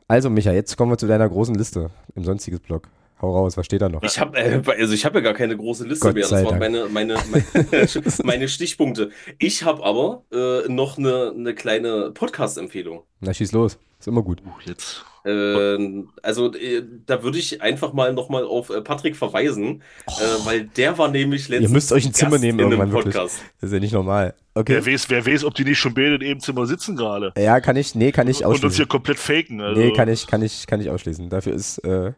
Also, 0.09 0.29
Micha, 0.31 0.53
jetzt 0.53 0.77
kommen 0.77 0.93
wir 0.93 0.99
zu 0.99 1.07
deiner 1.07 1.29
großen 1.29 1.55
Liste 1.55 1.91
im 2.15 2.25
sonstiges 2.25 2.61
Blog. 2.61 2.89
Hau 3.25 3.35
raus, 3.35 3.57
was 3.57 3.65
steht 3.65 3.81
da 3.81 3.89
noch? 3.89 4.03
Ich 4.03 4.21
habe 4.21 4.37
äh, 4.39 4.61
also 4.79 4.93
ich 4.93 5.05
habe 5.07 5.19
ja 5.19 5.25
gar 5.25 5.35
keine 5.35 5.57
große 5.57 5.87
Liste 5.87 6.07
Gott 6.07 6.15
mehr. 6.15 6.27
sei 6.27 6.43
Das 6.43 6.51
waren 6.51 6.61
Dank. 6.61 6.91
meine, 6.93 7.15
meine, 7.15 7.15
meine, 7.73 7.89
meine 8.23 8.49
Stichpunkte. 8.49 9.11
Ich 9.39 9.63
habe 9.65 9.83
aber 9.83 10.25
äh, 10.31 10.69
noch 10.71 10.99
eine, 10.99 11.33
eine 11.35 11.55
kleine 11.55 12.11
Podcast-Empfehlung. 12.13 13.03
Na, 13.21 13.33
schieß 13.33 13.53
los. 13.53 13.79
Ist 13.99 14.09
immer 14.09 14.23
gut. 14.23 14.43
Uh, 14.45 14.51
jetzt. 14.67 15.03
Ähm, 15.25 16.11
also 16.23 16.53
äh, 16.53 16.83
da 17.07 17.23
würde 17.23 17.39
ich 17.39 17.63
einfach 17.63 17.95
mal 17.95 18.13
nochmal 18.13 18.45
auf 18.45 18.69
äh, 18.69 18.83
Patrick 18.83 19.17
verweisen, 19.17 19.83
äh, 20.07 20.11
weil 20.45 20.65
der 20.65 20.99
war 20.99 21.09
nämlich 21.09 21.49
letztens 21.49 21.73
müsst 21.73 21.93
euch 21.93 22.05
ein 22.05 22.13
Zimmer 22.13 22.33
Gast 22.33 22.43
nehmen 22.43 22.59
irgendwann, 22.59 22.93
wirklich. 22.93 23.15
Podcast. 23.15 23.41
Das 23.63 23.71
ist 23.71 23.73
ja 23.73 23.81
nicht 23.81 23.95
normal. 23.95 24.35
Okay. 24.53 24.81
Wer 24.83 24.93
weiß, 24.93 25.09
wer 25.09 25.25
weiß, 25.27 25.45
ob 25.45 25.55
die 25.55 25.65
nicht 25.65 25.79
schon 25.79 25.95
beide 25.95 26.17
in 26.17 26.21
ihrem 26.21 26.41
Zimmer 26.41 26.67
sitzen 26.67 26.95
gerade. 26.97 27.33
Ja, 27.39 27.61
kann 27.61 27.77
ich, 27.77 27.95
nee, 27.95 28.13
kann 28.13 28.29
ich 28.29 28.45
Und 28.45 28.51
uns 28.51 28.59
hier 28.61 28.67
ausschließen. 28.67 28.89
komplett 28.89 29.19
faken. 29.19 29.63
Also. 29.63 29.81
Nee, 29.81 29.93
kann 29.95 30.09
ich, 30.11 30.27
kann 30.27 30.43
ich, 30.43 30.67
kann 30.67 30.83
ich 30.83 30.91
ausschließen. 30.91 31.31
Dafür 31.31 31.55
ist, 31.55 31.79
äh, 31.79 32.13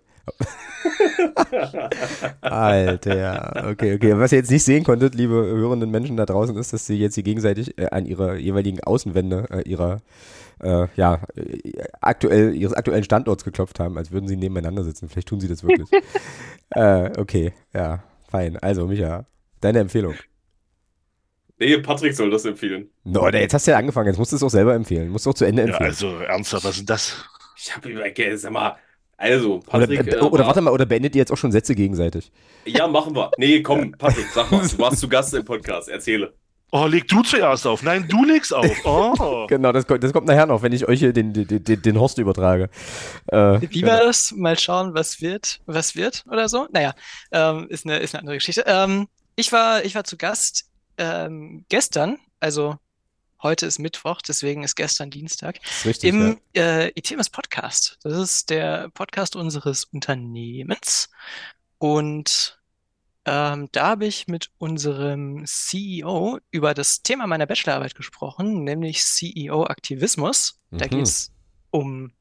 Alter, 2.40 3.64
okay, 3.70 3.94
okay. 3.94 4.18
Was 4.18 4.32
ihr 4.32 4.38
jetzt 4.38 4.50
nicht 4.50 4.64
sehen 4.64 4.84
konntet, 4.84 5.14
liebe 5.14 5.34
hörenden 5.34 5.90
Menschen 5.90 6.16
da 6.16 6.26
draußen, 6.26 6.56
ist, 6.56 6.72
dass 6.72 6.86
sie 6.86 6.98
jetzt 6.98 7.14
hier 7.14 7.24
gegenseitig 7.24 7.78
äh, 7.78 7.86
an 7.90 8.06
ihre 8.06 8.36
jeweiligen 8.38 8.82
Außenwände 8.82 9.46
äh, 9.50 9.68
ihrer, 9.68 10.00
äh, 10.62 10.86
ja, 10.96 11.20
äh, 11.36 11.84
aktuell, 12.00 12.54
ihres 12.54 12.74
aktuellen 12.74 13.04
Standorts 13.04 13.44
geklopft 13.44 13.80
haben, 13.80 13.98
als 13.98 14.10
würden 14.12 14.28
sie 14.28 14.36
nebeneinander 14.36 14.84
sitzen. 14.84 15.08
Vielleicht 15.08 15.28
tun 15.28 15.40
sie 15.40 15.48
das 15.48 15.62
wirklich. 15.62 15.88
äh, 16.70 17.10
okay, 17.18 17.52
ja, 17.74 18.02
fein. 18.28 18.56
Also, 18.58 18.86
Micha, 18.86 19.26
deine 19.60 19.80
Empfehlung. 19.80 20.14
Nee, 21.58 21.78
Patrick 21.78 22.14
soll 22.14 22.30
das 22.30 22.44
empfehlen. 22.44 22.90
No, 23.04 23.28
jetzt 23.30 23.54
hast 23.54 23.66
du 23.66 23.70
ja 23.70 23.78
angefangen, 23.78 24.08
jetzt 24.08 24.18
musst 24.18 24.32
du 24.32 24.36
es 24.36 24.42
auch 24.42 24.50
selber 24.50 24.74
empfehlen. 24.74 25.08
Musst 25.08 25.24
du 25.24 25.30
auch 25.30 25.34
zu 25.34 25.46
Ende 25.46 25.62
Ja, 25.62 25.68
empfehlen. 25.68 25.88
also 25.88 26.18
ernsthaft, 26.18 26.64
was 26.64 26.72
ist 26.72 26.80
denn 26.80 26.86
das? 26.86 27.24
Ich 27.56 27.74
habe 27.74 27.88
über, 27.88 28.04
sag 28.36 28.52
mal, 28.52 28.76
also 29.16 29.56
oder, 29.56 29.66
Patrick. 29.86 30.06
äh, 30.06 30.10
äh, 30.16 30.20
oder 30.20 30.40
war- 30.40 30.46
warte 30.48 30.60
mal, 30.60 30.70
oder 30.72 30.86
beendet 30.86 31.14
ihr 31.14 31.20
jetzt 31.20 31.32
auch 31.32 31.36
schon 31.36 31.52
Sätze 31.52 31.74
gegenseitig? 31.74 32.30
Ja, 32.64 32.86
machen 32.86 33.14
wir. 33.14 33.30
Nee, 33.38 33.62
komm, 33.62 33.92
Patrick, 33.92 34.26
sag 34.34 34.50
mal, 34.50 34.66
du 34.66 34.78
warst 34.78 34.98
zu 35.00 35.08
Gast 35.08 35.32
im 35.34 35.44
Podcast, 35.44 35.88
erzähle. 35.88 36.34
Oh, 36.72 36.86
leg 36.86 37.06
du 37.06 37.22
zuerst 37.22 37.64
auf. 37.66 37.84
Nein, 37.84 38.06
du 38.08 38.24
legst 38.24 38.52
auf. 38.52 38.66
Oh. 38.84 39.46
Genau, 39.48 39.70
das, 39.72 39.86
kommt- 39.86 40.02
das 40.02 40.12
kommt 40.12 40.26
nachher 40.26 40.46
noch, 40.46 40.62
wenn 40.62 40.72
ich 40.72 40.86
euch 40.88 40.98
hier 40.98 41.12
den, 41.12 41.32
den, 41.32 41.46
den, 41.64 41.80
den 41.82 42.00
Horst 42.00 42.18
übertrage. 42.18 42.68
Äh, 43.28 43.60
Wie 43.70 43.82
war 43.84 44.00
das? 44.00 44.32
Mal 44.36 44.58
schauen, 44.58 44.92
was 44.92 45.20
wird, 45.20 45.60
was 45.66 45.94
wird 45.94 46.24
oder 46.28 46.48
so. 46.48 46.66
Naja, 46.72 46.92
ähm, 47.30 47.66
ist 47.70 47.86
eine, 47.86 47.98
ist 47.98 48.14
eine 48.14 48.20
andere 48.22 48.36
Geschichte. 48.36 48.64
Ähm, 48.66 49.06
ich 49.36 49.52
war, 49.52 49.84
ich 49.84 49.94
war 49.94 50.02
zu 50.04 50.16
Gast 50.16 50.64
ähm, 50.98 51.64
gestern, 51.68 52.18
also 52.40 52.74
heute 53.46 53.66
ist 53.66 53.78
Mittwoch, 53.78 54.20
deswegen 54.22 54.62
ist 54.64 54.74
gestern 54.76 55.10
Dienstag, 55.10 55.58
ist 55.64 55.86
richtig. 55.86 56.12
ja. 56.14 56.20
im 56.20 56.40
äh, 56.54 56.88
ITMS 56.98 57.30
Podcast. 57.30 57.98
Das 58.02 58.18
ist 58.18 58.50
der 58.50 58.88
Podcast 58.90 59.36
unseres 59.36 59.84
Unternehmens. 59.84 61.08
Und 61.78 62.60
ähm, 63.24 63.68
da 63.72 63.88
habe 63.88 64.06
ich 64.06 64.28
mit 64.28 64.50
unserem 64.58 65.44
CEO 65.46 66.38
über 66.50 66.74
das 66.74 67.02
Thema 67.02 67.26
meiner 67.26 67.46
Bachelorarbeit 67.46 67.94
gesprochen, 67.94 68.62
nämlich 68.64 69.02
CEO-Aktivismus. 69.04 70.60
Da 70.70 70.86
Mhm. 70.86 70.90
geht 70.90 71.02
es 71.02 71.32
um 71.70 72.12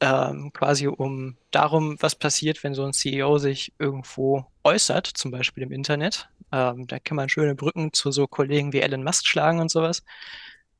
ähm, 0.00 0.52
quasi 0.52 0.86
um 0.86 1.36
darum, 1.50 1.96
was 2.00 2.14
passiert, 2.14 2.62
wenn 2.64 2.74
so 2.74 2.84
ein 2.84 2.92
CEO 2.92 3.38
sich 3.38 3.72
irgendwo 3.78 4.46
äußert, 4.64 5.06
zum 5.06 5.30
Beispiel 5.30 5.62
im 5.62 5.72
Internet. 5.72 6.28
Ähm, 6.52 6.86
da 6.86 6.98
kann 6.98 7.16
man 7.16 7.28
schöne 7.28 7.54
Brücken 7.54 7.92
zu 7.92 8.10
so 8.12 8.26
Kollegen 8.26 8.72
wie 8.72 8.80
Elon 8.80 9.04
Musk 9.04 9.26
schlagen 9.26 9.60
und 9.60 9.70
sowas. 9.70 10.02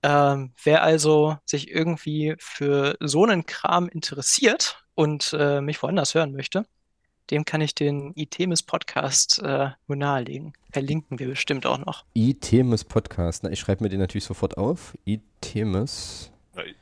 Ähm, 0.03 0.53
wer 0.63 0.83
also 0.83 1.39
sich 1.47 1.71
irgendwie 1.71 2.35
für 2.39 2.97
so 3.01 3.25
einen 3.25 3.47
Kram 3.47 3.89
interessiert 3.89 4.85
und 4.95 5.35
äh, 5.39 5.61
mich 5.61 5.83
woanders 5.83 6.15
hören 6.15 6.33
möchte, 6.33 6.67
dem 7.31 7.45
kann 7.45 7.63
ich 7.63 7.75
den 7.75 8.13
ITEMIS 8.15 8.63
Podcast 8.63 9.41
äh, 9.43 9.71
nur 9.87 9.97
nahelegen. 9.97 10.53
Verlinken 10.73 11.19
wir 11.19 11.29
bestimmt 11.29 11.65
auch 11.65 11.79
noch. 11.79 12.05
ITEMIS 12.15 12.85
Podcast. 12.85 13.45
Na, 13.45 13.51
ich 13.51 13.61
schreibe 13.61 13.83
mir 13.83 13.89
den 13.89 14.01
natürlich 14.01 14.25
sofort 14.25 14.59
auf. 14.59 14.97
ITEMIS. 15.07 16.31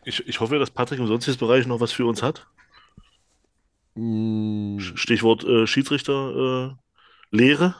Ich, 0.04 0.26
ich 0.26 0.40
hoffe, 0.40 0.58
dass 0.58 0.70
Patrick 0.70 0.98
im 0.98 1.06
sonstigen 1.06 1.38
Bereich 1.38 1.66
noch 1.66 1.80
was 1.80 1.92
für 1.92 2.06
uns 2.06 2.22
hat. 2.22 2.46
Mm, 3.94 4.78
Stichwort 4.78 5.44
äh, 5.44 5.66
Schiedsrichter 5.66 6.76
äh, 7.32 7.36
Lehre. 7.36 7.74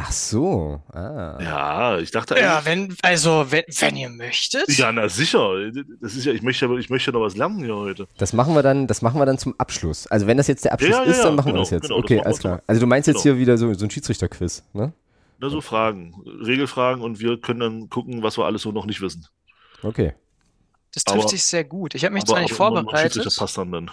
Ach 0.00 0.12
so. 0.12 0.80
Ah. 0.92 1.38
Ja, 1.42 1.98
ich 1.98 2.12
dachte 2.12 2.38
Ja, 2.38 2.64
wenn, 2.64 2.94
also, 3.02 3.46
wenn, 3.50 3.64
wenn 3.80 3.96
ihr 3.96 4.08
möchtet. 4.10 4.68
Ja, 4.78 4.92
na 4.92 5.08
sicher. 5.08 5.72
Das 6.00 6.14
ist 6.14 6.24
ja, 6.24 6.32
ich 6.32 6.42
möchte, 6.42 6.66
ja- 6.66 6.76
ich 6.76 6.88
möchte 6.88 7.10
ja 7.10 7.18
noch 7.18 7.24
was 7.24 7.36
lernen 7.36 7.64
hier 7.64 7.74
heute. 7.74 8.06
Das 8.16 8.32
machen 8.32 8.54
wir 8.54 8.62
dann, 8.62 8.86
das 8.86 9.02
machen 9.02 9.18
wir 9.20 9.26
dann 9.26 9.38
zum 9.38 9.54
Abschluss. 9.58 10.06
Also 10.06 10.28
wenn 10.28 10.36
das 10.36 10.46
jetzt 10.46 10.64
der 10.64 10.72
Abschluss 10.72 10.92
Ja, 10.92 11.02
ja, 11.02 11.10
ist, 11.10 11.18
ja, 11.18 11.24
dann 11.24 11.34
machen 11.34 11.46
wir 11.46 11.52
genau, 11.54 11.62
das 11.64 11.70
jetzt. 11.70 11.82
genau, 11.82 11.96
das 11.96 12.04
okay, 12.04 12.16
wir 12.16 12.26
alles 12.26 12.38
klar. 12.38 12.62
Also 12.68 12.80
du 12.80 12.86
meinst 12.86 13.08
jetzt 13.08 13.22
genau. 13.24 13.34
hier 13.34 13.38
wieder 13.40 13.58
so, 13.58 13.74
so 13.74 13.84
ein 13.86 13.90
Schiedsrichterquiz, 13.90 14.62
ne? 14.72 14.92
Na, 15.40 15.48
so 15.50 15.60
Fragen, 15.60 16.14
Regelfragen 16.44 17.02
und 17.02 17.18
wir 17.18 17.40
können 17.40 17.60
dann 17.60 17.88
gucken, 17.88 18.22
was 18.22 18.38
wir 18.38 18.44
alles 18.44 18.62
so 18.62 18.70
noch 18.70 18.86
nicht 18.86 19.00
wissen. 19.00 19.26
Okay. 19.82 20.14
Das 20.94 21.04
trifft 21.04 21.20
Aber- 21.20 21.28
sich 21.28 21.44
sehr 21.44 21.64
gut. 21.64 21.94
Ich 21.94 22.04
habe 22.04 22.14
mich 22.14 22.22
Aber- 22.24 22.32
zwar 22.32 22.40
nicht 22.40 22.54
vorbereitet. 22.54 23.12
Schiedsrichter 23.14 23.40
passt 23.40 23.58
dann 23.58 23.72
dann. 23.72 23.90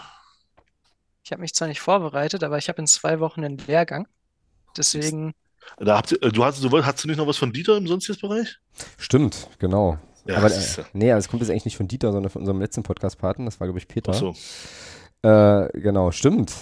Ich 1.24 1.32
habe 1.32 1.42
mich 1.42 1.54
zwar 1.54 1.68
nicht 1.68 1.82
vorbereitet, 1.82 2.44
aber 2.44 2.58
ich 2.58 2.70
habe 2.70 2.80
in 2.80 2.88
zwei 2.88 3.20
Wochen 3.20 3.44
einen 3.44 3.58
Lehrgang. 3.68 4.08
Deswegen, 4.78 5.34
Da 5.80 5.98
habt 5.98 6.12
ihr, 6.12 6.22
äh, 6.22 6.32
du 6.32 6.44
hast, 6.44 6.64
du, 6.64 6.86
hast 6.86 7.04
du 7.04 7.08
nicht 7.08 7.18
noch 7.18 7.28
was 7.28 7.38
von 7.38 7.52
Dieter 7.52 7.78
im 7.78 7.88
sonstigen 7.88 8.20
Bereich? 8.22 8.58
Stimmt, 8.98 9.50
genau. 9.58 9.98
Ja, 10.28 10.38
aber 10.38 10.50
das 10.50 10.78
äh, 10.80 10.84
nee, 10.94 11.12
aber 11.12 11.20
es 11.20 11.28
kommt 11.28 11.42
jetzt 11.42 11.50
eigentlich 11.52 11.66
nicht 11.66 11.78
von 11.78 11.88
Dieter, 11.88 12.12
sondern 12.12 12.30
von 12.30 12.42
unserem 12.42 12.60
letzten 12.62 12.84
Podcast-Paten. 12.84 13.46
Das 13.46 13.60
war, 13.60 13.68
glaube 13.68 13.80
ich, 13.80 13.88
Peter. 13.88 14.12
Ach 14.12 14.16
so. 14.16 14.36
Äh, 15.28 15.70
genau, 15.80 16.12
stimmt. 16.12 16.54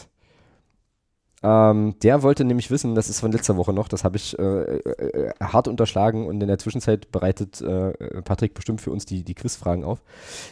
Ähm, 1.43 1.95
der 2.01 2.23
wollte 2.23 2.45
nämlich 2.45 2.71
wissen, 2.71 2.95
das 2.95 3.09
ist 3.09 3.19
von 3.19 3.33
letzter 3.33 3.57
Woche 3.57 3.73
noch, 3.73 3.89
das 3.89 4.05
habe 4.05 4.15
ich 4.15 4.39
äh, 4.39 4.43
äh, 4.43 5.33
hart 5.41 5.67
unterschlagen 5.67 6.25
und 6.25 6.41
in 6.41 6.47
der 6.47 6.57
Zwischenzeit 6.57 7.11
bereitet 7.11 7.59
äh, 7.61 8.21
Patrick 8.21 8.53
bestimmt 8.53 8.79
für 8.79 8.91
uns 8.91 9.05
die, 9.05 9.23
die 9.23 9.35
Quizfragen 9.35 9.83
auf. 9.83 10.01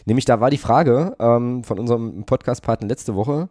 Nämlich 0.06 0.26
da 0.26 0.42
war 0.42 0.50
die 0.50 0.58
Frage 0.58 1.16
ähm, 1.20 1.64
von 1.64 1.80
unserem 1.80 2.26
Podcast-Partner 2.26 2.90
letzte 2.90 3.16
Woche, 3.16 3.48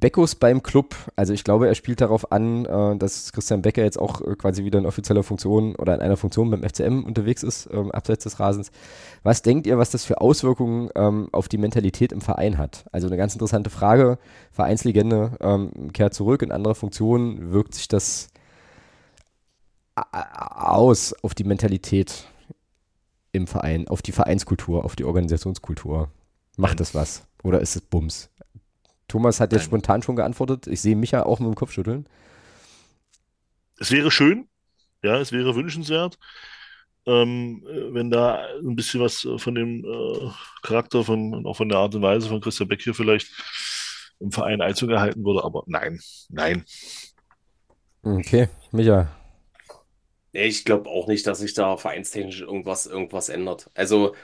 Beckus 0.00 0.36
beim 0.36 0.62
Club, 0.62 0.94
also 1.16 1.32
ich 1.32 1.42
glaube, 1.42 1.66
er 1.66 1.74
spielt 1.74 2.00
darauf 2.00 2.30
an, 2.30 2.64
äh, 2.66 2.96
dass 2.96 3.32
Christian 3.32 3.62
Becker 3.62 3.82
jetzt 3.82 3.98
auch 3.98 4.20
äh, 4.20 4.36
quasi 4.36 4.64
wieder 4.64 4.78
in 4.78 4.86
offizieller 4.86 5.24
Funktion 5.24 5.74
oder 5.74 5.94
in 5.94 6.00
einer 6.00 6.16
Funktion 6.16 6.50
beim 6.50 6.62
FCM 6.62 7.02
unterwegs 7.04 7.42
ist, 7.42 7.68
ähm, 7.72 7.90
abseits 7.90 8.22
des 8.22 8.38
Rasens. 8.38 8.70
Was 9.24 9.42
denkt 9.42 9.66
ihr, 9.66 9.76
was 9.76 9.90
das 9.90 10.04
für 10.04 10.20
Auswirkungen 10.20 10.90
ähm, 10.94 11.28
auf 11.32 11.48
die 11.48 11.58
Mentalität 11.58 12.12
im 12.12 12.20
Verein 12.20 12.58
hat? 12.58 12.84
Also 12.92 13.08
eine 13.08 13.16
ganz 13.16 13.32
interessante 13.32 13.70
Frage. 13.70 14.18
Vereinslegende 14.52 15.32
ähm, 15.40 15.92
kehrt 15.92 16.14
zurück 16.14 16.42
in 16.42 16.52
andere 16.52 16.76
Funktionen. 16.76 17.50
Wirkt 17.50 17.74
sich 17.74 17.88
das 17.88 18.28
aus 19.96 21.12
auf 21.24 21.34
die 21.34 21.42
Mentalität 21.42 22.28
im 23.32 23.48
Verein, 23.48 23.88
auf 23.88 24.00
die 24.00 24.12
Vereinskultur, 24.12 24.84
auf 24.84 24.94
die 24.94 25.04
Organisationskultur? 25.04 26.08
Macht 26.56 26.78
das 26.78 26.94
was? 26.94 27.24
Oder 27.42 27.60
ist 27.60 27.74
es 27.74 27.82
Bums? 27.82 28.30
Thomas 29.08 29.40
hat 29.40 29.52
jetzt 29.52 29.62
Nein. 29.62 29.68
spontan 29.68 30.02
schon 30.02 30.16
geantwortet. 30.16 30.66
Ich 30.66 30.80
sehe 30.80 30.94
Micha 30.94 31.22
auch 31.22 31.40
mit 31.40 31.48
dem 31.48 31.54
Kopf 31.54 31.72
schütteln. 31.72 32.06
Es 33.78 33.90
wäre 33.90 34.10
schön, 34.10 34.48
ja, 35.02 35.18
es 35.18 35.32
wäre 35.32 35.54
wünschenswert, 35.54 36.18
ähm, 37.06 37.64
äh, 37.66 37.94
wenn 37.94 38.10
da 38.10 38.44
ein 38.60 38.76
bisschen 38.76 39.00
was 39.00 39.24
äh, 39.24 39.38
von 39.38 39.54
dem 39.54 39.84
äh, 39.84 40.30
Charakter 40.62 41.04
von, 41.04 41.32
und 41.32 41.46
auch 41.46 41.56
von 41.56 41.68
der 41.68 41.78
Art 41.78 41.94
und 41.94 42.02
Weise 42.02 42.28
von 42.28 42.40
Christian 42.40 42.68
Beck 42.68 42.82
hier 42.82 42.94
vielleicht 42.94 43.30
im 44.20 44.32
Verein 44.32 44.60
Einzug 44.60 44.90
erhalten 44.90 45.24
würde, 45.24 45.44
aber 45.44 45.62
nein, 45.66 46.00
nein. 46.28 46.64
Okay, 48.02 48.48
Micha. 48.72 49.08
Ich 50.32 50.64
glaube 50.64 50.90
auch 50.90 51.06
nicht, 51.06 51.26
dass 51.26 51.38
sich 51.38 51.54
da 51.54 51.76
vereinstechnisch 51.76 52.42
irgendwas, 52.42 52.86
irgendwas 52.86 53.28
ändert. 53.28 53.70
Also, 53.74 54.14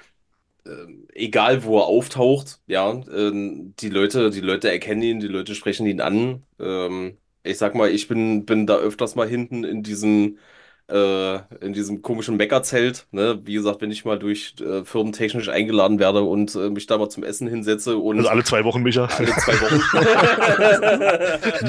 egal 1.13 1.65
wo 1.65 1.79
er 1.79 1.87
auftaucht, 1.87 2.61
ja, 2.67 2.91
ähm, 2.91 3.75
die 3.79 3.89
Leute, 3.91 4.31
die 4.31 4.41
Leute 4.41 4.71
erkennen 4.71 5.03
ihn, 5.03 5.21
die 5.21 5.29
Leute 5.29 5.55
sprechen 5.55 5.87
ihn 5.87 6.01
an. 6.01 6.43
Ähm, 6.61 7.19
ich 7.43 7.59
sag 7.59 7.75
mal, 7.75 7.91
ich 7.91 8.09
bin, 8.09 8.47
bin 8.47 8.67
da 8.67 8.77
öfters 8.77 9.15
mal 9.17 9.29
hinten 9.29 9.65
in 9.65 9.83
diesem, 9.83 10.39
äh, 10.89 11.37
in 11.61 11.73
diesem 11.75 12.01
komischen 12.03 12.37
Meckerzelt, 12.37 13.07
ne? 13.11 13.41
Wie 13.45 13.55
gesagt, 13.55 13.81
wenn 13.83 13.91
ich 13.91 14.05
mal 14.05 14.19
durch 14.19 14.55
äh, 14.61 14.85
firmentechnisch 14.85 15.49
eingeladen 15.49 15.99
werde 15.99 16.23
und 16.23 16.55
äh, 16.55 16.71
mich 16.71 16.87
da 16.87 16.97
mal 16.99 17.09
zum 17.11 17.23
Essen 17.25 17.47
hinsetze 17.49 17.97
und 17.99 18.19
Also 18.19 18.31
alle 18.31 18.45
zwei 18.45 18.65
Wochen, 18.65 18.83
Micha. 18.83 19.05
alle 19.07 19.29
zwei 19.29 19.53
Wochen. 19.61 19.81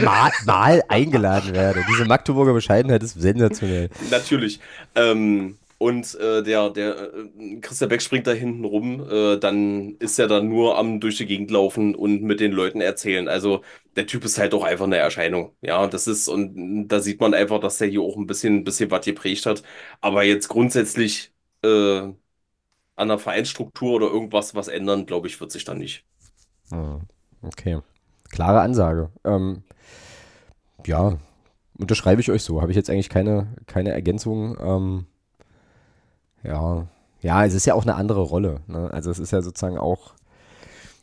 Mal, 0.06 0.32
mal 0.46 0.84
eingeladen 0.88 1.54
werde. 1.54 1.84
Diese 1.90 2.06
Magdeburger 2.06 2.54
Bescheidenheit 2.54 3.04
ist 3.04 3.20
sensationell. 3.20 3.90
Natürlich. 4.10 4.60
Ähm, 4.96 5.58
und 5.78 6.16
äh, 6.16 6.42
der, 6.44 6.70
der 6.70 7.14
äh, 7.14 7.60
Christian 7.62 7.90
Beck 7.90 8.02
springt 8.02 8.28
da 8.28 8.32
hinten 8.32 8.64
rum, 8.66 9.06
äh, 9.10 9.38
dann 9.38 9.96
ist 10.00 10.18
er 10.20 10.28
dann 10.28 10.48
nur 10.50 10.78
am 10.78 11.00
durch 11.02 11.18
die 11.18 11.26
Gegend 11.26 11.52
laufen 11.52 11.96
und 11.96 12.24
mit 12.24 12.40
den 12.40 12.52
Leuten 12.54 12.82
erzählen. 12.82 13.28
Also 13.28 13.62
der 13.96 14.08
Typ 14.08 14.24
ist 14.26 14.38
halt 14.38 14.54
auch 14.54 14.64
einfach 14.64 14.86
eine 14.86 14.98
Erscheinung. 14.98 15.56
Ja, 15.62 15.88
das 15.88 16.08
ist, 16.08 16.28
und 16.30 16.88
da 16.88 17.00
sieht 17.02 17.20
man 17.20 17.34
einfach, 17.34 17.60
dass 17.60 17.78
der 17.80 17.90
hier 17.90 18.02
auch 18.02 18.16
ein 18.18 18.26
bisschen, 18.28 18.64
bisschen 18.64 18.90
was 18.92 19.06
geprägt 19.06 19.46
hat. 19.46 19.64
Aber 20.02 20.24
jetzt 20.24 20.48
grundsätzlich 20.48 21.34
äh, 21.64 21.68
an 22.98 23.08
der 23.10 23.20
Vereinsstruktur 23.20 23.94
oder 23.94 24.08
irgendwas 24.08 24.56
was 24.56 24.68
ändern, 24.70 25.06
glaube 25.06 25.28
ich, 25.28 25.40
wird 25.42 25.52
sich 25.52 25.64
dann 25.66 25.78
nicht. 25.80 26.06
Ah, 26.72 27.00
Okay. 27.44 27.80
Klare 28.30 28.62
Ansage. 28.62 29.12
Ähm, 29.24 29.64
ja, 30.86 31.18
unterschreibe 31.80 32.22
ich 32.22 32.32
euch 32.32 32.44
so. 32.44 32.62
Habe 32.62 32.72
ich 32.72 32.78
jetzt 32.78 32.90
eigentlich 32.90 33.10
keine, 33.10 33.56
keine 33.68 33.92
Ergänzung. 33.92 34.58
Ähm, 34.62 35.08
ja. 36.48 36.88
Ja, 37.22 37.44
es 37.44 37.54
ist 37.54 37.66
ja 37.66 37.74
auch 37.74 37.84
eine 37.84 37.96
andere 37.96 38.22
Rolle. 38.22 38.60
Ne? 38.68 38.90
Also 38.92 39.10
es 39.10 39.20
ist 39.20 39.32
ja 39.32 39.42
sozusagen 39.42 39.78
auch. 39.78 40.14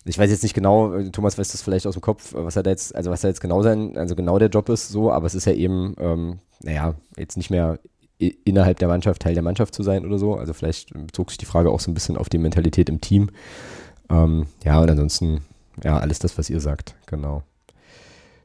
Ich 0.04 0.18
weiß 0.18 0.30
jetzt 0.30 0.42
nicht 0.42 0.54
genau, 0.54 0.94
äh, 0.94 1.10
Thomas 1.10 1.38
weiß 1.38 1.52
das 1.52 1.62
vielleicht 1.62 1.86
aus 1.86 1.94
dem 1.94 2.02
Kopf, 2.02 2.34
äh, 2.34 2.44
was 2.44 2.56
er 2.56 2.62
da 2.62 2.70
jetzt, 2.70 2.94
also 2.94 3.10
was 3.10 3.20
da 3.22 3.28
jetzt 3.28 3.40
genau 3.40 3.62
sein, 3.62 3.96
also 3.96 4.14
genau 4.16 4.38
der 4.38 4.48
Job 4.48 4.68
ist, 4.68 4.88
so, 4.88 5.12
aber 5.12 5.26
es 5.26 5.34
ist 5.34 5.46
ja 5.46 5.52
eben, 5.52 5.94
ähm, 5.98 6.38
naja, 6.62 6.94
jetzt 7.16 7.36
nicht 7.36 7.50
mehr 7.50 7.78
innerhalb 8.18 8.78
der 8.78 8.88
Mannschaft 8.88 9.22
Teil 9.22 9.34
der 9.34 9.42
Mannschaft 9.42 9.74
zu 9.74 9.82
sein 9.82 10.04
oder 10.06 10.18
so. 10.18 10.36
Also 10.36 10.52
vielleicht 10.52 10.92
bezog 10.92 11.30
sich 11.30 11.38
die 11.38 11.46
Frage 11.46 11.70
auch 11.70 11.80
so 11.80 11.90
ein 11.90 11.94
bisschen 11.94 12.16
auf 12.16 12.28
die 12.28 12.38
Mentalität 12.38 12.88
im 12.88 13.00
Team. 13.00 13.30
Ähm, 14.08 14.46
ja, 14.64 14.80
und 14.80 14.90
ansonsten, 14.90 15.44
ja, 15.82 15.98
alles 15.98 16.18
das, 16.18 16.38
was 16.38 16.50
ihr 16.50 16.60
sagt, 16.60 16.94
genau. 17.06 17.42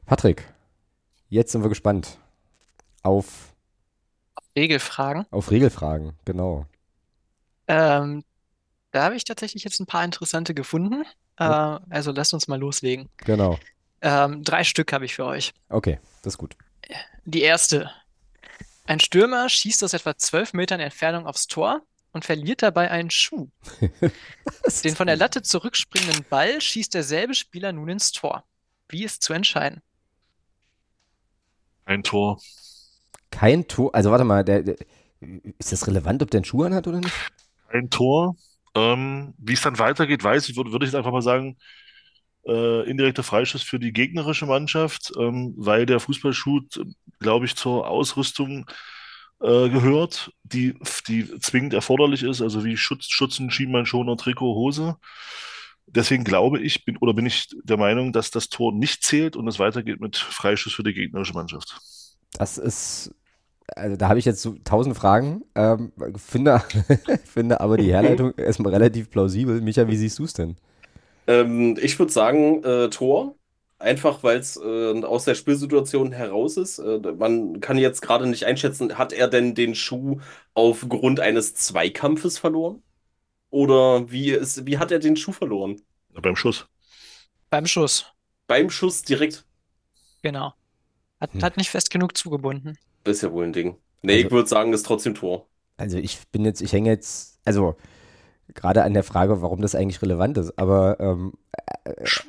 Patrick, 0.06 0.44
jetzt 1.28 1.52
sind 1.52 1.62
wir 1.62 1.68
gespannt 1.68 2.18
auf, 3.02 3.54
Regelfragen. 4.56 5.26
auf 5.30 5.50
Regelfragen, 5.50 6.12
genau. 6.24 6.66
Ähm, 7.68 8.24
da 8.90 9.04
habe 9.04 9.16
ich 9.16 9.24
tatsächlich 9.24 9.64
jetzt 9.64 9.80
ein 9.80 9.86
paar 9.86 10.04
interessante 10.04 10.54
gefunden. 10.54 11.04
Äh, 11.36 11.44
also 11.44 12.10
lasst 12.10 12.34
uns 12.34 12.48
mal 12.48 12.58
loslegen. 12.58 13.08
Genau. 13.18 13.58
Ähm, 14.00 14.42
drei 14.44 14.64
Stück 14.64 14.92
habe 14.92 15.04
ich 15.04 15.14
für 15.14 15.24
euch. 15.24 15.52
Okay, 15.68 15.98
das 16.22 16.34
ist 16.34 16.38
gut. 16.38 16.56
Die 17.24 17.42
erste. 17.42 17.90
Ein 18.86 19.00
Stürmer 19.00 19.48
schießt 19.48 19.84
aus 19.84 19.92
etwa 19.92 20.16
12 20.16 20.54
Metern 20.54 20.80
Entfernung 20.80 21.26
aufs 21.26 21.46
Tor 21.46 21.82
und 22.12 22.24
verliert 22.24 22.62
dabei 22.62 22.90
einen 22.90 23.10
Schuh. 23.10 23.48
Den 24.84 24.96
von 24.96 25.06
der 25.06 25.16
Latte 25.16 25.42
zurückspringenden 25.42 26.24
Ball 26.30 26.60
schießt 26.60 26.94
derselbe 26.94 27.34
Spieler 27.34 27.72
nun 27.72 27.88
ins 27.90 28.12
Tor. 28.12 28.44
Wie 28.88 29.04
ist 29.04 29.22
zu 29.22 29.34
entscheiden? 29.34 29.82
Ein 31.84 32.02
Tor. 32.02 32.40
Kein 33.30 33.68
Tor, 33.68 33.94
also 33.94 34.10
warte 34.10 34.24
mal, 34.24 34.42
der, 34.44 34.62
der, 34.62 34.76
ist 35.58 35.72
das 35.72 35.86
relevant, 35.86 36.22
ob 36.22 36.30
der 36.30 36.38
einen 36.38 36.44
Schuh 36.44 36.64
anhat 36.64 36.86
oder 36.86 37.00
nicht? 37.00 37.14
Ein 37.68 37.90
Tor. 37.90 38.36
Ähm, 38.74 39.34
wie 39.38 39.54
es 39.54 39.62
dann 39.62 39.78
weitergeht, 39.78 40.22
weiß 40.22 40.48
ich, 40.48 40.56
würde, 40.56 40.72
würde 40.72 40.84
ich 40.84 40.92
jetzt 40.92 40.98
einfach 40.98 41.12
mal 41.12 41.22
sagen, 41.22 41.56
äh, 42.46 42.88
indirekter 42.88 43.22
Freischuss 43.22 43.62
für 43.62 43.78
die 43.78 43.92
gegnerische 43.92 44.46
Mannschaft, 44.46 45.12
ähm, 45.18 45.54
weil 45.56 45.86
der 45.86 46.00
Fußballschuh, 46.00 46.60
glaube 47.18 47.46
ich, 47.46 47.56
zur 47.56 47.88
Ausrüstung 47.88 48.66
äh, 49.40 49.68
gehört, 49.68 50.32
die, 50.42 50.74
die 51.06 51.28
zwingend 51.40 51.74
erforderlich 51.74 52.22
ist, 52.22 52.42
also 52.42 52.64
wie 52.64 52.76
Schutz, 52.76 53.06
Schutzen, 53.06 53.50
Schienbeinschoner, 53.50 54.16
Trikot, 54.16 54.54
Hose. 54.54 54.96
Deswegen 55.86 56.24
glaube 56.24 56.60
ich, 56.60 56.84
bin, 56.84 56.96
oder 56.98 57.14
bin 57.14 57.26
ich 57.26 57.48
der 57.64 57.78
Meinung, 57.78 58.12
dass 58.12 58.30
das 58.30 58.48
Tor 58.48 58.72
nicht 58.74 59.02
zählt 59.04 59.36
und 59.36 59.48
es 59.48 59.58
weitergeht 59.58 60.00
mit 60.00 60.16
Freischuss 60.16 60.74
für 60.74 60.82
die 60.82 60.92
gegnerische 60.92 61.32
Mannschaft. 61.32 61.78
Das 62.32 62.58
ist, 62.58 63.14
also 63.76 63.96
da 63.96 64.08
habe 64.08 64.18
ich 64.18 64.24
jetzt 64.24 64.42
so 64.42 64.56
tausend 64.64 64.96
Fragen, 64.96 65.42
ähm, 65.54 65.92
finde, 66.16 66.62
finde 67.24 67.60
aber 67.60 67.78
die 67.78 67.92
Herleitung 67.92 68.34
erstmal 68.36 68.72
relativ 68.72 69.10
plausibel. 69.10 69.60
Micha, 69.60 69.88
wie 69.88 69.96
siehst 69.96 70.18
du 70.18 70.24
es 70.24 70.32
denn? 70.32 70.56
Ähm, 71.26 71.76
ich 71.80 71.98
würde 71.98 72.12
sagen, 72.12 72.62
äh, 72.64 72.90
Tor. 72.90 73.34
Einfach 73.80 74.24
weil 74.24 74.38
es 74.38 74.56
äh, 74.56 75.02
aus 75.04 75.24
der 75.24 75.36
Spielsituation 75.36 76.10
heraus 76.10 76.56
ist. 76.56 76.80
Äh, 76.80 76.98
man 77.16 77.60
kann 77.60 77.78
jetzt 77.78 78.00
gerade 78.02 78.26
nicht 78.26 78.44
einschätzen, 78.44 78.98
hat 78.98 79.12
er 79.12 79.28
denn 79.28 79.54
den 79.54 79.76
Schuh 79.76 80.18
aufgrund 80.54 81.20
eines 81.20 81.54
Zweikampfes 81.54 82.38
verloren? 82.38 82.82
Oder 83.50 84.10
wie, 84.10 84.30
ist, 84.32 84.66
wie 84.66 84.78
hat 84.78 84.92
er 84.92 85.00
den 85.00 85.16
Schuh 85.16 85.32
verloren? 85.32 85.82
Beim 86.12 86.36
Schuss. 86.36 86.68
Beim 87.50 87.66
Schuss. 87.66 88.06
Beim 88.48 88.68
Schuss 88.68 89.02
direkt. 89.02 89.46
Genau. 90.22 90.54
Hat, 91.20 91.32
Hm. 91.32 91.42
hat 91.42 91.56
nicht 91.58 91.70
fest 91.70 91.90
genug 91.90 92.16
zugebunden. 92.16 92.78
Das 93.04 93.16
ist 93.16 93.22
ja 93.22 93.32
wohl 93.32 93.44
ein 93.44 93.52
Ding. 93.52 93.76
Nee, 94.02 94.14
Also- 94.14 94.26
ich 94.26 94.32
würde 94.32 94.48
sagen, 94.48 94.72
ist 94.72 94.86
trotzdem 94.86 95.14
Tor. 95.14 95.46
Also 95.76 95.98
ich 95.98 96.18
bin 96.32 96.44
jetzt, 96.44 96.60
ich 96.60 96.72
hänge 96.72 96.90
jetzt, 96.90 97.38
also 97.44 97.76
gerade 98.54 98.82
an 98.82 98.94
der 98.94 99.04
Frage, 99.04 99.42
warum 99.42 99.60
das 99.60 99.74
eigentlich 99.74 100.02
relevant 100.02 100.36
ist, 100.38 100.58
aber 100.58 100.98
ähm, 101.00 101.34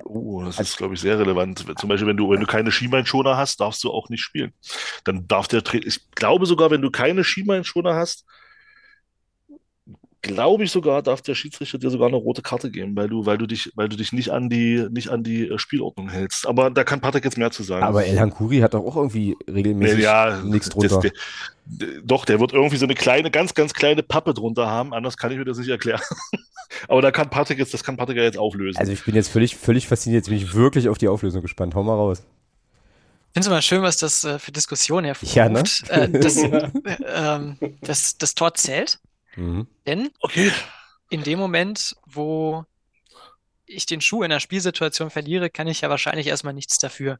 Oh, 0.05 0.43
das 0.43 0.59
ist, 0.59 0.77
glaube 0.77 0.93
ich, 0.93 1.01
sehr 1.01 1.19
relevant. 1.19 1.65
Zum 1.79 1.89
Beispiel, 1.89 2.07
wenn 2.07 2.17
du, 2.17 2.29
wenn 2.29 2.39
du 2.39 2.45
keine 2.45 2.71
Schienbeinschoner 2.71 3.37
hast, 3.37 3.59
darfst 3.59 3.83
du 3.83 3.91
auch 3.91 4.09
nicht 4.09 4.21
spielen. 4.21 4.53
Dann 5.03 5.27
darf 5.27 5.47
der 5.47 5.63
Trainer, 5.63 5.85
ich 5.85 6.09
glaube 6.11 6.45
sogar, 6.45 6.71
wenn 6.71 6.81
du 6.81 6.91
keine 6.91 7.23
Schienbeinschoner 7.23 7.95
hast, 7.95 8.25
glaube 10.21 10.63
ich 10.63 10.71
sogar, 10.71 11.01
darf 11.01 11.21
der 11.21 11.35
Schiedsrichter 11.35 11.77
dir 11.77 11.89
sogar 11.89 12.07
eine 12.07 12.17
rote 12.17 12.41
Karte 12.41 12.69
geben, 12.71 12.95
weil 12.95 13.07
du, 13.07 13.25
weil 13.25 13.37
du 13.37 13.45
dich, 13.47 13.71
weil 13.75 13.87
du 13.89 13.95
dich 13.95 14.11
nicht 14.13 14.29
an 14.31 14.49
die, 14.49 14.85
nicht 14.91 15.09
an 15.09 15.23
die 15.23 15.47
äh, 15.47 15.57
Spielordnung 15.57 16.09
hältst. 16.09 16.45
Aber 16.47 16.69
da 16.69 16.83
kann 16.83 16.99
Patrick 17.01 17.23
jetzt 17.25 17.37
mehr 17.37 17.51
zu 17.51 17.63
sagen. 17.63 17.83
aber 17.83 18.05
Elhan 18.05 18.31
Kuri 18.31 18.59
hat 18.59 18.73
doch 18.73 18.83
auch 18.85 18.95
irgendwie 18.95 19.37
regelmäßig 19.49 19.99
ja, 19.99 20.41
nichts 20.43 20.69
das- 20.69 20.75
drunter. 20.75 20.99
der- 21.01 21.11
der- 21.11 22.01
doch, 22.03 22.25
der 22.25 22.39
wird 22.39 22.51
irgendwie 22.51 22.77
so 22.77 22.85
eine 22.85 22.95
kleine, 22.95 23.29
ganz, 23.29 23.53
ganz 23.53 23.73
kleine 23.73 24.01
Pappe 24.01 24.33
drunter 24.33 24.67
haben. 24.67 24.91
Anders 24.93 25.17
kann 25.17 25.31
ich 25.31 25.37
mir 25.37 25.45
das 25.45 25.59
nicht 25.59 25.69
erklären. 25.69 26.01
Aber 26.87 27.01
da 27.01 27.11
kann 27.11 27.29
Patrick 27.29 27.59
jetzt, 27.59 27.73
das 27.73 27.83
kann 27.83 27.95
Patrick 27.95 28.17
ja 28.17 28.23
jetzt 28.23 28.37
auflösen. 28.39 28.79
Also 28.79 28.91
ich 28.91 29.03
bin 29.05 29.13
jetzt 29.15 29.29
völlig, 29.29 29.55
völlig 29.55 29.87
fasziniert. 29.87 30.21
Jetzt 30.21 30.29
bin 30.29 30.37
ich 30.37 30.53
wirklich 30.55 30.89
auf 30.89 30.97
die 30.97 31.07
Auflösung 31.07 31.41
gespannt. 31.41 31.75
Hau 31.75 31.83
mal 31.83 31.93
raus. 31.93 32.19
Ich 32.21 33.33
finde 33.33 33.41
es 33.41 33.47
immer 33.47 33.61
schön, 33.61 33.81
was 33.83 33.97
das 33.97 34.23
äh, 34.23 34.39
für 34.39 34.51
Diskussionen 34.51 35.05
hervorruft. 35.05 35.35
Ja, 35.35 35.47
ne? 35.49 35.59
Äh, 35.89 36.09
das, 36.09 36.37
äh, 36.37 36.69
ähm, 37.15 37.57
das, 37.81 38.17
das 38.17 38.33
Tor 38.33 38.55
zählt, 38.55 38.97
Mhm. 39.35 39.67
denn 39.85 40.09
okay. 40.21 40.51
in 41.09 41.23
dem 41.23 41.39
Moment, 41.39 41.95
wo 42.05 42.65
ich 43.65 43.85
den 43.85 44.01
Schuh 44.01 44.23
in 44.23 44.31
einer 44.31 44.39
Spielsituation 44.39 45.09
verliere, 45.11 45.49
kann 45.49 45.67
ich 45.67 45.81
ja 45.81 45.89
wahrscheinlich 45.89 46.27
erstmal 46.27 46.53
nichts 46.53 46.77
dafür. 46.79 47.19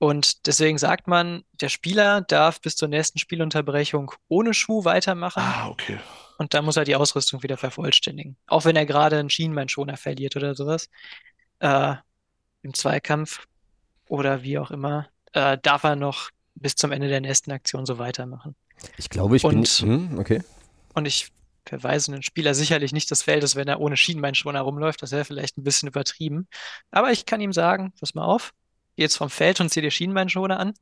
Und 0.00 0.46
deswegen 0.46 0.78
sagt 0.78 1.08
man, 1.08 1.42
der 1.60 1.68
Spieler 1.70 2.20
darf 2.20 2.60
bis 2.60 2.76
zur 2.76 2.88
nächsten 2.88 3.18
Spielunterbrechung 3.18 4.12
ohne 4.28 4.54
Schuh 4.54 4.84
weitermachen 4.84 5.42
Ah, 5.42 5.68
okay. 5.68 5.98
und 6.36 6.54
dann 6.54 6.64
muss 6.64 6.76
er 6.76 6.84
die 6.84 6.94
Ausrüstung 6.94 7.42
wieder 7.42 7.56
vervollständigen. 7.56 8.36
Auch 8.46 8.64
wenn 8.64 8.76
er 8.76 8.86
gerade 8.86 9.18
einen 9.18 9.30
Schienbeinschoner 9.30 9.96
verliert 9.96 10.36
oder 10.36 10.54
sowas. 10.54 10.88
Äh, 11.58 11.94
Im 12.62 12.74
Zweikampf 12.74 13.46
oder 14.06 14.42
wie 14.42 14.58
auch 14.58 14.70
immer, 14.70 15.08
äh, 15.32 15.58
darf 15.62 15.82
er 15.84 15.96
noch 15.96 16.30
bis 16.54 16.74
zum 16.76 16.92
Ende 16.92 17.08
der 17.08 17.20
nächsten 17.20 17.50
Aktion 17.50 17.86
so 17.86 17.98
weitermachen. 17.98 18.54
Ich 18.98 19.08
glaube, 19.10 19.36
ich 19.36 19.42
bin. 19.42 19.58
Und- 19.58 19.68
Hm, 19.68 20.18
okay. 20.18 20.42
Und 20.94 21.06
ich 21.06 21.32
verweise 21.68 22.12
einen 22.12 22.22
Spieler 22.22 22.54
sicherlich 22.54 22.92
nicht 22.92 23.10
des 23.10 23.22
Feldes, 23.22 23.56
wenn 23.56 23.68
er 23.68 23.80
ohne 23.80 23.96
Schienbeinschoner 23.96 24.60
rumläuft. 24.60 25.02
Das 25.02 25.12
wäre 25.12 25.24
vielleicht 25.24 25.58
ein 25.58 25.64
bisschen 25.64 25.88
übertrieben. 25.88 26.48
Aber 26.90 27.12
ich 27.12 27.26
kann 27.26 27.40
ihm 27.40 27.52
sagen, 27.52 27.92
pass 28.00 28.14
mal 28.14 28.24
auf, 28.24 28.52
geh 28.96 29.02
jetzt 29.02 29.16
vom 29.16 29.30
Feld 29.30 29.60
und 29.60 29.70
zieh 29.70 29.80
dir 29.80 29.90
Schienbeinschoner 29.90 30.58
an. 30.58 30.74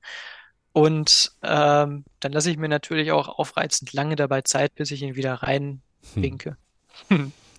Und 0.72 1.32
ähm, 1.42 2.04
dann 2.20 2.32
lasse 2.32 2.50
ich 2.50 2.58
mir 2.58 2.68
natürlich 2.68 3.10
auch 3.10 3.28
aufreizend 3.38 3.92
lange 3.92 4.14
dabei 4.14 4.42
Zeit, 4.42 4.74
bis 4.74 4.90
ich 4.90 5.02
ihn 5.02 5.16
wieder 5.16 5.34
reinwinke. 5.34 6.56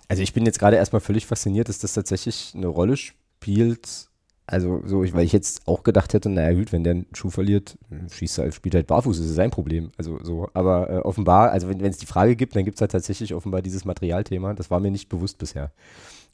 Also 0.08 0.22
ich 0.22 0.32
bin 0.32 0.46
jetzt 0.46 0.58
gerade 0.58 0.76
erstmal 0.76 1.00
völlig 1.00 1.26
fasziniert, 1.26 1.68
dass 1.68 1.80
das 1.80 1.92
tatsächlich 1.92 2.52
eine 2.54 2.68
Rolle 2.68 2.96
spielt. 2.96 4.08
Also 4.50 4.80
so, 4.86 5.04
ich, 5.04 5.12
weil 5.12 5.26
ich 5.26 5.32
jetzt 5.32 5.68
auch 5.68 5.82
gedacht 5.82 6.14
hätte, 6.14 6.30
naja 6.30 6.56
gut, 6.58 6.72
wenn 6.72 6.82
der 6.82 6.92
einen 6.92 7.06
Schuh 7.12 7.28
verliert, 7.28 7.76
schießt 8.10 8.38
er, 8.38 8.44
halt- 8.44 8.54
spielt 8.54 8.74
halt 8.74 8.86
barfuß, 8.86 9.18
das 9.18 9.26
ist 9.26 9.34
sein 9.34 9.50
Problem. 9.50 9.92
Also 9.98 10.18
so, 10.24 10.48
aber 10.54 10.88
äh, 10.88 10.96
offenbar, 11.00 11.50
also 11.50 11.68
wenn 11.68 11.84
es 11.84 11.98
die 11.98 12.06
Frage 12.06 12.34
gibt, 12.34 12.56
dann 12.56 12.64
gibt 12.64 12.78
es 12.78 12.80
halt 12.80 12.92
tatsächlich 12.92 13.34
offenbar 13.34 13.60
dieses 13.60 13.84
Materialthema. 13.84 14.54
Das 14.54 14.70
war 14.70 14.80
mir 14.80 14.90
nicht 14.90 15.10
bewusst 15.10 15.36
bisher. 15.36 15.70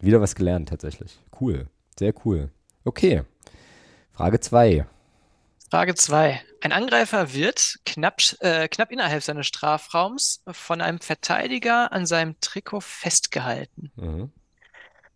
Wieder 0.01 0.21
was 0.21 0.37
gelernt 0.37 0.69
tatsächlich. 0.69 1.19
Cool, 1.41 1.67
sehr 1.99 2.15
cool. 2.25 2.51
Okay. 2.85 3.23
Frage 4.13 4.39
2. 4.39 4.87
Frage 5.69 5.97
2. 5.97 6.41
Ein 6.61 6.71
Angreifer 6.71 7.33
wird 7.35 7.81
knapp, 7.85 8.21
äh, 8.39 8.69
knapp 8.69 8.93
innerhalb 8.93 9.25
seines 9.25 9.49
Strafraums 9.49 10.41
von 10.53 10.81
einem 10.81 11.01
Verteidiger 11.01 11.91
an 11.93 12.07
seinem 12.07 12.37
Trikot 12.41 12.81
festgehalten. 12.83 13.91
Mhm. 13.97 14.31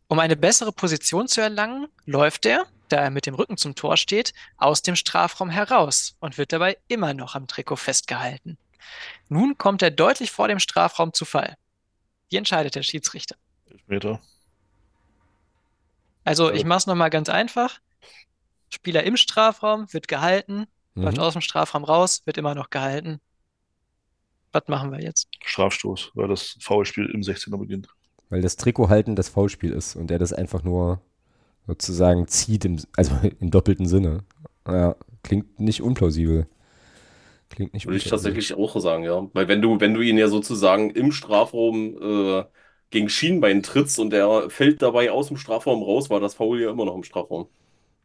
Um 0.09 0.19
eine 0.19 0.35
bessere 0.37 0.73
Position 0.73 1.29
zu 1.29 1.41
erlangen, 1.41 1.87
läuft 2.05 2.45
er, 2.45 2.67
da 2.89 2.97
er 2.99 3.11
mit 3.11 3.27
dem 3.27 3.35
Rücken 3.35 3.57
zum 3.57 3.75
Tor 3.75 3.97
steht, 3.97 4.33
aus 4.57 4.83
dem 4.83 4.97
Strafraum 4.97 5.51
heraus 5.51 6.17
und 6.21 6.39
wird 6.39 6.53
dabei 6.53 6.77
immer 6.89 7.15
noch 7.15 7.35
am 7.35 7.47
Trikot 7.47 7.77
festgehalten. 7.77 8.59
Nun 9.29 9.59
kommt 9.59 9.83
er 9.83 9.91
deutlich 9.91 10.31
vor 10.31 10.49
dem 10.49 10.59
Strafraum 10.59 11.13
zu 11.13 11.25
Fall. 11.25 11.57
Wie 12.31 12.37
entscheidet 12.37 12.75
der 12.75 12.83
Schiedsrichter? 12.83 13.37
Meter. 13.87 14.21
Also, 16.25 16.53
ich 16.53 16.65
mache 16.65 16.79
es 16.79 16.87
nochmal 16.87 17.11
ganz 17.11 17.29
einfach. 17.29 17.81
Spieler 18.71 19.03
im 19.05 19.17
Strafraum 19.17 19.91
wird 19.93 20.09
gehalten, 20.09 20.67
läuft 20.95 21.17
Mhm. 21.17 21.23
aus 21.23 21.33
dem 21.33 21.43
Strafraum 21.43 21.85
raus, 21.85 22.23
wird 22.27 22.37
immer 22.37 22.55
noch 22.55 22.69
gehalten. 22.71 23.21
Was 24.53 24.69
machen 24.69 24.93
wir 24.93 25.01
jetzt? 25.01 25.29
Strafstoß, 25.45 26.13
weil 26.15 26.29
das 26.29 26.57
Foulspiel 26.61 27.07
im 27.15 27.23
16er 27.23 27.57
beginnt. 27.59 27.89
Weil 28.31 28.43
das 28.43 28.57
Trikot 28.57 28.89
halten 28.91 29.17
das 29.17 29.29
Foulspiel 29.31 29.73
ist 29.73 29.97
und 29.97 30.11
er 30.11 30.19
das 30.19 30.33
einfach 30.35 30.63
nur 30.63 31.01
sozusagen 31.69 32.27
zieht, 32.27 32.65
im, 32.65 32.79
also 32.97 33.13
im 33.41 33.51
doppelten 33.53 33.87
Sinne. 33.87 34.25
Ja, 34.67 34.97
klingt 35.23 35.61
nicht 35.61 35.83
unplausibel. 35.83 36.49
Klingt 37.51 37.73
nicht 37.75 37.87
Würde 37.87 37.99
ich 37.99 38.05
tatsächlich 38.05 38.55
auch 38.55 38.79
sagen, 38.81 39.05
ja. 39.05 39.29
Weil 39.33 39.49
wenn 39.49 39.63
du, 39.63 39.81
wenn 39.81 39.95
du 39.95 40.01
ihn 40.01 40.19
ja 40.19 40.29
sozusagen 40.29 40.91
im 40.91 41.13
Strafraum 41.13 41.97
äh, 42.03 42.45
gegen 42.91 43.09
Schienbein 43.09 43.63
trittst 43.63 43.99
und 43.99 44.13
er 44.13 44.51
fällt 44.51 44.83
dabei 44.83 45.11
aus 45.11 45.29
dem 45.29 45.37
Strafraum 45.37 45.83
raus, 45.83 46.11
war 46.11 46.21
das 46.21 46.35
Foul 46.35 46.61
ja 46.61 46.71
immer 46.71 46.85
noch 46.85 46.95
im 46.97 47.05
Strafraum. 47.05 47.49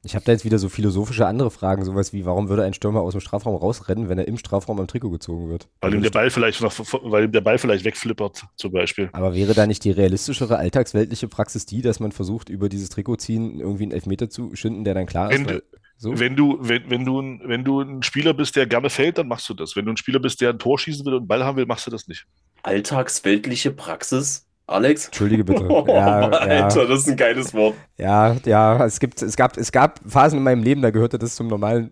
Ich 0.05 0.15
habe 0.15 0.25
da 0.25 0.33
jetzt 0.33 0.43
wieder 0.43 0.59
so 0.59 0.67
philosophische 0.67 1.25
andere 1.25 1.49
Fragen, 1.49 1.85
sowas 1.85 2.11
wie, 2.11 2.25
warum 2.25 2.49
würde 2.49 2.63
ein 2.63 2.73
Stürmer 2.73 2.99
aus 3.01 3.13
dem 3.13 3.21
Strafraum 3.21 3.55
rausrennen, 3.55 4.09
wenn 4.09 4.17
er 4.17 4.27
im 4.27 4.37
Strafraum 4.37 4.79
am 4.81 4.87
Trikot 4.87 5.09
gezogen 5.11 5.47
wird? 5.49 5.69
Weil 5.79 5.93
ihm 5.93 6.01
der 6.01 6.09
Ball 6.09 6.29
vielleicht 6.29 6.59
noch, 6.61 6.73
weil 7.03 7.23
ihm 7.25 7.31
der 7.31 7.39
Ball 7.39 7.57
vielleicht 7.57 7.85
wegflippert, 7.85 8.43
zum 8.57 8.71
Beispiel. 8.73 9.09
Aber 9.13 9.33
wäre 9.33 9.53
da 9.53 9.65
nicht 9.65 9.83
die 9.85 9.91
realistischere 9.91 10.57
alltagsweltliche 10.57 11.29
Praxis 11.29 11.65
die, 11.65 11.81
dass 11.81 12.01
man 12.01 12.11
versucht, 12.11 12.49
über 12.49 12.67
dieses 12.67 12.89
Trikot 12.89 13.15
ziehen, 13.15 13.61
irgendwie 13.61 13.83
einen 13.83 13.91
Elfmeter 13.93 14.29
zu 14.29 14.53
schinden, 14.55 14.83
der 14.83 14.93
dann 14.93 15.05
klar 15.05 15.31
ist? 15.31 15.37
Wenn 15.39 15.47
du- 15.47 15.53
Weil, 15.53 15.63
so? 15.95 16.19
Wenn 16.19 16.35
du, 16.35 16.57
wenn, 16.59 16.89
wenn 16.89 17.05
du, 17.05 17.21
ein- 17.21 17.41
wenn 17.45 17.63
du 17.63 17.79
ein 17.79 18.03
Spieler 18.03 18.33
bist, 18.33 18.57
der 18.57 18.65
gerne 18.67 18.89
fällt, 18.89 19.17
dann 19.19 19.29
machst 19.29 19.47
du 19.47 19.53
das. 19.53 19.77
Wenn 19.77 19.85
du 19.85 19.91
ein 19.91 19.97
Spieler 19.97 20.19
bist, 20.19 20.41
der 20.41 20.49
ein 20.49 20.59
Tor 20.59 20.77
schießen 20.77 21.05
will 21.05 21.13
und 21.13 21.19
einen 21.19 21.27
Ball 21.29 21.45
haben 21.45 21.55
will, 21.55 21.65
machst 21.65 21.87
du 21.87 21.91
das 21.91 22.09
nicht. 22.09 22.25
Alltagsweltliche 22.63 23.71
Praxis, 23.71 24.45
Alex? 24.67 25.05
Entschuldige 25.07 25.43
bitte. 25.43 25.65
Oh, 25.69 25.85
Ja, 25.87 26.29
Alter, 26.29 26.81
ja, 26.81 26.87
das 26.87 26.99
ist 26.99 27.09
ein 27.09 27.17
geiles 27.17 27.53
Wort. 27.53 27.75
ja, 27.97 28.35
ja, 28.45 28.85
es 28.85 28.99
gibt, 28.99 29.21
es 29.21 29.35
gab, 29.35 29.57
es 29.57 29.71
gab 29.71 29.99
Phasen 30.07 30.37
in 30.37 30.43
meinem 30.43 30.63
Leben, 30.63 30.81
da 30.81 30.91
gehörte 30.91 31.19
das 31.19 31.35
zum 31.35 31.47
normalen 31.47 31.91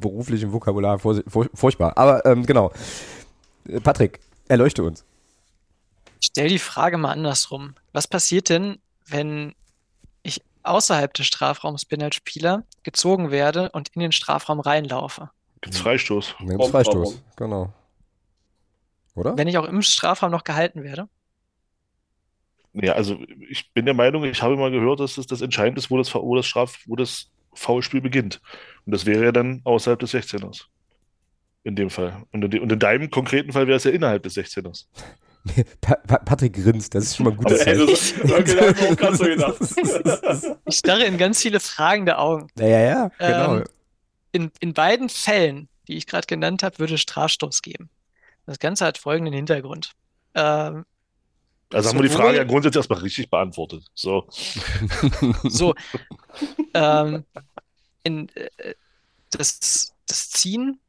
beruflichen 0.00 0.52
Vokabular 0.52 0.98
vor, 0.98 1.20
fur, 1.26 1.48
furchtbar. 1.54 1.96
Aber 1.96 2.24
ähm, 2.26 2.44
genau. 2.46 2.72
Patrick, 3.82 4.20
erleuchte 4.48 4.82
uns. 4.82 5.04
Ich 6.20 6.26
stell 6.28 6.48
die 6.48 6.58
Frage 6.58 6.98
mal 6.98 7.12
andersrum. 7.12 7.74
Was 7.92 8.06
passiert 8.06 8.48
denn, 8.48 8.78
wenn 9.06 9.54
ich 10.22 10.42
außerhalb 10.62 11.12
des 11.14 11.26
Strafraums 11.26 11.84
bin 11.84 12.02
als 12.02 12.16
Spieler, 12.16 12.64
gezogen 12.82 13.30
werde 13.30 13.70
und 13.70 13.88
in 13.94 14.00
den 14.00 14.12
Strafraum 14.12 14.60
reinlaufe? 14.60 15.30
Gibt's 15.60 15.78
Freistoß. 15.78 16.34
Dann 16.38 16.48
gibt's 16.48 16.68
Freistoß. 16.68 17.22
Genau. 17.36 17.72
Oder? 19.14 19.36
Wenn 19.36 19.48
ich 19.48 19.58
auch 19.58 19.66
im 19.66 19.82
Strafraum 19.82 20.30
noch 20.30 20.44
gehalten 20.44 20.82
werde? 20.82 21.08
Ja, 22.72 22.92
also 22.92 23.18
ich 23.48 23.72
bin 23.72 23.84
der 23.84 23.94
Meinung, 23.94 24.24
ich 24.24 24.42
habe 24.42 24.56
mal 24.56 24.70
gehört, 24.70 25.00
dass 25.00 25.16
das, 25.16 25.26
das 25.26 25.40
entscheidend 25.40 25.78
ist, 25.78 25.90
wo 25.90 25.98
das, 25.98 26.14
wo 26.14 26.36
das 26.36 26.46
Straf, 26.46 26.78
wo 26.86 26.96
das 26.96 27.30
Foulspiel 27.54 28.00
beginnt. 28.00 28.40
Und 28.86 28.92
das 28.92 29.06
wäre 29.06 29.24
ja 29.24 29.32
dann 29.32 29.60
außerhalb 29.64 29.98
des 29.98 30.14
16ers. 30.14 30.64
In 31.62 31.76
dem 31.76 31.90
Fall. 31.90 32.22
Und 32.32 32.42
in, 32.44 32.60
und 32.60 32.72
in 32.72 32.78
deinem 32.78 33.10
konkreten 33.10 33.52
Fall 33.52 33.66
wäre 33.66 33.76
es 33.76 33.84
ja 33.84 33.90
innerhalb 33.90 34.22
des 34.22 34.36
16ers. 34.36 34.86
Pa 35.80 35.94
Pa 36.06 36.18
Patrick 36.18 36.52
grinst, 36.52 36.94
das 36.94 37.04
ist 37.04 37.16
schon 37.16 37.24
mal 37.24 37.30
ein 37.32 37.36
gutes 37.38 37.60
Ey, 37.60 37.76
Zeichen. 37.76 37.86
das, 37.86 38.14
okay, 38.30 39.36
da 39.36 39.48
hab 39.48 40.58
ich 40.66 40.74
starre 40.76 41.04
in 41.04 41.16
ganz 41.16 41.40
viele 41.40 41.60
fragende 41.60 42.18
Augen. 42.18 42.48
Ja, 42.58 42.66
ja, 42.66 42.78
ja, 42.80 43.10
genau. 43.18 43.56
Ähm, 43.56 43.64
In, 44.32 44.50
in 44.60 44.74
beiden 44.74 45.08
Fällen, 45.08 45.68
die 45.88 45.96
ich 45.96 46.06
gerade 46.06 46.26
genannt 46.26 46.62
habe, 46.62 46.78
würde 46.78 46.94
es 46.94 47.00
Strafstoß 47.00 47.62
geben. 47.62 47.88
Das 48.46 48.58
Ganze 48.58 48.84
hat 48.84 48.98
folgenden 48.98 49.32
Hintergrund. 49.34 49.92
Ähm, 50.34 50.84
Also 51.72 51.88
haben 51.88 51.98
wir 51.98 52.02
die 52.02 52.08
Sowohl- 52.08 52.24
Frage 52.24 52.36
ja 52.38 52.44
grundsätzlich 52.44 52.80
erstmal 52.80 53.00
richtig 53.00 53.30
beantwortet. 53.30 53.84
So. 53.94 54.28
So, 55.44 55.74
ähm, 56.74 57.24
in, 58.02 58.28
äh, 58.34 58.74
das, 59.30 59.92
das 60.06 60.30
Ziehen, 60.30 60.80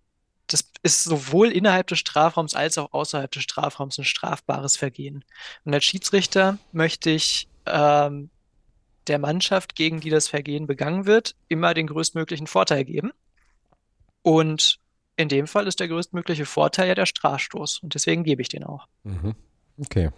das 0.48 0.66
ist 0.84 1.04
sowohl 1.04 1.52
innerhalb 1.52 1.88
des 1.88 2.00
Strafraums 2.00 2.56
als 2.56 2.78
auch 2.78 2.92
außerhalb 2.94 3.32
des 3.32 3.44
Strafraums 3.44 3.98
ein 3.98 4.06
strafbares 4.06 4.76
Vergehen. 4.78 5.24
Und 5.64 5.74
als 5.74 5.86
Schiedsrichter 5.86 6.58
möchte 6.72 7.10
ich 7.12 7.48
ähm, 7.66 8.30
der 9.08 9.20
Mannschaft, 9.20 9.76
gegen 9.76 10.00
die 10.00 10.10
das 10.10 10.28
Vergehen 10.28 10.68
begangen 10.68 11.06
wird, 11.06 11.36
immer 11.48 11.74
den 11.74 11.88
größtmöglichen 11.88 12.48
Vorteil 12.48 12.86
geben. 12.86 13.12
Und 14.24 14.80
in 15.16 15.30
dem 15.30 15.48
Fall 15.48 15.68
ist 15.68 15.80
der 15.80 15.88
größtmögliche 15.88 16.46
Vorteil 16.46 16.88
ja 16.88 16.96
der 16.96 17.06
Strafstoß. 17.06 17.80
Und 17.80 17.94
deswegen 17.94 18.24
gebe 18.24 18.42
ich 18.42 18.50
den 18.50 18.64
auch. 18.64 18.88
Mhm. 19.04 19.36
Okay. 19.78 20.10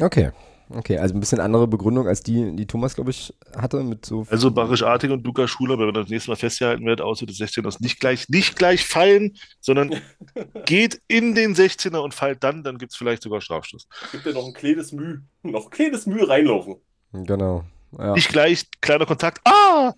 Okay. 0.00 0.30
Okay, 0.68 0.98
also 0.98 1.14
ein 1.14 1.20
bisschen 1.20 1.38
andere 1.38 1.68
Begründung 1.68 2.08
als 2.08 2.22
die, 2.24 2.54
die 2.56 2.66
Thomas, 2.66 2.96
glaube 2.96 3.10
ich, 3.10 3.32
hatte 3.56 3.84
mit 3.84 4.04
so. 4.04 4.26
Also 4.30 4.50
Barisch 4.50 4.82
Artig 4.82 5.12
und 5.12 5.24
Lukas 5.24 5.48
Schuler, 5.48 5.78
wenn 5.78 5.86
wir 5.86 5.92
das 5.92 6.08
nächste 6.08 6.30
Mal 6.30 6.36
festgehalten 6.36 6.84
wird, 6.84 7.00
außer 7.00 7.24
des 7.24 7.38
16ers, 7.38 7.76
nicht 7.80 8.00
gleich, 8.00 8.28
nicht 8.28 8.56
gleich 8.56 8.84
fallen, 8.84 9.36
sondern 9.60 9.94
geht 10.66 11.00
in 11.06 11.36
den 11.36 11.54
16er 11.54 11.98
und 11.98 12.14
fallt 12.14 12.42
dann, 12.42 12.64
dann 12.64 12.78
gibt 12.78 12.90
es 12.90 12.98
vielleicht 12.98 13.22
sogar 13.22 13.40
Strafstoß. 13.40 13.86
Gib 14.10 14.24
dir 14.24 14.32
noch 14.32 14.44
ein 14.44 14.54
kleines 14.54 14.90
Mühe, 14.90 15.22
noch 15.44 15.66
ein 15.66 15.70
kleines 15.70 16.06
Mühe 16.06 16.28
reinlaufen. 16.28 16.76
Genau. 17.12 17.62
Ja. 17.96 18.14
Nicht 18.14 18.30
gleich 18.30 18.68
kleiner 18.80 19.06
Kontakt, 19.06 19.40
ah, 19.44 19.92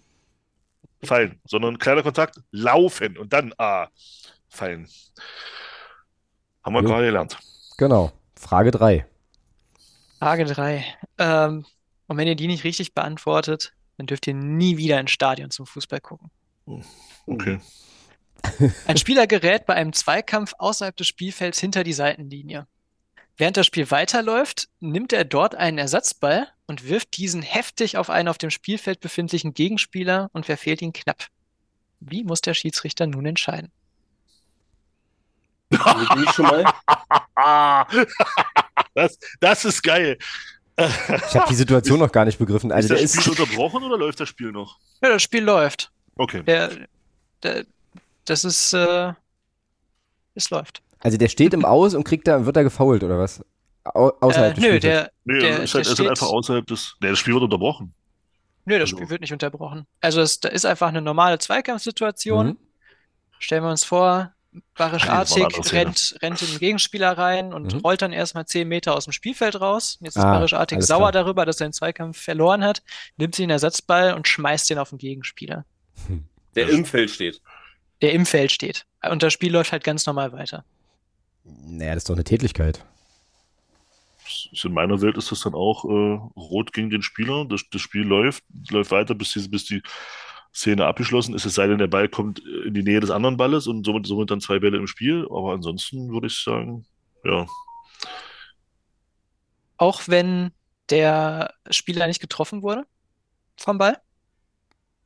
fallen, 1.03 1.41
sondern 1.47 1.79
kleiner 1.79 2.03
Kontakt, 2.03 2.41
laufen 2.51 3.17
und 3.17 3.33
dann 3.33 3.55
ah, 3.57 3.89
fallen. 4.49 4.87
Haben 6.63 6.75
wir 6.75 6.83
Jo. 6.83 6.89
gerade 6.89 7.07
gelernt. 7.07 7.39
Genau. 7.79 8.13
Frage 8.39 8.71
3. 8.71 9.07
Frage 10.19 10.45
3. 10.45 10.85
Ähm, 11.19 11.67
und 12.07 12.17
wenn 12.17 12.29
ihr 12.29 12.35
die 12.35 12.47
nicht 12.47 12.65
richtig 12.65 12.95
beantwortet, 12.95 13.73
dann 13.97 14.07
dürft 14.07 14.27
ihr 14.27 14.35
nie 14.35 14.77
wieder 14.77 14.99
ins 14.99 15.11
Stadion 15.11 15.51
zum 15.51 15.67
Fußball 15.67 16.01
gucken. 16.01 16.31
Okay. 17.27 17.61
Ein 18.87 18.97
Spieler 18.97 19.27
gerät 19.27 19.67
bei 19.67 19.75
einem 19.75 19.93
Zweikampf 19.93 20.55
außerhalb 20.59 20.97
des 20.97 21.07
Spielfelds 21.07 21.59
hinter 21.59 21.85
die 21.85 21.93
Seitenlinie. 21.93 22.67
Während 23.37 23.57
das 23.57 23.67
Spiel 23.67 23.91
weiterläuft, 23.91 24.69
nimmt 24.81 25.13
er 25.13 25.25
dort 25.25 25.55
einen 25.55 25.79
Ersatzball 25.79 26.49
und 26.67 26.89
wirft 26.89 27.17
diesen 27.17 27.43
heftig 27.43 27.97
auf 27.97 28.11
einen 28.11 28.29
auf 28.29 28.39
dem 28.39 28.51
Spielfeld 28.51 29.01
befindlichen 29.01 29.55
Gegenspieler 29.55 30.31
und 30.33 30.47
verfehlt 30.47 30.83
ihn 30.83 30.93
knapp. 30.93 31.27
Wie 32.01 32.25
muss 32.25 32.41
der 32.41 32.55
Schiedsrichter 32.55 33.07
nun 33.07 33.27
entscheiden? 33.27 33.71
Also 35.71 36.07
das, 38.99 39.19
das 39.41 39.65
ist 39.65 39.83
geil. 39.83 40.19
Ich 40.77 41.35
habe 41.35 41.47
die 41.49 41.55
Situation 41.57 41.99
noch 41.99 42.13
gar 42.13 42.25
nicht 42.25 42.39
begriffen. 42.39 42.71
Also 42.71 42.95
ist 42.95 43.01
der 43.01 43.03
das 43.03 43.15
ist. 43.15 43.21
Spiel 43.23 43.33
unterbrochen 43.45 43.83
oder 43.83 43.99
läuft 43.99 44.21
das 44.21 44.29
Spiel 44.29 44.53
noch? 44.53 44.79
Ja, 45.03 45.09
das 45.09 45.23
Spiel 45.23 45.43
läuft. 45.43 45.91
Okay. 46.17 46.43
Der, 46.45 46.71
der, 47.43 47.65
das 48.27 48.45
ist, 48.45 48.73
äh, 48.75 49.13
es 50.35 50.51
läuft. 50.51 50.83
Also 51.01 51.17
der 51.17 51.29
steht 51.29 51.55
im 51.55 51.65
Aus 51.65 51.95
und 51.95 52.05
kriegt 52.05 52.27
da, 52.29 52.45
wird 52.47 52.57
da 52.57 52.63
gefault 52.63 53.03
oder 53.03 53.19
was? 53.19 53.41
Au, 53.85 54.09
außerhalb 54.21 54.53
Äh, 54.53 54.55
des 54.55 54.63
nö, 54.63 54.69
Spielfelds. 54.79 54.83
der, 54.85 55.13
Nee, 55.25 55.41
Der- 55.41 55.51
ist 55.51 55.59
halt, 55.59 55.59
der 55.75 55.81
ist 55.81 55.89
halt 55.89 55.97
steht- 55.99 56.09
einfach 56.11 56.27
außerhalb 56.29 56.67
des. 56.67 56.97
Nee, 57.01 57.11
das 57.11 57.19
Spiel 57.19 57.35
wird 57.35 57.45
unterbrochen. 57.45 57.93
Nö, 58.65 58.75
das 58.79 58.83
Also- 58.91 58.97
Spiel 58.99 59.11
wird 59.11 59.21
nicht 59.23 59.33
unterbrochen. 59.33 59.87
Also 60.01 60.21
es, 60.21 60.41
da 60.41 60.49
ist 60.49 60.65
einfach 60.67 60.89
eine 60.89 61.01
normale 61.03 61.39
Zweikampfsituation. 61.39 62.47
Mhm. 62.49 62.59
Stellen 63.41 63.63
wir 63.65 63.71
uns 63.71 63.85
vor, 63.85 64.33
Barisch 64.75 65.07
Artig 65.09 65.73
rennt, 65.73 66.17
rennt 66.23 66.41
in 66.43 66.49
den 66.49 66.59
Gegenspieler 66.59 67.17
rein 67.19 67.53
und 67.53 67.75
Mhm. 67.75 67.81
rollt 67.81 68.01
dann 68.03 68.13
erstmal 68.13 68.47
10 68.47 68.67
Meter 68.67 68.95
aus 68.97 69.05
dem 69.05 69.13
Spielfeld 69.13 69.61
raus. 69.61 69.99
Jetzt 70.01 70.17
ist 70.17 70.23
Ah, 70.23 70.33
Barisch 70.33 70.55
Artig 70.55 70.83
sauer 70.83 71.11
klar. 71.11 71.13
darüber, 71.13 71.45
dass 71.45 71.61
er 71.61 71.69
den 71.69 71.73
Zweikampf 71.73 72.19
verloren 72.21 72.65
hat, 72.65 72.83
nimmt 73.17 73.35
sich 73.35 73.43
den 73.45 73.51
Ersatzball 73.51 74.15
und 74.15 74.27
schmeißt 74.27 74.71
den 74.71 74.79
auf 74.79 74.89
den 74.91 74.99
Gegenspieler, 74.99 75.65
Der 76.55 76.69
im 76.71 76.85
Feld 76.85 77.11
steht. 77.11 77.41
der 78.01 78.13
im 78.13 78.25
Feld 78.27 78.51
steht. 78.53 78.87
Und 79.09 79.23
das 79.23 79.33
Spiel 79.33 79.53
läuft 79.53 79.73
halt 79.73 79.85
ganz 79.85 80.07
normal 80.07 80.33
weiter. 80.33 80.65
Naja, 81.45 81.95
das 81.95 82.03
ist 82.05 82.09
doch 82.11 82.15
eine 82.15 82.25
Tätigkeit. 82.25 82.85
In 84.63 84.73
meiner 84.73 85.01
Welt 85.01 85.17
ist 85.17 85.31
das 85.33 85.41
dann 85.41 85.55
auch 85.55 85.85
äh, 85.85 86.19
rot 86.39 86.73
gegen 86.73 86.91
den 86.91 87.03
Spieler. 87.03 87.45
Das, 87.47 87.63
das 87.71 87.81
Spiel 87.81 88.03
läuft, 88.03 88.45
läuft 88.71 88.91
weiter, 88.91 89.15
bis 89.15 89.33
die, 89.33 89.49
bis 89.49 89.65
die 89.65 89.83
Szene 90.59 90.87
abgeschlossen 90.87 91.35
ist. 91.35 91.45
Es 91.45 91.55
sei 91.55 91.69
denn, 91.69 91.79
der 91.79 91.87
Ball 91.87 92.09
kommt 92.09 92.41
in 92.41 92.75
die 92.75 92.83
Nähe 92.83 93.01
des 93.01 93.11
anderen 93.11 93.37
Balles 93.37 93.67
und 93.67 93.87
somit, 93.87 94.07
somit 94.07 94.31
dann 94.31 94.41
zwei 94.41 94.59
Bälle 94.59 94.77
im 94.77 94.87
Spiel. 94.87 95.25
Aber 95.31 95.53
ansonsten 95.53 96.11
würde 96.11 96.27
ich 96.27 96.43
sagen, 96.43 96.85
ja. 97.25 97.47
Auch 99.77 100.03
wenn 100.09 100.51
der 100.91 101.55
Spieler 101.71 102.07
nicht 102.09 102.21
getroffen 102.21 102.63
wurde 102.63 102.85
vom 103.57 103.79
Ball. 103.79 104.01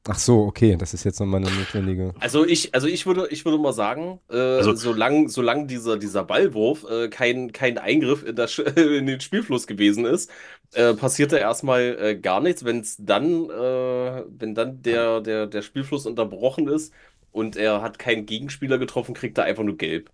Ach 0.08 0.18
so, 0.18 0.40
okay, 0.46 0.74
das 0.76 0.94
ist 0.94 1.04
jetzt 1.04 1.20
nochmal 1.20 1.40
eine 1.46 1.54
notwendige. 1.56 2.12
Also 2.18 2.44
ich, 2.44 2.74
also 2.74 2.88
ich 2.88 3.06
würde, 3.06 3.28
ich 3.30 3.44
würde 3.44 3.58
mal 3.58 3.72
sagen, 3.72 4.18
äh, 4.30 4.36
Also- 4.36 4.74
solange, 4.74 5.28
solange 5.28 5.66
dieser, 5.66 5.96
dieser 5.96 6.24
Ballwurf 6.24 6.84
äh, 6.90 7.08
kein, 7.08 7.52
kein 7.52 7.78
Eingriff 7.78 8.24
in, 8.24 8.34
das, 8.34 8.58
in 8.76 9.06
den 9.06 9.20
Spielfluss 9.20 9.68
gewesen 9.68 10.04
ist, 10.04 10.28
äh, 10.72 10.94
passiert 10.94 11.30
da 11.30 11.36
erstmal 11.36 11.96
äh, 12.00 12.16
gar 12.16 12.40
nichts. 12.40 12.64
Wenn 12.64 12.80
es 12.80 12.96
dann, 12.98 13.48
äh, 13.48 14.24
wenn 14.28 14.56
dann 14.56 14.82
der, 14.82 15.20
der, 15.20 15.46
der 15.46 15.62
Spielfluss 15.62 16.04
unterbrochen 16.06 16.66
ist 16.66 16.92
und 17.30 17.54
er 17.54 17.80
hat 17.80 18.00
keinen 18.00 18.26
Gegenspieler 18.26 18.78
getroffen, 18.78 19.14
kriegt 19.14 19.38
er 19.38 19.44
einfach 19.44 19.62
nur 19.62 19.76
gelb. 19.76 20.10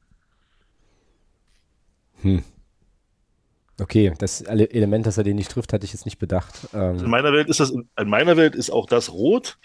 Hm. 2.23 2.43
Okay, 3.81 4.13
das 4.19 4.43
Ele- 4.45 4.71
Element, 4.73 5.07
dass 5.07 5.19
er 5.19 5.25
den 5.25 5.37
nicht 5.37 5.51
trifft, 5.53 5.73
hatte 5.73 5.85
ich 5.85 5.93
jetzt 5.93 6.05
nicht 6.05 6.19
bedacht. 6.19 6.69
In 6.73 6.81
Ähm, 7.01 7.09
meiner 7.11 7.33
Welt 7.33 7.49
ist 7.49 7.61
das, 7.61 7.71
in 7.71 8.09
meiner 8.09 8.37
Welt 8.37 8.57
ist 8.57 8.71
auch 8.71 8.87
das 8.87 9.13
rot, 9.13 9.57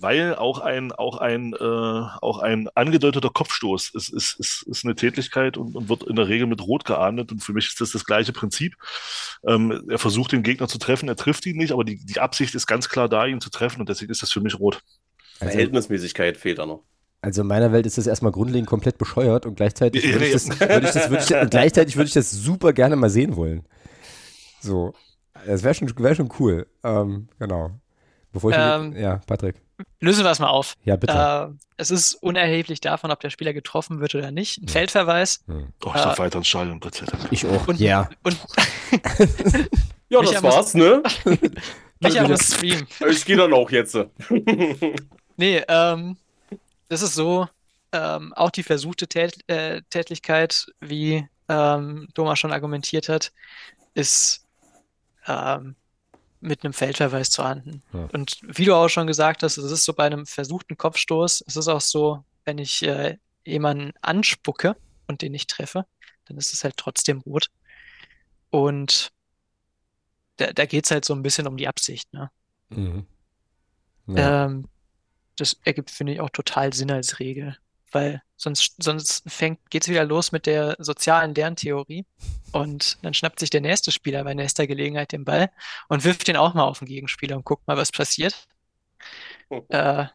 weil 0.00 0.36
auch 0.36 0.60
ein, 0.60 0.92
auch 0.92 1.18
ein, 1.18 1.54
äh, 1.54 1.56
auch 1.58 2.38
ein 2.38 2.68
angedeuteter 2.74 3.30
Kopfstoß 3.30 3.90
ist, 3.94 4.08
ist, 4.12 4.38
ist, 4.38 4.62
ist 4.62 4.84
eine 4.84 4.94
Tätigkeit 4.94 5.56
und, 5.56 5.74
und 5.74 5.88
wird 5.88 6.04
in 6.04 6.16
der 6.16 6.28
Regel 6.28 6.46
mit 6.46 6.62
Rot 6.62 6.84
geahndet. 6.84 7.32
Und 7.32 7.42
für 7.42 7.52
mich 7.52 7.66
ist 7.66 7.80
das 7.80 7.90
das 7.90 8.04
gleiche 8.04 8.32
Prinzip. 8.32 8.74
Ähm, 9.46 9.84
er 9.88 9.98
versucht 9.98 10.32
den 10.32 10.42
Gegner 10.42 10.68
zu 10.68 10.78
treffen, 10.78 11.08
er 11.08 11.16
trifft 11.16 11.46
ihn 11.46 11.56
nicht, 11.56 11.72
aber 11.72 11.84
die, 11.84 12.04
die 12.04 12.20
Absicht 12.20 12.54
ist 12.54 12.66
ganz 12.66 12.88
klar 12.88 13.08
da, 13.08 13.26
ihn 13.26 13.40
zu 13.40 13.50
treffen 13.50 13.80
und 13.80 13.88
deswegen 13.88 14.12
ist 14.12 14.22
das 14.22 14.30
für 14.30 14.40
mich 14.40 14.58
rot. 14.58 14.82
also, 15.40 15.52
Verhältnismäßigkeit 15.52 16.36
fehlt 16.36 16.58
da 16.58 16.66
noch. 16.66 16.84
also 17.20 17.42
in 17.42 17.48
meiner 17.48 17.72
Welt 17.72 17.86
ist 17.86 17.98
das 17.98 18.06
erstmal 18.06 18.32
grundlegend 18.32 18.68
komplett 18.68 18.98
bescheuert 18.98 19.46
und 19.46 19.56
gleichzeitig 19.56 20.04
würde 20.12 20.26
ich 20.26 20.32
das, 20.32 20.48
würde 20.60 20.86
ich 20.86 20.92
das, 20.92 21.10
würde 21.10 21.24
ich, 21.24 21.34
und 21.34 21.50
gleichzeitig 21.50 21.96
würde 21.96 22.08
ich 22.08 22.14
das 22.14 22.30
super 22.30 22.72
gerne 22.72 22.96
mal 22.96 23.10
sehen 23.10 23.36
wollen. 23.36 23.66
So. 24.60 24.94
Das 25.46 25.62
wäre 25.62 25.74
schon, 25.74 25.92
wär 25.98 26.14
schon 26.14 26.30
cool. 26.38 26.66
Ähm, 26.82 27.28
genau. 27.38 27.70
Bevor 28.32 28.50
ich. 28.50 28.56
Ähm, 28.58 28.94
ja, 28.96 29.20
Patrick. 29.26 29.54
Lösen 30.00 30.24
wir 30.24 30.30
es 30.30 30.38
mal 30.38 30.48
auf. 30.48 30.74
Ja, 30.84 30.96
bitte. 30.96 31.12
Äh, 31.52 31.58
es 31.76 31.90
ist 31.90 32.14
unerheblich 32.14 32.80
davon, 32.80 33.10
ob 33.10 33.20
der 33.20 33.30
Spieler 33.30 33.52
getroffen 33.52 34.00
wird 34.00 34.14
oder 34.14 34.30
nicht. 34.30 34.60
Ein 34.62 34.68
Feldverweis. 34.68 35.44
Hm. 35.46 35.72
Oh, 35.84 35.92
ich 35.94 36.02
darf 36.02 36.18
Äh, 36.18 36.22
weiter 36.22 36.38
ins 36.38 36.48
Stadion, 36.48 36.80
Gott 36.80 36.94
sei 36.96 37.06
Dank. 37.06 37.28
Ich 37.30 37.46
auch. 37.46 37.66
Und, 37.68 37.78
ja. 37.78 38.08
und 38.24 38.36
Ja, 40.08 40.22
das 40.22 40.42
muss- 40.42 40.42
war's, 40.54 40.74
ne? 40.74 41.02
Micha 42.00 42.26
muss 42.28 42.54
streamen. 42.54 42.86
Ich 43.10 43.24
gehe 43.24 43.36
dann 43.36 43.52
auch 43.52 43.70
jetzt. 43.70 43.96
Nee, 45.40 45.62
ähm, 45.68 46.16
das 46.88 47.02
ist 47.02 47.14
so, 47.14 47.46
ähm, 47.92 48.32
auch 48.34 48.50
die 48.50 48.64
versuchte 48.64 49.06
Tät 49.06 49.38
äh, 49.48 49.82
Tätlichkeit, 49.88 50.66
wie 50.80 51.28
ähm, 51.48 52.08
Thomas 52.14 52.40
schon 52.40 52.52
argumentiert 52.52 53.08
hat, 53.08 53.30
ist 53.94 54.44
ähm, 55.28 55.76
mit 56.40 56.64
einem 56.64 56.72
Feldverweis 56.72 57.30
zu 57.30 57.42
ahnden. 57.42 57.82
Ja. 57.92 58.08
Und 58.12 58.38
wie 58.42 58.64
du 58.64 58.74
auch 58.74 58.88
schon 58.88 59.06
gesagt 59.06 59.42
hast, 59.42 59.56
es 59.58 59.70
ist 59.70 59.84
so 59.84 59.92
bei 59.92 60.04
einem 60.04 60.26
versuchten 60.26 60.76
Kopfstoß, 60.76 61.44
es 61.46 61.56
ist 61.56 61.68
auch 61.68 61.80
so, 61.80 62.24
wenn 62.44 62.58
ich 62.58 62.82
äh, 62.82 63.16
jemanden 63.44 63.92
anspucke 64.02 64.76
und 65.06 65.22
den 65.22 65.32
nicht 65.32 65.50
treffe, 65.50 65.86
dann 66.26 66.36
ist 66.36 66.52
es 66.52 66.64
halt 66.64 66.76
trotzdem 66.76 67.20
rot. 67.20 67.50
Und 68.50 69.12
da, 70.36 70.52
da 70.52 70.66
geht 70.66 70.84
es 70.84 70.90
halt 70.90 71.04
so 71.04 71.14
ein 71.14 71.22
bisschen 71.22 71.46
um 71.46 71.56
die 71.56 71.68
Absicht, 71.68 72.12
ne? 72.12 72.30
Mhm. 72.70 73.06
Ja. 74.06 74.46
Ähm, 74.46 74.68
das 75.36 75.58
ergibt, 75.64 75.90
finde 75.90 76.14
ich, 76.14 76.20
auch 76.20 76.30
total 76.30 76.72
Sinn 76.72 76.90
als 76.90 77.20
Regel. 77.20 77.56
Weil 77.92 78.22
sonst, 78.36 78.74
sonst 78.82 79.22
fängt, 79.26 79.58
geht's 79.70 79.88
wieder 79.88 80.04
los 80.04 80.32
mit 80.32 80.46
der 80.46 80.76
sozialen 80.78 81.34
Lerntheorie. 81.34 82.04
Und 82.52 82.98
dann 83.02 83.14
schnappt 83.14 83.40
sich 83.40 83.50
der 83.50 83.60
nächste 83.60 83.92
Spieler 83.92 84.24
bei 84.24 84.34
nächster 84.34 84.66
Gelegenheit 84.66 85.12
den 85.12 85.24
Ball 85.24 85.50
und 85.88 86.04
wirft 86.04 86.28
den 86.28 86.36
auch 86.36 86.54
mal 86.54 86.64
auf 86.64 86.78
den 86.80 86.88
Gegenspieler 86.88 87.36
und 87.36 87.44
guckt 87.44 87.66
mal, 87.66 87.76
was 87.76 87.92
passiert. 87.92 88.46
Äh, 89.68 90.06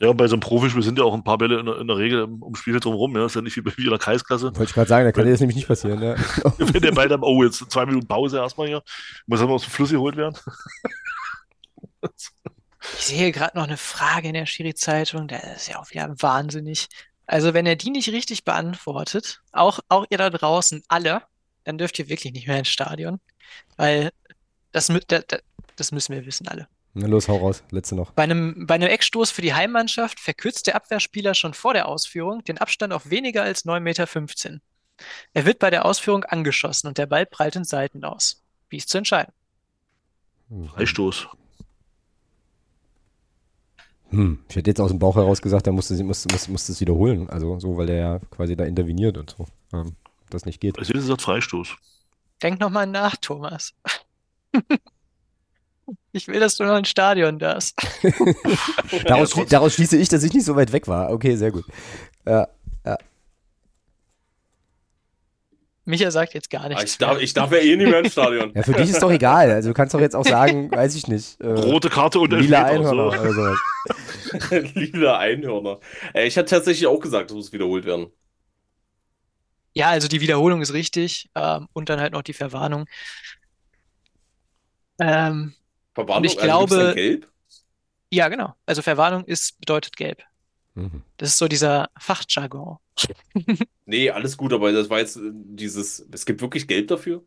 Ja, 0.00 0.12
bei 0.14 0.26
so 0.26 0.34
einem 0.34 0.40
Profispiel 0.40 0.82
sind 0.82 0.98
ja 0.98 1.04
auch 1.04 1.14
ein 1.14 1.22
paar 1.22 1.38
Bälle 1.38 1.60
in 1.60 1.66
der, 1.66 1.78
in 1.78 1.86
der 1.86 1.96
Regel 1.96 2.24
im, 2.24 2.42
um 2.42 2.54
Spiel 2.56 2.78
drumherum. 2.80 3.14
Ja, 3.16 3.26
ist 3.26 3.36
ja 3.36 3.42
nicht 3.42 3.56
wie, 3.56 3.60
bei- 3.60 3.72
wie 3.76 3.84
in 3.84 3.90
der 3.90 3.98
Kreisklasse. 3.98 4.46
Wollte 4.46 4.64
ich 4.64 4.72
gerade 4.74 4.88
sagen, 4.88 5.04
da 5.04 5.12
kann 5.12 5.24
dir 5.24 5.30
das 5.30 5.40
nämlich 5.40 5.56
nicht 5.56 5.68
passieren. 5.68 6.02
Ja. 6.02 6.16
Wenn 6.58 6.82
der 6.82 6.92
Ball 6.92 7.08
dann, 7.08 7.22
oh, 7.22 7.44
jetzt 7.44 7.58
zwei 7.70 7.86
Minuten 7.86 8.06
Pause 8.08 8.38
erstmal 8.38 8.66
hier, 8.68 8.82
muss 9.26 9.40
aber 9.40 9.52
aus 9.52 9.62
dem 9.62 9.70
Fluss 9.70 9.90
geholt 9.90 10.16
werden. 10.16 10.36
ich 12.98 13.06
sehe 13.06 13.32
gerade 13.32 13.56
noch 13.56 13.64
eine 13.64 13.76
Frage 13.76 14.28
in 14.28 14.34
der 14.34 14.46
Schiri-Zeitung, 14.46 15.28
der 15.28 15.56
ist 15.56 15.68
ja 15.68 15.78
auch 15.80 15.90
wieder 15.90 16.14
wahnsinnig. 16.20 16.88
Also, 17.26 17.54
wenn 17.54 17.66
er 17.66 17.76
die 17.76 17.90
nicht 17.90 18.08
richtig 18.10 18.44
beantwortet, 18.44 19.40
auch, 19.52 19.80
auch 19.88 20.06
ihr 20.10 20.18
da 20.18 20.28
draußen 20.30 20.82
alle, 20.88 21.22
dann 21.64 21.78
dürft 21.78 21.98
ihr 21.98 22.08
wirklich 22.08 22.32
nicht 22.32 22.46
mehr 22.48 22.58
ins 22.58 22.68
Stadion. 22.68 23.20
Weil 23.76 24.10
das, 24.72 24.90
mü- 24.90 25.02
da- 25.06 25.20
da- 25.20 25.38
das 25.76 25.92
müssen 25.92 26.14
wir 26.14 26.26
wissen, 26.26 26.48
alle. 26.48 26.68
Na 26.94 27.06
los, 27.06 27.28
hau 27.28 27.36
raus. 27.36 27.62
Letzte 27.70 27.94
noch. 27.94 28.10
Bei 28.12 28.24
einem, 28.24 28.66
bei 28.66 28.74
einem 28.74 28.88
Eckstoß 28.88 29.30
für 29.30 29.40
die 29.40 29.54
Heimmannschaft 29.54 30.20
verkürzt 30.20 30.66
der 30.66 30.74
Abwehrspieler 30.76 31.34
schon 31.34 31.54
vor 31.54 31.72
der 31.72 31.88
Ausführung 31.88 32.44
den 32.44 32.58
Abstand 32.58 32.92
auf 32.92 33.08
weniger 33.08 33.42
als 33.44 33.64
9,15 33.64 33.80
Meter. 33.80 34.60
Er 35.32 35.46
wird 35.46 35.58
bei 35.58 35.70
der 35.70 35.86
Ausführung 35.86 36.24
angeschossen 36.24 36.88
und 36.88 36.98
der 36.98 37.06
Ball 37.06 37.24
prallt 37.24 37.56
in 37.56 37.64
Seiten 37.64 38.04
aus. 38.04 38.42
Wie 38.68 38.76
ist 38.76 38.90
zu 38.90 38.98
entscheiden? 38.98 39.32
Freistoß. 40.74 41.28
Hm, 44.12 44.38
ich 44.48 44.56
hätte 44.56 44.70
jetzt 44.70 44.80
aus 44.80 44.90
dem 44.90 44.98
Bauch 44.98 45.16
heraus 45.16 45.40
gesagt, 45.40 45.66
er 45.66 45.72
musste, 45.72 45.94
musste, 46.04 46.30
musste, 46.32 46.50
musste 46.50 46.72
es 46.72 46.80
wiederholen. 46.80 47.28
Also 47.30 47.58
so, 47.58 47.76
weil 47.76 47.86
der 47.86 47.96
ja 47.96 48.18
quasi 48.30 48.54
da 48.56 48.64
interveniert 48.64 49.16
und 49.16 49.34
so. 49.36 49.46
Ähm, 49.72 49.92
das 50.30 50.44
nicht 50.44 50.60
geht. 50.60 50.76
Sehe, 50.84 50.94
das 50.94 51.08
ist 51.08 51.22
Freistoß. 51.22 51.74
Denk 52.42 52.60
nochmal 52.60 52.86
nach, 52.86 53.16
Thomas. 53.16 53.74
Ich 56.12 56.28
will, 56.28 56.38
dass 56.38 56.56
du 56.56 56.64
noch 56.64 56.76
ins 56.76 56.88
Stadion 56.90 57.38
darfst. 57.38 57.74
Daraus, 59.04 59.34
Ja, 59.34 59.44
daraus 59.46 59.74
schließe 59.74 59.96
ich, 59.96 60.08
dass 60.08 60.22
ich 60.22 60.32
nicht 60.32 60.44
so 60.44 60.54
weit 60.54 60.72
weg 60.72 60.86
war. 60.86 61.10
Okay, 61.10 61.36
sehr 61.36 61.50
gut. 61.50 61.64
Ja, 62.24 62.46
Micha 65.84 66.10
sagt 66.12 66.34
jetzt 66.34 66.48
gar 66.48 66.68
nichts 66.68 66.84
Ich 66.84 66.98
darf, 66.98 67.20
ich 67.20 67.34
darf 67.34 67.50
ja 67.50 67.58
eh 67.58 67.76
nicht 67.76 67.90
mehr 67.90 67.98
ins 67.98 68.12
Stadion. 68.12 68.52
ja, 68.54 68.62
für 68.62 68.72
dich 68.72 68.90
ist 68.90 69.02
doch 69.02 69.10
egal. 69.10 69.50
Also 69.50 69.70
du 69.70 69.74
kannst 69.74 69.94
doch 69.94 70.00
jetzt 70.00 70.14
auch 70.14 70.24
sagen, 70.24 70.70
weiß 70.74 70.94
ich 70.94 71.08
nicht. 71.08 71.40
Äh, 71.40 71.48
Rote 71.48 71.88
Karte 71.90 72.20
und 72.20 72.32
lila 72.32 72.68
Elfmeter, 72.68 72.90
Einhörner 72.90 73.16
so. 73.16 73.20
oder 73.20 73.32
sowas. 73.32 73.58
Lila 74.74 75.18
Einhörner. 75.18 75.80
Äh, 76.14 76.26
ich 76.26 76.36
hatte 76.38 76.50
tatsächlich 76.50 76.86
auch 76.86 77.00
gesagt, 77.00 77.30
das 77.30 77.34
muss 77.36 77.52
wiederholt 77.52 77.84
werden. 77.84 78.08
Ja, 79.74 79.88
also 79.88 80.06
die 80.08 80.20
Wiederholung 80.20 80.60
ist 80.60 80.72
richtig 80.74 81.30
ähm, 81.34 81.68
und 81.72 81.88
dann 81.88 82.00
halt 82.00 82.12
noch 82.12 82.22
die 82.22 82.34
Verwarnung. 82.34 82.86
Ähm, 84.98 85.54
Verwarnung, 85.94 86.18
Und 86.18 86.24
ich 86.24 86.40
also 86.40 86.66
glaube- 86.66 86.94
gelb? 86.94 87.28
ja, 88.12 88.28
genau. 88.28 88.54
Also 88.66 88.82
Verwarnung 88.82 89.24
ist, 89.24 89.58
bedeutet 89.60 89.96
gelb. 89.96 90.22
Mhm. 90.74 91.02
Das 91.16 91.30
ist 91.30 91.38
so 91.38 91.48
dieser 91.48 91.90
Fachjargon. 91.98 92.78
Nee, 93.84 94.10
alles 94.10 94.36
gut, 94.36 94.52
aber 94.52 94.70
das 94.72 94.88
war 94.88 95.00
jetzt 95.00 95.16
äh, 95.16 95.30
dieses. 95.32 96.06
Es 96.12 96.24
gibt 96.24 96.40
wirklich 96.40 96.68
gelb 96.68 96.86
dafür? 96.88 97.24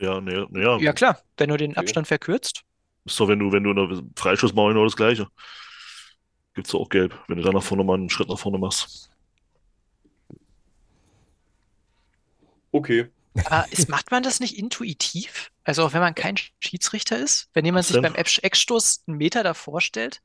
Ja, 0.00 0.20
nee, 0.20 0.46
nee, 0.50 0.62
ja. 0.62 0.78
Ja, 0.78 0.92
klar. 0.92 1.20
Wenn 1.36 1.50
du 1.50 1.56
den 1.56 1.72
Okay. 1.72 1.80
Abstand 1.80 2.06
verkürzt. 2.06 2.62
Doch, 3.04 3.28
wenn 3.28 3.40
du, 3.40 3.50
wenn 3.52 3.64
du 3.64 3.70
in 3.72 3.76
der 3.76 4.02
Freistoßmauer 4.16 4.68
genau 4.70 4.84
das 4.84 4.96
Gleiche. 4.96 5.26
Gibt's 6.56 6.70
doch 6.72 6.80
auch 6.80 6.88
gelb, 6.88 7.16
wenn 7.28 7.36
du 7.36 7.42
dann 7.44 7.54
nach 7.54 7.62
vorne 7.62 7.84
mal 7.84 7.94
einen 7.94 8.10
Schritt 8.10 8.28
nach 8.28 8.38
vorne 8.38 8.58
machst. 8.58 9.10
Okay. 12.72 13.08
Aber 13.44 13.70
ist, 13.70 13.88
macht 13.90 14.10
man 14.10 14.22
das 14.22 14.40
nicht 14.40 14.56
intuitiv? 14.56 15.50
Also 15.64 15.84
auch 15.84 15.92
wenn 15.92 16.00
man 16.00 16.14
kein 16.14 16.36
Schiedsrichter 16.58 17.18
ist? 17.18 17.50
Wenn 17.52 17.66
jemand 17.66 17.80
Was 17.84 17.88
sich 17.88 17.96
denn? 17.96 18.02
beim 18.02 18.14
Eck- 18.14 18.42
Eckstoß 18.42 19.04
einen 19.06 19.18
Meter 19.18 19.42
davor 19.42 19.80
stellt, 19.82 20.22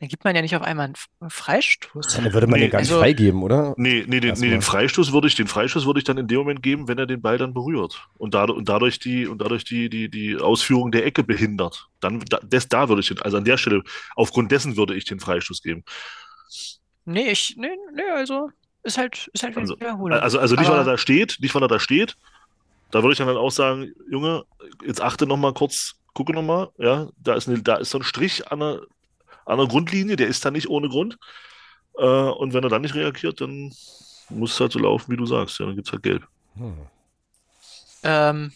dann 0.00 0.08
gibt 0.08 0.22
man 0.24 0.36
ja 0.36 0.42
nicht 0.42 0.54
auf 0.54 0.62
einmal 0.62 0.86
einen 1.20 1.30
Freistoß. 1.30 2.14
Dann 2.14 2.32
würde 2.32 2.46
man 2.46 2.60
Nee, 2.60 2.66
den 2.66 2.70
gar 2.70 2.78
nicht 2.80 2.90
also- 2.90 3.00
freigeben, 3.00 3.42
oder? 3.42 3.74
Nee, 3.76 4.04
nee, 4.06 4.20
den, 4.20 4.38
nee, 4.38 4.50
den 4.50 4.62
Freistoß 4.62 5.12
würde 5.12 5.26
ich, 5.26 5.34
den 5.34 5.48
Freistoß 5.48 5.86
würde 5.86 5.98
ich 5.98 6.04
dann 6.04 6.18
in 6.18 6.28
dem 6.28 6.38
Moment 6.38 6.62
geben, 6.62 6.86
wenn 6.86 6.98
er 6.98 7.06
den 7.06 7.20
Ball 7.20 7.36
dann 7.38 7.52
berührt 7.52 8.00
und, 8.16 8.34
dadurch 8.34 8.56
und 8.58 8.68
dadurch 8.68 8.98
die 9.00 9.26
und 9.26 9.38
dadurch 9.42 9.64
die, 9.64 9.90
die, 9.90 10.08
die 10.08 10.36
Ausführung 10.36 10.92
der 10.92 11.04
Ecke 11.04 11.24
behindert. 11.24 11.88
Dann 12.00 12.20
da, 12.28 12.38
des, 12.38 12.68
da 12.68 12.88
würde 12.88 13.00
ich 13.00 13.08
den, 13.08 13.20
also 13.22 13.36
an 13.38 13.44
der 13.44 13.56
Stelle, 13.56 13.82
aufgrund 14.14 14.52
dessen 14.52 14.76
würde 14.76 14.94
ich 14.94 15.04
den 15.04 15.18
Freistoß 15.18 15.62
geben. 15.62 15.82
Nee, 17.04 17.30
ich, 17.30 17.56
nee, 17.56 17.70
nee, 17.94 18.02
also 18.14 18.50
ist 18.84 18.98
halt, 18.98 19.28
ist 19.32 19.42
halt 19.42 19.56
Also. 19.56 19.76
Also, 19.80 20.38
also 20.38 20.54
nicht, 20.54 20.68
weil 20.68 20.76
er 20.76 20.80
Aber- 20.82 20.92
da 20.92 20.98
steht, 20.98 21.38
nicht, 21.40 21.54
weil 21.54 21.62
er 21.62 21.68
da 21.68 21.80
steht. 21.80 22.16
Da 22.90 23.02
würde 23.02 23.12
ich 23.12 23.18
dann 23.18 23.26
halt 23.26 23.36
auch 23.36 23.50
sagen, 23.50 23.92
Junge, 24.10 24.44
jetzt 24.86 25.00
achte 25.02 25.26
noch 25.26 25.36
mal 25.36 25.52
kurz, 25.52 25.96
gucke 26.14 26.32
noch 26.32 26.42
mal, 26.42 26.70
ja, 26.78 27.08
da 27.18 27.34
ist, 27.34 27.48
eine, 27.48 27.60
da 27.62 27.76
ist 27.76 27.90
so 27.90 27.98
ein 27.98 28.04
Strich 28.04 28.50
an 28.50 28.60
der, 28.60 28.80
an 29.48 29.58
der 29.58 29.66
Grundlinie, 29.66 30.16
der 30.16 30.28
ist 30.28 30.44
da 30.44 30.50
nicht 30.50 30.68
ohne 30.68 30.88
Grund. 30.88 31.18
Äh, 31.96 32.04
und 32.04 32.52
wenn 32.52 32.62
er 32.62 32.70
dann 32.70 32.82
nicht 32.82 32.94
reagiert, 32.94 33.40
dann 33.40 33.72
muss 34.28 34.52
es 34.52 34.60
halt 34.60 34.72
so 34.72 34.78
laufen, 34.78 35.10
wie 35.10 35.16
du 35.16 35.26
sagst. 35.26 35.58
Ja, 35.58 35.66
dann 35.66 35.74
gibt 35.74 35.88
es 35.88 35.92
halt 35.92 36.02
gelb. 36.02 36.28
Hm. 36.54 36.76
Ähm, 38.02 38.52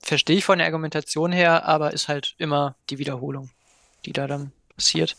verstehe 0.00 0.38
ich 0.38 0.44
von 0.44 0.58
der 0.58 0.66
Argumentation 0.66 1.32
her, 1.32 1.66
aber 1.66 1.92
ist 1.92 2.08
halt 2.08 2.34
immer 2.38 2.76
die 2.90 2.98
Wiederholung, 2.98 3.50
die 4.04 4.12
da 4.12 4.26
dann 4.26 4.52
passiert. 4.74 5.16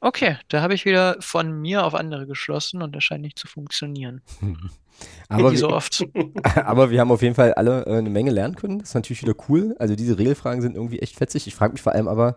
Okay, 0.00 0.38
da 0.48 0.60
habe 0.60 0.74
ich 0.74 0.84
wieder 0.84 1.16
von 1.20 1.52
mir 1.60 1.84
auf 1.84 1.94
andere 1.94 2.26
geschlossen 2.26 2.82
und 2.82 2.94
das 2.94 3.04
scheint 3.04 3.22
nicht 3.22 3.38
zu 3.38 3.46
funktionieren. 3.46 4.22
Aber, 5.28 5.50
Wie 5.50 5.56
so 5.56 5.70
wir, 5.70 5.74
oft. 5.74 6.04
aber 6.54 6.88
wir 6.88 7.00
haben 7.00 7.10
auf 7.10 7.20
jeden 7.20 7.34
Fall 7.34 7.52
alle 7.54 7.84
äh, 7.84 7.98
eine 7.98 8.10
Menge 8.10 8.30
lernen 8.30 8.54
können. 8.54 8.78
Das 8.78 8.90
ist 8.90 8.94
natürlich 8.94 9.22
wieder 9.22 9.34
cool. 9.48 9.74
Also 9.80 9.96
diese 9.96 10.16
Regelfragen 10.18 10.62
sind 10.62 10.76
irgendwie 10.76 11.00
echt 11.00 11.16
fetzig. 11.16 11.48
Ich 11.48 11.54
frage 11.56 11.72
mich 11.72 11.82
vor 11.82 11.92
allem 11.92 12.06
aber, 12.06 12.36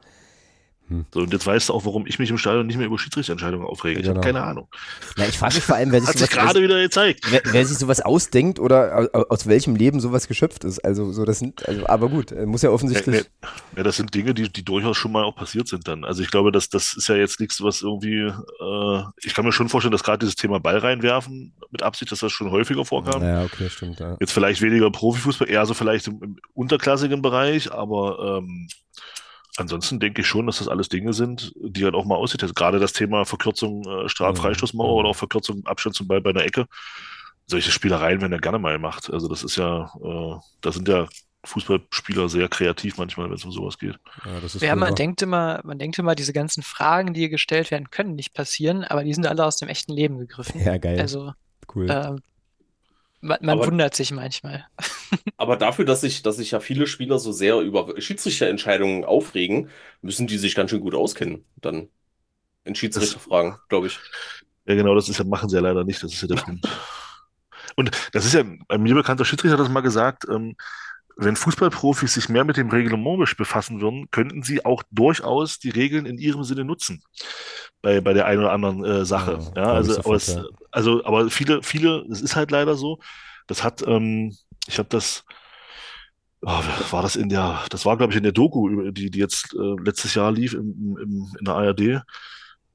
So, 1.14 1.20
und 1.20 1.34
jetzt 1.34 1.46
weißt 1.46 1.68
du 1.70 1.74
auch, 1.74 1.84
warum 1.86 2.08
ich 2.08 2.18
mich 2.18 2.30
im 2.30 2.38
Stadion 2.38 2.66
nicht 2.66 2.78
mehr 2.78 2.86
über 2.88 2.98
Schiedsrichterentscheidungen 2.98 3.68
aufrege. 3.68 4.00
Ich 4.00 4.06
Genau. 4.06 4.18
habe 4.20 4.26
keine 4.26 4.44
Ahnung. 4.44 4.70
na, 5.18 5.28
ich 5.28 5.38
frage 5.38 5.56
mich 5.56 5.64
vor 5.66 5.76
allem, 5.76 5.92
wer 5.92 6.02
sich, 6.02 6.16
sowas, 6.16 6.30
gerade 6.30 6.62
wieder 6.62 6.80
gezeigt. 6.82 7.22
wer, 7.30 7.42
wer 7.44 7.66
sich 7.66 7.78
sowas 7.78 8.00
ausdenkt 8.02 8.60
oder 8.60 8.98
au- 9.14 9.20
au- 9.20 9.26
aus 9.30 9.48
welchem 9.48 9.76
Leben 9.76 10.00
sowas 10.00 10.28
geschöpft 10.30 10.64
ist. 10.64 10.80
Also 10.86 11.12
so 11.12 11.26
das 11.26 11.40
sind, 11.40 11.68
also, 11.68 11.86
aber 11.88 12.08
gut, 12.10 12.32
äh, 12.32 12.46
muss 12.46 12.62
ja 12.62 12.70
offensichtlich. 12.70 13.26
ja, 13.44 13.50
ja, 13.78 13.84
das 13.84 13.98
sind 13.98 14.14
Dinge, 14.14 14.34
die, 14.34 14.50
die 14.52 14.64
durchaus 14.64 14.96
schon 14.96 15.12
mal 15.12 15.24
auch 15.26 15.36
passiert 15.36 15.68
sind 15.68 15.88
dann. 15.88 16.06
Also 16.06 16.24
ich 16.24 16.32
glaube, 16.32 16.52
das, 16.54 16.70
das 16.70 16.94
ist 16.94 17.10
ja 17.10 17.16
jetzt 17.16 17.40
nichts, 17.42 17.62
was 17.62 17.82
irgendwie, 17.82 18.22
äh, 18.28 19.04
ich 19.24 19.34
kann 19.34 19.44
mir 19.46 19.52
schon 19.52 19.68
vorstellen, 19.70 19.92
dass 19.92 20.04
gerade 20.04 20.20
dieses 20.20 20.36
Thema 20.36 20.60
Ball 20.60 20.78
reinwerfen 20.78 21.54
mit 21.70 21.84
Absicht, 21.84 22.12
dass 22.14 22.20
das 22.20 22.32
schon 22.32 22.50
häufiger 22.52 22.86
vorkam. 22.86 23.22
Ja, 23.24 23.44
okay, 23.44 23.70
stimmt. 23.70 24.00
Ja. 24.00 24.16
Jetzt 24.22 24.32
vielleicht 24.32 24.62
weniger 24.62 24.90
Profifußball, 24.90 25.50
eher 25.50 25.66
so 25.66 25.74
vielleicht 25.74 26.08
im, 26.08 26.22
im 26.24 26.38
unterklassigen 26.54 27.22
Bereich, 27.22 27.72
aber 27.74 28.40
ähm, 28.42 28.70
ansonsten 29.58 30.00
denke 30.00 30.22
ich 30.22 30.28
schon, 30.28 30.46
dass 30.48 30.60
das 30.60 30.68
alles 30.68 30.90
Dinge 30.90 31.14
sind, 31.14 31.52
die 31.60 31.84
halt 31.84 31.96
auch 31.96 32.06
mal 32.06 32.16
aussieht. 32.16 32.42
Also 32.44 32.54
gerade 32.54 32.80
das 32.80 32.94
Thema 32.94 33.26
Verkürzung 33.26 33.84
äh, 33.86 34.08
Straffreistoßmauer 34.10 34.90
Mhm. 34.94 34.98
oder 35.00 35.10
auch 35.10 35.16
Verkürzung 35.16 35.66
Abstand 35.66 35.96
zum 35.96 36.08
Ball 36.08 36.22
bei 36.22 36.30
einer 36.32 36.44
Ecke. 36.46 36.66
Solche 37.48 37.72
Spielereien 37.72 38.22
werden 38.22 38.34
ja 38.34 38.40
gerne 38.40 38.60
mal 38.60 38.74
gemacht. 38.74 39.10
Also 39.12 39.28
das 39.28 39.44
ist 39.44 39.56
ja, 39.56 39.92
äh, 40.04 40.36
da 40.62 40.72
sind 40.72 40.88
ja 40.88 41.08
Fußballspieler 41.46 42.28
sehr 42.28 42.50
kreativ 42.50 42.98
manchmal, 42.98 43.28
wenn 43.28 43.36
es 43.36 43.46
um 43.46 43.52
sowas 43.54 43.78
geht. 43.80 43.96
Ja, 44.26 44.40
das 44.42 44.56
ist 44.56 44.62
Ja, 44.62 44.76
man 44.76 44.96
denkt 44.96 45.22
immer, 45.22 45.62
man 45.64 45.80
denkt 45.80 45.98
immer, 45.98 46.14
diese 46.14 46.34
ganzen 46.34 46.62
Fragen, 46.62 47.14
die 47.14 47.22
hier 47.22 47.30
gestellt 47.30 47.72
werden, 47.72 47.90
können 47.90 48.16
nicht 48.16 48.34
passieren, 48.34 48.84
aber 48.84 49.04
die 49.06 49.14
sind 49.14 49.26
alle 49.26 49.46
aus 49.46 49.56
dem 49.58 49.70
echten 49.70 49.94
Leben 49.94 50.18
gegriffen. 50.20 50.62
Ja, 50.62 50.78
geil. 50.78 51.00
Also, 51.00 51.32
cool. 51.74 51.88
ähm, 51.90 52.20
man, 53.22 53.38
man 53.42 53.58
Aber- 53.58 53.68
wundert 53.68 53.96
sich 53.96 54.12
manchmal. 54.12 54.66
Aber 55.38 55.58
dafür, 55.58 55.86
dass 55.86 56.02
sich, 56.02 56.22
dass 56.24 56.38
sich 56.38 56.52
ja 56.52 56.60
viele 56.60 56.88
Spieler 56.88 57.20
so 57.20 57.32
sehr 57.32 57.60
über 57.60 58.00
Schiedsrichterentscheidungen 58.00 59.06
aufregen, 59.06 59.70
müssen 60.02 60.28
die 60.28 60.38
sich 60.38 60.56
ganz 60.56 60.70
schön 60.72 60.82
gut 60.82 60.96
auskennen. 60.96 61.46
Dann 61.58 61.90
in 62.64 62.76
Schiedsrichterfragen, 62.76 63.58
glaube 63.70 63.88
ich. 63.88 64.00
Ja, 64.66 64.76
genau, 64.76 64.94
das 64.96 65.08
ist 65.08 65.18
ja, 65.20 65.26
machen 65.26 65.48
sie 65.50 65.56
ja 65.56 65.62
leider 65.62 65.84
nicht. 65.84 66.04
Das 66.04 66.14
ist 66.14 66.22
ja 66.22 66.28
der 66.28 66.36
Punkt. 66.36 66.68
Und 67.76 67.92
das 68.12 68.26
ist 68.26 68.34
ja, 68.34 68.42
ein 68.42 68.82
mir 68.82 68.96
bekannter 68.96 69.24
Schiedsrichter 69.24 69.54
hat 69.58 69.64
das 69.66 69.70
mal 69.72 69.82
gesagt, 69.82 70.26
ähm, 70.30 70.56
wenn 71.18 71.36
Fußballprofis 71.36 72.14
sich 72.14 72.30
mehr 72.30 72.44
mit 72.44 72.58
dem 72.58 72.70
Reglement 72.70 73.38
befassen 73.38 73.82
würden, 73.82 74.10
könnten 74.12 74.44
sie 74.44 74.64
auch 74.66 74.84
durchaus 74.92 75.58
die 75.60 75.72
Regeln 75.72 76.06
in 76.06 76.18
ihrem 76.18 76.44
Sinne 76.44 76.64
nutzen. 76.64 77.02
Bei, 77.82 78.02
bei 78.02 78.14
der 78.14 78.26
einen 78.28 78.42
oder 78.42 78.52
anderen 78.52 78.84
äh, 78.84 79.06
Sache. 79.06 79.40
Ja, 79.56 79.64
Ja, 79.64 79.74
also, 79.74 80.00
aber, 80.00 80.16
es, 80.16 80.40
also, 80.72 81.04
aber 81.06 81.30
viele, 81.30 81.64
viele, 81.64 82.06
es 82.12 82.22
ist 82.22 82.36
halt 82.36 82.52
leider 82.52 82.76
so. 82.76 83.00
Das 83.48 83.64
hat, 83.64 83.86
ähm, 83.88 84.36
ich 84.68 84.78
habe 84.78 84.90
das, 84.90 85.26
oh, 86.42 86.62
war 86.92 87.02
das 87.02 87.16
in 87.16 87.30
der, 87.30 87.64
das 87.70 87.86
war, 87.86 87.98
glaube 87.98 88.14
ich, 88.14 88.18
in 88.18 88.24
der 88.24 88.32
Doku, 88.32 88.92
die, 88.92 89.10
die 89.10 89.20
jetzt 89.20 89.56
äh, 89.56 89.76
letztes 89.84 90.14
Jahr 90.14 90.32
lief 90.32 90.54
im, 90.54 90.98
im, 91.02 91.36
in 91.40 91.46
der 91.46 91.56
ARD 91.56 92.04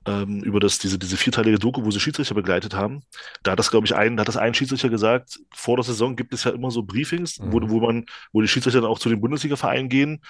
ähm, 0.07 0.43
über 0.43 0.61
das, 0.61 0.79
diese, 0.79 0.99
diese 0.99 1.17
vierteilige 1.17 1.59
Doku, 1.59 1.85
wo 1.85 1.91
sie 1.91 2.01
Schiedsrichter 2.01 2.35
begleitet 2.35 2.75
haben. 2.75 3.03
Da 3.43 3.53
hat 3.53 3.59
das, 3.59 3.71
glaube 3.71 3.87
ich, 3.87 3.95
ein, 3.95 4.17
da 4.17 4.23
hat 4.23 4.29
das 4.29 4.37
ein 4.37 4.55
Schiedsrichter 4.55 4.89
gesagt, 4.89 5.39
vor 5.55 5.77
der 5.77 5.85
Saison 5.85 6.17
gibt 6.17 6.35
es 6.35 6.45
ja 6.45 6.51
immer 6.53 6.71
so 6.71 6.83
Briefings, 6.83 7.39
wo, 7.43 7.61
Mhm. 7.61 7.71
wo 7.71 7.81
man, 7.81 8.07
wo 8.33 8.41
die 8.41 8.49
Schiedsrichter 8.49 8.81
dann 8.81 8.91
auch 8.91 8.99
zu 8.99 9.09
den 9.09 9.21
Bundesliga-Vereinen 9.21 9.89
gehen 9.89 10.23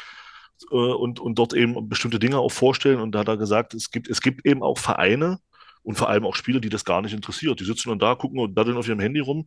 äh, 0.70 0.74
und, 0.74 1.20
und 1.20 1.38
dort 1.38 1.54
eben 1.54 1.88
bestimmte 1.88 2.18
Dinge 2.18 2.38
auch 2.38 2.52
vorstellen. 2.52 3.00
Und 3.00 3.12
da 3.12 3.20
hat 3.20 3.28
er 3.28 3.36
gesagt, 3.36 3.74
es 3.74 3.90
gibt, 3.90 4.08
es 4.08 4.20
gibt 4.20 4.46
eben 4.46 4.62
auch 4.62 4.78
Vereine 4.78 5.38
und 5.82 5.96
vor 5.96 6.08
allem 6.08 6.26
auch 6.26 6.36
Spieler, 6.36 6.60
die 6.60 6.68
das 6.68 6.84
gar 6.84 7.02
nicht 7.02 7.14
interessiert. 7.14 7.60
Die 7.60 7.64
sitzen 7.64 7.88
dann 7.88 7.98
da, 7.98 8.14
gucken 8.14 8.38
und 8.38 8.54
daddeln 8.54 8.76
auf 8.76 8.88
ihrem 8.88 9.00
Handy 9.00 9.20
rum 9.20 9.46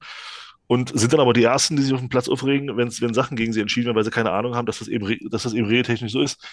und 0.68 0.98
sind 0.98 1.14
dann 1.14 1.20
aber 1.20 1.34
die 1.34 1.44
Ersten, 1.44 1.76
die 1.76 1.84
sich 1.84 1.94
auf 1.94 2.00
dem 2.00 2.10
Platz 2.10 2.28
aufregen, 2.28 2.76
wenn 2.76 3.14
Sachen 3.14 3.38
gegen 3.38 3.54
sie 3.54 3.62
entschieden 3.62 3.86
werden, 3.86 3.96
weil 3.96 4.04
sie 4.04 4.10
keine 4.12 4.32
Ahnung 4.32 4.56
haben, 4.56 4.66
dass 4.66 4.80
das 4.80 4.88
eben, 4.88 5.30
dass 5.30 5.44
das 5.44 5.54
eben 5.54 5.68
regeltechnisch 5.68 6.12
so 6.12 6.22
ist. 6.22 6.44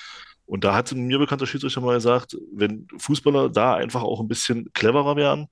Und 0.47 0.65
da 0.65 0.75
hat 0.75 0.93
ein 0.93 1.07
mir 1.07 1.19
bekannter 1.19 1.47
Schiedsrichter 1.47 1.81
mal 1.81 1.95
gesagt, 1.95 2.37
wenn 2.53 2.87
Fußballer 2.99 3.49
da 3.49 3.75
einfach 3.75 4.03
auch 4.03 4.21
ein 4.21 4.29
bisschen 4.29 4.73
cleverer 4.73 5.17
wären, 5.17 5.49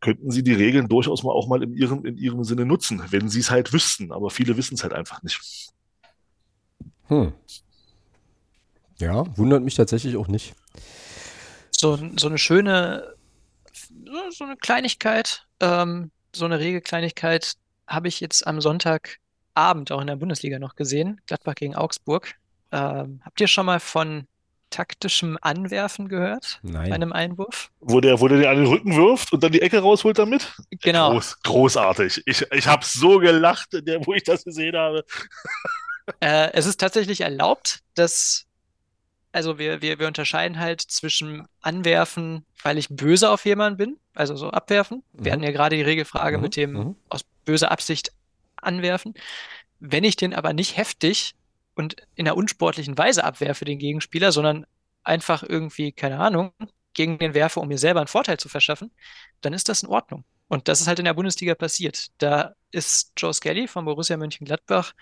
könnten 0.00 0.30
sie 0.30 0.42
die 0.42 0.52
Regeln 0.52 0.88
durchaus 0.88 1.22
mal 1.22 1.32
auch 1.32 1.48
mal 1.48 1.62
in 1.62 1.72
ihrem, 1.72 2.04
in 2.04 2.18
ihrem 2.18 2.44
Sinne 2.44 2.66
nutzen, 2.66 3.02
wenn 3.10 3.28
sie 3.30 3.40
es 3.40 3.50
halt 3.50 3.72
wüssten. 3.72 4.12
Aber 4.12 4.28
viele 4.30 4.56
wissen 4.56 4.74
es 4.74 4.82
halt 4.82 4.92
einfach 4.92 5.22
nicht. 5.22 5.72
Hm. 7.08 7.32
Ja, 8.98 9.24
wundert 9.36 9.62
mich 9.62 9.74
tatsächlich 9.74 10.16
auch 10.16 10.28
nicht. 10.28 10.54
So, 11.70 11.98
so 12.18 12.28
eine 12.28 12.38
schöne, 12.38 13.14
so- 13.72 14.30
so 14.30 14.44
eine 14.44 14.56
Kleinigkeit, 14.56 15.46
ähm, 15.60 16.10
so 16.34 16.44
eine 16.44 16.58
Regelkleinigkeit 16.58 17.54
habe 17.86 18.08
ich 18.08 18.20
jetzt 18.20 18.46
am 18.46 18.60
Sonntagabend 18.60 19.90
auch 19.90 20.00
in 20.00 20.06
der 20.06 20.16
Bundesliga 20.16 20.58
noch 20.58 20.74
gesehen. 20.76 21.20
Gladbach 21.26 21.54
gegen 21.54 21.74
Augsburg. 21.74 22.34
Ähm, 22.74 23.20
habt 23.24 23.40
ihr 23.40 23.46
schon 23.46 23.66
mal 23.66 23.78
von 23.80 24.26
taktischem 24.70 25.38
Anwerfen 25.40 26.08
gehört? 26.08 26.58
Bei 26.64 26.70
Nein. 26.72 26.92
einem 26.92 27.12
Einwurf? 27.12 27.70
Wo 27.80 28.00
der, 28.00 28.18
wo 28.20 28.26
der 28.26 28.38
den 28.38 28.46
an 28.48 28.56
den 28.56 28.66
Rücken 28.66 28.96
wirft 28.96 29.32
und 29.32 29.42
dann 29.44 29.52
die 29.52 29.62
Ecke 29.62 29.78
rausholt 29.78 30.18
damit? 30.18 30.52
Genau. 30.82 31.12
Groß, 31.12 31.42
großartig. 31.42 32.22
Ich, 32.26 32.42
ich 32.50 32.66
habe 32.66 32.84
so 32.84 33.18
gelacht, 33.20 33.68
der, 33.72 34.04
wo 34.04 34.14
ich 34.14 34.24
das 34.24 34.42
gesehen 34.44 34.76
habe. 34.76 35.04
Äh, 36.20 36.50
es 36.52 36.66
ist 36.66 36.80
tatsächlich 36.80 37.20
erlaubt, 37.20 37.80
dass, 37.94 38.46
also 39.32 39.58
wir, 39.58 39.80
wir, 39.80 39.98
wir 40.00 40.06
unterscheiden 40.08 40.58
halt 40.58 40.80
zwischen 40.82 41.46
Anwerfen, 41.62 42.44
weil 42.64 42.76
ich 42.76 42.88
böse 42.90 43.30
auf 43.30 43.44
jemanden 43.46 43.76
bin, 43.78 43.96
also 44.14 44.34
so 44.36 44.50
abwerfen. 44.50 45.02
Wir 45.12 45.30
Mhm. 45.30 45.32
hatten 45.32 45.42
ja 45.44 45.52
gerade 45.52 45.76
die 45.76 45.82
Regelfrage 45.82 46.38
Mhm, 46.38 46.42
mit 46.42 46.56
dem 46.56 46.72
mhm. 46.72 46.96
aus 47.08 47.22
böser 47.44 47.70
Absicht 47.70 48.12
anwerfen. 48.56 49.14
Wenn 49.78 50.02
ich 50.04 50.16
den 50.16 50.34
aber 50.34 50.52
nicht 50.52 50.76
heftig 50.76 51.34
und 51.74 51.96
in 52.14 52.26
einer 52.26 52.36
unsportlichen 52.36 52.96
Weise 52.96 53.24
abwerfe, 53.24 53.64
den 53.64 53.78
Gegenspieler, 53.78 54.32
sondern 54.32 54.66
einfach 55.02 55.42
irgendwie, 55.42 55.92
keine 55.92 56.18
Ahnung, 56.18 56.52
gegen 56.94 57.18
den 57.18 57.34
werfe, 57.34 57.60
um 57.60 57.68
mir 57.68 57.78
selber 57.78 58.00
einen 58.00 58.08
Vorteil 58.08 58.38
zu 58.38 58.48
verschaffen, 58.48 58.92
dann 59.40 59.52
ist 59.52 59.68
das 59.68 59.82
in 59.82 59.88
Ordnung. 59.88 60.24
Und 60.48 60.68
das 60.68 60.80
ist 60.80 60.86
halt 60.86 60.98
in 60.98 61.04
der 61.04 61.14
Bundesliga 61.14 61.54
passiert. 61.54 62.08
Da 62.18 62.54
ist 62.70 63.12
Joe 63.16 63.34
Skelly 63.34 63.66
von 63.66 63.84
Borussia 63.84 64.16
Mönchengladbach 64.16 64.92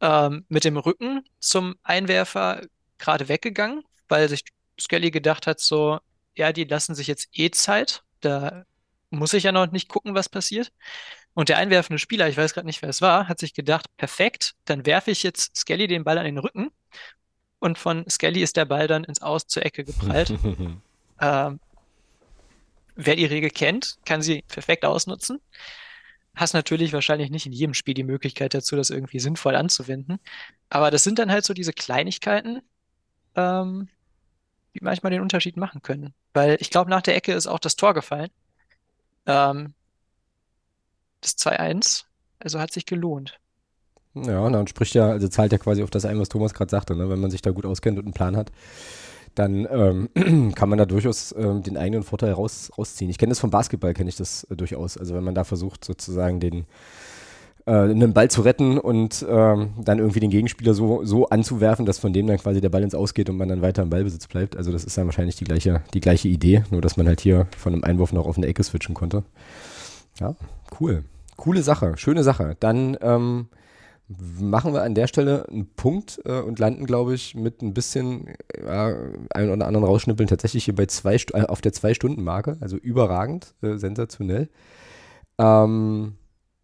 ähm, 0.00 0.44
mit 0.48 0.64
dem 0.64 0.76
Rücken 0.76 1.24
zum 1.40 1.74
Einwerfer 1.82 2.62
gerade 2.98 3.28
weggegangen, 3.28 3.82
weil 4.08 4.28
sich 4.28 4.44
Skelly 4.80 5.10
gedacht 5.10 5.46
hat, 5.46 5.60
so, 5.60 5.98
ja, 6.36 6.52
die 6.52 6.64
lassen 6.64 6.94
sich 6.94 7.06
jetzt 7.06 7.28
eh 7.32 7.50
Zeit, 7.50 8.02
da 8.20 8.64
muss 9.10 9.32
ich 9.32 9.44
ja 9.44 9.52
noch 9.52 9.70
nicht 9.70 9.88
gucken, 9.88 10.14
was 10.14 10.28
passiert. 10.28 10.72
Und 11.36 11.50
der 11.50 11.58
einwerfende 11.58 11.98
Spieler, 11.98 12.30
ich 12.30 12.38
weiß 12.38 12.54
gerade 12.54 12.66
nicht, 12.66 12.80
wer 12.80 12.88
es 12.88 13.02
war, 13.02 13.28
hat 13.28 13.38
sich 13.38 13.52
gedacht, 13.52 13.94
perfekt, 13.98 14.54
dann 14.64 14.86
werfe 14.86 15.10
ich 15.10 15.22
jetzt 15.22 15.54
Skelly 15.54 15.86
den 15.86 16.02
Ball 16.02 16.16
an 16.16 16.24
den 16.24 16.38
Rücken 16.38 16.70
und 17.58 17.76
von 17.76 18.08
Skelly 18.08 18.40
ist 18.40 18.56
der 18.56 18.64
Ball 18.64 18.86
dann 18.86 19.04
ins 19.04 19.20
Aus 19.20 19.46
zur 19.46 19.64
Ecke 19.64 19.84
geprallt. 19.84 20.32
Ähm, 21.18 21.60
wer 22.94 23.16
die 23.16 23.24
Regel 23.24 23.48
kennt, 23.48 23.96
kann 24.04 24.20
sie 24.20 24.44
perfekt 24.48 24.84
ausnutzen. 24.84 25.40
Hast 26.34 26.52
natürlich 26.52 26.92
wahrscheinlich 26.92 27.30
nicht 27.30 27.46
in 27.46 27.54
jedem 27.54 27.72
Spiel 27.72 27.94
die 27.94 28.04
Möglichkeit 28.04 28.52
dazu, 28.52 28.76
das 28.76 28.90
irgendwie 28.90 29.18
sinnvoll 29.18 29.56
anzuwenden. 29.56 30.18
Aber 30.68 30.90
das 30.90 31.04
sind 31.04 31.18
dann 31.18 31.32
halt 31.32 31.46
so 31.46 31.54
diese 31.54 31.72
Kleinigkeiten, 31.72 32.60
ähm, 33.34 33.88
die 34.74 34.80
manchmal 34.84 35.10
den 35.10 35.22
Unterschied 35.22 35.56
machen 35.56 35.80
können. 35.80 36.12
Weil 36.34 36.58
ich 36.60 36.68
glaube, 36.68 36.90
nach 36.90 37.00
der 37.00 37.16
Ecke 37.16 37.32
ist 37.32 37.46
auch 37.46 37.60
das 37.60 37.76
Tor 37.76 37.94
gefallen. 37.94 38.28
Ähm, 39.24 39.72
das 41.26 41.38
2-1. 41.38 42.04
Also 42.38 42.60
hat 42.60 42.72
sich 42.72 42.86
gelohnt. 42.86 43.38
Ja, 44.14 44.40
und 44.40 44.52
dann 44.54 44.66
spricht 44.66 44.94
ja, 44.94 45.10
also 45.10 45.28
zahlt 45.28 45.52
ja 45.52 45.58
quasi 45.58 45.82
auf 45.82 45.90
das 45.90 46.04
ein, 46.06 46.18
was 46.18 46.30
Thomas 46.30 46.54
gerade 46.54 46.70
sagte, 46.70 46.96
ne? 46.96 47.10
wenn 47.10 47.20
man 47.20 47.30
sich 47.30 47.42
da 47.42 47.50
gut 47.50 47.66
auskennt 47.66 47.98
und 47.98 48.06
einen 48.06 48.14
Plan 48.14 48.36
hat, 48.36 48.50
dann 49.34 49.66
ähm, 49.70 50.52
kann 50.54 50.68
man 50.68 50.78
da 50.78 50.86
durchaus 50.86 51.34
ähm, 51.36 51.62
den 51.62 51.76
eigenen 51.76 52.02
Vorteil 52.02 52.32
raus, 52.32 52.70
rausziehen. 52.76 53.10
Ich 53.10 53.18
kenne 53.18 53.30
das 53.30 53.40
vom 53.40 53.50
Basketball, 53.50 53.92
kenne 53.92 54.08
ich 54.08 54.16
das 54.16 54.44
äh, 54.44 54.56
durchaus. 54.56 54.96
Also 54.96 55.14
wenn 55.14 55.24
man 55.24 55.34
da 55.34 55.44
versucht, 55.44 55.84
sozusagen 55.84 56.40
den 56.40 56.64
äh, 57.66 57.72
einen 57.72 58.14
Ball 58.14 58.30
zu 58.30 58.40
retten 58.40 58.78
und 58.78 59.24
ähm, 59.28 59.74
dann 59.78 59.98
irgendwie 59.98 60.20
den 60.20 60.30
Gegenspieler 60.30 60.72
so, 60.72 61.04
so 61.04 61.28
anzuwerfen, 61.28 61.84
dass 61.84 61.98
von 61.98 62.14
dem 62.14 62.26
dann 62.26 62.38
quasi 62.38 62.62
der 62.62 62.70
Ball 62.70 62.82
ins 62.82 62.94
Ausgeht 62.94 63.28
und 63.28 63.36
man 63.36 63.48
dann 63.48 63.60
weiter 63.60 63.82
im 63.82 63.90
Ballbesitz 63.90 64.26
bleibt. 64.28 64.56
Also 64.56 64.72
das 64.72 64.84
ist 64.84 64.96
dann 64.96 65.06
wahrscheinlich 65.06 65.36
die 65.36 65.44
gleiche, 65.44 65.82
die 65.92 66.00
gleiche 66.00 66.28
Idee, 66.28 66.64
nur 66.70 66.80
dass 66.80 66.96
man 66.96 67.06
halt 67.06 67.20
hier 67.20 67.48
von 67.58 67.74
einem 67.74 67.84
Einwurf 67.84 68.12
noch 68.12 68.26
auf 68.26 68.38
eine 68.38 68.46
Ecke 68.46 68.64
switchen 68.64 68.94
konnte. 68.94 69.24
Ja, 70.18 70.34
cool. 70.80 71.04
Coole 71.36 71.62
Sache, 71.62 71.94
schöne 71.96 72.22
Sache. 72.22 72.56
Dann 72.60 72.96
ähm, 73.00 73.48
machen 74.08 74.72
wir 74.72 74.82
an 74.82 74.94
der 74.94 75.06
Stelle 75.06 75.46
einen 75.48 75.74
Punkt 75.74 76.20
äh, 76.24 76.40
und 76.40 76.58
landen, 76.58 76.86
glaube 76.86 77.14
ich, 77.14 77.34
mit 77.34 77.62
ein 77.62 77.74
bisschen 77.74 78.28
äh, 78.54 78.94
einen 79.34 79.50
oder 79.50 79.66
anderen 79.66 79.84
rausschnippeln 79.86 80.28
tatsächlich 80.28 80.64
hier 80.64 80.74
bei 80.74 80.86
zwei 80.86 81.16
äh, 81.16 81.42
auf 81.46 81.60
der 81.60 81.72
Zwei-Stunden-Marke. 81.72 82.56
Also 82.60 82.76
überragend, 82.76 83.54
äh, 83.62 83.76
sensationell. 83.76 84.48
Ähm, 85.38 86.16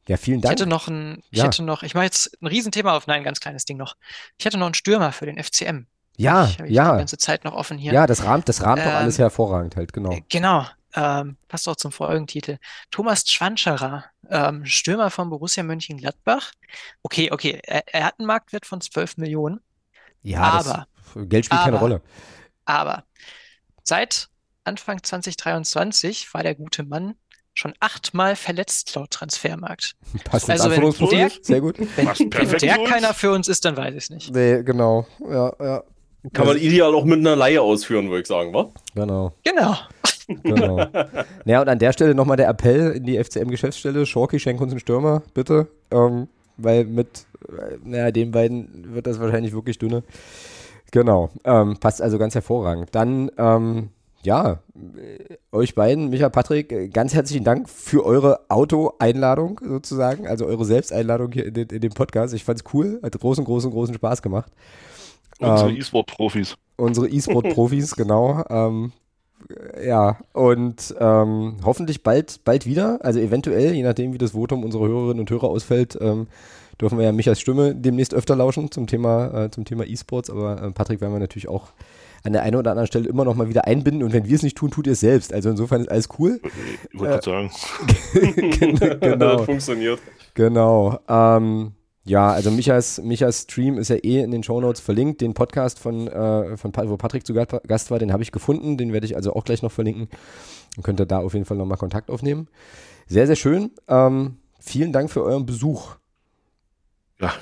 ja, 0.09 0.17
vielen 0.17 0.41
Dank. 0.41 0.55
Ich 0.55 0.61
hätte 0.61 0.69
noch 0.69 0.89
ein, 0.89 1.23
ich 1.31 1.39
Ja. 1.39 1.45
hätte 1.45 1.63
noch, 1.63 1.83
ich 1.83 1.95
mache 1.95 2.05
jetzt 2.05 2.37
ein 2.43 2.47
Riesenthema 2.47 2.97
auf, 2.97 3.07
nein, 3.07 3.19
ein 3.19 3.25
ganz 3.25 3.41
kleines 3.41 3.65
Ding 3.65 3.77
noch. 3.77 3.95
Ich 4.39 4.45
hätte 4.45 4.59
noch 4.59 4.67
einen 4.67 4.75
Stürmer 4.75 5.13
für 5.13 5.27
den 5.27 5.39
FCM. 5.43 5.87
Ja, 6.17 6.45
ich, 6.47 6.61
ich 6.61 6.71
ja. 6.71 6.93
die 6.93 6.99
ganze 6.99 7.19
Zeit 7.19 7.45
noch 7.45 7.55
offen 7.55 7.79
hier. 7.79 7.93
Ja, 7.93 8.07
das 8.07 8.25
rahmt, 8.25 8.49
das 8.49 8.63
rahmt 8.63 8.81
doch 8.83 8.87
Ähm, 8.91 8.97
alles 8.97 9.19
hervorragend 9.19 9.77
halt, 9.77 9.93
genau. 9.93 10.13
Äh, 10.13 10.23
Genau, 10.29 10.67
ähm, 10.95 11.37
passt 11.49 11.69
auch 11.69 11.77
zum 11.77 11.93
Folgentitel. 11.93 12.59
Thomas 12.91 13.25
Schwanscherer, 13.27 14.05
ähm, 14.29 14.65
Stürmer 14.67 15.11
von 15.11 15.31
Borussia 15.31 15.63
Mönchengladbach. 15.63 16.53
Okay, 17.03 17.31
okay, 17.33 17.61
er, 17.65 17.83
er 17.95 18.05
hat 18.07 18.19
einen 18.19 18.27
Marktwert 18.27 18.67
von 18.67 18.81
12 18.81 19.17
Millionen, 19.19 19.61
Ja, 20.23 20.41
aber, 20.43 20.87
das 21.15 21.29
Geld 21.29 21.47
spielt 21.47 21.61
keine 21.63 21.77
aber- 21.77 21.87
Rolle. 21.87 22.03
aber 22.65 23.05
seit 23.83 24.29
Anfang 24.65 25.03
2023 25.03 26.33
war 26.35 26.43
der 26.43 26.55
gute 26.55 26.85
Mann 26.85 27.15
schon 27.55 27.75
achtmal 27.81 28.35
verletzt 28.37 28.95
laut 28.95 29.11
Transfermarkt. 29.11 29.95
Passt 30.25 30.49
Also 30.49 30.65
wenn 30.65 30.71
Anforderungsprofil. 30.85 31.19
der- 31.19 31.31
Sehr 31.43 31.61
gut. 31.61 31.79
Wenn, 31.79 32.07
wenn 32.07 32.59
der 32.59 32.85
keiner 32.85 33.13
für 33.15 33.33
uns 33.33 33.49
ist, 33.49 33.65
dann 33.65 33.77
weiß 33.77 33.91
ich 33.95 34.05
es 34.05 34.11
nicht. 34.11 34.35
Nee, 34.35 34.63
genau. 34.63 35.07
Ja, 35.29 35.53
ja. 35.61 35.85
Kann 36.33 36.47
man 36.47 36.57
ideal 36.57 36.95
auch 36.95 37.05
mit 37.05 37.19
einer 37.19 37.35
Laie 37.35 37.61
ausführen, 37.61 38.09
würde 38.09 38.21
ich 38.23 38.29
sagen, 38.29 38.55
wa? 38.55 38.71
Genau, 38.95 39.35
Genau. 39.43 39.77
Genau. 40.43 40.77
naja, 41.45 41.61
und 41.61 41.69
an 41.69 41.79
der 41.79 41.93
Stelle 41.93 42.15
nochmal 42.15 42.37
der 42.37 42.49
Appell 42.49 42.93
in 42.93 43.05
die 43.05 43.23
FCM-Geschäftsstelle. 43.23 44.07
Schorki, 44.07 44.39
schenk 44.39 44.61
uns 44.61 44.73
einen 44.73 44.81
Stürmer, 44.81 45.23
bitte. 45.35 45.69
Ähm, 45.91 46.29
weil 46.57 46.85
mit, 46.85 47.27
äh, 47.49 47.79
naja, 47.85 48.11
den 48.11 48.31
beiden 48.31 48.95
wird 48.95 49.07
das 49.07 49.21
wahrscheinlich 49.21 49.53
wirklich 49.53 49.79
dünne. 49.79 50.03
Genau. 50.91 51.31
Ähm, 51.45 51.77
passt 51.81 52.03
also 52.03 52.19
ganz 52.19 52.35
hervorragend. 52.35 52.89
Dann, 52.93 53.31
ähm, 53.39 53.89
ja, 54.23 54.61
euch 55.51 55.75
beiden, 55.75 56.11
Micha, 56.11 56.29
Patrick, 56.29 56.93
ganz 56.93 57.13
herzlichen 57.13 57.43
Dank 57.43 57.69
für 57.69 58.05
eure 58.05 58.41
Auto-Einladung 58.49 59.61
sozusagen, 59.65 60.29
also 60.29 60.47
eure 60.47 60.65
Selbsteinladung 60.65 61.33
hier 61.33 61.47
in 61.47 61.55
den, 61.55 61.69
in 61.69 61.81
den 61.81 61.91
Podcast. 61.91 62.33
Ich 62.33 62.45
fand's 62.45 62.63
cool, 62.73 63.01
hat 63.03 63.19
großen, 63.19 63.45
großen, 63.45 63.71
großen 63.73 63.95
Spaß 63.95 64.23
gemacht. 64.23 64.53
Unsere 65.41 65.71
Ähm, 65.71 65.77
E-Sport-Profis. 65.77 66.57
Unsere 66.77 67.09
E-Sport-Profis, 67.09 67.97
genau. 67.97 68.45
Ähm, 68.49 68.93
ja, 69.85 70.19
und 70.33 70.95
ähm, 70.99 71.57
hoffentlich 71.65 72.03
bald, 72.03 72.41
bald 72.45 72.67
wieder. 72.67 72.99
Also 73.03 73.21
eventuell, 73.21 73.75
je 73.75 73.83
nachdem, 73.83 74.13
wie 74.13 74.19
das 74.19 74.33
Votum 74.33 74.65
unserer 74.65 74.89
Hörerinnen 74.89 75.21
und 75.21 75.31
Hörer 75.31 75.49
ausfällt, 75.49 75.99
ähm, 76.01 76.27
dürfen 76.81 76.99
wir 76.99 77.05
ja 77.05 77.13
Michas 77.13 77.41
Stimme 77.41 77.75
demnächst 77.75 78.15
öfter 78.15 78.37
lauschen 78.37 78.71
zum 78.71 78.87
Thema, 78.87 79.45
äh, 79.45 79.51
zum 79.51 79.65
Thema 79.65 79.85
E-Sports. 79.85 80.31
Aber 80.31 80.63
äh, 80.63 80.71
Patrick 80.73 81.01
werden 81.01 81.13
wir 81.13 81.21
natürlich 81.21 81.49
auch 81.49 81.69
an 82.25 82.33
der 82.33 82.43
einen 82.43 82.57
oder 82.57 82.71
anderen 82.71 82.87
Stelle 82.87 83.09
immer 83.09 83.25
noch 83.25 83.35
mal 83.35 83.49
wieder 83.49 83.67
einbinden. 83.67 84.03
Und 84.03 84.13
wenn 84.13 84.27
wir 84.27 84.35
es 84.35 84.43
nicht 84.43 84.57
tun, 84.57 84.71
tut 84.71 84.87
ihr 84.87 84.93
es 84.93 85.01
selbst. 85.01 85.33
Also 85.33 85.51
insofern 85.51 85.81
ist 85.81 85.91
alles 85.91 86.09
cool. 86.19 86.41
Ich 86.93 86.99
wollte 86.99 87.21
gerade 87.21 87.51
sagen, 87.51 88.99
genau. 89.01 89.39
Funktioniert. 89.45 90.01
Genau. 90.35 90.99
Ähm, 91.09 91.73
ja, 92.05 92.31
also 92.33 92.51
Michas, 92.51 93.01
Michas 93.01 93.43
Stream 93.43 93.79
ist 93.79 93.89
ja 93.89 93.97
eh 93.97 94.23
in 94.23 94.33
den 94.33 94.43
Shownotes 94.43 94.81
verlinkt. 94.81 95.21
Den 95.21 95.35
Podcast 95.35 95.79
von, 95.79 96.09
äh, 96.09 96.57
von 96.57 96.73
wo 96.75 96.97
Patrick 96.97 97.25
zu 97.27 97.33
Gast- 97.33 97.91
war, 97.91 97.99
den 97.99 98.13
habe 98.13 98.23
ich 98.23 98.33
gefunden. 98.33 98.77
Den 98.77 98.93
werde 98.93 99.07
ich 99.07 99.15
also 99.15 99.35
auch 99.35 99.45
gleich 99.45 99.63
noch 99.63 99.71
verlinken. 99.71 100.09
Dann 100.75 100.83
könnt 100.83 101.01
ihr 101.01 101.07
da 101.07 101.19
auf 101.19 101.35
jeden 101.35 101.45
Fall 101.45 101.57
nochmal 101.57 101.79
Kontakt 101.79 102.11
aufnehmen. 102.11 102.49
Sehr, 103.07 103.27
sehr 103.27 103.37
schön. 103.37 103.71
Ähm, 103.89 104.39
vielen 104.59 104.93
Dank 104.93 105.11
für 105.11 105.23
euren 105.23 105.47
Besuch. 105.47 105.97
ja, 107.21 107.33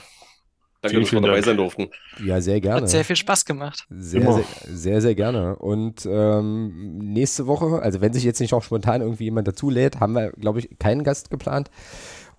Danke, 0.82 1.00
dass 1.00 1.12
wir 1.12 1.20
dabei 1.20 1.42
sein 1.42 1.58
durften. 1.58 1.90
Ja, 2.24 2.40
sehr 2.40 2.58
gerne. 2.60 2.80
Hat 2.82 2.88
sehr 2.90 3.04
viel 3.04 3.16
Spaß 3.16 3.44
gemacht. 3.44 3.86
Sehr, 3.90 4.32
sehr, 4.32 4.44
sehr, 4.66 5.00
sehr 5.02 5.14
gerne. 5.14 5.56
Und 5.56 6.06
ähm, 6.10 6.96
nächste 6.98 7.46
Woche, 7.46 7.82
also 7.82 8.00
wenn 8.00 8.14
sich 8.14 8.24
jetzt 8.24 8.40
nicht 8.40 8.52
noch 8.52 8.62
spontan 8.62 9.02
irgendwie 9.02 9.24
jemand 9.24 9.46
dazu 9.46 9.68
lädt, 9.68 10.00
haben 10.00 10.14
wir, 10.14 10.32
glaube 10.32 10.58
ich, 10.60 10.78
keinen 10.78 11.04
Gast 11.04 11.28
geplant 11.30 11.70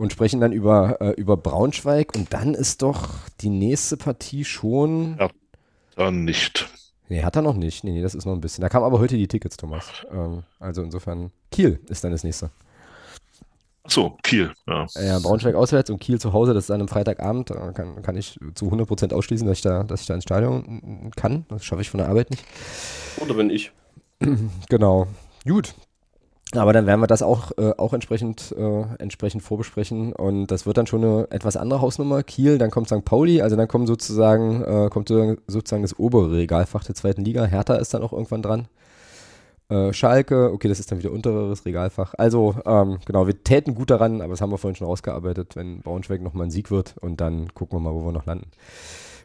und 0.02 0.12
sprechen 0.12 0.42
dann 0.42 0.52
über, 0.52 1.00
äh, 1.00 1.12
über 1.12 1.38
Braunschweig. 1.38 2.16
Und 2.16 2.34
dann 2.34 2.56
ist 2.56 2.82
doch 2.82 3.10
die 3.40 3.50
nächste 3.50 3.98
Partie 3.98 4.44
schon. 4.44 5.16
Ja. 5.20 5.30
dann 5.96 6.24
nicht. 6.24 6.68
Nee, 7.08 7.24
hat 7.24 7.36
er 7.36 7.44
noch 7.44 7.56
nicht. 7.56 7.84
Nee, 7.84 7.92
nee, 7.92 8.02
das 8.02 8.16
ist 8.16 8.26
noch 8.26 8.34
ein 8.34 8.42
bisschen. 8.42 8.64
Da 8.64 8.70
kamen 8.70 8.84
aber 8.84 8.98
heute 8.98 9.16
die 9.16 9.28
Tickets, 9.28 9.58
Thomas. 9.58 9.92
Ähm, 10.12 10.42
also 10.60 10.82
insofern, 10.82 11.30
Kiel 11.52 11.80
ist 11.88 12.04
dann 12.04 12.12
das 12.12 12.24
nächste. 12.24 12.50
Achso, 13.84 14.18
Kiel. 14.24 14.52
Ja. 14.66 14.88
Ja, 14.96 15.20
Braunschweig 15.20 15.54
auswärts 15.54 15.92
und 15.92 16.00
Kiel 16.00 16.20
zu 16.20 16.34
Hause, 16.34 16.56
das 16.56 16.64
ist 16.64 16.70
dann 16.72 16.82
am 16.82 16.88
Freitagabend. 16.88 17.52
Da 17.52 17.72
kann, 17.72 18.02
kann 18.02 18.16
ich 18.16 18.40
zu 18.56 18.72
100% 18.72 19.14
ausschließen, 19.14 19.46
dass 19.46 19.58
ich, 19.58 19.64
da, 19.64 19.84
dass 19.84 20.02
ich 20.02 20.08
da 20.08 20.16
ins 20.16 20.24
Stadion 20.24 21.12
kann. 21.16 21.46
Das 21.50 21.64
schaffe 21.64 21.84
ich 21.84 21.92
von 21.92 22.00
der 22.00 22.10
Arbeit 22.10 22.32
nicht. 22.32 22.44
Oder 23.18 23.36
bin 23.36 23.52
ich? 23.52 23.72
Genau. 24.70 25.08
Gut. 25.46 25.76
Aber 26.54 26.74
dann 26.74 26.86
werden 26.86 27.00
wir 27.00 27.08
das 27.08 27.22
auch, 27.22 27.52
äh, 27.58 27.72
auch 27.78 27.94
entsprechend, 27.94 28.54
äh, 28.58 28.84
entsprechend 29.00 29.42
vorbesprechen. 29.42 30.12
Und 30.12 30.48
das 30.48 30.66
wird 30.66 30.78
dann 30.78 30.86
schon 30.88 31.04
eine 31.04 31.28
etwas 31.32 31.56
andere 31.56 31.80
Hausnummer. 31.82 32.24
Kiel, 32.24 32.58
dann 32.58 32.72
kommt 32.72 32.88
St. 32.90 33.06
Pauli, 33.06 33.42
also 33.42 33.56
dann 33.56 33.70
kommt 33.70 33.88
sozusagen, 33.88 34.62
äh, 34.64 34.90
kommt 34.90 35.08
so- 35.08 35.36
sozusagen 35.48 35.82
das 35.84 35.98
obere 35.98 36.32
Regalfach 36.34 36.84
der 36.84 36.96
zweiten 36.96 37.24
Liga. 37.24 37.46
Hertha 37.46 37.76
ist 37.76 37.94
dann 37.94 38.04
auch 38.04 38.12
irgendwann 38.12 38.42
dran. 38.42 38.68
Äh, 39.70 39.94
Schalke, 39.94 40.52
okay, 40.52 40.68
das 40.68 40.82
ist 40.82 40.92
dann 40.92 41.00
wieder 41.00 41.12
untereres 41.14 41.64
Regalfach. 41.66 42.14
Also, 42.18 42.56
ähm, 42.66 42.98
genau, 43.06 43.28
wir 43.28 43.42
täten 43.42 43.74
gut 43.74 43.90
daran, 43.90 44.22
aber 44.22 44.32
das 44.32 44.42
haben 44.42 44.52
wir 44.52 44.58
vorhin 44.58 44.76
schon 44.76 44.88
rausgearbeitet, 44.88 45.56
wenn 45.56 45.80
Braunschweig 45.80 46.22
nochmal 46.22 46.48
ein 46.48 46.52
Sieg 46.52 46.70
wird 46.72 46.96
und 47.00 47.22
dann 47.22 47.54
gucken 47.54 47.78
wir 47.78 47.82
mal, 47.82 47.94
wo 47.94 48.04
wir 48.06 48.12
noch 48.12 48.26
landen. 48.26 48.48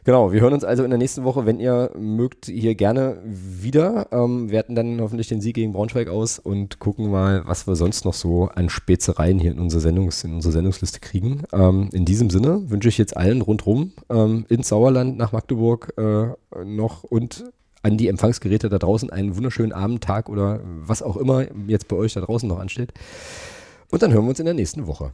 Genau, 0.07 0.31
wir 0.31 0.39
hören 0.39 0.53
uns 0.53 0.63
also 0.63 0.85
in 0.85 0.89
der 0.89 0.97
nächsten 0.97 1.25
Woche, 1.25 1.45
wenn 1.45 1.59
ihr 1.59 1.91
mögt, 1.99 2.45
hier 2.45 2.75
gerne 2.75 3.21
wieder. 3.25 4.07
Ähm, 4.13 4.49
werten 4.49 4.73
dann 4.73 5.01
hoffentlich 5.01 5.27
den 5.27 5.41
Sieg 5.41 5.55
gegen 5.55 5.73
Braunschweig 5.73 6.07
aus 6.07 6.39
und 6.39 6.79
gucken 6.79 7.11
mal, 7.11 7.45
was 7.45 7.67
wir 7.67 7.75
sonst 7.75 8.05
noch 8.05 8.13
so 8.13 8.45
an 8.45 8.69
Spätzereien 8.69 9.37
hier 9.37 9.51
in 9.51 9.59
unsere, 9.59 9.81
Sendungs-, 9.81 10.23
in 10.23 10.35
unsere 10.35 10.53
Sendungsliste 10.53 11.01
kriegen. 11.01 11.43
Ähm, 11.51 11.89
in 11.91 12.05
diesem 12.05 12.29
Sinne 12.29 12.69
wünsche 12.69 12.87
ich 12.87 12.97
jetzt 12.97 13.17
allen 13.17 13.41
rundherum 13.41 13.91
ähm, 14.09 14.45
ins 14.47 14.69
Sauerland 14.69 15.17
nach 15.17 15.33
Magdeburg 15.33 15.93
äh, 15.97 16.27
noch 16.63 17.03
und 17.03 17.43
an 17.83 17.97
die 17.97 18.07
Empfangsgeräte 18.07 18.69
da 18.69 18.77
draußen 18.77 19.09
einen 19.09 19.35
wunderschönen 19.35 19.73
Abend, 19.73 20.05
Tag 20.05 20.29
oder 20.29 20.61
was 20.63 21.01
auch 21.01 21.17
immer 21.17 21.47
jetzt 21.67 21.89
bei 21.89 21.97
euch 21.97 22.13
da 22.13 22.21
draußen 22.21 22.47
noch 22.47 22.59
ansteht. 22.59 22.93
Und 23.91 24.03
dann 24.03 24.13
hören 24.13 24.23
wir 24.23 24.29
uns 24.29 24.39
in 24.39 24.45
der 24.45 24.53
nächsten 24.53 24.87
Woche. 24.87 25.11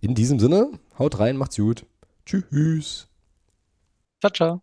In 0.00 0.14
diesem 0.14 0.38
Sinne, 0.38 0.70
haut 0.96 1.18
rein, 1.18 1.36
macht's 1.36 1.56
gut. 1.56 1.86
Tschüss. 2.24 3.07
Ciao, 4.20 4.30
ciao. 4.30 4.62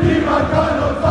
Niemand 0.00 0.50
kann 0.52 0.82
uns 0.82 1.04